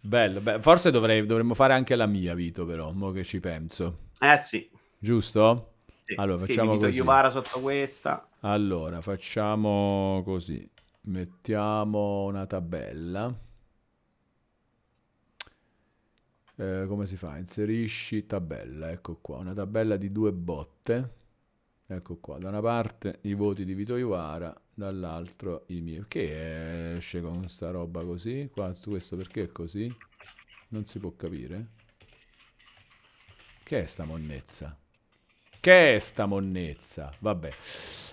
Bello, 0.01 0.41
bello. 0.41 0.63
forse 0.63 0.91
dovrei, 0.91 1.25
dovremmo 1.27 1.55
fare 1.55 1.73
anche 1.73 1.97
la 1.97 2.07
mia, 2.07 2.35
Vito, 2.35 2.65
però, 2.65 2.93
mo 2.93 3.11
che 3.11 3.25
ci 3.25 3.41
penso. 3.41 4.11
Eh 4.21 4.37
sì. 4.37 4.69
Giusto? 4.99 5.73
Sì. 6.05 6.15
Allora, 6.17 6.39
facciamo 6.47 6.77
così. 6.77 6.97
Yuvara 6.97 7.31
sotto 7.31 7.61
questa. 7.61 8.29
Allora, 8.41 9.01
facciamo 9.01 10.23
così. 10.25 10.69
Mettiamo 11.03 12.25
una 12.25 12.47
tabella. 12.47 13.35
Eh, 16.59 16.87
come 16.89 17.07
si 17.07 17.17
fa? 17.17 17.37
Inserisci 17.37 18.27
tabella, 18.27 18.91
ecco 18.91 19.19
qua, 19.21 19.37
una 19.39 19.53
tabella 19.53 19.97
di 19.97 20.11
due 20.11 20.33
botte. 20.33 21.25
Ecco 21.87 22.17
qua, 22.17 22.39
da 22.39 22.49
una 22.49 22.61
parte 22.61 23.19
i 23.23 23.35
voti 23.35 23.65
di 23.65 23.75
Vito 23.75 23.97
Iuvara, 23.97 24.55
dall'altro 24.75 25.65
i 25.69 25.81
miei. 25.83 26.05
Che 26.09 26.95
esce 26.95 27.21
con 27.21 27.41
questa 27.41 27.71
roba 27.71 28.05
così? 28.05 28.49
Qua, 28.51 28.75
questo 28.85 29.17
perché 29.17 29.45
è 29.45 29.53
così? 29.53 29.95
Non 30.69 30.87
si 30.87 30.99
può 30.99 31.15
capire. 31.15 31.69
Che 33.63 33.83
è 33.83 33.87
sta 33.87 34.05
monnezza? 34.05 34.77
Che 35.61 35.95
è 35.95 35.99
sta 35.99 36.27
monnezza? 36.27 37.11
Vabbè. 37.19 37.51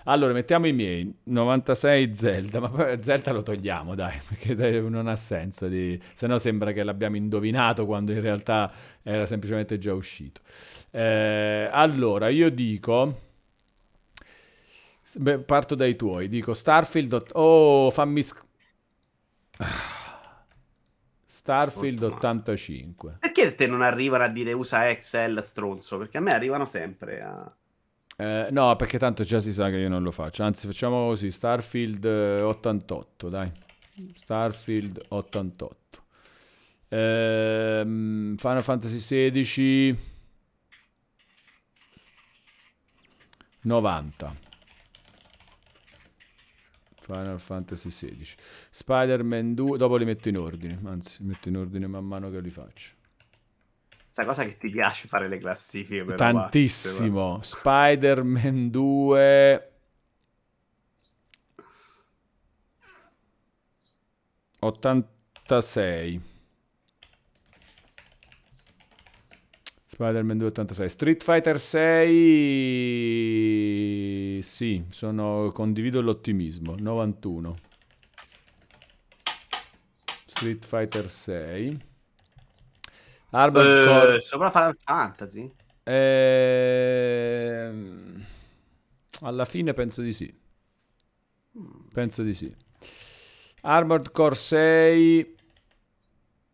Allora, 0.06 0.32
mettiamo 0.34 0.66
i 0.66 0.72
miei 0.72 1.14
96 1.24 2.14
Zelda, 2.14 2.60
ma 2.60 3.02
Zelda 3.02 3.32
lo 3.32 3.42
togliamo, 3.42 3.94
dai, 3.94 4.18
perché 4.28 4.54
non 4.80 5.08
ha 5.08 5.16
senso, 5.16 5.66
di... 5.66 5.98
se 6.12 6.26
no 6.26 6.36
sembra 6.36 6.72
che 6.72 6.82
l'abbiamo 6.82 7.16
indovinato 7.16 7.86
quando 7.86 8.12
in 8.12 8.20
realtà 8.20 8.70
era 9.02 9.24
semplicemente 9.24 9.78
già 9.78 9.94
uscito. 9.94 10.42
Eh, 10.90 11.68
allora, 11.70 12.28
io 12.28 12.50
dico... 12.50 13.20
Beh, 15.16 15.38
parto 15.38 15.74
dai 15.74 15.96
tuoi, 15.96 16.28
dico 16.28 16.52
Starfield... 16.52 17.28
Oh, 17.32 17.90
fammi... 17.90 18.22
Starfield 21.44 22.02
85. 22.02 23.18
Perché 23.20 23.54
te 23.54 23.66
non 23.66 23.82
arrivano 23.82 24.24
a 24.24 24.28
dire 24.28 24.54
usa 24.54 24.88
Excel 24.88 25.44
stronzo? 25.44 25.98
Perché 25.98 26.16
a 26.16 26.20
me 26.20 26.30
arrivano 26.30 26.64
sempre 26.64 27.20
a... 27.20 27.54
Eh, 28.16 28.48
no, 28.50 28.74
perché 28.76 28.96
tanto 28.96 29.24
già 29.24 29.40
si 29.40 29.52
sa 29.52 29.68
che 29.68 29.76
io 29.76 29.90
non 29.90 30.02
lo 30.02 30.10
faccio. 30.10 30.42
Anzi, 30.42 30.66
facciamo 30.66 31.08
così: 31.08 31.30
Starfield 31.30 32.02
88, 32.06 33.28
dai. 33.28 33.52
Starfield 34.14 35.04
88. 35.08 36.02
Eh, 36.88 37.82
Final 38.38 38.62
Fantasy 38.62 38.98
16 38.98 39.98
90. 43.64 44.32
Final 47.04 47.38
Fantasy 47.38 47.90
16. 47.90 48.36
Spider-Man 48.70 49.54
2, 49.54 49.78
dopo 49.78 49.96
li 49.96 50.04
metto 50.04 50.28
in 50.28 50.38
ordine, 50.38 50.78
anzi, 50.84 51.18
li 51.20 51.28
metto 51.28 51.48
in 51.48 51.56
ordine 51.56 51.86
man 51.86 52.04
mano 52.04 52.30
che 52.30 52.40
li 52.40 52.50
faccio 52.50 52.94
questa 54.14 54.24
cosa 54.24 54.44
che 54.44 54.56
ti 54.56 54.70
piace 54.70 55.08
fare 55.08 55.28
le 55.28 55.38
classifiche. 55.38 56.04
Però 56.04 56.16
Tantissimo. 56.16 57.38
Basse, 57.38 57.56
Spider-Man 57.58 58.70
2. 58.70 59.72
Ottantasei. 64.60 66.32
Spider-Man 69.94 70.38
2 70.38 70.46
86. 70.48 70.88
Street 70.88 71.22
Fighter 71.22 71.60
6. 71.60 74.42
Sì, 74.42 74.84
sono... 74.90 75.52
condivido 75.52 76.00
l'ottimismo. 76.00 76.74
91. 76.76 77.54
Street 80.26 80.66
Fighter 80.66 81.08
6. 81.08 81.78
Armored 83.30 83.66
uh, 83.66 83.86
Core... 83.86 84.20
Sopra 84.20 84.50
Final 84.50 84.76
Fantasy? 84.82 85.48
Ehm... 85.84 88.26
Alla 89.20 89.44
fine 89.44 89.74
penso 89.74 90.02
di 90.02 90.12
sì. 90.12 90.36
Penso 91.92 92.24
di 92.24 92.34
sì. 92.34 92.52
Armored 93.60 94.10
Core 94.10 94.34
6... 94.34 95.36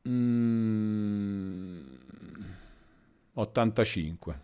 Mm, 0.08 1.69
85. 3.34 4.40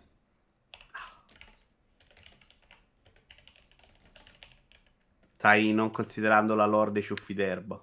Stai 5.33 5.71
non 5.71 5.91
considerando 5.91 6.55
la 6.55 6.65
lore 6.65 6.91
dei 6.91 7.01
ciuffi 7.03 7.33
d'erba? 7.33 7.81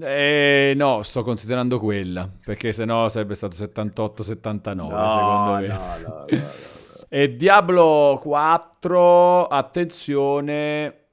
Eh, 0.00 0.74
no, 0.76 1.02
sto 1.02 1.22
considerando 1.22 1.78
quella, 1.78 2.28
perché 2.44 2.72
se 2.72 2.84
no 2.84 3.08
sarebbe 3.08 3.34
stato 3.34 3.56
78-79 3.56 4.74
no, 4.74 5.08
secondo 5.08 5.52
me. 5.54 5.66
No, 5.66 5.76
no, 6.06 6.26
e 7.08 7.36
Diablo 7.36 8.18
4, 8.20 9.46
attenzione. 9.46 11.06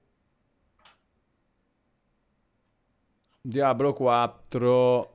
Diablo 3.42 3.94
4 3.94 5.15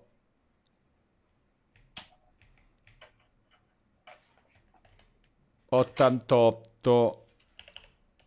88 5.72 7.26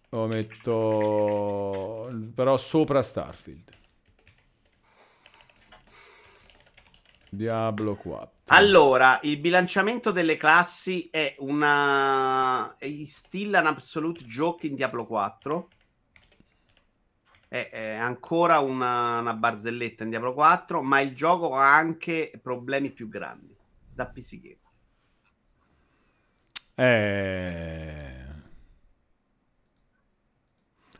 lo 0.10 0.28
metto 0.28 2.10
però 2.34 2.56
sopra 2.56 3.02
Starfield. 3.02 3.72
Diablo 7.30 7.96
4. 7.96 8.32
Allora, 8.48 9.20
il 9.24 9.40
bilanciamento 9.40 10.12
delle 10.12 10.38
classi 10.38 11.10
è 11.12 11.36
una 11.40 12.78
è 12.78 12.88
still 13.06 13.56
an 13.56 13.66
absolute 13.66 14.24
joke 14.24 14.68
in 14.68 14.76
Diablo 14.76 15.06
4. 15.06 15.68
È, 17.50 17.70
è 17.72 17.96
ancora 17.96 18.60
una, 18.60 19.20
una, 19.20 19.34
barzelletta 19.34 20.04
in 20.04 20.10
Diablo 20.10 20.34
4, 20.34 20.82
ma 20.82 21.02
il 21.02 21.14
gioco 21.14 21.56
ha 21.56 21.76
anche 21.76 22.40
problemi 22.42 22.92
più 22.92 23.10
grandi 23.10 23.56
da 23.92 24.06
PC 24.06 24.40
Game. 24.40 24.63
Eh... 26.76 28.12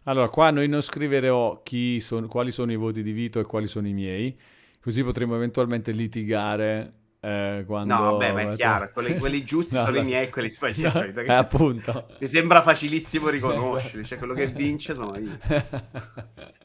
Allora, 0.04 0.30
qua 0.30 0.52
noi 0.52 0.68
non 0.68 0.82
scriverò 0.82 1.62
chi 1.64 2.00
son, 2.00 2.28
quali 2.28 2.52
sono 2.52 2.72
i 2.72 2.76
voti 2.76 3.02
di 3.04 3.14
Vito 3.14 3.40
e 3.40 3.44
quali 3.46 3.68
sono 3.68 3.88
i 3.88 3.94
miei, 3.94 4.38
così 4.82 5.02
potremo 5.04 5.36
eventualmente 5.36 5.92
litigare 5.92 6.92
eh, 7.22 7.64
quando... 7.66 7.94
No, 7.94 8.12
vabbè, 8.18 8.34
ma 8.34 8.42
è 8.52 8.56
chiaro, 8.58 8.90
quelli, 8.92 9.18
quelli 9.18 9.46
giusti 9.46 9.76
no, 9.76 9.86
sono 9.86 10.00
i 10.00 10.04
miei 10.04 10.26
e 10.26 10.30
quelli 10.30 10.52
sbagliati. 10.52 11.14
No, 11.14 11.22
eh, 11.22 11.34
appunto. 11.34 12.08
Mi 12.20 12.28
sembra 12.28 12.62
facilissimo 12.62 13.30
riconoscerli, 13.30 14.04
cioè 14.04 14.18
quello 14.18 14.34
che 14.34 14.48
vince 14.48 14.94
sono 14.94 15.18
io. 15.18 15.40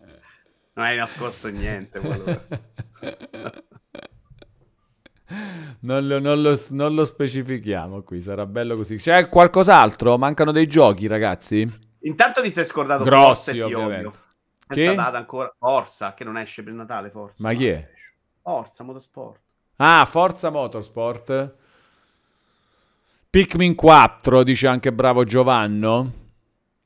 Non 0.79 0.87
hai 0.87 0.97
nascosto 0.97 1.49
niente. 1.49 1.99
Non 5.81 6.07
lo, 6.07 6.19
non, 6.19 6.41
lo, 6.41 6.59
non 6.71 6.95
lo, 6.95 7.05
specifichiamo 7.05 8.03
qui, 8.03 8.21
sarà 8.21 8.47
bello 8.47 8.77
così. 8.77 8.97
C'è 8.97 9.29
qualcos'altro? 9.29 10.17
Mancano 10.17 10.53
dei 10.53 10.67
giochi, 10.67 11.07
ragazzi? 11.07 11.71
Intanto 12.01 12.41
ti 12.41 12.51
sei 12.51 12.65
scordato 12.65 13.05
Grossi, 13.05 13.61
ovviamente. 13.61 14.19
Che? 14.67 14.87
ancora 14.87 15.55
Forza, 15.59 16.15
che 16.15 16.25
non 16.25 16.37
esce 16.39 16.63
per 16.63 16.73
Natale, 16.73 17.11
forse. 17.11 17.43
Ma 17.43 17.53
chi 17.53 17.67
è? 17.67 17.89
Forza 18.43 18.85
Motorsport. 18.85 19.41
Ah, 19.77 20.05
Forza 20.07 20.51
Motorsport. 20.51 21.55
Pikmin 23.31 23.75
4, 23.75 24.43
dice 24.43 24.67
anche 24.67 24.93
bravo 24.93 25.25
Giovanno. 25.25 26.13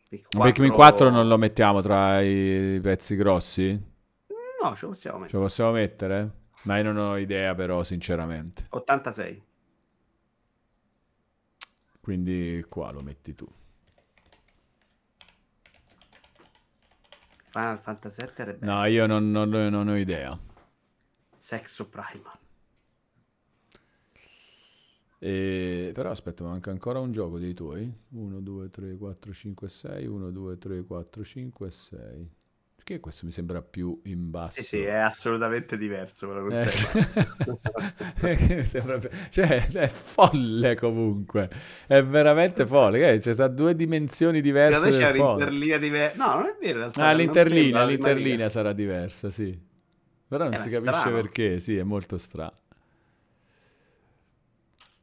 Pikmin 0.09 0.71
4 0.73 1.09
non 1.09 1.27
lo 1.29 1.39
mettiamo 1.39 1.81
tra 1.81 2.21
i 2.21 2.79
pezzi 2.83 3.17
grossi? 3.17 3.71
No, 4.63 4.77
ce 4.77 4.85
lo 4.85 4.93
possiamo 4.93 5.19
mettere. 5.19 5.31
Ce 5.31 5.37
lo 5.37 5.43
possiamo 5.43 5.71
mettere? 5.71 6.31
Ma 6.65 6.77
io 6.79 6.85
non 6.85 6.97
ho 6.97 7.17
idea 7.17 7.55
però, 7.55 7.83
sinceramente. 7.83 8.67
86. 8.71 9.43
Quindi 12.01 12.65
qua 12.69 12.91
lo 12.91 13.01
metti 13.01 13.35
tu. 13.35 13.47
Final 17.51 17.79
Fantasy 17.81 18.27
VII 18.35 18.57
No, 18.61 18.85
io 18.87 19.07
non, 19.07 19.31
non, 19.31 19.49
non 19.51 19.89
ho 19.89 19.97
idea. 19.97 20.39
Sexo 21.37 21.89
Primal. 21.89 22.39
E... 25.19 25.91
Però 25.95 26.11
aspetta, 26.11 26.43
manca 26.45 26.71
ancora 26.71 26.99
un 26.99 27.13
gioco 27.13 27.39
dei 27.39 27.55
tuoi. 27.55 27.93
1, 28.09 28.41
2, 28.41 28.71
3, 28.71 28.97
4, 28.97 29.33
5, 29.33 29.69
6. 29.69 30.07
1, 30.07 30.31
2, 30.31 30.59
3, 30.59 30.83
4, 30.85 31.25
5, 31.25 31.71
6. 31.71 32.31
Perché 32.93 33.01
questo 33.01 33.25
mi 33.25 33.33
sembra 33.33 33.63
più 33.63 33.99
in 34.05 34.29
basso? 34.29 34.61
Sì, 34.61 34.67
sì, 34.67 34.83
è 34.83 34.97
assolutamente 34.97 35.79
diverso. 35.79 36.29
Quello 36.29 36.51
eh. 36.51 36.67
sembra... 38.67 39.01
cioè, 39.31 39.67
è 39.69 39.87
folle 39.87 40.77
comunque. 40.77 41.49
È 41.87 42.05
veramente 42.05 42.67
folle. 42.67 43.19
C'è 43.19 43.33
sta 43.33 43.49
due 43.49 43.75
dimensioni 43.75 44.43
diverse. 44.43 44.91
C'è 44.91 45.19
un'interlinea 45.19 45.79
diversa. 45.79 46.23
No, 46.23 46.35
non 46.35 46.45
è 46.47 46.55
vero. 46.61 46.81
Realtà, 46.81 47.07
ah, 47.07 47.13
l'interlinea, 47.13 47.87
l'interlinea 47.87 48.51
sarà 48.51 48.75
diversa, 48.75 49.31
sì. 49.31 49.59
Però 50.29 50.45
non 50.45 50.53
è 50.55 50.59
si 50.59 50.69
capisce 50.69 50.99
strano. 50.99 51.17
perché. 51.17 51.59
Sì, 51.61 51.79
è 51.79 51.83
molto 51.83 52.19
strano. 52.19 52.61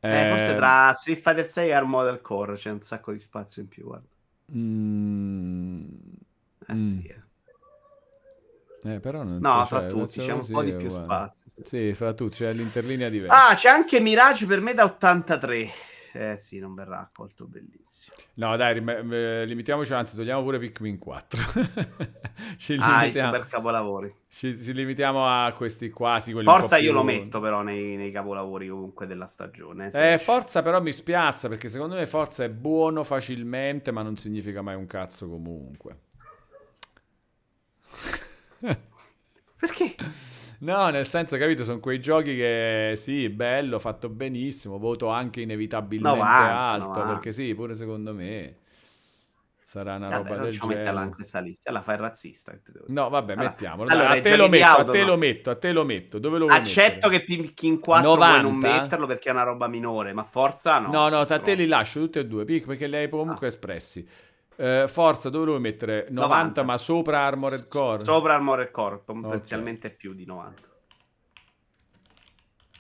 Eh, 0.02 0.10
eh, 0.10 0.30
forse 0.30 0.56
tra 0.56 0.94
Street 0.94 1.20
Fighter 1.20 1.48
6 1.48 1.68
e 1.68 1.74
Armored 1.74 2.22
Core 2.22 2.56
c'è 2.56 2.70
un 2.70 2.82
sacco 2.82 3.12
di 3.12 3.18
spazio 3.18 3.64
in 3.64 3.68
più. 3.68 3.86
Guarda. 3.86 4.08
Mm. 4.56 5.86
Eh 6.68 6.74
mm. 6.74 6.88
sì, 6.88 7.08
eh. 7.08 7.28
Eh, 8.84 9.00
però 9.00 9.24
non 9.24 9.40
no, 9.42 9.60
so, 9.60 9.66
fra 9.66 9.82
cioè, 9.82 9.90
tutti 9.90 10.20
c'è 10.20 10.32
un 10.32 10.46
po' 10.46 10.64
di 10.64 10.72
più 10.72 10.88
uguale. 10.88 11.04
spazio. 11.04 11.44
Sì, 11.66 11.94
fra 11.94 12.14
tutti 12.14 12.38
c'è 12.38 12.54
l'interlinea 12.54 13.10
diversa. 13.10 13.50
Ah, 13.50 13.56
c'è 13.56 13.70
anche 13.70 14.00
Mirage 14.00 14.46
per 14.46 14.62
me 14.62 14.74
da 14.74 14.86
83. 14.86 15.70
Eh 16.14 16.38
sì, 16.38 16.60
non 16.60 16.74
verrà 16.74 17.00
accolto 17.00 17.46
bellissimo. 17.46 18.16
No, 18.36 18.56
dai, 18.56 18.74
rim- 18.74 19.46
limitiamoci, 19.46 19.94
anzi, 19.94 20.16
togliamo 20.16 20.42
pure 20.42 20.58
Pikmin 20.60 20.98
4. 20.98 21.42
ci 22.58 22.78
ah, 22.80 23.06
i 23.06 23.14
super 23.14 23.48
capolavori. 23.48 24.14
Ci, 24.28 24.60
ci, 24.62 24.74
limitiamo 24.74 25.26
a 25.26 25.52
questi 25.52 25.90
quasi. 25.90 26.34
Forza 26.42 26.78
io 26.78 26.92
più... 26.92 26.94
lo 26.94 27.04
metto 27.04 27.40
però 27.40 27.62
nei, 27.62 27.98
nei, 27.98 28.12
capolavori 28.12 28.70
comunque 28.70 29.06
della 29.06 29.28
stagione. 29.28 29.92
Eh, 29.92 30.18
Forza 30.18 30.62
però 30.62 30.82
mi 30.82 30.94
spiazza 30.94 31.50
perché 31.50 31.68
secondo 31.68 31.96
me 31.96 32.06
Forza 32.08 32.44
è 32.44 32.50
buono 32.50 33.04
facilmente, 33.04 33.92
ma 33.92 34.02
non 34.02 34.16
significa 34.16 34.62
mai 34.62 34.76
un 34.76 34.88
cazzo 34.88 35.28
comunque. 35.28 35.98
Perché? 39.60 39.96
No, 40.60 40.90
nel 40.90 41.06
senso, 41.06 41.38
capito, 41.38 41.64
sono 41.64 41.80
quei 41.80 42.00
giochi 42.02 42.36
che 42.36 42.94
sì, 42.96 43.30
bello, 43.30 43.80
fatto 43.80 44.10
benissimo, 44.10 44.78
voto 44.78 45.08
anche 45.08 45.42
inevitabilmente 45.42 46.18
90, 46.20 46.60
alto, 46.60 46.88
90. 46.88 47.14
perché 47.14 47.32
sì, 47.32 47.56
pure 47.56 47.76
secondo 47.76 48.14
me 48.14 48.58
sarà 49.70 49.96
una 49.96 50.10
vabbè, 50.10 50.30
roba 50.30 50.44
del 50.44 50.60
genere. 50.60 51.04
in 51.04 51.12
questa 51.14 51.40
lista, 51.40 51.72
la 51.72 51.82
fai 51.82 51.96
razzista. 51.96 52.54
No, 52.88 53.08
vabbè, 53.08 53.34
allora, 53.34 53.50
mettiamolo. 53.50 53.90
Allora, 53.90 54.10
a 54.10 54.20
te 54.20 54.36
lo 54.36 54.50
metto, 54.50 54.66
auto, 54.66 54.82
a 54.82 54.92
te 54.92 55.00
no. 55.00 55.06
lo 55.06 55.18
metto, 55.18 55.50
a 55.52 55.56
te 55.56 55.72
lo 55.72 55.86
metto. 55.86 56.20
Dove 56.20 56.38
lo 56.40 56.46
vuoi 56.46 56.58
Accetto 56.58 57.08
mettere? 57.08 57.26
che 57.26 57.44
Pikmin 57.44 57.80
4 57.80 58.16
vuoi 58.16 58.42
non 58.42 58.56
metterlo 58.58 59.06
perché 59.06 59.30
è 59.30 59.32
una 59.32 59.44
roba 59.44 59.68
minore, 59.68 60.12
ma 60.12 60.24
forza 60.24 60.80
no. 60.80 60.92
No, 60.92 61.10
no, 61.10 61.20
a 61.20 61.40
te 61.40 61.54
li 61.54 61.68
lascio 61.68 62.00
tutti 62.00 62.18
e 62.18 62.26
due, 62.26 62.46
perché 62.46 62.88
li 62.88 62.96
hai 62.96 63.10
comunque 63.10 63.46
ah. 63.46 63.50
espressi. 63.50 64.08
Eh, 64.62 64.90
forza, 64.90 65.30
dove 65.30 65.46
vuoi 65.46 65.62
mettere? 65.62 66.08
90, 66.10 66.22
90, 66.22 66.64
ma 66.64 66.78
sopra 66.78 67.22
Armored 67.22 67.70
Core? 67.70 68.04
Sopra 68.04 68.34
Armored 68.34 68.72
Core, 68.72 68.98
potenzialmente 69.06 69.88
okay. 69.88 69.98
più 69.98 70.14
di 70.14 70.26
90. 70.26 70.62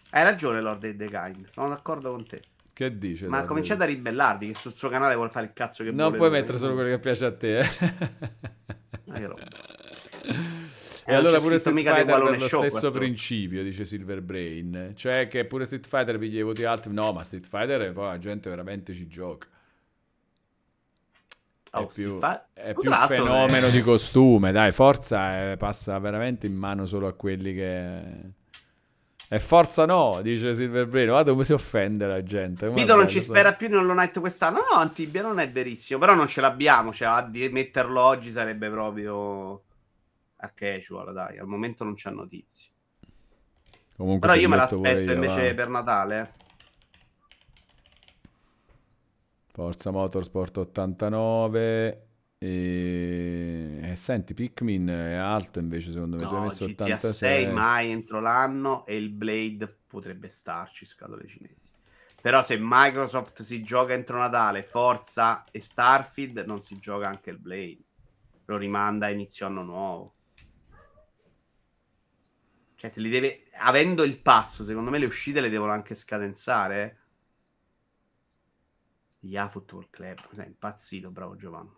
Hai 0.09 0.23
ragione, 0.23 0.59
Lord 0.59 0.83
of 0.83 0.95
the 0.97 1.07
Kind. 1.07 1.49
Sono 1.53 1.69
d'accordo 1.69 2.11
con 2.11 2.27
te. 2.27 2.41
Che 2.73 2.97
dice? 2.97 3.27
Ma 3.27 3.45
cominciate 3.45 3.83
a 3.83 3.85
ribellarvi 3.85 4.47
che 4.47 4.55
sul 4.55 4.73
suo 4.73 4.89
canale 4.89 5.15
vuole 5.15 5.29
fare 5.29 5.45
il 5.45 5.53
cazzo 5.53 5.85
che 5.85 5.91
vuole. 5.91 6.09
Non 6.09 6.17
puoi 6.17 6.29
mettere 6.29 6.57
solo 6.57 6.73
quello 6.73 6.89
che 6.89 6.99
piace 6.99 7.25
a 7.25 7.33
te, 7.33 7.59
eh. 7.59 7.67
Ma 9.05 9.13
che 9.17 9.25
roba. 9.25 9.43
E 11.09 11.15
allora 11.15 11.39
pure 11.39 11.57
Street 11.57 11.75
Fighter 11.75 12.05
per 12.05 12.19
lo 12.19 12.37
stesso 12.37 12.59
questo. 12.59 12.91
principio, 12.91 13.63
dice 13.63 13.83
Silver 13.83 14.21
Brain. 14.21 14.91
Cioè 14.95 15.27
che 15.27 15.43
pure 15.45 15.65
Street 15.65 15.87
Fighter 15.87 16.19
piglia 16.19 16.41
i 16.41 16.43
voti 16.43 16.63
alti. 16.65 16.89
No, 16.91 17.11
ma 17.13 17.23
Street 17.23 17.47
Fighter 17.47 17.91
poi 17.93 18.05
la 18.09 18.19
gente 18.19 18.47
veramente 18.47 18.93
ci 18.93 19.07
gioca. 19.07 19.47
È 21.71 21.77
oh, 21.77 21.85
più, 21.87 22.17
fa... 22.17 22.47
è 22.53 22.73
più 22.73 22.91
fenomeno 22.91 23.67
è... 23.67 23.71
di 23.71 23.81
costume, 23.81 24.51
dai, 24.51 24.71
Forza 24.71 25.51
è, 25.51 25.57
passa 25.57 25.97
veramente 25.99 26.47
in 26.47 26.55
mano 26.55 26.85
solo 26.85 27.07
a 27.07 27.13
quelli 27.13 27.53
che... 27.53 28.37
E 29.31 29.39
forza 29.39 29.85
no, 29.85 30.21
dice 30.23 30.55
Silverbrain. 30.55 31.07
Guarda 31.07 31.29
come 31.29 31.43
si 31.43 31.53
offende 31.53 32.07
la 32.07 32.23
gente. 32.23 32.67
Vito 32.71 32.95
non 32.95 33.07
ci 33.07 33.21
so. 33.21 33.29
spera 33.29 33.53
più 33.53 33.67
in 33.67 33.75
Hollow 33.75 33.93
Knight 33.93 34.19
quest'anno. 34.19 34.57
No, 34.57 34.79
Antibia 34.79 35.21
non 35.21 35.39
è 35.39 35.47
verissimo. 35.47 35.99
Però 35.99 36.15
non 36.15 36.27
ce 36.27 36.41
l'abbiamo. 36.41 36.91
Cioè, 36.91 37.07
a 37.07 37.29
metterlo 37.51 38.01
oggi 38.01 38.31
sarebbe 38.31 38.71
proprio 38.71 39.61
a 40.37 40.49
casual, 40.49 41.13
dai. 41.13 41.37
Al 41.37 41.45
momento 41.45 41.83
non 41.83 41.93
c'è 41.93 42.09
notizie. 42.09 42.71
Comunque 43.95 44.27
Però 44.27 44.39
io 44.39 44.49
me 44.49 44.55
l'aspetto 44.55 45.11
invece 45.11 45.49
va. 45.49 45.53
per 45.53 45.69
Natale. 45.69 46.33
Forza 49.59 49.91
Motorsport 49.91 50.55
89. 50.55 52.07
E... 52.37 53.79
Eh, 53.81 53.95
senti, 53.97 54.33
Pikmin 54.33 54.87
è 54.87 55.15
alto 55.15 55.59
invece 55.59 55.91
secondo 55.91 56.15
me. 56.15 56.23
No, 56.23 56.29
tu 56.29 56.35
hai 56.35 56.41
messo 56.43 56.65
GTA 56.65 56.85
86 56.85 57.51
mai 57.51 57.91
entro 57.91 58.21
l'anno 58.21 58.85
e 58.85 58.95
il 58.95 59.09
Blade 59.09 59.67
potrebbe 59.85 60.29
starci, 60.29 60.85
scatole 60.85 61.27
cinesi. 61.27 61.69
Però 62.21 62.41
se 62.41 62.57
Microsoft 62.57 63.41
si 63.41 63.61
gioca 63.61 63.91
entro 63.91 64.17
Natale, 64.17 64.63
Forza 64.63 65.43
e 65.51 65.59
Starfield, 65.59 66.45
non 66.47 66.61
si 66.61 66.79
gioca 66.79 67.09
anche 67.09 67.29
il 67.29 67.37
Blade. 67.39 67.83
Lo 68.45 68.55
rimanda 68.55 69.07
a 69.07 69.09
inizio 69.09 69.45
anno 69.45 69.63
nuovo. 69.63 70.13
Cioè, 72.75 72.89
se 72.89 73.01
li 73.01 73.09
deve... 73.09 73.49
Avendo 73.57 74.03
il 74.03 74.21
passo, 74.21 74.63
secondo 74.63 74.89
me 74.89 74.99
le 74.99 75.05
uscite 75.05 75.41
le 75.41 75.49
devono 75.49 75.73
anche 75.73 75.95
scadenzare. 75.95 76.83
Eh. 76.83 76.98
Yeah 79.21 79.47
Football 79.49 79.87
Club. 79.89 80.17
Sei 80.33 80.47
impazzito, 80.47 81.09
bravo 81.09 81.35
Giovanni. 81.35 81.71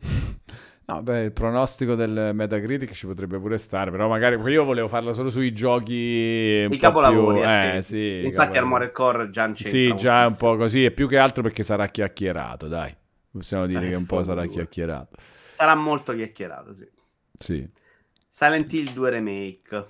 No, 0.86 1.02
beh, 1.02 1.22
il 1.22 1.32
pronostico 1.32 1.94
del 1.94 2.32
Metacritic 2.34 2.92
ci 2.92 3.06
potrebbe 3.06 3.38
pure 3.38 3.56
stare, 3.56 3.90
però 3.90 4.06
magari 4.06 4.36
io 4.52 4.64
volevo 4.64 4.86
farlo 4.86 5.14
solo 5.14 5.30
sui 5.30 5.54
giochi 5.54 5.94
I 5.94 6.76
capolavori. 6.78 7.40
Più... 7.40 7.48
Eh, 7.48 7.78
sì, 7.80 8.20
Infatti 8.26 8.58
Armored 8.58 8.92
Core 8.92 9.30
già 9.30 9.50
c'è. 9.50 9.66
Sì, 9.66 9.94
già 9.96 10.24
è 10.24 10.26
un 10.26 10.36
po' 10.36 10.58
così, 10.58 10.84
e 10.84 10.90
più 10.90 11.08
che 11.08 11.16
altro 11.16 11.42
perché 11.42 11.62
sarà 11.62 11.86
chiacchierato, 11.86 12.68
dai. 12.68 12.94
Possiamo 13.30 13.64
dire 13.64 13.86
eh, 13.86 13.88
che 13.88 13.94
un 13.94 14.04
po' 14.04 14.22
sarà 14.22 14.44
chiacchierato. 14.44 15.16
Sarà 15.56 15.74
molto 15.74 16.12
chiacchierato, 16.12 16.74
sì. 16.74 16.86
Sì. 17.32 17.66
Silent 18.28 18.70
Hill 18.70 18.92
2 18.92 19.10
Remake. 19.10 19.86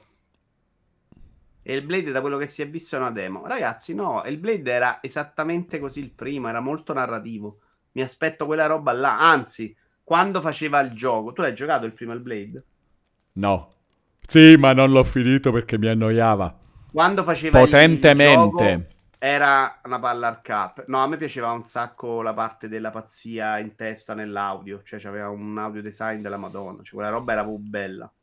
E 1.67 1.75
il 1.75 1.81
Blade, 1.81 2.13
da 2.13 2.21
quello 2.21 2.37
che 2.37 2.47
si 2.47 2.61
è 2.61 2.69
visto, 2.69 2.95
è 2.95 2.99
una 2.99 3.11
demo. 3.11 3.47
Ragazzi, 3.47 3.95
no, 3.95 4.23
il 4.27 4.37
Blade 4.37 4.71
era 4.71 4.99
esattamente 5.01 5.79
così 5.79 6.01
il 6.01 6.11
primo, 6.11 6.47
era 6.47 6.61
molto 6.61 6.93
narrativo. 6.93 7.61
Mi 7.93 8.03
aspetto 8.03 8.45
quella 8.45 8.67
roba 8.67 8.93
là, 8.93 9.19
anzi 9.19 9.75
quando 10.05 10.43
faceva 10.43 10.81
il 10.81 10.93
gioco, 10.93 11.33
tu 11.33 11.41
l'hai 11.41 11.55
giocato 11.55 11.87
il 11.87 11.95
primo 11.95 12.13
il 12.13 12.21
Blade? 12.21 12.65
No. 13.33 13.69
Sì, 14.27 14.57
ma 14.59 14.75
non 14.75 14.91
l'ho 14.91 15.05
finito 15.05 15.53
perché 15.53 15.79
mi 15.79 15.89
annoiava. 15.89 16.55
Quando 16.93 17.25
faceva 17.25 17.59
Potentemente. 17.59 18.65
il 18.65 18.79
gioco 18.79 18.93
era 19.19 19.81
una 19.85 19.99
palla 19.99 20.29
al 20.29 20.43
cap. 20.43 20.85
No, 20.87 21.03
a 21.03 21.09
me 21.09 21.17
piaceva 21.17 21.51
un 21.53 21.63
sacco 21.63 22.21
la 22.21 22.35
parte 22.35 22.69
della 22.69 22.91
pazzia 22.91 23.59
in 23.59 23.75
testa 23.75 24.13
nell'audio, 24.13 24.83
cioè 24.85 25.01
c'aveva 25.01 25.31
un 25.31 25.57
audio 25.57 25.81
design 25.81 26.21
della 26.21 26.37
Madonna, 26.37 26.83
cioè 26.83 26.93
quella 26.93 27.09
roba 27.09 27.33
era 27.33 27.43
proprio 27.43 27.67
bella 27.67 28.14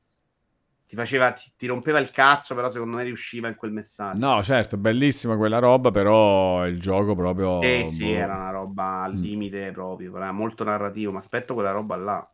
ti 0.91 0.97
faceva, 0.97 1.31
ti, 1.31 1.49
ti, 1.55 1.67
rompeva 1.67 1.99
il 1.99 2.11
cazzo, 2.11 2.53
però 2.53 2.69
secondo 2.69 2.97
me 2.97 3.03
riusciva 3.03 3.47
in 3.47 3.55
quel 3.55 3.71
messaggio. 3.71 4.19
No, 4.19 4.43
certo, 4.43 4.75
bellissima 4.75 5.37
quella 5.37 5.57
roba, 5.57 5.89
però 5.89 6.67
il 6.67 6.81
gioco 6.81 7.15
proprio... 7.15 7.61
Eh 7.61 7.85
sì, 7.89 8.07
boh. 8.07 8.11
era 8.11 8.35
una 8.35 8.49
roba 8.49 9.03
al 9.03 9.15
mm. 9.15 9.21
limite 9.21 9.69
mm. 9.69 9.73
proprio, 9.73 10.13
era 10.17 10.33
molto 10.33 10.65
narrativo, 10.65 11.13
ma 11.13 11.19
aspetto 11.19 11.53
quella 11.53 11.71
roba 11.71 11.95
là. 11.95 12.29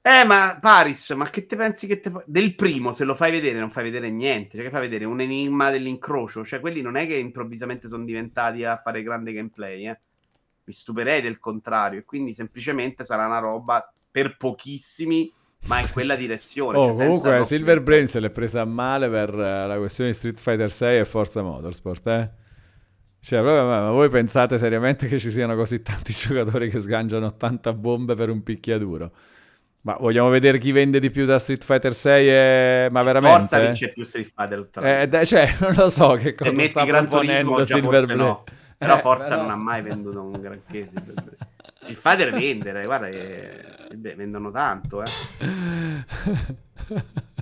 Eh, 0.00 0.24
ma 0.24 0.56
Paris, 0.58 1.10
ma 1.10 1.28
che 1.28 1.44
te 1.44 1.56
pensi 1.56 1.86
che 1.86 2.00
te 2.00 2.08
fa... 2.08 2.22
Del 2.24 2.54
primo, 2.54 2.94
se 2.94 3.04
lo 3.04 3.14
fai 3.14 3.30
vedere, 3.32 3.58
non 3.58 3.68
fai 3.68 3.82
vedere 3.82 4.08
niente. 4.08 4.56
Cioè, 4.56 4.64
che 4.64 4.70
fai 4.70 4.80
vedere? 4.80 5.04
Un 5.04 5.20
enigma 5.20 5.68
dell'incrocio. 5.68 6.42
Cioè, 6.42 6.60
quelli 6.60 6.80
non 6.80 6.96
è 6.96 7.06
che 7.06 7.16
improvvisamente 7.16 7.86
sono 7.86 8.04
diventati 8.06 8.64
a 8.64 8.78
fare 8.78 9.02
grande 9.02 9.34
gameplay, 9.34 9.88
eh. 9.88 10.00
Mi 10.64 10.72
stupirei 10.72 11.20
del 11.20 11.38
contrario. 11.38 11.98
E 11.98 12.04
quindi 12.04 12.32
semplicemente 12.32 13.04
sarà 13.04 13.26
una 13.26 13.40
roba 13.40 13.92
per 14.10 14.38
pochissimi 14.38 15.30
ma 15.66 15.80
in 15.80 15.90
quella 15.92 16.16
direzione. 16.16 16.78
Oh, 16.78 16.86
cioè 16.86 17.04
comunque 17.04 17.44
Silver 17.44 17.80
Brain 17.80 18.06
se 18.06 18.20
l'è 18.20 18.30
presa 18.30 18.64
male 18.64 19.08
per 19.08 19.34
uh, 19.34 19.66
la 19.66 19.76
questione 19.78 20.10
di 20.10 20.16
Street 20.16 20.38
Fighter 20.38 20.70
6 20.70 20.98
e 20.98 21.04
Forza 21.04 21.42
Motorsport, 21.42 22.06
eh? 22.06 22.30
Cioè, 23.22 23.40
proprio, 23.40 23.66
ma 23.66 23.90
voi 23.90 24.08
pensate 24.08 24.56
seriamente 24.56 25.06
che 25.06 25.18
ci 25.18 25.30
siano 25.30 25.54
così 25.54 25.82
tanti 25.82 26.12
giocatori 26.16 26.70
che 26.70 26.80
sgangiano 26.80 27.26
80 27.26 27.72
bombe 27.74 28.14
per 28.14 28.30
un 28.30 28.42
picchiaduro? 28.42 29.12
Ma 29.82 29.96
vogliamo 29.98 30.28
vedere 30.28 30.58
chi 30.58 30.72
vende 30.72 31.00
di 31.00 31.10
più 31.10 31.24
da 31.24 31.38
Street 31.38 31.62
Fighter 31.62 31.94
6? 31.94 32.28
E... 32.28 32.88
Ma 32.90 33.02
veramente? 33.02 33.38
Forza 33.38 33.60
vince 33.60 33.92
più 33.92 34.04
Street 34.04 34.30
Fighter 34.34 34.68
eh, 34.82 35.08
d- 35.08 35.24
cioè, 35.24 35.54
non 35.60 35.74
lo 35.74 35.88
so 35.88 36.12
che 36.14 36.34
cosa 36.34 36.50
e 36.50 36.68
sta 36.68 36.84
proponendo 36.84 37.64
Silver 37.64 38.04
Brain. 38.04 38.18
No. 38.18 38.44
Però 38.76 38.96
eh, 38.96 39.00
Forza 39.00 39.28
però... 39.28 39.42
non 39.42 39.50
ha 39.50 39.56
mai 39.56 39.82
venduto 39.82 40.22
un 40.22 40.40
granché. 40.40 40.90
Si 41.80 41.94
fa 41.94 42.14
del 42.14 42.30
vendere, 42.36 42.84
guarda 42.84 43.08
che 43.08 43.64
beh, 43.94 44.14
vendono 44.14 44.50
tanto, 44.50 45.02
eh. 45.02 45.08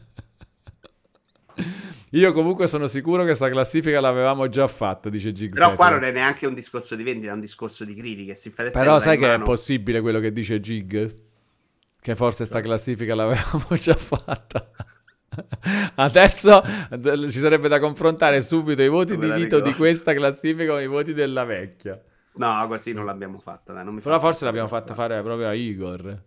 Io 2.13 2.33
comunque 2.33 2.67
sono 2.67 2.87
sicuro 2.87 3.25
che 3.25 3.35
sta 3.35 3.51
classifica 3.51 4.01
l'avevamo 4.01 4.49
già 4.49 4.67
fatta, 4.67 5.11
dice 5.11 5.33
Gig. 5.33 5.53
Però 5.53 5.75
qua 5.75 5.91
non 5.91 6.05
è 6.05 6.11
neanche 6.11 6.47
un 6.47 6.55
discorso 6.55 6.95
di 6.95 7.03
vendita, 7.03 7.33
è 7.33 7.35
un 7.35 7.41
discorso 7.41 7.85
di 7.85 7.95
critiche. 7.95 8.35
Però 8.73 8.99
sai 8.99 9.19
che 9.19 9.27
mano... 9.27 9.43
è 9.43 9.45
possibile 9.45 10.01
quello 10.01 10.19
che 10.21 10.33
dice 10.33 10.61
Gig? 10.61 11.15
Che 12.01 12.17
forse 12.17 12.47
sta 12.47 12.61
classifica 12.61 13.15
l'avevamo 13.15 13.67
già 13.75 13.95
fatta. 13.95 14.71
Adesso 15.97 16.63
ci 17.29 17.39
sarebbe 17.39 17.69
da 17.69 17.79
confrontare 17.79 18.41
subito 18.41 18.83
i 18.83 18.89
voti 18.89 19.19
di 19.19 19.31
Vito 19.31 19.61
di 19.61 19.75
questa 19.75 20.15
classifica 20.15 20.73
con 20.73 20.83
i 20.83 20.87
voti 20.87 21.13
della 21.13 21.45
vecchia. 21.45 22.01
No, 22.39 22.67
così 22.69 22.93
non 22.93 23.05
l'abbiamo 23.05 23.39
fatta. 23.39 23.73
Dai, 23.73 23.85
non 23.85 24.01
Però 24.01 24.19
forse 24.19 24.45
l'abbiamo 24.45 24.69
fatta 24.69 24.95
fare 24.95 25.21
proprio 25.23 25.49
a 25.49 25.55
Igor. 25.55 26.23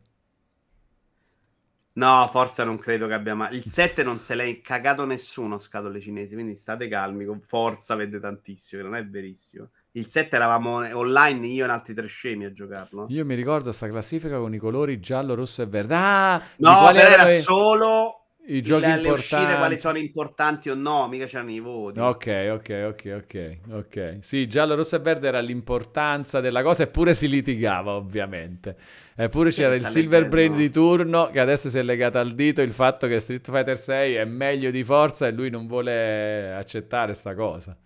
No, 1.94 2.26
forse 2.32 2.64
non 2.64 2.78
credo 2.78 3.08
che 3.08 3.14
abbia 3.14 3.36
mai. 3.36 3.56
Il 3.56 3.66
7 3.66 4.04
non 4.04 4.20
se 4.20 4.36
l'è 4.36 4.62
cagato 4.62 5.06
nessuno 5.06 5.58
scatole 5.58 6.00
cinesi, 6.00 6.34
quindi 6.34 6.56
state 6.56 6.88
calmi, 6.88 7.26
con 7.26 7.42
forza 7.42 7.96
vede 7.96 8.20
tantissimo, 8.20 8.82
che 8.82 8.88
non 8.88 8.98
è 8.98 9.06
verissimo. 9.06 9.70
Il 9.92 10.08
7 10.08 10.36
eravamo 10.36 10.76
online 10.98 11.48
io 11.48 11.66
e 11.66 11.70
altri 11.70 11.94
tre 11.94 12.08
scemi 12.08 12.46
a 12.46 12.54
giocarlo. 12.54 13.08
Io 13.10 13.26
mi 13.26 13.36
ricordo 13.36 13.74
sta 13.74 13.90
classifica 13.90 14.38
con 14.38 14.54
i 14.54 14.58
colori 14.58 15.02
giallo, 15.02 15.34
rosso 15.34 15.62
e 15.62 15.66
verde. 15.66 15.96
Ah, 15.96 16.42
no, 16.58 16.90
era 16.92 17.30
solo 17.40 18.21
i 18.48 18.62
giochi 18.62 18.82
le, 18.82 18.96
importanti. 18.96 19.04
Le 19.04 19.12
uscite 19.12 19.58
quali 19.58 19.78
sono 19.78 19.98
importanti 19.98 20.70
o 20.70 20.76
no, 20.76 21.08
mica 21.08 21.26
c'erano 21.26 21.52
i 21.52 21.60
voti. 21.60 22.00
Ok, 22.00 22.50
ok, 22.52 22.86
ok, 22.88 23.22
ok, 23.24 23.58
ok. 23.72 24.18
Sì, 24.22 24.48
giallo, 24.48 24.76
rosso 24.76 24.96
e 24.96 25.00
verde 25.00 25.28
era 25.28 25.40
l'importanza 25.40 26.40
della 26.40 26.64
cosa 26.64 26.84
eppure 26.84 27.14
si 27.14 27.28
litigava, 27.28 27.94
ovviamente. 27.94 28.76
Eppure 29.16 29.52
c'era 29.52 29.76
il 29.76 29.86
Silver 29.86 30.28
Brain 30.28 30.56
di 30.56 30.72
turno 30.72 31.30
che 31.30 31.40
adesso 31.40 31.70
si 31.70 31.78
è 31.78 31.84
legato 31.84 32.18
al 32.18 32.32
dito 32.34 32.62
il 32.62 32.72
fatto 32.72 33.08
che 33.08 33.20
Street 33.20 33.46
Fighter 33.46 33.78
6 33.78 34.16
è 34.16 34.26
meglio 34.26 34.72
di 34.72 34.84
forza 34.84 35.28
e 35.28 35.32
lui 35.32 35.50
non 35.50 35.68
vuole 35.68 36.54
accettare 36.54 37.14
sta 37.14 37.36
cosa. 37.36 37.78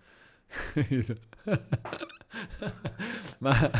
ma 3.38 3.70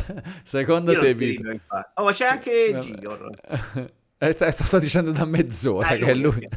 secondo 0.42 0.92
Io 0.92 1.00
te... 1.00 1.12
Rido, 1.12 1.58
oh, 1.94 2.04
ma 2.04 2.12
c'è 2.12 2.26
anche 2.26 2.76
Gigor. 2.80 3.30
Eh, 4.18 4.52
sto 4.52 4.78
dicendo 4.78 5.12
da 5.12 5.24
mezz'ora 5.26 5.88
ah, 5.88 5.96
che 5.96 6.06
è 6.06 6.14
lui. 6.14 6.48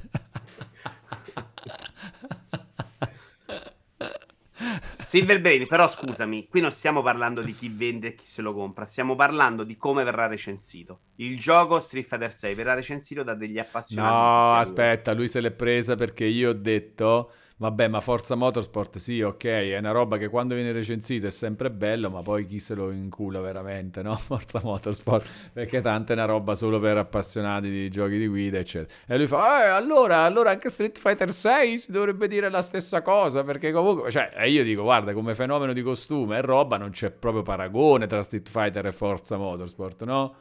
Silver 5.10 5.42
Brain, 5.42 5.68
però 5.68 5.90
scusami, 5.90 6.48
qui 6.48 6.62
non 6.62 6.72
stiamo 6.72 7.02
parlando 7.02 7.42
di 7.42 7.56
chi 7.56 7.68
vende 7.68 8.10
e 8.10 8.16
chi 8.16 8.28
se 8.28 8.44
lo 8.44 8.54
compra, 8.54 8.86
stiamo 8.86 9.16
parlando 9.16 9.64
di 9.64 9.76
come 9.76 10.04
verrà 10.04 10.28
recensito. 10.28 11.00
Il 11.16 11.40
gioco 11.40 11.80
Street 11.80 12.06
Fighter 12.06 12.32
6 12.32 12.54
verrà 12.54 12.76
recensito 12.76 13.24
da 13.24 13.34
degli 13.34 13.58
appassionati. 13.58 14.14
No, 14.14 14.54
aspetta, 14.56 15.14
lui 15.14 15.28
se 15.28 15.42
l'è 15.42 15.50
presa 15.50 15.96
perché 15.96 16.26
io 16.26 16.52
ho 16.52 16.54
detto 16.54 17.32
Vabbè, 17.62 17.90
ma 17.90 18.00
Forza 18.00 18.36
Motorsport 18.36 19.00
sì, 19.00 19.22
ok, 19.22 19.44
è 19.44 19.78
una 19.78 19.92
roba 19.92 20.16
che 20.16 20.30
quando 20.30 20.56
viene 20.56 20.72
recensita 20.72 21.28
è 21.28 21.30
sempre 21.30 21.70
bello, 21.70 22.10
ma 22.10 22.22
poi 22.22 22.46
chi 22.46 22.58
se 22.58 22.74
lo 22.74 22.90
incula 22.90 23.42
veramente, 23.42 24.02
no? 24.02 24.16
Forza 24.16 24.62
Motorsport, 24.64 25.28
perché 25.52 25.82
tanta 25.82 26.14
è 26.14 26.16
una 26.16 26.24
roba 26.24 26.56
solo 26.56 26.80
per 26.80 26.96
appassionati 26.96 27.70
di 27.70 27.90
giochi 27.90 28.18
di 28.18 28.28
guida, 28.28 28.60
eccetera. 28.60 28.94
E 29.06 29.18
lui 29.18 29.28
fa, 29.28 29.66
eh, 29.66 29.68
allora, 29.68 30.24
allora 30.24 30.52
anche 30.52 30.70
Street 30.70 30.98
Fighter 30.98 31.34
6 31.34 31.78
si 31.78 31.92
dovrebbe 31.92 32.30
dire 32.30 32.50
la 32.50 32.62
stessa 32.62 33.02
cosa, 33.02 33.44
perché 33.44 33.74
comunque, 33.74 34.10
cioè, 34.10 34.32
e 34.38 34.50
io 34.50 34.64
dico, 34.64 34.84
guarda, 34.84 35.12
come 35.12 35.36
fenomeno 35.36 35.74
di 35.74 35.82
costume 35.82 36.38
e 36.38 36.42
roba 36.42 36.78
non 36.78 36.92
c'è 36.92 37.12
proprio 37.12 37.42
paragone 37.42 38.08
tra 38.08 38.24
Street 38.24 38.48
Fighter 38.50 38.86
e 38.86 38.94
Forza 38.94 39.36
Motorsport, 39.36 40.06
no? 40.06 40.36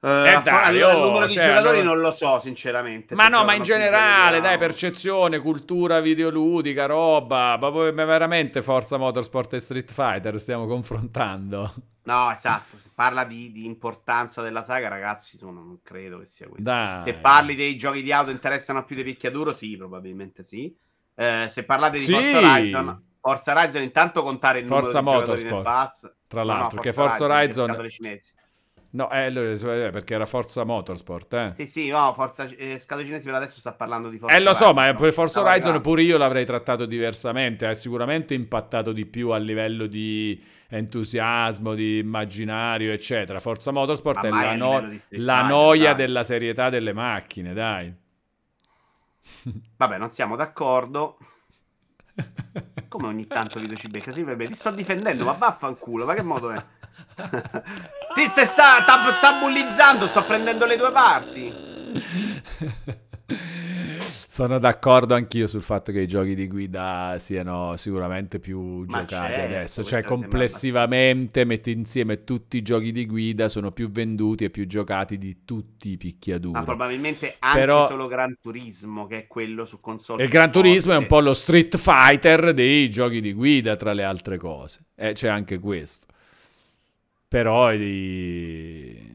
Uh, 0.00 0.06
eh 0.06 0.40
dai, 0.44 0.76
il 0.76 0.84
oh, 0.84 1.06
numero 1.06 1.26
di 1.26 1.32
cioè, 1.32 1.46
giocatori 1.46 1.80
allora... 1.80 1.94
non 1.94 2.00
lo 2.02 2.10
so, 2.12 2.38
sinceramente. 2.38 3.16
Ma 3.16 3.26
no, 3.26 3.42
ma 3.44 3.54
in 3.54 3.64
generale, 3.64 4.40
dai, 4.40 4.56
percezione, 4.56 5.40
cultura 5.40 5.98
videoludica, 5.98 6.86
roba. 6.86 7.58
Ma 7.58 7.70
poi 7.70 7.92
veramente 7.92 8.62
Forza 8.62 8.96
Motorsport 8.96 9.54
e 9.54 9.58
Street 9.58 9.90
Fighter 9.90 10.38
stiamo 10.38 10.68
confrontando. 10.68 11.74
No, 12.04 12.30
esatto. 12.30 12.78
Se 12.78 12.90
parla 12.94 13.24
di, 13.24 13.50
di 13.50 13.64
importanza 13.64 14.40
della 14.40 14.62
saga, 14.62 14.86
ragazzi, 14.86 15.36
sono, 15.36 15.52
non 15.64 15.80
credo 15.82 16.20
che 16.20 16.26
sia 16.26 16.46
questo. 16.46 17.00
Se 17.02 17.14
parli 17.14 17.56
dei 17.56 17.76
giochi 17.76 18.02
di 18.02 18.12
auto 18.12 18.30
interessano 18.30 18.84
più 18.84 18.94
di 18.94 19.02
picchiaduro, 19.02 19.52
sì, 19.52 19.76
probabilmente 19.76 20.44
sì. 20.44 20.72
Eh, 21.16 21.48
se 21.50 21.64
parlate 21.64 21.98
di 21.98 22.04
sì. 22.04 22.12
Forza 22.12 22.38
Horizon, 22.38 23.02
Forza 23.20 23.52
Horizon, 23.52 23.82
intanto 23.82 24.22
contare 24.22 24.60
il 24.60 24.68
Forza 24.68 25.00
numero 25.00 25.18
Motorsport, 25.18 25.42
di 25.42 25.48
giocatori 25.48 25.64
nel 25.64 25.88
pass. 25.88 26.12
Tra 26.28 26.44
l'altro, 26.44 26.68
no, 26.68 26.74
no, 26.76 26.80
che 26.82 26.92
Forza 26.92 27.24
Horizon... 27.24 27.70
Horizon 27.70 28.06
No, 28.90 29.10
eh, 29.10 29.26
eh, 29.26 29.90
perché 29.90 30.14
era 30.14 30.24
Forza 30.24 30.64
Motorsport, 30.64 31.34
eh. 31.34 31.52
Sì, 31.56 31.66
sì, 31.66 31.88
no, 31.88 32.14
Forza 32.14 32.48
eh, 32.48 32.78
Scado 32.80 33.04
Cinesi 33.04 33.26
per 33.26 33.34
adesso 33.34 33.58
sta 33.58 33.72
parlando 33.72 34.08
di 34.08 34.16
Forza 34.18 34.34
Eh, 34.34 34.40
lo 34.40 34.54
so, 34.54 34.72
ma 34.72 34.94
per 34.94 35.12
Forza 35.12 35.42
Horizon 35.42 35.80
pure 35.82 36.00
io 36.02 36.16
l'avrei 36.16 36.46
trattato 36.46 36.86
diversamente, 36.86 37.66
ha 37.66 37.74
sicuramente 37.74 38.32
impattato 38.32 38.92
di 38.92 39.04
più 39.04 39.30
a 39.30 39.36
livello 39.36 39.86
di 39.86 40.42
entusiasmo, 40.70 41.74
di 41.74 41.98
immaginario, 41.98 42.90
eccetera. 42.90 43.40
Forza 43.40 43.72
Motorsport 43.72 44.22
ma 44.22 44.28
è 44.28 44.30
la, 44.30 44.56
no- 44.56 44.88
la 45.10 45.42
noia 45.42 45.92
dai. 45.92 46.06
della 46.06 46.24
serietà 46.24 46.70
delle 46.70 46.94
macchine, 46.94 47.52
dai. 47.52 47.94
Vabbè, 49.76 49.98
non 49.98 50.08
siamo 50.08 50.34
d'accordo. 50.34 51.18
Come 52.88 53.06
ogni 53.06 53.26
tanto 53.26 53.60
Vito 53.60 53.76
ci 53.76 53.88
becca? 53.88 54.12
Sì, 54.12 54.22
vabbè, 54.22 54.46
ti 54.46 54.54
sto 54.54 54.70
difendendo, 54.70 55.26
ma 55.26 55.32
vaffanculo, 55.32 56.06
ma 56.06 56.14
che 56.14 56.22
modo 56.22 56.50
è? 56.52 56.64
ti 58.18 58.28
sta, 58.30 58.82
sta, 58.82 59.16
sta 59.16 59.32
bullizzando, 59.38 60.08
sto 60.08 60.24
prendendo 60.24 60.66
le 60.66 60.76
due 60.76 60.90
parti. 60.90 61.54
Sono 64.30 64.58
d'accordo 64.58 65.14
anch'io 65.14 65.46
sul 65.46 65.62
fatto 65.62 65.90
che 65.90 66.00
i 66.00 66.06
giochi 66.06 66.34
di 66.34 66.46
guida 66.46 67.16
siano 67.18 67.76
sicuramente 67.76 68.38
più 68.38 68.84
Ma 68.86 69.04
giocati 69.04 69.32
certo, 69.32 69.54
adesso. 69.54 69.84
Cioè, 69.84 70.02
complessivamente 70.02 71.44
metti 71.44 71.72
insieme 71.72 72.24
tutti 72.24 72.56
i 72.56 72.62
giochi 72.62 72.92
di 72.92 73.06
guida, 73.06 73.48
sono 73.48 73.72
più 73.72 73.90
venduti 73.90 74.44
e 74.44 74.50
più 74.50 74.66
giocati 74.66 75.18
di 75.18 75.44
tutti 75.44 75.90
i 75.90 75.96
picchiaduri. 75.96 76.58
Ma 76.58 76.64
probabilmente 76.64 77.36
anche 77.38 77.58
Però... 77.58 77.88
solo 77.88 78.06
Gran 78.06 78.36
Turismo, 78.40 79.06
che 79.06 79.18
è 79.18 79.26
quello 79.26 79.64
su 79.64 79.80
console. 79.80 80.22
Il 80.22 80.28
Gran 80.28 80.52
Turismo 80.52 80.92
è 80.92 80.96
un 80.96 81.06
po' 81.06 81.20
lo 81.20 81.34
Street 81.34 81.76
Fighter 81.76 82.52
dei 82.52 82.90
giochi 82.90 83.20
di 83.20 83.32
guida, 83.32 83.76
tra 83.76 83.92
le 83.92 84.04
altre 84.04 84.38
cose. 84.38 84.86
Eh, 84.94 85.14
c'è 85.14 85.28
anche 85.28 85.58
questo. 85.58 86.06
Però 87.28 87.72
i 87.72 89.08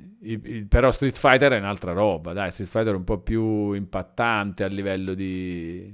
però 0.69 0.91
Street 0.91 1.17
Fighter 1.17 1.51
è 1.51 1.57
un'altra 1.57 1.91
roba, 1.91 2.31
dai, 2.33 2.51
Street 2.51 2.69
Fighter 2.69 2.93
è 2.93 2.97
un 2.97 3.03
po' 3.03 3.19
più 3.19 3.73
impattante 3.73 4.63
a 4.63 4.67
livello 4.67 5.13
di 5.13 5.93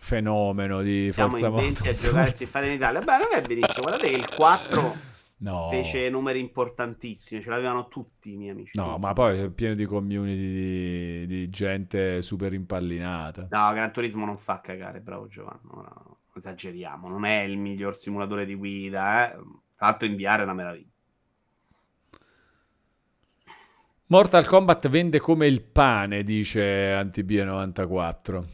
fenomeno 0.00 0.82
di 0.82 1.10
Siamo 1.12 1.30
forza 1.30 1.46
in 1.48 1.54
20 1.54 1.88
a 1.88 1.92
giocare 1.92 2.30
Street 2.30 2.50
Fighter 2.50 2.70
in 2.70 2.76
Italia. 2.76 3.00
Beh, 3.00 3.18
non 3.18 3.28
è 3.34 3.42
benissimo, 3.42 3.82
guardate 3.82 4.08
che 4.08 4.16
il 4.16 4.28
4 4.34 4.96
no. 5.38 5.68
fece 5.68 6.08
numeri 6.08 6.40
importantissimi, 6.40 7.42
ce 7.42 7.50
l'avevano 7.50 7.88
tutti 7.88 8.32
i 8.32 8.36
miei 8.36 8.50
amici. 8.50 8.78
No, 8.78 8.96
ma 8.98 9.12
poi 9.12 9.40
è 9.40 9.50
pieno 9.50 9.74
di 9.74 9.84
community 9.84 10.36
di, 10.36 11.26
di, 11.26 11.50
gente 11.50 12.22
super 12.22 12.54
impallinata. 12.54 13.48
No, 13.50 13.72
Gran 13.72 13.92
Turismo 13.92 14.24
non 14.24 14.38
fa 14.38 14.60
cagare, 14.60 15.00
bravo 15.00 15.26
Giovanni, 15.26 15.60
no, 15.64 15.82
no, 15.82 16.18
esageriamo, 16.34 17.08
non 17.08 17.26
è 17.26 17.42
il 17.42 17.58
miglior 17.58 17.94
simulatore 17.94 18.46
di 18.46 18.54
guida, 18.54 19.32
eh. 19.32 19.38
Tra 19.76 19.86
l'altro 19.86 20.06
inviare 20.06 20.40
è 20.40 20.44
una 20.44 20.54
meraviglia. 20.54 20.90
Mortal 24.08 24.46
Kombat 24.46 24.88
vende 24.88 25.18
come 25.18 25.46
il 25.46 25.62
pane, 25.62 26.22
dice 26.22 26.92
Antibie94. 26.92 28.44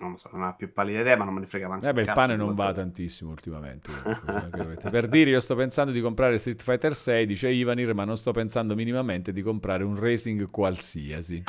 Non 0.00 0.12
lo 0.12 0.16
so, 0.16 0.28
non 0.32 0.44
ha 0.44 0.52
più 0.52 0.72
pallida 0.72 1.00
idea, 1.00 1.16
ma 1.16 1.24
non 1.24 1.34
me 1.34 1.40
ne 1.40 1.46
frega 1.46 1.66
manco. 1.66 1.88
Eh 1.88 1.92
beh, 1.92 2.02
il 2.02 2.12
pane 2.14 2.36
non 2.36 2.54
va 2.54 2.72
tantissimo 2.72 3.30
ultimamente. 3.30 3.90
per 4.90 5.08
dire, 5.08 5.30
io 5.30 5.40
sto 5.40 5.56
pensando 5.56 5.90
di 5.90 6.00
comprare 6.00 6.38
Street 6.38 6.62
Fighter 6.62 6.94
6, 6.94 7.26
dice 7.26 7.48
Ivanir, 7.48 7.94
ma 7.94 8.04
non 8.04 8.16
sto 8.16 8.30
pensando 8.30 8.76
minimamente 8.76 9.32
di 9.32 9.42
comprare 9.42 9.82
un 9.82 9.98
racing 9.98 10.50
qualsiasi. 10.50 11.42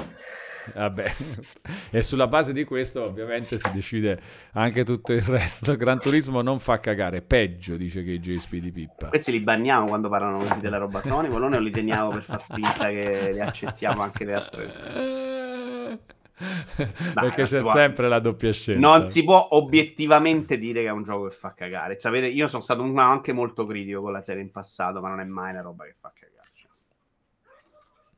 Vabbè, 0.74 1.14
e 1.92 2.02
sulla 2.02 2.28
base 2.28 2.54
di 2.54 2.64
questo 2.64 3.04
ovviamente 3.04 3.58
si 3.58 3.72
decide 3.72 4.22
anche 4.54 4.84
tutto 4.84 5.14
il 5.14 5.22
resto. 5.22 5.76
Gran 5.76 6.00
Turismo 6.00 6.42
non 6.42 6.60
fa 6.60 6.80
cagare, 6.80 7.22
peggio 7.22 7.76
dice 7.78 8.04
che 8.04 8.20
JSP 8.20 8.56
di 8.56 8.72
Pippa. 8.72 9.08
Questi 9.08 9.32
li 9.32 9.40
banniamo 9.40 9.88
quando 9.88 10.10
parlano 10.10 10.38
così 10.38 10.60
della 10.60 10.78
roba 10.78 11.02
Sony, 11.02 11.30
o 11.30 11.60
li 11.60 11.72
teniamo 11.72 12.10
per 12.10 12.24
far 12.24 12.42
finta 12.42 12.88
che 12.90 13.32
li 13.34 13.40
accettiamo 13.40 14.02
anche 14.02 14.26
le 14.26 14.34
altre. 14.34 16.18
Dai, 16.40 17.14
Perché 17.14 17.44
c'è 17.44 17.62
sempre 17.62 18.08
la 18.08 18.20
doppia 18.20 18.54
scelta. 18.54 18.80
Non 18.80 19.08
si 19.08 19.24
può 19.26 19.50
obiettivamente 19.52 20.58
dire 20.58 20.82
che 20.84 20.88
è 20.88 20.92
un 20.92 21.04
gioco 21.04 21.28
che 21.28 21.36
fa 21.36 21.54
cagare. 21.54 21.98
Sapete, 21.98 22.28
io 22.28 22.48
sono 22.48 22.62
stato 22.62 22.82
anche 22.82 23.34
molto 23.34 23.66
critico 23.66 24.02
con 24.02 24.14
la 24.14 24.22
serie 24.22 24.42
in 24.42 24.52
passato, 24.52 25.02
ma 25.02 25.10
non 25.10 25.20
è 25.20 25.26
mai 25.26 25.52
una 25.52 25.62
roba 25.62 25.84
che 25.84 25.96
fa 26.00 26.14
cagare. 26.14 26.48
Cioè. 26.54 26.70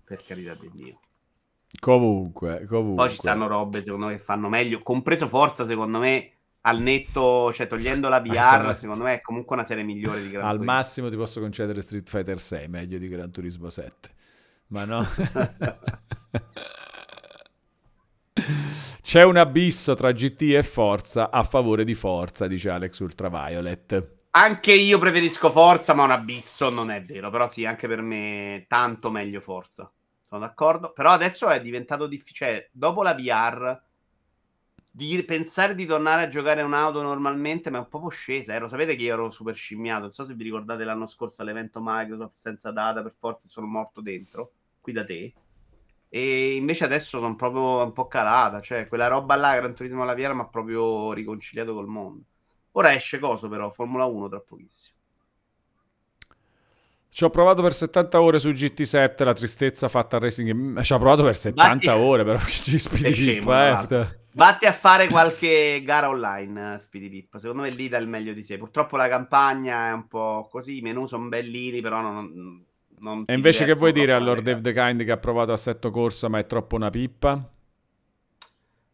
Per 0.03 0.23
carità 0.23 0.53
di 0.53 0.69
Dio. 0.71 0.99
Comunque, 1.81 2.65
comunque. 2.67 3.05
Poi 3.05 3.09
ci 3.09 3.15
stanno 3.15 3.47
robe 3.47 3.81
secondo 3.81 4.05
me 4.05 4.11
che 4.17 4.21
fanno 4.21 4.49
meglio, 4.49 4.83
compreso 4.83 5.27
Forza 5.27 5.65
secondo 5.65 5.97
me 5.97 6.31
al 6.61 6.79
netto, 6.79 7.51
cioè 7.53 7.67
togliendo 7.67 8.07
la 8.07 8.21
VR, 8.21 8.75
secondo 8.77 9.05
me 9.05 9.15
è 9.15 9.21
comunque 9.21 9.55
una 9.55 9.65
serie 9.65 9.83
migliore 9.83 10.21
di 10.21 10.29
Gran 10.29 10.43
Al 10.43 10.57
Turismo. 10.57 10.71
massimo 10.71 11.09
ti 11.09 11.15
posso 11.15 11.39
concedere 11.39 11.81
Street 11.81 12.07
Fighter 12.07 12.39
6, 12.39 12.67
meglio 12.67 12.99
di 12.99 13.07
Gran 13.07 13.31
Turismo 13.31 13.71
7. 13.71 14.09
Ma 14.67 14.85
no. 14.85 15.03
C'è 19.01 19.23
un 19.23 19.37
abisso 19.37 19.95
tra 19.95 20.11
GT 20.11 20.41
e 20.53 20.61
Forza 20.61 21.31
a 21.31 21.43
favore 21.43 21.83
di 21.83 21.95
Forza, 21.95 22.45
dice 22.45 22.69
Alex 22.69 22.99
Ultraviolet. 22.99 24.19
Anche 24.29 24.71
io 24.71 24.99
preferisco 24.99 25.49
Forza, 25.49 25.95
ma 25.95 26.03
un 26.03 26.11
abisso 26.11 26.69
non 26.69 26.91
è 26.91 27.01
vero. 27.01 27.31
Però 27.31 27.49
sì, 27.49 27.65
anche 27.65 27.87
per 27.87 28.01
me 28.01 28.65
tanto 28.67 29.09
meglio 29.09 29.41
Forza 29.41 29.91
sono 30.31 30.45
d'accordo. 30.45 30.93
Però 30.93 31.11
adesso 31.11 31.49
è 31.49 31.61
diventato 31.61 32.07
difficile. 32.07 32.51
Cioè, 32.51 32.69
dopo 32.71 33.03
la 33.03 33.13
VR, 33.13 33.81
di 34.89 35.21
pensare 35.23 35.75
di 35.75 35.85
tornare 35.85 36.23
a 36.23 36.27
giocare 36.29 36.61
un'auto 36.61 37.01
normalmente, 37.01 37.69
ma 37.69 37.77
è 37.77 37.81
un 37.81 37.89
po' 37.89 38.07
scesa. 38.07 38.55
Eh? 38.55 38.59
Lo 38.59 38.69
sapete 38.69 38.95
che 38.95 39.03
io 39.03 39.13
ero 39.13 39.29
super 39.29 39.55
scimmiato. 39.55 40.03
Non 40.03 40.11
so 40.11 40.23
se 40.23 40.33
vi 40.33 40.43
ricordate 40.43 40.85
l'anno 40.85 41.05
scorso 41.05 41.41
all'evento 41.41 41.79
Microsoft 41.83 42.35
senza 42.35 42.71
data, 42.71 43.01
per 43.01 43.11
forza 43.11 43.47
sono 43.47 43.67
morto 43.67 43.99
dentro, 43.99 44.53
qui 44.79 44.93
da 44.93 45.03
te. 45.03 45.33
E 46.07 46.55
invece 46.55 46.85
adesso 46.85 47.19
sono 47.19 47.35
proprio 47.35 47.83
un 47.83 47.91
po' 47.91 48.07
calata. 48.07 48.61
Cioè, 48.61 48.87
quella 48.87 49.07
roba 49.07 49.35
là, 49.35 49.55
Gran 49.55 49.75
Turismo 49.75 50.03
alla 50.03 50.15
VR, 50.15 50.33
mi 50.33 50.41
ha 50.41 50.47
proprio 50.47 51.11
riconciliato 51.11 51.73
col 51.73 51.87
mondo. 51.87 52.23
Ora 52.71 52.93
esce 52.93 53.19
coso, 53.19 53.49
però, 53.49 53.69
Formula 53.69 54.05
1 54.05 54.29
tra 54.29 54.39
pochissimo. 54.39 54.95
Ci 57.13 57.25
ho 57.25 57.29
provato 57.29 57.61
per 57.61 57.73
70 57.73 58.21
ore 58.21 58.39
su 58.39 58.49
GT7, 58.51 59.25
la 59.25 59.33
tristezza 59.33 59.89
fatta 59.89 60.15
al 60.15 60.21
racing. 60.21 60.79
Ci 60.79 60.93
ho 60.93 60.97
provato 60.97 61.23
per 61.23 61.35
70 61.35 61.73
Batti... 61.73 61.87
ore, 61.89 62.23
però 62.23 62.39
ci 62.47 62.81
Pip, 62.89 63.47
eh. 63.49 64.19
Vatti 64.33 64.65
a 64.65 64.71
fare 64.71 65.09
qualche 65.09 65.81
gara 65.83 66.07
online, 66.07 66.77
Speedy 66.79 67.09
Pip. 67.09 67.37
Secondo 67.37 67.63
me 67.63 67.69
lì 67.69 67.89
dà 67.89 67.97
il 67.97 68.07
meglio 68.07 68.31
di 68.31 68.43
sé. 68.43 68.57
Purtroppo 68.57 68.95
la 68.95 69.09
campagna 69.09 69.89
è 69.89 69.91
un 69.91 70.07
po' 70.07 70.47
così, 70.49 70.77
i 70.77 70.81
menu 70.81 71.05
sono 71.05 71.27
bellini, 71.27 71.81
però 71.81 71.99
non... 71.99 72.63
non 72.99 73.23
e 73.25 73.33
invece 73.33 73.65
che 73.65 73.73
vuoi 73.73 73.91
dire 73.91 74.13
a 74.13 74.19
Lord 74.19 74.43
Dave 74.43 74.61
The 74.61 74.71
Kind 74.71 75.03
che 75.03 75.11
ha 75.11 75.17
provato 75.17 75.51
Assetto 75.51 75.91
Corsa 75.91 76.29
ma 76.29 76.39
è 76.39 76.45
troppo 76.45 76.77
una 76.77 76.89
pippa? 76.89 77.51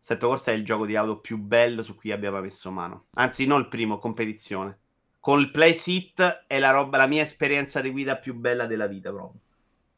Assetto 0.02 0.28
Corsa 0.28 0.50
è 0.50 0.56
il 0.56 0.66
gioco 0.66 0.88
di 0.88 0.96
auto 0.96 1.20
più 1.20 1.38
bello 1.38 1.84
su 1.84 1.96
cui 1.96 2.12
abbiamo 2.12 2.42
messo 2.42 2.72
mano. 2.72 3.06
Anzi, 3.14 3.46
non 3.46 3.60
il 3.60 3.68
primo, 3.68 4.00
competizione 4.00 4.80
col 5.28 5.52
play 5.52 5.76
sit 5.76 6.46
è 6.48 6.58
la, 6.58 6.72
roba, 6.72 6.96
la 6.96 7.06
mia 7.06 7.22
esperienza 7.22 7.82
di 7.82 7.90
guida 7.90 8.16
più 8.16 8.34
bella 8.34 8.66
della 8.66 8.88
vita 8.88 9.12
proprio. 9.12 9.42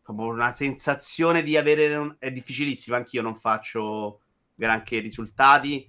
Proprio 0.02 0.30
una 0.30 0.52
sensazione 0.52 1.44
di 1.44 1.56
avere... 1.56 1.96
Un... 1.98 2.16
È 2.18 2.32
difficilissimo, 2.32 2.96
anch'io 2.96 3.22
non 3.22 3.36
faccio 3.36 4.22
granché 4.56 4.98
risultati. 4.98 5.88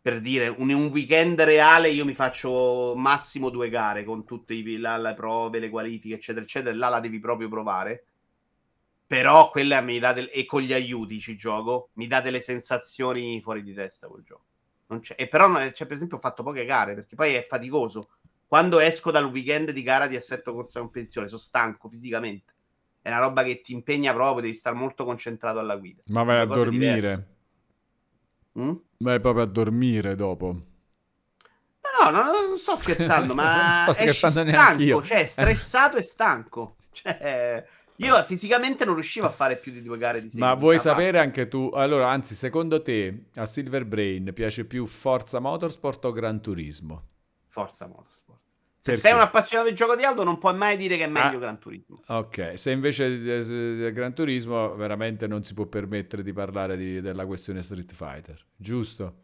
Per 0.00 0.20
dire, 0.20 0.46
un, 0.46 0.70
un 0.70 0.86
weekend 0.86 1.40
reale 1.40 1.88
io 1.88 2.04
mi 2.04 2.14
faccio 2.14 2.94
massimo 2.94 3.50
due 3.50 3.70
gare 3.70 4.04
con 4.04 4.24
tutte 4.24 4.54
i, 4.54 4.76
la, 4.76 4.96
le 4.98 5.14
prove, 5.14 5.58
le 5.58 5.68
qualifiche, 5.68 6.14
eccetera, 6.14 6.44
eccetera. 6.44 6.72
Là 6.76 6.88
la 6.88 7.00
devi 7.00 7.18
proprio 7.18 7.48
provare. 7.48 8.04
Però 9.04 9.50
quella 9.50 9.80
mi 9.80 9.98
dà 9.98 10.12
del... 10.12 10.30
e 10.32 10.44
con 10.44 10.60
gli 10.60 10.72
aiuti 10.72 11.18
ci 11.18 11.34
gioco, 11.34 11.88
mi 11.94 12.06
dà 12.06 12.20
delle 12.20 12.40
sensazioni 12.40 13.40
fuori 13.40 13.64
di 13.64 13.74
testa 13.74 14.06
quel 14.06 14.22
gioco. 14.22 14.44
E 15.16 15.26
però, 15.26 15.52
cioè, 15.72 15.88
per 15.88 15.96
esempio, 15.96 16.18
ho 16.18 16.20
fatto 16.20 16.44
poche 16.44 16.64
gare 16.64 16.94
perché 16.94 17.16
poi 17.16 17.34
è 17.34 17.42
faticoso 17.42 18.10
quando 18.46 18.78
esco 18.78 19.10
dal 19.10 19.24
weekend 19.24 19.70
di 19.70 19.82
gara 19.82 20.06
di 20.06 20.16
assetto 20.16 20.54
corsa 20.54 20.80
competizione, 20.80 21.28
sono 21.28 21.40
stanco 21.40 21.88
fisicamente. 21.88 22.54
È 23.02 23.08
una 23.08 23.18
roba 23.18 23.42
che 23.42 23.60
ti 23.60 23.72
impegna 23.72 24.12
proprio, 24.12 24.42
devi 24.42 24.54
stare 24.54 24.76
molto 24.76 25.04
concentrato 25.04 25.58
alla 25.58 25.76
guida. 25.76 26.02
Ma 26.06 26.22
vai 26.22 26.40
a 26.40 26.44
dormire. 26.44 27.26
Mm? 28.58 28.72
Vai 28.98 29.20
proprio 29.20 29.44
a 29.44 29.46
dormire 29.46 30.14
dopo. 30.14 30.46
No, 32.02 32.10
no, 32.10 32.22
non 32.24 32.58
sto 32.58 32.76
scherzando, 32.76 33.34
ma 33.34 33.84
non 33.84 33.94
sto 33.94 34.02
scherzando 34.02 34.48
stanco, 34.48 34.82
io. 34.82 35.02
cioè 35.02 35.24
stressato 35.24 35.96
e 35.96 36.02
stanco. 36.02 36.76
Cioè, 36.90 37.66
io 37.96 38.24
fisicamente 38.24 38.84
non 38.84 38.94
riuscivo 38.94 39.26
a 39.26 39.30
fare 39.30 39.56
più 39.56 39.72
di 39.72 39.82
due 39.82 39.98
gare 39.98 40.20
di 40.20 40.28
seguito. 40.28 40.46
Ma 40.46 40.54
vuoi 40.54 40.78
sapere 40.78 41.18
anche 41.18 41.48
tu? 41.48 41.70
Allora, 41.74 42.10
anzi, 42.10 42.34
secondo 42.34 42.82
te 42.82 43.26
a 43.34 43.44
Silver 43.46 43.84
Brain 43.84 44.32
piace 44.34 44.64
più 44.64 44.86
Forza 44.86 45.38
Motorsport 45.38 46.04
o 46.04 46.12
Gran 46.12 46.40
Turismo? 46.40 47.02
Forza 47.56 47.86
Motorsport. 47.86 48.38
Se 48.78 48.92
Perché? 48.92 49.00
sei 49.00 49.12
un 49.14 49.20
appassionato 49.20 49.70
di 49.70 49.74
gioco 49.74 49.96
di 49.96 50.04
auto, 50.04 50.22
non 50.24 50.36
puoi 50.36 50.54
mai 50.54 50.76
dire 50.76 50.98
che 50.98 51.04
è 51.04 51.08
meglio 51.08 51.38
ah, 51.38 51.40
Gran 51.40 51.58
Turismo. 51.58 52.02
Ok, 52.08 52.52
se 52.58 52.70
invece 52.70 53.18
del 53.18 53.92
Gran 53.94 54.12
Turismo, 54.14 54.74
veramente 54.74 55.26
non 55.26 55.42
si 55.42 55.54
può 55.54 55.64
permettere 55.64 56.22
di 56.22 56.34
parlare 56.34 56.76
di, 56.76 57.00
della 57.00 57.24
questione 57.24 57.62
Street 57.62 57.90
Fighter, 57.94 58.38
giusto? 58.54 59.14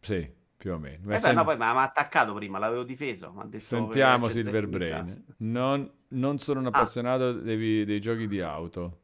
Sì. 0.00 0.30
più 0.56 0.72
o 0.72 0.78
meno. 0.78 1.04
Eh 1.04 1.06
beh, 1.14 1.18
Sen- 1.18 1.34
no, 1.34 1.44
poi 1.44 1.56
mi 1.56 1.62
ha 1.64 1.82
attaccato 1.82 2.32
prima, 2.34 2.58
l'avevo 2.58 2.84
difeso. 2.84 3.34
Sentiamo 3.56 4.28
Silver. 4.28 4.66
Brain. 4.68 5.24
Non, 5.38 5.90
non 6.08 6.38
sono 6.38 6.60
un 6.60 6.66
Ah. 6.66 6.68
appassionato 6.68 7.32
dei, 7.32 7.84
dei 7.84 8.00
giochi 8.00 8.28
di 8.28 8.40
auto. 8.40 8.98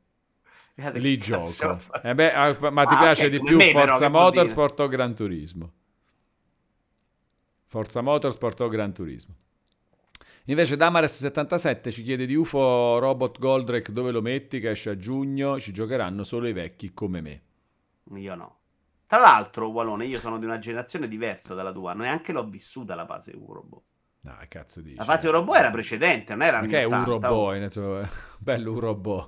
Li 0.94 1.16
gioco. 1.18 1.80
Eh 2.02 2.14
beh, 2.14 2.32
ah, 2.32 2.70
ma 2.70 2.84
ti 2.84 2.94
Ah, 2.94 2.98
piace 2.98 3.26
ok, 3.26 3.30
di 3.30 3.40
più 3.42 3.56
me, 3.56 3.72
però, 3.72 3.86
Forza 3.86 3.96
dire? 3.96 4.08
Motorsport 4.10 4.80
o 4.80 4.88
Gran 4.88 5.14
Turismo? 5.14 5.72
Forza 7.68 8.00
Motorsport 8.00 8.60
o 8.60 8.68
Gran 8.68 8.92
Turismo? 8.92 9.34
Invece 10.44 10.76
Damares77 10.76 11.90
ci 11.90 12.02
chiede 12.04 12.24
di 12.24 12.36
UFO 12.36 12.98
Robot 12.98 13.40
Goldrake 13.40 13.92
dove 13.92 14.12
lo 14.12 14.22
metti 14.22 14.60
che 14.60 14.70
esce 14.70 14.90
a 14.90 14.96
giugno, 14.96 15.58
ci 15.58 15.72
giocheranno 15.72 16.22
solo 16.22 16.46
i 16.46 16.52
vecchi 16.52 16.94
come 16.94 17.20
me. 17.20 17.42
Io 18.14 18.34
no. 18.36 18.58
Tra 19.08 19.18
l'altro, 19.18 19.68
Walone, 19.68 20.06
io 20.06 20.20
sono 20.20 20.38
di 20.38 20.44
una 20.44 20.58
generazione 20.58 21.08
diversa 21.08 21.54
dalla 21.54 21.72
tua, 21.72 21.92
neanche 21.94 22.32
l'ho 22.32 22.44
vissuta 22.48 22.94
la 22.94 23.06
fase 23.06 23.32
Urobo. 23.34 23.82
No, 24.20 24.36
cazzo 24.48 24.80
dici? 24.80 24.96
La 24.96 25.04
fase 25.04 25.26
Urobo 25.28 25.54
era 25.54 25.70
precedente, 25.70 26.34
non 26.34 26.42
era 26.46 26.60
Ma 26.60 26.66
che 26.66 26.80
è 26.80 26.84
80, 26.86 27.10
un 27.10 27.20
robot? 27.20 27.56
insomma, 27.56 28.08
Bello 28.38 28.72
un 28.72 28.78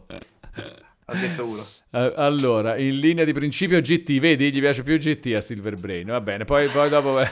Ho 1.11 1.15
detto 1.15 1.47
uno. 1.47 1.67
Eh, 1.91 2.13
Allora, 2.17 2.77
in 2.77 2.97
linea 2.99 3.25
di 3.25 3.33
principio 3.33 3.81
GT, 3.81 4.19
vedi, 4.19 4.53
gli 4.53 4.61
piace 4.61 4.83
più 4.83 4.99
GT 4.99 5.33
a 5.35 5.41
Silver 5.41 5.77
Brain, 5.77 6.07
va 6.07 6.21
bene, 6.21 6.45
poi, 6.45 6.69
poi 6.69 6.89
dopo... 6.89 7.19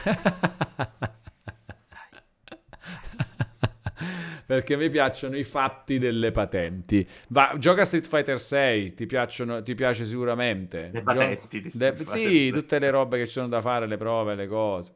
Perché 4.46 4.76
mi 4.76 4.88
piacciono 4.90 5.36
i 5.36 5.42
fatti 5.42 5.98
delle 5.98 6.30
patenti. 6.30 7.04
Va, 7.28 7.56
gioca 7.58 7.84
Street 7.84 8.06
Fighter 8.06 8.38
6, 8.38 8.94
ti, 8.94 9.04
piacciono, 9.06 9.60
ti 9.62 9.74
piace 9.74 10.04
sicuramente. 10.04 10.90
Le 10.92 10.98
Gio- 11.00 11.02
patenti 11.04 11.60
di 11.60 11.62
de- 11.64 11.70
Street 11.70 11.96
Fighter 11.96 12.14
Sì, 12.16 12.22
6. 12.24 12.50
tutte 12.52 12.78
le 12.78 12.90
robe 12.90 13.18
che 13.18 13.26
ci 13.26 13.32
sono 13.32 13.48
da 13.48 13.60
fare, 13.60 13.86
le 13.88 13.96
prove, 13.96 14.34
le 14.36 14.46
cose. 14.46 14.92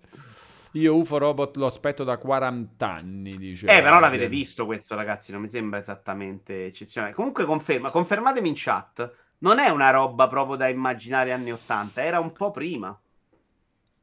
Io 0.73 0.97
UFO 0.97 1.19
Robot 1.19 1.57
lo 1.57 1.67
aspetto 1.67 2.05
da 2.05 2.17
40 2.17 2.89
anni, 2.89 3.37
dice. 3.37 3.67
Eh, 3.67 3.83
però 3.83 3.99
l'avete 3.99 4.29
visto 4.29 4.67
questo, 4.67 4.95
ragazzi, 4.95 5.33
non 5.33 5.43
mi 5.43 5.49
sembra 5.49 5.79
esattamente 5.79 6.67
eccezionale. 6.67 7.13
Comunque 7.13 7.45
conferma, 7.45 7.91
confermatemi 7.91 8.49
in 8.49 8.55
chat, 8.57 9.13
non 9.39 9.59
è 9.59 9.69
una 9.69 9.91
roba 9.91 10.29
proprio 10.29 10.57
da 10.57 10.69
immaginare 10.69 11.33
anni 11.33 11.51
80, 11.53 12.05
era 12.05 12.21
un 12.21 12.33
po' 12.33 12.51
prima. 12.51 12.99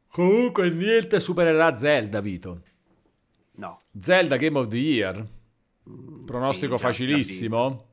Comunque 0.10 0.70
niente 0.70 1.20
supererà 1.20 1.78
Zelda, 1.78 2.20
Vito. 2.20 2.62
No. 3.54 3.82
Zelda 4.00 4.36
Game 4.38 4.58
of 4.58 4.68
the 4.68 4.78
Year. 4.78 5.26
Mm, 5.90 6.26
Pronostico 6.26 6.78
sì, 6.78 6.84
facilissimo. 6.84 7.87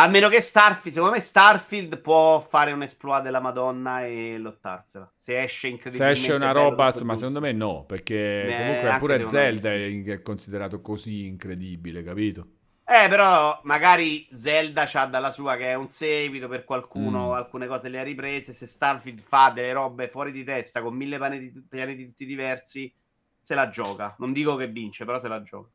A 0.00 0.06
meno 0.08 0.28
che 0.30 0.40
Starfield, 0.40 0.94
secondo 0.96 1.14
me 1.14 1.20
Starfield 1.20 2.00
può 2.00 2.40
fare 2.40 2.72
un 2.72 2.82
esploit 2.82 3.22
della 3.22 3.38
Madonna 3.40 4.06
e 4.06 4.38
lottarsela. 4.38 5.12
Se 5.18 5.42
esce 5.42 5.66
Se 5.66 5.68
incredibilmente 5.68 6.18
esce 6.20 6.32
una 6.32 6.52
roba, 6.52 6.90
tutto 6.90 7.04
ma 7.04 7.12
giusto. 7.12 7.16
secondo 7.16 7.40
me 7.40 7.52
no, 7.52 7.84
perché 7.84 8.46
Eh, 8.46 8.56
comunque 8.56 8.96
pure 8.96 9.18
me 9.18 9.26
Zelda 9.26 9.70
è 9.74 10.22
considerato 10.22 10.80
così 10.80 11.26
incredibile, 11.26 12.02
capito? 12.02 12.48
Eh, 12.84 13.08
però 13.08 13.60
magari 13.64 14.26
Zelda 14.32 14.84
c'ha 14.86 15.06
dalla 15.06 15.30
sua 15.30 15.56
che 15.56 15.66
è 15.66 15.74
un 15.74 15.86
seguito 15.86 16.48
per 16.48 16.64
qualcuno, 16.64 17.28
Mm. 17.28 17.32
alcune 17.32 17.66
cose 17.68 17.88
le 17.88 18.00
ha 18.00 18.02
riprese. 18.02 18.52
Se 18.52 18.66
Starfield 18.66 19.20
fa 19.20 19.50
delle 19.50 19.72
robe 19.72 20.08
fuori 20.08 20.32
di 20.32 20.42
testa 20.42 20.82
con 20.82 20.94
mille 20.96 21.16
pianeti, 21.18 21.52
pianeti 21.68 22.06
tutti 22.06 22.26
diversi, 22.26 22.92
se 23.40 23.54
la 23.54 23.70
gioca. 23.70 24.16
Non 24.18 24.32
dico 24.32 24.56
che 24.56 24.66
vince, 24.66 25.04
però 25.04 25.20
se 25.20 25.28
la 25.28 25.40
gioca. 25.42 25.68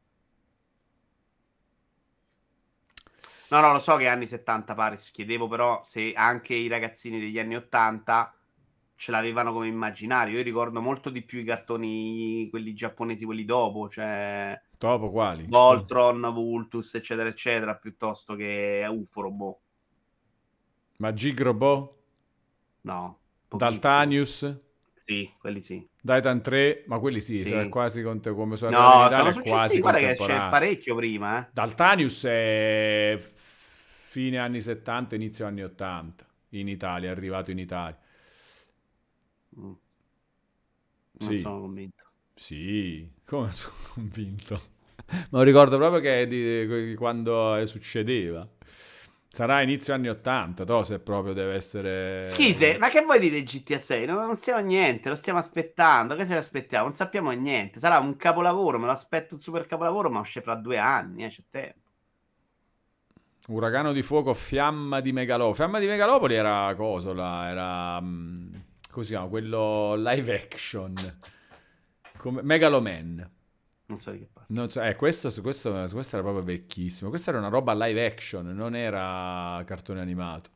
No, 3.49 3.59
no, 3.59 3.71
lo 3.71 3.79
so 3.79 3.95
che 3.95 4.07
anni 4.07 4.27
70 4.27 4.73
Paris, 4.73 5.11
chiedevo 5.11 5.47
però 5.47 5.81
se 5.83 6.13
anche 6.13 6.55
i 6.55 6.67
ragazzini 6.67 7.19
degli 7.19 7.37
anni 7.37 7.55
80 7.55 8.33
ce 8.95 9.11
l'avevano 9.11 9.53
come 9.53 9.67
immaginario. 9.67 10.37
Io 10.37 10.43
ricordo 10.43 10.81
molto 10.81 11.09
di 11.09 11.21
più 11.21 11.39
i 11.39 11.43
cartoni, 11.43 12.47
quelli 12.49 12.73
giapponesi, 12.73 13.25
quelli 13.25 13.45
dopo, 13.45 13.89
cioè 13.89 14.59
Dopo 14.77 15.11
quali? 15.11 15.45
Voltron, 15.47 16.33
Vultus, 16.33 16.95
eccetera, 16.95 17.29
eccetera, 17.29 17.75
piuttosto 17.75 18.35
che 18.35 18.85
Uforobo. 18.89 19.59
Ma 20.97 21.13
Gigrobo? 21.13 22.03
No. 22.81 23.19
pochissimo. 23.47 23.79
Daltanius? 23.79 24.59
Sì, 25.05 25.31
quelli 25.39 25.61
sì. 25.61 25.87
Daitan 26.01 26.41
3? 26.41 26.83
Ma 26.87 26.99
quelli 26.99 27.19
sì, 27.19 27.43
Sì. 27.43 27.49
sono 27.49 27.67
quasi 27.67 28.01
conte- 28.03 28.31
come 28.31 28.55
sono 28.57 28.71
No, 28.71 28.77
arrivati 28.77 29.19
in 29.21 29.27
sono 29.27 29.29
è 29.29 29.41
quasi. 29.41 29.79
Guarda 29.79 29.99
che 29.99 30.15
c'è 30.15 30.47
parecchio 30.47 30.95
prima, 30.95 31.39
eh. 31.39 31.51
Daltanius 31.51 32.25
è 32.25 33.17
fine 33.19 34.37
anni 34.37 34.61
70, 34.61 35.15
inizio 35.15 35.45
anni 35.45 35.63
80 35.63 36.25
in 36.49 36.67
Italia, 36.67 37.09
è 37.09 37.11
arrivato 37.11 37.51
in 37.51 37.59
Italia. 37.59 37.97
Mm. 39.57 39.75
Non 41.19 41.35
Sì. 41.35 41.35
sono 41.35 41.59
convinto. 41.61 42.03
Sì, 42.35 43.09
come 43.25 43.51
sono 43.53 43.75
convinto. 43.93 44.61
Ma 45.31 45.43
ricordo 45.43 45.77
proprio 45.77 46.01
che 46.01 46.27
di, 46.27 46.87
di 46.89 46.95
quando 46.95 47.63
succedeva. 47.65 48.47
Sarà 49.35 49.61
inizio 49.61 49.93
anni 49.93 50.07
80, 50.07 50.63
to, 50.63 50.83
se 50.85 50.99
proprio 50.99 51.33
deve 51.33 51.55
essere... 51.55 52.25
Schise, 52.29 52.77
ma 52.77 52.87
che 52.87 53.01
vuoi 53.01 53.19
dire 53.19 53.43
GTA 53.43 53.79
6? 53.79 54.05
Non, 54.05 54.15
non 54.25 54.37
siamo 54.37 54.61
niente, 54.65 55.09
lo 55.09 55.15
stiamo 55.17 55.39
aspettando. 55.39 56.15
Che 56.15 56.25
ce 56.25 56.35
l'aspettiamo? 56.35 56.85
Non 56.85 56.93
sappiamo 56.93 57.31
niente. 57.31 57.77
Sarà 57.79 57.99
un 57.99 58.15
capolavoro, 58.15 58.79
me 58.79 58.85
lo 58.85 58.93
aspetto 58.93 59.33
un 59.33 59.41
super 59.41 59.65
capolavoro, 59.65 60.09
ma 60.09 60.21
esce 60.21 60.39
fra 60.39 60.55
due 60.55 60.77
anni, 60.77 61.25
eh, 61.25 61.27
c'è 61.27 61.43
tempo. 61.49 61.79
Uragano 63.47 63.91
di 63.91 64.01
fuoco, 64.01 64.33
fiamma 64.33 65.01
di 65.01 65.11
Megalopoli. 65.11 65.55
Fiamma 65.55 65.79
di 65.79 65.85
Megalopoli 65.85 66.35
era 66.35 66.73
cosa 66.75 67.13
là? 67.13 67.49
Era... 67.49 68.01
mm, 68.01 68.53
Come 68.89 69.05
si 69.05 69.11
chiama? 69.11 69.27
Quello 69.27 69.95
live 69.95 70.33
action. 70.33 70.93
Come... 72.17 72.41
Megaloman. 72.41 73.29
Non 73.87 73.97
so 73.99 74.11
di 74.11 74.19
che 74.19 74.27
Non 74.47 74.69
so, 74.69 74.81
eh, 74.81 74.95
questo, 74.95 75.29
questo, 75.41 75.71
questo 75.91 76.15
era 76.15 76.23
proprio 76.23 76.43
vecchissimo. 76.43 77.09
Questa 77.09 77.31
era 77.31 77.39
una 77.39 77.49
roba 77.49 77.73
live 77.73 78.05
action, 78.05 78.47
non 78.47 78.75
era 78.75 79.63
cartone 79.65 80.01
animato. 80.01 80.49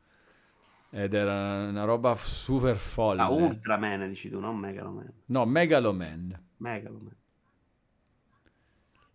Ed 0.91 1.13
era 1.13 1.67
una 1.67 1.83
roba 1.83 2.15
super 2.15 2.75
folle. 2.77 3.21
Ah, 3.21 3.29
Ultraman 3.29 4.09
dici 4.09 4.29
tu, 4.29 4.39
non 4.39 4.57
Megaloman. 4.57 5.13
No, 5.27 5.45
Megaloman. 5.45 6.39
Megaloman. 6.57 7.15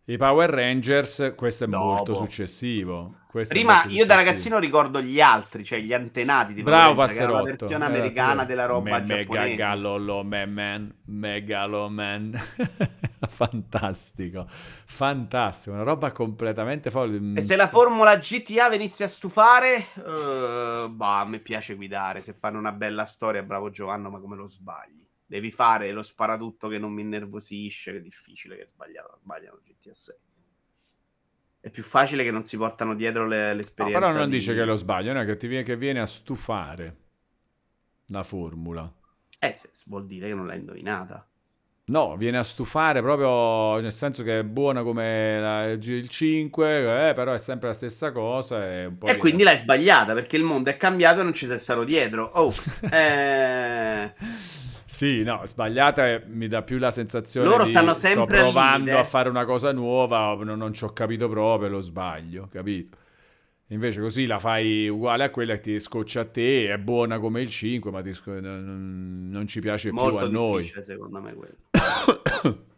I 0.07 0.17
Power 0.19 0.51
Rangers, 0.51 1.33
questo 1.35 1.65
è 1.65 1.67
Dopo. 1.67 1.85
molto 1.85 2.15
successivo. 2.15 3.21
Questo 3.27 3.55
Prima 3.55 3.73
molto 3.77 3.89
io 3.89 4.05
da 4.05 4.13
successivo. 4.15 4.31
ragazzino 4.31 4.59
ricordo 4.59 5.01
gli 5.03 5.21
altri, 5.21 5.65
cioè 5.65 5.81
gli 5.81 5.93
antenati 5.95 6.53
di 6.53 6.63
Bravo 6.63 6.95
Power 6.95 7.09
Rangers, 7.09 7.19
era 7.19 7.33
Passerotto. 7.33 7.43
la 7.43 7.57
versione 7.57 7.85
americana 7.87 8.43
tu. 8.43 8.49
della 8.49 8.67
roba 8.67 8.99
Me- 9.01 9.05
giapponese. 9.05 9.49
Megaloman, 9.49 10.95
Megaloman. 11.07 12.39
Fantastico. 13.29 14.47
Fantastico, 14.49 15.75
una 15.75 15.85
roba 15.85 16.13
completamente 16.13 16.91
folle. 16.91 17.41
E 17.41 17.43
se 17.43 17.57
la 17.57 17.67
formula 17.67 18.17
GTA 18.19 18.69
venisse 18.69 19.05
a 19.05 19.09
stufare, 19.09 19.87
eh, 19.97 20.87
bah, 20.91 21.21
a 21.21 21.25
me 21.25 21.39
piace 21.41 21.75
guidare. 21.75 22.21
Se 22.21 22.35
fanno 22.39 22.59
una 22.59 22.73
bella 22.73 23.07
storia, 23.07 23.43
bravo 23.43 23.71
Giovanni, 23.71 24.11
ma 24.11 24.21
come 24.21 24.37
lo 24.37 24.47
sbagli? 24.47 25.03
Devi 25.27 25.51
fare 25.51 25.91
lo 25.93 26.03
sparatutto 26.03 26.69
che 26.69 26.79
non 26.79 26.93
mi 26.93 27.01
innervosisce, 27.01 27.91
che 27.93 27.99
è 27.99 28.03
difficile 28.03 28.57
che 28.59 28.67
sbagliano, 28.67 29.17
sbagliano 29.23 29.59
GTA 29.65 29.74
6. 29.93 30.17
È 31.61 31.71
più 31.71 31.83
facile 31.83 32.25
che 32.25 32.31
non 32.31 32.43
si 32.43 32.57
portano 32.57 32.95
dietro 32.95 33.27
le, 33.27 33.49
No, 33.49 33.55
l'esperienza. 33.55 33.99
però 33.99 34.13
non 34.13 34.29
di- 34.31 34.37
dice 34.37 34.55
che 34.55 34.65
lo 34.65 34.75
sbaglio, 34.77 35.13
è 35.15 35.25
che 35.25 35.37
ti 35.37 35.47
viene, 35.47 35.65
che 35.65 35.77
viene 35.77 36.01
a 36.01 36.07
stufare 36.07 36.97
la 38.07 38.23
formula. 38.23 38.93
Eh, 39.39 39.59
vuol 39.87 40.07
dire 40.07 40.29
che 40.29 40.35
non 40.35 40.47
l'hai 40.47 40.59
indovinata. 40.59 41.27
No, 41.87 42.17
viene 42.17 42.39
a 42.39 42.43
stufare 42.43 43.03
proprio 43.03 43.79
nel 43.81 43.93
senso 43.93 44.23
che 44.23 44.39
è 44.39 44.43
buona 44.43 44.83
come 44.83 45.39
la- 45.39 45.67
il 45.71 46.09
5, 46.09 47.09
eh, 47.11 47.13
però 47.13 47.33
è 47.35 47.39
sempre 47.39 47.69
la 47.69 47.75
stessa 47.75 48.11
cosa. 48.11 48.67
E, 48.67 48.87
un 48.87 48.97
po' 48.97 49.07
E 49.07 49.19
quindi 49.19 49.43
l'hai 49.43 49.59
sbagliata 49.59 50.15
perché 50.15 50.37
il 50.37 50.45
mondo 50.45 50.71
è 50.71 50.79
cambiato 50.79 51.21
e 51.21 51.25
non 51.25 51.35
ci 51.35 51.47
sei 51.47 51.59
stato 51.59 51.85
dietro. 51.85 52.25
Oh, 52.35 52.55
eh... 52.91 54.15
Sì, 54.95 55.25
no, 55.25 55.41
sbagliata 55.45 56.09
eh, 56.09 56.23
mi 56.27 56.47
dà 56.47 56.63
più 56.63 56.79
la 56.79 56.93
sensazione 56.93 57.49
Loro 57.49 57.65
di 57.65 57.71
stanno 57.71 57.95
sto 57.95 58.07
sempre 58.07 58.39
al 58.39 58.45
provando 58.45 58.97
a 58.97 59.03
fare 59.03 59.29
una 59.29 59.45
cosa 59.45 59.73
nuova, 59.73 60.39
non, 60.45 60.57
non 60.57 60.73
ci 60.73 60.85
ho 60.85 60.93
capito 60.93 61.29
proprio, 61.29 61.69
lo 61.69 61.81
sbaglio, 61.81 62.49
capito? 62.49 62.97
Invece 63.69 64.01
così 64.01 64.25
la 64.27 64.39
fai 64.39 64.89
uguale 64.89 65.25
a 65.25 65.31
quella 65.31 65.55
che 65.55 65.61
ti 65.61 65.81
scoccia 65.81 66.21
a 66.21 66.25
te, 66.27 66.73
è 66.73 66.79
buona 66.79 67.19
come 67.19 67.41
il 67.41 67.51
5, 67.51 67.91
ma 67.91 68.03
sco- 68.13 68.39
non, 68.39 69.29
non 69.31 69.49
ci 69.49 69.61
piace 69.61 69.91
molto 69.91 70.19
più 70.19 70.27
a 70.27 70.29
noi. 70.29 70.57
difficile 70.59 70.85
secondo 70.85 71.21
me 71.21 71.35
quello. 71.35 72.63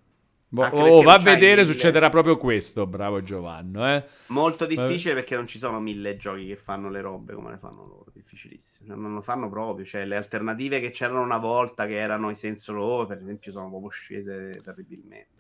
Anche 0.54 0.76
oh, 0.76 1.02
va 1.02 1.14
a 1.14 1.18
vedere, 1.18 1.62
mille- 1.62 1.72
succederà 1.72 2.08
proprio 2.08 2.36
questo, 2.36 2.86
bravo 2.86 3.22
Giovanni. 3.22 3.82
Eh? 3.82 4.04
Molto 4.28 4.64
difficile 4.64 5.14
perché 5.14 5.34
non 5.34 5.46
ci 5.46 5.58
sono 5.58 5.80
mille 5.80 6.16
giochi 6.16 6.46
che 6.46 6.56
fanno 6.56 6.88
le 6.88 7.00
robe 7.00 7.34
come 7.34 7.50
le 7.50 7.58
fanno 7.58 7.84
loro. 7.84 8.06
Difficilissimo. 8.12 8.94
Non 8.94 9.14
lo 9.14 9.22
fanno 9.22 9.48
proprio. 9.48 9.84
Cioè, 9.84 10.04
le 10.04 10.16
alternative 10.16 10.80
che 10.80 10.90
c'erano 10.90 11.22
una 11.22 11.38
volta, 11.38 11.86
che 11.86 11.96
erano 11.96 12.30
i 12.30 12.36
senso 12.36 12.72
loro, 12.72 13.06
per 13.06 13.18
esempio, 13.18 13.50
sono 13.50 13.68
proprio 13.68 13.90
scese 13.90 14.60
terribilmente. 14.62 15.34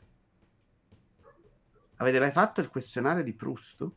Avete 1.96 2.18
mai 2.18 2.30
fatto 2.30 2.60
il 2.60 2.68
questionario 2.68 3.22
di 3.22 3.32
Proust? 3.32 3.88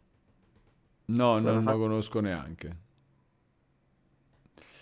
No, 1.05 1.39
non 1.39 1.63
lo 1.63 1.77
conosco 1.77 2.19
neanche. 2.19 2.87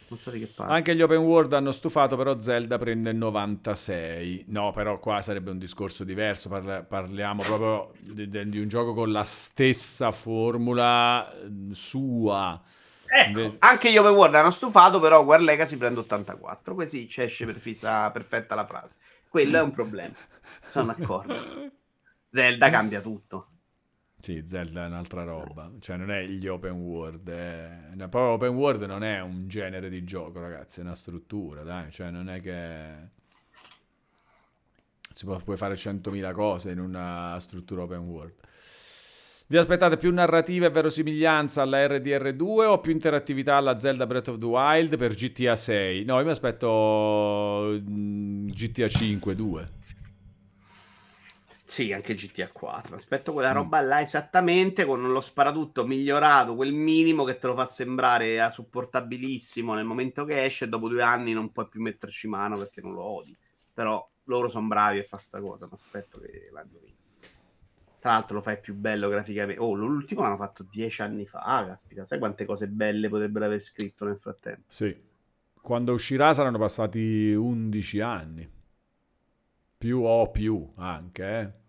Non 0.10 0.20
so 0.20 0.32
di 0.32 0.40
che 0.40 0.48
parlo. 0.48 0.74
Anche 0.74 0.96
gli 0.96 1.02
open 1.02 1.18
world 1.18 1.52
hanno 1.54 1.72
stufato, 1.72 2.16
però 2.16 2.40
Zelda 2.40 2.78
prende 2.78 3.12
96. 3.12 4.46
No, 4.48 4.72
però 4.72 5.00
qua 5.00 5.22
sarebbe 5.22 5.52
un 5.52 5.58
discorso 5.58 6.04
diverso. 6.04 6.48
Parla- 6.48 6.84
parliamo 6.84 7.44
proprio 7.44 7.92
di, 8.00 8.30
di, 8.30 8.60
un 8.60 8.68
gioco 8.68 8.94
con 8.94 9.12
la 9.12 9.26
stessa 9.26 10.12
formula 10.12 11.30
mm, 11.46 11.72
sua. 11.72 12.62
Ecco, 13.06 13.28
Invece... 13.28 13.56
anche 13.60 13.92
gli 13.92 13.98
open 13.98 14.14
world 14.14 14.36
hanno 14.36 14.52
stufato, 14.52 15.00
però 15.00 15.22
War 15.24 15.42
Legacy 15.42 15.76
prende 15.76 16.00
84. 16.00 16.76
Così 16.76 17.10
ci 17.10 17.22
esce 17.22 17.46
perfetta, 17.46 18.10
perfetta 18.12 18.56
la 18.56 18.66
frase. 18.66 19.00
Quello 19.28 19.58
è 19.58 19.62
un 19.62 19.72
problema. 19.72 20.16
Sono 20.70 20.94
d'accordo. 20.94 21.36
Zelda 22.32 22.70
cambia 22.70 23.02
tutto. 23.02 23.50
Sì, 24.20 24.44
Zelda 24.46 24.84
è 24.84 24.88
un'altra 24.88 25.24
roba, 25.24 25.72
cioè 25.80 25.96
non 25.96 26.12
è 26.12 26.26
gli 26.26 26.48
open 26.48 26.72
world, 26.72 27.30
è... 27.30 28.08
poi 28.10 28.22
open 28.22 28.50
world 28.50 28.84
non 28.84 29.04
è 29.04 29.22
un 29.22 29.48
genere 29.48 29.90
di 29.90 30.04
gioco, 30.04 30.40
ragazzi, 30.42 30.80
è 30.80 30.84
una 30.84 30.96
struttura, 30.96 31.64
dai, 31.64 31.92
cioè 31.92 32.10
non 32.10 32.28
è 32.28 32.42
che 32.42 33.16
si 35.14 35.26
può, 35.26 35.38
puoi 35.38 35.56
fare 35.56 35.76
100.000 35.76 36.32
cose 36.34 36.72
in 36.72 36.80
una 36.80 37.38
struttura 37.40 37.84
open 37.84 38.00
world. 38.00 38.34
Vi 39.50 39.56
aspettate 39.56 39.96
più 39.96 40.12
narrativa 40.12 40.66
e 40.66 40.70
verosimiglianza 40.70 41.62
alla 41.62 41.88
RDR2 41.88 42.66
o 42.66 42.82
più 42.82 42.92
interattività 42.92 43.56
alla 43.56 43.80
Zelda 43.80 44.06
Breath 44.06 44.28
of 44.28 44.40
the 44.40 44.46
Wild 44.46 44.98
per 44.98 45.14
GTA 45.14 45.56
6? 45.56 46.04
No, 46.04 46.20
io 46.20 46.26
mi 46.26 46.32
aspetto 46.32 47.80
GTA 47.82 48.90
5 48.90 49.36
2. 49.36 49.70
Sì, 51.78 51.94
anche 51.94 52.16
GTA 52.16 52.50
4. 52.52 52.96
Aspetto 52.96 53.34
quella 53.34 53.52
mm. 53.52 53.56
roba 53.56 53.82
là 53.82 54.02
esattamente 54.02 54.84
con 54.84 55.00
lo 55.12 55.22
sparatutto 55.22 55.86
migliorato, 55.86 56.56
quel 56.56 56.74
minimo 56.74 57.24
che 57.24 57.38
te 57.38 57.46
lo 57.46 57.54
fa 57.54 57.66
sembrare 57.66 58.50
supportabilissimo 58.50 59.76
nel 59.76 59.86
momento 59.86 60.26
che 60.26 60.44
esce 60.44 60.68
dopo 60.68 60.88
due 60.88 61.04
anni 61.04 61.34
non 61.34 61.52
puoi 61.52 61.68
più 61.68 61.80
metterci 61.80 62.28
mano 62.28 62.58
perché 62.58 62.82
non 62.82 62.94
lo 62.94 63.04
odi. 63.04 63.38
Però 63.76 64.10
loro 64.24 64.50
sono 64.50 64.66
bravi 64.66 64.98
a 64.98 65.04
fare 65.04 65.22
sta 65.22 65.40
cosa, 65.40 65.66
mi 65.66 65.74
aspetto 65.74 66.20
che 66.20 66.50
l'hanno 66.52 66.80
vinto. 66.84 67.28
Tra 68.00 68.14
l'altro 68.14 68.38
lo 68.38 68.42
fai 68.42 68.60
più 68.60 68.74
bello 68.74 69.08
graficamente. 69.08 69.62
Oh, 69.62 69.76
l'ultimo 69.76 70.24
l'hanno 70.24 70.38
fatto 70.38 70.66
dieci 70.68 71.04
anni 71.04 71.28
fa. 71.28 71.42
Ah, 71.42 71.64
caspita, 71.64 72.06
sai 72.06 72.18
quante 72.18 72.46
cose 72.46 72.68
belle 72.68 73.08
potrebbero 73.08 73.46
aver 73.46 73.62
scritto 73.62 74.04
nel 74.04 74.18
frattempo? 74.18 74.64
Sì. 74.66 75.00
Quando 75.62 75.94
uscirà 75.94 76.34
saranno 76.34 76.58
passati 76.58 77.36
11 77.36 78.00
anni. 78.00 78.50
Più 79.78 80.02
o 80.02 80.32
più 80.32 80.72
anche, 80.78 81.40
eh. 81.40 81.66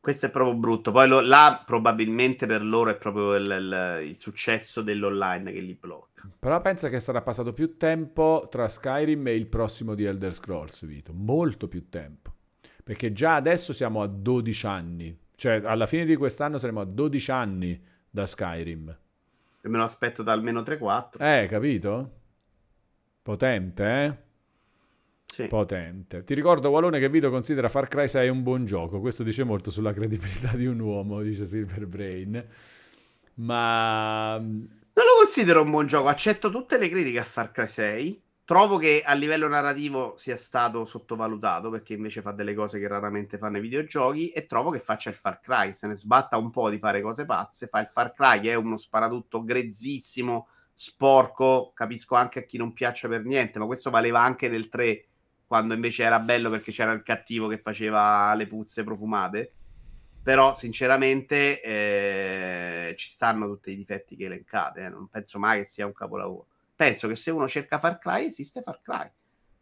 Questo 0.00 0.26
è 0.26 0.30
proprio 0.30 0.54
brutto. 0.54 0.90
Poi 0.90 1.08
lo, 1.08 1.20
là 1.20 1.62
probabilmente 1.64 2.46
per 2.46 2.62
loro 2.62 2.90
è 2.90 2.96
proprio 2.96 3.34
il, 3.34 3.44
il, 3.46 4.08
il, 4.08 4.18
successo 4.18 4.80
dell'online 4.82 5.52
che 5.52 5.60
li 5.60 5.74
blocca. 5.74 6.28
Però 6.38 6.60
pensa 6.60 6.88
che 6.88 7.00
sarà 7.00 7.20
passato 7.20 7.52
più 7.52 7.76
tempo 7.76 8.46
tra 8.50 8.68
Skyrim 8.68 9.26
e 9.26 9.34
il 9.34 9.46
prossimo 9.46 9.94
di 9.94 10.04
Elder 10.04 10.32
Scrolls, 10.32 10.86
Vito. 10.86 11.12
Molto 11.12 11.68
più 11.68 11.88
tempo. 11.88 12.32
Perché 12.82 13.12
già 13.12 13.34
adesso 13.34 13.72
siamo 13.72 14.00
a 14.02 14.06
12 14.06 14.66
anni. 14.66 15.18
Cioè, 15.34 15.62
alla 15.64 15.86
fine 15.86 16.04
di 16.04 16.16
quest'anno 16.16 16.58
saremo 16.58 16.80
a 16.80 16.84
12 16.84 17.30
anni 17.30 17.80
da 18.08 18.24
Skyrim. 18.24 18.96
E 19.60 19.68
me 19.68 19.76
lo 19.76 19.84
aspetto 19.84 20.22
da 20.22 20.32
almeno 20.32 20.62
3-4. 20.62 21.22
Eh, 21.22 21.46
capito? 21.48 22.12
Potente, 23.22 24.04
eh? 24.04 24.27
Sì. 25.32 25.46
Potente. 25.46 26.24
Ti 26.24 26.34
ricordo, 26.34 26.70
Walone, 26.70 26.98
che 26.98 27.08
Vito 27.08 27.30
considera 27.30 27.68
Far 27.68 27.86
Cry 27.86 28.08
6 28.08 28.28
un 28.28 28.42
buon 28.42 28.64
gioco. 28.64 28.98
Questo 29.00 29.22
dice 29.22 29.44
molto 29.44 29.70
sulla 29.70 29.92
credibilità 29.92 30.56
di 30.56 30.66
un 30.66 30.80
uomo, 30.80 31.20
dice 31.20 31.46
Silver 31.46 31.86
Brain. 31.86 32.44
Ma... 33.34 34.36
Non 34.38 35.06
lo 35.06 35.22
considero 35.22 35.62
un 35.62 35.70
buon 35.70 35.86
gioco. 35.86 36.08
Accetto 36.08 36.50
tutte 36.50 36.76
le 36.76 36.88
critiche 36.88 37.20
a 37.20 37.24
Far 37.24 37.52
Cry 37.52 37.68
6. 37.68 38.22
Trovo 38.48 38.78
che 38.78 39.02
a 39.04 39.12
livello 39.12 39.46
narrativo 39.46 40.14
sia 40.16 40.36
stato 40.36 40.86
sottovalutato 40.86 41.68
perché 41.68 41.92
invece 41.92 42.22
fa 42.22 42.32
delle 42.32 42.54
cose 42.54 42.78
che 42.80 42.88
raramente 42.88 43.36
fanno 43.36 43.58
i 43.58 43.60
videogiochi 43.60 44.30
e 44.30 44.46
trovo 44.46 44.70
che 44.70 44.78
faccia 44.78 45.10
il 45.10 45.16
Far 45.16 45.38
Cry, 45.40 45.74
se 45.74 45.86
ne 45.86 45.94
sbatta 45.94 46.38
un 46.38 46.50
po' 46.50 46.70
di 46.70 46.78
fare 46.78 47.02
cose 47.02 47.26
pazze, 47.26 47.66
fa 47.66 47.80
il 47.80 47.90
Far 47.92 48.14
Cry 48.14 48.40
che 48.40 48.52
è 48.52 48.54
uno 48.54 48.78
sparatutto 48.78 49.44
grezzissimo, 49.44 50.48
sporco, 50.72 51.72
capisco 51.74 52.14
anche 52.14 52.38
a 52.38 52.42
chi 52.44 52.56
non 52.56 52.72
piaccia 52.72 53.06
per 53.06 53.22
niente, 53.26 53.58
ma 53.58 53.66
questo 53.66 53.90
valeva 53.90 54.22
anche 54.22 54.48
nel 54.48 54.70
3 54.70 55.04
quando 55.48 55.72
invece 55.72 56.02
era 56.02 56.20
bello 56.20 56.50
perché 56.50 56.70
c'era 56.70 56.92
il 56.92 57.02
cattivo 57.02 57.48
che 57.48 57.56
faceva 57.56 58.34
le 58.34 58.46
puzze 58.46 58.84
profumate. 58.84 59.52
Però, 60.22 60.54
sinceramente, 60.54 61.62
eh, 61.62 62.94
ci 62.98 63.08
stanno 63.08 63.46
tutti 63.46 63.70
i 63.70 63.76
difetti 63.76 64.14
che 64.14 64.26
elencate. 64.26 64.84
Eh. 64.84 64.88
Non 64.90 65.08
penso 65.08 65.38
mai 65.38 65.60
che 65.60 65.64
sia 65.66 65.86
un 65.86 65.94
capolavoro. 65.94 66.48
Penso 66.76 67.08
che 67.08 67.16
se 67.16 67.30
uno 67.30 67.48
cerca 67.48 67.78
Far 67.78 67.98
Cry, 67.98 68.26
esiste 68.26 68.60
Far 68.60 68.80
Cry. 68.82 69.10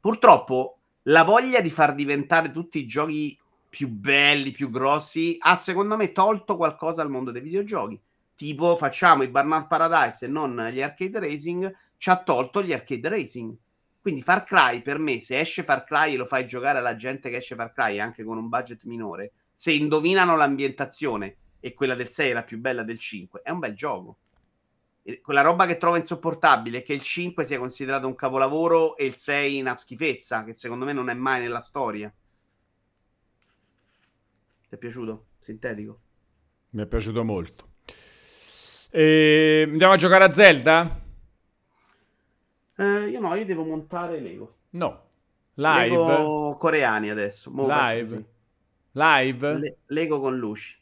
Purtroppo, 0.00 0.78
la 1.02 1.22
voglia 1.22 1.60
di 1.60 1.70
far 1.70 1.94
diventare 1.94 2.50
tutti 2.50 2.80
i 2.80 2.86
giochi 2.86 3.38
più 3.68 3.88
belli, 3.88 4.50
più 4.50 4.70
grossi, 4.70 5.36
ha 5.38 5.56
secondo 5.56 5.96
me 5.96 6.10
tolto 6.10 6.56
qualcosa 6.56 7.00
al 7.00 7.10
mondo 7.10 7.30
dei 7.30 7.42
videogiochi. 7.42 8.00
Tipo, 8.34 8.76
facciamo 8.76 9.22
i 9.22 9.28
Burnout 9.28 9.68
Paradise 9.68 10.24
e 10.24 10.28
non 10.28 10.68
gli 10.72 10.82
arcade 10.82 11.20
racing, 11.20 11.72
ci 11.96 12.10
ha 12.10 12.20
tolto 12.20 12.60
gli 12.60 12.72
arcade 12.72 13.08
racing 13.08 13.56
quindi 14.06 14.22
Far 14.22 14.44
Cry 14.44 14.82
per 14.82 15.00
me, 15.00 15.20
se 15.20 15.40
esce 15.40 15.64
Far 15.64 15.82
Cry 15.82 16.14
e 16.14 16.16
lo 16.16 16.26
fai 16.26 16.46
giocare 16.46 16.78
alla 16.78 16.94
gente 16.94 17.28
che 17.28 17.38
esce 17.38 17.56
Far 17.56 17.72
Cry 17.72 17.98
anche 17.98 18.22
con 18.22 18.38
un 18.38 18.48
budget 18.48 18.84
minore, 18.84 19.32
se 19.52 19.72
indovinano 19.72 20.36
l'ambientazione 20.36 21.38
e 21.58 21.74
quella 21.74 21.96
del 21.96 22.08
6 22.08 22.30
è 22.30 22.32
la 22.32 22.44
più 22.44 22.58
bella 22.58 22.84
del 22.84 23.00
5, 23.00 23.40
è 23.42 23.50
un 23.50 23.58
bel 23.58 23.74
gioco. 23.74 24.18
E 25.02 25.20
quella 25.20 25.40
roba 25.40 25.66
che 25.66 25.76
trovo 25.76 25.96
insopportabile 25.96 26.78
è 26.78 26.82
che 26.84 26.92
il 26.92 27.02
5 27.02 27.44
sia 27.44 27.58
considerato 27.58 28.06
un 28.06 28.14
capolavoro 28.14 28.96
e 28.96 29.06
il 29.06 29.14
6 29.16 29.60
una 29.60 29.74
schifezza, 29.74 30.44
che 30.44 30.52
secondo 30.52 30.84
me 30.84 30.92
non 30.92 31.08
è 31.08 31.14
mai 31.14 31.40
nella 31.40 31.58
storia. 31.58 32.08
Ti 34.68 34.72
è 34.72 34.78
piaciuto? 34.78 35.26
Sintetico? 35.40 36.00
Mi 36.70 36.84
è 36.84 36.86
piaciuto 36.86 37.24
molto. 37.24 37.70
E 38.88 39.66
andiamo 39.66 39.94
a 39.94 39.96
giocare 39.96 40.22
a 40.22 40.30
Zelda? 40.30 41.05
Eh, 42.76 43.08
io 43.08 43.20
no, 43.20 43.34
io 43.34 43.44
devo 43.44 43.64
montare 43.64 44.20
Lego. 44.20 44.56
No. 44.70 45.04
Live? 45.54 45.88
Lego 45.88 46.56
coreani 46.56 47.10
adesso. 47.10 47.50
Mo 47.50 47.66
Live? 47.66 48.06
Sì. 48.06 48.24
Live? 48.92 49.58
Le- 49.58 49.76
Lego 49.86 50.20
con 50.20 50.36
luci. 50.36 50.76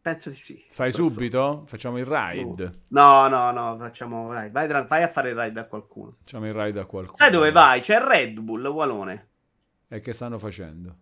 Penso 0.00 0.30
di 0.30 0.36
sì. 0.36 0.64
Fai 0.68 0.92
subito? 0.92 1.64
Facciamo 1.66 1.98
il 1.98 2.06
ride? 2.06 2.84
No, 2.88 3.28
no, 3.28 3.50
no, 3.50 3.76
facciamo... 3.78 4.28
Vai, 4.28 4.50
vai, 4.50 4.66
vai, 4.66 5.02
a 5.02 5.08
fare 5.08 5.30
il 5.30 5.36
ride 5.36 5.60
a 5.60 5.64
qualcuno. 5.66 6.16
Facciamo 6.20 6.46
il 6.46 6.54
ride 6.54 6.80
a 6.80 6.84
qualcuno. 6.86 7.16
Sai 7.16 7.30
dove 7.30 7.50
vai? 7.50 7.80
C'è 7.80 7.98
Red 8.00 8.38
Bull, 8.38 8.66
Walone. 8.66 9.28
E 9.88 10.00
che 10.00 10.12
stanno 10.12 10.38
facendo? 10.38 10.96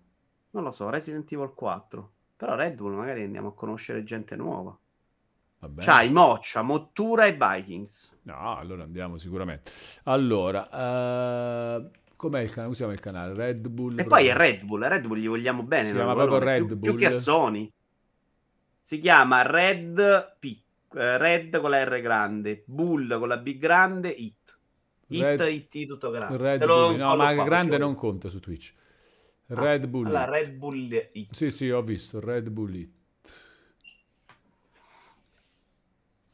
Non 0.51 0.65
lo 0.65 0.71
so, 0.71 0.89
Resident 0.89 1.31
Evil 1.31 1.53
4. 1.55 2.13
Però 2.37 2.55
Red 2.55 2.75
Bull 2.75 2.95
magari 2.95 3.23
andiamo 3.23 3.49
a 3.49 3.55
conoscere 3.55 4.03
gente 4.03 4.35
nuova. 4.35 4.77
C'hai 5.77 6.11
Moccia, 6.11 6.63
Mottura 6.63 7.27
e 7.27 7.33
Vikings. 7.33 8.19
No, 8.23 8.57
allora 8.57 8.83
andiamo 8.83 9.19
sicuramente. 9.19 9.71
Allora, 10.05 10.69
uh, 10.71 11.91
com'è 12.17 12.41
il 12.41 12.51
canale? 12.51 12.73
Usiamo 12.73 12.93
il 12.93 13.01
canale 13.01 13.35
Red 13.35 13.69
Bull. 13.69 13.93
E 13.93 14.05
proprio. 14.05 14.17
poi 14.17 14.27
è 14.27 14.35
Red 14.35 14.65
Bull, 14.65 14.87
Red 14.87 15.07
Bull 15.07 15.19
gli 15.19 15.29
vogliamo 15.29 15.63
bene. 15.63 15.89
Si 15.89 15.95
chiama 15.95 16.15
proprio 16.15 16.39
Red 16.39 16.67
più, 16.67 16.77
Bull. 16.77 16.91
Più 16.91 16.99
che 16.99 17.07
a 17.07 17.11
Sony. 17.11 17.73
Si 18.81 18.99
chiama 18.99 19.43
Red 19.43 20.37
P. 20.39 20.61
Eh, 20.95 21.19
Red 21.19 21.61
con 21.61 21.71
la 21.71 21.85
R 21.85 22.01
grande, 22.01 22.63
Bull 22.67 23.19
con 23.19 23.29
la 23.29 23.37
B 23.37 23.59
grande, 23.59 24.09
It. 24.09 24.35
It, 25.09 25.23
Red, 25.23 25.41
It, 25.41 25.87
tutto 25.87 26.11
grande. 26.11 26.37
Red 26.37 26.65
Bull. 26.65 26.97
No, 26.97 27.17
ma 27.17 27.35
qua, 27.35 27.45
grande 27.45 27.79
non 27.79 27.95
conta 27.95 28.29
su 28.29 28.41
Twitch. 28.41 28.73
Ah, 29.49 29.55
Red 29.55 29.85
ah, 29.85 29.87
Bull. 29.87 30.07
Allora, 30.07 30.25
Red 30.25 30.53
Bull 30.53 31.09
It. 31.13 31.33
Sì, 31.33 31.51
sì, 31.51 31.71
ho 31.71 31.83
visto. 31.83 32.19
Red 32.19 32.49
Bull 32.49 32.75
It. 32.75 32.95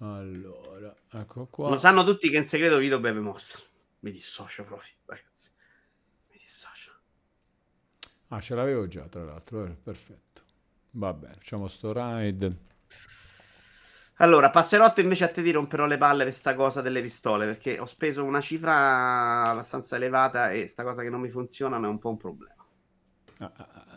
Allora, 0.02 0.92
ecco 1.12 1.46
qua. 1.46 1.68
Lo 1.68 1.78
sanno 1.78 2.04
tutti 2.04 2.28
che 2.28 2.36
in 2.36 2.48
segreto 2.48 2.78
Vito 2.78 2.98
beve 2.98 3.20
Monster. 3.20 3.60
Mi 4.00 4.10
dissocio 4.10 4.64
proprio, 4.64 4.90
ragazzi. 5.06 5.50
Mi 6.30 6.38
dissocio. 6.38 6.92
Ah, 8.28 8.40
ce 8.40 8.56
l'avevo 8.56 8.88
già, 8.88 9.06
tra 9.06 9.22
l'altro. 9.22 9.64
Eh, 9.64 9.76
perfetto. 9.80 10.42
Va 10.92 11.12
bene, 11.12 11.34
facciamo 11.34 11.68
sto 11.68 11.92
ride. 11.94 12.70
Allora, 14.16 14.50
passerotto 14.50 15.00
invece 15.00 15.24
a 15.24 15.28
te 15.28 15.40
di 15.40 15.52
romperò 15.52 15.86
le 15.86 15.98
palle 15.98 16.24
per 16.24 16.32
sta 16.32 16.54
cosa 16.56 16.80
delle 16.80 17.00
pistole, 17.00 17.46
perché 17.46 17.78
ho 17.78 17.86
speso 17.86 18.24
una 18.24 18.40
cifra 18.40 19.44
abbastanza 19.50 19.94
elevata 19.96 20.50
e 20.50 20.66
sta 20.66 20.82
cosa 20.82 21.02
che 21.02 21.10
non 21.10 21.20
mi 21.20 21.30
funziona 21.30 21.76
è 21.76 21.86
un 21.86 21.98
po' 21.98 22.10
un 22.10 22.16
problema. 22.16 22.66
Ah, 23.38 23.52
ah, 23.54 23.68
ah 23.72 23.91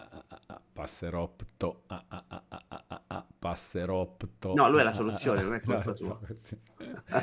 passeropto, 0.75 1.83
ah, 1.87 2.03
ah, 2.09 2.23
ah, 2.27 2.43
ah, 2.49 3.01
ah, 3.07 3.25
passeropto. 3.39 4.53
No, 4.55 4.69
lui 4.69 4.81
è 4.81 4.83
la 4.83 4.91
soluzione, 4.93 5.41
non 5.41 5.53
è 5.53 5.61
colpa 5.61 5.93
sua. 5.93 6.19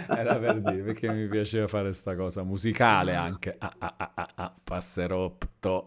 Era 0.08 0.36
per 0.36 0.62
dire, 0.62 0.82
perché 0.82 1.12
mi 1.12 1.28
piaceva 1.28 1.68
fare 1.68 1.92
sta 1.92 2.16
cosa 2.16 2.42
musicale 2.44 3.14
anche. 3.14 3.54
Ah, 3.58 3.74
ah, 3.78 3.94
ah, 3.98 4.10
ah, 4.14 4.28
ah, 4.36 4.54
passeropto. 4.64 5.86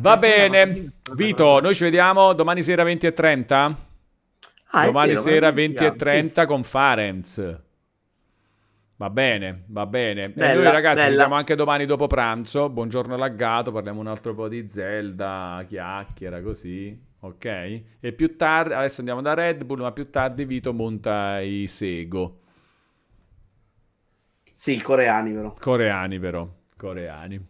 Va 0.00 0.16
bene, 0.16 0.94
Vito, 1.14 1.60
noi 1.60 1.72
ci 1.76 1.84
vediamo 1.84 2.32
domani 2.32 2.62
sera 2.62 2.82
20 2.82 3.06
e 3.06 3.12
30? 3.12 3.76
Ah, 4.70 4.84
domani 4.86 5.10
vero, 5.10 5.20
sera 5.20 5.52
20 5.52 5.84
e 5.84 5.94
30 5.94 6.46
con 6.46 6.64
Farenz. 6.64 7.64
Va 8.98 9.10
bene, 9.10 9.64
va 9.66 9.84
bene. 9.84 10.30
Bella, 10.30 10.52
e 10.52 10.54
noi 10.54 10.64
ragazzi 10.64 10.94
bella. 10.94 11.04
ci 11.04 11.10
vediamo 11.10 11.34
anche 11.34 11.54
domani 11.54 11.84
dopo 11.84 12.06
pranzo. 12.06 12.70
Buongiorno 12.70 13.14
laggato, 13.16 13.70
parliamo 13.70 14.00
un 14.00 14.06
altro 14.06 14.34
po' 14.34 14.48
di 14.48 14.66
Zelda, 14.70 15.62
chiacchiera 15.68 16.40
così, 16.40 16.98
ok? 17.20 17.44
E 18.00 18.12
più 18.16 18.36
tardi, 18.36 18.72
adesso 18.72 19.00
andiamo 19.00 19.20
da 19.20 19.34
Red 19.34 19.64
Bull, 19.64 19.80
ma 19.80 19.92
più 19.92 20.08
tardi 20.08 20.46
Vito 20.46 20.72
monta 20.72 21.40
i 21.40 21.66
Sego. 21.66 22.40
Sì, 24.50 24.80
coreani 24.80 25.32
però. 25.34 25.54
Coreani 25.60 26.18
però, 26.18 26.48
coreani. 26.74 27.46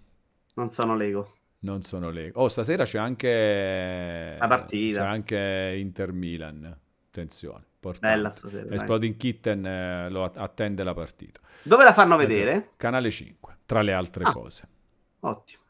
Non 0.54 0.68
sono 0.68 0.96
Lego. 0.96 1.32
Non 1.60 1.82
sono 1.82 2.10
Lego. 2.10 2.40
Oh, 2.40 2.48
stasera 2.48 2.82
c'è 2.82 2.98
anche... 2.98 4.34
La 4.36 4.48
partita. 4.48 5.02
C'è 5.02 5.06
anche 5.06 5.76
Inter 5.78 6.10
Milan. 6.12 6.76
Attenzione. 7.06 7.65
Bella 8.00 8.30
stasera. 8.30 8.74
Exploding 8.74 9.16
Kitten 9.16 9.66
eh, 9.66 10.10
lo 10.10 10.24
attende 10.24 10.82
la 10.82 10.94
partita. 10.94 11.40
Dove 11.62 11.84
la 11.84 11.92
fanno 11.92 12.16
vedere? 12.16 12.70
Canale 12.76 13.10
5, 13.10 13.58
tra 13.66 13.82
le 13.82 13.92
altre 13.92 14.24
ah, 14.24 14.32
cose. 14.32 14.68
Ottimo. 15.20 15.62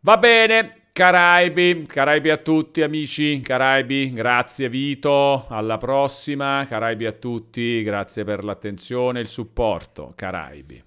Va 0.00 0.16
bene. 0.18 0.78
Caraibi, 0.94 1.86
Caraibi 1.86 2.30
a 2.30 2.36
tutti 2.36 2.80
amici, 2.80 3.40
Caraibi, 3.40 4.12
grazie 4.12 4.68
Vito, 4.68 5.46
alla 5.48 5.76
prossima, 5.76 6.64
Caraibi 6.68 7.04
a 7.04 7.10
tutti, 7.10 7.82
grazie 7.82 8.22
per 8.22 8.44
l'attenzione 8.44 9.18
e 9.18 9.22
il 9.22 9.28
supporto, 9.28 10.12
Caraibi. 10.14 10.80